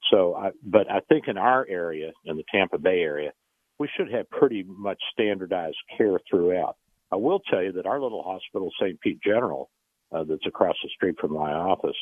So, 0.09 0.35
I, 0.35 0.51
but 0.63 0.89
I 0.89 0.99
think 1.09 1.27
in 1.27 1.37
our 1.37 1.65
area, 1.69 2.11
in 2.25 2.37
the 2.37 2.43
Tampa 2.51 2.77
Bay 2.77 3.01
area, 3.01 3.31
we 3.79 3.89
should 3.95 4.11
have 4.11 4.29
pretty 4.29 4.63
much 4.67 4.99
standardized 5.13 5.77
care 5.97 6.19
throughout. 6.29 6.77
I 7.11 7.15
will 7.17 7.39
tell 7.39 7.61
you 7.61 7.71
that 7.73 7.85
our 7.85 7.99
little 7.99 8.23
hospital, 8.23 8.71
St. 8.81 8.99
Pete 9.01 9.19
General, 9.23 9.69
uh, 10.11 10.23
that's 10.23 10.45
across 10.45 10.75
the 10.83 10.89
street 10.95 11.15
from 11.19 11.33
my 11.33 11.51
office, 11.51 11.95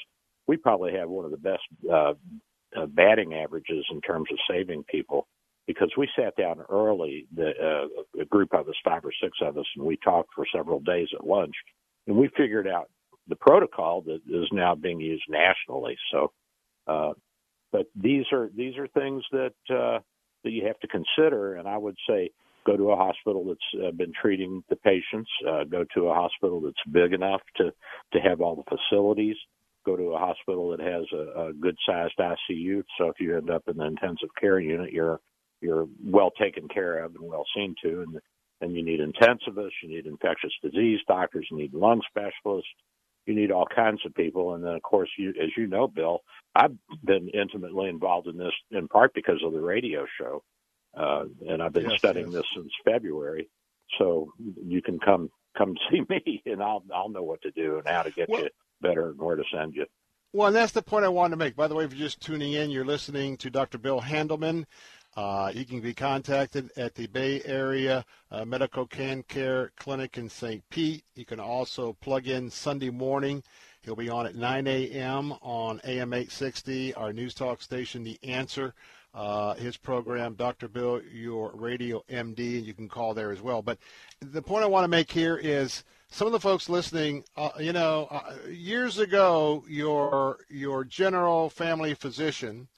we 0.47 0.57
probably 0.57 0.93
have 0.93 1.09
one 1.09 1.25
of 1.25 1.31
the 1.31 1.37
best 1.37 1.61
uh, 1.91 2.13
uh, 2.75 2.85
batting 2.87 3.33
averages 3.33 3.85
in 3.91 4.01
terms 4.01 4.27
of 4.31 4.37
saving 4.49 4.83
people 4.83 5.27
because 5.67 5.91
we 5.95 6.09
sat 6.15 6.35
down 6.35 6.61
early, 6.69 7.27
the 7.35 7.51
uh, 7.51 8.21
a 8.21 8.25
group 8.25 8.53
of 8.53 8.67
us, 8.67 8.75
five 8.83 9.05
or 9.05 9.11
six 9.21 9.37
of 9.43 9.55
us, 9.57 9.65
and 9.75 9.85
we 9.85 9.97
talked 9.97 10.29
for 10.35 10.45
several 10.51 10.79
days 10.79 11.07
at 11.13 11.27
lunch, 11.27 11.53
and 12.07 12.17
we 12.17 12.27
figured 12.35 12.67
out 12.67 12.89
the 13.27 13.35
protocol 13.35 14.01
that 14.01 14.19
is 14.27 14.47
now 14.51 14.73
being 14.73 14.99
used 14.99 15.23
nationally. 15.29 15.95
So, 16.11 16.31
uh, 16.87 17.13
but 17.71 17.85
these 17.95 18.25
are 18.31 18.49
these 18.55 18.77
are 18.77 18.87
things 18.87 19.23
that 19.31 19.53
uh, 19.69 19.99
that 20.43 20.51
you 20.51 20.65
have 20.67 20.79
to 20.79 20.87
consider, 20.87 21.55
and 21.55 21.67
I 21.67 21.77
would 21.77 21.97
say 22.07 22.31
go 22.65 22.77
to 22.77 22.91
a 22.91 22.95
hospital 22.95 23.45
that's 23.45 23.85
uh, 23.85 23.91
been 23.91 24.13
treating 24.19 24.63
the 24.69 24.75
patients, 24.75 25.29
uh, 25.47 25.63
go 25.63 25.85
to 25.95 26.07
a 26.07 26.13
hospital 26.13 26.61
that's 26.61 26.91
big 26.91 27.13
enough 27.13 27.41
to 27.57 27.71
to 28.13 28.19
have 28.19 28.41
all 28.41 28.55
the 28.55 28.77
facilities, 28.77 29.35
go 29.85 29.95
to 29.95 30.13
a 30.13 30.17
hospital 30.17 30.69
that 30.69 30.79
has 30.79 31.05
a, 31.13 31.47
a 31.47 31.53
good 31.53 31.75
sized 31.85 32.17
ICU. 32.19 32.83
So 32.97 33.09
if 33.09 33.19
you 33.19 33.37
end 33.37 33.49
up 33.49 33.63
in 33.67 33.77
the 33.77 33.85
intensive 33.85 34.29
care 34.39 34.59
unit, 34.59 34.91
you're 34.91 35.19
you're 35.61 35.87
well 36.03 36.31
taken 36.31 36.67
care 36.67 37.03
of 37.03 37.15
and 37.15 37.29
well 37.29 37.45
seen 37.55 37.75
to, 37.83 38.01
and 38.01 38.19
and 38.61 38.75
you 38.75 38.83
need 38.83 38.99
intensivists, 38.99 39.81
you 39.81 39.89
need 39.89 40.05
infectious 40.05 40.51
disease 40.61 40.99
doctors, 41.07 41.47
you 41.49 41.57
need 41.57 41.73
lung 41.73 42.01
specialists, 42.09 42.69
you 43.29 43.35
need 43.35 43.51
all 43.51 43.67
kinds 43.73 44.01
of 44.05 44.13
people, 44.15 44.55
and 44.55 44.63
then 44.63 44.73
of 44.73 44.81
course 44.81 45.09
you, 45.17 45.29
as 45.29 45.49
you 45.55 45.67
know, 45.67 45.87
Bill, 45.87 46.19
I've 46.55 46.75
been 47.03 47.29
intimately 47.29 47.87
involved 47.87 48.27
in 48.27 48.37
this 48.37 48.51
in 48.71 48.87
part 48.89 49.13
because 49.13 49.41
of 49.45 49.53
the 49.53 49.61
radio 49.61 50.05
show, 50.19 50.43
uh, 50.97 51.25
and 51.47 51.61
I've 51.63 51.71
been 51.73 51.89
Yes, 51.89 51.99
studying 51.99 52.31
yes. 52.31 52.41
this 52.41 52.45
since 52.55 52.71
February. 52.83 53.49
So 53.97 54.33
you 54.61 54.81
can 54.81 54.99
come 54.99 55.29
come 55.57 55.75
see 55.91 56.01
me, 56.09 56.41
and 56.45 56.61
I'll 56.61 56.83
I'll 56.93 57.09
know 57.09 57.23
what 57.23 57.41
to 57.43 57.51
do 57.51 57.77
and 57.77 57.87
how 57.87 58.01
to 58.03 58.11
get 58.11 58.27
Well- 58.29 58.41
you 58.43 58.49
better 58.81 59.09
and 59.09 59.19
where 59.19 59.35
to 59.35 59.43
send 59.53 59.75
you. 59.75 59.85
Well, 60.31 60.47
and 60.47 60.55
that's 60.55 60.73
the 60.73 60.83
point 60.83 61.05
I 61.05 61.09
wanted 61.09 61.31
to 61.31 61.37
make. 61.37 61.55
By 61.55 61.67
the 61.67 61.73
way, 61.73 61.85
if 61.85 61.91
you're 61.91 62.05
just 62.07 62.21
tuning 62.21 62.53
in, 62.53 62.69
you're 62.69 62.85
listening 62.85 63.35
to 63.37 63.49
Dr. 63.49 63.79
Bill 63.79 63.99
Handelman. 63.99 64.65
Uh, 65.19 65.51
he 65.51 65.65
can 65.65 65.81
be 65.81 65.93
contacted 65.93 66.71
at 66.77 66.95
the 66.95 67.05
Bay 67.07 67.41
Area 67.43 68.05
uh, 68.31 68.45
Medical 68.45 68.87
Can 68.87 69.21
Care 69.23 69.73
Clinic 69.75 70.17
in 70.17 70.29
St. 70.29 70.63
Pete. 70.69 71.03
You 71.13 71.25
can 71.25 71.41
also 71.41 71.91
plug 71.99 72.29
in 72.29 72.49
Sunday 72.49 72.89
morning. 72.89 73.43
He'll 73.81 73.97
be 73.97 74.09
on 74.09 74.25
at 74.25 74.35
9 74.35 74.65
a.m. 74.65 75.33
on 75.41 75.81
AM 75.83 76.13
860, 76.13 76.93
our 76.93 77.11
news 77.11 77.33
talk 77.33 77.61
station, 77.61 78.01
The 78.05 78.17
Answer. 78.23 78.73
Uh, 79.13 79.55
his 79.55 79.75
program, 79.75 80.35
Dr. 80.35 80.69
Bill, 80.69 81.01
your 81.11 81.51
radio 81.53 82.01
MD, 82.09 82.59
and 82.59 82.65
you 82.65 82.73
can 82.73 82.87
call 82.87 83.13
there 83.13 83.31
as 83.31 83.41
well. 83.41 83.61
But 83.61 83.77
the 84.21 84.41
point 84.41 84.63
I 84.63 84.67
want 84.67 84.85
to 84.85 84.89
make 84.89 85.11
here 85.11 85.35
is 85.35 85.83
some 86.07 86.27
of 86.27 86.31
the 86.31 86.39
folks 86.39 86.69
listening, 86.69 87.25
uh, 87.35 87.49
you 87.59 87.73
know, 87.73 88.07
uh, 88.09 88.35
years 88.49 88.99
ago, 88.99 89.65
your 89.67 90.37
your 90.47 90.85
general 90.85 91.49
family 91.49 91.93
physician, 91.93 92.69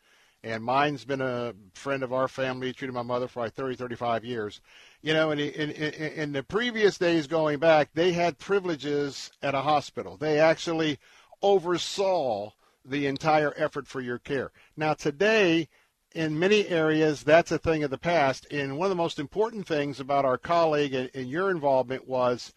and 0.43 0.63
mine's 0.63 1.05
been 1.05 1.21
a 1.21 1.53
friend 1.73 2.03
of 2.03 2.13
our 2.13 2.27
family, 2.27 2.73
treated 2.73 2.93
my 2.93 3.01
mother 3.01 3.27
for 3.27 3.41
like 3.41 3.53
30, 3.53 3.75
35 3.75 4.25
years. 4.25 4.61
You 5.01 5.13
know, 5.13 5.31
in, 5.31 5.39
in, 5.39 5.71
in, 5.71 6.31
the 6.31 6.43
previous 6.43 6.97
days 6.97 7.27
going 7.27 7.59
back, 7.59 7.89
they 7.93 8.11
had 8.13 8.39
privileges 8.39 9.31
at 9.41 9.55
a 9.55 9.61
hospital. 9.61 10.17
They 10.17 10.39
actually 10.39 10.97
oversaw 11.41 12.51
the 12.83 13.05
entire 13.07 13.53
effort 13.57 13.87
for 13.87 14.01
your 14.01 14.17
care. 14.17 14.51
Now, 14.75 14.93
today, 14.93 15.69
in 16.13 16.39
many 16.39 16.67
areas, 16.67 17.23
that's 17.23 17.51
a 17.51 17.59
thing 17.59 17.83
of 17.83 17.91
the 17.91 17.97
past. 17.97 18.47
And 18.51 18.77
one 18.77 18.87
of 18.87 18.89
the 18.89 18.95
most 18.95 19.19
important 19.19 19.67
things 19.67 19.99
about 19.99 20.25
our 20.25 20.37
colleague 20.37 20.93
and, 20.93 21.09
and 21.13 21.29
your 21.29 21.51
involvement 21.51 22.07
was 22.07 22.53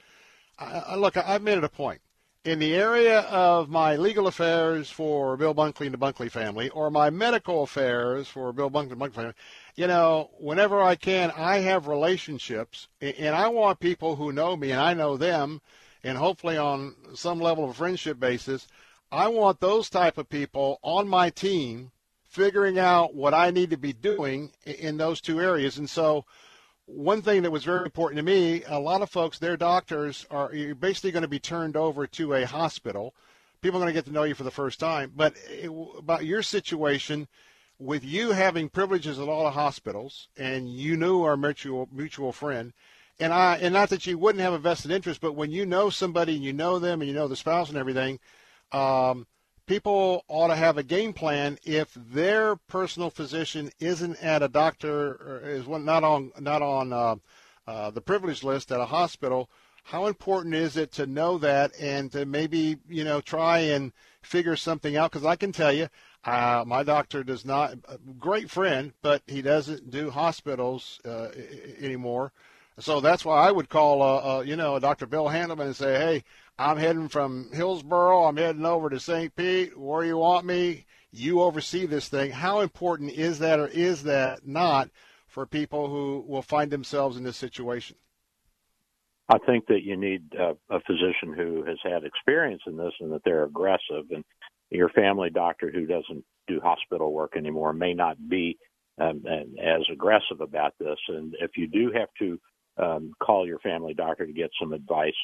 I, 0.58 0.82
I, 0.88 0.96
look, 0.96 1.16
I've 1.16 1.42
made 1.42 1.58
it 1.58 1.64
a 1.64 1.68
point. 1.68 2.00
In 2.44 2.58
the 2.58 2.74
area 2.74 3.20
of 3.20 3.70
my 3.70 3.96
legal 3.96 4.26
affairs 4.26 4.90
for 4.90 5.34
Bill 5.38 5.54
Bunkley 5.54 5.86
and 5.86 5.94
the 5.94 5.98
Bunkley 5.98 6.30
family, 6.30 6.68
or 6.68 6.90
my 6.90 7.08
medical 7.08 7.62
affairs 7.62 8.28
for 8.28 8.52
Bill 8.52 8.70
Bunkley 8.70 8.92
and 8.92 9.00
the 9.00 9.06
Bunkley 9.06 9.14
family, 9.14 9.32
you 9.76 9.86
know, 9.86 10.28
whenever 10.38 10.82
I 10.82 10.94
can, 10.94 11.32
I 11.34 11.60
have 11.60 11.86
relationships, 11.86 12.88
and 13.00 13.34
I 13.34 13.48
want 13.48 13.80
people 13.80 14.16
who 14.16 14.30
know 14.30 14.58
me 14.58 14.72
and 14.72 14.80
I 14.80 14.92
know 14.92 15.16
them, 15.16 15.62
and 16.02 16.18
hopefully 16.18 16.58
on 16.58 16.94
some 17.14 17.40
level 17.40 17.64
of 17.70 17.76
friendship 17.76 18.20
basis, 18.20 18.68
I 19.10 19.28
want 19.28 19.60
those 19.60 19.88
type 19.88 20.18
of 20.18 20.28
people 20.28 20.80
on 20.82 21.08
my 21.08 21.30
team 21.30 21.92
figuring 22.24 22.78
out 22.78 23.14
what 23.14 23.32
I 23.32 23.52
need 23.52 23.70
to 23.70 23.78
be 23.78 23.94
doing 23.94 24.52
in 24.66 24.98
those 24.98 25.22
two 25.22 25.40
areas. 25.40 25.78
And 25.78 25.88
so, 25.88 26.26
one 26.86 27.22
thing 27.22 27.42
that 27.42 27.50
was 27.50 27.64
very 27.64 27.84
important 27.84 28.18
to 28.18 28.22
me, 28.22 28.62
a 28.66 28.78
lot 28.78 29.02
of 29.02 29.10
folks, 29.10 29.38
their 29.38 29.56
doctors 29.56 30.26
are 30.30 30.54
you're 30.54 30.74
basically 30.74 31.12
going 31.12 31.22
to 31.22 31.28
be 31.28 31.38
turned 31.38 31.76
over 31.76 32.06
to 32.06 32.34
a 32.34 32.46
hospital. 32.46 33.14
People 33.62 33.78
are 33.78 33.84
going 33.84 33.94
to 33.94 33.98
get 33.98 34.04
to 34.06 34.12
know 34.12 34.24
you 34.24 34.34
for 34.34 34.44
the 34.44 34.50
first 34.50 34.78
time. 34.78 35.12
But 35.16 35.34
it, 35.48 35.70
about 35.98 36.26
your 36.26 36.42
situation, 36.42 37.26
with 37.78 38.04
you 38.04 38.32
having 38.32 38.68
privileges 38.68 39.18
at 39.18 39.28
all 39.28 39.44
the 39.44 39.50
hospitals, 39.50 40.28
and 40.36 40.68
you 40.68 40.96
knew 40.96 41.22
our 41.22 41.36
mutual 41.36 41.88
mutual 41.90 42.32
friend, 42.32 42.72
and 43.18 43.32
I, 43.32 43.56
and 43.56 43.72
not 43.72 43.88
that 43.90 44.06
you 44.06 44.18
wouldn't 44.18 44.42
have 44.42 44.52
a 44.52 44.58
vested 44.58 44.90
interest, 44.90 45.20
but 45.20 45.34
when 45.34 45.50
you 45.50 45.64
know 45.64 45.88
somebody 45.90 46.34
and 46.36 46.44
you 46.44 46.52
know 46.52 46.78
them 46.78 47.00
and 47.00 47.08
you 47.08 47.14
know 47.14 47.28
the 47.28 47.36
spouse 47.36 47.68
and 47.68 47.78
everything, 47.78 48.20
um, 48.72 49.26
people 49.66 50.24
ought 50.28 50.48
to 50.48 50.56
have 50.56 50.78
a 50.78 50.82
game 50.82 51.12
plan 51.12 51.58
if 51.64 51.94
their 51.94 52.56
personal 52.56 53.10
physician 53.10 53.70
isn't 53.80 54.22
at 54.22 54.42
a 54.42 54.48
doctor 54.48 55.12
or 55.14 55.42
is 55.44 55.66
not 55.66 56.04
on 56.04 56.32
not 56.38 56.62
on 56.62 56.92
uh, 56.92 57.16
uh, 57.66 57.90
the 57.90 58.00
privilege 58.00 58.42
list 58.42 58.70
at 58.72 58.80
a 58.80 58.86
hospital. 58.86 59.50
How 59.84 60.06
important 60.06 60.54
is 60.54 60.76
it 60.76 60.92
to 60.92 61.06
know 61.06 61.36
that 61.38 61.72
and 61.78 62.10
to 62.12 62.24
maybe 62.24 62.78
you 62.88 63.04
know 63.04 63.20
try 63.20 63.58
and 63.58 63.92
figure 64.22 64.56
something 64.56 64.96
out? 64.96 65.10
Because 65.12 65.26
I 65.26 65.36
can 65.36 65.52
tell 65.52 65.72
you, 65.72 65.88
uh, 66.24 66.64
my 66.66 66.82
doctor 66.82 67.22
does 67.22 67.44
not. 67.44 67.74
Great 68.18 68.50
friend, 68.50 68.92
but 69.02 69.22
he 69.26 69.42
doesn't 69.42 69.90
do 69.90 70.10
hospitals 70.10 71.00
uh, 71.04 71.28
anymore. 71.80 72.32
So 72.78 73.00
that's 73.00 73.24
why 73.24 73.46
I 73.46 73.52
would 73.52 73.68
call, 73.68 74.02
uh, 74.02 74.38
uh, 74.38 74.40
you 74.40 74.56
know, 74.56 74.78
Dr. 74.78 75.06
Bill 75.06 75.26
Handelman 75.26 75.66
and 75.66 75.76
say, 75.76 75.94
hey, 75.94 76.24
I'm 76.58 76.76
heading 76.76 77.08
from 77.08 77.50
Hillsborough. 77.52 78.24
I'm 78.24 78.36
heading 78.36 78.64
over 78.64 78.90
to 78.90 78.98
St. 78.98 79.34
Pete. 79.34 79.78
Where 79.78 80.04
you 80.04 80.18
want 80.18 80.44
me? 80.44 80.86
You 81.12 81.42
oversee 81.42 81.86
this 81.86 82.08
thing. 82.08 82.32
How 82.32 82.60
important 82.60 83.12
is 83.12 83.38
that 83.38 83.60
or 83.60 83.68
is 83.68 84.02
that 84.04 84.46
not 84.46 84.90
for 85.28 85.46
people 85.46 85.88
who 85.88 86.24
will 86.26 86.42
find 86.42 86.70
themselves 86.70 87.16
in 87.16 87.22
this 87.22 87.36
situation? 87.36 87.96
I 89.28 89.38
think 89.46 89.66
that 89.68 89.82
you 89.84 89.96
need 89.96 90.22
uh, 90.38 90.54
a 90.68 90.80
physician 90.80 91.32
who 91.34 91.64
has 91.64 91.78
had 91.82 92.04
experience 92.04 92.62
in 92.66 92.76
this 92.76 92.92
and 93.00 93.12
that 93.12 93.22
they're 93.24 93.44
aggressive. 93.44 94.10
And 94.10 94.24
your 94.70 94.88
family 94.90 95.30
doctor 95.30 95.70
who 95.70 95.86
doesn't 95.86 96.24
do 96.48 96.60
hospital 96.60 97.12
work 97.12 97.36
anymore 97.36 97.72
may 97.72 97.94
not 97.94 98.16
be 98.28 98.58
um, 99.00 99.24
as 99.62 99.82
aggressive 99.90 100.40
about 100.40 100.74
this. 100.78 100.98
And 101.08 101.34
if 101.40 101.52
you 101.56 101.68
do 101.68 101.90
have 101.96 102.08
to 102.18 102.38
um, 102.76 103.12
call 103.22 103.46
your 103.46 103.58
family 103.60 103.94
doctor 103.94 104.26
to 104.26 104.32
get 104.32 104.50
some 104.60 104.72
advice. 104.72 105.14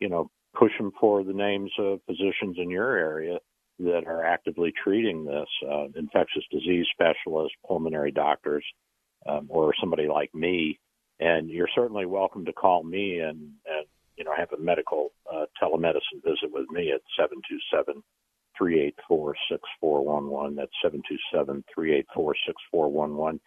You 0.00 0.08
know, 0.08 0.30
push 0.54 0.72
them 0.78 0.92
for 1.00 1.24
the 1.24 1.32
names 1.32 1.70
of 1.78 2.00
physicians 2.06 2.56
in 2.58 2.70
your 2.70 2.96
area 2.96 3.38
that 3.80 4.06
are 4.06 4.24
actively 4.24 4.72
treating 4.82 5.24
this, 5.24 5.48
uh, 5.70 5.86
infectious 5.96 6.44
disease 6.50 6.86
specialists, 6.92 7.56
pulmonary 7.66 8.10
doctors, 8.10 8.64
um, 9.26 9.46
or 9.48 9.72
somebody 9.80 10.08
like 10.08 10.34
me. 10.34 10.78
And 11.20 11.48
you're 11.48 11.68
certainly 11.74 12.06
welcome 12.06 12.44
to 12.44 12.52
call 12.52 12.82
me 12.82 13.20
and, 13.20 13.38
and 13.66 13.86
you 14.16 14.24
know, 14.24 14.32
have 14.36 14.52
a 14.52 14.60
medical 14.60 15.12
uh, 15.32 15.46
telemedicine 15.62 16.22
visit 16.24 16.50
with 16.52 16.68
me 16.70 16.90
at 16.92 17.00
727 17.16 18.02
384 18.58 19.36
6411. 19.48 20.56
That's 20.56 20.72
727 20.82 21.64
384 21.72 22.34
6411. 22.46 23.40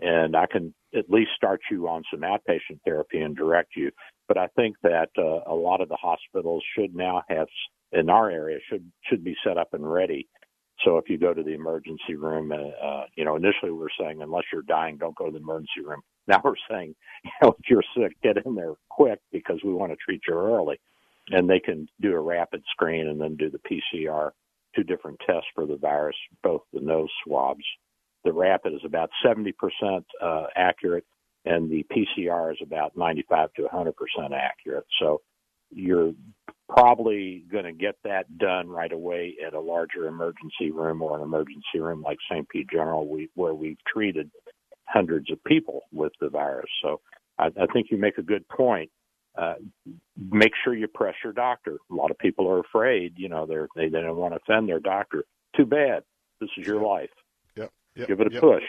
And 0.00 0.36
I 0.36 0.46
can 0.46 0.74
at 0.96 1.10
least 1.10 1.30
start 1.36 1.60
you 1.70 1.88
on 1.88 2.02
some 2.10 2.20
outpatient 2.20 2.80
therapy 2.84 3.20
and 3.20 3.36
direct 3.36 3.76
you. 3.76 3.90
But 4.28 4.38
I 4.38 4.48
think 4.56 4.76
that 4.82 5.10
uh, 5.18 5.50
a 5.50 5.54
lot 5.54 5.80
of 5.80 5.88
the 5.88 5.98
hospitals 6.00 6.62
should 6.76 6.94
now 6.94 7.22
have 7.28 7.48
in 7.92 8.10
our 8.10 8.30
area 8.30 8.58
should 8.68 8.84
should 9.08 9.24
be 9.24 9.36
set 9.44 9.58
up 9.58 9.74
and 9.74 9.90
ready. 9.90 10.28
So 10.84 10.96
if 10.98 11.08
you 11.08 11.18
go 11.18 11.34
to 11.34 11.42
the 11.42 11.54
emergency 11.54 12.14
room, 12.16 12.52
uh, 12.52 12.86
uh, 12.86 13.04
you 13.16 13.24
know, 13.24 13.36
initially 13.36 13.72
we 13.72 13.78
were 13.78 13.90
saying 14.00 14.22
unless 14.22 14.44
you're 14.52 14.62
dying, 14.62 14.96
don't 14.96 15.16
go 15.16 15.26
to 15.26 15.32
the 15.32 15.38
emergency 15.38 15.82
room. 15.84 16.02
Now 16.28 16.42
we're 16.44 16.56
saying, 16.70 16.94
you 17.24 17.30
know, 17.42 17.56
if 17.58 17.70
you're 17.70 17.82
sick, 17.96 18.12
get 18.22 18.36
in 18.44 18.54
there 18.54 18.74
quick 18.90 19.18
because 19.32 19.60
we 19.64 19.72
want 19.72 19.92
to 19.92 19.96
treat 19.96 20.20
you 20.28 20.34
early. 20.34 20.78
And 21.30 21.48
they 21.48 21.58
can 21.58 21.88
do 22.02 22.12
a 22.12 22.20
rapid 22.20 22.62
screen 22.70 23.08
and 23.08 23.18
then 23.18 23.36
do 23.36 23.50
the 23.50 23.58
PCR, 23.60 24.32
two 24.76 24.84
different 24.84 25.18
tests 25.26 25.48
for 25.54 25.64
the 25.64 25.76
virus, 25.78 26.16
both 26.42 26.60
the 26.74 26.82
nose 26.82 27.08
swabs. 27.24 27.64
The 28.28 28.34
rapid 28.34 28.74
is 28.74 28.82
about 28.84 29.08
70% 29.24 29.54
uh, 30.20 30.42
accurate, 30.54 31.06
and 31.46 31.70
the 31.70 31.82
PCR 31.90 32.52
is 32.52 32.58
about 32.62 32.94
95 32.94 33.54
to 33.54 33.62
100% 33.62 33.92
accurate. 34.34 34.84
So 35.00 35.22
you're 35.70 36.12
probably 36.68 37.46
going 37.50 37.64
to 37.64 37.72
get 37.72 37.94
that 38.04 38.26
done 38.36 38.68
right 38.68 38.92
away 38.92 39.36
at 39.46 39.54
a 39.54 39.60
larger 39.60 40.08
emergency 40.08 40.70
room 40.70 41.00
or 41.00 41.16
an 41.16 41.22
emergency 41.22 41.80
room 41.80 42.02
like 42.02 42.18
St. 42.30 42.46
Pete 42.50 42.68
General, 42.70 43.08
we, 43.08 43.30
where 43.34 43.54
we've 43.54 43.78
treated 43.90 44.30
hundreds 44.84 45.32
of 45.32 45.42
people 45.44 45.84
with 45.90 46.12
the 46.20 46.28
virus. 46.28 46.68
So 46.82 47.00
I, 47.38 47.46
I 47.46 47.66
think 47.72 47.86
you 47.90 47.96
make 47.96 48.18
a 48.18 48.22
good 48.22 48.46
point. 48.48 48.90
Uh, 49.38 49.54
make 50.18 50.52
sure 50.62 50.74
you 50.74 50.86
press 50.86 51.14
your 51.24 51.32
doctor. 51.32 51.78
A 51.90 51.94
lot 51.94 52.10
of 52.10 52.18
people 52.18 52.46
are 52.50 52.60
afraid, 52.60 53.14
you 53.16 53.30
know, 53.30 53.46
they're, 53.46 53.68
they 53.74 53.88
they 53.88 54.02
don't 54.02 54.16
want 54.16 54.34
to 54.34 54.40
offend 54.42 54.68
their 54.68 54.80
doctor. 54.80 55.24
Too 55.56 55.64
bad. 55.64 56.02
This 56.42 56.50
is 56.58 56.66
your 56.66 56.82
life. 56.82 57.08
Yep. 57.96 58.08
Give 58.08 58.20
it 58.20 58.26
a 58.28 58.32
yep. 58.32 58.42
push. 58.42 58.62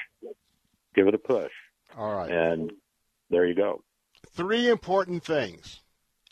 Give 0.96 1.08
it 1.08 1.14
a 1.14 1.20
push. 1.20 1.52
All 1.98 2.16
right. 2.16 2.32
And 2.32 2.72
there 3.30 3.46
you 3.46 3.56
go. 3.56 3.84
Three 4.32 4.70
important 4.70 5.24
things. 5.24 5.82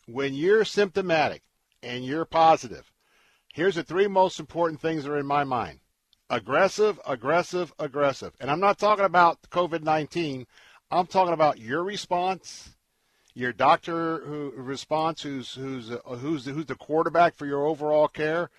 When 0.07 0.33
you're 0.33 0.65
symptomatic 0.65 1.43
and 1.83 2.05
you're 2.05 2.25
positive, 2.25 2.91
here's 3.53 3.75
the 3.75 3.83
three 3.83 4.07
most 4.07 4.39
important 4.39 4.79
things 4.81 5.03
that 5.03 5.11
are 5.11 5.19
in 5.19 5.25
my 5.25 5.43
mind 5.43 5.79
aggressive, 6.29 6.99
aggressive, 7.07 7.73
aggressive. 7.79 8.33
And 8.39 8.49
I'm 8.49 8.59
not 8.59 8.77
talking 8.77 9.05
about 9.05 9.41
COVID 9.49 9.83
19, 9.83 10.45
I'm 10.91 11.07
talking 11.07 11.33
about 11.33 11.59
your 11.59 11.83
response. 11.83 12.73
Your 13.33 13.53
doctor 13.53 14.21
who 14.21 14.51
response, 14.55 15.21
who's 15.21 15.53
who's 15.53 15.91
who's 16.05 16.45
who's 16.45 16.65
the 16.65 16.75
quarterback 16.75 17.35
for 17.35 17.45
your 17.45 17.67
overall 17.67 18.07
care, 18.07 18.49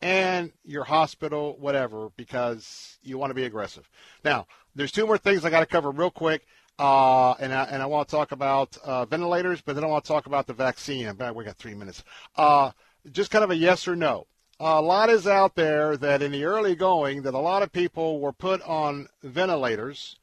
and 0.00 0.52
your 0.64 0.84
hospital, 0.84 1.56
whatever, 1.58 2.10
because 2.16 2.98
you 3.02 3.18
want 3.18 3.30
to 3.30 3.34
be 3.34 3.44
aggressive. 3.44 3.88
Now, 4.24 4.46
there's 4.74 4.92
two 4.92 5.06
more 5.06 5.18
things 5.18 5.44
I 5.44 5.50
got 5.50 5.60
to 5.60 5.66
cover 5.66 5.90
real 5.90 6.10
quick. 6.10 6.46
Uh, 6.78 7.32
and 7.40 7.52
I, 7.52 7.64
and 7.64 7.82
I 7.82 7.86
want 7.86 8.08
to 8.08 8.14
talk 8.14 8.30
about 8.30 8.76
uh, 8.84 9.04
ventilators, 9.04 9.60
but 9.60 9.74
then 9.74 9.82
I 9.82 9.88
want 9.88 10.04
to 10.04 10.08
talk 10.08 10.26
about 10.26 10.46
the 10.46 10.52
vaccine. 10.52 11.12
But 11.14 11.34
we 11.34 11.44
got 11.44 11.56
three 11.56 11.74
minutes. 11.74 12.04
Uh, 12.36 12.70
just 13.10 13.32
kind 13.32 13.42
of 13.42 13.50
a 13.50 13.56
yes 13.56 13.88
or 13.88 13.96
no. 13.96 14.28
A 14.60 14.80
lot 14.80 15.10
is 15.10 15.26
out 15.26 15.56
there 15.56 15.96
that 15.96 16.22
in 16.22 16.30
the 16.30 16.44
early 16.44 16.76
going 16.76 17.22
that 17.22 17.34
a 17.34 17.38
lot 17.38 17.62
of 17.62 17.72
people 17.72 18.20
were 18.20 18.32
put 18.32 18.62
on 18.62 19.08
ventilators, 19.24 20.20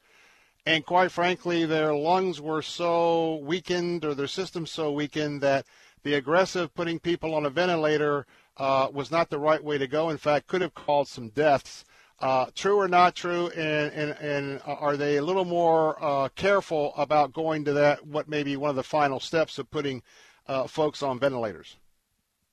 and 0.66 0.86
quite 0.86 1.12
frankly, 1.12 1.66
their 1.66 1.94
lungs 1.94 2.40
were 2.40 2.62
so 2.62 3.36
weakened 3.38 4.06
or 4.06 4.14
their 4.14 4.28
system 4.28 4.66
so 4.66 4.92
weakened 4.92 5.42
that 5.42 5.66
the 6.04 6.14
aggressive 6.14 6.74
putting 6.74 7.00
people 7.00 7.34
on 7.36 7.46
a 7.46 7.50
ventilator 7.50 8.26
uh, 8.58 8.88
was 8.94 9.12
not 9.12 9.30
the 9.30 9.40
right 9.40 9.64
way 9.64 9.78
to 9.78 9.88
go. 9.88 10.10
In 10.10 10.18
fact, 10.18 10.48
could 10.48 10.62
have 10.62 10.74
caused 10.74 11.12
some 11.12 11.30
deaths. 11.30 11.86
Uh, 12.20 12.46
true 12.56 12.80
or 12.80 12.88
not 12.88 13.14
true, 13.14 13.50
and, 13.50 13.92
and, 13.92 14.12
and 14.22 14.62
are 14.66 14.96
they 14.96 15.18
a 15.18 15.22
little 15.22 15.44
more 15.44 16.02
uh, 16.02 16.30
careful 16.30 16.94
about 16.96 17.34
going 17.34 17.66
to 17.66 17.74
that, 17.74 18.08
what 18.08 18.30
may 18.30 18.42
be 18.42 18.56
one 18.56 18.70
of 18.70 18.78
the 18.78 18.84
final 18.84 19.20
steps 19.20 19.60
of 19.60 19.70
putting 19.70 20.02
uh, 20.48 20.66
folks 20.66 21.04
on 21.04 21.20
ventilators? 21.20 21.76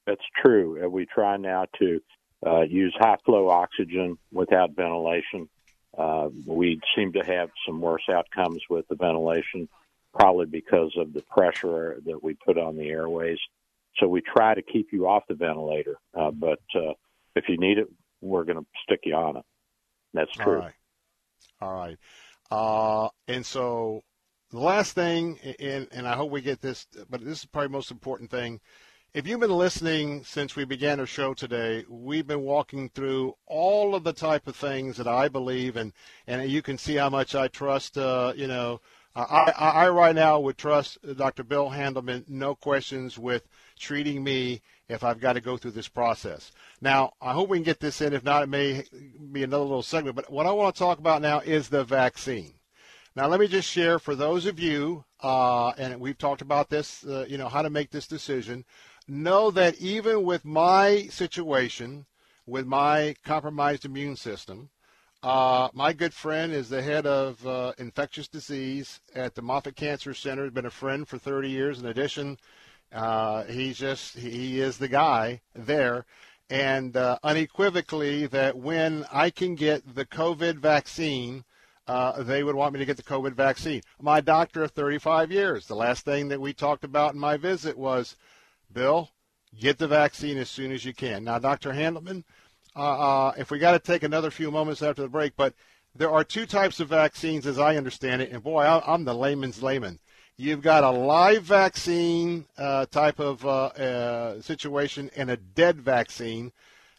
That's 0.05 0.25
true. 0.43 0.85
Uh, 0.85 0.89
We 0.89 1.07
try 1.07 1.37
now 1.37 1.67
to 1.79 2.01
uh, 2.45 2.63
use 2.63 2.93
high 2.99 3.19
flow 3.25 3.51
oxygen 3.51 4.19
without 4.33 4.75
ventilation. 4.75 5.49
We 6.45 6.81
seem 6.97 7.13
to 7.13 7.25
have 7.25 7.51
some 7.65 7.81
worse 7.81 8.09
outcomes 8.11 8.63
with 8.69 8.89
the 8.89 8.97
ventilation, 8.97 9.69
probably 10.13 10.47
because 10.47 10.93
of 10.97 11.13
the 11.13 11.23
pressure 11.23 12.01
that 12.05 12.21
we 12.21 12.35
put 12.35 12.59
on 12.59 12.77
the 12.77 12.89
airways. 12.89 13.39
So 13.99 14.09
we 14.09 14.23
try 14.23 14.55
to 14.55 14.63
keep 14.63 14.89
you 14.93 15.07
off 15.07 15.25
the 15.29 15.35
ventilator, 15.35 15.97
uh, 16.19 16.31
but 16.31 16.61
uh, 16.75 16.93
if 17.37 17.45
you 17.49 17.59
need 17.59 17.79
it, 17.79 17.89
we're 18.21 18.45
going 18.45 18.59
to 18.59 18.67
stick 18.85 19.01
you 19.05 19.15
on 19.15 19.37
it. 19.37 19.45
That's 20.15 20.33
true. 20.33 20.57
All 20.57 20.61
right. 20.61 20.75
All 21.61 21.75
right. 21.75 21.99
Uh, 22.51 23.09
and 23.29 23.45
so 23.45 24.03
the 24.51 24.59
last 24.59 24.95
thing, 24.95 25.39
and, 25.59 25.89
and 25.93 26.07
I 26.07 26.15
hope 26.15 26.31
we 26.31 26.41
get 26.41 26.61
this, 26.61 26.87
but 27.09 27.25
this 27.25 27.41
is 27.41 27.47
probably 27.47 27.69
the 27.69 27.73
most 27.73 27.91
important 27.91 28.31
thing. 28.31 28.61
If 29.15 29.27
you've 29.27 29.41
been 29.41 29.51
listening 29.51 30.25
since 30.25 30.57
we 30.57 30.65
began 30.65 30.99
our 30.99 31.07
show 31.07 31.35
today, 31.35 31.85
we've 31.89 32.27
been 32.27 32.43
walking 32.43 32.89
through 32.89 33.35
all 33.47 33.95
of 33.95 34.05
the 34.05 34.13
type 34.13 34.49
of 34.49 34.57
things 34.57 34.97
that 34.97 35.07
I 35.07 35.29
believe, 35.29 35.77
and, 35.77 35.93
and 36.27 36.51
you 36.51 36.63
can 36.63 36.79
see 36.79 36.97
how 36.97 37.11
much 37.11 37.35
I 37.35 37.49
trust, 37.49 37.99
uh, 37.99 38.33
you 38.35 38.47
know, 38.47 38.81
I, 39.15 39.53
I, 39.59 39.69
I 39.69 39.89
right 39.91 40.15
now 40.15 40.41
would 40.41 40.57
trust 40.57 40.99
Dr. 41.17 41.45
Bill 41.45 41.69
Handelman, 41.69 42.25
no 42.29 42.55
questions, 42.55 43.19
with 43.19 43.47
treating 43.83 44.25
me 44.25 44.63
if 44.89 45.05
I've 45.05 45.21
got 45.21 45.35
to 45.35 45.41
go 45.41 45.57
through 45.57 45.73
this 45.73 45.89
process. 45.89 46.53
Now, 46.81 47.13
I 47.21 47.33
hope 47.33 47.49
we 47.49 47.59
can 47.59 47.65
get 47.65 47.81
this 47.81 48.01
in. 48.01 48.13
If 48.13 48.25
not, 48.25 48.43
it 48.43 48.49
may 48.49 48.85
be 49.33 49.43
another 49.43 49.65
little 49.65 49.83
segment. 49.83 50.17
But 50.17 50.31
what 50.31 50.47
I 50.47 50.53
want 50.53 50.75
to 50.75 50.79
talk 50.79 50.99
about 50.99 51.21
now 51.21 51.41
is 51.41 51.69
the 51.69 51.85
vaccine. 51.85 52.55
Now, 53.15 53.27
let 53.27 53.41
me 53.41 53.49
just 53.49 53.69
share 53.69 53.99
for 53.99 54.15
those 54.15 54.47
of 54.47 54.59
you, 54.59 55.05
uh, 55.21 55.71
and 55.71 56.01
we've 56.01 56.17
talked 56.17 56.41
about 56.41 56.71
this, 56.71 57.05
uh, 57.05 57.27
you 57.29 57.37
know, 57.37 57.49
how 57.49 57.61
to 57.61 57.69
make 57.69 57.91
this 57.91 58.07
decision. 58.07 58.65
Know 59.07 59.51
that 59.51 59.77
even 59.77 60.23
with 60.23 60.45
my 60.45 61.09
situation, 61.11 62.07
with 62.47 62.67
my 62.67 63.17
compromised 63.25 63.85
immune 63.85 64.17
system, 64.17 64.71
uh, 65.23 65.69
my 65.73 65.93
good 65.93 66.13
friend 66.13 66.53
is 66.53 66.69
the 66.69 66.83
head 66.83 67.07
of 67.07 67.47
uh, 67.47 67.73
infectious 67.79 68.27
disease 68.29 69.01
at 69.15 69.35
the 69.35 69.43
Moffitt 69.43 69.77
Cancer 69.77 70.15
Center. 70.15 70.45
Has 70.45 70.53
been 70.53 70.67
a 70.67 70.71
friend 70.71 71.07
for 71.07 71.19
30 71.19 71.49
years. 71.49 71.79
In 71.79 71.87
addition, 71.87 72.39
uh, 72.93 73.45
he's 73.45 73.79
just 73.79 74.19
he 74.19 74.61
is 74.61 74.79
the 74.79 74.89
guy 74.89 75.41
there, 75.55 76.05
and 76.51 76.97
uh, 76.97 77.19
unequivocally 77.23 78.27
that 78.27 78.57
when 78.57 79.07
I 79.13 79.31
can 79.31 79.55
get 79.55 79.95
the 79.95 80.05
COVID 80.05 80.59
vaccine, 80.59 81.45
uh, 81.87 82.23
they 82.23 82.43
would 82.43 82.55
want 82.55 82.75
me 82.75 82.79
to 82.79 82.85
get 82.85 82.97
the 82.97 83.03
COVID 83.03 83.33
vaccine. 83.33 83.83
My 84.01 84.21
doctor 84.21 84.63
of 84.63 84.71
35 84.73 85.33
years. 85.33 85.67
The 85.67 85.75
last 85.75 86.05
thing 86.05 86.29
that 86.29 86.41
we 86.41 86.53
talked 86.53 86.85
about 86.85 87.15
in 87.15 87.21
my 87.21 87.37
visit 87.37 87.77
was, 87.77 88.17
Bill, 88.73 89.11
get 89.59 89.79
the 89.79 89.89
vaccine 89.89 90.39
as 90.39 90.51
soon 90.51 90.73
as 90.73 90.85
you 90.85 90.95
can. 90.95 91.25
Now, 91.25 91.39
Dr. 91.39 91.73
Handelman, 91.73 92.25
uh, 92.77 92.81
uh, 93.29 93.33
if 93.37 93.51
we 93.51 93.59
got 93.59 93.73
to 93.73 93.79
take 93.79 94.03
another 94.03 94.31
few 94.31 94.51
moments 94.51 94.83
after 94.83 95.03
the 95.03 95.09
break, 95.09 95.35
but 95.37 95.55
there 95.95 96.11
are 96.11 96.25
two 96.25 96.47
types 96.47 96.81
of 96.81 96.89
vaccines 96.89 97.47
as 97.47 97.59
I 97.59 97.77
understand 97.77 98.23
it, 98.23 98.31
and 98.31 98.43
boy, 98.43 98.65
I'm 98.65 99.05
the 99.05 99.15
layman's 99.15 99.63
layman. 99.63 99.99
You've 100.43 100.61
got 100.61 100.83
a 100.83 100.91
live 100.91 101.45
vaccine 101.45 102.47
uh, 102.59 102.87
type 102.87 103.21
of 103.21 103.47
uh, 103.47 103.67
uh, 103.67 104.41
situation 104.43 105.09
and 105.15 105.31
a 105.31 105.37
dead 105.37 105.81
vaccine. 105.81 106.51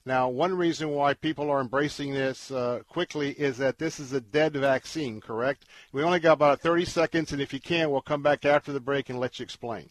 Now, 0.06 0.30
one 0.30 0.56
reason 0.56 0.92
why 0.92 1.14
people 1.14 1.52
are 1.52 1.60
embracing 1.60 2.14
this 2.14 2.52
uh, 2.52 2.84
quickly 2.88 3.32
is 3.32 3.58
that 3.58 3.80
this 3.80 4.00
is 4.00 4.14
a 4.14 4.22
dead 4.22 4.54
vaccine, 4.54 5.20
correct? 5.20 5.66
We 5.92 6.04
only 6.04 6.22
got 6.22 6.34
about 6.36 6.62
30 6.62 6.86
seconds, 6.86 7.34
and 7.34 7.42
if 7.42 7.52
you 7.52 7.60
can, 7.60 7.92
we'll 7.92 8.00
come 8.00 8.24
back 8.24 8.46
after 8.46 8.72
the 8.72 8.80
break 8.80 9.10
and 9.10 9.20
let 9.20 9.40
you 9.40 9.44
explain. 9.44 9.90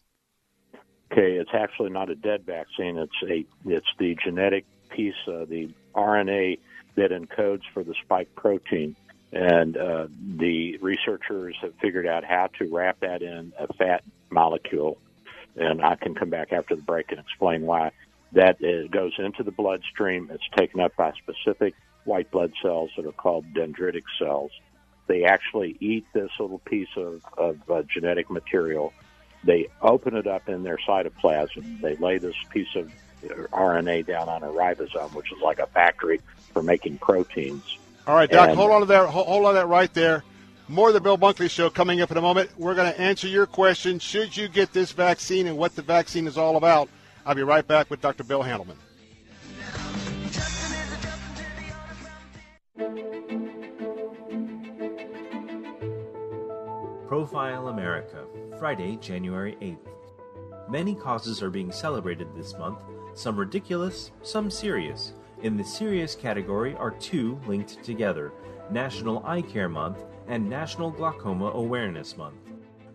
Okay, 1.12 1.32
it's 1.32 1.50
actually 1.52 1.90
not 1.90 2.08
a 2.08 2.14
dead 2.14 2.46
vaccine. 2.46 2.96
It's 2.96 3.12
a 3.28 3.44
it's 3.66 3.86
the 3.98 4.16
genetic 4.24 4.64
piece, 4.88 5.12
uh, 5.28 5.44
the 5.44 5.68
RNA 5.94 6.58
that 6.96 7.10
encodes 7.10 7.64
for 7.74 7.84
the 7.84 7.94
spike 8.02 8.34
protein, 8.34 8.96
and 9.32 9.76
uh, 9.76 10.06
the 10.36 10.76
researchers 10.78 11.56
have 11.62 11.74
figured 11.80 12.06
out 12.06 12.24
how 12.24 12.48
to 12.58 12.66
wrap 12.66 13.00
that 13.00 13.22
in 13.22 13.52
a 13.58 13.72
fat 13.74 14.04
molecule. 14.30 14.98
And 15.56 15.82
I 15.82 15.96
can 15.96 16.14
come 16.14 16.30
back 16.30 16.52
after 16.52 16.76
the 16.76 16.82
break 16.82 17.10
and 17.10 17.20
explain 17.20 17.62
why. 17.62 17.92
That 18.32 18.56
uh, 18.64 18.88
goes 18.88 19.12
into 19.18 19.42
the 19.42 19.50
bloodstream. 19.50 20.30
It's 20.32 20.42
taken 20.56 20.80
up 20.80 20.96
by 20.96 21.12
specific 21.12 21.74
white 22.04 22.30
blood 22.30 22.52
cells 22.62 22.90
that 22.96 23.06
are 23.06 23.12
called 23.12 23.44
dendritic 23.54 24.04
cells. 24.18 24.50
They 25.06 25.24
actually 25.24 25.76
eat 25.80 26.06
this 26.14 26.30
little 26.38 26.60
piece 26.60 26.88
of, 26.96 27.22
of 27.36 27.70
uh, 27.70 27.82
genetic 27.82 28.30
material 28.30 28.92
they 29.44 29.68
open 29.80 30.16
it 30.16 30.26
up 30.26 30.48
in 30.48 30.62
their 30.62 30.78
cytoplasm. 30.86 31.80
They 31.80 31.96
lay 31.96 32.18
this 32.18 32.36
piece 32.50 32.74
of 32.76 32.92
RNA 33.52 34.06
down 34.06 34.28
on 34.28 34.42
a 34.42 34.48
ribosome, 34.48 35.14
which 35.14 35.32
is 35.32 35.40
like 35.42 35.58
a 35.58 35.66
factory 35.66 36.20
for 36.52 36.62
making 36.62 36.98
proteins. 36.98 37.78
All 38.06 38.14
right, 38.16 38.30
Doc, 38.30 38.48
And- 38.48 38.58
hold 38.58 38.70
on 38.72 38.80
to 38.80 38.86
that. 38.86 39.08
Hold, 39.08 39.26
hold 39.26 39.44
on 39.46 39.54
to 39.54 39.60
that 39.60 39.66
right 39.66 39.92
there. 39.94 40.24
More 40.68 40.88
of 40.88 40.94
the 40.94 41.00
Bill 41.00 41.18
Bunkley 41.18 41.50
Show 41.50 41.70
coming 41.70 42.00
up 42.00 42.10
in 42.10 42.16
a 42.16 42.20
moment. 42.22 42.50
We're 42.56 42.74
going 42.74 42.92
to 42.92 43.00
answer 43.00 43.28
your 43.28 43.46
question: 43.46 43.98
Should 43.98 44.36
you 44.36 44.48
get 44.48 44.72
this 44.72 44.92
vaccine, 44.92 45.46
and 45.46 45.56
what 45.56 45.76
the 45.76 45.82
vaccine 45.82 46.26
is 46.26 46.36
all 46.38 46.56
about? 46.56 46.88
I'll 47.24 47.34
be 47.34 47.42
right 47.42 47.66
back 47.66 47.90
with 47.90 48.00
Dr. 48.00 48.24
Bill 48.24 48.42
Handelman. 48.42 48.76
Profile 57.06 57.68
America, 57.68 58.24
Friday, 58.58 58.96
January 58.96 59.56
8th. 59.60 60.70
Many 60.70 60.94
causes 60.94 61.42
are 61.42 61.50
being 61.50 61.70
celebrated 61.70 62.28
this 62.34 62.54
month, 62.56 62.78
some 63.14 63.36
ridiculous, 63.36 64.12
some 64.22 64.50
serious. 64.50 65.12
In 65.42 65.56
the 65.56 65.64
serious 65.64 66.14
category 66.14 66.76
are 66.76 66.92
two 66.92 67.40
linked 67.48 67.82
together 67.82 68.32
National 68.70 69.26
Eye 69.26 69.42
Care 69.42 69.68
Month 69.68 69.98
and 70.28 70.48
National 70.48 70.88
Glaucoma 70.88 71.46
Awareness 71.46 72.16
Month. 72.16 72.36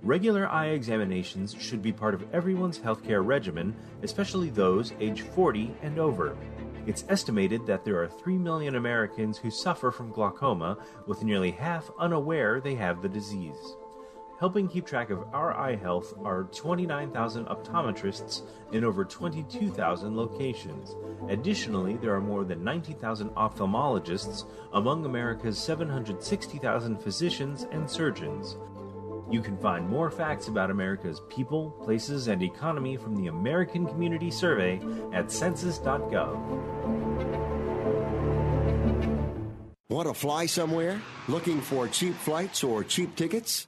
Regular 0.01 0.47
eye 0.47 0.67
examinations 0.67 1.53
should 1.59 1.81
be 1.81 1.91
part 1.91 2.13
of 2.13 2.23
everyone's 2.33 2.79
healthcare 2.79 3.25
regimen, 3.25 3.75
especially 4.01 4.49
those 4.49 4.93
age 5.01 5.23
40 5.23 5.75
and 5.81 5.99
over. 5.99 6.37
It's 6.85 7.03
estimated 7.09 7.65
that 7.65 7.83
there 7.83 8.01
are 8.01 8.07
3 8.07 8.37
million 8.37 8.75
Americans 8.75 9.37
who 9.37 9.51
suffer 9.51 9.91
from 9.91 10.13
glaucoma, 10.13 10.77
with 11.05 11.25
nearly 11.25 11.51
half 11.51 11.91
unaware 11.99 12.61
they 12.61 12.75
have 12.75 13.01
the 13.01 13.09
disease. 13.09 13.75
Helping 14.39 14.67
keep 14.67 14.85
track 14.85 15.09
of 15.09 15.23
our 15.33 15.57
eye 15.57 15.75
health 15.75 16.13
are 16.23 16.43
29,000 16.43 17.47
optometrists 17.47 18.43
in 18.71 18.83
over 18.83 19.03
22,000 19.03 20.15
locations. 20.15 20.95
Additionally, 21.27 21.97
there 21.97 22.13
are 22.13 22.21
more 22.21 22.45
than 22.45 22.63
90,000 22.63 23.31
ophthalmologists 23.31 24.45
among 24.73 25.05
America's 25.05 25.57
760,000 25.57 27.01
physicians 27.01 27.65
and 27.71 27.89
surgeons. 27.89 28.57
You 29.31 29.41
can 29.41 29.57
find 29.57 29.89
more 29.89 30.11
facts 30.11 30.49
about 30.49 30.69
America's 30.69 31.19
people, 31.29 31.71
places, 31.83 32.27
and 32.27 32.43
economy 32.43 32.95
from 32.95 33.15
the 33.15 33.27
American 33.27 33.87
Community 33.87 34.29
Survey 34.29 34.79
at 35.13 35.31
census.gov. 35.31 36.37
Want 39.89 40.07
to 40.07 40.13
fly 40.13 40.45
somewhere? 40.45 41.01
Looking 41.27 41.59
for 41.59 41.87
cheap 41.87 42.13
flights 42.13 42.63
or 42.63 42.83
cheap 42.83 43.15
tickets? 43.15 43.67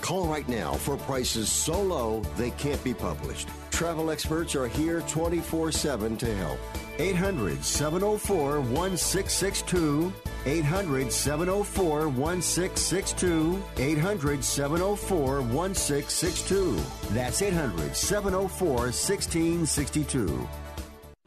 Call 0.00 0.26
right 0.26 0.48
now 0.48 0.72
for 0.72 0.96
prices 0.96 1.50
so 1.50 1.80
low 1.82 2.20
they 2.36 2.50
can't 2.52 2.82
be 2.82 2.94
published. 2.94 3.48
Travel 3.70 4.10
experts 4.10 4.54
are 4.56 4.68
here 4.68 5.02
24 5.02 5.72
7 5.72 6.16
to 6.16 6.34
help. 6.36 6.58
800 6.98 7.64
704 7.64 8.60
1662. 8.60 10.12
800 10.46 11.12
704 11.12 12.08
1662. 12.08 13.62
800 13.76 14.44
704 14.44 15.42
1662. 15.42 16.76
That's 17.10 17.42
800 17.42 17.94
704 17.94 18.68
1662. 18.68 20.48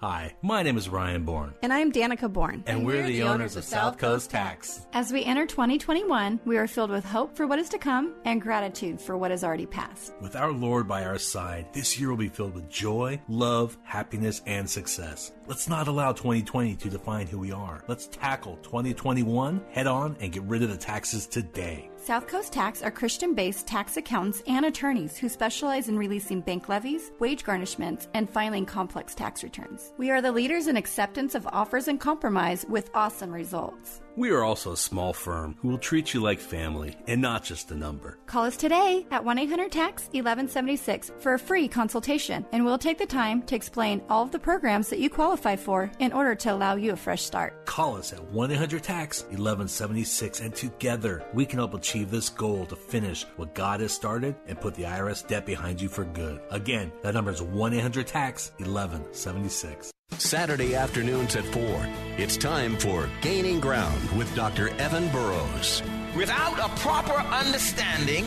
Hi, 0.01 0.33
my 0.41 0.63
name 0.63 0.79
is 0.79 0.89
Ryan 0.89 1.25
Bourne, 1.25 1.53
And 1.61 1.71
I'm 1.71 1.91
Danica 1.91 2.27
Bourne. 2.33 2.63
and, 2.65 2.83
we're, 2.83 3.05
the 3.05 3.21
owners 3.21 3.55
of 3.55 3.63
South 3.63 3.99
Coast 3.99 4.31
Tax. 4.31 4.87
As 4.93 5.13
we 5.13 5.23
enter 5.23 5.45
2021, 5.45 6.39
we 6.43 6.57
are 6.57 6.65
filled 6.65 6.89
with 6.89 7.05
hope 7.05 7.35
for 7.35 7.45
what 7.45 7.59
is 7.59 7.69
to 7.69 7.77
come 7.77 8.15
and 8.25 8.41
gratitude 8.41 8.99
for 8.99 9.15
what 9.15 9.29
has 9.29 9.43
already 9.43 9.67
passed. 9.67 10.13
With 10.19 10.35
our 10.35 10.51
Lord 10.51 10.87
by 10.87 11.05
our 11.05 11.19
side, 11.19 11.67
this 11.71 11.99
year 11.99 12.09
will 12.09 12.17
be 12.17 12.29
filled 12.29 12.55
with 12.55 12.67
joy, 12.67 13.21
love, 13.27 13.77
happiness, 13.83 14.41
and 14.47 14.67
success. 14.67 15.33
Let's 15.45 15.69
not 15.69 15.87
allow 15.87 16.13
2020 16.13 16.77
to 16.77 16.89
define 16.89 17.27
who 17.27 17.37
we 17.37 17.51
are. 17.51 17.83
Let's 17.87 18.07
tackle 18.07 18.57
2021 18.63 19.61
head 19.69 19.85
on 19.85 20.17
and 20.19 20.31
get 20.31 20.41
rid 20.43 20.63
of 20.63 20.71
the 20.71 20.77
taxes 20.77 21.27
today. 21.27 21.90
South 22.01 22.25
Coast 22.25 22.51
Tax 22.51 22.81
are 22.81 22.89
Christian 22.89 23.35
based 23.35 23.67
tax 23.67 23.95
accountants 23.95 24.41
and 24.47 24.65
attorneys 24.65 25.19
who 25.19 25.29
specialize 25.29 25.87
in 25.87 25.95
releasing 25.95 26.41
bank 26.41 26.67
levies, 26.67 27.11
wage 27.19 27.43
garnishments, 27.43 28.07
and 28.15 28.27
filing 28.27 28.65
complex 28.65 29.13
tax 29.13 29.43
returns. 29.43 29.93
We 29.99 30.09
are 30.09 30.19
the 30.19 30.31
leaders 30.31 30.65
in 30.65 30.77
acceptance 30.77 31.35
of 31.35 31.45
offers 31.53 31.87
and 31.87 31.99
compromise 31.99 32.65
with 32.67 32.89
awesome 32.95 33.31
results. 33.31 34.00
We 34.17 34.31
are 34.31 34.43
also 34.43 34.73
a 34.73 34.77
small 34.77 35.13
firm 35.13 35.55
who 35.61 35.69
will 35.69 35.77
treat 35.77 36.13
you 36.13 36.19
like 36.19 36.39
family 36.39 36.97
and 37.07 37.21
not 37.21 37.45
just 37.45 37.71
a 37.71 37.75
number. 37.75 38.17
Call 38.25 38.43
us 38.43 38.57
today 38.57 39.05
at 39.09 39.23
1 39.23 39.39
800 39.39 39.71
TAX 39.71 40.03
1176 40.11 41.11
for 41.19 41.33
a 41.33 41.39
free 41.39 41.69
consultation, 41.69 42.45
and 42.51 42.65
we'll 42.65 42.77
take 42.77 42.97
the 42.97 43.05
time 43.05 43.41
to 43.43 43.55
explain 43.55 44.01
all 44.09 44.23
of 44.23 44.31
the 44.31 44.39
programs 44.39 44.89
that 44.89 44.99
you 44.99 45.09
qualify 45.09 45.55
for 45.55 45.89
in 45.99 46.11
order 46.11 46.35
to 46.35 46.53
allow 46.53 46.75
you 46.75 46.91
a 46.91 46.95
fresh 46.95 47.23
start. 47.23 47.65
Call 47.65 47.95
us 47.95 48.11
at 48.11 48.21
1 48.21 48.51
800 48.51 48.83
TAX 48.83 49.21
1176 49.23 50.41
and 50.41 50.53
together 50.53 51.23
we 51.33 51.45
can 51.45 51.59
help 51.59 51.73
achieve 51.73 52.11
this 52.11 52.29
goal 52.29 52.65
to 52.65 52.75
finish 52.75 53.23
what 53.37 53.55
God 53.55 53.79
has 53.79 53.93
started 53.93 54.35
and 54.45 54.59
put 54.59 54.75
the 54.75 54.83
IRS 54.83 55.25
debt 55.25 55.45
behind 55.45 55.79
you 55.79 55.87
for 55.87 56.03
good. 56.03 56.41
Again, 56.51 56.91
that 57.01 57.13
number 57.13 57.31
is 57.31 57.41
1 57.41 57.73
800 57.73 58.07
TAX 58.07 58.51
1176. 58.57 59.91
Saturday 60.17 60.75
afternoons 60.75 61.35
at 61.35 61.45
4. 61.45 61.87
It's 62.17 62.37
time 62.37 62.77
for 62.77 63.09
Gaining 63.21 63.59
Ground 63.59 64.11
with 64.11 64.33
Dr. 64.35 64.69
Evan 64.79 65.09
Burrows. 65.09 65.81
Without 66.15 66.59
a 66.59 66.69
proper 66.79 67.13
understanding 67.13 68.25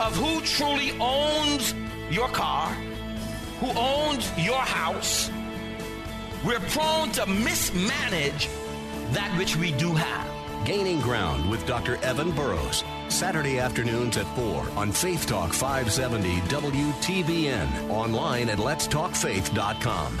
of 0.00 0.16
who 0.16 0.40
truly 0.40 0.92
owns 0.98 1.74
your 2.10 2.28
car, 2.28 2.68
who 3.60 3.70
owns 3.76 4.30
your 4.38 4.58
house, 4.60 5.30
we're 6.44 6.60
prone 6.60 7.12
to 7.12 7.26
mismanage 7.26 8.48
that 9.12 9.32
which 9.38 9.56
we 9.56 9.72
do 9.72 9.92
have. 9.92 10.66
Gaining 10.66 11.00
Ground 11.00 11.48
with 11.50 11.66
Dr. 11.66 11.96
Evan 12.04 12.32
Burrows. 12.32 12.84
Saturday 13.08 13.58
afternoons 13.58 14.16
at 14.16 14.26
4 14.36 14.68
on 14.76 14.92
Faith 14.92 15.26
Talk 15.26 15.52
570 15.52 16.36
WTBN. 16.42 17.90
Online 17.90 18.48
at 18.48 18.58
letstalkfaith.com. 18.58 20.20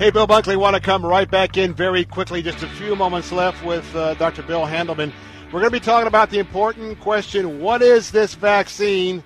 Hey, 0.00 0.08
Bill 0.08 0.26
Bunkley, 0.26 0.56
want 0.56 0.74
to 0.74 0.80
come 0.80 1.04
right 1.04 1.30
back 1.30 1.58
in 1.58 1.74
very 1.74 2.06
quickly. 2.06 2.40
Just 2.40 2.62
a 2.62 2.68
few 2.68 2.96
moments 2.96 3.32
left 3.32 3.62
with 3.62 3.94
uh, 3.94 4.14
Dr. 4.14 4.40
Bill 4.40 4.62
Handelman. 4.62 5.12
We're 5.52 5.60
going 5.60 5.64
to 5.64 5.78
be 5.78 5.78
talking 5.78 6.06
about 6.06 6.30
the 6.30 6.38
important 6.38 6.98
question 7.00 7.60
what 7.60 7.82
is 7.82 8.10
this 8.10 8.34
vaccine? 8.34 9.22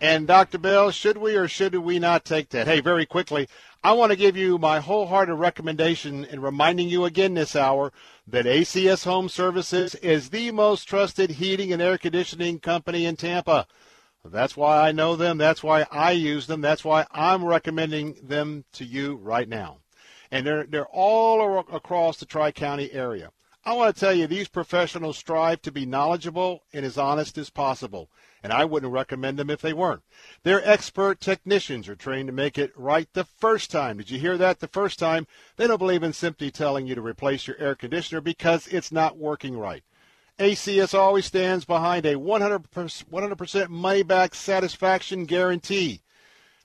And 0.00 0.26
Dr. 0.26 0.58
Bill, 0.58 0.90
should 0.90 1.18
we 1.18 1.36
or 1.36 1.46
should 1.46 1.72
we 1.76 2.00
not 2.00 2.24
take 2.24 2.48
that? 2.48 2.66
Hey, 2.66 2.80
very 2.80 3.06
quickly, 3.06 3.48
I 3.84 3.92
want 3.92 4.10
to 4.10 4.16
give 4.16 4.36
you 4.36 4.58
my 4.58 4.80
wholehearted 4.80 5.36
recommendation 5.36 6.24
in 6.24 6.42
reminding 6.42 6.88
you 6.88 7.04
again 7.04 7.34
this 7.34 7.54
hour 7.54 7.92
that 8.26 8.44
ACS 8.44 9.04
Home 9.04 9.28
Services 9.28 9.94
is 9.94 10.30
the 10.30 10.50
most 10.50 10.88
trusted 10.88 11.30
heating 11.30 11.72
and 11.72 11.80
air 11.80 11.96
conditioning 11.96 12.58
company 12.58 13.04
in 13.04 13.14
Tampa. 13.14 13.68
That's 14.24 14.56
why 14.56 14.88
I 14.88 14.90
know 14.90 15.14
them. 15.14 15.38
That's 15.38 15.62
why 15.62 15.86
I 15.92 16.10
use 16.10 16.48
them. 16.48 16.60
That's 16.60 16.84
why 16.84 17.06
I'm 17.12 17.44
recommending 17.44 18.16
them 18.20 18.64
to 18.72 18.84
you 18.84 19.14
right 19.14 19.48
now. 19.48 19.78
And 20.30 20.46
they're, 20.46 20.64
they're 20.64 20.86
all 20.86 21.60
across 21.72 22.18
the 22.18 22.26
Tri 22.26 22.52
County 22.52 22.92
area. 22.92 23.30
I 23.64 23.74
want 23.74 23.94
to 23.94 24.00
tell 24.00 24.14
you, 24.14 24.26
these 24.26 24.48
professionals 24.48 25.18
strive 25.18 25.60
to 25.62 25.72
be 25.72 25.84
knowledgeable 25.84 26.62
and 26.72 26.86
as 26.86 26.96
honest 26.96 27.36
as 27.36 27.50
possible, 27.50 28.08
and 28.42 28.50
I 28.50 28.64
wouldn't 28.64 28.92
recommend 28.92 29.38
them 29.38 29.50
if 29.50 29.60
they 29.60 29.74
weren't. 29.74 30.02
Their 30.42 30.66
expert 30.66 31.20
technicians 31.20 31.86
are 31.86 31.94
trained 31.94 32.28
to 32.28 32.32
make 32.32 32.56
it 32.56 32.72
right 32.76 33.08
the 33.12 33.24
first 33.24 33.70
time. 33.70 33.98
Did 33.98 34.10
you 34.10 34.18
hear 34.18 34.38
that? 34.38 34.60
The 34.60 34.68
first 34.68 34.98
time, 34.98 35.26
they 35.56 35.66
don't 35.66 35.76
believe 35.76 36.02
in 36.02 36.14
simply 36.14 36.50
telling 36.50 36.86
you 36.86 36.94
to 36.94 37.02
replace 37.02 37.46
your 37.46 37.58
air 37.58 37.74
conditioner 37.74 38.22
because 38.22 38.68
it's 38.68 38.90
not 38.90 39.18
working 39.18 39.58
right. 39.58 39.82
ACS 40.38 40.94
always 40.96 41.26
stands 41.26 41.64
behind 41.64 42.06
a 42.06 42.14
100%, 42.14 42.62
100% 43.04 43.68
money 43.68 44.02
back 44.02 44.34
satisfaction 44.34 45.26
guarantee. 45.26 46.00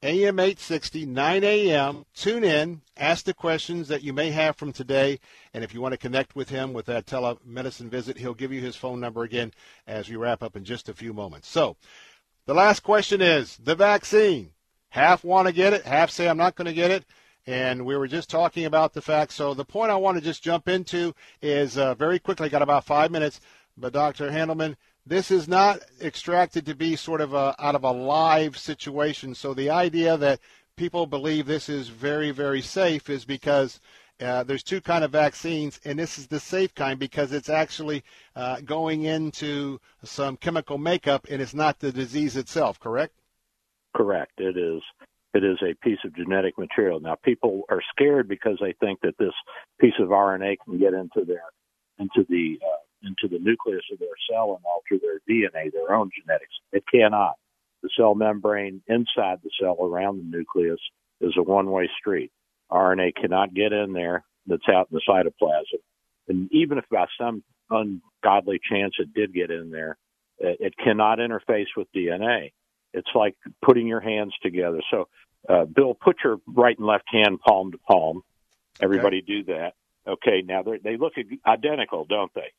AM 0.02 0.38
860, 0.38 1.06
9 1.06 1.44
a.m. 1.44 2.04
Tune 2.14 2.44
in, 2.44 2.82
ask 2.96 3.24
the 3.24 3.34
questions 3.34 3.88
that 3.88 4.02
you 4.02 4.12
may 4.12 4.30
have 4.30 4.56
from 4.56 4.72
today, 4.72 5.18
and 5.52 5.64
if 5.64 5.74
you 5.74 5.80
want 5.80 5.92
to 5.92 5.98
connect 5.98 6.36
with 6.36 6.50
him 6.50 6.72
with 6.72 6.86
that 6.86 7.06
telemedicine 7.06 7.88
visit, 7.88 8.18
he'll 8.18 8.34
give 8.34 8.52
you 8.52 8.60
his 8.60 8.76
phone 8.76 9.00
number 9.00 9.24
again 9.24 9.52
as 9.86 10.08
we 10.08 10.16
wrap 10.16 10.42
up 10.42 10.56
in 10.56 10.64
just 10.64 10.88
a 10.88 10.94
few 10.94 11.12
moments. 11.12 11.48
So, 11.48 11.76
the 12.46 12.54
last 12.54 12.80
question 12.80 13.20
is 13.20 13.56
the 13.58 13.74
vaccine. 13.74 14.52
Half 14.90 15.24
want 15.24 15.48
to 15.48 15.52
get 15.52 15.72
it, 15.72 15.84
half 15.84 16.10
say 16.10 16.28
I'm 16.28 16.38
not 16.38 16.54
going 16.54 16.66
to 16.66 16.72
get 16.72 16.90
it. 16.90 17.04
And 17.48 17.86
we 17.86 17.96
were 17.96 18.06
just 18.06 18.28
talking 18.28 18.66
about 18.66 18.92
the 18.92 19.00
fact. 19.00 19.32
So 19.32 19.54
the 19.54 19.64
point 19.64 19.90
I 19.90 19.96
want 19.96 20.18
to 20.18 20.22
just 20.22 20.42
jump 20.42 20.68
into 20.68 21.14
is 21.40 21.78
uh, 21.78 21.94
very 21.94 22.18
quickly, 22.18 22.50
got 22.50 22.60
about 22.60 22.84
five 22.84 23.10
minutes. 23.10 23.40
But 23.74 23.94
Dr. 23.94 24.30
Handelman, 24.30 24.76
this 25.06 25.30
is 25.30 25.48
not 25.48 25.80
extracted 26.02 26.66
to 26.66 26.74
be 26.74 26.94
sort 26.94 27.22
of 27.22 27.32
a, 27.32 27.54
out 27.58 27.74
of 27.74 27.84
a 27.84 27.90
live 27.90 28.58
situation. 28.58 29.34
So 29.34 29.54
the 29.54 29.70
idea 29.70 30.18
that 30.18 30.40
people 30.76 31.06
believe 31.06 31.46
this 31.46 31.70
is 31.70 31.88
very, 31.88 32.32
very 32.32 32.60
safe 32.60 33.08
is 33.08 33.24
because 33.24 33.80
uh, 34.20 34.42
there's 34.42 34.62
two 34.62 34.82
kind 34.82 35.02
of 35.02 35.10
vaccines, 35.10 35.80
and 35.86 35.98
this 35.98 36.18
is 36.18 36.26
the 36.26 36.40
safe 36.40 36.74
kind 36.74 36.98
because 36.98 37.32
it's 37.32 37.48
actually 37.48 38.04
uh, 38.36 38.60
going 38.60 39.04
into 39.04 39.80
some 40.04 40.36
chemical 40.36 40.76
makeup, 40.76 41.26
and 41.30 41.40
it's 41.40 41.54
not 41.54 41.78
the 41.78 41.92
disease 41.92 42.36
itself. 42.36 42.78
Correct? 42.78 43.14
Correct. 43.96 44.32
It 44.36 44.58
is. 44.58 44.82
It 45.34 45.44
is 45.44 45.58
a 45.62 45.74
piece 45.84 45.98
of 46.04 46.16
genetic 46.16 46.56
material. 46.58 47.00
Now, 47.00 47.16
people 47.22 47.62
are 47.68 47.82
scared 47.90 48.28
because 48.28 48.58
they 48.60 48.74
think 48.80 49.00
that 49.02 49.18
this 49.18 49.34
piece 49.80 49.94
of 50.00 50.08
RNA 50.08 50.56
can 50.64 50.78
get 50.78 50.94
into 50.94 51.24
their 51.26 51.42
into 51.98 52.24
the 52.28 52.58
uh, 52.64 53.08
into 53.08 53.28
the 53.28 53.42
nucleus 53.42 53.84
of 53.92 53.98
their 53.98 54.08
cell 54.30 54.56
and 54.56 54.64
alter 54.64 55.00
their 55.00 55.20
DNA, 55.28 55.70
their 55.72 55.94
own 55.94 56.10
genetics. 56.18 56.54
It 56.72 56.84
cannot. 56.92 57.34
The 57.82 57.90
cell 57.96 58.14
membrane 58.14 58.82
inside 58.88 59.38
the 59.44 59.50
cell 59.60 59.76
around 59.80 60.18
the 60.18 60.36
nucleus 60.36 60.80
is 61.20 61.34
a 61.36 61.42
one-way 61.42 61.88
street. 62.00 62.32
RNA 62.72 63.14
cannot 63.14 63.54
get 63.54 63.72
in 63.72 63.92
there 63.92 64.24
that's 64.46 64.68
out 64.68 64.88
in 64.90 64.98
the 64.98 65.02
cytoplasm. 65.08 65.80
And 66.28 66.48
even 66.52 66.78
if 66.78 66.84
by 66.90 67.06
some 67.20 67.44
ungodly 67.70 68.60
chance 68.70 68.94
it 68.98 69.14
did 69.14 69.32
get 69.32 69.50
in 69.50 69.70
there, 69.70 69.96
it 70.38 70.74
cannot 70.82 71.18
interface 71.18 71.66
with 71.76 71.88
DNA. 71.94 72.52
It's 72.98 73.14
like 73.14 73.36
putting 73.62 73.86
your 73.86 74.00
hands 74.00 74.34
together. 74.42 74.80
So, 74.90 75.08
uh, 75.48 75.64
Bill, 75.64 75.94
put 75.94 76.16
your 76.22 76.38
right 76.46 76.76
and 76.76 76.86
left 76.86 77.08
hand 77.10 77.40
palm 77.40 77.72
to 77.72 77.78
palm. 77.78 78.22
Everybody 78.80 79.18
okay. 79.18 79.26
do 79.26 79.44
that. 79.44 79.74
Okay, 80.06 80.42
now 80.44 80.62
they 80.62 80.96
look 80.96 81.14
identical, 81.46 82.06
don't 82.06 82.32
they? 82.34 82.52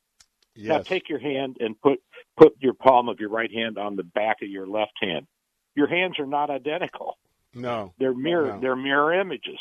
Yes. 0.54 0.68
Now 0.68 0.78
take 0.78 1.08
your 1.08 1.18
hand 1.18 1.56
and 1.60 1.80
put 1.80 2.00
put 2.36 2.56
your 2.60 2.74
palm 2.74 3.08
of 3.08 3.20
your 3.20 3.30
right 3.30 3.50
hand 3.52 3.78
on 3.78 3.96
the 3.96 4.02
back 4.02 4.38
of 4.42 4.48
your 4.48 4.66
left 4.66 4.92
hand. 5.00 5.26
Your 5.74 5.88
hands 5.88 6.18
are 6.18 6.26
not 6.26 6.50
identical. 6.50 7.16
No, 7.54 7.92
they're 7.98 8.14
mirror 8.14 8.54
no. 8.54 8.60
they're 8.60 8.76
mirror 8.76 9.12
images, 9.12 9.58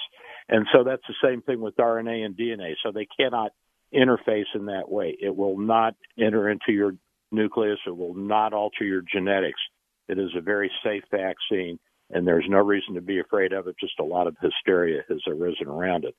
and 0.47 0.67
so 0.73 0.83
that's 0.83 1.01
the 1.07 1.15
same 1.23 1.41
thing 1.41 1.59
with 1.59 1.75
RNA 1.77 2.25
and 2.25 2.35
DNA. 2.35 2.73
So 2.83 2.91
they 2.91 3.07
cannot 3.19 3.51
interface 3.93 4.45
in 4.53 4.65
that 4.65 4.89
way. 4.89 5.17
It 5.19 5.35
will 5.35 5.57
not 5.57 5.95
enter 6.17 6.49
into 6.49 6.71
your 6.71 6.93
nucleus. 7.31 7.79
It 7.87 7.95
will 7.95 8.13
not 8.13 8.53
alter 8.53 8.83
your 8.83 9.01
genetics. 9.01 9.59
It 10.09 10.17
is 10.19 10.31
a 10.35 10.41
very 10.41 10.71
safe 10.83 11.03
vaccine, 11.11 11.79
and 12.09 12.27
there's 12.27 12.45
no 12.49 12.57
reason 12.57 12.95
to 12.95 13.01
be 13.01 13.19
afraid 13.19 13.53
of 13.53 13.67
it. 13.67 13.75
Just 13.79 13.99
a 13.99 14.03
lot 14.03 14.27
of 14.27 14.35
hysteria 14.41 15.03
has 15.07 15.21
arisen 15.27 15.67
around 15.67 16.03
it. 16.03 16.15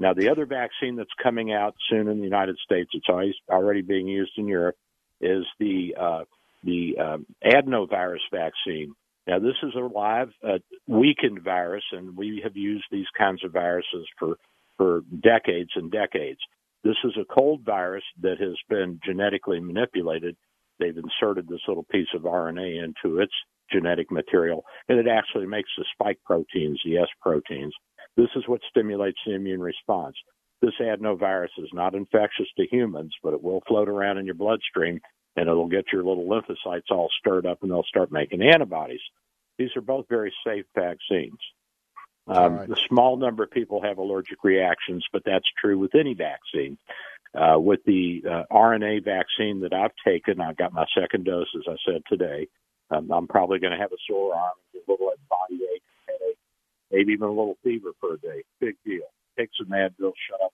Now, 0.00 0.14
the 0.14 0.30
other 0.30 0.46
vaccine 0.46 0.96
that's 0.96 1.10
coming 1.22 1.52
out 1.52 1.74
soon 1.88 2.08
in 2.08 2.18
the 2.18 2.24
United 2.24 2.56
States, 2.64 2.90
it's 2.94 3.36
already 3.48 3.82
being 3.82 4.08
used 4.08 4.32
in 4.36 4.48
Europe, 4.48 4.76
is 5.20 5.44
the 5.60 5.94
uh, 6.00 6.24
the 6.64 6.96
um, 6.98 7.26
adenovirus 7.44 8.24
vaccine. 8.32 8.94
Now, 9.26 9.38
this 9.38 9.56
is 9.62 9.74
a 9.74 9.80
live 9.80 10.30
uh, 10.42 10.58
weakened 10.86 11.42
virus, 11.42 11.84
and 11.92 12.16
we 12.16 12.40
have 12.42 12.56
used 12.56 12.86
these 12.90 13.06
kinds 13.16 13.44
of 13.44 13.52
viruses 13.52 14.06
for 14.18 14.36
for 14.76 15.02
decades 15.22 15.70
and 15.76 15.92
decades. 15.92 16.40
This 16.82 16.96
is 17.04 17.12
a 17.16 17.32
cold 17.32 17.62
virus 17.62 18.04
that 18.22 18.40
has 18.40 18.56
been 18.68 19.00
genetically 19.04 19.60
manipulated 19.60 20.36
they've 20.84 21.04
inserted 21.04 21.48
this 21.48 21.60
little 21.66 21.84
piece 21.84 22.08
of 22.14 22.22
RNA 22.22 22.84
into 22.84 23.18
its 23.20 23.32
genetic 23.72 24.10
material, 24.10 24.64
and 24.88 24.98
it 24.98 25.08
actually 25.08 25.46
makes 25.46 25.70
the 25.76 25.84
spike 25.92 26.18
proteins, 26.24 26.80
the 26.84 26.98
S 26.98 27.08
proteins. 27.20 27.74
This 28.16 28.28
is 28.36 28.44
what 28.46 28.60
stimulates 28.68 29.18
the 29.26 29.34
immune 29.34 29.60
response. 29.60 30.16
This 30.60 30.74
adenovirus 30.80 31.48
is 31.58 31.68
not 31.72 31.94
infectious 31.94 32.46
to 32.56 32.66
humans, 32.70 33.14
but 33.22 33.34
it 33.34 33.42
will 33.42 33.62
float 33.66 33.88
around 33.88 34.18
in 34.18 34.26
your 34.26 34.34
bloodstream 34.34 35.00
and 35.36 35.48
it'll 35.48 35.68
get 35.68 35.86
your 35.92 36.04
little 36.04 36.26
lymphocytes 36.26 36.90
all 36.90 37.08
stirred 37.18 37.44
up 37.44 37.58
and 37.62 37.70
they'll 37.70 37.82
start 37.84 38.12
making 38.12 38.40
antibodies. 38.40 39.00
These 39.58 39.70
are 39.76 39.82
both 39.82 40.06
very 40.08 40.32
safe 40.46 40.64
vaccines. 40.74 41.38
Um, 42.26 42.54
right. 42.54 42.68
The 42.68 42.80
small 42.88 43.16
number 43.16 43.42
of 43.42 43.50
people 43.50 43.82
have 43.82 43.98
allergic 43.98 44.42
reactions, 44.42 45.04
but 45.12 45.22
that's 45.26 45.44
true 45.60 45.78
with 45.78 45.94
any 45.94 46.14
vaccine. 46.14 46.78
Uh, 47.34 47.58
with 47.58 47.80
the 47.84 48.22
uh, 48.30 48.42
RNA 48.52 49.04
vaccine 49.04 49.60
that 49.60 49.72
I've 49.72 49.90
taken, 50.06 50.40
I 50.40 50.52
got 50.52 50.72
my 50.72 50.86
second 50.96 51.24
dose, 51.24 51.48
as 51.56 51.64
I 51.68 51.76
said 51.84 52.02
today. 52.08 52.46
Um, 52.90 53.10
I'm 53.10 53.26
probably 53.26 53.58
going 53.58 53.72
to 53.72 53.78
have 53.78 53.92
a 53.92 53.96
sore 54.08 54.34
arm, 54.34 54.52
a 54.74 54.90
little 54.90 55.10
body 55.28 55.60
ache, 55.74 55.82
headache, 56.06 56.38
maybe 56.92 57.12
even 57.12 57.26
a 57.26 57.30
little 57.30 57.56
fever 57.64 57.90
for 58.00 58.14
a 58.14 58.18
day. 58.18 58.44
Big 58.60 58.76
deal. 58.84 59.02
Take 59.36 59.50
some 59.58 59.68
Advil, 59.68 60.12
shut 60.28 60.40
up. 60.44 60.52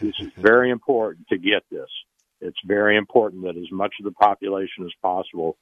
This 0.00 0.14
is 0.18 0.32
very 0.36 0.70
important 0.70 1.28
to 1.28 1.36
get 1.36 1.62
this. 1.70 1.90
It's 2.40 2.60
very 2.64 2.96
important 2.96 3.42
that 3.42 3.58
as 3.58 3.70
much 3.70 3.94
of 4.00 4.04
the 4.04 4.12
population 4.12 4.84
as 4.84 4.92
possible 5.02 5.58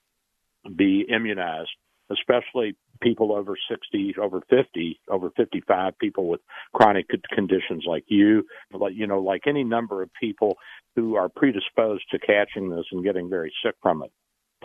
be 0.76 1.04
immunized 1.08 1.70
especially 2.10 2.76
people 3.00 3.32
over 3.32 3.54
60, 3.70 4.14
over 4.20 4.40
50, 4.48 5.00
over 5.08 5.30
55, 5.36 5.98
people 5.98 6.28
with 6.28 6.40
chronic 6.74 7.06
conditions 7.32 7.84
like 7.86 8.04
you, 8.08 8.44
like, 8.72 8.94
you 8.94 9.06
know, 9.06 9.20
like 9.20 9.42
any 9.46 9.64
number 9.64 10.02
of 10.02 10.10
people 10.20 10.56
who 10.96 11.16
are 11.16 11.28
predisposed 11.28 12.04
to 12.10 12.18
catching 12.18 12.70
this 12.70 12.86
and 12.92 13.04
getting 13.04 13.30
very 13.30 13.52
sick 13.64 13.74
from 13.82 14.02
it. 14.02 14.10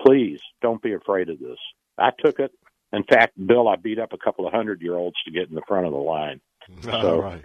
Please 0.04 0.40
don't 0.62 0.82
be 0.82 0.94
afraid 0.94 1.30
of 1.30 1.40
this. 1.40 1.60
I 1.98 2.10
took 2.24 2.40
it. 2.40 2.52
In 2.92 3.04
fact, 3.04 3.34
Bill, 3.46 3.68
I 3.68 3.76
beat 3.76 4.00
up 4.00 4.14
a 4.14 4.18
couple 4.18 4.48
of 4.48 4.54
hundred 4.54 4.82
year 4.82 4.96
olds 4.96 5.18
to 5.26 5.32
get 5.32 5.50
in 5.50 5.56
the 5.56 5.62
front 5.68 5.86
of 5.86 5.94
the 5.94 6.00
line. 6.00 6.42
All 6.92 7.02
so, 7.02 7.22
right. 7.22 7.44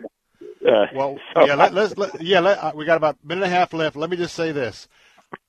Uh, 0.67 0.87
well, 0.95 1.19
so 1.35 1.47
yeah, 1.47 1.55
let, 1.55 1.77
us 1.77 1.97
let, 1.97 2.21
yeah, 2.23 2.41
let, 2.41 2.59
uh, 2.59 2.73
we 2.75 2.85
got 2.85 2.97
about 2.97 3.17
a 3.23 3.27
minute 3.27 3.45
and 3.45 3.53
a 3.53 3.57
half 3.57 3.73
left. 3.73 3.97
Let 3.97 4.11
me 4.11 4.17
just 4.17 4.35
say 4.35 4.53
this: 4.53 4.89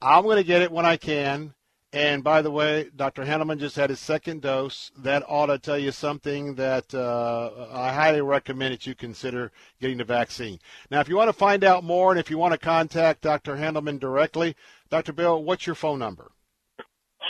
I'm 0.02 0.24
going 0.24 0.38
to 0.38 0.44
get 0.44 0.62
it 0.62 0.72
when 0.72 0.86
I 0.86 0.98
can. 0.98 1.54
And 1.92 2.24
by 2.24 2.44
the 2.44 2.52
way, 2.52 2.92
Dr. 2.96 3.26
Handelman 3.26 3.60
just 3.60 3.76
had 3.76 3.90
his 3.90 4.00
second 4.00 4.44
dose. 4.44 4.92
That 4.96 5.24
ought 5.28 5.48
to 5.48 5.58
tell 5.58 5.80
you 5.80 5.92
something 5.92 6.54
that 6.56 6.94
uh, 6.94 7.68
I 7.72 7.92
highly 7.92 8.22
recommend 8.22 8.74
that 8.74 8.86
you 8.86 8.94
consider 8.94 9.52
getting 9.82 9.98
the 9.98 10.04
vaccine. 10.04 10.60
Now, 10.92 11.00
if 11.00 11.10
you 11.10 11.16
want 11.16 11.30
to 11.30 11.34
find 11.34 11.64
out 11.64 11.84
more 11.84 12.12
and 12.12 12.20
if 12.20 12.30
you 12.30 12.38
want 12.38 12.52
to 12.52 12.60
contact 12.60 13.22
Dr. 13.22 13.56
Handelman 13.56 14.00
directly, 14.00 14.56
Dr. 14.92 15.14
Bill, 15.14 15.44
what's 15.44 15.66
your 15.66 15.76
phone 15.76 15.98
number? 15.98 16.32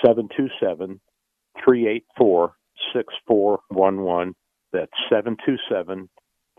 727 0.06 1.00
384 1.64 2.54
6411. 2.94 4.36
That's 4.74 4.92
727 5.10 6.10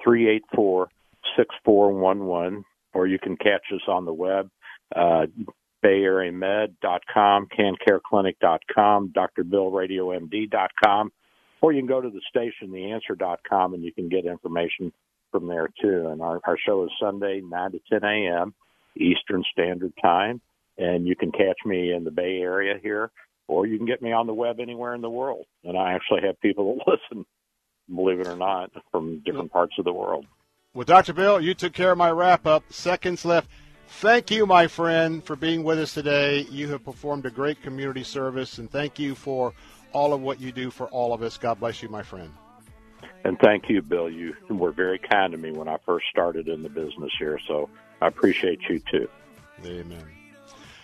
384 0.03 0.89
6411. 1.37 2.65
Or 2.95 3.07
you 3.07 3.19
can 3.19 3.37
catch 3.37 3.63
us 3.75 3.83
on 3.89 4.07
the 4.07 4.13
web. 4.13 4.49
Uh, 4.97 5.27
BayAreaMed.com, 5.85 7.49
CanCareClinic.com, 7.59 9.13
DrBillRadioMD.com, 9.17 11.13
or 11.61 11.73
you 11.73 11.81
can 11.81 11.89
go 11.89 12.01
to 12.01 12.11
the 12.11 12.21
station, 12.29 12.69
TheAnswer.com, 12.69 13.75
and 13.75 13.83
you 13.85 13.93
can 13.93 14.09
get 14.09 14.25
information 14.25 14.93
from 15.31 15.47
there 15.47 15.69
too. 15.81 16.09
And 16.09 16.23
our, 16.23 16.41
our 16.45 16.57
show 16.67 16.85
is 16.85 16.91
Sunday, 17.01 17.41
9 17.41 17.73
to 17.73 17.81
10 17.91 18.05
a.m. 18.05 18.55
Eastern 18.97 19.45
Standard 19.53 19.93
Time. 20.01 20.41
And 20.79 21.07
you 21.07 21.15
can 21.15 21.31
catch 21.31 21.59
me 21.65 21.93
in 21.93 22.05
the 22.05 22.11
Bay 22.11 22.39
Area 22.41 22.75
here, 22.83 23.11
or 23.49 23.67
you 23.67 23.77
can 23.77 23.87
get 23.87 24.01
me 24.01 24.13
on 24.13 24.27
the 24.27 24.33
web 24.33 24.61
anywhere 24.61 24.95
in 24.95 25.03
the 25.03 25.11
world. 25.11 25.45
And 25.65 25.77
I 25.77 25.93
actually 25.93 26.23
have 26.23 26.41
people 26.41 26.77
that 26.77 26.99
listen, 27.11 27.27
believe 27.95 28.21
it 28.21 28.27
or 28.27 28.37
not, 28.37 28.71
from 28.91 29.21
different 29.25 29.53
parts 29.53 29.75
of 29.79 29.85
the 29.85 29.93
world. 29.93 30.25
Well, 30.73 30.85
Dr. 30.85 31.13
Bill, 31.13 31.41
you 31.41 31.53
took 31.55 31.73
care 31.73 31.93
of 31.93 31.99
my 31.99 32.11
wrap 32.11 32.47
up. 32.47 32.73
Seconds 32.73 33.25
left. 33.25 33.51
Thank 33.95 34.31
you, 34.31 34.47
my 34.47 34.67
friend, 34.67 35.23
for 35.23 35.37
being 35.37 35.63
with 35.63 35.79
us 35.79 35.93
today. 35.93 36.47
You 36.51 36.69
have 36.69 36.83
performed 36.85 37.27
a 37.27 37.31
great 37.31 37.61
community 37.63 38.03
service, 38.03 38.57
and 38.57 38.71
thank 38.71 38.99
you 38.99 39.15
for 39.15 39.53
all 39.93 40.15
of 40.15 40.23
what 40.23 40.41
you 40.41 40.53
do 40.53 40.71
for 40.71 40.87
all 40.89 41.13
of 41.13 41.23
us. 41.23 41.37
God 41.37 41.61
bless 41.61 41.83
you, 41.83 41.91
my 41.91 42.03
friend. 42.03 42.33
And 43.25 43.39
thank 43.41 43.69
you, 43.69 43.83
Bill. 43.83 44.09
You 44.09 44.35
were 44.49 44.73
very 44.73 44.99
kind 44.99 45.33
to 45.33 45.39
me 45.39 45.53
when 45.53 45.69
I 45.69 45.77
first 45.85 46.07
started 46.11 46.49
in 46.49 46.63
the 46.63 46.71
business 46.71 47.13
here, 47.19 47.39
so 47.47 47.69
I 48.01 48.07
appreciate 48.07 48.61
you 48.71 48.81
too. 48.91 49.09
Amen. 49.67 50.20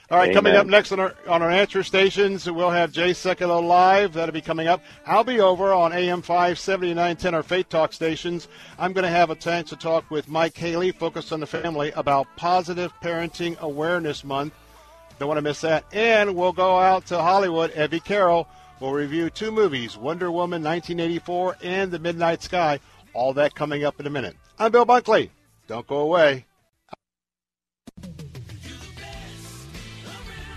All 0.08 0.18
right, 0.18 0.26
Amen. 0.30 0.34
coming 0.34 0.54
up 0.54 0.68
next 0.68 0.92
on 0.92 1.00
our 1.00 1.16
on 1.26 1.42
our 1.42 1.50
answer 1.50 1.82
stations, 1.82 2.48
we'll 2.48 2.70
have 2.70 2.92
Jay 2.92 3.10
Sekulow 3.10 3.60
live. 3.60 4.12
That'll 4.12 4.32
be 4.32 4.40
coming 4.40 4.68
up. 4.68 4.80
I'll 5.04 5.24
be 5.24 5.40
over 5.40 5.72
on 5.72 5.92
AM 5.92 6.22
570 6.22 6.90
910, 6.90 7.34
our 7.34 7.42
Faith 7.42 7.68
Talk 7.68 7.92
stations. 7.92 8.46
I'm 8.78 8.92
going 8.92 9.02
to 9.02 9.10
have 9.10 9.30
a 9.30 9.34
chance 9.34 9.68
to 9.70 9.76
talk 9.76 10.08
with 10.08 10.28
Mike 10.28 10.56
Haley, 10.56 10.92
Focus 10.92 11.32
on 11.32 11.40
the 11.40 11.46
Family, 11.46 11.90
about 11.96 12.28
Positive 12.36 12.92
Parenting 13.02 13.58
Awareness 13.58 14.22
Month. 14.22 14.54
Don't 15.18 15.26
want 15.26 15.38
to 15.38 15.42
miss 15.42 15.62
that. 15.62 15.84
And 15.92 16.36
we'll 16.36 16.52
go 16.52 16.78
out 16.78 17.06
to 17.06 17.20
Hollywood. 17.20 17.72
Evie 17.72 17.98
Carroll 17.98 18.46
will 18.78 18.92
review 18.92 19.28
two 19.28 19.50
movies, 19.50 19.96
Wonder 19.96 20.30
Woman 20.30 20.62
1984 20.62 21.56
and 21.64 21.90
The 21.90 21.98
Midnight 21.98 22.44
Sky. 22.44 22.78
All 23.12 23.32
that 23.32 23.56
coming 23.56 23.82
up 23.82 23.98
in 23.98 24.06
a 24.06 24.10
minute. 24.10 24.36
I'm 24.56 24.70
Bill 24.70 24.86
Bunkley. 24.86 25.30
Don't 25.66 25.86
go 25.88 25.98
away. 25.98 26.44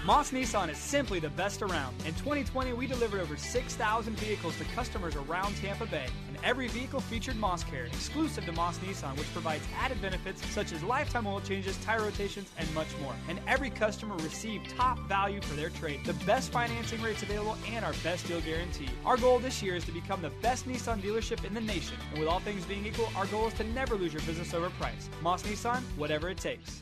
Moss 0.09 0.31
Nissan 0.31 0.71
is 0.71 0.77
simply 0.79 1.19
the 1.19 1.29
best 1.29 1.61
around. 1.61 1.95
In 1.99 2.15
2020, 2.15 2.73
we 2.73 2.87
delivered 2.87 3.21
over 3.21 3.37
6,000 3.37 4.17
vehicles 4.17 4.57
to 4.57 4.63
customers 4.73 5.15
around 5.15 5.55
Tampa 5.57 5.85
Bay, 5.85 6.07
and 6.27 6.35
every 6.43 6.67
vehicle 6.67 6.99
featured 6.99 7.35
Moss 7.35 7.63
Care, 7.63 7.85
exclusive 7.85 8.43
to 8.45 8.51
Moss 8.53 8.79
Nissan, 8.79 9.15
which 9.19 9.31
provides 9.33 9.63
added 9.79 10.01
benefits 10.01 10.43
such 10.47 10.71
as 10.71 10.81
lifetime 10.81 11.27
oil 11.27 11.41
changes, 11.41 11.77
tire 11.85 12.01
rotations, 12.01 12.49
and 12.57 12.73
much 12.73 12.87
more. 13.03 13.13
And 13.27 13.39
every 13.45 13.69
customer 13.69 14.15
received 14.15 14.71
top 14.71 14.97
value 15.01 15.41
for 15.41 15.53
their 15.55 15.69
trade, 15.69 16.03
the 16.03 16.13
best 16.25 16.51
financing 16.51 17.03
rates 17.03 17.21
available, 17.21 17.55
and 17.71 17.85
our 17.85 17.93
best 18.03 18.25
deal 18.25 18.41
guarantee. 18.41 18.89
Our 19.05 19.17
goal 19.17 19.37
this 19.37 19.61
year 19.61 19.75
is 19.75 19.83
to 19.83 19.91
become 19.91 20.23
the 20.23 20.31
best 20.41 20.67
Nissan 20.67 21.03
dealership 21.03 21.45
in 21.45 21.53
the 21.53 21.61
nation, 21.61 21.97
and 22.09 22.19
with 22.19 22.27
all 22.27 22.39
things 22.39 22.65
being 22.65 22.87
equal, 22.87 23.11
our 23.15 23.27
goal 23.27 23.49
is 23.49 23.53
to 23.59 23.63
never 23.63 23.93
lose 23.93 24.13
your 24.13 24.23
business 24.23 24.55
over 24.55 24.71
price. 24.71 25.07
Moss 25.21 25.43
Nissan, 25.43 25.83
whatever 25.97 26.29
it 26.29 26.37
takes. 26.37 26.81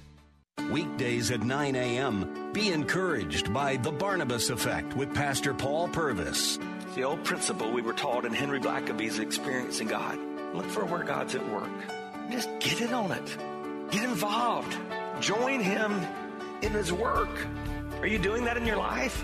Weekdays 0.70 1.32
at 1.32 1.44
9 1.44 1.76
a.m. 1.76 2.52
Be 2.52 2.74
encouraged 2.74 3.54
by 3.54 3.78
The 3.78 3.92
Barnabas 3.92 4.50
Effect 4.50 4.98
with 4.98 5.14
Pastor 5.14 5.54
Paul 5.54 5.88
Purvis. 5.88 6.60
The 6.94 7.04
old 7.04 7.24
principle 7.24 7.72
we 7.72 7.82
were 7.82 7.94
taught 7.94 8.26
in 8.26 8.34
Henry 8.34 8.60
Blackaby's 8.60 9.20
Experiencing 9.20 9.88
God. 9.88 10.20
Look 10.54 10.66
for 10.66 10.84
where 10.84 11.04
God's 11.04 11.36
at 11.36 11.50
work. 11.50 11.72
Just 12.30 12.50
get 12.60 12.82
in 12.82 12.94
on 12.94 13.14
it. 13.14 13.38
Get 13.92 14.04
involved. 14.04 14.78
Join 15.22 15.62
Him 15.62 16.02
in 16.62 16.74
His 16.74 16.92
work. 16.92 17.30
Are 18.02 18.08
you 18.08 18.20
doing 18.20 18.44
that 18.44 18.58
in 18.58 18.66
your 18.66 18.78
life? 18.78 19.24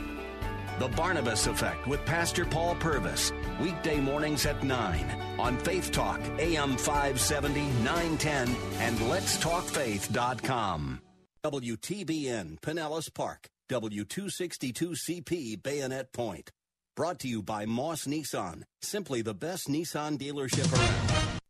The 0.79 0.87
Barnabas 0.87 1.45
Effect 1.47 1.85
with 1.87 2.05
Pastor 2.05 2.45
Paul 2.45 2.75
Purvis. 2.75 3.33
Weekday 3.59 3.99
mornings 3.99 4.45
at 4.45 4.63
9 4.63 5.37
on 5.39 5.57
Faith 5.57 5.91
Talk, 5.91 6.21
AM 6.39 6.77
570, 6.77 7.65
910, 7.83 8.47
and 8.79 8.97
letstalkfaith.com. 8.99 11.01
WTBN 11.43 12.61
Pinellas 12.61 13.13
Park, 13.13 13.49
W262CP 13.69 15.61
Bayonet 15.61 16.13
Point. 16.13 16.49
Brought 16.95 17.19
to 17.19 17.27
you 17.27 17.43
by 17.43 17.65
Moss 17.65 18.05
Nissan, 18.05 18.63
simply 18.81 19.21
the 19.21 19.33
best 19.33 19.67
Nissan 19.67 20.17
dealership 20.17 20.71
around. 20.71 21.41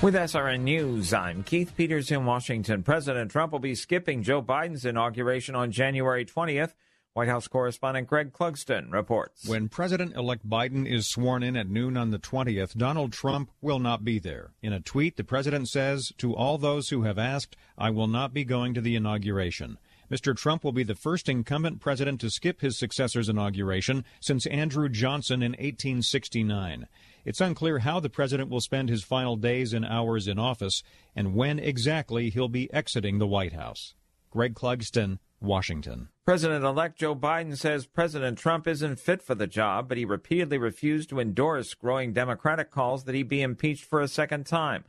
With 0.00 0.14
SRN 0.14 0.60
News, 0.62 1.12
I'm 1.12 1.42
Keith 1.42 1.76
Peters 1.76 2.10
in 2.10 2.24
Washington. 2.24 2.82
President 2.82 3.30
Trump 3.30 3.52
will 3.52 3.58
be 3.58 3.74
skipping 3.74 4.22
Joe 4.22 4.40
Biden's 4.40 4.86
inauguration 4.86 5.54
on 5.54 5.70
January 5.70 6.24
20th. 6.24 6.72
White 7.14 7.28
House 7.28 7.46
correspondent 7.46 8.08
Greg 8.08 8.32
Clugston 8.32 8.90
reports. 8.90 9.46
When 9.46 9.68
President 9.68 10.16
elect 10.16 10.48
Biden 10.48 10.90
is 10.90 11.06
sworn 11.06 11.42
in 11.42 11.58
at 11.58 11.68
noon 11.68 11.94
on 11.94 12.10
the 12.10 12.18
20th, 12.18 12.74
Donald 12.74 13.12
Trump 13.12 13.50
will 13.60 13.78
not 13.78 14.02
be 14.02 14.18
there. 14.18 14.52
In 14.62 14.72
a 14.72 14.80
tweet, 14.80 15.18
the 15.18 15.24
president 15.24 15.68
says, 15.68 16.10
To 16.16 16.34
all 16.34 16.56
those 16.56 16.88
who 16.88 17.02
have 17.02 17.18
asked, 17.18 17.54
I 17.76 17.90
will 17.90 18.06
not 18.06 18.32
be 18.32 18.44
going 18.44 18.72
to 18.72 18.80
the 18.80 18.96
inauguration. 18.96 19.76
Mr. 20.10 20.34
Trump 20.34 20.64
will 20.64 20.72
be 20.72 20.84
the 20.84 20.94
first 20.94 21.28
incumbent 21.28 21.80
president 21.80 22.18
to 22.22 22.30
skip 22.30 22.62
his 22.62 22.78
successor's 22.78 23.28
inauguration 23.28 24.06
since 24.20 24.46
Andrew 24.46 24.88
Johnson 24.88 25.42
in 25.42 25.52
1869. 25.52 26.86
It's 27.26 27.42
unclear 27.42 27.80
how 27.80 28.00
the 28.00 28.08
president 28.08 28.48
will 28.48 28.62
spend 28.62 28.88
his 28.88 29.04
final 29.04 29.36
days 29.36 29.74
and 29.74 29.84
hours 29.84 30.26
in 30.26 30.38
office 30.38 30.82
and 31.14 31.34
when 31.34 31.58
exactly 31.58 32.30
he'll 32.30 32.48
be 32.48 32.72
exiting 32.72 33.18
the 33.18 33.26
White 33.26 33.52
House. 33.52 33.94
Greg 34.30 34.54
Clugston, 34.54 35.18
Washington. 35.42 36.08
President 36.24 36.64
elect 36.64 36.98
Joe 36.98 37.14
Biden 37.14 37.56
says 37.56 37.86
President 37.86 38.38
Trump 38.38 38.66
isn't 38.66 39.00
fit 39.00 39.22
for 39.22 39.34
the 39.34 39.46
job, 39.46 39.88
but 39.88 39.98
he 39.98 40.04
repeatedly 40.04 40.58
refused 40.58 41.08
to 41.10 41.20
endorse 41.20 41.74
growing 41.74 42.12
Democratic 42.12 42.70
calls 42.70 43.04
that 43.04 43.14
he 43.14 43.22
be 43.22 43.42
impeached 43.42 43.84
for 43.84 44.00
a 44.00 44.08
second 44.08 44.46
time. 44.46 44.84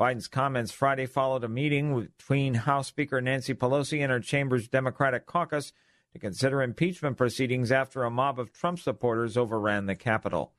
Biden's 0.00 0.28
comments 0.28 0.72
Friday 0.72 1.04
followed 1.04 1.44
a 1.44 1.48
meeting 1.48 2.08
between 2.16 2.54
House 2.54 2.88
Speaker 2.88 3.20
Nancy 3.20 3.52
Pelosi 3.52 4.02
and 4.02 4.10
her 4.10 4.20
chamber's 4.20 4.66
Democratic 4.66 5.26
caucus 5.26 5.74
to 6.12 6.18
consider 6.18 6.62
impeachment 6.62 7.18
proceedings 7.18 7.70
after 7.70 8.02
a 8.02 8.10
mob 8.10 8.40
of 8.40 8.52
Trump 8.52 8.78
supporters 8.78 9.36
overran 9.36 9.84
the 9.84 9.94
Capitol. 9.94 10.52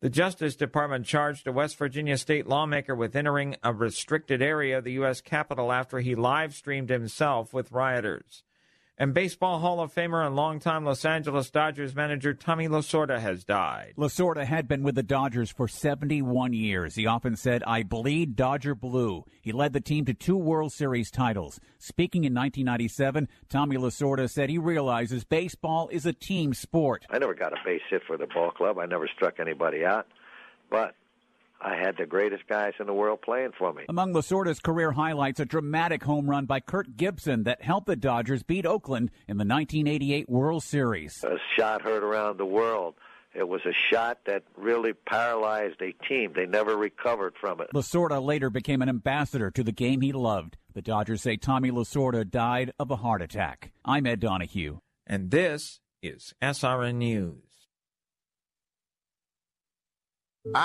The 0.00 0.10
Justice 0.10 0.56
Department 0.56 1.06
charged 1.06 1.46
a 1.46 1.52
West 1.52 1.76
Virginia 1.76 2.18
state 2.18 2.48
lawmaker 2.48 2.92
with 2.92 3.14
entering 3.14 3.54
a 3.62 3.72
restricted 3.72 4.42
area 4.42 4.78
of 4.78 4.84
the 4.84 4.94
U.S. 4.94 5.20
Capitol 5.20 5.70
after 5.70 6.00
he 6.00 6.16
live 6.16 6.52
streamed 6.52 6.90
himself 6.90 7.54
with 7.54 7.70
rioters. 7.70 8.42
And 9.02 9.12
Baseball 9.12 9.58
Hall 9.58 9.80
of 9.80 9.92
Famer 9.92 10.24
and 10.24 10.36
longtime 10.36 10.84
Los 10.84 11.04
Angeles 11.04 11.50
Dodgers 11.50 11.92
manager 11.92 12.34
Tommy 12.34 12.68
Lasorda 12.68 13.18
has 13.18 13.42
died. 13.42 13.94
Lasorda 13.98 14.44
had 14.44 14.68
been 14.68 14.84
with 14.84 14.94
the 14.94 15.02
Dodgers 15.02 15.50
for 15.50 15.66
71 15.66 16.52
years. 16.52 16.94
He 16.94 17.04
often 17.04 17.34
said, 17.34 17.64
I 17.66 17.82
bleed 17.82 18.36
Dodger 18.36 18.76
blue. 18.76 19.24
He 19.40 19.50
led 19.50 19.72
the 19.72 19.80
team 19.80 20.04
to 20.04 20.14
two 20.14 20.36
World 20.36 20.72
Series 20.72 21.10
titles. 21.10 21.58
Speaking 21.80 22.22
in 22.22 22.32
1997, 22.32 23.26
Tommy 23.48 23.76
Lasorda 23.76 24.30
said 24.30 24.48
he 24.48 24.58
realizes 24.58 25.24
baseball 25.24 25.88
is 25.88 26.06
a 26.06 26.12
team 26.12 26.54
sport. 26.54 27.04
I 27.10 27.18
never 27.18 27.34
got 27.34 27.52
a 27.52 27.56
base 27.64 27.82
hit 27.90 28.02
for 28.06 28.16
the 28.16 28.28
ball 28.28 28.52
club. 28.52 28.78
I 28.78 28.86
never 28.86 29.08
struck 29.08 29.40
anybody 29.40 29.84
out. 29.84 30.06
But 30.70 30.94
I 31.64 31.76
had 31.76 31.96
the 31.96 32.06
greatest 32.06 32.46
guys 32.48 32.72
in 32.80 32.86
the 32.86 32.92
world 32.92 33.22
playing 33.22 33.52
for 33.56 33.72
me. 33.72 33.84
Among 33.88 34.12
Lasorda's 34.12 34.58
career 34.58 34.90
highlights, 34.90 35.38
a 35.38 35.44
dramatic 35.44 36.02
home 36.02 36.28
run 36.28 36.44
by 36.44 36.58
Kirk 36.58 36.88
Gibson 36.96 37.44
that 37.44 37.62
helped 37.62 37.86
the 37.86 37.94
Dodgers 37.94 38.42
beat 38.42 38.66
Oakland 38.66 39.10
in 39.28 39.36
the 39.36 39.44
1988 39.44 40.28
World 40.28 40.64
Series. 40.64 41.22
A 41.24 41.36
shot 41.56 41.82
heard 41.82 42.02
around 42.02 42.38
the 42.38 42.44
world. 42.44 42.94
It 43.34 43.48
was 43.48 43.62
a 43.64 43.72
shot 43.72 44.18
that 44.26 44.42
really 44.56 44.92
paralyzed 44.92 45.80
a 45.80 45.92
team. 46.06 46.32
They 46.34 46.46
never 46.46 46.76
recovered 46.76 47.34
from 47.40 47.60
it. 47.60 47.70
Lasorda 47.72 48.22
later 48.22 48.50
became 48.50 48.82
an 48.82 48.88
ambassador 48.88 49.50
to 49.52 49.62
the 49.62 49.72
game 49.72 50.00
he 50.00 50.12
loved. 50.12 50.58
The 50.74 50.82
Dodgers 50.82 51.22
say 51.22 51.36
Tommy 51.36 51.70
Lasorda 51.70 52.28
died 52.28 52.72
of 52.78 52.90
a 52.90 52.96
heart 52.96 53.22
attack. 53.22 53.72
I'm 53.84 54.06
Ed 54.06 54.20
Donahue. 54.20 54.80
And 55.06 55.30
this 55.30 55.80
is 56.02 56.34
SRN 56.42 56.96
News. 56.96 57.51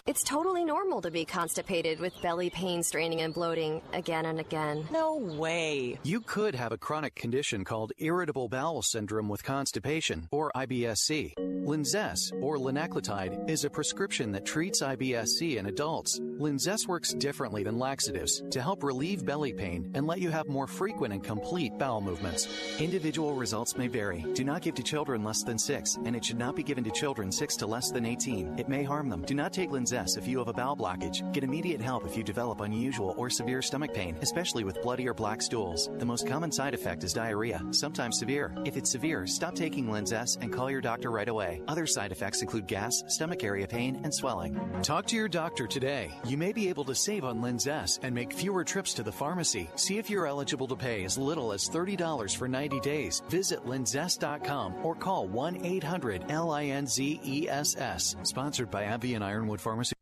It's 0.08 0.24
totally 0.24 0.66
normal 0.66 1.02
to 1.02 1.12
be 1.12 1.24
constipated 1.24 2.00
with 2.00 2.20
belly 2.22 2.50
pain, 2.50 2.82
straining, 2.82 3.22
and 3.22 3.32
bloating 3.32 3.80
again 3.94 4.26
and 4.26 4.40
again. 4.40 4.88
No 4.92 5.18
way. 5.18 6.00
You 6.02 6.22
could 6.22 6.56
have 6.56 6.72
a 6.72 6.80
chronic 6.80 7.14
condition 7.14 7.64
called 7.64 7.92
irritable 8.00 8.50
bowel 8.50 8.82
syndrome 8.82 9.30
with 9.30 9.44
constipation, 9.44 10.28
or 10.32 10.52
IBS-C. 10.56 11.36
Linzess, 11.38 12.32
or 12.42 12.58
linaclotide, 12.58 13.48
is 13.48 13.66
a 13.66 13.70
prescription 13.70 14.32
that 14.32 14.46
treats 14.46 14.82
IBS-C 14.82 15.58
in 15.58 15.68
adults. 15.68 16.20
Linzess 16.20 16.88
works 16.88 17.14
differently 17.14 17.64
than 17.64 17.78
laxatives 17.78 18.42
to 18.50 18.62
help 18.62 18.84
relieve 18.84 19.26
belly 19.26 19.54
pain 19.54 19.92
and 19.94 20.08
let 20.08 20.20
you 20.20 20.32
have 20.32 20.48
more 20.48 20.66
frequent 20.66 21.14
and 21.14 21.24
complete 21.24 21.78
bowel 21.78 22.02
movements. 22.02 22.48
Individual 22.80 23.34
results 23.34 23.78
may 23.78 23.88
vary. 23.88 24.26
Do 24.34 24.44
not 24.44 24.62
give 24.62 24.76
to 24.76 24.84
children 24.84 25.24
less 25.24 25.44
than 25.44 25.60
6, 25.60 25.98
and 26.06 26.16
it 26.16 26.26
should 26.26 26.40
not 26.40 26.56
be 26.56 26.64
given 26.64 26.84
to 26.84 26.92
children 26.92 27.32
6 27.32 27.56
to 27.58 27.68
less 27.68 27.92
than 27.92 28.06
18. 28.06 28.58
It 28.58 28.70
may 28.70 28.84
harm 28.84 29.10
them. 29.10 29.24
Do 29.24 29.36
not 29.36 29.54
take 29.54 29.67
take 29.68 29.74
Linzess 29.80 30.18
if 30.18 30.28
you 30.28 30.40
have 30.40 30.48
a 30.48 30.54
bowel 30.54 30.76
blockage. 30.76 31.32
Get 31.34 31.44
immediate 31.44 31.82
help 31.82 32.06
if 32.06 32.16
you 32.16 32.24
develop 32.24 32.62
unusual 32.62 33.14
or 33.18 33.30
severe 33.30 33.62
stomach 33.62 33.94
pain, 33.94 34.18
especially 34.22 34.64
with 34.64 34.82
bloody 34.82 35.08
or 35.08 35.14
black 35.14 35.42
stools. 35.42 35.90
The 35.98 36.06
most 36.06 36.28
common 36.28 36.52
side 36.52 36.74
effect 36.74 37.04
is 37.04 37.14
diarrhea, 37.14 37.62
sometimes 37.72 38.20
severe. 38.20 38.56
If 38.66 38.78
it's 38.78 38.92
severe, 38.92 39.28
stop 39.28 39.56
taking 39.56 39.88
Linzess 39.88 40.38
and 40.42 40.52
call 40.54 40.72
your 40.72 40.82
doctor 40.82 41.12
right 41.12 41.28
away. 41.28 41.62
Other 41.68 41.86
side 41.86 42.12
effects 42.12 42.42
include 42.42 42.68
gas, 42.68 43.04
stomach 43.08 43.44
area 43.44 43.68
pain, 43.68 44.02
and 44.04 44.14
swelling. 44.14 44.60
Talk 44.84 45.06
to 45.08 45.16
your 45.16 45.28
doctor 45.28 45.68
today. 45.68 46.12
You 46.26 46.38
may 46.38 46.54
be 46.54 46.70
able 46.70 46.86
to 46.86 46.96
save 46.96 47.24
on 47.24 47.42
Linzess 47.42 48.00
and 48.02 48.14
make 48.14 48.34
fewer 48.34 48.64
trips 48.64 48.94
to 48.96 49.04
the 49.04 49.12
pharmacy. 49.12 49.70
See 49.76 49.98
if 49.98 50.10
you're 50.10 50.28
eligible 50.28 50.68
to 50.68 50.76
pay 50.76 51.04
as 51.04 51.18
little 51.18 51.52
as 51.52 51.70
$30 51.70 52.36
for 52.36 52.48
90 52.48 52.80
days. 52.80 53.22
Visit 53.30 53.66
linzess.com 53.66 54.76
or 54.84 54.96
call 54.96 55.28
1 55.28 55.66
800 55.66 56.26
L 56.30 56.52
I 56.52 56.66
N 56.66 56.88
Z 56.88 57.20
E 57.24 57.50
S 57.50 57.76
S. 57.78 58.16
Sponsored 58.24 58.72
by 58.72 58.84
AbbVie 58.84 59.16
and 59.16 59.24
Ironwood 59.58 59.62
Pharmacy. 59.62 59.94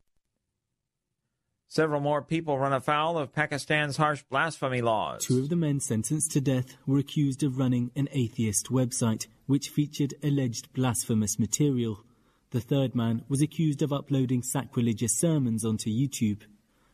Several 1.68 2.02
more 2.02 2.22
people 2.22 2.58
run 2.58 2.74
afoul 2.74 3.18
of 3.18 3.34
Pakistan's 3.34 3.98
harsh 3.98 4.24
blasphemy 4.30 4.82
laws. 4.82 5.26
Two 5.26 5.40
of 5.40 5.50
the 5.50 5.56
men 5.56 5.80
sentenced 5.80 6.32
to 6.32 6.42
death 6.42 6.78
were 6.86 7.00
accused 7.00 7.44
of 7.44 7.58
running 7.58 7.92
an 7.96 8.08
atheist 8.12 8.68
website 8.68 9.28
which 9.46 9.70
featured 9.70 10.14
alleged 10.24 10.74
blasphemous 10.74 11.38
material. 11.40 12.04
The 12.52 12.62
third 12.62 12.96
man 12.96 13.24
was 13.28 13.42
accused 13.42 13.82
of 13.82 13.92
uploading 13.92 14.44
sacrilegious 14.44 15.18
sermons 15.18 15.66
onto 15.66 15.90
YouTube. 15.90 16.44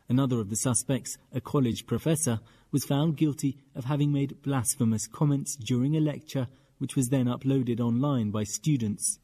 Another 0.10 0.40
of 0.40 0.50
the 0.50 0.56
suspects, 0.56 1.18
a 1.32 1.42
college 1.42 1.86
professor, 1.86 2.40
was 2.72 2.86
found 2.86 3.18
guilty 3.18 3.58
of 3.76 3.86
having 3.86 4.12
made 4.12 4.42
blasphemous 4.42 5.08
comments 5.08 5.56
during 5.56 5.96
a 5.96 6.00
lecture 6.00 6.48
which 6.80 6.96
was 6.96 7.10
then 7.10 7.26
uploaded 7.26 7.80
online 7.80 8.32
by 8.32 8.44
students. 8.44 9.20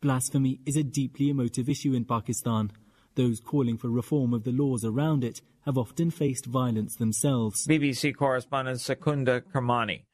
Blasphemy 0.00 0.60
is 0.64 0.76
a 0.76 0.84
deeply 0.84 1.28
emotive 1.28 1.68
issue 1.68 1.92
in 1.92 2.04
Pakistan. 2.04 2.70
Those 3.16 3.40
calling 3.40 3.76
for 3.76 3.88
reform 3.88 4.32
of 4.32 4.44
the 4.44 4.52
laws 4.52 4.84
around 4.84 5.24
it 5.24 5.40
have 5.64 5.76
often 5.76 6.10
faced 6.10 6.46
violence 6.46 6.94
themselves. 6.94 7.66
BBC 7.66 8.14
correspondent 8.14 8.80
Secunder 8.80 9.40
Kermani. 9.40 10.04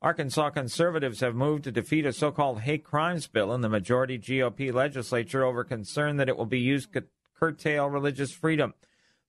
Arkansas 0.00 0.50
conservatives 0.50 1.20
have 1.20 1.34
moved 1.34 1.64
to 1.64 1.72
defeat 1.72 2.06
a 2.06 2.12
so 2.12 2.30
called 2.30 2.60
hate 2.60 2.84
crimes 2.84 3.26
bill 3.26 3.52
in 3.52 3.60
the 3.60 3.68
majority 3.68 4.18
GOP 4.18 4.72
legislature 4.72 5.44
over 5.44 5.62
concern 5.62 6.16
that 6.16 6.28
it 6.28 6.36
will 6.38 6.46
be 6.46 6.60
used 6.60 6.92
to 6.94 7.04
curtail 7.34 7.88
religious 7.90 8.32
freedom. 8.32 8.72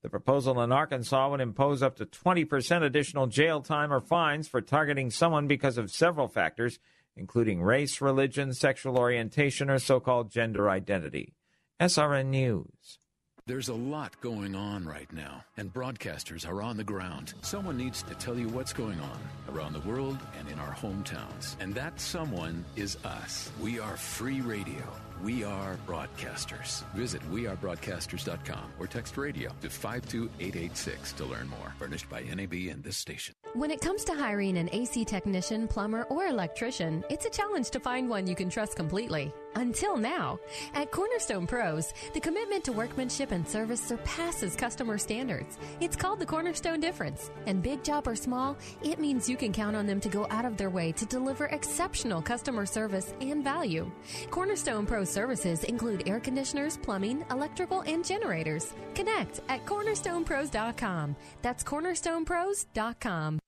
The 0.02 0.10
proposal 0.10 0.62
in 0.62 0.72
Arkansas 0.72 1.30
would 1.30 1.42
impose 1.42 1.82
up 1.82 1.96
to 1.98 2.06
20% 2.06 2.84
additional 2.84 3.28
jail 3.28 3.62
time 3.62 3.92
or 3.92 4.00
fines 4.00 4.48
for 4.48 4.62
targeting 4.62 5.12
someone 5.12 5.48
because 5.48 5.78
of 5.78 5.92
several 5.92 6.28
factors, 6.28 6.80
including 7.18 7.62
race, 7.62 8.02
religion, 8.02 8.54
sexual 8.54 8.98
orientation, 8.98 9.70
or 9.70 9.80
so 9.80 10.00
called 10.00 10.32
gender 10.32 10.70
identity. 10.70 11.34
SRN 11.80 12.28
News. 12.28 13.00
There's 13.48 13.70
a 13.70 13.76
lot 13.76 14.20
going 14.22 14.56
on 14.56 14.86
right 14.86 15.12
now, 15.14 15.44
and 15.58 15.72
broadcasters 15.72 16.50
are 16.50 16.64
on 16.64 16.78
the 16.78 16.84
ground. 16.84 17.36
Someone 17.44 17.78
needs 17.78 18.02
to 18.02 18.16
tell 18.16 18.40
you 18.40 18.48
what's 18.48 18.74
going 18.74 19.00
on 19.00 19.20
around 19.54 19.74
the 19.74 19.88
world 19.88 20.18
and 20.40 20.50
in 20.50 20.58
our 20.58 20.74
hometowns. 20.74 21.56
And 21.60 21.76
that 21.76 22.02
someone 22.02 22.66
is 22.76 22.98
us. 23.06 23.52
We 23.62 23.80
are 23.80 23.98
free 23.98 24.42
radio. 24.42 24.82
We 25.24 25.44
are 25.44 25.78
broadcasters. 25.88 26.84
Visit 26.94 27.22
wearebroadcasters.com 27.32 28.74
or 28.80 28.88
text 28.88 29.18
radio 29.18 29.52
to 29.62 29.70
52886 29.70 31.14
to 31.14 31.26
learn 31.26 31.48
more. 31.48 31.74
Furnished 31.80 32.10
by 32.10 32.22
NAB 32.22 32.54
and 32.70 32.84
this 32.84 32.98
station. 32.98 33.36
When 33.54 33.72
it 33.72 33.82
comes 33.82 34.04
to 34.06 34.14
hiring 34.14 34.58
an 34.58 34.70
AC 34.72 35.06
technician, 35.06 35.68
plumber, 35.68 36.04
or 36.04 36.26
electrician, 36.26 37.04
it's 37.10 37.26
a 37.26 37.30
challenge 37.30 37.70
to 37.72 37.80
find 37.80 38.10
one 38.10 38.28
you 38.28 38.36
can 38.36 38.50
trust 38.50 38.76
completely. 38.76 39.34
Until 39.56 39.98
now. 39.98 40.40
At 40.74 40.92
Cornerstone 40.92 41.48
Pros, 41.48 41.94
the 42.14 42.20
commitment 42.20 42.64
to 42.66 42.72
workmanship 42.72 43.32
and 43.32 43.48
service 43.48 43.82
surpasses 43.82 44.56
customer 44.56 44.98
standards. 44.98 45.58
It's 45.80 45.96
called 45.96 46.20
the 46.20 46.26
Cornerstone 46.26 46.80
Difference. 46.80 47.32
And 47.46 47.64
big 47.64 47.84
job 47.84 48.08
or 48.08 48.16
small, 48.16 48.58
it 48.84 49.00
means 49.00 49.30
you 49.30 49.38
can 49.38 49.54
count 49.54 49.76
on 49.76 49.86
them 49.86 50.00
to 50.02 50.10
go 50.10 50.28
out 50.30 50.46
of 50.46 50.58
their 50.58 50.70
way 50.70 50.92
to 50.94 51.06
deliver 51.06 51.46
exceptional 51.46 52.22
customer 52.22 52.66
service 52.66 53.14
and 53.22 53.44
value. 53.44 53.90
Cornerstone 54.30 54.86
Pro 54.86 55.04
services 55.04 55.64
include 55.64 56.08
air 56.08 56.20
conditioners, 56.20 56.78
plumbing, 56.78 57.26
electrical, 57.32 57.82
and 57.82 58.06
generators. 58.06 58.74
Connect 58.94 59.42
at 59.50 59.66
cornerstonepros.com. 59.66 61.16
That's 61.42 61.64
cornerstonepros.com. 61.64 63.40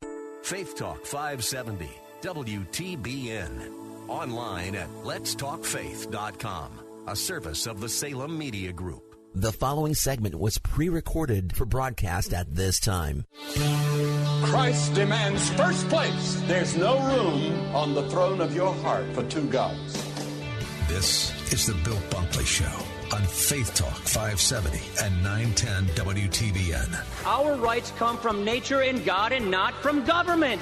Faith 0.44 0.76
Talk 0.76 1.06
570, 1.06 1.90
WTBN. 2.22 3.87
Online 4.08 4.76
at 4.76 4.90
letstalkfaith.com, 5.04 6.72
a 7.08 7.16
service 7.16 7.68
of 7.68 7.82
the 7.82 7.90
Salem 7.90 8.38
Media 8.38 8.72
Group. 8.72 9.04
The 9.36 9.52
following 9.52 9.94
segment 9.94 10.36
was 10.36 10.58
pre 10.58 10.90
recorded 10.90 11.56
for 11.56 11.66
broadcast 11.66 12.34
at 12.34 12.56
this 12.56 12.80
time. 12.80 13.26
Christ 14.44 14.94
demands 14.94 15.50
first 15.52 15.88
place. 15.90 16.42
There's 16.48 16.76
no 16.76 16.98
room 17.00 17.76
on 17.76 17.94
the 17.94 18.10
throne 18.10 18.42
of 18.42 18.56
your 18.56 18.74
heart 18.76 19.06
for 19.14 19.24
two 19.24 19.48
gods. 19.50 19.94
This 20.88 21.32
is 21.52 21.68
the 21.68 21.76
Bill 21.84 22.02
Bunkley 22.10 22.46
Show 22.46 23.16
on 23.16 23.22
Faith 23.24 23.74
Talk 23.76 23.98
570 23.98 24.80
and 25.04 25.24
910 25.24 25.86
WTBN. 26.06 27.26
Our 27.26 27.56
rights 27.56 27.92
come 27.98 28.18
from 28.18 28.44
nature 28.44 28.82
and 28.82 29.04
God 29.06 29.34
and 29.34 29.52
not 29.52 29.74
from 29.76 30.04
government. 30.06 30.62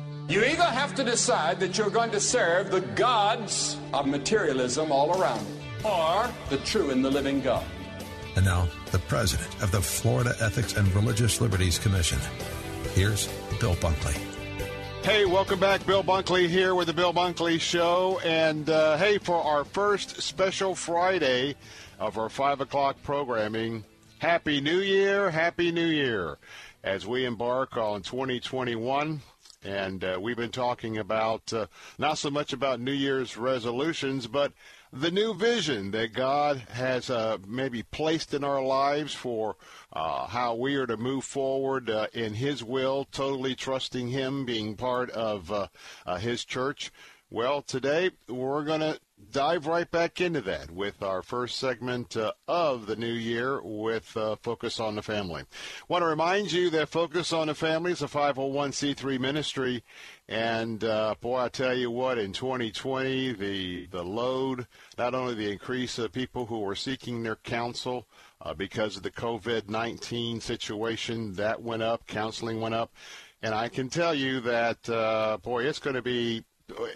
You 0.31 0.45
either 0.45 0.63
have 0.63 0.95
to 0.95 1.03
decide 1.03 1.59
that 1.59 1.77
you're 1.77 1.89
going 1.89 2.11
to 2.11 2.19
serve 2.21 2.71
the 2.71 2.79
gods 2.79 3.75
of 3.93 4.07
materialism 4.07 4.89
all 4.89 5.21
around 5.21 5.45
you, 5.45 5.89
or 5.89 6.29
the 6.49 6.55
true 6.59 6.89
and 6.91 7.03
the 7.03 7.11
living 7.11 7.41
God. 7.41 7.65
And 8.37 8.45
now, 8.45 8.69
the 8.93 8.99
president 8.99 9.49
of 9.61 9.71
the 9.71 9.81
Florida 9.81 10.33
Ethics 10.39 10.77
and 10.77 10.87
Religious 10.95 11.41
Liberties 11.41 11.77
Commission. 11.77 12.17
Here's 12.93 13.27
Bill 13.59 13.75
Bunkley. 13.75 14.13
Hey, 15.03 15.25
welcome 15.25 15.59
back. 15.59 15.85
Bill 15.85 16.01
Bunkley 16.01 16.47
here 16.47 16.75
with 16.75 16.87
the 16.87 16.93
Bill 16.93 17.13
Bunkley 17.13 17.59
Show. 17.59 18.21
And 18.23 18.69
uh, 18.69 18.95
hey, 18.95 19.17
for 19.17 19.35
our 19.35 19.65
first 19.65 20.21
special 20.21 20.75
Friday 20.75 21.55
of 21.99 22.17
our 22.17 22.29
5 22.29 22.61
o'clock 22.61 22.95
programming, 23.03 23.83
Happy 24.19 24.61
New 24.61 24.79
Year, 24.79 25.29
Happy 25.29 25.73
New 25.73 25.87
Year. 25.87 26.37
As 26.85 27.05
we 27.05 27.25
embark 27.25 27.75
on 27.75 28.01
2021, 28.01 29.21
and 29.63 30.03
uh, 30.03 30.17
we've 30.19 30.37
been 30.37 30.51
talking 30.51 30.97
about 30.97 31.53
uh, 31.53 31.67
not 31.97 32.17
so 32.17 32.29
much 32.29 32.53
about 32.53 32.79
New 32.79 32.91
Year's 32.91 33.37
resolutions, 33.37 34.27
but 34.27 34.53
the 34.91 35.11
new 35.11 35.33
vision 35.33 35.91
that 35.91 36.13
God 36.13 36.63
has 36.71 37.09
uh, 37.09 37.37
maybe 37.47 37.83
placed 37.83 38.33
in 38.33 38.43
our 38.43 38.61
lives 38.61 39.13
for 39.13 39.55
uh, 39.93 40.27
how 40.27 40.55
we 40.55 40.75
are 40.75 40.87
to 40.87 40.97
move 40.97 41.23
forward 41.23 41.89
uh, 41.89 42.07
in 42.13 42.33
His 42.33 42.63
will, 42.63 43.05
totally 43.11 43.55
trusting 43.55 44.09
Him, 44.09 44.45
being 44.45 44.75
part 44.75 45.09
of 45.11 45.51
uh, 45.51 45.67
His 46.17 46.43
church. 46.43 46.91
Well, 47.29 47.61
today 47.61 48.11
we're 48.27 48.65
going 48.65 48.81
to 48.81 48.99
dive 49.31 49.67
right 49.67 49.89
back 49.89 50.19
into 50.21 50.41
that 50.41 50.71
with 50.71 51.01
our 51.03 51.21
first 51.21 51.57
segment 51.57 52.17
uh, 52.17 52.31
of 52.47 52.85
the 52.85 52.95
new 52.95 53.11
year 53.11 53.61
with 53.61 54.15
uh, 54.17 54.35
Focus 54.41 54.79
on 54.79 54.95
the 54.95 55.01
Family. 55.01 55.43
Want 55.87 56.01
to 56.01 56.07
remind 56.07 56.51
you 56.51 56.69
that 56.71 56.89
Focus 56.89 57.31
on 57.33 57.47
the 57.47 57.55
Family 57.55 57.91
is 57.91 58.01
a 58.01 58.07
501c3 58.07 59.19
ministry, 59.19 59.83
and 60.27 60.83
uh, 60.83 61.15
boy, 61.21 61.39
I 61.39 61.49
tell 61.49 61.77
you 61.77 61.91
what, 61.91 62.17
in 62.17 62.33
2020, 62.33 63.33
the 63.33 63.87
the 63.87 64.03
load, 64.03 64.67
not 64.97 65.13
only 65.13 65.35
the 65.35 65.51
increase 65.51 65.97
of 65.99 66.11
people 66.11 66.45
who 66.45 66.59
were 66.59 66.75
seeking 66.75 67.23
their 67.23 67.37
counsel 67.37 68.07
uh, 68.41 68.53
because 68.53 68.97
of 68.97 69.03
the 69.03 69.11
COVID-19 69.11 70.41
situation, 70.41 71.33
that 71.33 71.61
went 71.61 71.83
up, 71.83 72.07
counseling 72.07 72.59
went 72.59 72.75
up, 72.75 72.93
and 73.41 73.55
I 73.55 73.69
can 73.69 73.89
tell 73.89 74.13
you 74.13 74.39
that, 74.41 74.87
uh, 74.89 75.37
boy, 75.41 75.63
it's 75.63 75.79
going 75.79 75.95
to 75.95 76.01
be 76.01 76.43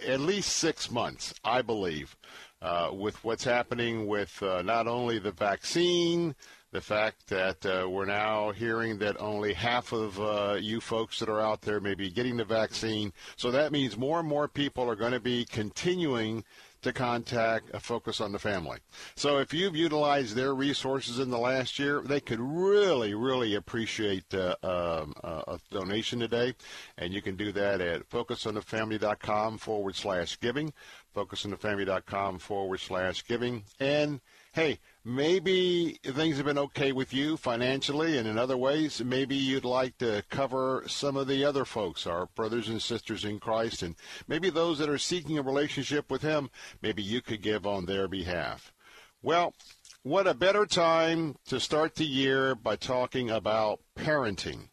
at 0.08 0.20
least 0.20 0.58
six 0.58 0.92
months, 0.92 1.34
I 1.44 1.62
believe, 1.62 2.16
uh, 2.62 2.90
with 2.94 3.24
what's 3.24 3.44
happening 3.44 4.08
with 4.08 4.42
uh, 4.42 4.62
not 4.62 4.88
only 4.88 5.20
the 5.20 5.32
vaccine, 5.32 6.36
the 6.72 6.82
fact 6.82 7.28
that 7.28 7.66
uh, 7.66 7.88
we're 7.90 8.06
now 8.06 8.52
hearing 8.52 8.98
that 8.98 9.20
only 9.22 9.54
half 9.54 9.94
of 9.94 10.20
uh, 10.20 10.58
you 10.60 10.82
folks 10.82 11.20
that 11.20 11.30
are 11.30 11.40
out 11.40 11.62
there 11.62 11.80
may 11.80 11.96
be 11.96 12.10
getting 12.10 12.36
the 12.36 12.44
vaccine. 12.44 13.14
So 13.38 13.50
that 13.52 13.72
means 13.72 13.98
more 13.98 14.20
and 14.20 14.28
more 14.28 14.48
people 14.48 14.90
are 14.90 14.96
going 14.98 15.14
to 15.14 15.22
be 15.22 15.46
continuing 15.46 16.44
to 16.86 16.94
contact 16.94 17.72
a 17.74 17.80
Focus 17.80 18.22
on 18.22 18.32
the 18.32 18.38
Family. 18.38 18.78
So 19.16 19.40
if 19.40 19.56
you've 19.56 19.76
utilized 19.76 20.36
their 20.36 20.54
resources 20.54 21.18
in 21.18 21.32
the 21.32 21.38
last 21.40 21.80
year, 21.80 22.04
they 22.06 22.20
could 22.20 22.40
really, 22.40 23.16
really 23.16 23.56
appreciate 23.56 24.32
uh, 24.36 24.56
um, 24.62 25.16
a 25.24 25.58
donation 25.72 26.20
today. 26.20 26.54
And 27.00 27.12
you 27.12 27.24
can 27.24 27.36
do 27.36 27.52
that 27.54 27.82
at 27.82 28.08
focusonthefamily.com 28.08 29.58
forward 29.58 29.96
slash 29.96 30.40
giving, 30.40 30.74
focusonthefamily.com 31.16 32.38
forward 32.38 32.80
slash 32.80 33.26
giving. 33.26 33.64
And 33.80 34.22
hey, 34.54 34.78
maybe 35.06 36.00
things 36.04 36.38
have 36.38 36.48
been 36.48 36.58
okay 36.58 36.92
with 36.92 37.14
you 37.14 37.38
financially 37.38 38.18
and 38.18 38.28
in 38.28 38.40
other 38.40 38.58
ways. 38.58 39.04
Maybe 39.04 39.36
you'd 39.36 39.64
like 39.64 40.00
to 40.00 40.24
cover 40.32 40.84
some 40.88 41.16
of 41.16 41.28
the 41.28 41.46
other 41.46 41.64
folks, 41.64 42.08
our 42.08 42.26
brothers 42.36 42.68
and 42.68 42.82
sisters 42.82 43.24
in 43.24 43.40
Christ, 43.40 43.84
and 43.84 43.96
maybe 44.28 44.50
those 44.50 44.80
that 44.80 44.90
are 44.90 44.98
seeking 44.98 45.38
a 45.38 45.44
relationship 45.44 46.10
with 46.10 46.24
Him, 46.24 46.50
maybe 46.82 47.04
you 47.04 47.22
could 47.22 47.44
give 47.44 47.68
on 47.68 47.86
their 47.86 48.08
behalf. 48.08 48.74
Well, 49.22 49.54
what 50.02 50.28
a 50.28 50.34
better 50.34 50.66
time 50.66 51.36
to 51.48 51.60
start 51.60 51.96
the 51.96 52.06
year 52.06 52.56
by 52.56 52.76
talking 52.76 53.30
about 53.30 53.82
parenting. 53.98 54.70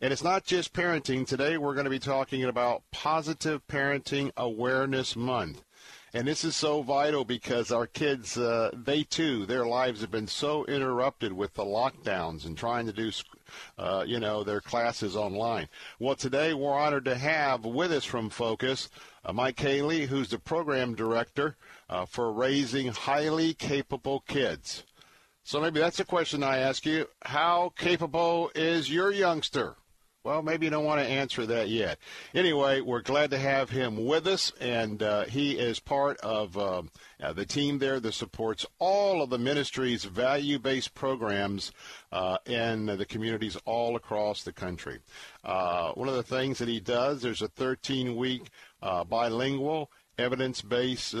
And 0.00 0.12
it's 0.12 0.24
not 0.24 0.44
just 0.44 0.72
parenting. 0.72 1.24
Today 1.26 1.56
we're 1.56 1.74
going 1.74 1.84
to 1.84 1.90
be 1.90 2.00
talking 2.00 2.42
about 2.42 2.82
Positive 2.90 3.64
Parenting 3.68 4.32
Awareness 4.36 5.14
Month. 5.14 5.62
And 6.14 6.28
this 6.28 6.44
is 6.44 6.54
so 6.54 6.82
vital 6.82 7.24
because 7.24 7.72
our 7.72 7.86
kids, 7.86 8.36
uh, 8.36 8.70
they 8.74 9.02
too, 9.02 9.46
their 9.46 9.64
lives 9.64 10.02
have 10.02 10.10
been 10.10 10.26
so 10.26 10.66
interrupted 10.66 11.32
with 11.32 11.54
the 11.54 11.64
lockdowns 11.64 12.44
and 12.44 12.56
trying 12.56 12.84
to 12.84 12.92
do, 12.92 13.10
uh, 13.78 14.04
you 14.06 14.20
know, 14.20 14.44
their 14.44 14.60
classes 14.60 15.16
online. 15.16 15.68
Well, 15.98 16.14
today 16.14 16.52
we're 16.52 16.78
honored 16.78 17.06
to 17.06 17.14
have 17.14 17.64
with 17.64 17.92
us 17.92 18.04
from 18.04 18.28
Focus 18.28 18.90
uh, 19.24 19.32
Mike 19.32 19.58
Haley, 19.58 20.04
who's 20.04 20.28
the 20.28 20.38
program 20.38 20.94
director 20.94 21.56
uh, 21.88 22.04
for 22.04 22.30
raising 22.30 22.88
highly 22.88 23.54
capable 23.54 24.20
kids. 24.20 24.84
So 25.44 25.62
maybe 25.62 25.80
that's 25.80 26.00
a 26.00 26.04
question 26.04 26.42
I 26.42 26.58
ask 26.58 26.84
you. 26.84 27.08
How 27.22 27.72
capable 27.78 28.50
is 28.54 28.90
your 28.90 29.10
youngster? 29.10 29.76
Well, 30.24 30.40
maybe 30.40 30.66
you 30.66 30.70
don't 30.70 30.84
want 30.84 31.00
to 31.00 31.06
answer 31.06 31.46
that 31.46 31.68
yet. 31.68 31.98
Anyway, 32.32 32.80
we're 32.80 33.02
glad 33.02 33.30
to 33.30 33.38
have 33.38 33.70
him 33.70 34.06
with 34.06 34.28
us, 34.28 34.52
and 34.60 35.02
uh, 35.02 35.24
he 35.24 35.58
is 35.58 35.80
part 35.80 36.16
of 36.18 36.56
uh, 36.56 36.82
uh, 37.20 37.32
the 37.32 37.44
team 37.44 37.80
there 37.80 37.98
that 37.98 38.14
supports 38.14 38.64
all 38.78 39.20
of 39.20 39.30
the 39.30 39.38
ministry's 39.38 40.04
value 40.04 40.60
based 40.60 40.94
programs 40.94 41.72
uh, 42.12 42.38
in 42.46 42.86
the 42.86 43.04
communities 43.04 43.56
all 43.64 43.96
across 43.96 44.44
the 44.44 44.52
country. 44.52 45.00
Uh, 45.42 45.90
one 45.94 46.08
of 46.08 46.14
the 46.14 46.22
things 46.22 46.58
that 46.58 46.68
he 46.68 46.78
does, 46.78 47.20
there's 47.20 47.42
a 47.42 47.48
13 47.48 48.14
week 48.14 48.48
uh, 48.80 49.02
bilingual, 49.02 49.90
evidence 50.18 50.62
based 50.62 51.16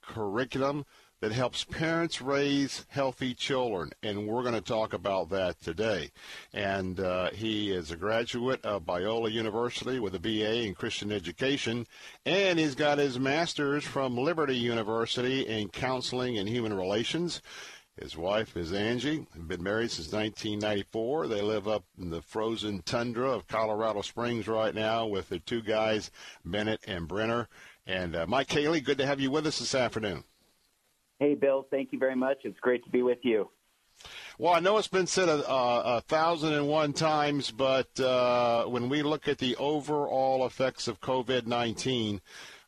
curriculum 0.00 0.86
that 1.20 1.32
helps 1.32 1.64
parents 1.64 2.22
raise 2.22 2.86
healthy 2.88 3.34
children, 3.34 3.90
and 4.02 4.26
we're 4.26 4.42
going 4.42 4.54
to 4.54 4.60
talk 4.60 4.92
about 4.92 5.30
that 5.30 5.60
today. 5.60 6.10
And 6.52 7.00
uh, 7.00 7.30
he 7.30 7.72
is 7.72 7.90
a 7.90 7.96
graduate 7.96 8.64
of 8.64 8.84
Biola 8.84 9.32
University 9.32 9.98
with 9.98 10.14
a 10.14 10.20
BA 10.20 10.62
in 10.62 10.74
Christian 10.74 11.10
Education, 11.10 11.86
and 12.24 12.58
he's 12.58 12.76
got 12.76 12.98
his 12.98 13.18
master's 13.18 13.84
from 13.84 14.16
Liberty 14.16 14.56
University 14.56 15.42
in 15.46 15.68
Counseling 15.68 16.38
and 16.38 16.48
Human 16.48 16.72
Relations. 16.72 17.42
His 18.00 18.16
wife 18.16 18.56
is 18.56 18.72
Angie. 18.72 19.26
Been 19.48 19.62
married 19.62 19.90
since 19.90 20.12
1994. 20.12 21.26
They 21.26 21.42
live 21.42 21.66
up 21.66 21.84
in 21.98 22.10
the 22.10 22.22
frozen 22.22 22.82
tundra 22.82 23.30
of 23.30 23.48
Colorado 23.48 24.02
Springs 24.02 24.46
right 24.46 24.72
now 24.72 25.04
with 25.06 25.30
their 25.30 25.40
two 25.40 25.62
guys, 25.62 26.12
Bennett 26.44 26.80
and 26.86 27.08
Brenner. 27.08 27.48
And 27.88 28.14
uh, 28.14 28.26
Mike 28.28 28.52
Haley, 28.52 28.80
good 28.80 28.98
to 28.98 29.06
have 29.06 29.18
you 29.18 29.32
with 29.32 29.48
us 29.48 29.58
this 29.58 29.74
afternoon. 29.74 30.22
Hey, 31.18 31.34
Bill, 31.34 31.66
thank 31.70 31.92
you 31.92 31.98
very 31.98 32.14
much. 32.14 32.38
It's 32.44 32.60
great 32.60 32.84
to 32.84 32.90
be 32.90 33.02
with 33.02 33.18
you. 33.22 33.50
Well, 34.38 34.54
I 34.54 34.60
know 34.60 34.78
it's 34.78 34.86
been 34.86 35.08
said 35.08 35.28
a, 35.28 35.44
a 35.48 36.00
thousand 36.06 36.54
and 36.54 36.68
one 36.68 36.92
times, 36.92 37.50
but 37.50 37.98
uh, 37.98 38.66
when 38.66 38.88
we 38.88 39.02
look 39.02 39.26
at 39.26 39.38
the 39.38 39.56
overall 39.56 40.46
effects 40.46 40.86
of 40.86 41.00
COVID 41.00 41.46
19, 41.46 42.20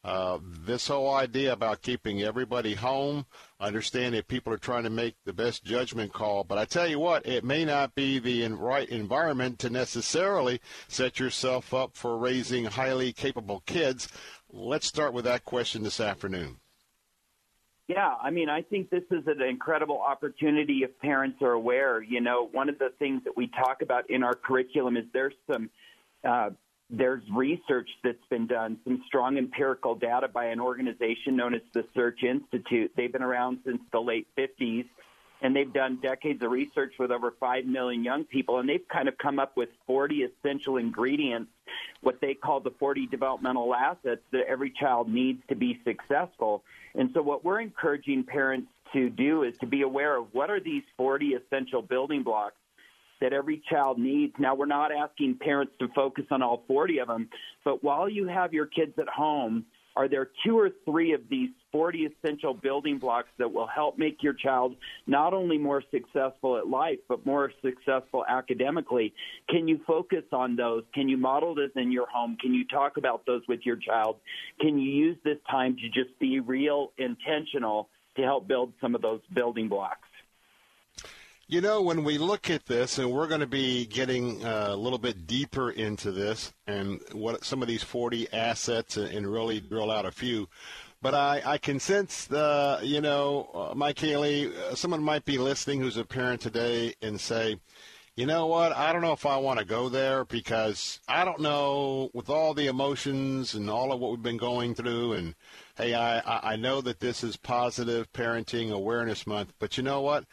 uh, 0.02 0.38
this 0.42 0.88
whole 0.88 1.14
idea 1.14 1.52
about 1.52 1.82
keeping 1.82 2.22
everybody 2.22 2.74
home, 2.74 3.26
I 3.60 3.68
understand 3.68 4.14
that 4.14 4.26
people 4.26 4.52
are 4.52 4.58
trying 4.58 4.82
to 4.84 4.90
make 4.90 5.14
the 5.24 5.32
best 5.32 5.62
judgment 5.62 6.12
call, 6.12 6.42
but 6.42 6.58
I 6.58 6.64
tell 6.64 6.88
you 6.88 6.98
what, 6.98 7.26
it 7.26 7.44
may 7.44 7.64
not 7.64 7.94
be 7.94 8.18
the 8.18 8.48
right 8.48 8.88
environment 8.88 9.60
to 9.60 9.70
necessarily 9.70 10.60
set 10.88 11.20
yourself 11.20 11.72
up 11.72 11.94
for 11.94 12.18
raising 12.18 12.64
highly 12.64 13.12
capable 13.12 13.62
kids. 13.66 14.08
Let's 14.50 14.86
start 14.86 15.12
with 15.12 15.26
that 15.26 15.44
question 15.44 15.84
this 15.84 16.00
afternoon. 16.00 16.56
Yeah, 17.90 18.14
I 18.22 18.30
mean, 18.30 18.48
I 18.48 18.62
think 18.62 18.88
this 18.88 19.02
is 19.10 19.26
an 19.26 19.42
incredible 19.42 20.00
opportunity 20.00 20.82
if 20.84 20.96
parents 21.00 21.38
are 21.42 21.50
aware. 21.50 22.00
You 22.00 22.20
know, 22.20 22.48
one 22.52 22.68
of 22.68 22.78
the 22.78 22.90
things 23.00 23.22
that 23.24 23.36
we 23.36 23.48
talk 23.48 23.82
about 23.82 24.08
in 24.08 24.22
our 24.22 24.36
curriculum 24.36 24.96
is 24.96 25.02
there's 25.12 25.34
some 25.50 25.68
uh, 26.22 26.50
there's 26.88 27.24
research 27.34 27.88
that's 28.04 28.24
been 28.30 28.46
done, 28.46 28.78
some 28.84 29.02
strong 29.08 29.38
empirical 29.38 29.96
data 29.96 30.28
by 30.28 30.44
an 30.46 30.60
organization 30.60 31.34
known 31.34 31.52
as 31.52 31.62
the 31.74 31.82
Search 31.92 32.22
Institute. 32.22 32.92
They've 32.96 33.12
been 33.12 33.24
around 33.24 33.58
since 33.66 33.80
the 33.90 33.98
late 33.98 34.28
50s, 34.38 34.84
and 35.42 35.54
they've 35.54 35.72
done 35.72 35.98
decades 36.02 36.42
of 36.42 36.50
research 36.50 36.94
with 36.98 37.10
over 37.10 37.32
5 37.38 37.64
million 37.66 38.04
young 38.04 38.24
people, 38.24 38.58
and 38.58 38.68
they've 38.68 38.86
kind 38.92 39.08
of 39.08 39.16
come 39.18 39.38
up 39.38 39.56
with 39.56 39.68
40 39.86 40.24
essential 40.24 40.76
ingredients, 40.76 41.50
what 42.02 42.20
they 42.20 42.34
call 42.34 42.60
the 42.60 42.72
40 42.78 43.06
developmental 43.06 43.74
assets 43.74 44.22
that 44.32 44.46
every 44.48 44.70
child 44.70 45.08
needs 45.08 45.42
to 45.48 45.54
be 45.54 45.80
successful. 45.84 46.62
And 46.94 47.10
so 47.14 47.22
what 47.22 47.44
we're 47.44 47.60
encouraging 47.60 48.24
parents 48.24 48.68
to 48.92 49.08
do 49.08 49.44
is 49.44 49.56
to 49.58 49.66
be 49.66 49.82
aware 49.82 50.16
of 50.16 50.26
what 50.32 50.50
are 50.50 50.60
these 50.60 50.82
40 50.96 51.34
essential 51.34 51.82
building 51.82 52.22
blocks 52.22 52.56
that 53.20 53.32
every 53.32 53.62
child 53.68 53.98
needs. 53.98 54.32
Now, 54.38 54.54
we're 54.54 54.66
not 54.66 54.90
asking 54.92 55.36
parents 55.40 55.72
to 55.78 55.88
focus 55.88 56.24
on 56.30 56.42
all 56.42 56.64
40 56.66 56.98
of 56.98 57.08
them, 57.08 57.28
but 57.64 57.84
while 57.84 58.08
you 58.08 58.26
have 58.26 58.52
your 58.52 58.66
kids 58.66 58.92
at 58.98 59.08
home, 59.08 59.66
are 59.96 60.08
there 60.08 60.30
two 60.44 60.58
or 60.58 60.70
three 60.84 61.12
of 61.12 61.22
these 61.28 61.50
40 61.72 62.06
essential 62.06 62.54
building 62.54 62.98
blocks 62.98 63.28
that 63.38 63.52
will 63.52 63.66
help 63.66 63.98
make 63.98 64.22
your 64.22 64.32
child 64.32 64.76
not 65.06 65.34
only 65.34 65.58
more 65.58 65.82
successful 65.90 66.56
at 66.56 66.68
life, 66.68 66.98
but 67.08 67.24
more 67.26 67.52
successful 67.62 68.24
academically? 68.28 69.12
Can 69.48 69.68
you 69.68 69.80
focus 69.86 70.24
on 70.32 70.56
those? 70.56 70.84
Can 70.94 71.08
you 71.08 71.16
model 71.16 71.54
this 71.54 71.70
in 71.76 71.90
your 71.92 72.06
home? 72.08 72.36
Can 72.40 72.54
you 72.54 72.64
talk 72.66 72.96
about 72.96 73.26
those 73.26 73.42
with 73.48 73.60
your 73.64 73.76
child? 73.76 74.16
Can 74.60 74.78
you 74.78 74.90
use 74.90 75.16
this 75.24 75.38
time 75.50 75.76
to 75.76 75.88
just 75.88 76.18
be 76.18 76.40
real 76.40 76.92
intentional 76.98 77.88
to 78.16 78.22
help 78.22 78.48
build 78.48 78.72
some 78.80 78.94
of 78.94 79.02
those 79.02 79.20
building 79.34 79.68
blocks? 79.68 80.09
You 81.50 81.60
know, 81.60 81.82
when 81.82 82.04
we 82.04 82.16
look 82.16 82.48
at 82.48 82.66
this, 82.66 82.96
and 82.98 83.10
we're 83.10 83.26
going 83.26 83.40
to 83.40 83.46
be 83.48 83.84
getting 83.84 84.44
uh, 84.44 84.68
a 84.68 84.76
little 84.76 85.00
bit 85.00 85.26
deeper 85.26 85.72
into 85.72 86.12
this 86.12 86.52
and 86.68 87.00
what 87.10 87.44
some 87.44 87.60
of 87.60 87.66
these 87.66 87.82
40 87.82 88.32
assets 88.32 88.96
and 88.96 89.26
really 89.26 89.58
drill 89.58 89.90
out 89.90 90.06
a 90.06 90.12
few. 90.12 90.48
But 91.02 91.16
I, 91.16 91.42
I 91.44 91.58
can 91.58 91.80
sense 91.80 92.26
the, 92.26 92.78
you 92.84 93.00
know, 93.00 93.50
uh, 93.52 93.74
Mike 93.74 93.98
Haley, 93.98 94.52
uh, 94.56 94.76
someone 94.76 95.02
might 95.02 95.24
be 95.24 95.38
listening 95.38 95.80
who's 95.80 95.96
a 95.96 96.04
parent 96.04 96.40
today 96.40 96.94
and 97.02 97.20
say, 97.20 97.58
you 98.14 98.26
know 98.26 98.46
what, 98.46 98.70
I 98.70 98.92
don't 98.92 99.02
know 99.02 99.12
if 99.12 99.26
I 99.26 99.36
want 99.38 99.58
to 99.58 99.64
go 99.64 99.88
there 99.88 100.24
because 100.24 101.00
I 101.08 101.24
don't 101.24 101.40
know 101.40 102.10
with 102.14 102.30
all 102.30 102.54
the 102.54 102.68
emotions 102.68 103.54
and 103.54 103.68
all 103.68 103.92
of 103.92 103.98
what 103.98 104.12
we've 104.12 104.22
been 104.22 104.36
going 104.36 104.76
through. 104.76 105.14
And 105.14 105.34
hey, 105.76 105.94
I, 105.94 106.52
I 106.52 106.54
know 106.54 106.80
that 106.82 107.00
this 107.00 107.24
is 107.24 107.36
Positive 107.36 108.12
Parenting 108.12 108.70
Awareness 108.70 109.26
Month, 109.26 109.54
but 109.58 109.76
you 109.76 109.82
know 109.82 110.00
what? 110.00 110.26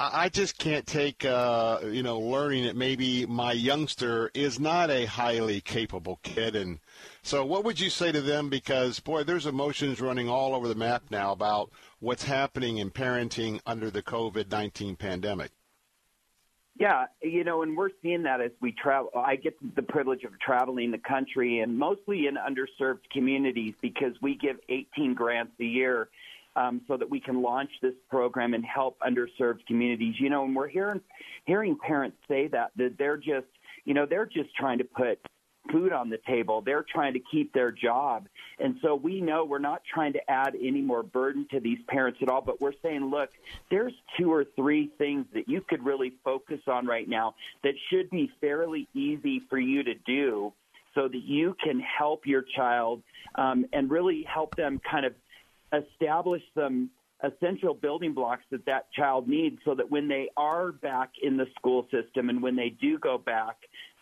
I 0.00 0.28
just 0.28 0.58
can't 0.58 0.86
take, 0.86 1.24
uh, 1.24 1.80
you 1.82 2.04
know, 2.04 2.20
learning 2.20 2.64
that 2.64 2.76
maybe 2.76 3.26
my 3.26 3.50
youngster 3.50 4.30
is 4.32 4.60
not 4.60 4.90
a 4.90 5.06
highly 5.06 5.60
capable 5.60 6.20
kid. 6.22 6.54
And 6.54 6.78
so, 7.22 7.44
what 7.44 7.64
would 7.64 7.80
you 7.80 7.90
say 7.90 8.12
to 8.12 8.20
them? 8.20 8.48
Because, 8.48 9.00
boy, 9.00 9.24
there's 9.24 9.46
emotions 9.46 10.00
running 10.00 10.28
all 10.28 10.54
over 10.54 10.68
the 10.68 10.76
map 10.76 11.02
now 11.10 11.32
about 11.32 11.72
what's 11.98 12.22
happening 12.22 12.78
in 12.78 12.92
parenting 12.92 13.60
under 13.66 13.90
the 13.90 14.02
COVID 14.02 14.52
19 14.52 14.94
pandemic. 14.94 15.50
Yeah, 16.78 17.06
you 17.20 17.42
know, 17.42 17.62
and 17.62 17.76
we're 17.76 17.90
seeing 18.00 18.22
that 18.22 18.40
as 18.40 18.52
we 18.60 18.70
travel. 18.70 19.10
I 19.16 19.34
get 19.34 19.56
the 19.74 19.82
privilege 19.82 20.22
of 20.22 20.38
traveling 20.38 20.92
the 20.92 20.98
country 20.98 21.58
and 21.58 21.76
mostly 21.76 22.28
in 22.28 22.36
underserved 22.36 23.10
communities 23.10 23.74
because 23.82 24.12
we 24.22 24.36
give 24.36 24.58
18 24.68 25.14
grants 25.14 25.54
a 25.58 25.64
year 25.64 26.08
um, 26.58 26.80
so 26.88 26.96
that 26.96 27.08
we 27.08 27.20
can 27.20 27.40
launch 27.40 27.70
this 27.80 27.94
program 28.10 28.54
and 28.54 28.64
help 28.64 28.98
underserved 29.00 29.64
communities. 29.66 30.14
You 30.18 30.30
know, 30.30 30.44
and 30.44 30.54
we're 30.54 30.68
hearing 30.68 31.00
hearing 31.44 31.78
parents 31.78 32.16
say 32.28 32.48
that 32.48 32.72
that 32.76 32.96
they're 32.98 33.16
just 33.16 33.46
you 33.84 33.94
know 33.94 34.06
they're 34.08 34.26
just 34.26 34.54
trying 34.56 34.78
to 34.78 34.84
put 34.84 35.18
food 35.70 35.92
on 35.92 36.08
the 36.08 36.18
table. 36.26 36.62
They're 36.64 36.84
trying 36.90 37.12
to 37.14 37.20
keep 37.30 37.52
their 37.52 37.70
job. 37.70 38.26
And 38.58 38.76
so 38.82 38.94
we 38.94 39.20
know 39.20 39.44
we're 39.44 39.58
not 39.58 39.82
trying 39.92 40.14
to 40.14 40.30
add 40.30 40.54
any 40.54 40.80
more 40.80 41.02
burden 41.02 41.46
to 41.50 41.60
these 41.60 41.78
parents 41.88 42.18
at 42.22 42.28
all, 42.28 42.40
but 42.40 42.58
we're 42.60 42.72
saying, 42.82 43.10
look, 43.10 43.28
there's 43.70 43.92
two 44.18 44.32
or 44.32 44.46
three 44.56 44.90
things 44.96 45.26
that 45.34 45.48
you 45.48 45.60
could 45.68 45.84
really 45.84 46.14
focus 46.24 46.60
on 46.66 46.86
right 46.86 47.06
now 47.06 47.34
that 47.64 47.74
should 47.90 48.08
be 48.08 48.30
fairly 48.40 48.88
easy 48.94 49.42
for 49.50 49.58
you 49.58 49.82
to 49.82 49.94
do 50.06 50.52
so 50.94 51.06
that 51.06 51.22
you 51.22 51.54
can 51.62 51.80
help 51.80 52.26
your 52.26 52.44
child 52.56 53.02
um, 53.34 53.66
and 53.72 53.90
really 53.90 54.24
help 54.26 54.56
them 54.56 54.80
kind 54.90 55.04
of 55.04 55.12
establish 55.72 56.42
some 56.54 56.90
essential 57.22 57.74
building 57.74 58.14
blocks 58.14 58.44
that 58.50 58.64
that 58.66 58.92
child 58.92 59.28
needs 59.28 59.58
so 59.64 59.74
that 59.74 59.90
when 59.90 60.08
they 60.08 60.28
are 60.36 60.72
back 60.72 61.10
in 61.22 61.36
the 61.36 61.46
school 61.56 61.86
system 61.90 62.28
and 62.28 62.42
when 62.42 62.54
they 62.54 62.68
do 62.80 62.98
go 62.98 63.18
back 63.18 63.56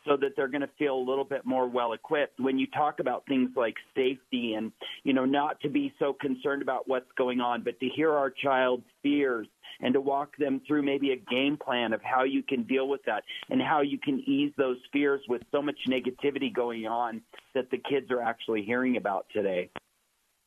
so 0.07 0.17
that 0.17 0.31
they're 0.37 0.49
going 0.49 0.61
to 0.61 0.71
feel 0.79 0.95
a 0.95 1.07
little 1.09 1.25
bit 1.25 1.45
more 1.45 1.69
well 1.69 1.93
equipped. 1.93 2.39
When 2.39 2.59
you 2.59 2.67
talk 2.69 3.01
about 3.01 3.25
things 3.27 3.51
like 3.57 3.75
safety 3.95 4.55
and, 4.55 4.73
you 5.05 5.13
know, 5.13 5.25
not 5.25 5.61
to 5.63 5.69
be 5.69 5.93
so 5.99 6.13
concerned 6.13 6.63
about 6.63 6.87
what's 6.87 7.11
going 7.19 7.41
on, 7.41 7.63
but 7.63 7.79
to 7.81 7.89
hear 7.89 8.13
our 8.13 8.31
child's 8.31 8.85
fears 9.03 9.49
and 9.81 9.93
to 9.95 10.01
walk 10.01 10.37
them 10.39 10.61
through 10.67 10.83
maybe 10.83 11.13
a 11.13 11.17
game 11.17 11.57
plan 11.57 11.93
of 11.93 12.01
how 12.03 12.25
you 12.25 12.43
can 12.43 12.63
deal 12.63 12.89
with 12.89 13.03
that 13.07 13.25
and 13.51 13.61
how 13.61 13.83
you 13.83 13.99
can 13.99 14.21
ease 14.21 14.53
those 14.57 14.79
fears 14.93 15.21
with 15.29 15.43
so 15.51 15.61
much 15.61 15.77
negativity 15.89 16.55
going 16.55 16.87
on 16.87 17.21
that 17.55 17.71
the 17.71 17.79
kids 17.79 18.11
are 18.11 18.23
actually 18.23 18.63
hearing 18.63 18.97
about 18.97 19.27
today. 19.33 19.69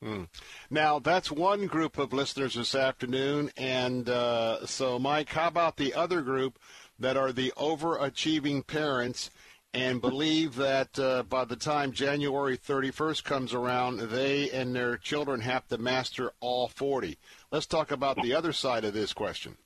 Hmm. 0.02 0.24
Now, 0.70 1.00
that's 1.00 1.30
one 1.30 1.68
group 1.68 1.98
of 1.98 2.14
listeners 2.14 2.56
this 2.56 2.74
afternoon. 2.74 3.52
And 3.58 4.08
uh, 4.08 4.66
so, 4.66 4.98
Mike, 4.98 5.30
how 5.30 5.48
about 5.48 5.78
the 5.78 5.94
other 5.94 6.22
group 6.22 6.58
that 7.00 7.18
are 7.18 7.34
the 7.34 7.52
overachieving 7.58 8.66
parents 8.66 9.30
and 9.74 10.02
believe 10.02 10.56
that 10.56 10.98
uh, 10.98 11.24
by 11.24 11.46
the 11.46 11.56
time 11.56 11.92
January 11.92 12.58
31st 12.58 13.24
comes 13.24 13.54
around, 13.54 14.00
they 14.00 14.50
and 14.50 14.76
their 14.76 14.98
children 14.98 15.42
have 15.42 15.68
to 15.68 15.78
master 15.78 16.32
all 16.40 16.68
40. 16.68 17.18
Let's 17.52 17.68
talk 17.68 17.92
about 17.92 18.22
the 18.22 18.34
other 18.34 18.54
side 18.54 18.86
of 18.86 18.94
this 18.94 19.14
question. 19.14 19.58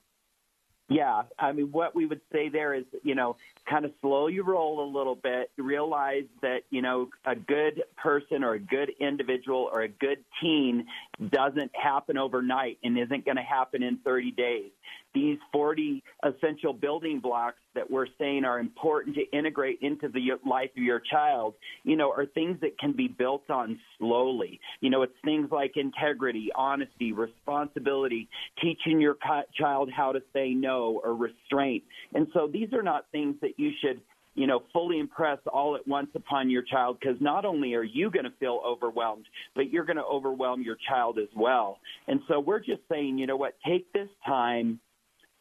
Yeah, 0.89 1.23
I 1.39 1.53
mean, 1.53 1.72
what 1.72 1.95
we 1.95 2.05
would 2.05 2.22
say 2.31 2.49
there 2.49 2.73
is, 2.73 2.84
you 3.03 3.15
know, 3.15 3.38
kind 3.69 3.85
of 3.85 3.91
slow 4.02 4.27
your 4.27 4.45
roll 4.45 4.84
a 4.84 4.90
little 4.98 5.15
bit. 5.15 5.52
Realize 5.57 6.26
that, 6.41 6.64
you 6.69 6.81
know, 6.81 7.10
a 7.26 7.35
good 7.35 7.84
person 7.98 8.44
or 8.44 8.53
a 8.53 8.60
good 8.60 8.91
individual 8.99 9.69
or 9.72 9.81
a 9.81 9.88
good 9.88 10.23
teen 10.41 10.85
doesn't 11.30 11.72
happen 11.76 12.18
overnight 12.18 12.77
and 12.84 12.98
isn't 12.98 13.26
going 13.26 13.38
to 13.38 13.44
happen 13.44 13.84
in 13.84 13.98
30 13.98 14.31
days 14.31 14.72
these 15.14 15.38
40 15.52 16.03
essential 16.23 16.73
building 16.73 17.19
blocks 17.19 17.57
that 17.76 17.90
we're 17.90 18.07
saying 18.19 18.45
are 18.45 18.60
important 18.60 19.15
to 19.15 19.38
integrate 19.38 19.80
into 19.81 20.10
the 20.10 20.22
life 20.48 20.69
of 20.77 20.84
your 20.84 20.99
child, 20.99 21.56
you 21.84 21.95
know, 21.95 22.11
are 22.11 22.26
things 22.26 22.57
that 22.61 22.77
can 22.80 22.94
be 22.94 23.07
built 23.07 23.49
on 23.49 23.80
slowly. 23.98 24.60
You 24.81 24.90
know, 24.90 25.02
it's 25.03 25.14
things 25.23 25.49
like 25.52 25.73
integrity, 25.76 26.49
honesty, 26.56 27.14
responsibility, 27.14 28.30
teaching 28.61 28.99
your 28.99 29.18
child 29.57 29.90
how 29.95 30.11
to 30.11 30.22
say 30.34 30.53
no 30.53 31.02
or 31.03 31.15
restraint. 31.15 31.84
And 32.14 32.27
so 32.34 32.49
these 32.52 32.73
are 32.73 32.84
not 32.84 33.06
things 33.11 33.35
that 33.41 33.53
you 33.57 33.72
should 33.81 34.02
you 34.35 34.48
know, 34.48 34.64
fully 34.72 34.99
impress 34.99 35.38
all 35.52 35.76
at 35.76 35.88
once 35.88 36.10
upon 36.15 36.49
your 36.49 36.64
child 36.64 36.98
because 36.99 37.18
not 37.22 37.45
only 37.45 37.76
are 37.76 37.84
you 37.84 38.10
going 38.10 38.26
to 38.26 38.34
feel 38.40 38.61
overwhelmed, 38.65 39.26
but 39.56 39.72
you're 39.72 39.85
going 39.85 39.98
to 39.98 40.03
overwhelm 40.03 40.61
your 40.61 40.77
child 40.90 41.19
as 41.19 41.30
well. 41.35 41.77
And 42.07 42.19
so 42.27 42.40
we're 42.40 42.60
just 42.60 42.81
saying, 42.90 43.18
you 43.19 43.27
know 43.27 43.38
what, 43.38 43.56
take 43.65 43.91
this 43.94 44.10
time 44.26 44.80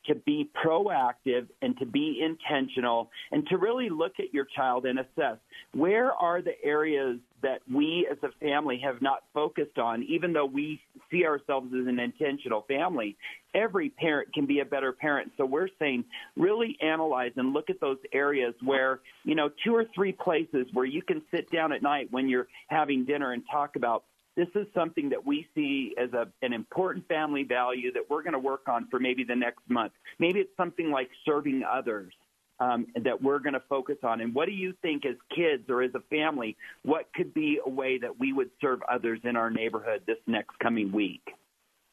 to 0.07 0.15
be 0.15 0.51
proactive 0.65 1.47
and 1.61 1.79
to 1.79 1.87
be 1.87 2.21
intentional 2.23 3.11
and 3.31 3.47
to 3.49 3.57
really 3.57 3.89
look 3.89 4.13
at 4.19 4.33
your 4.33 4.47
child 4.57 4.87
and 4.87 4.99
assess 4.99 5.39
where 5.75 6.13
are 6.13 6.43
the 6.43 6.63
areas 6.65 7.19
that 7.43 7.61
we 7.73 8.07
as 8.11 8.19
a 8.23 8.31
family 8.45 8.81
have 8.83 9.03
not 9.03 9.25
focused 9.35 9.79
on, 9.79 10.03
even 10.05 10.33
though 10.33 10.47
we 10.47 10.81
see 11.11 11.25
ourselves 11.25 11.73
as 11.79 11.87
an 11.87 11.99
intentional 11.99 12.65
family. 12.69 13.17
Every 13.55 13.91
parent 13.91 14.33
can 14.33 14.47
be 14.47 14.61
a 14.61 14.65
better 14.65 14.93
parent. 14.93 15.33
So 15.37 15.45
we're 15.45 15.69
saying 15.79 16.05
really 16.37 16.77
analyze 16.81 17.33
and 17.37 17.53
look 17.53 17.69
at 17.69 17.81
those 17.81 17.99
areas 18.13 18.55
where, 18.63 19.01
you 19.25 19.35
know, 19.35 19.51
two 19.65 19.75
or 19.75 19.85
three 19.95 20.13
places 20.13 20.67
where 20.73 20.87
you 20.87 21.03
can 21.03 21.21
sit 21.31 21.51
down 21.51 21.73
at 21.73 21.83
night 21.83 22.09
when 22.11 22.29
you're 22.29 22.47
having 22.69 23.05
dinner 23.05 23.33
and 23.33 23.43
talk 23.51 23.77
about 23.77 24.05
this 24.37 24.49
is 24.55 24.67
something 24.75 25.11
that 25.11 25.25
we 25.27 25.47
see 25.55 25.95
as 26.03 26.13
a, 26.13 26.29
an 26.43 26.53
important 26.53 27.07
family 27.09 27.43
value 27.43 27.93
that 27.93 28.09
we're 28.09 28.23
going 28.23 28.33
to 28.33 28.39
work 28.39 28.69
on 28.69 28.89
for 28.89 28.99
maybe 28.99 29.25
the 29.25 29.37
next 29.37 29.61
month. 29.69 29.93
Maybe 30.19 30.41
it's 30.41 30.57
something 30.57 30.91
like 30.91 31.11
serving 31.25 31.63
others. 31.71 32.13
Um, 32.61 32.87
that 33.03 33.21
we're 33.21 33.41
going 33.41 33.55
to 33.55 33.63
focus 33.69 33.97
on. 34.05 34.21
And 34.21 34.33
what 34.33 34.47
do 34.47 34.53
you 34.53 34.73
think, 34.83 35.05
as 35.05 35.17
kids 35.35 35.65
or 35.69 35.83
as 35.83 35.91
a 35.97 36.01
family, 36.11 36.57
what 36.85 37.09
could 37.13 37.35
be 37.35 37.59
a 37.65 37.69
way 37.69 37.99
that 37.99 38.21
we 38.21 38.33
would 38.33 38.51
serve 38.61 38.81
others 38.89 39.19
in 39.25 39.35
our 39.35 39.51
neighborhood 39.51 40.03
this 40.07 40.19
next 40.29 40.57
coming 40.61 40.93
week? 40.93 41.23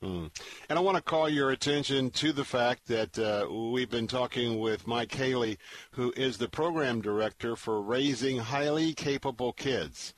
Mm. 0.03 0.30
And 0.70 0.80
I 0.80 0.82
want 0.82 0.95
to 0.95 1.03
call 1.03 1.28
your 1.28 1.49
attention 1.49 2.11
to 2.11 2.32
the 2.32 2.45
fact 2.45 2.88
that 2.88 3.18
uh, 3.18 3.52
we've 3.52 3.90
been 3.90 4.07
talking 4.07 4.60
with 4.60 4.86
Mike 4.86 5.14
Haley, 5.14 5.57
who 5.91 6.14
is 6.16 6.38
the 6.38 6.48
program 6.48 7.02
director 7.02 7.56
for 7.56 7.82
Raising 7.82 8.38
Highly 8.38 8.94
Capable 8.94 9.52
Kids. 9.52 10.14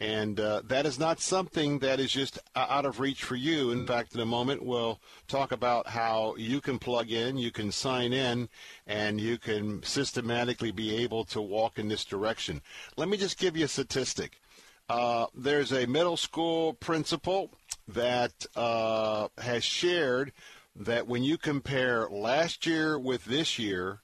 And 0.00 0.40
uh, 0.40 0.62
that 0.64 0.86
is 0.86 0.98
not 0.98 1.20
something 1.20 1.80
that 1.80 2.00
is 2.00 2.10
just 2.10 2.38
out 2.56 2.86
of 2.86 3.00
reach 3.00 3.22
for 3.22 3.36
you. 3.36 3.70
In 3.70 3.86
fact, 3.86 4.14
in 4.14 4.20
a 4.20 4.26
moment, 4.26 4.64
we'll 4.64 4.98
talk 5.28 5.52
about 5.52 5.88
how 5.88 6.34
you 6.36 6.62
can 6.62 6.78
plug 6.78 7.10
in, 7.10 7.36
you 7.36 7.50
can 7.50 7.70
sign 7.70 8.14
in, 8.14 8.48
and 8.86 9.20
you 9.20 9.36
can 9.36 9.82
systematically 9.82 10.70
be 10.72 10.96
able 10.96 11.24
to 11.26 11.42
walk 11.42 11.78
in 11.78 11.88
this 11.88 12.06
direction. 12.06 12.62
Let 12.96 13.10
me 13.10 13.18
just 13.18 13.38
give 13.38 13.58
you 13.58 13.66
a 13.66 13.68
statistic. 13.68 14.40
Uh, 14.88 15.26
there's 15.34 15.70
a 15.70 15.86
middle 15.86 16.16
school 16.16 16.72
principal 16.72 17.50
that 17.86 18.46
uh, 18.56 19.28
has 19.36 19.62
shared 19.62 20.32
that 20.74 21.06
when 21.06 21.22
you 21.22 21.36
compare 21.36 22.08
last 22.08 22.64
year 22.64 22.98
with 22.98 23.26
this 23.26 23.58
year, 23.58 24.00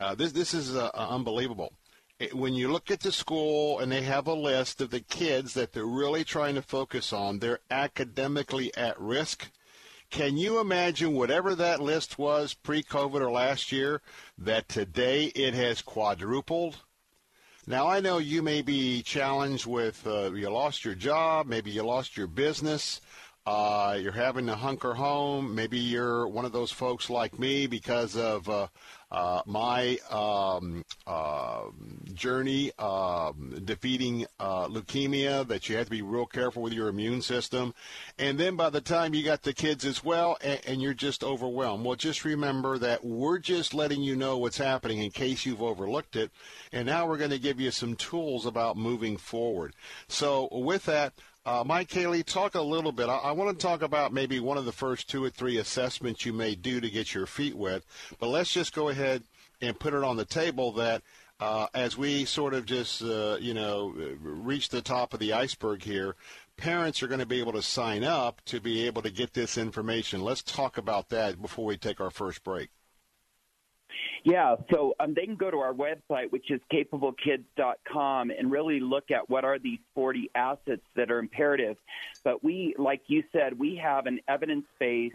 uh, 0.00 0.14
this 0.14 0.32
this 0.32 0.54
is 0.54 0.74
uh, 0.74 0.90
unbelievable 0.94 1.72
when 2.32 2.54
you 2.54 2.72
look 2.72 2.90
at 2.90 3.00
the 3.00 3.12
school 3.12 3.78
and 3.78 3.92
they 3.92 4.02
have 4.02 4.26
a 4.26 4.34
list 4.34 4.80
of 4.80 4.90
the 4.90 5.00
kids 5.00 5.54
that 5.54 5.72
they're 5.72 5.84
really 5.84 6.24
trying 6.24 6.54
to 6.54 6.62
focus 6.62 7.12
on, 7.12 7.38
they're 7.38 7.60
academically 7.70 8.74
at 8.76 8.98
risk. 9.00 9.50
Can 10.10 10.36
you 10.36 10.60
imagine 10.60 11.12
whatever 11.12 11.54
that 11.54 11.80
list 11.80 12.18
was 12.18 12.54
pre 12.54 12.82
COVID 12.82 13.20
or 13.20 13.30
last 13.30 13.72
year, 13.72 14.00
that 14.38 14.68
today 14.68 15.26
it 15.34 15.52
has 15.54 15.82
quadrupled? 15.82 16.78
Now, 17.66 17.88
I 17.88 17.98
know 17.98 18.18
you 18.18 18.42
may 18.42 18.62
be 18.62 19.02
challenged 19.02 19.66
with 19.66 20.06
uh, 20.06 20.32
you 20.32 20.48
lost 20.48 20.84
your 20.84 20.94
job, 20.94 21.46
maybe 21.46 21.72
you 21.72 21.82
lost 21.82 22.16
your 22.16 22.28
business, 22.28 23.00
uh, 23.46 23.96
you're 24.00 24.10
having 24.10 24.46
to 24.46 24.56
hunker 24.56 24.94
home. 24.94 25.54
Maybe 25.54 25.78
you're 25.78 26.26
one 26.26 26.44
of 26.44 26.52
those 26.52 26.72
folks 26.72 27.08
like 27.08 27.38
me 27.38 27.68
because 27.68 28.16
of 28.16 28.48
uh, 28.48 28.66
uh, 29.12 29.42
my 29.46 29.98
um, 30.10 30.84
uh, 31.06 31.62
journey 32.12 32.72
um, 32.80 33.62
defeating 33.64 34.26
uh, 34.40 34.66
leukemia 34.66 35.46
that 35.46 35.68
you 35.68 35.76
have 35.76 35.86
to 35.86 35.90
be 35.92 36.02
real 36.02 36.26
careful 36.26 36.60
with 36.60 36.72
your 36.72 36.88
immune 36.88 37.22
system. 37.22 37.72
And 38.18 38.36
then 38.36 38.56
by 38.56 38.68
the 38.68 38.80
time 38.80 39.14
you 39.14 39.22
got 39.22 39.42
the 39.42 39.52
kids 39.52 39.84
as 39.84 40.02
well, 40.02 40.36
and, 40.42 40.60
and 40.66 40.82
you're 40.82 40.92
just 40.92 41.22
overwhelmed. 41.22 41.84
Well, 41.84 41.94
just 41.94 42.24
remember 42.24 42.78
that 42.78 43.04
we're 43.04 43.38
just 43.38 43.74
letting 43.74 44.02
you 44.02 44.16
know 44.16 44.38
what's 44.38 44.58
happening 44.58 44.98
in 44.98 45.12
case 45.12 45.46
you've 45.46 45.62
overlooked 45.62 46.16
it. 46.16 46.32
And 46.72 46.86
now 46.86 47.06
we're 47.06 47.18
going 47.18 47.30
to 47.30 47.38
give 47.38 47.60
you 47.60 47.70
some 47.70 47.94
tools 47.94 48.44
about 48.44 48.76
moving 48.76 49.16
forward. 49.16 49.74
So 50.08 50.48
with 50.50 50.84
that, 50.86 51.12
uh, 51.46 51.62
Mike 51.64 51.92
Haley, 51.92 52.24
talk 52.24 52.56
a 52.56 52.60
little 52.60 52.90
bit. 52.90 53.08
I, 53.08 53.18
I, 53.18 53.32
want 53.32 53.56
to 53.56 53.66
talk 53.66 53.80
about 53.80 54.12
maybe 54.12 54.40
one 54.40 54.58
of 54.58 54.64
the 54.64 54.72
first 54.72 55.08
two 55.08 55.22
or 55.22 55.30
three 55.30 55.58
assessments 55.58 56.26
you 56.26 56.32
may 56.32 56.56
do 56.56 56.80
to 56.80 56.90
get 56.90 57.14
your 57.14 57.24
feet 57.24 57.54
wet. 57.54 57.82
But 58.18 58.28
let's 58.28 58.52
just 58.52 58.74
go 58.74 58.88
ahead 58.88 59.22
and 59.60 59.78
put 59.78 59.94
it 59.94 60.02
on 60.02 60.16
the 60.16 60.24
table 60.24 60.72
that 60.72 61.02
uh, 61.38 61.68
as 61.72 61.96
we 61.96 62.24
sort 62.24 62.52
of 62.52 62.66
just, 62.66 63.00
uh, 63.00 63.36
you 63.40 63.54
know, 63.54 63.94
reach 64.20 64.70
the 64.70 64.82
top 64.82 65.14
of 65.14 65.20
the 65.20 65.34
iceberg 65.34 65.84
here, 65.84 66.16
parents 66.56 67.00
are 67.00 67.06
going 67.06 67.20
to 67.20 67.26
be 67.26 67.38
able 67.38 67.52
to 67.52 67.62
sign 67.62 68.02
up 68.02 68.42
to 68.46 68.60
be 68.60 68.84
able 68.84 69.02
to 69.02 69.10
get 69.10 69.32
this 69.32 69.56
information. 69.56 70.22
Let's 70.22 70.42
talk 70.42 70.78
about 70.78 71.10
that 71.10 71.40
before 71.40 71.64
we 71.64 71.76
take 71.76 72.00
our 72.00 72.10
first 72.10 72.42
break. 72.42 72.70
Yeah, 74.26 74.56
so 74.72 74.92
um, 74.98 75.14
they 75.14 75.24
can 75.24 75.36
go 75.36 75.52
to 75.52 75.58
our 75.58 75.72
website, 75.72 76.32
which 76.32 76.50
is 76.50 76.60
capablekids.com, 76.72 78.30
and 78.32 78.50
really 78.50 78.80
look 78.80 79.12
at 79.12 79.30
what 79.30 79.44
are 79.44 79.56
these 79.60 79.78
40 79.94 80.32
assets 80.34 80.82
that 80.96 81.12
are 81.12 81.20
imperative. 81.20 81.76
But 82.24 82.42
we, 82.42 82.74
like 82.76 83.02
you 83.06 83.22
said, 83.32 83.56
we 83.56 83.76
have 83.76 84.06
an 84.06 84.18
evidence 84.26 84.64
based 84.80 85.14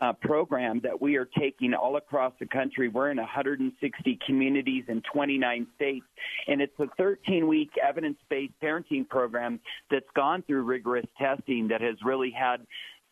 uh, 0.00 0.14
program 0.14 0.80
that 0.82 1.00
we 1.00 1.14
are 1.14 1.28
taking 1.38 1.74
all 1.74 1.94
across 1.94 2.32
the 2.40 2.46
country. 2.46 2.88
We're 2.88 3.12
in 3.12 3.18
160 3.18 4.18
communities 4.26 4.82
in 4.88 5.00
29 5.02 5.68
states, 5.76 6.06
and 6.48 6.60
it's 6.60 6.76
a 6.80 6.88
13 6.98 7.46
week 7.46 7.70
evidence 7.80 8.18
based 8.28 8.54
parenting 8.60 9.08
program 9.08 9.60
that's 9.92 10.10
gone 10.16 10.42
through 10.42 10.62
rigorous 10.62 11.06
testing 11.16 11.68
that 11.68 11.82
has 11.82 11.94
really 12.04 12.32
had 12.32 12.66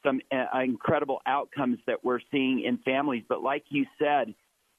some 0.05 0.20
uh, 0.32 0.59
incredible 0.59 1.20
outcomes 1.27 1.78
that 1.86 2.05
we're 2.05 2.20
seeing 2.32 2.65
in 2.65 2.78
families. 2.78 3.23
But 3.28 3.40
like 3.40 3.62
you 3.69 3.86
said, 4.01 4.35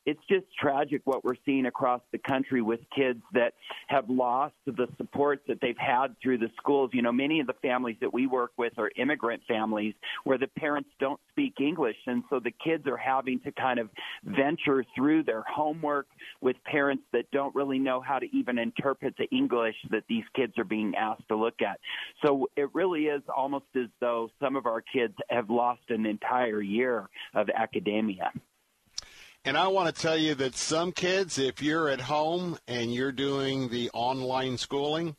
it's 0.09 0.25
just 0.27 0.45
tragic 0.59 1.01
what 1.05 1.23
we're 1.23 1.35
seeing 1.45 1.67
across 1.67 2.01
the 2.11 2.17
country 2.17 2.63
with 2.63 2.79
kids 2.95 3.21
that 3.31 3.53
have 3.87 4.09
lost 4.09 4.55
the 4.65 4.87
support 4.97 5.43
that 5.47 5.59
they've 5.61 5.77
had 5.77 6.15
through 6.21 6.39
the 6.39 6.49
schools. 6.57 6.89
You 6.93 7.03
know, 7.03 7.11
many 7.11 7.39
of 7.39 7.45
the 7.45 7.53
families 7.61 7.95
that 8.01 8.11
we 8.11 8.25
work 8.25 8.51
with 8.57 8.73
are 8.79 8.89
immigrant 8.97 9.43
families 9.47 9.93
where 10.23 10.39
the 10.39 10.47
parents 10.47 10.89
don't 10.99 11.19
speak 11.29 11.53
English, 11.61 11.95
and 12.07 12.23
so 12.31 12.39
the 12.39 12.53
kids 12.63 12.87
are 12.87 12.97
having 12.97 13.39
to 13.41 13.51
kind 13.51 13.77
of 13.77 13.89
venture 14.23 14.83
through 14.95 15.23
their 15.23 15.43
homework 15.43 16.07
with 16.41 16.55
parents 16.63 17.03
that 17.13 17.29
don't 17.31 17.53
really 17.53 17.77
know 17.77 18.01
how 18.01 18.17
to 18.17 18.25
even 18.35 18.57
interpret 18.57 19.13
the 19.19 19.25
English 19.25 19.75
that 19.91 20.03
these 20.09 20.25
kids 20.35 20.53
are 20.57 20.63
being 20.63 20.95
asked 20.95 21.27
to 21.27 21.35
look 21.35 21.61
at. 21.61 21.79
So 22.25 22.49
it 22.57 22.69
really 22.73 23.03
is 23.03 23.21
almost 23.35 23.65
as 23.75 23.89
though 23.99 24.31
some 24.41 24.55
of 24.55 24.65
our 24.65 24.81
kids 24.81 25.13
have 25.29 25.51
lost 25.51 25.83
an 25.89 26.07
entire 26.07 26.61
year 26.61 27.07
of 27.35 27.47
academia. 27.55 28.31
And 29.45 29.57
I 29.57 29.67
want 29.67 29.93
to 29.93 30.01
tell 30.01 30.17
you 30.17 30.35
that 30.35 30.55
some 30.55 30.91
kids, 30.91 31.37
if 31.37 31.61
you're 31.61 31.89
at 31.89 32.01
home 32.01 32.57
and 32.67 32.93
you're 32.93 33.13
doing 33.13 33.69
the 33.69 33.89
online 33.93 34.57
schooling, 34.57 35.15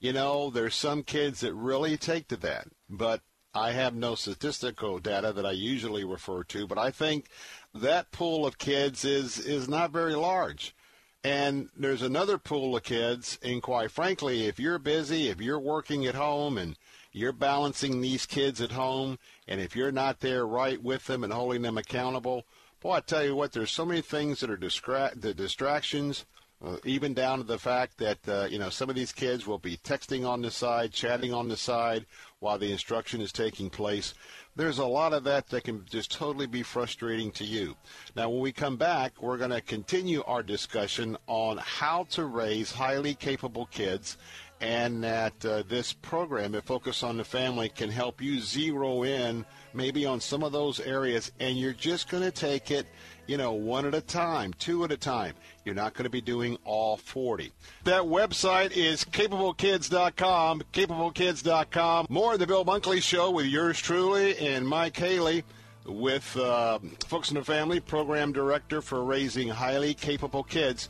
you 0.00 0.12
know, 0.12 0.50
there's 0.50 0.74
some 0.74 1.04
kids 1.04 1.40
that 1.40 1.54
really 1.54 1.96
take 1.96 2.26
to 2.28 2.36
that. 2.38 2.66
But 2.88 3.20
I 3.54 3.72
have 3.72 3.94
no 3.94 4.16
statistical 4.16 4.98
data 4.98 5.32
that 5.32 5.46
I 5.46 5.52
usually 5.52 6.04
refer 6.04 6.42
to, 6.44 6.66
but 6.66 6.78
I 6.78 6.90
think 6.90 7.28
that 7.74 8.10
pool 8.10 8.46
of 8.46 8.58
kids 8.58 9.04
is 9.04 9.38
is 9.38 9.68
not 9.68 9.92
very 9.92 10.14
large. 10.14 10.74
And 11.22 11.68
there's 11.76 12.02
another 12.02 12.38
pool 12.38 12.76
of 12.76 12.82
kids, 12.82 13.38
and 13.42 13.62
quite 13.62 13.90
frankly, 13.90 14.46
if 14.46 14.58
you're 14.58 14.78
busy, 14.78 15.28
if 15.28 15.40
you're 15.40 15.60
working 15.60 16.06
at 16.06 16.14
home 16.14 16.56
and 16.58 16.76
you're 17.12 17.32
balancing 17.32 18.00
these 18.00 18.24
kids 18.24 18.60
at 18.60 18.72
home, 18.72 19.18
and 19.46 19.60
if 19.60 19.76
you're 19.76 19.92
not 19.92 20.20
there 20.20 20.46
right 20.46 20.82
with 20.82 21.06
them 21.06 21.22
and 21.22 21.32
holding 21.32 21.62
them 21.62 21.76
accountable, 21.76 22.44
boy, 22.80 22.94
I 22.94 23.00
tell 23.00 23.24
you 23.24 23.36
what, 23.36 23.52
there's 23.52 23.70
so 23.70 23.84
many 23.84 24.00
things 24.00 24.40
that 24.40 24.50
are 24.50 24.56
distra- 24.56 25.18
the 25.20 25.34
distractions, 25.34 26.24
uh, 26.64 26.76
even 26.84 27.14
down 27.14 27.38
to 27.38 27.44
the 27.44 27.58
fact 27.58 27.98
that 27.98 28.28
uh, 28.28 28.46
you 28.50 28.58
know 28.58 28.68
some 28.68 28.90
of 28.90 28.96
these 28.96 29.12
kids 29.12 29.46
will 29.46 29.58
be 29.58 29.76
texting 29.78 30.28
on 30.28 30.42
the 30.42 30.50
side, 30.50 30.92
chatting 30.92 31.32
on 31.32 31.48
the 31.48 31.56
side 31.56 32.06
while 32.38 32.58
the 32.58 32.72
instruction 32.72 33.20
is 33.20 33.32
taking 33.32 33.70
place 33.70 34.14
there's 34.56 34.78
a 34.78 34.84
lot 34.84 35.12
of 35.12 35.24
that 35.24 35.48
that 35.48 35.64
can 35.64 35.84
just 35.86 36.12
totally 36.12 36.46
be 36.46 36.62
frustrating 36.62 37.30
to 37.32 37.44
you. 37.44 37.76
Now, 38.16 38.28
when 38.28 38.40
we 38.40 38.52
come 38.52 38.76
back, 38.76 39.12
we're 39.20 39.38
going 39.38 39.50
to 39.50 39.60
continue 39.60 40.22
our 40.26 40.42
discussion 40.42 41.16
on 41.26 41.58
how 41.58 42.04
to 42.10 42.24
raise 42.24 42.72
highly 42.72 43.14
capable 43.14 43.66
kids 43.66 44.18
and 44.60 45.02
that 45.04 45.44
uh, 45.44 45.62
this 45.68 45.92
program, 45.92 46.54
at 46.54 46.64
Focus 46.64 47.02
on 47.02 47.16
the 47.16 47.24
Family, 47.24 47.68
can 47.68 47.90
help 47.90 48.20
you 48.20 48.40
zero 48.40 49.04
in 49.04 49.44
maybe 49.72 50.04
on 50.04 50.20
some 50.20 50.42
of 50.42 50.52
those 50.52 50.80
areas, 50.80 51.32
and 51.40 51.56
you're 51.58 51.72
just 51.72 52.08
going 52.10 52.22
to 52.22 52.30
take 52.30 52.70
it 52.70 52.86
you 53.30 53.36
know, 53.36 53.52
one 53.52 53.86
at 53.86 53.94
a 53.94 54.00
time, 54.00 54.52
two 54.54 54.82
at 54.82 54.90
a 54.90 54.96
time. 54.96 55.34
You're 55.64 55.76
not 55.76 55.94
going 55.94 56.02
to 56.02 56.10
be 56.10 56.20
doing 56.20 56.58
all 56.64 56.96
40. 56.96 57.52
That 57.84 58.02
website 58.02 58.72
is 58.72 59.04
capablekids.com, 59.04 60.62
capablekids.com. 60.72 62.06
More 62.08 62.32
of 62.32 62.40
the 62.40 62.48
Bill 62.48 62.64
Bunkley 62.64 63.00
Show 63.00 63.30
with 63.30 63.46
yours 63.46 63.78
truly 63.78 64.36
and 64.36 64.66
Mike 64.66 64.96
Haley 64.96 65.44
with 65.86 66.36
uh, 66.36 66.80
Focus 67.06 67.30
on 67.30 67.36
the 67.36 67.44
Family, 67.44 67.78
Program 67.78 68.32
Director 68.32 68.82
for 68.82 69.04
Raising 69.04 69.46
Highly 69.46 69.94
Capable 69.94 70.42
Kids. 70.42 70.88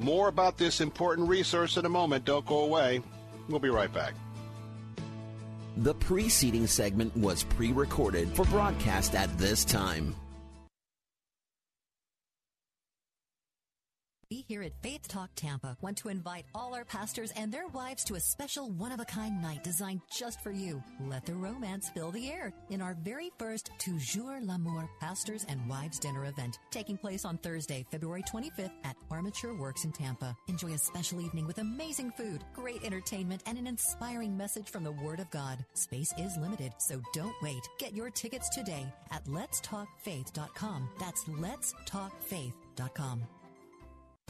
More 0.00 0.28
about 0.28 0.56
this 0.56 0.80
important 0.80 1.28
resource 1.28 1.76
in 1.76 1.84
a 1.84 1.88
moment. 1.90 2.24
Don't 2.24 2.46
go 2.46 2.64
away. 2.64 3.02
We'll 3.48 3.60
be 3.60 3.68
right 3.68 3.92
back. 3.92 4.14
The 5.76 5.94
preceding 5.94 6.66
segment 6.66 7.14
was 7.16 7.44
pre 7.44 7.70
recorded 7.72 8.34
for 8.34 8.46
broadcast 8.46 9.14
at 9.14 9.36
this 9.38 9.64
time. 9.64 10.16
We 14.30 14.44
here 14.46 14.62
at 14.62 14.80
Faith 14.80 15.08
Talk 15.08 15.30
Tampa 15.34 15.76
want 15.80 15.96
to 15.98 16.08
invite 16.08 16.44
all 16.54 16.72
our 16.72 16.84
pastors 16.84 17.32
and 17.34 17.52
their 17.52 17.66
wives 17.66 18.04
to 18.04 18.14
a 18.14 18.20
special 18.20 18.70
one 18.70 18.92
of 18.92 19.00
a 19.00 19.04
kind 19.04 19.42
night 19.42 19.64
designed 19.64 20.02
just 20.08 20.40
for 20.40 20.52
you. 20.52 20.80
Let 21.00 21.26
the 21.26 21.34
romance 21.34 21.90
fill 21.90 22.12
the 22.12 22.30
air 22.30 22.52
in 22.68 22.80
our 22.80 22.96
very 23.02 23.32
first 23.40 23.72
Toujours 23.80 24.40
l'Amour 24.40 24.88
Pastors 25.00 25.44
and 25.48 25.68
Wives 25.68 25.98
Dinner 25.98 26.26
event 26.26 26.60
taking 26.70 26.96
place 26.96 27.24
on 27.24 27.38
Thursday, 27.38 27.84
February 27.90 28.22
25th 28.22 28.70
at 28.84 28.94
Armature 29.10 29.52
Works 29.52 29.84
in 29.84 29.90
Tampa. 29.90 30.36
Enjoy 30.46 30.74
a 30.74 30.78
special 30.78 31.20
evening 31.20 31.48
with 31.48 31.58
amazing 31.58 32.12
food, 32.12 32.44
great 32.54 32.84
entertainment, 32.84 33.42
and 33.46 33.58
an 33.58 33.66
inspiring 33.66 34.36
message 34.36 34.70
from 34.70 34.84
the 34.84 34.92
Word 34.92 35.18
of 35.18 35.28
God. 35.30 35.64
Space 35.74 36.14
is 36.18 36.36
limited, 36.36 36.72
so 36.78 37.02
don't 37.12 37.34
wait. 37.42 37.68
Get 37.80 37.96
your 37.96 38.10
tickets 38.10 38.48
today 38.48 38.86
at 39.10 39.24
letstalkfaith.com. 39.24 40.88
That's 41.00 41.24
letstalkfaith.com. 41.24 43.26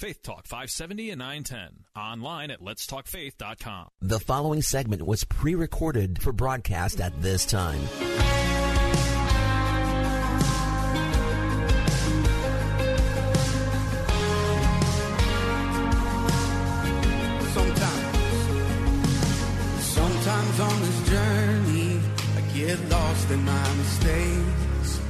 Faith 0.00 0.22
Talk 0.22 0.46
570 0.46 1.10
and 1.10 1.18
910. 1.18 1.84
Online 1.94 2.50
at 2.50 2.62
letstalkfaith.com. 2.62 3.88
The 4.00 4.18
following 4.18 4.62
segment 4.62 5.02
was 5.02 5.24
pre 5.24 5.54
recorded 5.54 6.22
for 6.22 6.32
broadcast 6.32 7.02
at 7.02 7.20
this 7.20 7.44
time. 7.44 7.86
Sometimes, 17.52 18.24
sometimes 19.84 20.60
on 20.60 20.80
this 20.80 21.10
journey, 21.10 22.00
I 22.38 22.40
get 22.56 22.88
lost 22.88 23.30
in 23.30 23.44
my 23.44 23.74
mistakes. 23.74 25.00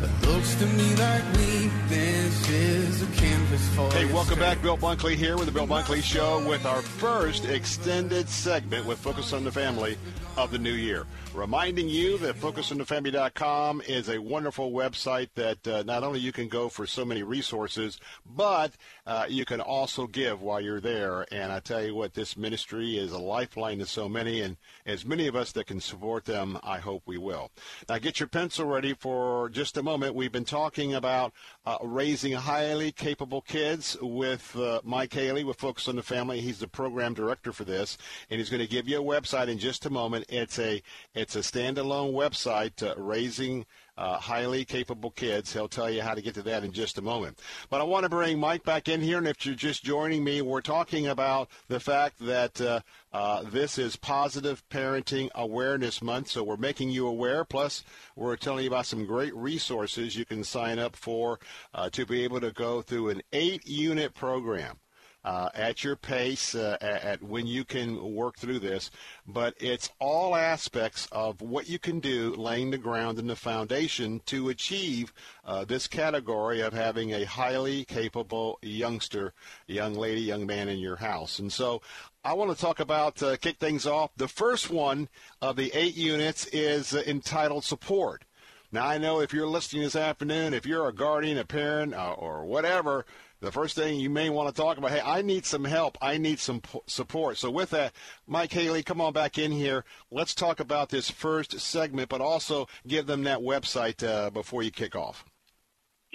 But 0.00 0.10
looks 0.58 0.72
to 0.72 0.78
me 0.78 0.94
like 0.96 1.24
weakness 1.36 2.48
is 2.48 3.02
a 3.02 3.06
canvas 3.20 3.68
for 3.74 3.90
Hey, 3.92 4.04
welcome 4.12 4.38
back. 4.38 4.60
Bill 4.62 4.76
Bunkley 4.76 5.14
here 5.14 5.36
with 5.36 5.46
the 5.46 5.52
Bill 5.52 5.66
Bunkley 5.66 6.02
Show 6.02 6.46
with 6.48 6.64
our 6.66 6.82
first 6.82 7.44
extended 7.44 8.28
segment 8.28 8.86
with 8.86 8.98
Focus 8.98 9.32
on 9.32 9.44
the 9.44 9.52
Family 9.52 9.96
of 10.36 10.50
the 10.50 10.58
new 10.58 10.72
year. 10.72 11.04
Reminding 11.34 11.88
you 11.88 12.16
that 12.18 12.36
FocusOnTheFamily.com 12.36 13.82
is 13.86 14.08
a 14.08 14.18
wonderful 14.18 14.72
website 14.72 15.28
that 15.34 15.66
uh, 15.68 15.82
not 15.82 16.02
only 16.02 16.20
you 16.20 16.32
can 16.32 16.48
go 16.48 16.68
for 16.68 16.86
so 16.86 17.04
many 17.04 17.22
resources, 17.22 17.98
but 18.24 18.72
uh, 19.06 19.26
you 19.28 19.44
can 19.44 19.60
also 19.60 20.06
give 20.06 20.40
while 20.40 20.60
you're 20.60 20.80
there. 20.80 21.26
And 21.32 21.52
I 21.52 21.60
tell 21.60 21.84
you 21.84 21.94
what, 21.94 22.14
this 22.14 22.36
ministry 22.36 22.98
is 22.98 23.12
a 23.12 23.18
lifeline 23.18 23.78
to 23.80 23.86
so 23.86 24.08
many, 24.08 24.40
and 24.40 24.56
as 24.86 25.04
many 25.04 25.26
of 25.26 25.36
us 25.36 25.52
that 25.52 25.66
can 25.66 25.80
support 25.80 26.24
them, 26.24 26.58
I 26.62 26.78
hope 26.78 27.02
we 27.04 27.18
will. 27.18 27.50
Now 27.88 27.98
get 27.98 28.20
your 28.20 28.28
pencil 28.28 28.66
ready 28.66 28.94
for 28.94 29.48
just 29.48 29.76
a 29.76 29.82
moment. 29.82 30.14
we've 30.14 30.32
been 30.32 30.44
talking 30.48 30.94
about 30.94 31.32
uh, 31.66 31.76
raising 31.82 32.32
highly 32.32 32.90
capable 32.90 33.42
kids 33.42 33.96
with 34.00 34.56
uh, 34.56 34.80
Mike 34.82 35.12
Haley 35.12 35.44
with 35.44 35.58
Focus 35.58 35.86
on 35.88 35.96
the 35.96 36.02
Family. 36.02 36.40
He's 36.40 36.58
the 36.58 36.66
program 36.66 37.12
director 37.12 37.52
for 37.52 37.64
this, 37.64 37.98
and 38.30 38.38
he's 38.38 38.48
going 38.48 38.62
to 38.62 38.66
give 38.66 38.88
you 38.88 38.98
a 38.98 39.04
website 39.04 39.48
in 39.48 39.58
just 39.58 39.84
a 39.86 39.90
moment. 39.90 40.24
It's 40.28 40.58
a 40.58 40.82
it's 41.14 41.36
a 41.36 41.40
standalone 41.40 42.12
website, 42.12 42.82
uh, 42.82 42.94
raising 42.96 43.66
uh, 43.98 44.16
highly 44.16 44.64
capable 44.64 45.10
kids. 45.10 45.52
He'll 45.52 45.68
tell 45.68 45.90
you 45.90 46.00
how 46.00 46.14
to 46.14 46.22
get 46.22 46.34
to 46.34 46.42
that 46.42 46.64
in 46.64 46.72
just 46.72 46.98
a 46.98 47.02
moment. 47.02 47.40
But 47.68 47.80
I 47.80 47.84
want 47.84 48.04
to 48.04 48.08
bring 48.08 48.38
Mike 48.38 48.64
back 48.64 48.88
in 48.88 49.00
here, 49.00 49.18
and 49.18 49.28
if 49.28 49.44
you're 49.44 49.54
just 49.54 49.84
joining 49.84 50.24
me, 50.24 50.40
we're 50.40 50.60
talking 50.60 51.08
about 51.08 51.50
the 51.68 51.80
fact 51.80 52.18
that 52.20 52.82
uh, 53.12 53.42
this 53.42 53.78
is 53.78 53.96
Positive 53.96 54.62
Parenting 54.68 55.30
Awareness 55.34 56.02
Month, 56.02 56.28
so 56.28 56.42
we're 56.42 56.56
making 56.56 56.90
you 56.90 57.06
aware. 57.06 57.44
Plus, 57.44 57.84
we're 58.16 58.36
telling 58.36 58.64
you 58.64 58.70
about 58.70 58.86
some 58.86 59.06
great 59.06 59.34
resources 59.34 60.16
you 60.16 60.24
can 60.24 60.44
sign 60.44 60.78
up 60.78 60.94
for 60.94 61.38
uh, 61.72 61.88
to 61.90 62.04
be 62.04 62.22
able 62.22 62.40
to 62.40 62.50
go 62.50 62.82
through 62.82 63.08
an 63.08 63.22
eight-unit 63.32 64.14
program 64.14 64.78
uh, 65.24 65.48
at 65.54 65.84
your 65.84 65.96
pace, 65.96 66.54
uh, 66.54 66.76
at, 66.80 67.02
at, 67.02 67.22
when 67.22 67.46
you 67.46 67.64
can 67.64 68.14
work 68.14 68.36
through 68.38 68.58
this. 68.58 68.90
But 69.26 69.54
it's 69.58 69.90
all 70.00 70.34
aspects 70.34 71.08
of 71.12 71.40
what 71.40 71.68
you 71.68 71.78
can 71.78 72.00
do, 72.00 72.34
laying 72.34 72.70
the 72.70 72.78
ground 72.78 73.18
and 73.18 73.28
the 73.28 73.36
foundation 73.36 74.20
to 74.26 74.48
achieve 74.48 75.12
uh, 75.44 75.64
this 75.64 75.86
category 75.86 76.60
of 76.60 76.72
having 76.72 77.12
a 77.12 77.24
highly 77.24 77.84
capable 77.84 78.58
youngster, 78.62 79.34
young 79.66 79.94
lady, 79.94 80.20
young 80.20 80.46
man 80.46 80.68
in 80.68 80.78
your 80.78 80.96
house. 80.96 81.38
And 81.38 81.52
so 81.52 81.82
I 82.24 82.32
want 82.34 82.50
to 82.50 82.60
talk 82.60 82.80
about, 82.80 83.22
uh, 83.22 83.36
kick 83.36 83.58
things 83.58 83.86
off. 83.86 84.10
The 84.16 84.28
first 84.28 84.70
one 84.70 85.08
of 85.42 85.56
the 85.56 85.70
eight 85.74 85.96
units 85.96 86.46
is 86.46 86.94
uh, 86.94 87.02
entitled 87.06 87.64
Support. 87.64 88.24
Now, 88.70 88.86
I 88.86 88.98
know 88.98 89.20
if 89.20 89.32
you're 89.32 89.46
listening 89.46 89.82
this 89.82 89.96
afternoon, 89.96 90.52
if 90.52 90.66
you're 90.66 90.88
a 90.88 90.94
guardian, 90.94 91.38
a 91.38 91.44
parent, 91.44 91.94
uh, 91.94 92.12
or 92.12 92.44
whatever, 92.44 93.06
the 93.40 93.52
first 93.52 93.76
thing 93.76 94.00
you 94.00 94.10
may 94.10 94.30
want 94.30 94.54
to 94.54 94.60
talk 94.60 94.78
about, 94.78 94.90
hey, 94.90 95.00
I 95.04 95.22
need 95.22 95.46
some 95.46 95.64
help. 95.64 95.96
I 96.02 96.18
need 96.18 96.40
some 96.40 96.62
support. 96.86 97.36
So 97.36 97.50
with 97.50 97.70
that, 97.70 97.94
Mike 98.26 98.52
Haley, 98.52 98.82
come 98.82 99.00
on 99.00 99.12
back 99.12 99.38
in 99.38 99.52
here. 99.52 99.84
Let's 100.10 100.34
talk 100.34 100.60
about 100.60 100.88
this 100.88 101.10
first 101.10 101.58
segment, 101.60 102.08
but 102.08 102.20
also 102.20 102.66
give 102.86 103.06
them 103.06 103.24
that 103.24 103.38
website 103.38 104.06
uh, 104.06 104.30
before 104.30 104.62
you 104.62 104.70
kick 104.70 104.96
off. 104.96 105.24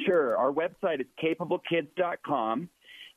Sure. 0.06 0.38
Our 0.38 0.52
website 0.52 1.00
is 1.00 1.08
capablekids.com. 1.24 2.69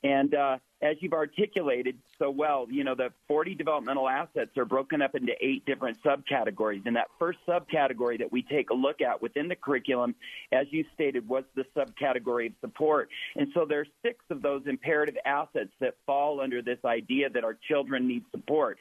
And 0.03 0.35
uh, 0.35 0.59
as 0.83 0.97
you've 1.01 1.15
articulated 1.15 1.97
so 2.19 2.31
well, 2.31 2.67
you 2.71 2.85
know, 2.85 2.95
the 2.95 3.11
40 3.29 3.55
developmental 3.55 4.09
assets 4.09 4.51
are 4.59 4.67
broken 4.67 5.01
up 5.01 5.15
into 5.15 5.33
eight 5.41 5.65
different 5.65 6.03
subcategories. 6.03 6.85
And 6.85 6.97
that 6.97 7.09
first 7.19 7.39
subcategory 7.49 8.19
that 8.19 8.31
we 8.31 8.43
take 8.43 8.71
a 8.71 8.75
look 8.75 9.01
at 9.01 9.23
within 9.23 9.49
the 9.49 9.57
curriculum, 9.57 10.15
as 10.53 10.67
you 10.71 10.85
stated, 10.95 11.27
was 11.27 11.45
the 11.55 11.65
subcategory 11.75 12.49
of 12.49 12.53
support. 12.61 13.09
And 13.37 13.49
so 13.55 13.65
there's 13.67 13.89
six 14.03 14.19
of 14.31 14.43
those 14.43 14.63
imperative 14.67 15.17
assets 15.25 15.71
that 15.81 15.95
fall 16.05 16.41
under 16.41 16.61
this 16.61 16.79
idea 16.85 17.31
that 17.31 17.43
our 17.43 17.57
children 17.69 18.07
need 18.07 18.25
support. 18.31 18.79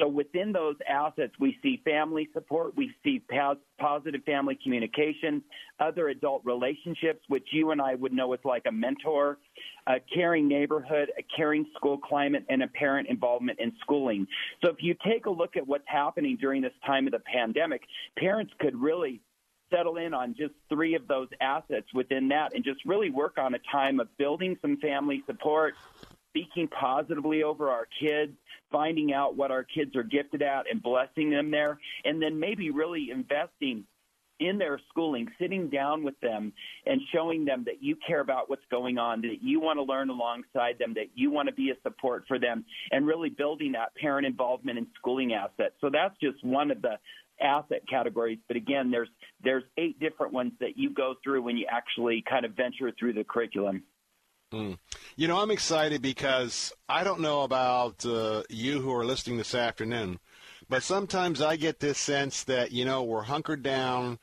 So 0.00 0.08
within 0.08 0.52
those 0.52 0.76
assets, 0.88 1.32
we 1.38 1.58
see 1.62 1.80
family 1.84 2.28
support, 2.32 2.76
we 2.76 2.92
see 3.04 3.20
positive 3.78 4.22
family 4.24 4.58
communication, 4.62 5.42
other 5.80 6.08
adult 6.08 6.42
relationships, 6.44 7.20
which 7.28 7.48
you 7.52 7.72
and 7.72 7.80
I 7.80 7.94
would 7.96 8.12
know 8.12 8.32
is 8.32 8.40
like 8.44 8.62
a 8.66 8.72
mentor, 8.72 9.38
a 9.86 9.96
caring 10.14 10.48
neighborhood, 10.48 11.10
a 11.18 11.22
caring 11.36 11.66
school 11.76 11.98
climate, 11.98 12.44
and 12.48 12.62
a 12.62 12.68
parent 12.68 13.08
involvement 13.08 13.58
in 13.60 13.72
schooling. 13.80 14.26
So 14.64 14.70
if 14.70 14.76
you 14.80 14.94
take 15.06 15.26
a 15.26 15.30
look 15.30 15.56
at 15.56 15.66
what's 15.66 15.84
happening 15.86 16.36
during 16.40 16.62
this 16.62 16.72
time 16.86 17.06
of 17.06 17.12
the 17.12 17.20
pandemic, 17.20 17.82
parents 18.18 18.52
could 18.60 18.76
really 18.76 19.20
settle 19.72 19.96
in 19.96 20.12
on 20.14 20.34
just 20.38 20.52
three 20.68 20.94
of 20.94 21.08
those 21.08 21.28
assets 21.40 21.86
within 21.94 22.28
that 22.28 22.54
and 22.54 22.62
just 22.62 22.84
really 22.84 23.10
work 23.10 23.38
on 23.38 23.54
a 23.54 23.58
time 23.70 24.00
of 24.00 24.08
building 24.18 24.56
some 24.60 24.76
family 24.78 25.22
support, 25.26 25.74
speaking 26.30 26.68
positively 26.68 27.42
over 27.42 27.70
our 27.70 27.86
kids, 28.00 28.32
finding 28.70 29.12
out 29.12 29.36
what 29.36 29.50
our 29.50 29.64
kids 29.64 29.96
are 29.96 30.02
gifted 30.02 30.42
at 30.42 30.64
and 30.70 30.82
blessing 30.82 31.30
them 31.30 31.50
there, 31.50 31.78
and 32.04 32.20
then 32.20 32.38
maybe 32.38 32.70
really 32.70 33.10
investing 33.10 33.84
in 34.48 34.58
their 34.58 34.80
schooling, 34.90 35.28
sitting 35.40 35.68
down 35.68 36.02
with 36.02 36.18
them 36.20 36.52
and 36.86 37.00
showing 37.14 37.44
them 37.44 37.64
that 37.64 37.82
you 37.82 37.96
care 38.06 38.20
about 38.20 38.50
what's 38.50 38.64
going 38.70 38.98
on, 38.98 39.22
that 39.22 39.38
you 39.42 39.60
want 39.60 39.78
to 39.78 39.82
learn 39.82 40.10
alongside 40.10 40.78
them, 40.78 40.94
that 40.94 41.10
you 41.14 41.30
want 41.30 41.48
to 41.48 41.54
be 41.54 41.70
a 41.70 41.80
support 41.82 42.24
for 42.26 42.38
them, 42.38 42.64
and 42.90 43.06
really 43.06 43.30
building 43.30 43.72
that 43.72 43.94
parent 43.94 44.26
involvement 44.26 44.78
in 44.78 44.86
schooling 44.98 45.32
asset. 45.32 45.72
So 45.80 45.90
that's 45.90 46.14
just 46.20 46.44
one 46.44 46.70
of 46.70 46.82
the 46.82 46.98
asset 47.40 47.82
categories. 47.88 48.38
But 48.48 48.56
again, 48.56 48.90
there's 48.90 49.08
there's 49.42 49.64
eight 49.76 49.98
different 50.00 50.32
ones 50.32 50.52
that 50.60 50.76
you 50.76 50.90
go 50.90 51.14
through 51.22 51.42
when 51.42 51.56
you 51.56 51.66
actually 51.70 52.24
kind 52.28 52.44
of 52.44 52.52
venture 52.52 52.92
through 52.98 53.14
the 53.14 53.24
curriculum. 53.24 53.82
Mm. 54.52 54.78
You 55.16 55.28
know, 55.28 55.40
I'm 55.40 55.50
excited 55.50 56.02
because 56.02 56.72
I 56.88 57.04
don't 57.04 57.20
know 57.20 57.42
about 57.42 58.04
uh, 58.04 58.42
you 58.50 58.80
who 58.80 58.94
are 58.94 59.04
listening 59.04 59.38
this 59.38 59.54
afternoon, 59.54 60.18
but 60.72 60.82
sometimes 60.82 61.42
I 61.42 61.56
get 61.56 61.80
this 61.80 61.98
sense 61.98 62.44
that, 62.44 62.72
you 62.72 62.86
know, 62.86 63.02
we're 63.02 63.20
hunkered 63.20 63.62
down. 63.62 64.18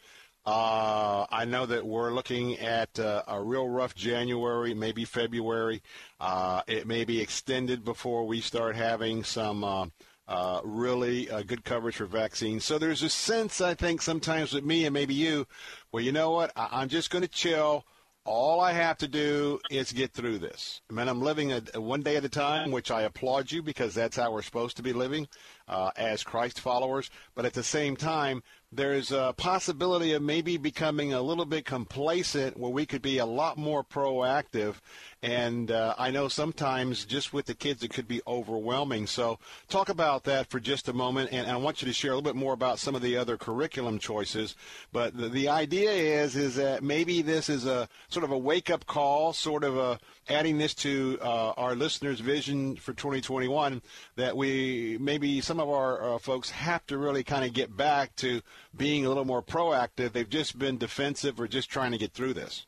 Uh, 0.47 1.27
I 1.29 1.45
know 1.45 1.67
that 1.67 1.85
we're 1.85 2.11
looking 2.11 2.57
at 2.57 2.97
uh, 2.97 3.21
a 3.27 3.39
real 3.39 3.69
rough 3.69 3.93
January, 3.93 4.73
maybe 4.73 5.05
February. 5.05 5.83
Uh, 6.19 6.63
it 6.65 6.87
may 6.87 7.05
be 7.05 7.21
extended 7.21 7.85
before 7.85 8.25
we 8.25 8.41
start 8.41 8.75
having 8.75 9.23
some 9.23 9.63
uh, 9.63 9.85
uh, 10.27 10.61
really 10.63 11.29
uh, 11.29 11.43
good 11.43 11.63
coverage 11.63 11.97
for 11.97 12.07
vaccines. 12.07 12.65
So 12.65 12.79
there's 12.79 13.03
a 13.03 13.09
sense, 13.09 13.61
I 13.61 13.75
think, 13.75 14.01
sometimes 14.01 14.51
with 14.51 14.63
me 14.63 14.85
and 14.85 14.93
maybe 14.95 15.13
you, 15.13 15.45
well, 15.91 16.03
you 16.03 16.11
know 16.11 16.31
what? 16.31 16.51
I- 16.55 16.69
I'm 16.71 16.89
just 16.89 17.11
going 17.11 17.21
to 17.21 17.27
chill 17.27 17.85
all 18.25 18.59
I 18.61 18.73
have 18.73 18.97
to 18.99 19.07
do 19.07 19.59
is 19.71 19.91
get 19.91 20.13
through 20.13 20.37
this. 20.37 20.81
I 20.89 20.93
mean, 20.93 21.07
I'm 21.07 21.21
living 21.21 21.51
a, 21.51 21.61
a 21.73 21.81
one 21.81 22.01
day 22.01 22.15
at 22.15 22.25
a 22.25 22.29
time, 22.29 22.69
which 22.69 22.91
I 22.91 23.01
applaud 23.01 23.51
you 23.51 23.63
because 23.63 23.95
that's 23.95 24.17
how 24.17 24.31
we're 24.31 24.43
supposed 24.43 24.77
to 24.77 24.83
be 24.83 24.93
living 24.93 25.27
Uh, 25.69 25.91
as 25.95 26.23
Christ 26.23 26.59
followers. 26.59 27.11
But 27.35 27.45
at 27.45 27.53
the 27.53 27.64
same 27.64 27.95
time, 27.95 28.41
there's 28.72 29.11
a 29.11 29.33
possibility 29.35 30.14
of 30.14 30.22
maybe 30.22 30.56
becoming 30.56 31.11
a 31.11 31.22
little 31.22 31.45
bit 31.45 31.65
complacent 31.65 32.56
where 32.57 32.69
we 32.69 32.85
could 32.85 33.01
be 33.01 33.17
a 33.17 33.25
lot 33.25 33.57
more 33.57 33.83
proactive. 33.83 34.75
And 35.23 35.72
uh, 35.72 35.95
I 35.98 36.11
know 36.11 36.27
sometimes 36.27 37.03
just 37.03 37.33
with 37.33 37.48
the 37.48 37.56
kids 37.56 37.83
it 37.83 37.89
could 37.89 38.07
be 38.07 38.22
overwhelming. 38.27 39.07
So 39.07 39.39
talk 39.69 39.89
about 39.89 40.23
that 40.25 40.49
for 40.49 40.59
just 40.59 40.88
a 40.88 40.93
moment. 40.93 41.31
And 41.33 41.49
I 41.49 41.57
want 41.57 41.81
you 41.81 41.88
to 41.88 41.93
share 41.93 42.11
a 42.11 42.15
little 42.15 42.31
bit 42.31 42.39
more 42.39 42.53
about 42.53 42.77
some 42.77 42.93
of 42.93 43.01
the 43.01 43.17
other 43.17 43.38
curriculum 43.38 43.98
choices. 43.98 44.56
But 44.93 45.17
the, 45.17 45.30
the 45.30 45.49
idea 45.49 45.91
is 45.91 46.35
is 46.35 46.56
that 46.56 46.83
maybe 46.83 47.23
this 47.23 47.49
is 47.49 47.65
a 47.65 47.89
sort 48.09 48.23
of 48.23 48.31
a 48.31 48.38
wake 48.38 48.69
up 48.69 48.85
call, 48.85 49.33
sort 49.33 49.64
of 49.64 49.77
a 49.77 49.99
adding 50.30 50.59
this 50.59 50.75
to 50.75 51.17
uh, 51.22 51.51
our 51.57 51.75
listeners' 51.75 52.19
vision 52.19 52.75
for 52.75 52.93
2021 52.93 53.81
that 54.15 54.38
we 54.38 54.98
maybe 55.01 55.41
some 55.41 55.59
of 55.59 55.69
our 55.69 56.15
uh, 56.15 56.19
folks 56.19 56.51
have 56.51 56.85
to 56.85 56.98
really 56.98 57.23
kind 57.23 57.43
of 57.43 57.51
get 57.51 57.75
back 57.75 58.15
to 58.15 58.41
being 58.75 59.06
a 59.06 59.07
little 59.07 59.25
more 59.25 59.41
proactive. 59.41 60.14
They've 60.14 60.30
just 60.30 60.57
been 60.57 60.77
defensive 60.77 61.39
or 61.39 61.48
just 61.48 61.69
trying 61.69 61.91
to 61.91 61.98
get 61.98 62.14
through 62.14 62.33
this. 62.33 62.65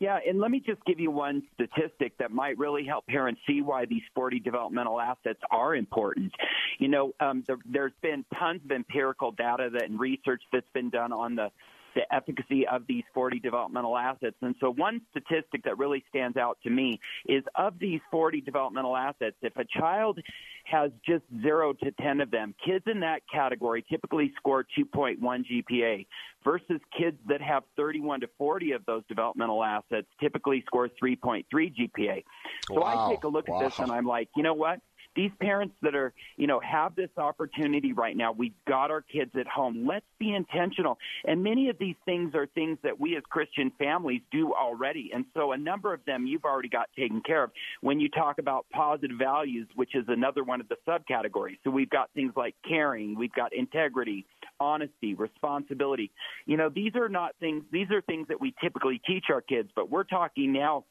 Yeah, 0.00 0.18
and 0.26 0.38
let 0.38 0.50
me 0.50 0.62
just 0.64 0.84
give 0.84 1.00
you 1.00 1.10
one 1.10 1.42
statistic 1.54 2.16
that 2.18 2.30
might 2.30 2.56
really 2.56 2.84
help 2.84 3.06
parents 3.06 3.40
see 3.46 3.62
why 3.62 3.84
these 3.86 4.02
40 4.14 4.38
developmental 4.40 5.00
assets 5.00 5.40
are 5.50 5.74
important. 5.74 6.32
You 6.78 6.88
know, 6.88 7.12
um, 7.18 7.42
there, 7.46 7.58
there's 7.64 7.92
been 8.00 8.24
tons 8.38 8.60
of 8.64 8.70
empirical 8.70 9.32
data 9.32 9.70
that, 9.72 9.84
and 9.84 9.98
research 9.98 10.42
that's 10.52 10.68
been 10.72 10.90
done 10.90 11.12
on 11.12 11.34
the 11.34 11.50
the 11.94 12.02
efficacy 12.14 12.66
of 12.66 12.82
these 12.86 13.04
40 13.14 13.40
developmental 13.40 13.96
assets. 13.96 14.36
And 14.42 14.54
so, 14.60 14.72
one 14.72 15.00
statistic 15.10 15.64
that 15.64 15.78
really 15.78 16.04
stands 16.08 16.36
out 16.36 16.58
to 16.64 16.70
me 16.70 17.00
is 17.26 17.42
of 17.56 17.78
these 17.78 18.00
40 18.10 18.40
developmental 18.40 18.96
assets, 18.96 19.36
if 19.42 19.56
a 19.56 19.64
child 19.64 20.18
has 20.64 20.90
just 21.06 21.24
zero 21.42 21.72
to 21.72 21.90
10 21.92 22.20
of 22.20 22.30
them, 22.30 22.54
kids 22.64 22.84
in 22.86 23.00
that 23.00 23.22
category 23.32 23.84
typically 23.90 24.32
score 24.36 24.64
2.1 24.78 25.18
GPA 25.20 26.06
versus 26.44 26.80
kids 26.96 27.16
that 27.26 27.40
have 27.40 27.62
31 27.76 28.20
to 28.20 28.28
40 28.38 28.72
of 28.72 28.84
those 28.86 29.02
developmental 29.08 29.64
assets 29.64 30.06
typically 30.20 30.62
score 30.66 30.88
3.3 31.02 31.44
GPA. 31.52 32.24
So 32.68 32.80
wow. 32.80 33.08
I 33.08 33.14
take 33.14 33.24
a 33.24 33.28
look 33.28 33.48
at 33.48 33.54
wow. 33.54 33.60
this 33.60 33.78
and 33.78 33.90
I'm 33.90 34.06
like, 34.06 34.28
you 34.36 34.42
know 34.42 34.54
what? 34.54 34.80
These 35.16 35.30
parents 35.40 35.74
that 35.82 35.94
are, 35.94 36.12
you 36.36 36.46
know, 36.46 36.60
have 36.60 36.94
this 36.94 37.10
opportunity 37.16 37.92
right 37.92 38.16
now. 38.16 38.32
We've 38.32 38.54
got 38.66 38.90
our 38.90 39.02
kids 39.02 39.32
at 39.38 39.46
home. 39.46 39.86
Let's 39.86 40.06
be 40.18 40.34
intentional. 40.34 40.98
And 41.24 41.42
many 41.42 41.68
of 41.68 41.78
these 41.78 41.96
things 42.04 42.34
are 42.34 42.46
things 42.46 42.78
that 42.82 42.98
we 42.98 43.16
as 43.16 43.22
Christian 43.28 43.72
families 43.78 44.20
do 44.30 44.52
already. 44.52 45.10
And 45.12 45.24
so 45.34 45.52
a 45.52 45.58
number 45.58 45.92
of 45.92 46.04
them 46.04 46.26
you've 46.26 46.44
already 46.44 46.68
got 46.68 46.88
taken 46.96 47.20
care 47.22 47.44
of. 47.44 47.50
When 47.80 48.00
you 48.00 48.08
talk 48.08 48.38
about 48.38 48.66
positive 48.72 49.16
values, 49.18 49.66
which 49.74 49.94
is 49.94 50.04
another 50.08 50.44
one 50.44 50.60
of 50.60 50.68
the 50.68 50.76
subcategories. 50.86 51.58
So 51.64 51.70
we've 51.70 51.90
got 51.90 52.10
things 52.14 52.32
like 52.36 52.54
caring, 52.66 53.18
we've 53.18 53.32
got 53.32 53.52
integrity, 53.52 54.26
honesty, 54.60 55.14
responsibility. 55.14 56.10
You 56.46 56.56
know, 56.56 56.68
these 56.68 56.94
are 56.94 57.08
not 57.08 57.34
things, 57.40 57.64
these 57.72 57.90
are 57.90 58.02
things 58.02 58.28
that 58.28 58.40
we 58.40 58.54
typically 58.62 59.00
teach 59.06 59.26
our 59.30 59.40
kids, 59.40 59.70
but 59.74 59.90
we're 59.90 60.04
talking 60.04 60.52
now 60.52 60.84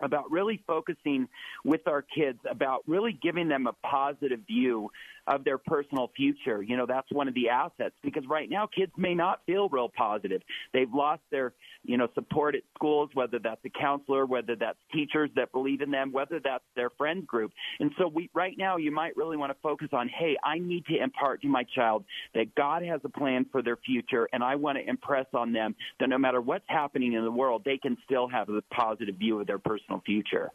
about 0.00 0.30
really 0.30 0.62
focusing 0.66 1.28
with 1.64 1.86
our 1.86 2.02
kids 2.02 2.38
about 2.50 2.82
really 2.86 3.18
giving 3.22 3.48
them 3.48 3.66
a 3.66 3.72
positive 3.86 4.40
view 4.46 4.90
of 5.26 5.44
their 5.44 5.58
personal 5.58 6.10
future. 6.16 6.62
You 6.62 6.76
know, 6.76 6.86
that's 6.86 7.10
one 7.10 7.28
of 7.28 7.34
the 7.34 7.48
assets 7.48 7.94
because 8.02 8.24
right 8.28 8.48
now 8.48 8.66
kids 8.66 8.92
may 8.96 9.14
not 9.14 9.40
feel 9.46 9.68
real 9.68 9.88
positive. 9.88 10.42
They've 10.72 10.92
lost 10.92 11.22
their, 11.30 11.52
you 11.84 11.96
know, 11.96 12.08
support 12.14 12.54
at 12.54 12.62
schools, 12.74 13.10
whether 13.14 13.38
that's 13.38 13.64
a 13.64 13.70
counselor, 13.70 14.26
whether 14.26 14.56
that's 14.56 14.78
teachers 14.92 15.30
that 15.36 15.52
believe 15.52 15.80
in 15.80 15.90
them, 15.90 16.12
whether 16.12 16.40
that's 16.42 16.64
their 16.74 16.90
friend 16.90 17.26
group. 17.26 17.52
And 17.80 17.90
so 17.98 18.08
we 18.08 18.30
right 18.34 18.56
now 18.56 18.76
you 18.76 18.90
might 18.90 19.16
really 19.16 19.36
want 19.36 19.50
to 19.50 19.58
focus 19.62 19.88
on, 19.92 20.08
hey, 20.08 20.36
I 20.44 20.58
need 20.58 20.86
to 20.86 21.02
impart 21.02 21.42
to 21.42 21.48
my 21.48 21.64
child 21.74 22.04
that 22.34 22.54
God 22.54 22.82
has 22.82 23.00
a 23.04 23.08
plan 23.08 23.46
for 23.50 23.62
their 23.62 23.76
future 23.76 24.28
and 24.32 24.42
I 24.42 24.56
want 24.56 24.78
to 24.78 24.88
impress 24.88 25.26
on 25.34 25.52
them 25.52 25.74
that 26.00 26.08
no 26.08 26.18
matter 26.18 26.40
what's 26.40 26.64
happening 26.68 27.12
in 27.12 27.24
the 27.24 27.30
world, 27.30 27.62
they 27.64 27.78
can 27.78 27.96
still 28.04 28.28
have 28.28 28.48
a 28.48 28.62
positive 28.72 29.16
view 29.16 29.40
of 29.40 29.46
their 29.46 29.58
personal 29.58 30.00
future. 30.04 30.50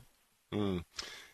Mm. 0.54 0.84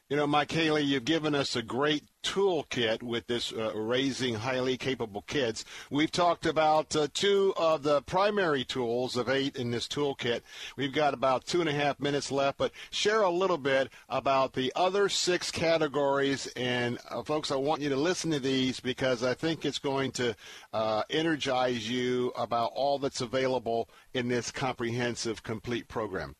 You 0.10 0.16
know, 0.16 0.26
Mike 0.26 0.54
Haley, 0.54 0.84
you've 0.84 1.04
given 1.04 1.36
us 1.36 1.58
a 1.58 1.62
great 1.62 2.06
toolkit 2.24 3.04
with 3.04 3.28
this 3.28 3.52
uh, 3.52 3.76
raising 3.76 4.36
highly 4.36 4.78
capable 4.78 5.24
kids. 5.24 5.66
We've 5.92 6.10
talked 6.10 6.46
about 6.46 6.96
uh, 6.96 7.10
two 7.14 7.54
of 7.58 7.84
the 7.84 8.02
primary 8.04 8.64
tools 8.64 9.18
of 9.18 9.28
eight 9.28 9.58
in 9.58 9.72
this 9.72 9.86
toolkit. 9.86 10.44
We've 10.78 10.94
got 10.94 11.14
about 11.14 11.46
two 11.46 11.60
and 11.60 11.70
a 11.70 11.74
half 11.74 12.00
minutes 12.00 12.32
left, 12.32 12.58
but 12.58 12.72
share 12.90 13.22
a 13.22 13.30
little 13.30 13.58
bit 13.58 13.90
about 14.08 14.54
the 14.54 14.72
other 14.78 15.10
six 15.10 15.52
categories. 15.52 16.48
And 16.56 17.00
uh, 17.10 17.22
folks, 17.24 17.52
I 17.52 17.58
want 17.58 17.82
you 17.82 17.90
to 17.90 17.98
listen 17.98 18.32
to 18.32 18.40
these 18.40 18.80
because 18.80 19.24
I 19.24 19.34
think 19.34 19.66
it's 19.66 19.78
going 19.78 20.12
to 20.14 20.38
uh, 20.72 21.04
energize 21.10 21.90
you 21.90 22.32
about 22.38 22.72
all 22.74 22.98
that's 22.98 23.20
available 23.20 23.90
in 24.14 24.30
this 24.30 24.52
comprehensive, 24.52 25.44
complete 25.44 25.90
program. 25.90 26.38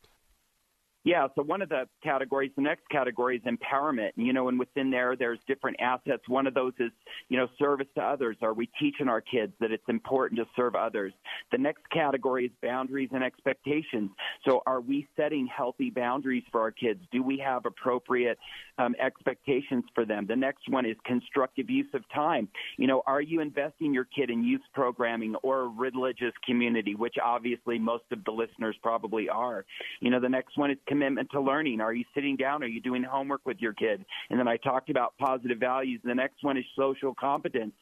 Yeah, 1.08 1.28
so 1.38 1.42
one 1.42 1.62
of 1.62 1.70
the 1.70 1.88
categories, 2.04 2.52
the 2.58 2.62
next 2.62 2.90
category 2.90 3.38
is 3.38 3.44
empowerment. 3.44 4.10
You 4.18 4.34
know, 4.34 4.50
and 4.50 4.60
within 4.60 4.92
there, 4.92 5.16
there's 5.16 5.40
different 5.48 5.78
assets. 5.80 6.24
One 6.28 6.46
of 6.48 6.54
those 6.54 6.74
is, 6.82 6.92
you 7.30 7.38
know, 7.38 7.48
service 7.58 7.88
to 7.96 8.02
others. 8.02 8.36
Are 8.42 8.54
we 8.54 8.70
teaching 8.78 9.08
our 9.08 9.22
kids 9.22 9.54
that 9.62 9.72
it's 9.72 9.88
important 9.88 10.38
to 10.42 10.46
serve 10.54 10.76
others? 10.76 11.14
The 11.54 11.60
next 11.60 11.90
category 11.94 12.48
is 12.48 12.52
boundaries 12.62 13.08
and 13.14 13.24
expectations. 13.24 14.10
So, 14.46 14.62
are 14.68 14.82
we 14.82 15.08
setting 15.16 15.48
healthy 15.48 15.92
boundaries 15.92 16.44
for 16.52 16.60
our 16.60 16.72
kids? 16.72 17.00
Do 17.14 17.24
we 17.24 17.38
have 17.38 17.66
appropriate 17.66 18.38
um, 18.78 18.94
expectations 19.02 19.86
for 19.96 20.04
them? 20.04 20.26
The 20.28 20.36
next 20.36 20.70
one 20.70 20.86
is 20.86 20.98
constructive 21.06 21.70
use 21.70 21.88
of 21.94 22.02
time. 22.14 22.50
You 22.76 22.88
know, 22.88 23.02
are 23.08 23.22
you 23.22 23.40
investing 23.40 23.94
your 23.94 24.08
kid 24.14 24.30
in 24.30 24.44
youth 24.44 24.60
programming 24.74 25.36
or 25.36 25.62
a 25.62 25.68
religious 25.70 26.34
community, 26.46 26.96
which 26.96 27.16
obviously 27.24 27.80
most 27.80 28.04
of 28.12 28.26
the 28.26 28.32
listeners 28.32 28.76
probably 28.84 29.30
are? 29.30 29.64
You 30.02 30.10
know, 30.10 30.20
the 30.20 30.28
next 30.28 30.58
one 30.58 30.70
is 30.70 30.78
commitment 30.98 31.30
to 31.32 31.40
learning. 31.40 31.80
Are 31.80 31.94
you 31.94 32.04
sitting 32.16 32.36
down? 32.36 32.64
Are 32.64 32.68
you 32.68 32.82
doing 32.82 33.04
homework 33.04 33.42
with 33.46 33.58
your 33.60 33.74
kid? 33.74 34.04
And 34.30 34.40
then 34.40 34.48
I 34.48 34.58
talked 34.58 34.90
about 34.90 35.14
positive 35.20 35.60
values. 35.60 36.02
The 36.04 36.16
next 36.16 36.44
one 36.44 36.58
is 36.58 36.66
social 36.76 37.14
competence. 37.14 37.74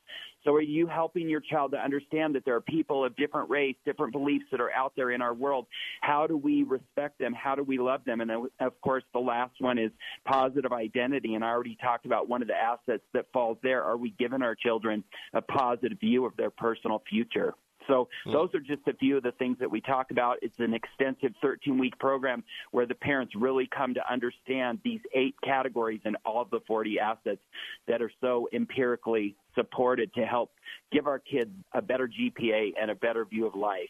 So 0.43 0.53
are 0.53 0.61
you 0.61 0.85
helping 0.85 1.27
your 1.27 1.39
child 1.39 1.71
to 1.71 1.77
understand 1.77 2.35
that 2.35 2.45
there 2.45 2.55
are 2.55 2.61
people 2.61 3.05
of 3.05 3.15
different 3.15 3.49
race, 3.49 3.75
different 3.85 4.11
beliefs 4.11 4.45
that 4.51 4.59
are 4.61 4.71
out 4.71 4.93
there 4.95 5.11
in 5.11 5.21
our 5.21 5.33
world? 5.33 5.65
How 6.01 6.27
do 6.27 6.37
we 6.37 6.63
respect 6.63 7.17
them? 7.17 7.33
How 7.33 7.55
do 7.55 7.63
we 7.63 7.79
love 7.79 8.01
them? 8.05 8.21
And 8.21 8.29
then, 8.29 8.47
of 8.59 8.79
course, 8.81 9.03
the 9.13 9.19
last 9.19 9.53
one 9.59 9.79
is 9.79 9.91
positive 10.25 10.71
identity. 10.71 11.33
And 11.35 11.43
I 11.43 11.49
already 11.49 11.77
talked 11.81 12.05
about 12.05 12.27
one 12.29 12.41
of 12.41 12.47
the 12.47 12.53
assets 12.53 13.03
that 13.13 13.25
falls 13.33 13.57
there. 13.63 13.83
Are 13.83 13.97
we 13.97 14.13
giving 14.19 14.41
our 14.41 14.55
children 14.55 15.03
a 15.33 15.41
positive 15.41 15.99
view 15.99 16.25
of 16.25 16.35
their 16.37 16.51
personal 16.51 17.01
future? 17.09 17.53
So 17.88 18.07
hmm. 18.23 18.31
those 18.31 18.53
are 18.53 18.59
just 18.59 18.88
a 18.88 18.93
few 18.93 19.17
of 19.17 19.23
the 19.23 19.31
things 19.33 19.57
that 19.59 19.69
we 19.69 19.81
talk 19.81 20.11
about. 20.11 20.38
It's 20.41 20.59
an 20.59 20.73
extensive 20.73 21.33
13 21.41 21.77
week 21.77 21.97
program 21.99 22.43
where 22.72 22.85
the 22.85 22.95
parents 22.95 23.33
really 23.35 23.67
come 23.67 23.93
to 23.93 24.11
understand 24.11 24.80
these 24.83 25.01
eight 25.14 25.35
categories 25.43 26.01
and 26.05 26.17
all 26.25 26.41
of 26.41 26.49
the 26.49 26.59
40 26.67 26.99
assets 26.99 27.41
that 27.88 28.01
are 28.01 28.11
so 28.22 28.47
empirically 28.53 29.35
supported 29.55 30.14
to 30.15 30.25
help 30.25 30.51
give 30.91 31.07
our 31.07 31.19
kids 31.19 31.51
a 31.73 31.81
better 31.81 32.07
GPA 32.07 32.73
and 32.80 32.91
a 32.91 32.95
better 32.95 33.25
view 33.25 33.45
of 33.45 33.55
life. 33.55 33.89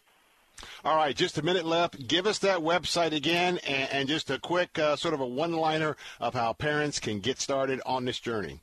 All 0.84 0.96
right, 0.96 1.16
just 1.16 1.38
a 1.38 1.44
minute 1.44 1.66
left. 1.66 2.08
Give 2.08 2.26
us 2.28 2.40
that 2.40 2.60
website 2.60 3.12
again 3.12 3.60
and, 3.68 3.90
and 3.92 4.10
just 4.10 4.30
a 4.30 4.40
quick 4.40 4.80
uh, 4.80 4.96
sort 4.96 5.14
of 5.14 5.20
a 5.20 5.26
one 5.26 5.54
liner 5.54 5.98
of 6.20 6.34
how 6.34 6.54
parents 6.54 7.00
can 7.00 7.20
get 7.20 7.42
started 7.42 7.82
on 7.86 8.06
this 8.06 8.20
journey. 8.20 8.62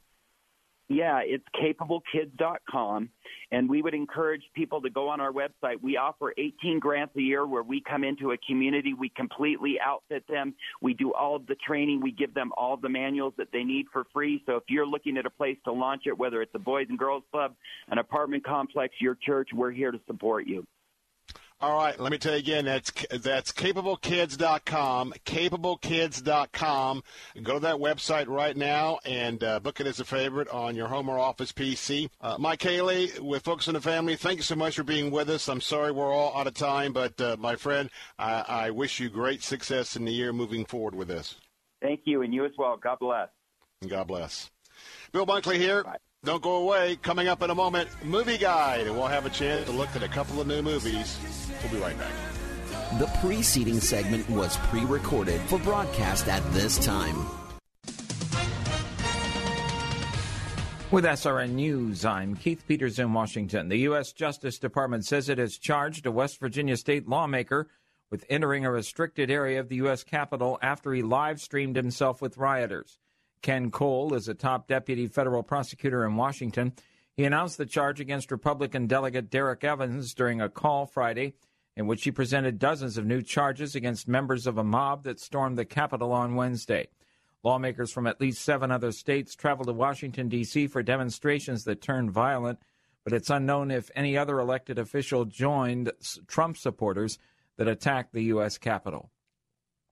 Yeah, 0.92 1.20
it's 1.24 1.44
capablekids.com. 1.56 3.08
And 3.50 3.68
we 3.68 3.80
would 3.80 3.94
encourage 3.94 4.42
people 4.54 4.82
to 4.82 4.90
go 4.90 5.08
on 5.08 5.20
our 5.20 5.32
website. 5.32 5.82
We 5.82 5.96
offer 5.96 6.34
18 6.36 6.78
grants 6.80 7.14
a 7.16 7.20
year 7.20 7.46
where 7.46 7.62
we 7.62 7.80
come 7.80 8.04
into 8.04 8.32
a 8.32 8.36
community, 8.46 8.92
we 8.92 9.08
completely 9.10 9.78
outfit 9.82 10.24
them, 10.28 10.54
we 10.80 10.92
do 10.94 11.12
all 11.14 11.36
of 11.36 11.46
the 11.46 11.54
training, 11.66 12.00
we 12.02 12.12
give 12.12 12.34
them 12.34 12.52
all 12.56 12.76
the 12.76 12.88
manuals 12.88 13.32
that 13.38 13.48
they 13.52 13.62
need 13.62 13.86
for 13.92 14.04
free. 14.12 14.42
So 14.46 14.56
if 14.56 14.64
you're 14.68 14.86
looking 14.86 15.16
at 15.16 15.24
a 15.24 15.30
place 15.30 15.56
to 15.64 15.72
launch 15.72 16.02
it, 16.06 16.16
whether 16.16 16.42
it's 16.42 16.54
a 16.54 16.58
Boys 16.58 16.86
and 16.88 16.98
Girls 16.98 17.24
Club, 17.30 17.54
an 17.88 17.98
apartment 17.98 18.44
complex, 18.44 18.94
your 19.00 19.14
church, 19.14 19.50
we're 19.54 19.70
here 19.70 19.92
to 19.92 20.00
support 20.06 20.46
you. 20.46 20.66
All 21.62 21.76
right, 21.76 21.98
let 22.00 22.10
me 22.10 22.18
tell 22.18 22.32
you 22.32 22.40
again. 22.40 22.64
That's 22.64 22.90
that's 23.20 23.52
capablekids.com. 23.52 25.14
Capablekids.com. 25.24 27.02
Go 27.40 27.54
to 27.54 27.60
that 27.60 27.76
website 27.76 28.26
right 28.26 28.56
now 28.56 28.98
and 29.04 29.44
uh, 29.44 29.60
book 29.60 29.78
it 29.78 29.86
as 29.86 30.00
a 30.00 30.04
favorite 30.04 30.48
on 30.48 30.74
your 30.74 30.88
home 30.88 31.08
or 31.08 31.20
office 31.20 31.52
PC. 31.52 32.10
Uh, 32.20 32.34
Mike 32.36 32.60
Haley 32.60 33.12
with 33.20 33.44
Focus 33.44 33.68
on 33.68 33.74
the 33.74 33.80
Family. 33.80 34.16
Thank 34.16 34.38
you 34.38 34.42
so 34.42 34.56
much 34.56 34.74
for 34.74 34.82
being 34.82 35.12
with 35.12 35.30
us. 35.30 35.48
I'm 35.48 35.60
sorry 35.60 35.92
we're 35.92 36.12
all 36.12 36.36
out 36.36 36.48
of 36.48 36.54
time, 36.54 36.92
but 36.92 37.20
uh, 37.20 37.36
my 37.38 37.54
friend, 37.54 37.90
I, 38.18 38.44
I 38.48 38.70
wish 38.70 38.98
you 38.98 39.08
great 39.08 39.44
success 39.44 39.94
in 39.94 40.04
the 40.04 40.12
year 40.12 40.32
moving 40.32 40.64
forward 40.64 40.96
with 40.96 41.06
this. 41.06 41.36
Thank 41.80 42.00
you, 42.06 42.22
and 42.22 42.34
you 42.34 42.44
as 42.44 42.52
well. 42.58 42.76
God 42.76 42.98
bless. 42.98 43.28
God 43.86 44.08
bless. 44.08 44.50
Bill 45.12 45.26
Bunkley 45.26 45.58
here. 45.58 45.84
Bye. 45.84 45.98
Don't 46.24 46.40
go 46.40 46.58
away. 46.58 46.94
Coming 47.02 47.26
up 47.26 47.42
in 47.42 47.50
a 47.50 47.54
moment, 47.54 47.88
movie 48.04 48.38
guide, 48.38 48.86
and 48.86 48.96
we'll 48.96 49.08
have 49.08 49.26
a 49.26 49.30
chance 49.30 49.66
to 49.66 49.72
look 49.72 49.88
at 49.96 50.04
a 50.04 50.08
couple 50.08 50.40
of 50.40 50.46
new 50.46 50.62
movies. 50.62 51.18
We'll 51.60 51.72
be 51.72 51.78
right 51.78 51.98
back. 51.98 52.12
The 53.00 53.06
preceding 53.20 53.80
segment 53.80 54.30
was 54.30 54.56
pre-recorded 54.68 55.40
for 55.42 55.58
broadcast 55.58 56.28
at 56.28 56.40
this 56.52 56.78
time. 56.78 57.26
With 60.92 61.04
SRN 61.04 61.54
News, 61.54 62.04
I'm 62.04 62.36
Keith 62.36 62.62
Peters 62.68 63.00
in 63.00 63.12
Washington. 63.12 63.68
The 63.68 63.78
U.S. 63.78 64.12
Justice 64.12 64.60
Department 64.60 65.04
says 65.04 65.28
it 65.28 65.38
has 65.38 65.58
charged 65.58 66.06
a 66.06 66.12
West 66.12 66.38
Virginia 66.38 66.76
state 66.76 67.08
lawmaker 67.08 67.66
with 68.12 68.24
entering 68.28 68.64
a 68.64 68.70
restricted 68.70 69.28
area 69.28 69.58
of 69.58 69.68
the 69.68 69.76
U.S. 69.76 70.04
Capitol 70.04 70.56
after 70.62 70.92
he 70.92 71.02
live 71.02 71.40
streamed 71.40 71.74
himself 71.74 72.22
with 72.22 72.38
rioters. 72.38 73.00
Ken 73.42 73.70
Kohl 73.70 74.14
is 74.14 74.28
a 74.28 74.34
top 74.34 74.68
deputy 74.68 75.06
federal 75.06 75.42
prosecutor 75.42 76.06
in 76.06 76.16
Washington. 76.16 76.72
He 77.14 77.24
announced 77.24 77.58
the 77.58 77.66
charge 77.66 78.00
against 78.00 78.30
Republican 78.30 78.86
delegate 78.86 79.30
Derek 79.30 79.64
Evans 79.64 80.14
during 80.14 80.40
a 80.40 80.48
call 80.48 80.86
Friday 80.86 81.34
in 81.76 81.86
which 81.86 82.04
he 82.04 82.10
presented 82.10 82.58
dozens 82.58 82.98
of 82.98 83.06
new 83.06 83.22
charges 83.22 83.74
against 83.74 84.06
members 84.08 84.46
of 84.46 84.58
a 84.58 84.64
mob 84.64 85.04
that 85.04 85.20
stormed 85.20 85.56
the 85.58 85.64
Capitol 85.64 86.12
on 86.12 86.34
Wednesday. 86.34 86.88
Lawmakers 87.42 87.90
from 87.90 88.06
at 88.06 88.20
least 88.20 88.42
seven 88.42 88.70
other 88.70 88.92
states 88.92 89.34
traveled 89.34 89.66
to 89.66 89.72
Washington, 89.72 90.28
D.C. 90.28 90.68
for 90.68 90.82
demonstrations 90.82 91.64
that 91.64 91.80
turned 91.80 92.12
violent, 92.12 92.60
but 93.04 93.12
it's 93.12 93.30
unknown 93.30 93.70
if 93.70 93.90
any 93.96 94.16
other 94.16 94.38
elected 94.38 94.78
official 94.78 95.24
joined 95.24 95.90
Trump 96.28 96.56
supporters 96.56 97.18
that 97.56 97.68
attacked 97.68 98.12
the 98.12 98.24
U.S. 98.24 98.58
Capitol. 98.58 99.10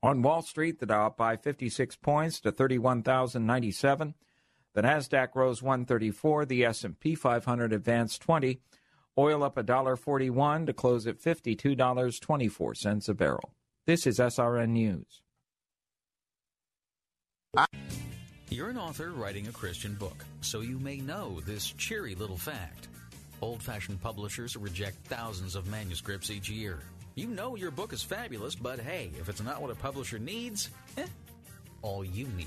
On 0.02 0.22
Wall 0.22 0.40
Street, 0.40 0.78
the 0.78 0.86
Dow 0.86 1.08
up 1.08 1.18
by 1.18 1.36
56 1.36 1.96
points 1.96 2.40
to 2.40 2.50
31,097. 2.50 4.14
The 4.72 4.82
Nasdaq 4.82 5.34
rose 5.34 5.62
134. 5.62 6.46
The 6.46 6.64
S&P 6.64 7.14
500 7.14 7.72
advanced 7.72 8.22
20. 8.22 8.60
Oil 9.18 9.42
up 9.42 9.56
$1.41 9.56 10.66
to 10.66 10.72
close 10.72 11.06
at 11.06 11.20
$52.24 11.20 13.08
a 13.08 13.14
barrel. 13.14 13.52
This 13.86 14.06
is 14.06 14.18
SRN 14.18 14.70
News. 14.70 15.22
You're 18.48 18.70
an 18.70 18.78
author 18.78 19.10
writing 19.10 19.48
a 19.48 19.52
Christian 19.52 19.94
book, 19.94 20.24
so 20.40 20.60
you 20.60 20.78
may 20.78 20.96
know 20.98 21.40
this 21.40 21.72
cheery 21.72 22.14
little 22.14 22.36
fact. 22.36 22.88
Old 23.42 23.62
fashioned 23.62 24.00
publishers 24.00 24.56
reject 24.56 25.04
thousands 25.06 25.56
of 25.56 25.66
manuscripts 25.66 26.30
each 26.30 26.48
year. 26.48 26.80
You 27.14 27.26
know 27.26 27.56
your 27.56 27.70
book 27.70 27.92
is 27.92 28.02
fabulous, 28.02 28.54
but 28.54 28.78
hey, 28.78 29.10
if 29.18 29.28
it's 29.28 29.42
not 29.42 29.60
what 29.60 29.70
a 29.70 29.74
publisher 29.74 30.18
needs, 30.18 30.70
eh, 30.96 31.06
all 31.82 32.04
you 32.04 32.26
need 32.36 32.46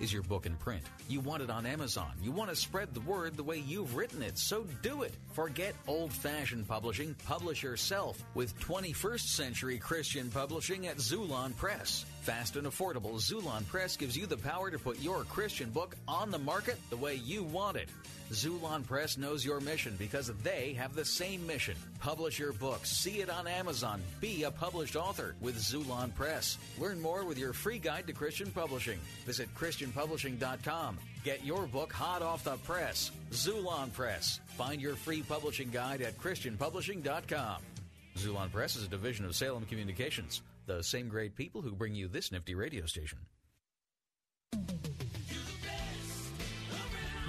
is 0.00 0.12
your 0.12 0.22
book 0.22 0.46
in 0.46 0.54
print. 0.56 0.82
You 1.08 1.20
want 1.20 1.42
it 1.42 1.50
on 1.50 1.64
Amazon. 1.64 2.10
You 2.20 2.32
want 2.32 2.50
to 2.50 2.56
spread 2.56 2.92
the 2.92 3.00
word 3.00 3.36
the 3.36 3.42
way 3.42 3.58
you've 3.58 3.94
written 3.94 4.22
it, 4.22 4.36
so 4.36 4.66
do 4.82 5.02
it. 5.02 5.14
Forget 5.32 5.74
old 5.86 6.12
fashioned 6.12 6.66
publishing. 6.68 7.14
Publish 7.26 7.62
yourself 7.62 8.22
with 8.34 8.58
21st 8.60 9.28
century 9.28 9.78
Christian 9.78 10.30
publishing 10.30 10.88
at 10.88 10.96
Xulon 10.96 11.56
Press. 11.56 12.04
Fast 12.22 12.56
and 12.56 12.66
affordable, 12.66 13.14
Xulon 13.14 13.66
Press 13.68 13.96
gives 13.96 14.16
you 14.16 14.26
the 14.26 14.36
power 14.36 14.70
to 14.70 14.78
put 14.78 15.00
your 15.00 15.24
Christian 15.24 15.70
book 15.70 15.94
on 16.06 16.30
the 16.30 16.38
market 16.38 16.78
the 16.90 16.96
way 16.96 17.14
you 17.14 17.44
want 17.44 17.76
it. 17.76 17.88
Xulon 18.32 18.86
Press 18.86 19.18
knows 19.18 19.44
your 19.44 19.60
mission 19.60 19.94
because 19.98 20.32
they 20.42 20.72
have 20.78 20.94
the 20.94 21.04
same 21.04 21.46
mission. 21.46 21.76
Publish 22.00 22.38
your 22.38 22.52
book, 22.54 22.86
see 22.86 23.20
it 23.20 23.28
on 23.28 23.46
Amazon, 23.46 24.00
be 24.20 24.44
a 24.44 24.50
published 24.50 24.96
author 24.96 25.34
with 25.42 25.56
Xulon 25.56 26.14
Press. 26.14 26.56
Learn 26.78 27.00
more 27.00 27.24
with 27.24 27.36
your 27.36 27.52
free 27.52 27.78
guide 27.78 28.06
to 28.06 28.14
Christian 28.14 28.50
publishing. 28.50 28.98
Visit 29.26 29.54
ChristianPublishing.com. 29.54 30.98
Get 31.24 31.44
your 31.44 31.66
book 31.66 31.92
hot 31.92 32.22
off 32.22 32.42
the 32.42 32.56
press. 32.56 33.10
Xulon 33.30 33.92
Press. 33.92 34.40
Find 34.56 34.80
your 34.80 34.96
free 34.96 35.22
publishing 35.22 35.68
guide 35.70 36.00
at 36.00 36.18
ChristianPublishing.com. 36.18 37.62
Zulon 38.16 38.50
Press 38.50 38.76
is 38.76 38.84
a 38.84 38.88
division 38.88 39.26
of 39.26 39.36
Salem 39.36 39.66
Communications, 39.66 40.40
the 40.66 40.82
same 40.82 41.08
great 41.08 41.36
people 41.36 41.60
who 41.60 41.72
bring 41.72 41.94
you 41.94 42.08
this 42.08 42.32
nifty 42.32 42.54
radio 42.54 42.86
station. 42.86 43.18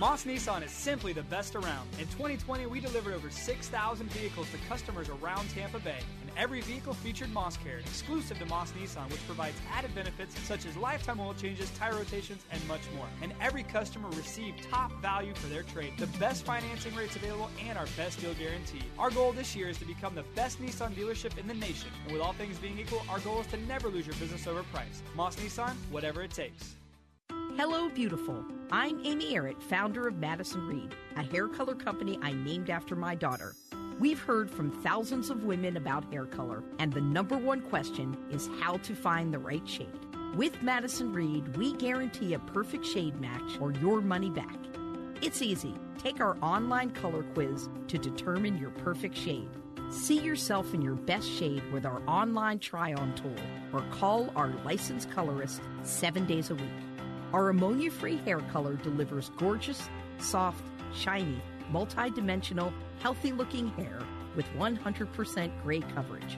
Moss 0.04 0.26
Nissan 0.26 0.66
is 0.66 0.72
simply 0.72 1.14
the 1.14 1.24
best 1.24 1.56
around. 1.56 1.88
In 1.98 2.08
2020, 2.08 2.66
we 2.66 2.82
delivered 2.82 3.14
over 3.14 3.30
6,000 3.30 4.12
vehicles 4.12 4.52
to 4.52 4.58
customers 4.68 5.08
around 5.08 5.50
Tampa 5.52 5.80
Bay, 5.80 6.00
and 6.20 6.30
every 6.36 6.60
vehicle 6.60 6.94
featured 6.94 7.32
Moss 7.32 7.56
Care, 7.56 7.78
exclusive 7.78 8.38
to 8.40 8.46
Moss 8.48 8.74
Nissan, 8.74 9.10
which 9.10 9.26
provides 9.26 9.56
added 9.74 9.96
benefits 9.96 10.38
such 10.42 10.66
as 10.66 10.76
lifetime 10.76 11.22
oil 11.22 11.34
changes, 11.34 11.72
tire 11.80 11.96
rotations, 11.96 12.44
and 12.52 12.68
much 12.68 12.82
more. 12.98 13.06
And 13.22 13.34
every 13.40 13.64
customer 13.64 14.10
received 14.10 14.70
top 14.70 14.92
value 15.02 15.34
for 15.36 15.48
their 15.48 15.64
trade, 15.64 15.94
the 15.98 16.08
best 16.20 16.44
financing 16.44 16.94
rates 16.96 17.16
available, 17.16 17.50
and 17.66 17.78
our 17.78 17.88
best 17.96 18.20
deal 18.20 18.34
guarantee. 18.34 18.84
Our 19.00 19.10
goal 19.10 19.32
this 19.32 19.56
year 19.56 19.70
is 19.70 19.78
to 19.78 19.86
become 19.86 20.16
the 20.16 20.26
best 20.36 20.62
Nissan 20.62 20.96
dealership 20.96 21.38
in 21.38 21.48
the 21.48 21.54
nation, 21.54 21.88
and 22.04 22.12
with 22.12 22.22
all 22.22 22.34
things 22.34 22.58
being 22.58 22.78
equal, 22.78 23.04
our 23.10 23.20
goal 23.20 23.40
is 23.40 23.48
to 23.48 23.58
never 23.68 23.88
lose 23.88 24.06
your 24.06 24.18
business 24.18 24.48
over 24.48 24.64
price. 24.64 25.02
Moss 25.16 25.38
Nissan, 25.38 25.76
whatever 25.92 26.24
it 26.24 26.32
takes. 26.32 26.76
Hello, 27.56 27.88
beautiful. 27.88 28.44
I'm 28.72 29.00
Amy 29.06 29.36
Errett, 29.36 29.62
founder 29.62 30.08
of 30.08 30.18
Madison 30.18 30.66
Reed, 30.68 30.96
a 31.16 31.22
hair 31.22 31.48
color 31.48 31.76
company 31.76 32.18
I 32.24 32.34
named 32.34 32.72
after 32.72 32.96
my 32.96 33.14
daughter. 33.14 33.54
We've 34.00 34.20
heard 34.20 34.50
from 34.50 34.72
thousands 34.82 35.30
of 35.30 35.44
women 35.44 35.78
about 35.78 36.12
hair 36.12 36.26
color, 36.26 36.64
and 36.80 36.92
the 36.92 37.02
number 37.02 37.38
one 37.38 37.62
question 37.62 38.18
is 38.32 38.50
how 38.60 38.78
to 38.78 38.96
find 38.96 39.32
the 39.32 39.38
right 39.38 39.66
shade. 39.70 39.88
With 40.36 40.64
Madison 40.64 41.14
Reed, 41.14 41.56
we 41.56 41.74
guarantee 41.76 42.34
a 42.34 42.40
perfect 42.40 42.88
shade 42.88 43.22
match 43.22 43.60
or 43.62 43.72
your 43.74 44.02
money 44.02 44.32
back. 44.32 44.58
It's 45.22 45.44
easy. 45.44 45.76
Take 46.00 46.22
our 46.22 46.38
online 46.42 46.90
color 46.90 47.22
quiz 47.22 47.70
to 47.88 48.00
determine 48.00 48.58
your 48.58 48.72
perfect 48.72 49.16
shade. 49.16 49.50
See 49.92 50.20
yourself 50.20 50.74
in 50.74 50.82
your 50.82 50.96
best 50.96 51.30
shade 51.30 51.62
with 51.72 51.86
our 51.86 52.02
online 52.08 52.58
try 52.58 52.96
on 52.96 53.14
tool 53.14 53.36
or 53.72 53.86
call 53.92 54.34
our 54.36 54.52
licensed 54.66 55.12
colorist 55.12 55.62
seven 55.84 56.26
days 56.26 56.50
a 56.50 56.56
week. 56.56 56.72
Our 57.34 57.50
ammonia 57.50 57.90
free 57.90 58.18
hair 58.18 58.40
color 58.52 58.76
delivers 58.76 59.32
gorgeous, 59.38 59.90
soft, 60.20 60.64
shiny, 60.94 61.42
multi 61.72 62.12
dimensional, 62.12 62.72
healthy 63.00 63.32
looking 63.32 63.70
hair 63.70 64.00
with 64.36 64.46
100% 64.56 65.64
gray 65.64 65.80
coverage. 65.96 66.38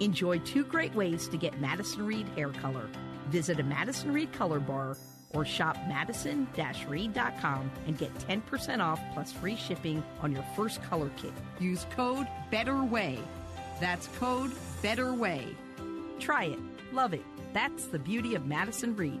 Enjoy 0.00 0.38
two 0.40 0.64
great 0.64 0.94
ways 0.94 1.28
to 1.28 1.38
get 1.38 1.60
Madison 1.60 2.06
Reed 2.06 2.28
hair 2.36 2.50
color. 2.50 2.88
Visit 3.28 3.58
a 3.58 3.62
Madison 3.62 4.12
Reed 4.12 4.32
color 4.32 4.60
bar 4.60 4.98
or 5.32 5.44
shop 5.44 5.76
madison 5.88 6.46
reed.com 6.88 7.70
and 7.86 7.98
get 7.98 8.14
10% 8.18 8.80
off 8.80 9.00
plus 9.14 9.32
free 9.32 9.56
shipping 9.56 10.02
on 10.20 10.30
your 10.30 10.44
first 10.54 10.82
color 10.84 11.10
kit. 11.16 11.32
Use 11.58 11.86
code 11.96 12.28
BETTERWAY. 12.50 13.18
That's 13.80 14.08
code 14.18 14.52
BETTERWAY. 14.82 15.56
Try 16.20 16.44
it. 16.44 16.58
Love 16.92 17.14
it. 17.14 17.24
That's 17.52 17.86
the 17.86 17.98
beauty 17.98 18.34
of 18.34 18.46
Madison 18.46 18.94
Reed. 18.94 19.20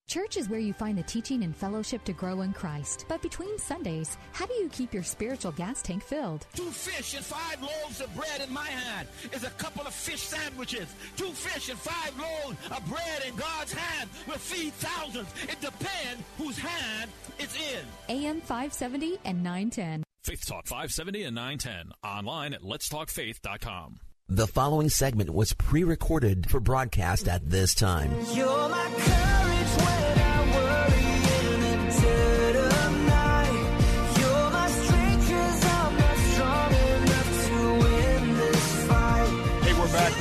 Church 0.11 0.35
is 0.35 0.49
where 0.49 0.59
you 0.59 0.73
find 0.73 0.97
the 0.97 1.03
teaching 1.03 1.41
and 1.43 1.55
fellowship 1.55 2.03
to 2.03 2.11
grow 2.11 2.41
in 2.41 2.51
Christ. 2.51 3.05
But 3.07 3.21
between 3.21 3.57
Sundays, 3.57 4.17
how 4.33 4.45
do 4.45 4.53
you 4.55 4.67
keep 4.67 4.93
your 4.93 5.03
spiritual 5.03 5.53
gas 5.53 5.81
tank 5.81 6.03
filled? 6.03 6.47
Two 6.53 6.69
fish 6.69 7.15
and 7.15 7.23
five 7.23 7.61
loaves 7.61 8.01
of 8.01 8.13
bread 8.13 8.41
in 8.45 8.53
my 8.53 8.67
hand 8.67 9.07
is 9.31 9.45
a 9.45 9.51
couple 9.51 9.87
of 9.87 9.93
fish 9.93 10.19
sandwiches. 10.19 10.93
Two 11.15 11.31
fish 11.31 11.69
and 11.69 11.79
five 11.79 12.11
loaves 12.19 12.57
of 12.71 12.85
bread 12.89 13.23
in 13.25 13.33
God's 13.37 13.71
hand 13.71 14.09
will 14.27 14.33
feed 14.33 14.73
thousands. 14.73 15.29
It 15.43 15.61
depends 15.61 16.21
whose 16.37 16.57
hand 16.57 17.09
it's 17.39 17.55
in. 17.55 17.85
AM 18.09 18.41
570 18.41 19.17
and 19.23 19.41
910. 19.41 20.03
Faith 20.25 20.45
Talk 20.45 20.67
570 20.67 21.23
and 21.23 21.35
910. 21.35 21.93
Online 22.03 22.53
at 22.53 22.63
letstalkfaith.com. 22.63 24.01
The 24.27 24.47
following 24.47 24.89
segment 24.89 25.29
was 25.29 25.53
pre 25.53 25.85
recorded 25.85 26.49
for 26.49 26.59
broadcast 26.59 27.29
at 27.29 27.49
this 27.49 27.73
time. 27.73 28.11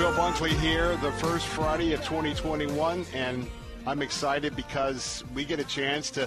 Bill 0.01 0.13
Bunkley 0.13 0.59
here, 0.61 0.97
the 0.97 1.13
first 1.13 1.47
Friday 1.47 1.93
of 1.93 2.03
2021, 2.05 3.05
and 3.13 3.47
I'm 3.87 4.01
excited 4.01 4.57
because 4.57 5.23
we 5.35 5.45
get 5.45 5.61
a 5.61 5.65
chance 5.65 6.11
to 6.13 6.27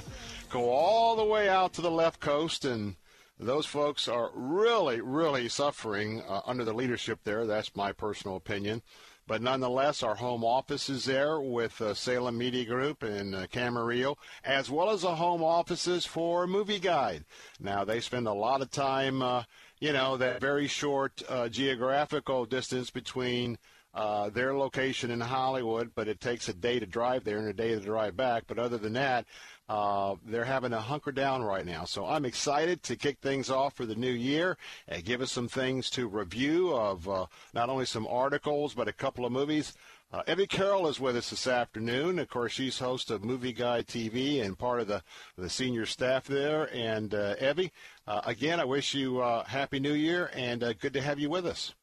go 0.52 0.70
all 0.70 1.16
the 1.16 1.24
way 1.24 1.50
out 1.50 1.74
to 1.74 1.82
the 1.82 1.90
left 1.90 2.20
coast 2.20 2.66
and 2.66 2.96
those 3.40 3.66
folks 3.66 4.08
are 4.08 4.30
really, 4.36 5.02
really 5.02 5.50
suffering 5.50 6.22
uh, 6.30 6.42
under 6.46 6.64
the 6.64 6.72
leadership 6.72 7.22
there. 7.24 7.48
That's 7.48 7.76
my 7.76 7.92
personal 7.92 8.36
opinion. 8.36 8.84
But 9.26 9.42
nonetheless, 9.42 10.04
our 10.04 10.16
home 10.16 10.44
office 10.44 10.90
is 10.90 11.06
there 11.06 11.40
with 11.40 11.80
uh, 11.82 11.94
Salem 11.94 12.38
Media 12.38 12.66
Group 12.66 13.04
in 13.04 13.34
uh, 13.34 13.48
Camarillo, 13.52 14.18
as 14.44 14.70
well 14.70 14.90
as 14.90 15.02
the 15.02 15.16
home 15.16 15.42
offices 15.42 16.06
for 16.06 16.46
Movie 16.46 16.80
Guide. 16.80 17.24
Now, 17.60 17.86
they 17.86 18.02
spend 18.02 18.28
a 18.28 18.34
lot 18.34 18.62
of 18.62 18.70
time, 18.70 19.22
uh, 19.22 19.44
you 19.84 19.92
know, 19.92 20.16
that 20.16 20.40
very 20.40 20.66
short 20.66 21.22
uh, 21.28 21.50
geographical 21.50 22.46
distance 22.46 22.90
between 22.90 23.58
uh, 23.94 24.30
their 24.30 24.56
location 24.56 25.12
in 25.12 25.20
Hollywood, 25.20 25.92
but 25.94 26.08
it 26.08 26.22
takes 26.22 26.48
a 26.48 26.54
day 26.54 26.80
to 26.80 26.86
drive 26.86 27.26
there 27.26 27.38
and 27.38 27.50
a 27.50 27.54
day 27.54 27.76
to 27.76 27.82
drive 27.82 28.16
back. 28.16 28.44
But 28.48 28.60
other 28.60 28.78
than 28.78 28.94
that, 28.94 29.26
uh, 29.68 30.16
they're 30.26 30.46
having 30.46 30.72
to 30.72 30.80
hunker 30.80 31.12
down 31.12 31.44
right 31.44 31.66
now. 31.66 31.84
So 31.84 32.06
I'm 32.06 32.24
excited 32.24 32.82
to 32.84 32.96
kick 32.96 33.20
things 33.20 33.50
off 33.50 33.74
for 33.74 33.86
the 33.86 33.94
new 33.94 34.10
year 34.10 34.58
and 34.88 35.04
give 35.04 35.20
us 35.20 35.34
some 35.34 35.50
things 35.50 35.90
to 35.92 36.08
review 36.08 36.74
of 36.74 37.10
uh, 37.10 37.26
not 37.54 37.70
only 37.70 37.86
some 37.86 38.08
articles, 38.08 38.74
but 38.74 38.88
a 38.88 38.94
couple 38.94 39.26
of 39.26 39.34
movies. 39.34 39.74
Uh, 40.14 40.22
Evie 40.28 40.46
Carroll 40.46 40.88
is 40.88 41.00
with 41.00 41.18
us 41.18 41.32
this 41.32 41.48
afternoon. 41.48 42.20
Of 42.20 42.30
course, 42.30 42.52
she's 42.52 42.78
host 42.78 43.10
of 43.10 43.24
Movie 43.24 43.52
Guide 43.52 43.88
TV 43.88 44.44
and 44.46 44.56
part 44.56 44.80
of 44.80 44.88
the, 44.88 45.02
the 45.36 45.50
senior 45.50 45.88
staff 45.88 46.26
there. 46.26 46.70
And 46.72 47.16
uh, 47.16 47.34
Evie, 47.42 47.72
uh, 48.08 48.22
again, 48.26 48.60
I 48.60 48.66
wish 48.66 48.94
you 48.94 49.22
uh, 49.22 49.44
Happy 49.44 49.80
New 49.80 49.94
Year 49.94 50.30
and 50.34 50.64
uh, 50.64 50.74
good 50.74 50.94
to 50.94 51.02
have 51.02 51.20
you 51.20 51.30
with 51.30 51.46
us. 51.46 51.74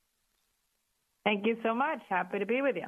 Thank 1.24 1.46
you 1.46 1.56
so 1.62 1.74
much. 1.74 2.00
Happy 2.08 2.38
to 2.38 2.46
be 2.46 2.62
with 2.62 2.76
you. 2.76 2.86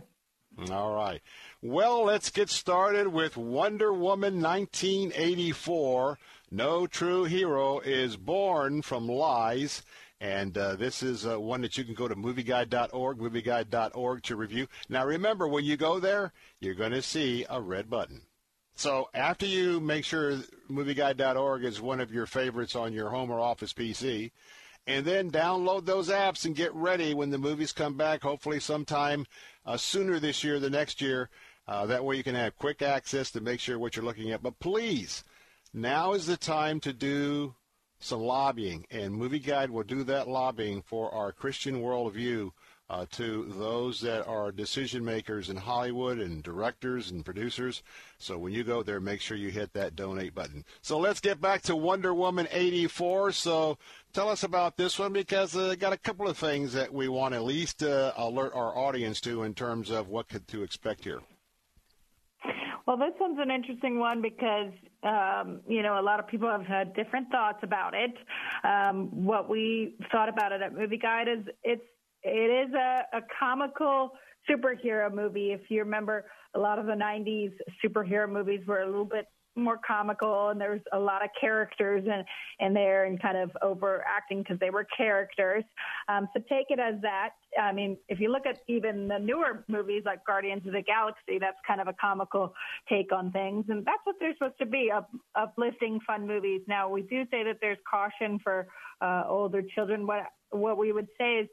All 0.71 0.95
right. 0.95 1.21
Well, 1.63 2.05
let's 2.05 2.31
get 2.31 2.51
started 2.51 3.09
with 3.09 3.37
Wonder 3.37 3.93
Woman 3.93 4.41
1984. 4.43 6.19
No 6.51 6.87
true 6.87 7.25
hero 7.25 7.81
is 7.81 8.17
born 8.17 8.83
from 8.83 9.09
lies. 9.09 9.83
And 10.21 10.57
uh, 10.57 10.77
this 10.77 11.03
is 11.03 11.27
uh, 11.27 11.41
one 11.41 11.63
that 11.63 11.77
you 11.77 11.85
can 11.85 11.95
go 11.95 12.07
to 12.07 12.15
movieguide.org, 12.15 13.19
movieguide.org 13.19 14.23
to 14.23 14.37
review. 14.37 14.69
Now, 14.89 15.05
remember, 15.05 15.49
when 15.49 15.65
you 15.65 15.77
go 15.77 15.99
there, 15.99 16.33
you're 16.61 16.75
going 16.75 16.93
to 16.93 17.03
see 17.03 17.45
a 17.51 17.61
red 17.61 17.91
button. 17.91 18.23
So 18.75 19.09
after 19.15 19.47
you 19.47 19.81
make 19.81 20.05
sure 20.05 20.39
movieguide.org 20.71 21.65
is 21.65 21.81
one 21.81 22.01
of 22.01 22.13
your 22.13 22.27
favorites 22.27 22.75
on 22.75 22.93
your 22.93 23.11
home 23.11 23.31
or 23.31 23.39
office 23.41 23.73
PC, 23.73 24.33
and 24.87 25.05
then 25.05 25.31
download 25.31 25.85
those 25.85 26.09
apps 26.09 26.45
and 26.45 26.57
get 26.57 26.75
ready 26.75 27.15
when 27.15 27.31
the 27.31 27.39
movies 27.39 27.73
come 27.73 27.97
back, 27.97 28.23
hopefully 28.23 28.59
sometime 28.59 29.27
uh, 29.65 29.77
sooner 29.77 30.19
this 30.19 30.43
year, 30.43 30.59
the 30.59 30.71
next 30.71 31.01
year. 31.01 31.29
Uh, 31.69 31.87
that 31.87 32.05
way 32.05 32.17
you 32.17 32.25
can 32.25 32.35
have 32.35 32.57
quick 32.59 32.83
access 32.83 33.31
to 33.31 33.41
make 33.41 33.61
sure 33.61 33.79
what 33.79 33.95
you're 33.95 34.05
looking 34.05 34.33
at. 34.33 34.43
But 34.43 34.59
please, 34.59 35.23
now 35.73 36.13
is 36.13 36.27
the 36.27 36.37
time 36.37 36.81
to 36.81 36.93
do 36.93 37.55
some 38.01 38.21
lobbying, 38.21 38.85
and 38.91 39.15
Movie 39.15 39.39
Guide 39.39 39.71
will 39.71 39.85
do 39.85 40.03
that 40.05 40.27
lobbying 40.27 40.83
for 40.83 41.15
our 41.15 41.31
Christian 41.31 41.81
worldview 41.81 42.51
uh, 42.93 43.07
to 43.11 43.47
those 43.57 44.03
that 44.03 44.27
are 44.27 44.53
decision 44.53 45.03
makers 45.03 45.49
in 45.49 45.57
Hollywood 45.57 46.19
and 46.19 46.43
directors 46.43 47.11
and 47.11 47.25
producers. 47.25 47.83
So 48.19 48.37
when 48.37 48.53
you 48.53 48.65
go 48.65 48.83
there, 48.83 49.01
make 49.01 49.23
sure 49.23 49.35
you 49.35 49.51
hit 49.51 49.73
that 49.73 49.97
donate 49.97 50.35
button. 50.35 50.67
So 50.83 50.99
let's 50.99 51.19
get 51.19 51.41
back 51.41 51.63
to 51.63 51.75
Wonder 51.75 52.13
Woman 52.13 52.49
84. 52.51 53.33
So 53.33 53.79
tell 54.13 54.29
us 54.29 54.43
about 54.43 54.77
this 54.77 54.99
one 54.99 55.15
because 55.15 55.57
I 55.57 55.71
uh, 55.71 55.75
got 55.75 55.95
a 55.95 55.97
couple 55.97 56.29
of 56.29 56.37
things 56.37 56.75
that 56.75 56.93
we 56.93 57.09
want 57.09 57.33
at 57.35 57.45
least 57.45 57.83
uh, 57.83 58.13
alert 58.15 58.53
our 58.55 58.77
audience 58.77 59.23
to 59.23 59.43
in 59.45 59.55
terms 59.55 59.91
of 59.91 60.09
what 60.09 60.27
to 60.49 60.63
expect 60.63 61.05
here. 61.05 61.23
Well, 62.87 62.99
this 62.99 63.15
one's 63.19 63.39
an 63.41 63.51
interesting 63.51 64.01
one 64.01 64.21
because 64.21 64.73
um, 65.03 65.61
you 65.69 65.83
know 65.83 65.99
a 65.99 66.03
lot 66.03 66.19
of 66.19 66.27
people 66.27 66.51
have 66.51 66.67
had 66.67 66.95
different 66.95 67.31
thoughts 67.31 67.61
about 67.63 67.95
it. 67.95 68.13
Um, 68.65 69.25
what 69.25 69.49
we 69.49 69.95
thought 70.11 70.29
about 70.29 70.51
it 70.53 70.61
at 70.61 70.75
Movie 70.75 70.99
Guide 70.99 71.29
is 71.29 71.47
it's 71.63 71.83
it 72.23 72.69
is 72.69 72.75
a, 72.75 73.03
a 73.17 73.21
comical 73.39 74.13
superhero 74.49 75.13
movie. 75.13 75.53
If 75.53 75.63
you 75.69 75.81
remember, 75.81 76.27
a 76.55 76.59
lot 76.59 76.79
of 76.79 76.87
the 76.87 76.93
'90s 76.93 77.53
superhero 77.85 78.31
movies 78.31 78.61
were 78.67 78.81
a 78.83 78.87
little 78.87 79.05
bit 79.05 79.27
more 79.55 79.79
comical, 79.87 80.49
and 80.49 80.61
there's 80.61 80.81
a 80.93 80.99
lot 80.99 81.23
of 81.23 81.31
characters 81.39 82.05
in, 82.07 82.67
in 82.67 82.73
there 82.73 83.05
and 83.05 83.21
kind 83.21 83.37
of 83.37 83.51
overacting 83.61 84.39
because 84.39 84.59
they 84.59 84.71
were 84.71 84.87
characters. 84.97 85.65
Um, 86.09 86.29
so 86.33 86.43
take 86.49 86.67
it 86.71 86.79
as 86.79 87.01
that. 87.03 87.31
I 87.61 87.73
mean, 87.73 87.99
if 88.09 88.19
you 88.19 88.33
look 88.33 88.47
at 88.47 88.61
even 88.69 89.09
the 89.09 89.19
newer 89.19 89.65
movies 89.69 90.03
like 90.07 90.25
Guardians 90.25 90.67
of 90.67 90.73
the 90.73 90.83
Galaxy, 90.83 91.39
that's 91.39 91.59
kind 91.67 91.81
of 91.81 91.89
a 91.89 91.95
comical 92.01 92.55
take 92.89 93.13
on 93.13 93.31
things, 93.31 93.67
and 93.69 93.85
that's 93.85 94.01
what 94.05 94.17
they're 94.21 94.35
supposed 94.35 94.59
to 94.59 94.67
be 94.67 94.91
up, 94.91 95.11
uplifting, 95.35 96.01
fun 96.07 96.27
movies. 96.27 96.63
Now, 96.67 96.89
we 96.89 97.03
do 97.03 97.25
say 97.31 97.45
that 97.45 97.59
there's 97.61 97.79
caution 97.89 98.39
for 98.43 98.67
uh, 99.01 99.25
older 99.29 99.63
children. 99.75 100.07
What 100.07 100.25
what 100.51 100.77
we 100.77 100.93
would 100.93 101.09
say 101.19 101.37
is 101.37 101.49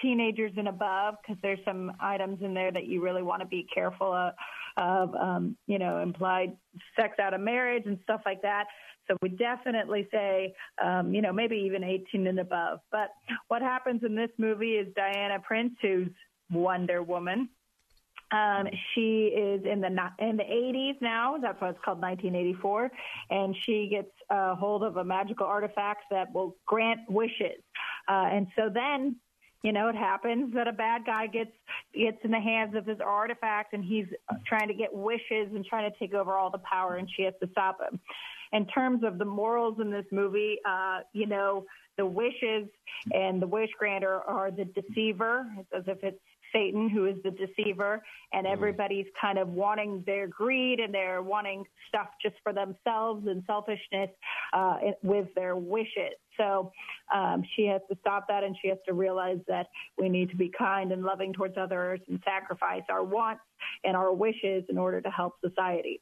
teenagers 0.00 0.52
and 0.56 0.68
above 0.68 1.14
because 1.22 1.40
there's 1.42 1.58
some 1.64 1.92
items 2.00 2.42
in 2.42 2.54
there 2.54 2.72
that 2.72 2.86
you 2.86 3.02
really 3.02 3.22
want 3.22 3.40
to 3.40 3.46
be 3.46 3.66
careful 3.72 4.12
of, 4.12 4.34
of 4.76 5.14
um, 5.14 5.56
you 5.66 5.78
know, 5.78 5.98
implied 5.98 6.56
sex 6.98 7.18
out 7.20 7.34
of 7.34 7.40
marriage 7.40 7.84
and 7.86 7.98
stuff 8.04 8.22
like 8.24 8.42
that. 8.42 8.66
So 9.08 9.16
we 9.20 9.30
definitely 9.30 10.08
say, 10.12 10.54
um, 10.82 11.12
you 11.12 11.22
know, 11.22 11.32
maybe 11.32 11.56
even 11.56 11.82
18 11.82 12.26
and 12.26 12.38
above. 12.38 12.80
But 12.90 13.10
what 13.48 13.62
happens 13.62 14.02
in 14.04 14.14
this 14.14 14.30
movie 14.38 14.72
is 14.72 14.86
Diana 14.94 15.38
Prince, 15.40 15.74
who's 15.82 16.08
Wonder 16.50 17.02
Woman. 17.02 17.48
Um, 18.32 18.66
she 18.94 19.26
is 19.26 19.62
in 19.66 19.82
the 19.82 19.88
in 20.18 20.38
the 20.38 20.44
80s 20.44 21.02
now. 21.02 21.36
That's 21.36 21.60
why 21.60 21.68
it's 21.68 21.78
called 21.84 22.00
1984, 22.00 22.90
and 23.30 23.54
she 23.66 23.88
gets 23.90 24.10
a 24.30 24.54
hold 24.54 24.84
of 24.84 24.96
a 24.96 25.04
magical 25.04 25.46
artifact 25.46 26.04
that 26.10 26.32
will 26.32 26.56
grant 26.64 27.00
wishes. 27.10 27.60
Uh, 28.08 28.28
and 28.32 28.46
so 28.56 28.70
then 28.72 29.16
you 29.62 29.72
know, 29.72 29.88
it 29.88 29.94
happens 29.94 30.54
that 30.54 30.66
a 30.66 30.72
bad 30.72 31.04
guy 31.06 31.26
gets 31.26 31.52
gets 31.94 32.18
in 32.24 32.30
the 32.30 32.40
hands 32.40 32.74
of 32.74 32.86
his 32.86 32.98
artifact 33.00 33.74
and 33.74 33.84
he's 33.84 34.06
trying 34.46 34.68
to 34.68 34.74
get 34.74 34.92
wishes 34.92 35.48
and 35.54 35.64
trying 35.64 35.90
to 35.90 35.98
take 35.98 36.14
over 36.14 36.36
all 36.36 36.50
the 36.50 36.58
power 36.58 36.96
and 36.96 37.08
she 37.16 37.22
has 37.22 37.34
to 37.40 37.48
stop 37.52 37.78
him. 37.80 38.00
In 38.52 38.66
terms 38.66 39.02
of 39.04 39.18
the 39.18 39.24
morals 39.24 39.78
in 39.80 39.90
this 39.90 40.04
movie, 40.10 40.58
uh, 40.68 41.00
you 41.12 41.26
know, 41.26 41.64
the 41.96 42.04
wishes 42.04 42.68
and 43.12 43.40
the 43.40 43.46
wish 43.46 43.70
granter 43.78 44.20
are 44.20 44.50
the 44.50 44.64
deceiver. 44.64 45.46
It's 45.58 45.68
as 45.74 45.84
if 45.86 46.02
it's 46.02 46.18
Satan, 46.52 46.88
who 46.88 47.06
is 47.06 47.16
the 47.22 47.30
deceiver, 47.30 48.02
and 48.32 48.46
everybody's 48.46 49.06
kind 49.20 49.38
of 49.38 49.48
wanting 49.48 50.02
their 50.06 50.26
greed 50.26 50.80
and 50.80 50.92
they're 50.92 51.22
wanting 51.22 51.64
stuff 51.88 52.08
just 52.20 52.36
for 52.42 52.52
themselves 52.52 53.26
and 53.26 53.42
selfishness 53.46 54.10
uh, 54.52 54.78
with 55.02 55.28
their 55.34 55.56
wishes. 55.56 56.14
So 56.38 56.72
um, 57.14 57.42
she 57.54 57.66
has 57.66 57.80
to 57.90 57.96
stop 58.00 58.26
that 58.28 58.42
and 58.44 58.56
she 58.62 58.68
has 58.68 58.78
to 58.86 58.94
realize 58.94 59.38
that 59.48 59.66
we 59.98 60.08
need 60.08 60.30
to 60.30 60.36
be 60.36 60.50
kind 60.56 60.92
and 60.92 61.02
loving 61.02 61.32
towards 61.32 61.56
others 61.58 62.00
and 62.08 62.20
sacrifice 62.24 62.82
our 62.88 63.04
wants 63.04 63.42
and 63.84 63.96
our 63.96 64.12
wishes 64.12 64.64
in 64.68 64.78
order 64.78 65.00
to 65.00 65.10
help 65.10 65.34
society. 65.44 66.00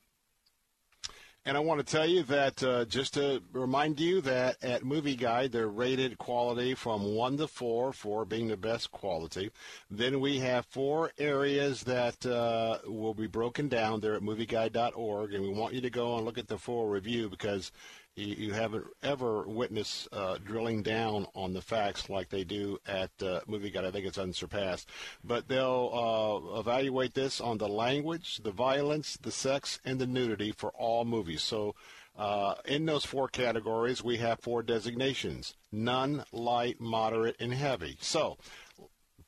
And 1.47 1.57
I 1.57 1.61
want 1.61 1.85
to 1.85 1.91
tell 1.91 2.07
you 2.07 2.23
that 2.25 2.63
uh, 2.63 2.85
just 2.85 3.15
to 3.15 3.43
remind 3.55 3.99
you 3.99 4.21
that 4.21 4.63
at 4.63 4.85
Movie 4.85 5.17
Guide, 5.17 5.53
they're 5.53 5.69
rated 5.69 6.19
quality 6.19 6.75
from 6.75 7.15
1 7.15 7.39
to 7.39 7.47
4, 7.47 7.95
4 7.95 8.25
being 8.27 8.49
the 8.49 8.59
best 8.59 8.91
quality. 8.91 9.51
Then 9.91 10.21
we 10.21 10.39
have 10.41 10.67
four 10.67 11.13
areas 11.17 11.83
that 11.85 12.27
uh, 12.27 12.79
will 12.87 13.15
be 13.15 13.27
broken 13.27 13.69
down 13.69 14.01
there 14.01 14.15
at 14.15 14.23
movieguide.org. 14.23 15.33
And 15.33 15.43
we 15.43 15.49
want 15.49 15.73
you 15.73 15.81
to 15.81 15.89
go 15.89 16.17
and 16.17 16.27
look 16.27 16.37
at 16.37 16.49
the 16.49 16.59
full 16.59 16.87
review 16.89 17.31
because 17.31 17.73
you, 18.21 18.35
you 18.47 18.53
haven't 18.53 18.87
ever 19.03 19.43
witnessed 19.43 20.09
uh, 20.13 20.39
drilling 20.45 20.83
down 20.83 21.27
on 21.35 21.53
the 21.53 21.63
facts 21.63 22.09
like 22.09 22.29
they 22.29 22.45
do 22.45 22.79
at 22.87 23.11
uh, 23.23 23.41
Movie 23.47 23.71
Guide. 23.71 23.85
I 23.85 23.91
think 23.91 24.07
it's 24.07 24.19
unsurpassed. 24.19 24.89
But 25.25 25.49
they'll 25.49 26.53
uh, 26.55 26.61
evaluate 26.61 27.15
this 27.15 27.41
on 27.41 27.59
the 27.59 27.69
language, 27.69 28.41
the 28.43 28.51
violence, 28.51 29.17
the 29.17 29.33
sex, 29.33 29.81
and 29.85 29.99
the 29.99 30.07
nudity 30.07 30.53
for 30.53 30.71
all 30.71 31.05
movies. 31.05 31.43
So 31.43 31.75
uh, 32.17 32.55
in 32.67 32.87
those 32.87 33.05
four 33.05 33.29
categories, 33.29 34.05
we 34.05 34.19
have 34.19 34.41
four 34.41 34.63
designations 34.63 35.55
none, 35.73 36.25
light, 36.33 36.81
moderate, 36.81 37.37
and 37.41 37.55
heavy. 37.55 37.97
So 38.01 38.37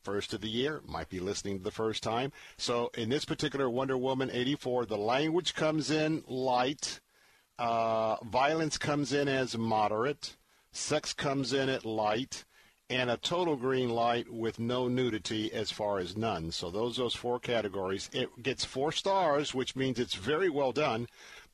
first 0.03 0.35
of 0.35 0.41
the 0.41 0.49
year, 0.49 0.83
might 0.87 1.09
be 1.09 1.21
listening 1.21 1.61
the 1.61 1.71
first 1.71 2.03
time. 2.03 2.33
So 2.57 2.91
in 2.95 3.09
this 3.09 3.25
particular 3.25 3.71
Wonder 3.71 3.97
Woman 3.97 4.31
84, 4.33 4.87
the 4.87 4.99
language 4.99 5.55
comes 5.55 5.91
in 5.91 6.25
light. 6.27 7.01
Uh, 7.59 8.17
violence 8.25 8.79
comes 8.79 9.13
in 9.13 9.29
as 9.29 9.57
moderate, 9.57 10.37
sex 10.73 11.13
comes 11.13 11.53
in 11.53 11.69
at 11.69 11.85
light, 11.85 12.45
and 12.91 13.11
a 13.11 13.17
total 13.17 13.57
green 13.57 13.89
light 13.89 14.31
with 14.31 14.59
no 14.59 14.89
nudity 14.89 15.53
as 15.53 15.71
far 15.71 15.99
as 15.99 16.17
none. 16.17 16.51
So 16.51 16.71
those 16.71 16.97
those 16.97 17.15
four 17.15 17.39
categories. 17.39 18.11
It 18.13 18.43
gets 18.43 18.65
four 18.65 18.93
stars, 18.93 19.55
which 19.55 19.77
means 19.77 19.99
it's 19.99 20.15
very 20.15 20.51
well 20.51 20.73
done. 20.73 21.09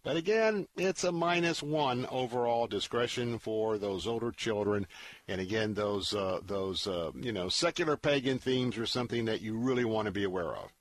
But 0.05 0.17
again, 0.17 0.69
it's 0.77 1.05
a 1.05 1.13
minus 1.13 1.63
one 1.63 2.07
overall 2.07 2.67
discretion 2.67 3.39
for 3.39 3.79
those 3.79 4.07
older 4.07 4.31
children, 4.31 4.87
and 5.27 5.41
again, 5.41 5.75
those 5.75 6.15
uh, 6.15 6.41
those 6.45 6.87
uh, 6.87 7.11
you 7.15 7.33
know 7.33 7.49
secular 7.49 7.97
pagan 7.97 8.39
themes 8.39 8.79
are 8.79 8.87
something 8.87 9.25
that 9.27 9.41
you 9.41 9.57
really 9.57 9.85
want 9.85 10.07
to 10.07 10.13
be 10.13 10.25
aware 10.25 10.57
of. 10.57 10.73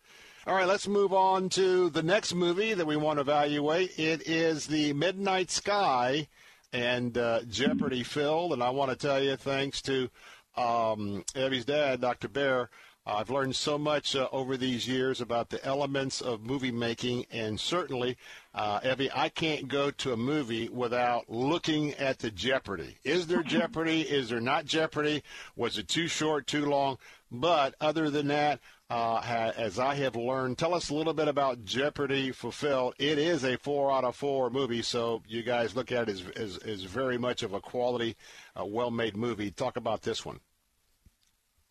All 0.48 0.56
right, 0.56 0.66
let's 0.66 0.88
move 0.88 1.12
on 1.12 1.50
to 1.50 1.90
the 1.90 2.02
next 2.02 2.34
movie 2.34 2.74
that 2.74 2.88
we 2.88 2.96
want 2.96 3.18
to 3.18 3.22
evaluate. 3.22 4.00
It 4.00 4.30
is 4.30 4.66
The 4.66 4.94
Midnight 4.94 5.52
Sky 5.52 6.30
and 6.72 7.18
uh, 7.18 7.42
Jeopardy 7.50 8.02
Phil. 8.02 8.54
And 8.54 8.64
I 8.64 8.70
want 8.70 8.90
to 8.90 8.96
tell 8.96 9.22
you, 9.22 9.36
thanks 9.36 9.82
to 9.82 10.10
um, 10.56 11.26
Evie's 11.36 11.66
dad, 11.66 12.00
Dr. 12.00 12.30
Baehr, 12.30 12.70
I've 13.06 13.30
learned 13.30 13.58
so 13.58 13.78
much 13.78 14.16
uh, 14.16 14.28
over 14.34 14.58
these 14.58 14.86
years 14.86 15.22
about 15.22 15.50
the 15.50 15.64
elements 15.66 16.20
of 16.20 16.46
movie 16.46 16.72
making, 16.72 17.26
and 17.32 17.58
certainly, 17.58 18.18
uh, 18.54 18.82
Evie, 18.84 19.10
I 19.14 19.30
can't 19.30 19.70
go 19.70 19.92
to 19.92 20.12
a 20.12 20.18
movie 20.18 20.68
without 20.68 21.30
looking 21.30 21.94
at 21.94 22.20
the 22.20 22.32
Jeopardy. 22.32 22.98
Is 23.06 23.28
there 23.28 23.44
Jeopardy? 23.44 24.02
Is 24.02 24.30
there 24.30 24.42
not 24.42 24.66
Jeopardy? 24.66 25.24
Was 25.56 25.78
it 25.78 25.88
too 25.88 26.08
short, 26.08 26.48
too 26.48 26.66
long? 26.66 26.98
But 27.32 27.76
other 27.82 28.10
than 28.10 28.28
that, 28.28 28.62
uh, 28.90 29.52
as 29.58 29.80
I 29.80 29.96
have 29.96 30.16
learned, 30.16 30.58
tell 30.58 30.74
us 30.74 30.90
a 30.90 30.94
little 30.94 31.14
bit 31.14 31.28
about 31.28 31.66
Jeopardy 31.66 32.32
Fulfilled. 32.32 32.94
It 33.00 33.18
is 33.18 33.44
a 33.44 33.58
four 33.58 33.92
out 33.92 34.06
of 34.06 34.16
four 34.16 34.50
movie, 34.50 34.82
so 34.82 35.22
you 35.28 35.44
guys 35.44 35.76
look 35.76 35.92
at 35.92 36.08
it 36.08 36.14
as, 36.14 36.24
as, 36.36 36.58
as 36.60 36.84
very 36.84 37.18
much 37.18 37.44
of 37.44 37.54
a 37.54 37.60
quality, 37.60 38.16
uh, 38.58 38.66
well 38.66 38.92
made 38.92 39.18
movie. 39.18 39.52
Talk 39.52 39.76
about 39.76 40.02
this 40.04 40.26
one. 40.26 40.40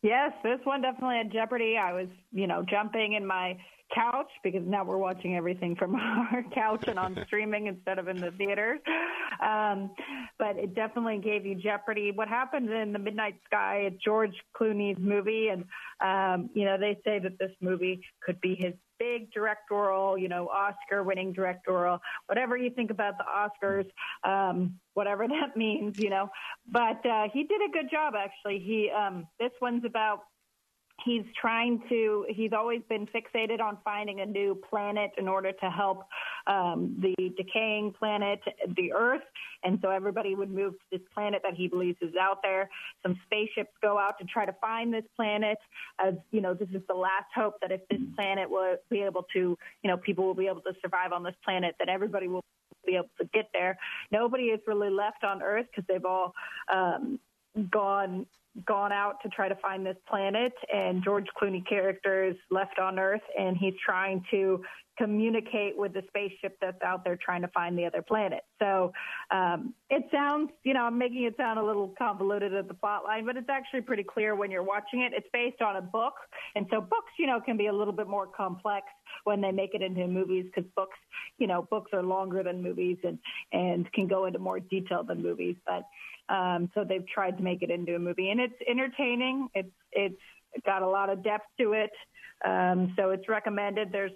Yes, 0.02 0.32
this 0.44 0.60
one 0.64 0.82
definitely 0.82 1.16
had 1.16 1.32
Jeopardy. 1.32 1.76
I 1.76 1.92
was, 1.94 2.08
you 2.32 2.46
know, 2.46 2.62
jumping 2.68 3.14
in 3.14 3.26
my 3.26 3.56
couch 3.94 4.30
because 4.42 4.62
now 4.64 4.84
we're 4.84 4.96
watching 4.96 5.36
everything 5.36 5.76
from 5.76 5.94
our 5.96 6.44
couch 6.54 6.84
and 6.86 6.98
on 6.98 7.16
streaming 7.26 7.66
instead 7.66 7.98
of 7.98 8.08
in 8.08 8.20
the 8.20 8.30
theaters. 8.32 8.80
Um, 9.42 9.90
but 10.38 10.56
it 10.56 10.74
definitely 10.74 11.18
gave 11.18 11.46
you 11.46 11.54
Jeopardy. 11.54 12.12
What 12.12 12.28
happened 12.28 12.70
in 12.70 12.92
the 12.92 12.98
Midnight 12.98 13.36
Sky? 13.46 13.84
It's 13.86 14.02
George 14.02 14.34
Clooney's 14.58 14.98
movie, 14.98 15.48
and 15.48 15.64
um, 16.00 16.50
you 16.54 16.64
know 16.64 16.76
they 16.78 16.98
say 17.04 17.18
that 17.18 17.38
this 17.38 17.52
movie 17.60 18.00
could 18.22 18.40
be 18.40 18.54
his 18.54 18.74
big 18.98 19.30
directorial, 19.32 20.16
you 20.16 20.28
know, 20.28 20.48
Oscar-winning 20.48 21.32
directorial, 21.32 22.00
whatever 22.26 22.56
you 22.56 22.70
think 22.70 22.90
about 22.90 23.14
the 23.18 23.24
Oscars, 23.24 23.86
um, 24.24 24.78
whatever 24.94 25.28
that 25.28 25.56
means, 25.56 25.98
you 25.98 26.10
know. 26.10 26.28
But 26.70 27.04
uh, 27.04 27.24
he 27.32 27.44
did 27.44 27.60
a 27.68 27.72
good 27.72 27.90
job, 27.90 28.14
actually. 28.16 28.58
He 28.60 28.90
um, 28.90 29.26
this 29.38 29.52
one's 29.60 29.84
about 29.84 30.20
he's 31.04 31.24
trying 31.38 31.82
to 31.88 32.26
he's 32.28 32.52
always 32.52 32.80
been 32.88 33.06
fixated 33.06 33.60
on 33.60 33.78
finding 33.84 34.20
a 34.20 34.26
new 34.26 34.54
planet 34.68 35.10
in 35.18 35.28
order 35.28 35.52
to 35.52 35.70
help 35.70 36.04
um, 36.46 36.96
the 37.00 37.14
decaying 37.36 37.92
planet 37.92 38.40
the 38.76 38.92
earth. 38.92 39.22
And 39.62 39.78
so 39.82 39.90
everybody 39.90 40.34
would 40.34 40.50
move 40.50 40.74
to 40.74 40.98
this 40.98 41.06
planet 41.12 41.42
that 41.44 41.54
he 41.54 41.68
believes 41.68 41.98
is 42.00 42.14
out 42.20 42.38
there. 42.42 42.68
Some 43.02 43.18
spaceships 43.26 43.72
go 43.82 43.98
out 43.98 44.18
to 44.18 44.24
try 44.24 44.46
to 44.46 44.54
find 44.60 44.92
this 44.92 45.04
planet. 45.14 45.58
As 45.98 46.14
you 46.30 46.40
know 46.40 46.54
this 46.54 46.68
is 46.70 46.82
the 46.88 46.94
last 46.94 47.26
hope 47.34 47.54
that 47.60 47.70
if 47.70 47.80
this 47.88 48.00
planet 48.14 48.48
will 48.48 48.76
be 48.90 49.02
able 49.02 49.24
to 49.34 49.58
you 49.82 49.90
know 49.90 49.96
people 49.96 50.24
will 50.24 50.34
be 50.34 50.46
able 50.46 50.62
to 50.62 50.72
survive 50.80 51.12
on 51.12 51.22
this 51.22 51.34
planet 51.44 51.74
that 51.78 51.88
everybody 51.88 52.28
will 52.28 52.44
be 52.86 52.94
able 52.94 53.10
to 53.18 53.24
get 53.34 53.50
there. 53.52 53.78
Nobody 54.10 54.44
is 54.44 54.60
really 54.66 54.90
left 54.90 55.24
on 55.24 55.42
earth 55.42 55.66
because 55.70 55.84
they've 55.88 56.04
all 56.04 56.34
um, 56.72 57.18
gone 57.70 58.26
gone 58.64 58.92
out 58.92 59.16
to 59.22 59.28
try 59.28 59.48
to 59.48 59.56
find 59.56 59.84
this 59.84 59.96
planet 60.08 60.52
and 60.72 61.02
George 61.04 61.26
Clooney 61.40 61.66
character 61.68 62.24
is 62.24 62.36
left 62.50 62.78
on 62.78 62.98
Earth 62.98 63.20
and 63.38 63.56
he's 63.56 63.74
trying 63.84 64.24
to 64.30 64.62
communicate 64.96 65.76
with 65.76 65.92
the 65.92 66.02
spaceship 66.08 66.56
that's 66.60 66.80
out 66.82 67.04
there 67.04 67.18
trying 67.22 67.42
to 67.42 67.48
find 67.48 67.78
the 67.78 67.84
other 67.84 68.02
planet. 68.02 68.40
So 68.58 68.92
um, 69.30 69.74
it 69.90 70.04
sounds, 70.10 70.50
you 70.64 70.74
know, 70.74 70.84
I'm 70.84 70.96
making 70.98 71.24
it 71.24 71.36
sound 71.36 71.58
a 71.58 71.62
little 71.62 71.94
convoluted 71.98 72.54
at 72.54 72.68
the 72.68 72.74
plot 72.74 73.04
line, 73.04 73.26
but 73.26 73.36
it's 73.36 73.48
actually 73.50 73.82
pretty 73.82 74.04
clear 74.04 74.34
when 74.34 74.50
you're 74.50 74.62
watching 74.62 75.02
it. 75.02 75.12
It's 75.14 75.26
based 75.32 75.60
on 75.60 75.76
a 75.76 75.82
book, 75.82 76.14
and 76.54 76.66
so 76.70 76.80
books, 76.80 77.12
you 77.18 77.26
know, 77.26 77.40
can 77.40 77.56
be 77.56 77.66
a 77.66 77.72
little 77.72 77.92
bit 77.92 78.08
more 78.08 78.26
complex 78.26 78.86
when 79.24 79.40
they 79.40 79.50
make 79.50 79.74
it 79.74 79.82
into 79.82 80.06
movies 80.06 80.46
because 80.46 80.68
books, 80.74 80.96
you 81.38 81.46
know, 81.46 81.66
books 81.70 81.90
are 81.92 82.02
longer 82.02 82.42
than 82.42 82.62
movies 82.62 82.96
and 83.04 83.18
and 83.52 83.92
can 83.92 84.06
go 84.06 84.26
into 84.26 84.38
more 84.38 84.60
detail 84.60 85.04
than 85.04 85.22
movies, 85.22 85.56
but 85.66 85.82
um, 86.28 86.70
so 86.74 86.84
they've 86.84 87.06
tried 87.06 87.36
to 87.38 87.42
make 87.42 87.62
it 87.62 87.70
into 87.70 87.94
a 87.94 87.98
movie, 87.98 88.30
and 88.30 88.40
it's 88.40 88.54
entertaining. 88.68 89.48
It's 89.54 89.72
it's 89.92 90.20
got 90.64 90.82
a 90.82 90.88
lot 90.88 91.10
of 91.10 91.22
depth 91.22 91.46
to 91.60 91.72
it. 91.72 91.90
Um, 92.44 92.94
so 92.96 93.10
it's 93.10 93.28
recommended. 93.28 93.92
There's 93.92 94.12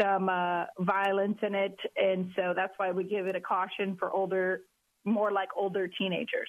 some 0.00 0.28
uh, 0.28 0.64
violence 0.78 1.38
in 1.42 1.54
it, 1.54 1.76
and 1.96 2.30
so 2.36 2.52
that's 2.54 2.72
why 2.76 2.90
we 2.90 3.04
give 3.04 3.26
it 3.26 3.36
a 3.36 3.40
caution 3.40 3.96
for 3.98 4.10
older, 4.10 4.62
more 5.04 5.30
like 5.32 5.48
older 5.56 5.88
teenagers. 5.88 6.48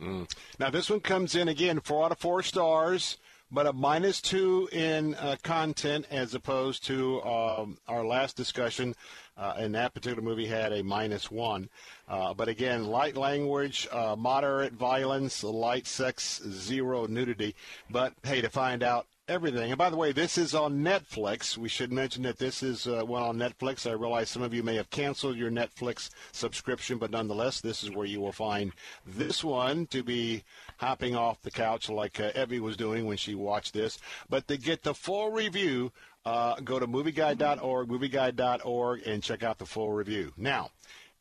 Mm. 0.00 0.30
Now, 0.58 0.70
this 0.70 0.90
one 0.90 1.00
comes 1.00 1.34
in 1.34 1.48
again, 1.48 1.80
four 1.80 2.04
out 2.04 2.12
of 2.12 2.18
four 2.18 2.42
stars, 2.42 3.16
but 3.50 3.66
a 3.66 3.72
minus 3.72 4.20
two 4.20 4.68
in 4.72 5.14
uh, 5.16 5.36
content 5.42 6.06
as 6.10 6.34
opposed 6.34 6.84
to 6.86 7.22
um, 7.22 7.78
our 7.88 8.04
last 8.04 8.36
discussion. 8.36 8.94
Uh, 9.36 9.54
and 9.58 9.74
that 9.74 9.92
particular 9.92 10.22
movie 10.22 10.46
had 10.46 10.72
a 10.72 10.82
minus 10.82 11.30
one. 11.30 11.68
Uh, 12.08 12.32
but 12.32 12.48
again, 12.48 12.86
light 12.86 13.16
language, 13.16 13.86
uh, 13.92 14.16
moderate 14.16 14.72
violence, 14.72 15.44
light 15.44 15.86
sex, 15.86 16.40
zero 16.48 17.06
nudity. 17.06 17.54
But 17.90 18.14
hey, 18.22 18.40
to 18.40 18.48
find 18.48 18.82
out 18.82 19.06
everything. 19.28 19.70
And 19.70 19.78
by 19.78 19.90
the 19.90 19.96
way, 19.96 20.12
this 20.12 20.38
is 20.38 20.54
on 20.54 20.84
Netflix. 20.84 21.56
We 21.56 21.68
should 21.68 21.92
mention 21.92 22.22
that 22.22 22.38
this 22.38 22.62
is 22.62 22.86
uh, 22.86 23.02
one 23.04 23.22
on 23.22 23.36
Netflix. 23.36 23.88
I 23.88 23.94
realize 23.94 24.30
some 24.30 24.42
of 24.42 24.54
you 24.54 24.62
may 24.62 24.76
have 24.76 24.90
canceled 24.90 25.36
your 25.36 25.50
Netflix 25.50 26.10
subscription, 26.32 26.98
but 26.98 27.10
nonetheless, 27.10 27.60
this 27.60 27.82
is 27.82 27.90
where 27.90 28.06
you 28.06 28.20
will 28.20 28.32
find 28.32 28.72
this 29.04 29.42
one 29.42 29.86
to 29.88 30.02
be 30.02 30.44
hopping 30.78 31.16
off 31.16 31.42
the 31.42 31.50
couch 31.50 31.88
like 31.88 32.20
uh, 32.20 32.30
Evie 32.36 32.60
was 32.60 32.76
doing 32.76 33.06
when 33.06 33.16
she 33.16 33.34
watched 33.34 33.74
this. 33.74 33.98
But 34.28 34.46
to 34.48 34.56
get 34.56 34.82
the 34.82 34.94
full 34.94 35.30
review, 35.30 35.92
uh, 36.24 36.60
go 36.60 36.78
to 36.78 36.86
movieguide.org, 36.86 37.88
movieguide.org, 37.88 39.06
and 39.06 39.22
check 39.22 39.42
out 39.42 39.58
the 39.58 39.66
full 39.66 39.92
review. 39.92 40.32
Now, 40.36 40.70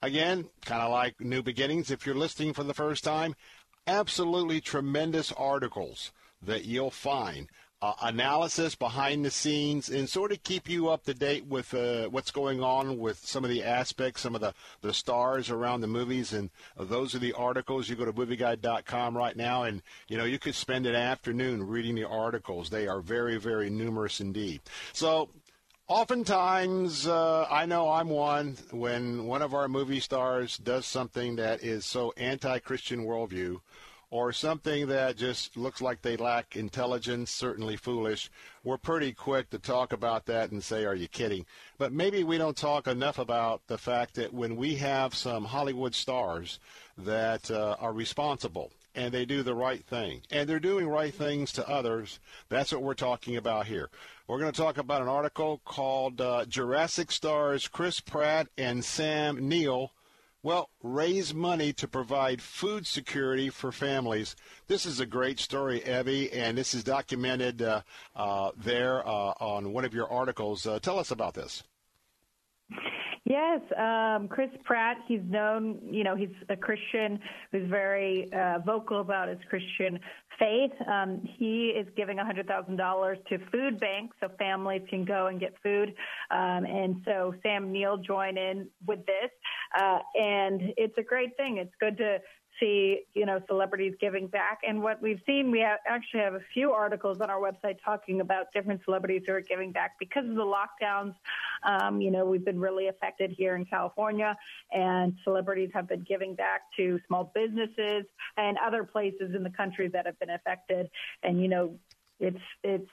again, 0.01 0.49
kind 0.65 0.81
of 0.81 0.91
like 0.91 1.19
New 1.19 1.41
Beginnings, 1.41 1.91
if 1.91 2.05
you're 2.05 2.15
listening 2.15 2.53
for 2.53 2.63
the 2.63 2.73
first 2.73 3.03
time, 3.03 3.35
absolutely 3.87 4.61
tremendous 4.61 5.31
articles 5.31 6.11
that 6.41 6.65
you'll 6.65 6.91
find 6.91 7.49
uh, 7.81 7.93
analysis 8.03 8.75
behind 8.75 9.25
the 9.25 9.31
scenes 9.31 9.89
and 9.89 10.09
sort 10.09 10.31
of 10.31 10.41
keep 10.43 10.69
you 10.69 10.89
up 10.89 11.03
to 11.03 11.13
date 11.13 11.45
with 11.45 11.73
uh, 11.73 12.07
what's 12.07 12.31
going 12.31 12.61
on 12.61 12.97
with 12.97 13.17
some 13.25 13.43
of 13.43 13.49
the 13.49 13.63
aspects, 13.63 14.21
some 14.21 14.35
of 14.35 14.41
the, 14.41 14.53
the 14.81 14.93
stars 14.93 15.49
around 15.49 15.81
the 15.81 15.87
movies. 15.87 16.33
And 16.33 16.49
uh, 16.77 16.85
those 16.85 17.13
are 17.15 17.19
the 17.19 17.33
articles. 17.33 17.89
You 17.89 17.95
go 17.95 18.05
to 18.05 18.13
movieguide.com 18.13 19.15
right 19.15 19.35
now, 19.35 19.63
and 19.63 19.81
you 20.07 20.17
know 20.17 20.25
you 20.25 20.39
could 20.39 20.55
spend 20.55 20.85
an 20.85 20.95
afternoon 20.95 21.67
reading 21.67 21.95
the 21.95 22.07
articles. 22.07 22.69
They 22.69 22.87
are 22.87 23.01
very, 23.01 23.37
very 23.37 23.69
numerous 23.69 24.19
indeed. 24.19 24.61
So 24.93 25.29
Oftentimes, 25.87 27.05
uh, 27.05 27.47
I 27.47 27.67
know 27.67 27.91
I'm 27.91 28.09
one, 28.09 28.57
when 28.71 29.25
one 29.25 29.43
of 29.43 29.53
our 29.53 29.67
movie 29.67 29.99
stars 29.99 30.57
does 30.57 30.87
something 30.87 31.35
that 31.35 31.63
is 31.63 31.85
so 31.85 32.11
anti 32.17 32.57
Christian 32.57 33.05
worldview, 33.05 33.59
or 34.09 34.31
something 34.31 34.87
that 34.87 35.17
just 35.17 35.57
looks 35.57 35.81
like 35.81 36.01
they 36.01 36.17
lack 36.17 36.55
intelligence, 36.55 37.31
certainly 37.31 37.75
foolish, 37.75 38.29
we're 38.63 38.77
pretty 38.77 39.11
quick 39.11 39.49
to 39.49 39.59
talk 39.59 39.91
about 39.91 40.25
that 40.25 40.51
and 40.51 40.63
say, 40.63 40.85
are 40.85 40.95
you 40.95 41.07
kidding? 41.07 41.45
But 41.77 41.91
maybe 41.91 42.23
we 42.23 42.37
don't 42.37 42.57
talk 42.57 42.87
enough 42.87 43.19
about 43.19 43.61
the 43.67 43.77
fact 43.77 44.15
that 44.15 44.33
when 44.33 44.55
we 44.55 44.75
have 44.75 45.15
some 45.15 45.45
Hollywood 45.45 45.95
stars 45.95 46.59
that 46.97 47.51
uh, 47.51 47.75
are 47.79 47.93
responsible 47.93 48.71
and 48.93 49.13
they 49.13 49.25
do 49.25 49.43
the 49.43 49.55
right 49.55 49.83
thing 49.83 50.21
and 50.31 50.47
they're 50.47 50.59
doing 50.59 50.87
right 50.87 51.13
things 51.13 51.51
to 51.53 51.69
others, 51.69 52.19
that's 52.49 52.71
what 52.71 52.81
we're 52.81 52.93
talking 52.93 53.35
about 53.35 53.67
here. 53.67 53.89
We're 54.27 54.39
going 54.39 54.51
to 54.51 54.61
talk 54.61 54.77
about 54.77 55.01
an 55.01 55.07
article 55.07 55.61
called 55.65 56.19
uh, 56.19 56.45
Jurassic 56.45 57.11
Stars 57.11 57.67
Chris 57.67 57.99
Pratt 57.99 58.47
and 58.57 58.83
Sam 58.83 59.47
Neill 59.47 59.91
well, 60.45 60.69
raise 60.83 61.33
money 61.33 61.73
to 61.73 61.87
provide 61.87 62.39
food 62.39 62.85
security 62.85 63.49
for 63.49 63.71
families. 63.71 64.35
This 64.67 64.85
is 64.85 64.99
a 64.99 65.05
great 65.07 65.39
story, 65.39 65.81
Evie, 65.83 66.31
and 66.31 66.55
this 66.55 66.75
is 66.75 66.83
documented 66.83 67.63
uh, 67.63 67.81
uh, 68.15 68.51
there 68.55 68.99
uh, 69.07 69.33
on 69.39 69.73
one 69.73 69.85
of 69.85 69.95
your 69.95 70.07
articles. 70.07 70.67
Uh, 70.67 70.77
tell 70.77 70.99
us 70.99 71.09
about 71.09 71.33
this. 71.33 71.63
Yes, 73.27 73.59
um, 73.75 74.27
Chris 74.27 74.51
Pratt. 74.65 74.97
He's 75.07 75.23
known, 75.27 75.79
you 75.89 76.03
know, 76.03 76.15
he's 76.15 76.29
a 76.49 76.55
Christian 76.55 77.19
who's 77.51 77.67
very 77.67 78.31
uh, 78.31 78.59
vocal 78.59 79.01
about 79.01 79.29
his 79.29 79.39
Christian 79.49 79.99
faith. 80.37 80.71
Um, 80.87 81.21
he 81.37 81.69
is 81.69 81.87
giving 81.97 82.17
$100,000 82.17 83.25
to 83.25 83.37
food 83.51 83.79
banks 83.79 84.15
so 84.21 84.29
families 84.37 84.83
can 84.91 85.05
go 85.05 85.25
and 85.25 85.39
get 85.39 85.55
food. 85.63 85.95
Um, 86.29 86.65
and 86.65 87.01
so 87.03 87.33
Sam 87.41 87.71
Neill 87.71 87.97
joined 87.97 88.37
in 88.37 88.67
with 88.85 89.03
this, 89.07 89.31
uh, 89.77 89.99
and 90.19 90.73
it's 90.77 90.97
a 90.97 91.03
great 91.03 91.35
thing. 91.37 91.57
It's 91.57 91.73
good 91.79 91.97
to 91.97 92.19
see, 92.59 93.01
you 93.13 93.25
know, 93.25 93.41
celebrities 93.47 93.93
giving 93.99 94.27
back. 94.27 94.59
And 94.67 94.81
what 94.81 95.01
we've 95.01 95.19
seen, 95.25 95.51
we 95.51 95.59
have, 95.59 95.79
actually 95.87 96.21
have 96.21 96.35
a 96.35 96.41
few 96.53 96.71
articles 96.71 97.19
on 97.19 97.29
our 97.29 97.39
website 97.39 97.77
talking 97.83 98.21
about 98.21 98.47
different 98.53 98.81
celebrities 98.85 99.23
who 99.27 99.33
are 99.33 99.41
giving 99.41 99.71
back 99.71 99.95
because 99.99 100.25
of 100.25 100.35
the 100.35 100.41
lockdowns. 100.41 101.15
Um, 101.63 102.01
you 102.01 102.11
know, 102.11 102.25
we've 102.25 102.45
been 102.45 102.59
really 102.59 102.87
affected 102.87 103.31
here 103.31 103.55
in 103.55 103.65
California, 103.65 104.37
and 104.71 105.13
celebrities 105.23 105.69
have 105.73 105.87
been 105.87 106.05
giving 106.07 106.35
back 106.35 106.61
to 106.77 106.99
small 107.07 107.31
businesses 107.35 108.05
and 108.37 108.57
other 108.65 108.83
places 108.83 109.35
in 109.35 109.43
the 109.43 109.49
country 109.49 109.87
that 109.89 110.05
have 110.05 110.19
been 110.19 110.29
affected. 110.29 110.89
And 111.23 111.41
you 111.41 111.47
know, 111.47 111.77
it's 112.19 112.41
it's 112.63 112.89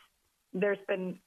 there's 0.52 0.78
been 0.88 1.18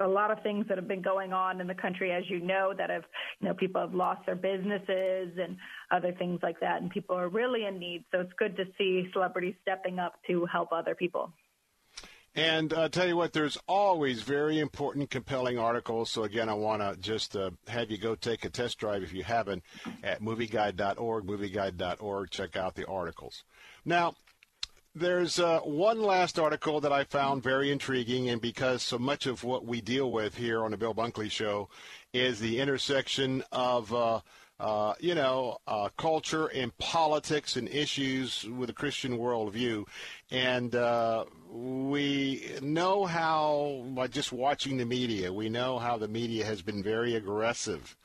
a 0.00 0.06
lot 0.06 0.30
of 0.30 0.42
things 0.42 0.66
that 0.68 0.78
have 0.78 0.88
been 0.88 1.02
going 1.02 1.32
on 1.32 1.60
in 1.60 1.66
the 1.66 1.74
country, 1.74 2.12
as 2.12 2.24
you 2.28 2.40
know, 2.40 2.72
that 2.76 2.90
have, 2.90 3.04
you 3.40 3.48
know, 3.48 3.54
people 3.54 3.80
have 3.80 3.94
lost 3.94 4.26
their 4.26 4.36
businesses 4.36 5.32
and 5.38 5.56
other 5.90 6.12
things 6.12 6.40
like 6.42 6.60
that, 6.60 6.80
and 6.80 6.90
people 6.90 7.16
are 7.16 7.28
really 7.28 7.64
in 7.64 7.78
need. 7.78 8.04
So 8.12 8.20
it's 8.20 8.32
good 8.38 8.56
to 8.56 8.64
see 8.76 9.08
celebrities 9.12 9.54
stepping 9.62 9.98
up 9.98 10.14
to 10.26 10.46
help 10.46 10.72
other 10.72 10.94
people. 10.94 11.32
And 12.34 12.72
uh, 12.72 12.88
tell 12.88 13.08
you 13.08 13.16
what, 13.16 13.32
there's 13.32 13.58
always 13.66 14.22
very 14.22 14.60
important, 14.60 15.10
compelling 15.10 15.58
articles. 15.58 16.10
So 16.10 16.22
again, 16.22 16.48
I 16.48 16.54
want 16.54 16.82
to 16.82 16.96
just 17.00 17.34
uh, 17.34 17.50
have 17.66 17.90
you 17.90 17.98
go 17.98 18.14
take 18.14 18.44
a 18.44 18.50
test 18.50 18.78
drive 18.78 19.02
if 19.02 19.12
you 19.12 19.24
haven't 19.24 19.64
at 20.04 20.22
movieguide.org, 20.22 21.26
movieguide.org. 21.26 22.30
Check 22.30 22.56
out 22.56 22.76
the 22.76 22.86
articles. 22.86 23.42
Now, 23.84 24.14
there's 24.94 25.38
uh, 25.38 25.60
one 25.60 26.02
last 26.02 26.38
article 26.38 26.80
that 26.80 26.92
I 26.92 27.04
found 27.04 27.42
very 27.42 27.70
intriguing, 27.70 28.28
and 28.30 28.40
because 28.40 28.82
so 28.82 28.98
much 28.98 29.26
of 29.26 29.44
what 29.44 29.64
we 29.64 29.80
deal 29.80 30.10
with 30.10 30.36
here 30.36 30.64
on 30.64 30.70
the 30.70 30.76
Bill 30.76 30.94
Bunkley 30.94 31.30
Show 31.30 31.68
is 32.12 32.40
the 32.40 32.58
intersection 32.58 33.44
of, 33.52 33.92
uh, 33.92 34.20
uh, 34.58 34.94
you 34.98 35.14
know, 35.14 35.58
uh, 35.66 35.88
culture 35.96 36.46
and 36.46 36.76
politics 36.78 37.56
and 37.56 37.68
issues 37.68 38.44
with 38.44 38.70
a 38.70 38.74
Christian 38.74 39.18
worldview. 39.18 39.86
And 40.30 40.74
uh, 40.74 41.26
we 41.50 42.44
know 42.60 43.04
how, 43.04 43.84
by 43.94 44.08
just 44.08 44.32
watching 44.32 44.78
the 44.78 44.86
media, 44.86 45.32
we 45.32 45.48
know 45.48 45.78
how 45.78 45.96
the 45.98 46.08
media 46.08 46.44
has 46.44 46.62
been 46.62 46.82
very 46.82 47.14
aggressive 47.14 47.96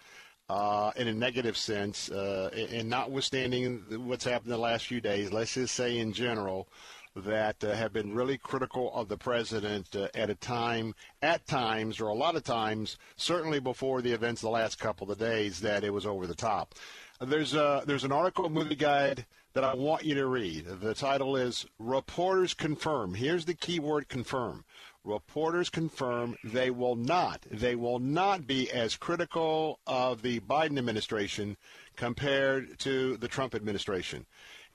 uh, 0.53 0.91
in 0.97 1.07
a 1.07 1.13
negative 1.13 1.57
sense, 1.57 2.11
uh, 2.11 2.51
and 2.69 2.87
notwithstanding 2.87 3.83
what's 4.05 4.23
happened 4.23 4.51
the 4.51 4.57
last 4.57 4.85
few 4.85 5.01
days, 5.01 5.33
let's 5.33 5.55
just 5.55 5.73
say 5.73 5.97
in 5.97 6.13
general 6.13 6.67
that 7.15 7.63
uh, 7.63 7.73
have 7.73 7.91
been 7.91 8.13
really 8.13 8.37
critical 8.37 8.93
of 8.93 9.07
the 9.07 9.17
president 9.17 9.95
uh, 9.95 10.07
at 10.13 10.29
a 10.29 10.35
time, 10.35 10.93
at 11.23 11.43
times, 11.47 11.99
or 11.99 12.09
a 12.09 12.13
lot 12.13 12.35
of 12.35 12.43
times, 12.43 12.97
certainly 13.15 13.59
before 13.59 14.03
the 14.03 14.11
events 14.11 14.41
of 14.41 14.47
the 14.47 14.51
last 14.51 14.77
couple 14.77 15.11
of 15.11 15.17
days, 15.17 15.59
that 15.59 15.83
it 15.83 15.91
was 15.91 16.05
over 16.05 16.27
the 16.27 16.35
top. 16.35 16.75
There's 17.19 17.55
a, 17.55 17.81
there's 17.87 18.03
an 18.03 18.11
article, 18.11 18.47
movie 18.47 18.75
guide 18.75 19.25
that 19.53 19.63
I 19.63 19.73
want 19.73 20.03
you 20.03 20.13
to 20.15 20.27
read. 20.27 20.65
The 20.81 20.93
title 20.93 21.35
is 21.35 21.65
"Reporters 21.79 22.53
Confirm." 22.53 23.15
Here's 23.15 23.45
the 23.45 23.55
key 23.55 23.79
word: 23.79 24.07
confirm. 24.07 24.65
Reporters 25.05 25.69
confirm 25.69 26.37
they 26.45 26.69
will 26.69 26.95
not, 26.95 27.45
they 27.51 27.75
will 27.75 27.99
not 27.99 28.47
be 28.47 28.71
as 28.71 28.95
critical 28.95 29.79
of 29.85 30.21
the 30.21 30.39
Biden 30.39 30.77
administration 30.77 31.57
compared 31.97 32.79
to 32.79 33.17
the 33.17 33.27
Trump 33.27 33.53
administration. 33.53 34.25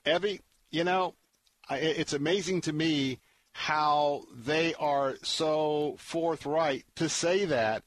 Evie, 0.05 0.41
you 0.69 0.83
know, 0.83 1.15
it's 1.71 2.13
amazing 2.13 2.61
to 2.61 2.73
me 2.73 3.19
how 3.53 4.23
they 4.33 4.75
are 4.75 5.15
so 5.23 5.95
forthright 5.97 6.85
to 6.95 7.09
say 7.09 7.45
that 7.45 7.83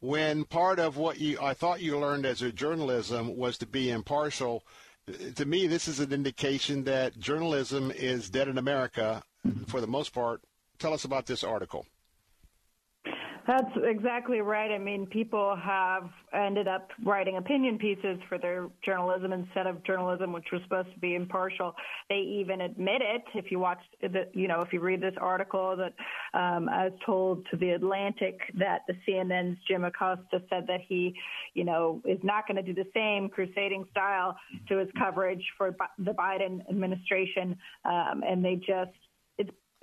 when 0.00 0.44
part 0.44 0.78
of 0.78 0.96
what 0.96 1.18
you 1.18 1.38
I 1.40 1.54
thought 1.54 1.80
you 1.80 1.98
learned 1.98 2.26
as 2.26 2.42
a 2.42 2.52
journalism 2.52 3.36
was 3.36 3.56
to 3.58 3.66
be 3.66 3.90
impartial. 3.90 4.64
To 5.36 5.44
me, 5.44 5.66
this 5.66 5.88
is 5.88 6.00
an 6.00 6.12
indication 6.12 6.84
that 6.84 7.18
journalism 7.18 7.90
is 7.90 8.28
dead 8.28 8.48
in 8.48 8.58
America 8.58 9.22
mm-hmm. 9.46 9.64
for 9.64 9.80
the 9.80 9.86
most 9.86 10.12
part 10.12 10.42
Tell 10.78 10.92
us 10.92 11.04
about 11.04 11.26
this 11.26 11.44
article. 11.44 11.86
That's 13.46 13.70
exactly 13.82 14.40
right. 14.40 14.70
I 14.70 14.78
mean, 14.78 15.06
people 15.06 15.54
have 15.62 16.08
ended 16.32 16.66
up 16.66 16.90
writing 17.04 17.36
opinion 17.36 17.76
pieces 17.76 18.18
for 18.26 18.38
their 18.38 18.68
journalism 18.82 19.34
instead 19.34 19.66
of 19.66 19.84
journalism, 19.84 20.32
which 20.32 20.46
was 20.50 20.62
supposed 20.62 20.92
to 20.94 20.98
be 20.98 21.14
impartial. 21.14 21.74
They 22.08 22.20
even 22.40 22.62
admit 22.62 23.02
it. 23.02 23.22
If 23.34 23.50
you 23.50 23.58
watch 23.58 23.80
the, 24.00 24.28
you 24.32 24.48
know, 24.48 24.62
if 24.62 24.72
you 24.72 24.80
read 24.80 25.02
this 25.02 25.14
article 25.20 25.76
that 25.76 25.92
um, 26.38 26.70
I 26.70 26.84
was 26.84 26.98
told 27.04 27.46
to 27.50 27.58
the 27.58 27.70
Atlantic 27.70 28.38
that 28.58 28.80
the 28.88 28.94
CNN's 29.06 29.58
Jim 29.68 29.84
Acosta 29.84 30.42
said 30.48 30.66
that 30.68 30.80
he, 30.88 31.14
you 31.52 31.64
know, 31.64 32.00
is 32.06 32.20
not 32.22 32.48
going 32.48 32.56
to 32.56 32.62
do 32.62 32.72
the 32.72 32.88
same 32.94 33.28
crusading 33.28 33.84
style 33.90 34.38
to 34.68 34.78
his 34.78 34.88
coverage 34.98 35.44
for 35.58 35.76
the 35.98 36.12
Biden 36.12 36.66
administration, 36.70 37.58
um, 37.84 38.22
and 38.26 38.42
they 38.42 38.56
just 38.56 38.90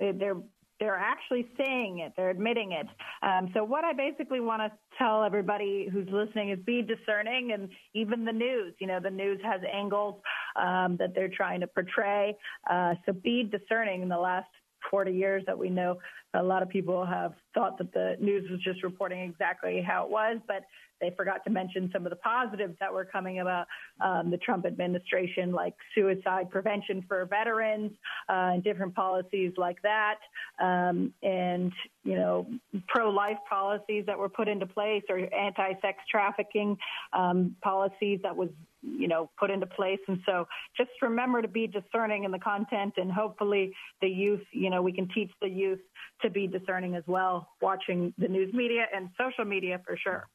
they're 0.00 0.36
they're 0.82 0.96
actually 0.96 1.46
saying 1.56 2.00
it, 2.00 2.12
they're 2.16 2.30
admitting 2.30 2.72
it. 2.72 2.88
Um, 3.22 3.50
so, 3.54 3.62
what 3.62 3.84
I 3.84 3.92
basically 3.92 4.40
want 4.40 4.62
to 4.62 4.72
tell 4.98 5.22
everybody 5.22 5.88
who's 5.92 6.08
listening 6.10 6.50
is 6.50 6.58
be 6.66 6.82
discerning, 6.82 7.52
and 7.52 7.68
even 7.94 8.24
the 8.24 8.32
news. 8.32 8.74
You 8.80 8.88
know, 8.88 8.98
the 8.98 9.10
news 9.10 9.38
has 9.44 9.60
angles 9.72 10.20
um, 10.56 10.96
that 10.98 11.14
they're 11.14 11.28
trying 11.28 11.60
to 11.60 11.68
portray. 11.68 12.36
Uh, 12.68 12.94
so, 13.06 13.12
be 13.12 13.44
discerning. 13.44 14.02
In 14.02 14.08
the 14.08 14.18
last 14.18 14.48
40 14.92 15.10
years 15.10 15.42
that 15.46 15.58
we 15.58 15.70
know, 15.70 15.98
a 16.34 16.42
lot 16.42 16.62
of 16.62 16.68
people 16.68 17.04
have 17.04 17.32
thought 17.54 17.78
that 17.78 17.92
the 17.92 18.16
news 18.20 18.48
was 18.50 18.60
just 18.60 18.84
reporting 18.84 19.20
exactly 19.20 19.82
how 19.82 20.04
it 20.04 20.10
was, 20.10 20.38
but 20.46 20.64
they 21.00 21.10
forgot 21.16 21.42
to 21.44 21.50
mention 21.50 21.90
some 21.92 22.06
of 22.06 22.10
the 22.10 22.16
positives 22.16 22.76
that 22.78 22.92
were 22.92 23.04
coming 23.04 23.40
about 23.40 23.66
um, 24.00 24.30
the 24.30 24.36
Trump 24.36 24.64
administration, 24.64 25.50
like 25.50 25.74
suicide 25.94 26.48
prevention 26.50 27.04
for 27.08 27.26
veterans 27.26 27.90
uh, 28.28 28.52
and 28.54 28.62
different 28.62 28.94
policies 28.94 29.52
like 29.56 29.82
that, 29.82 30.18
um, 30.60 31.12
and 31.22 31.72
you 32.04 32.14
know 32.14 32.46
pro-life 32.86 33.38
policies 33.50 34.04
that 34.06 34.16
were 34.16 34.28
put 34.28 34.46
into 34.46 34.66
place 34.66 35.02
or 35.08 35.18
anti-sex 35.34 35.98
trafficking 36.08 36.78
um, 37.12 37.56
policies 37.62 38.20
that 38.22 38.36
was 38.36 38.48
you 38.82 39.08
know 39.08 39.30
put 39.38 39.50
into 39.50 39.66
place. 39.66 40.00
And 40.08 40.20
so 40.26 40.46
just 40.76 40.90
remember 41.00 41.42
to 41.42 41.48
be 41.48 41.66
discerning 41.66 42.24
in 42.24 42.30
the 42.30 42.38
content, 42.38 42.94
and 42.96 43.10
hopefully 43.10 43.72
the 44.00 44.08
youth, 44.08 44.42
you 44.52 44.70
know, 44.70 44.82
we 44.82 44.92
can 44.92 45.08
teach 45.14 45.30
the 45.40 45.48
youth 45.48 45.80
to 46.22 46.30
be 46.30 46.46
discerning 46.46 46.94
as 46.94 47.04
well, 47.06 47.48
watching 47.60 48.12
the 48.18 48.28
news 48.28 48.52
media 48.52 48.86
and 48.94 49.08
social 49.18 49.44
media 49.44 49.80
for 49.86 49.96
sure. 49.96 50.28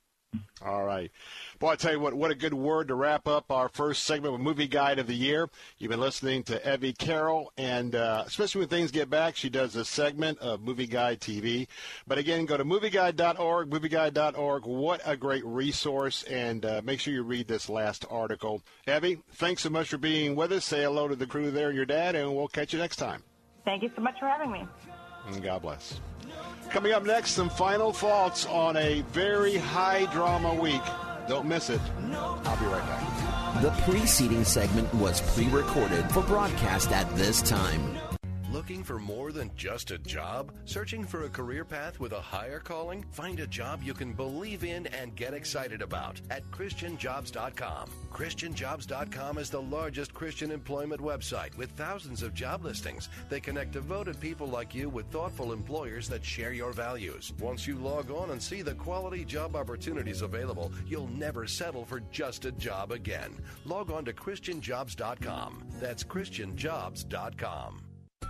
All 0.65 0.83
right. 0.83 1.11
Boy, 1.59 1.69
I 1.69 1.75
tell 1.75 1.91
you 1.91 1.99
what, 1.99 2.13
what 2.13 2.31
a 2.31 2.35
good 2.35 2.53
word 2.53 2.87
to 2.87 2.95
wrap 2.95 3.27
up 3.27 3.51
our 3.51 3.69
first 3.69 4.03
segment 4.03 4.33
of 4.33 4.41
Movie 4.41 4.67
Guide 4.67 4.99
of 4.99 5.07
the 5.07 5.15
Year. 5.15 5.49
You've 5.77 5.91
been 5.91 5.99
listening 5.99 6.43
to 6.43 6.73
Evie 6.73 6.93
Carroll, 6.93 7.51
and 7.57 7.93
uh, 7.95 8.23
especially 8.25 8.59
when 8.59 8.69
things 8.69 8.91
get 8.91 9.09
back, 9.09 9.35
she 9.35 9.49
does 9.49 9.75
a 9.75 9.85
segment 9.85 10.39
of 10.39 10.61
Movie 10.61 10.87
Guide 10.87 11.21
TV. 11.21 11.67
But 12.07 12.17
again, 12.17 12.45
go 12.45 12.57
to 12.57 12.65
movieguide.org, 12.65 13.69
movieguide.org. 13.69 14.65
What 14.65 15.01
a 15.05 15.15
great 15.15 15.45
resource, 15.45 16.23
and 16.23 16.65
uh, 16.65 16.81
make 16.83 16.99
sure 16.99 17.13
you 17.13 17.23
read 17.23 17.47
this 17.47 17.69
last 17.69 18.05
article. 18.09 18.63
Evie, 18.87 19.19
thanks 19.33 19.61
so 19.61 19.69
much 19.69 19.89
for 19.89 19.97
being 19.97 20.35
with 20.35 20.51
us. 20.51 20.65
Say 20.65 20.83
hello 20.83 21.07
to 21.07 21.15
the 21.15 21.27
crew 21.27 21.51
there 21.51 21.67
and 21.67 21.77
your 21.77 21.85
dad, 21.85 22.15
and 22.15 22.35
we'll 22.35 22.47
catch 22.47 22.73
you 22.73 22.79
next 22.79 22.97
time. 22.97 23.23
Thank 23.63 23.83
you 23.83 23.91
so 23.95 24.01
much 24.01 24.15
for 24.19 24.27
having 24.27 24.51
me. 24.51 24.65
And 25.27 25.43
God 25.43 25.61
bless. 25.61 25.99
Coming 26.69 26.91
up 26.91 27.05
next, 27.05 27.31
some 27.31 27.49
final 27.49 27.93
thoughts 27.93 28.45
on 28.45 28.75
a 28.77 29.01
very 29.11 29.57
high 29.57 30.05
drama 30.11 30.53
week. 30.53 30.81
Don't 31.27 31.45
miss 31.45 31.69
it. 31.69 31.81
I'll 32.11 32.57
be 32.57 32.65
right 32.65 32.85
back. 32.87 33.61
The 33.61 33.71
preceding 33.83 34.43
segment 34.43 34.93
was 34.95 35.21
pre 35.33 35.47
recorded 35.47 36.09
for 36.11 36.21
broadcast 36.23 36.91
at 36.91 37.09
this 37.15 37.41
time. 37.41 37.97
Looking 38.57 38.83
for 38.83 38.97
more 38.97 39.31
than 39.31 39.51
just 39.55 39.91
a 39.91 39.99
job? 39.99 40.51
Searching 40.65 41.03
for 41.03 41.25
a 41.25 41.29
career 41.29 41.63
path 41.63 41.99
with 41.99 42.11
a 42.13 42.19
higher 42.19 42.57
calling? 42.57 43.05
Find 43.11 43.39
a 43.39 43.45
job 43.45 43.83
you 43.83 43.93
can 43.93 44.13
believe 44.13 44.63
in 44.63 44.87
and 44.87 45.15
get 45.15 45.35
excited 45.35 45.83
about 45.83 46.19
at 46.31 46.41
ChristianJobs.com. 46.49 47.91
ChristianJobs.com 48.09 49.37
is 49.37 49.51
the 49.51 49.61
largest 49.61 50.11
Christian 50.15 50.49
employment 50.49 50.99
website 50.99 51.55
with 51.55 51.69
thousands 51.73 52.23
of 52.23 52.33
job 52.33 52.65
listings. 52.65 53.09
They 53.29 53.39
connect 53.39 53.73
devoted 53.73 54.19
people 54.19 54.47
like 54.47 54.73
you 54.73 54.89
with 54.89 55.11
thoughtful 55.11 55.53
employers 55.53 56.09
that 56.09 56.25
share 56.25 56.51
your 56.51 56.71
values. 56.73 57.33
Once 57.39 57.67
you 57.67 57.75
log 57.75 58.09
on 58.09 58.31
and 58.31 58.41
see 58.41 58.63
the 58.63 58.73
quality 58.73 59.23
job 59.23 59.55
opportunities 59.55 60.23
available, 60.23 60.71
you'll 60.87 61.09
never 61.09 61.45
settle 61.45 61.85
for 61.85 61.99
just 62.11 62.45
a 62.45 62.51
job 62.53 62.91
again. 62.91 63.37
Log 63.65 63.91
on 63.91 64.03
to 64.05 64.13
ChristianJobs.com. 64.13 65.63
That's 65.79 66.03
ChristianJobs.com. 66.03 67.86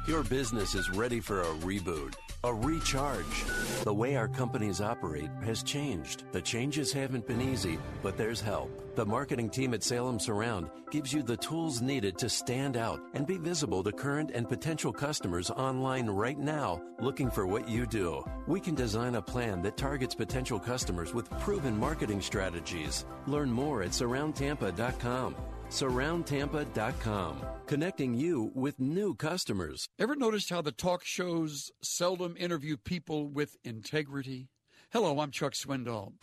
Your 0.08 0.24
business 0.24 0.74
is 0.74 0.90
ready 0.90 1.20
for 1.20 1.42
a 1.42 1.54
reboot, 1.56 2.14
a 2.46 2.54
recharge. 2.54 3.44
The 3.84 3.94
way 3.94 4.16
our 4.16 4.30
companies 4.30 4.80
operate 4.80 5.30
has 5.44 5.64
changed. 5.64 6.24
The 6.32 6.42
changes 6.42 6.94
haven't 6.94 7.28
been 7.28 7.42
easy, 7.42 7.78
but 8.02 8.16
there's 8.16 8.40
help. 8.40 8.96
The 8.96 9.06
marketing 9.06 9.50
team 9.50 9.74
at 9.74 9.84
Salem 9.84 10.18
Surround 10.18 10.70
gives 10.92 11.12
you 11.12 11.24
the 11.24 11.36
tools 11.36 11.82
needed 11.82 12.18
to 12.20 12.30
stand 12.30 12.78
out 12.78 13.02
and 13.16 13.28
be 13.28 13.38
visible 13.38 13.84
to 13.84 13.92
current 13.92 14.32
and 14.34 14.48
potential 14.48 14.94
customers 14.94 15.52
online 15.52 16.08
right 16.08 16.40
now 16.40 16.82
looking 17.02 17.30
for 17.30 17.46
what 17.46 17.68
you 17.68 17.86
do. 17.86 18.24
We 18.48 18.62
can 18.62 18.76
design 18.76 19.16
a 19.16 19.22
plan 19.22 19.62
that 19.64 19.76
targets 19.76 20.16
potential 20.16 20.58
customers 20.58 21.14
with 21.14 21.30
proven 21.42 21.78
marketing 21.78 22.22
strategies. 22.22 23.06
Learn 23.26 23.52
more 23.52 23.84
at 23.84 23.92
surroundtampa.com. 23.92 25.36
SurroundTampa.com, 25.70 27.42
connecting 27.66 28.14
you 28.14 28.52
with 28.56 28.80
new 28.80 29.14
customers. 29.16 29.90
Ever 30.00 30.16
noticed 30.16 30.50
how 30.50 30.62
the 30.62 30.72
talk 30.72 31.04
shows 31.04 31.72
seldom 31.82 32.36
interview 32.38 32.78
people 32.78 33.28
with 33.28 33.58
integrity? 33.66 34.48
Hello, 34.92 35.20
I'm 35.20 35.32
Chuck 35.32 35.54
Swindoll. 35.54 36.14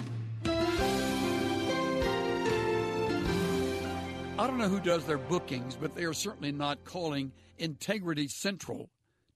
I 4.36 4.46
don't 4.46 4.58
know 4.58 4.68
who 4.68 4.80
does 4.80 5.04
their 5.04 5.18
bookings, 5.18 5.76
but 5.76 5.94
they 5.94 6.04
are 6.04 6.14
certainly 6.14 6.50
not 6.50 6.84
calling 6.84 7.30
integrity 7.58 8.28
central 8.28 8.88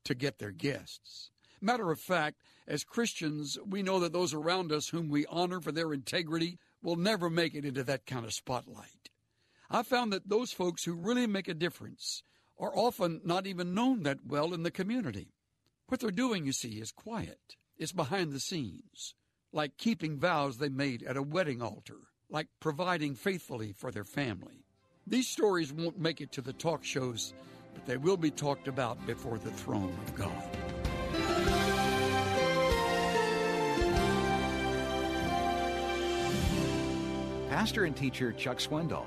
to 0.05 0.15
get 0.15 0.39
their 0.39 0.51
guests. 0.51 1.31
Matter 1.61 1.91
of 1.91 2.01
fact, 2.01 2.43
as 2.67 2.83
Christians, 2.83 3.59
we 3.67 3.83
know 3.83 4.01
that 4.01 4.13
those 4.13 4.33
around 4.33 4.73
us 4.73 4.89
whom 4.89 5.09
we 5.09 5.27
honor 5.27 5.61
for 5.61 5.71
their 5.71 5.93
integrity 5.93 6.59
will 6.83 6.97
never 6.97 7.29
make 7.29 7.55
it 7.55 7.65
into 7.65 7.85
that 7.85 8.07
kind 8.07 8.25
of 8.25 8.33
spotlight. 8.33 8.98
I 9.71 9.83
found 9.83 10.13
that 10.15 10.29
those 10.29 10.51
folks 10.51 10.85
who 10.85 10.95
really 10.95 11.27
make 11.27 11.47
a 11.47 11.55
difference 11.55 12.23
are 12.59 12.75
often 12.75 13.21
not 13.23 13.47
even 13.47 13.75
known 13.75 14.03
that 14.05 14.27
well 14.27 14.55
in 14.55 14.63
the 14.63 14.71
community. 14.71 15.35
What 15.89 16.01
they're 16.01 16.11
doing, 16.11 16.47
you 16.47 16.53
see, 16.53 16.81
is 16.81 16.91
quiet. 16.91 17.57
It's 17.77 17.93
behind 17.93 18.33
the 18.33 18.41
scenes, 18.41 19.15
like 19.53 19.77
keeping 19.77 20.19
vows 20.19 20.57
they 20.57 20.71
made 20.71 21.03
at 21.03 21.19
a 21.19 21.23
wedding 21.23 21.61
altar, 21.61 21.99
like 22.31 22.49
providing 22.61 23.15
faithfully 23.15 23.73
for 23.73 23.91
their 23.91 24.05
family. 24.05 24.65
These 25.07 25.29
stories 25.29 25.73
won't 25.73 25.99
make 25.99 26.23
it 26.23 26.33
to 26.33 26.41
the 26.41 26.55
talk 26.55 26.83
shows, 26.83 27.35
but 27.75 27.85
they 27.85 27.99
will 27.99 28.17
be 28.17 28.31
talked 28.31 28.69
about 28.69 29.07
before 29.07 29.39
the 29.39 29.51
throne 29.51 29.95
of 30.07 30.15
God. 30.15 30.49
Pastor 37.51 37.85
and 37.85 37.97
teacher 37.97 38.33
Chuck 38.33 38.59
Swindoll. 38.59 39.07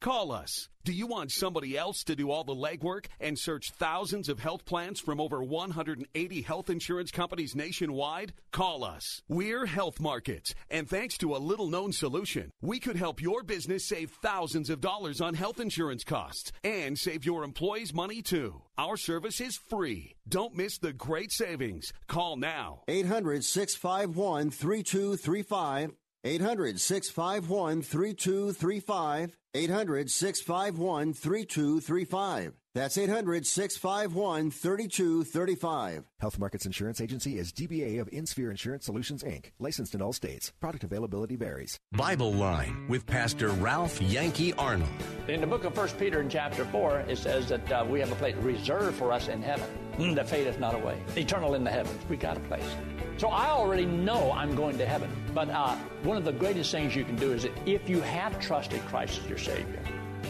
Call 0.00 0.32
us. 0.32 0.70
Do 0.82 0.94
you 0.94 1.06
want 1.06 1.30
somebody 1.30 1.76
else 1.76 2.04
to 2.04 2.16
do 2.16 2.30
all 2.30 2.42
the 2.42 2.54
legwork 2.54 3.04
and 3.20 3.38
search 3.38 3.70
thousands 3.72 4.30
of 4.30 4.40
health 4.40 4.64
plans 4.64 4.98
from 4.98 5.20
over 5.20 5.42
180 5.42 6.40
health 6.40 6.70
insurance 6.70 7.10
companies 7.10 7.54
nationwide? 7.54 8.32
Call 8.50 8.82
us. 8.82 9.20
We're 9.28 9.66
Health 9.66 10.00
Markets, 10.00 10.54
and 10.70 10.88
thanks 10.88 11.18
to 11.18 11.36
a 11.36 11.36
little 11.36 11.68
known 11.68 11.92
solution, 11.92 12.50
we 12.62 12.80
could 12.80 12.96
help 12.96 13.20
your 13.20 13.42
business 13.42 13.86
save 13.86 14.10
thousands 14.22 14.70
of 14.70 14.80
dollars 14.80 15.20
on 15.20 15.34
health 15.34 15.60
insurance 15.60 16.02
costs 16.02 16.50
and 16.64 16.98
save 16.98 17.26
your 17.26 17.44
employees 17.44 17.92
money 17.92 18.22
too. 18.22 18.62
Our 18.78 18.96
service 18.96 19.38
is 19.42 19.58
free. 19.68 20.16
Don't 20.26 20.56
miss 20.56 20.78
the 20.78 20.94
great 20.94 21.30
savings. 21.30 21.92
Call 22.08 22.36
now. 22.36 22.84
800 22.88 23.44
651 23.44 24.50
3235. 24.50 25.90
800 26.24 26.80
651 26.80 27.82
3235. 27.82 29.36
800 29.52 30.10
651 30.10 31.12
3235. 31.14 32.54
That's 32.72 32.96
800 32.96 33.44
651 33.46 34.52
3235. 34.52 36.04
Health 36.20 36.38
Markets 36.38 36.66
Insurance 36.66 37.00
Agency 37.00 37.36
is 37.36 37.52
DBA 37.52 38.00
of 38.00 38.08
InSphere 38.10 38.50
Insurance 38.50 38.84
Solutions, 38.84 39.24
Inc., 39.24 39.46
licensed 39.58 39.94
in 39.96 40.02
all 40.02 40.12
states. 40.12 40.52
Product 40.60 40.84
availability 40.84 41.34
varies. 41.34 41.80
Bible 41.90 42.32
Line 42.32 42.86
with 42.88 43.06
Pastor 43.06 43.48
Ralph 43.48 44.00
Yankee 44.00 44.52
Arnold. 44.52 44.88
In 45.26 45.40
the 45.40 45.48
book 45.48 45.64
of 45.64 45.76
1 45.76 45.88
Peter 45.98 46.20
in 46.20 46.28
chapter 46.28 46.64
4, 46.66 47.00
it 47.08 47.18
says 47.18 47.48
that 47.48 47.72
uh, 47.72 47.84
we 47.88 47.98
have 47.98 48.12
a 48.12 48.16
place 48.16 48.36
reserved 48.36 48.96
for 48.96 49.10
us 49.10 49.26
in 49.26 49.42
heaven 49.42 49.66
mm, 49.96 50.14
that 50.14 50.28
fadeth 50.28 50.60
not 50.60 50.74
away. 50.74 51.02
Eternal 51.16 51.54
in 51.54 51.64
the 51.64 51.70
heavens. 51.70 52.00
We 52.08 52.16
got 52.16 52.36
a 52.36 52.40
place. 52.40 52.76
So 53.20 53.28
I 53.28 53.50
already 53.50 53.84
know 53.84 54.32
I'm 54.32 54.54
going 54.54 54.78
to 54.78 54.86
heaven. 54.86 55.10
But 55.34 55.50
uh, 55.50 55.76
one 56.04 56.16
of 56.16 56.24
the 56.24 56.32
greatest 56.32 56.72
things 56.72 56.96
you 56.96 57.04
can 57.04 57.16
do 57.16 57.34
is 57.34 57.42
that 57.42 57.52
if 57.66 57.86
you 57.86 58.00
have 58.00 58.40
trusted 58.40 58.80
Christ 58.86 59.20
as 59.22 59.28
your 59.28 59.36
Savior, 59.36 59.82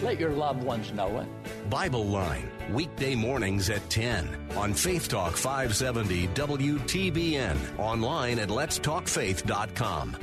let 0.02 0.18
your 0.18 0.32
loved 0.32 0.64
ones 0.64 0.92
know 0.92 1.20
it. 1.20 1.70
Bible 1.70 2.04
Line, 2.04 2.50
weekday 2.72 3.14
mornings 3.14 3.70
at 3.70 3.88
10 3.90 4.28
on 4.56 4.74
Faith 4.74 5.06
Talk 5.06 5.36
570 5.36 6.26
WTBN, 6.34 7.78
online 7.78 8.40
at 8.40 8.48
letstalkfaith.com. 8.48 10.16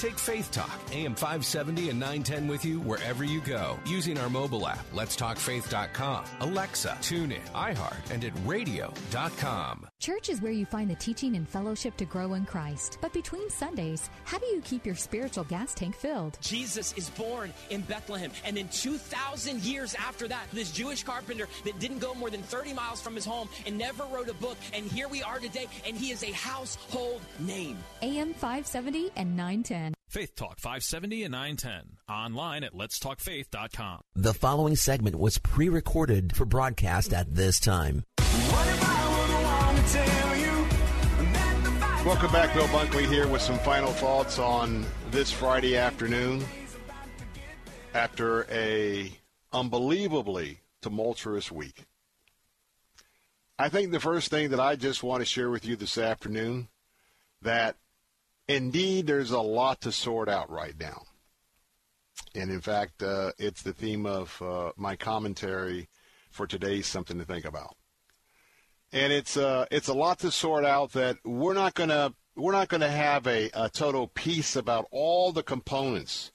Take 0.00 0.18
Faith 0.18 0.50
Talk, 0.50 0.80
AM 0.92 1.14
570 1.14 1.90
and 1.90 2.00
910 2.00 2.48
with 2.48 2.64
you 2.64 2.80
wherever 2.80 3.22
you 3.22 3.42
go 3.42 3.78
using 3.84 4.16
our 4.16 4.30
mobile 4.30 4.66
app, 4.66 4.90
letstalkfaith.com, 4.92 6.24
Alexa, 6.40 6.96
TuneIn, 7.02 7.46
iHeart, 7.50 8.10
and 8.10 8.24
at 8.24 8.32
radio.com. 8.46 9.86
Church 9.98 10.30
is 10.30 10.40
where 10.40 10.52
you 10.52 10.64
find 10.64 10.90
the 10.90 10.94
teaching 10.94 11.36
and 11.36 11.46
fellowship 11.46 11.94
to 11.98 12.06
grow 12.06 12.32
in 12.32 12.46
Christ. 12.46 12.96
But 13.02 13.12
between 13.12 13.50
Sundays, 13.50 14.08
how 14.24 14.38
do 14.38 14.46
you 14.46 14.62
keep 14.62 14.86
your 14.86 14.94
spiritual 14.94 15.44
gas 15.44 15.74
tank 15.74 15.94
filled? 15.94 16.38
Jesus 16.40 16.94
is 16.94 17.10
born 17.10 17.52
in 17.68 17.82
Bethlehem. 17.82 18.30
And 18.46 18.56
then 18.56 18.70
2,000 18.70 19.60
years 19.60 19.94
after 19.96 20.26
that, 20.28 20.46
this 20.54 20.72
Jewish 20.72 21.02
carpenter 21.02 21.46
that 21.66 21.78
didn't 21.78 21.98
go 21.98 22.14
more 22.14 22.30
than 22.30 22.40
30 22.40 22.72
miles 22.72 23.02
from 23.02 23.14
his 23.14 23.26
home 23.26 23.50
and 23.66 23.76
never 23.76 24.04
wrote 24.04 24.30
a 24.30 24.34
book. 24.34 24.56
And 24.72 24.86
here 24.86 25.08
we 25.08 25.22
are 25.22 25.40
today, 25.40 25.66
and 25.86 25.94
he 25.94 26.10
is 26.10 26.24
a 26.24 26.32
household 26.32 27.20
name. 27.38 27.76
AM 28.00 28.32
570 28.32 29.10
and 29.16 29.36
910. 29.36 29.89
Faith 30.10 30.34
Talk 30.34 30.58
570 30.58 31.22
and 31.22 31.30
910. 31.30 31.98
Online 32.08 32.64
at 32.64 32.74
letstalkfaith.com. 32.74 34.00
The 34.16 34.34
following 34.34 34.74
segment 34.74 35.16
was 35.16 35.38
pre 35.38 35.68
recorded 35.68 36.34
for 36.34 36.44
broadcast 36.44 37.14
at 37.14 37.32
this 37.32 37.60
time. 37.60 38.02
Welcome 42.04 42.32
back, 42.32 42.52
Bill 42.54 42.66
Bunkley 42.66 43.06
here 43.06 43.28
with 43.28 43.40
some 43.40 43.60
final 43.60 43.92
thoughts 43.92 44.40
on 44.40 44.84
this 45.12 45.30
Friday 45.30 45.76
afternoon. 45.76 46.44
After 47.94 48.48
a 48.50 49.12
unbelievably 49.52 50.58
tumultuous 50.82 51.52
week, 51.52 51.84
I 53.60 53.68
think 53.68 53.92
the 53.92 54.00
first 54.00 54.28
thing 54.28 54.50
that 54.50 54.58
I 54.58 54.74
just 54.74 55.04
want 55.04 55.20
to 55.20 55.24
share 55.24 55.50
with 55.50 55.64
you 55.64 55.76
this 55.76 55.98
afternoon 55.98 56.66
that 57.42 57.76
indeed 58.50 59.06
there's 59.06 59.30
a 59.30 59.40
lot 59.40 59.80
to 59.82 59.92
sort 59.92 60.28
out 60.28 60.50
right 60.50 60.74
now, 60.78 61.02
and 62.34 62.50
in 62.50 62.60
fact, 62.60 63.02
uh, 63.02 63.32
it's 63.38 63.62
the 63.62 63.72
theme 63.72 64.06
of 64.06 64.40
uh, 64.42 64.72
my 64.76 64.96
commentary 64.96 65.88
for 66.30 66.46
today's 66.46 66.86
something 66.86 67.18
to 67.18 67.24
think 67.24 67.44
about. 67.44 67.76
And 68.92 69.12
it's 69.12 69.36
uh, 69.36 69.66
it's 69.70 69.88
a 69.88 69.94
lot 69.94 70.18
to 70.20 70.30
sort 70.30 70.64
out 70.64 70.92
that 70.92 71.16
we're 71.24 71.54
not 71.54 71.74
gonna 71.74 72.14
we're 72.36 72.52
not 72.52 72.68
gonna 72.68 72.90
have 72.90 73.26
a, 73.26 73.50
a 73.54 73.68
total 73.68 74.08
peace 74.08 74.56
about 74.56 74.86
all 74.90 75.32
the 75.32 75.42
components 75.42 76.32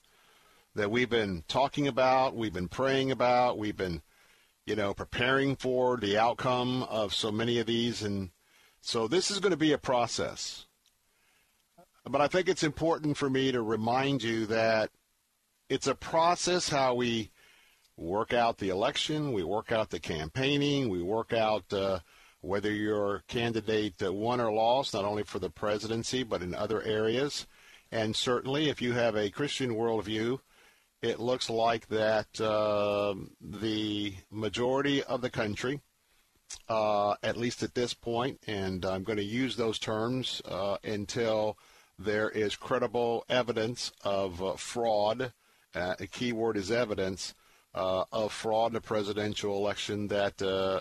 that 0.74 0.90
we've 0.90 1.10
been 1.10 1.42
talking 1.48 1.88
about, 1.88 2.36
we've 2.36 2.52
been 2.52 2.68
praying 2.68 3.10
about, 3.10 3.58
we've 3.58 3.76
been 3.76 4.02
you 4.64 4.76
know 4.76 4.94
preparing 4.94 5.56
for 5.56 5.96
the 5.96 6.16
outcome 6.16 6.82
of 6.84 7.14
so 7.14 7.30
many 7.30 7.58
of 7.58 7.66
these, 7.66 8.02
and 8.02 8.30
so 8.80 9.06
this 9.06 9.30
is 9.30 9.38
going 9.38 9.50
to 9.50 9.56
be 9.56 9.72
a 9.72 9.78
process. 9.78 10.65
But 12.08 12.20
I 12.20 12.28
think 12.28 12.48
it's 12.48 12.62
important 12.62 13.16
for 13.16 13.28
me 13.28 13.50
to 13.52 13.62
remind 13.62 14.22
you 14.22 14.46
that 14.46 14.90
it's 15.68 15.88
a 15.88 15.94
process 15.94 16.68
how 16.68 16.94
we 16.94 17.30
work 17.96 18.32
out 18.32 18.58
the 18.58 18.68
election, 18.68 19.32
we 19.32 19.42
work 19.42 19.72
out 19.72 19.90
the 19.90 19.98
campaigning, 19.98 20.88
we 20.88 21.02
work 21.02 21.32
out. 21.32 21.72
Uh, 21.72 22.00
whether 22.46 22.70
your 22.70 23.24
candidate 23.26 24.00
uh, 24.02 24.12
won 24.12 24.40
or 24.40 24.52
lost, 24.52 24.94
not 24.94 25.04
only 25.04 25.24
for 25.24 25.38
the 25.38 25.50
presidency, 25.50 26.22
but 26.22 26.42
in 26.42 26.54
other 26.54 26.80
areas. 26.82 27.46
And 27.90 28.14
certainly, 28.14 28.68
if 28.68 28.80
you 28.80 28.92
have 28.92 29.16
a 29.16 29.30
Christian 29.30 29.74
worldview, 29.74 30.38
it 31.02 31.20
looks 31.20 31.50
like 31.50 31.88
that 31.88 32.40
uh, 32.40 33.14
the 33.40 34.14
majority 34.30 35.02
of 35.02 35.20
the 35.20 35.30
country, 35.30 35.80
uh, 36.68 37.14
at 37.22 37.36
least 37.36 37.62
at 37.62 37.74
this 37.74 37.94
point, 37.94 38.40
and 38.46 38.84
I'm 38.84 39.02
going 39.02 39.18
to 39.18 39.24
use 39.24 39.56
those 39.56 39.78
terms 39.78 40.40
uh, 40.44 40.78
until 40.84 41.58
there 41.98 42.28
is 42.30 42.56
credible 42.56 43.24
evidence 43.28 43.92
of 44.04 44.42
uh, 44.42 44.56
fraud. 44.56 45.32
Uh, 45.74 45.94
a 45.98 46.06
key 46.06 46.32
word 46.32 46.56
is 46.56 46.70
evidence 46.70 47.34
uh, 47.74 48.04
of 48.10 48.32
fraud 48.32 48.72
in 48.72 48.76
a 48.76 48.80
presidential 48.80 49.56
election 49.56 50.08
that 50.08 50.40
uh, 50.40 50.80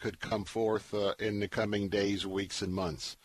could 0.00 0.20
come 0.20 0.44
forth 0.44 0.92
uh, 0.92 1.14
in 1.18 1.40
the 1.40 1.48
coming 1.48 1.88
days, 1.88 2.26
weeks, 2.26 2.60
and 2.62 2.72
months. 2.72 3.16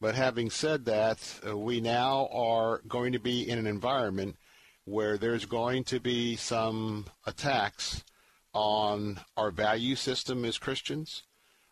But 0.00 0.14
having 0.14 0.50
said 0.50 0.84
that, 0.84 1.40
uh, 1.46 1.56
we 1.56 1.80
now 1.80 2.28
are 2.32 2.82
going 2.86 3.12
to 3.12 3.18
be 3.18 3.48
in 3.48 3.58
an 3.58 3.66
environment 3.66 4.36
where 4.84 5.18
there's 5.18 5.44
going 5.44 5.84
to 5.84 6.00
be 6.00 6.36
some 6.36 7.06
attacks 7.26 8.04
on 8.52 9.20
our 9.36 9.50
value 9.50 9.96
system 9.96 10.44
as 10.44 10.58
Christians. 10.58 11.24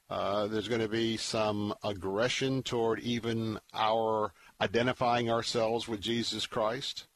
Uh, 0.09 0.47
there's 0.47 0.69
going 0.69 0.81
to 0.81 0.89
be 0.89 1.17
some 1.17 1.75
aggression 1.83 2.63
toward 2.63 3.01
even 3.01 3.59
our 3.75 4.33
identifying 4.61 5.31
ourselves 5.31 5.87
with 5.87 6.01
Jesus 6.01 6.47
Christ 6.47 7.07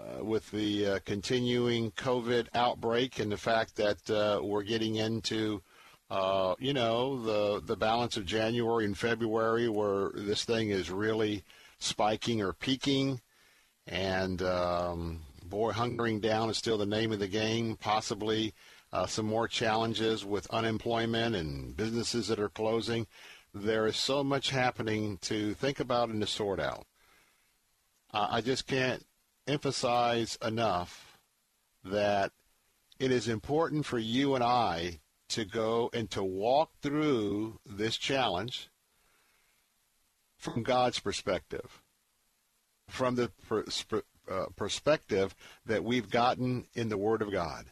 uh, 0.00 0.24
with 0.24 0.50
the 0.50 0.86
uh, 0.86 0.98
continuing 1.04 1.90
COVID 1.92 2.48
outbreak 2.54 3.18
and 3.18 3.30
the 3.30 3.36
fact 3.36 3.76
that 3.76 4.10
uh, 4.10 4.40
we're 4.42 4.62
getting 4.62 4.96
into, 4.96 5.62
uh, 6.10 6.54
you 6.58 6.72
know, 6.72 7.22
the 7.22 7.60
the 7.64 7.76
balance 7.76 8.16
of 8.16 8.26
January 8.26 8.84
and 8.84 8.96
February 8.96 9.68
where 9.68 10.10
this 10.14 10.44
thing 10.44 10.70
is 10.70 10.90
really 10.90 11.44
spiking 11.78 12.40
or 12.40 12.52
peaking, 12.52 13.20
and 13.86 14.42
um, 14.42 15.20
boy, 15.44 15.72
hunkering 15.72 16.20
down 16.20 16.50
is 16.50 16.56
still 16.56 16.78
the 16.78 16.86
name 16.86 17.12
of 17.12 17.18
the 17.18 17.28
game. 17.28 17.76
Possibly 17.76 18.54
uh, 18.92 19.06
some 19.06 19.26
more 19.26 19.48
challenges 19.48 20.24
with 20.24 20.50
unemployment 20.50 21.36
and 21.36 21.76
businesses 21.76 22.28
that 22.28 22.40
are 22.40 22.48
closing. 22.48 23.06
There 23.52 23.86
is 23.86 23.96
so 23.96 24.22
much 24.22 24.50
happening 24.50 25.18
to 25.22 25.54
think 25.54 25.80
about 25.80 26.08
and 26.08 26.20
to 26.20 26.26
sort 26.26 26.60
out. 26.60 26.86
I 28.12 28.40
just 28.40 28.66
can't 28.66 29.04
emphasize 29.46 30.38
enough 30.44 31.18
that 31.84 32.32
it 32.98 33.10
is 33.10 33.28
important 33.28 33.86
for 33.86 33.98
you 33.98 34.34
and 34.34 34.44
I 34.44 35.00
to 35.30 35.44
go 35.44 35.90
and 35.92 36.10
to 36.10 36.22
walk 36.22 36.72
through 36.80 37.60
this 37.64 37.96
challenge 37.96 38.68
from 40.36 40.62
God's 40.62 40.98
perspective, 40.98 41.82
from 42.88 43.14
the 43.14 43.30
uh, 44.30 44.46
perspective 44.56 45.34
that 45.66 45.84
we've 45.84 46.10
gotten 46.10 46.66
in 46.74 46.88
the 46.88 46.98
Word 46.98 47.22
of 47.22 47.30
God. 47.30 47.66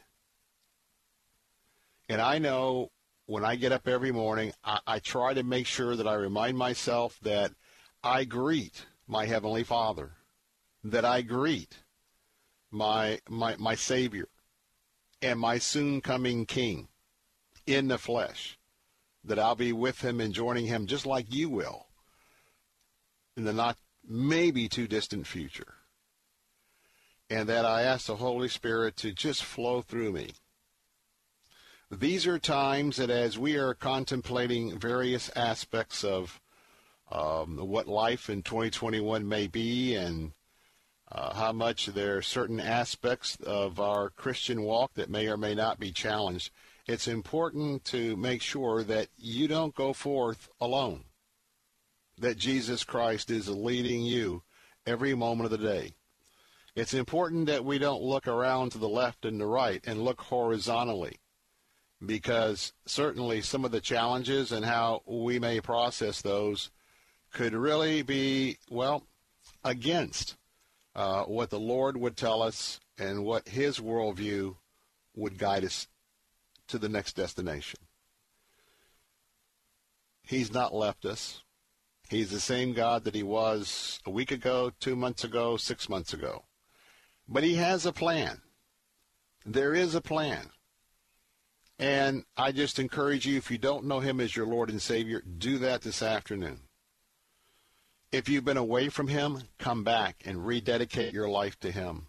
And 2.08 2.20
I 2.20 2.38
know 2.38 2.90
when 3.28 3.44
I 3.44 3.56
get 3.56 3.72
up 3.72 3.86
every 3.86 4.10
morning, 4.10 4.52
I, 4.64 4.80
I 4.86 4.98
try 4.98 5.34
to 5.34 5.42
make 5.42 5.66
sure 5.66 5.94
that 5.94 6.08
I 6.08 6.14
remind 6.14 6.58
myself 6.58 7.18
that 7.22 7.52
I 8.02 8.24
greet 8.24 8.86
my 9.06 9.26
Heavenly 9.26 9.62
Father 9.62 10.12
that 10.84 11.04
I 11.04 11.22
greet 11.22 11.82
my 12.70 13.18
my 13.28 13.56
my 13.58 13.74
Savior 13.74 14.28
and 15.20 15.38
my 15.38 15.58
soon 15.58 16.00
coming 16.00 16.46
King 16.46 16.88
in 17.66 17.88
the 17.88 17.98
flesh, 17.98 18.58
that 19.24 19.38
I'll 19.38 19.56
be 19.56 19.72
with 19.72 20.00
him 20.00 20.20
and 20.20 20.32
joining 20.32 20.66
him 20.66 20.86
just 20.86 21.04
like 21.04 21.32
you 21.32 21.50
will 21.50 21.88
in 23.36 23.44
the 23.44 23.52
not 23.52 23.76
maybe 24.06 24.68
too 24.68 24.88
distant 24.88 25.26
future. 25.26 25.74
And 27.28 27.46
that 27.48 27.66
I 27.66 27.82
ask 27.82 28.06
the 28.06 28.16
Holy 28.16 28.48
Spirit 28.48 28.96
to 28.98 29.12
just 29.12 29.44
flow 29.44 29.82
through 29.82 30.12
me. 30.12 30.30
These 31.90 32.26
are 32.26 32.38
times 32.38 32.98
that 32.98 33.08
as 33.08 33.38
we 33.38 33.56
are 33.56 33.72
contemplating 33.72 34.78
various 34.78 35.30
aspects 35.34 36.04
of 36.04 36.38
um, 37.10 37.56
what 37.56 37.88
life 37.88 38.28
in 38.28 38.42
2021 38.42 39.26
may 39.26 39.46
be 39.46 39.94
and 39.94 40.32
uh, 41.10 41.32
how 41.32 41.52
much 41.52 41.86
there 41.86 42.18
are 42.18 42.22
certain 42.22 42.60
aspects 42.60 43.36
of 43.36 43.80
our 43.80 44.10
Christian 44.10 44.64
walk 44.64 44.92
that 44.94 45.08
may 45.08 45.28
or 45.28 45.38
may 45.38 45.54
not 45.54 45.80
be 45.80 45.90
challenged. 45.90 46.52
It's 46.86 47.08
important 47.08 47.86
to 47.86 48.18
make 48.18 48.42
sure 48.42 48.82
that 48.82 49.08
you 49.16 49.48
don't 49.48 49.74
go 49.74 49.94
forth 49.94 50.50
alone, 50.60 51.04
that 52.18 52.36
Jesus 52.36 52.84
Christ 52.84 53.30
is 53.30 53.48
leading 53.48 54.02
you 54.02 54.42
every 54.84 55.14
moment 55.14 55.50
of 55.50 55.58
the 55.58 55.66
day. 55.66 55.94
It's 56.74 56.92
important 56.92 57.46
that 57.46 57.64
we 57.64 57.78
don't 57.78 58.02
look 58.02 58.28
around 58.28 58.72
to 58.72 58.78
the 58.78 58.90
left 58.90 59.24
and 59.24 59.40
the 59.40 59.46
right 59.46 59.82
and 59.86 60.04
look 60.04 60.20
horizontally 60.20 61.16
because 62.04 62.72
certainly 62.86 63.40
some 63.42 63.64
of 63.64 63.72
the 63.72 63.80
challenges 63.80 64.52
and 64.52 64.64
how 64.64 65.02
we 65.06 65.38
may 65.38 65.60
process 65.60 66.22
those 66.22 66.70
could 67.32 67.52
really 67.52 68.02
be, 68.02 68.58
well, 68.70 69.04
against 69.64 70.36
uh, 70.94 71.24
what 71.24 71.50
the 71.50 71.60
Lord 71.60 71.96
would 71.96 72.16
tell 72.16 72.42
us 72.42 72.80
and 72.98 73.24
what 73.24 73.48
His 73.48 73.78
worldview 73.78 74.56
would 75.14 75.38
guide 75.38 75.64
us 75.64 75.88
to 76.68 76.78
the 76.78 76.88
next 76.88 77.14
destination. 77.14 77.80
He's 80.22 80.52
not 80.52 80.74
left 80.74 81.04
us. 81.04 81.42
He's 82.08 82.30
the 82.30 82.40
same 82.40 82.72
God 82.72 83.04
that 83.04 83.14
He 83.14 83.22
was 83.22 84.00
a 84.06 84.10
week 84.10 84.30
ago, 84.30 84.72
two 84.80 84.96
months 84.96 85.24
ago, 85.24 85.56
six 85.56 85.88
months 85.88 86.12
ago. 86.12 86.44
But 87.28 87.44
He 87.44 87.54
has 87.54 87.84
a 87.84 87.92
plan. 87.92 88.40
There 89.44 89.74
is 89.74 89.94
a 89.94 90.00
plan. 90.00 90.50
And 91.78 92.24
I 92.36 92.50
just 92.50 92.78
encourage 92.78 93.26
you, 93.26 93.36
if 93.36 93.50
you 93.50 93.58
don't 93.58 93.84
know 93.84 94.00
Him 94.00 94.20
as 94.20 94.34
your 94.34 94.46
Lord 94.46 94.68
and 94.68 94.82
Savior, 94.82 95.22
do 95.22 95.58
that 95.58 95.82
this 95.82 96.02
afternoon. 96.02 96.60
If 98.10 98.28
you've 98.28 98.44
been 98.44 98.56
away 98.56 98.88
from 98.88 99.08
Him, 99.08 99.42
come 99.58 99.84
back 99.84 100.22
and 100.24 100.46
rededicate 100.46 101.12
your 101.12 101.28
life 101.28 101.60
to 101.60 101.70
Him. 101.70 102.08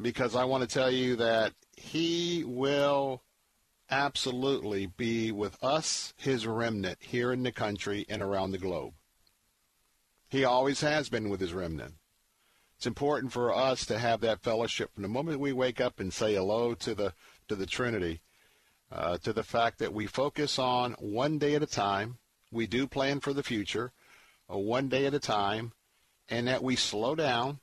Because 0.00 0.34
I 0.34 0.44
want 0.44 0.62
to 0.62 0.74
tell 0.74 0.90
you 0.90 1.14
that 1.16 1.52
He 1.76 2.42
will 2.44 3.22
absolutely 3.88 4.86
be 4.86 5.30
with 5.30 5.62
us, 5.62 6.12
His 6.16 6.48
remnant, 6.48 6.98
here 7.00 7.32
in 7.32 7.44
the 7.44 7.52
country 7.52 8.04
and 8.08 8.20
around 8.20 8.50
the 8.50 8.58
globe. 8.58 8.94
He 10.28 10.44
always 10.44 10.80
has 10.80 11.08
been 11.08 11.28
with 11.28 11.40
His 11.40 11.54
remnant. 11.54 11.94
It's 12.76 12.86
important 12.86 13.32
for 13.32 13.54
us 13.54 13.86
to 13.86 13.98
have 13.98 14.20
that 14.22 14.42
fellowship 14.42 14.92
from 14.92 15.02
the 15.04 15.08
moment 15.08 15.38
we 15.38 15.52
wake 15.52 15.80
up 15.80 16.00
and 16.00 16.12
say 16.12 16.34
hello 16.34 16.74
to 16.74 16.94
the 16.94 17.14
to 17.48 17.56
the 17.56 17.66
Trinity, 17.66 18.20
uh, 18.90 19.18
to 19.18 19.32
the 19.32 19.42
fact 19.42 19.78
that 19.78 19.92
we 19.92 20.06
focus 20.06 20.58
on 20.58 20.92
one 20.92 21.38
day 21.38 21.54
at 21.54 21.62
a 21.62 21.66
time. 21.66 22.18
We 22.52 22.66
do 22.66 22.86
plan 22.86 23.20
for 23.20 23.32
the 23.32 23.42
future, 23.42 23.92
uh, 24.52 24.58
one 24.58 24.88
day 24.88 25.06
at 25.06 25.14
a 25.14 25.20
time, 25.20 25.72
and 26.28 26.46
that 26.48 26.62
we 26.62 26.76
slow 26.76 27.14
down. 27.14 27.60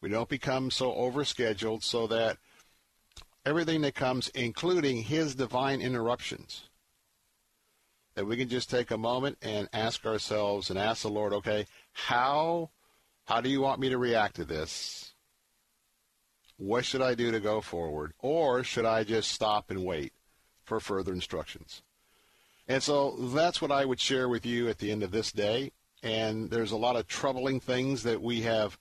We 0.00 0.08
don't 0.08 0.28
become 0.28 0.70
so 0.70 0.92
overscheduled 0.92 1.82
so 1.82 2.06
that 2.08 2.38
everything 3.46 3.82
that 3.82 3.94
comes, 3.94 4.28
including 4.28 5.02
His 5.02 5.34
divine 5.34 5.80
interruptions, 5.80 6.68
that 8.14 8.26
we 8.26 8.36
can 8.36 8.48
just 8.48 8.68
take 8.68 8.90
a 8.90 8.98
moment 8.98 9.38
and 9.42 9.68
ask 9.72 10.04
ourselves 10.04 10.70
and 10.70 10.78
ask 10.78 11.02
the 11.02 11.08
Lord, 11.08 11.32
okay, 11.32 11.66
how 11.92 12.70
how 13.24 13.40
do 13.40 13.48
you 13.48 13.60
want 13.60 13.80
me 13.80 13.88
to 13.88 13.98
react 13.98 14.36
to 14.36 14.44
this? 14.44 15.11
What 16.62 16.84
should 16.84 17.02
I 17.02 17.16
do 17.16 17.32
to 17.32 17.40
go 17.40 17.60
forward? 17.60 18.12
Or 18.20 18.62
should 18.62 18.84
I 18.84 19.02
just 19.02 19.32
stop 19.32 19.68
and 19.68 19.84
wait 19.84 20.12
for 20.62 20.78
further 20.78 21.12
instructions? 21.12 21.82
And 22.68 22.80
so 22.80 23.16
that's 23.34 23.60
what 23.60 23.72
I 23.72 23.84
would 23.84 23.98
share 23.98 24.28
with 24.28 24.46
you 24.46 24.68
at 24.68 24.78
the 24.78 24.92
end 24.92 25.02
of 25.02 25.10
this 25.10 25.32
day. 25.32 25.72
And 26.04 26.50
there's 26.50 26.70
a 26.70 26.76
lot 26.76 26.94
of 26.94 27.08
troubling 27.08 27.58
things 27.58 28.04
that 28.04 28.22
we 28.22 28.42
have 28.42 28.78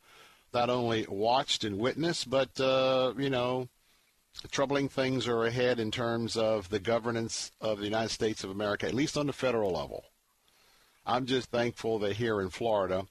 not 0.54 0.70
only 0.70 1.08
watched 1.10 1.64
and 1.64 1.80
witnessed, 1.80 2.30
but, 2.30 2.60
uh, 2.60 3.14
you 3.18 3.32
know, 3.32 3.68
troubling 4.52 4.88
things 4.88 5.28
are 5.28 5.44
ahead 5.46 5.80
in 5.80 5.90
terms 5.90 6.38
of 6.38 6.70
the 6.70 6.80
governance 6.80 7.52
of 7.60 7.80
the 7.80 7.86
United 7.86 8.10
States 8.10 8.44
of 8.44 8.52
America, 8.52 8.86
at 8.86 8.94
least 8.94 9.18
on 9.18 9.26
the 9.26 9.34
federal 9.34 9.72
level. 9.72 10.04
I'm 11.04 11.26
just 11.26 11.50
thankful 11.50 11.98
that 12.00 12.18
here 12.18 12.42
in 12.42 12.52
Florida, 12.52 13.08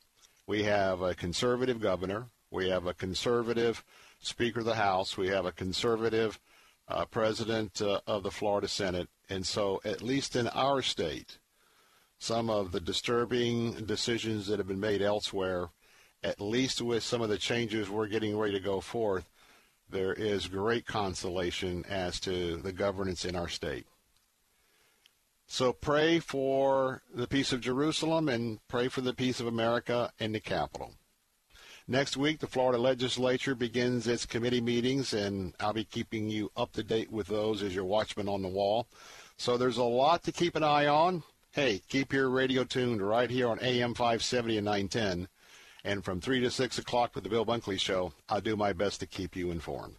we 0.47 0.63
have 0.63 1.03
a 1.03 1.17
conservative 1.17 1.81
governor, 1.81 2.27
we 2.53 2.69
have 2.69 2.87
a 2.87 2.95
conservative 2.95 3.83
Speaker 4.21 4.61
of 4.61 4.67
the 4.67 4.75
House, 4.75 5.17
we 5.17 5.29
have 5.29 5.47
a 5.47 5.53
conservative 5.53 6.39
uh, 6.89 7.07
president 7.07 7.81
uh, 7.81 8.01
of 8.07 8.23
the 8.23 8.31
Florida 8.31 8.69
Senate, 8.69 9.09
and 9.29 9.47
so 9.47 9.81
at 9.85 10.03
least 10.03 10.37
in 10.37 10.49
our 10.49 10.83
state, 10.83 11.39
some 12.19 12.51
of 12.51 12.73
the 12.73 12.81
disturbing 12.81 13.73
decisions 13.87 14.47
that 14.47 14.59
have 14.59 14.69
been 14.69 14.79
made 14.79 15.01
elsewhere, 15.01 15.71
at 16.23 16.41
least 16.41 16.83
with 16.83 17.03
some 17.03 17.23
of 17.23 17.31
the 17.31 17.39
changes 17.39 17.89
we're 17.89 18.07
getting 18.07 18.37
ready 18.37 18.53
to 18.53 18.61
go 18.61 18.81
forth, 18.81 19.31
there 19.89 20.13
is 20.13 20.49
great 20.49 20.87
consolation 20.87 21.85
as 21.89 22.21
to 22.21 22.57
the 22.57 22.73
governance 22.73 23.25
in 23.25 23.35
our 23.35 23.49
state. 23.49 23.87
So 25.47 25.73
pray 25.73 26.21
for 26.21 27.03
the 27.13 27.27
peace 27.27 27.53
of 27.53 27.61
Jerusalem 27.61 28.29
and 28.29 28.61
pray 28.69 28.89
for 28.89 29.01
the 29.01 29.15
peace 29.15 29.41
of 29.41 29.47
America 29.47 30.13
and 30.21 30.35
the 30.35 30.41
capital. 30.41 30.93
Next 31.91 32.17
week, 32.17 32.39
the 32.39 32.47
Florida 32.47 32.79
legislature 32.79 33.57
begins 33.57 34.07
its 34.07 34.25
committee 34.25 34.61
meetings, 34.61 35.13
and 35.13 35.55
I'll 35.59 35.73
be 35.73 35.83
keeping 35.83 36.31
you 36.31 36.53
up 36.57 36.71
to 36.75 36.85
date 36.85 37.11
with 37.11 37.27
those 37.27 37.65
as 37.65 37.75
your 37.75 37.85
watchman 37.85 38.29
on 38.29 38.43
the 38.43 38.49
wall. 38.49 38.87
So 39.39 39.57
there's 39.57 39.77
a 39.77 39.83
lot 39.83 40.23
to 40.23 40.31
keep 40.31 40.55
an 40.55 40.63
eye 40.63 40.87
on. 40.87 41.25
Hey, 41.51 41.83
keep 41.89 42.13
your 42.13 42.31
radio 42.31 42.63
tuned 42.63 43.03
right 43.03 43.29
here 43.29 43.49
on 43.49 43.59
AM 43.61 43.95
570 43.95 44.59
and 44.59 44.65
910. 44.67 45.27
And 45.83 46.05
from 46.05 46.21
3 46.21 46.39
to 46.43 46.51
6 46.53 46.79
o'clock 46.79 47.17
with 47.17 47.25
the 47.25 47.31
Bill 47.31 47.45
Bunkley 47.45 47.81
Show, 47.81 48.13
I'll 48.29 48.41
do 48.41 48.55
my 48.55 48.73
best 48.73 49.01
to 49.01 49.07
keep 49.09 49.35
you 49.35 49.51
informed. 49.51 49.97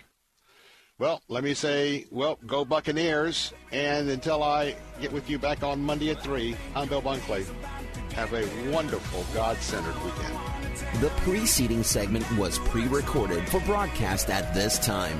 Well, 0.97 1.21
let 1.27 1.43
me 1.43 1.53
say, 1.53 2.05
well, 2.09 2.39
go 2.47 2.63
Buccaneers. 2.63 3.51
And 3.73 4.09
until 4.09 4.43
I 4.43 4.77
get 5.01 5.11
with 5.11 5.29
you 5.29 5.37
back 5.37 5.61
on 5.61 5.83
Monday 5.83 6.11
at 6.11 6.23
3, 6.23 6.55
I'm 6.73 6.87
Bill 6.87 7.01
Bunkley. 7.01 7.45
Have 8.13 8.31
a 8.31 8.47
wonderful, 8.71 9.25
God 9.33 9.57
centered 9.57 10.01
weekend. 10.05 10.50
The 10.99 11.09
preceding 11.17 11.83
segment 11.83 12.29
was 12.37 12.59
pre 12.59 12.87
recorded 12.87 13.47
for 13.49 13.59
broadcast 13.61 14.29
at 14.29 14.53
this 14.53 14.79
time. 14.79 15.19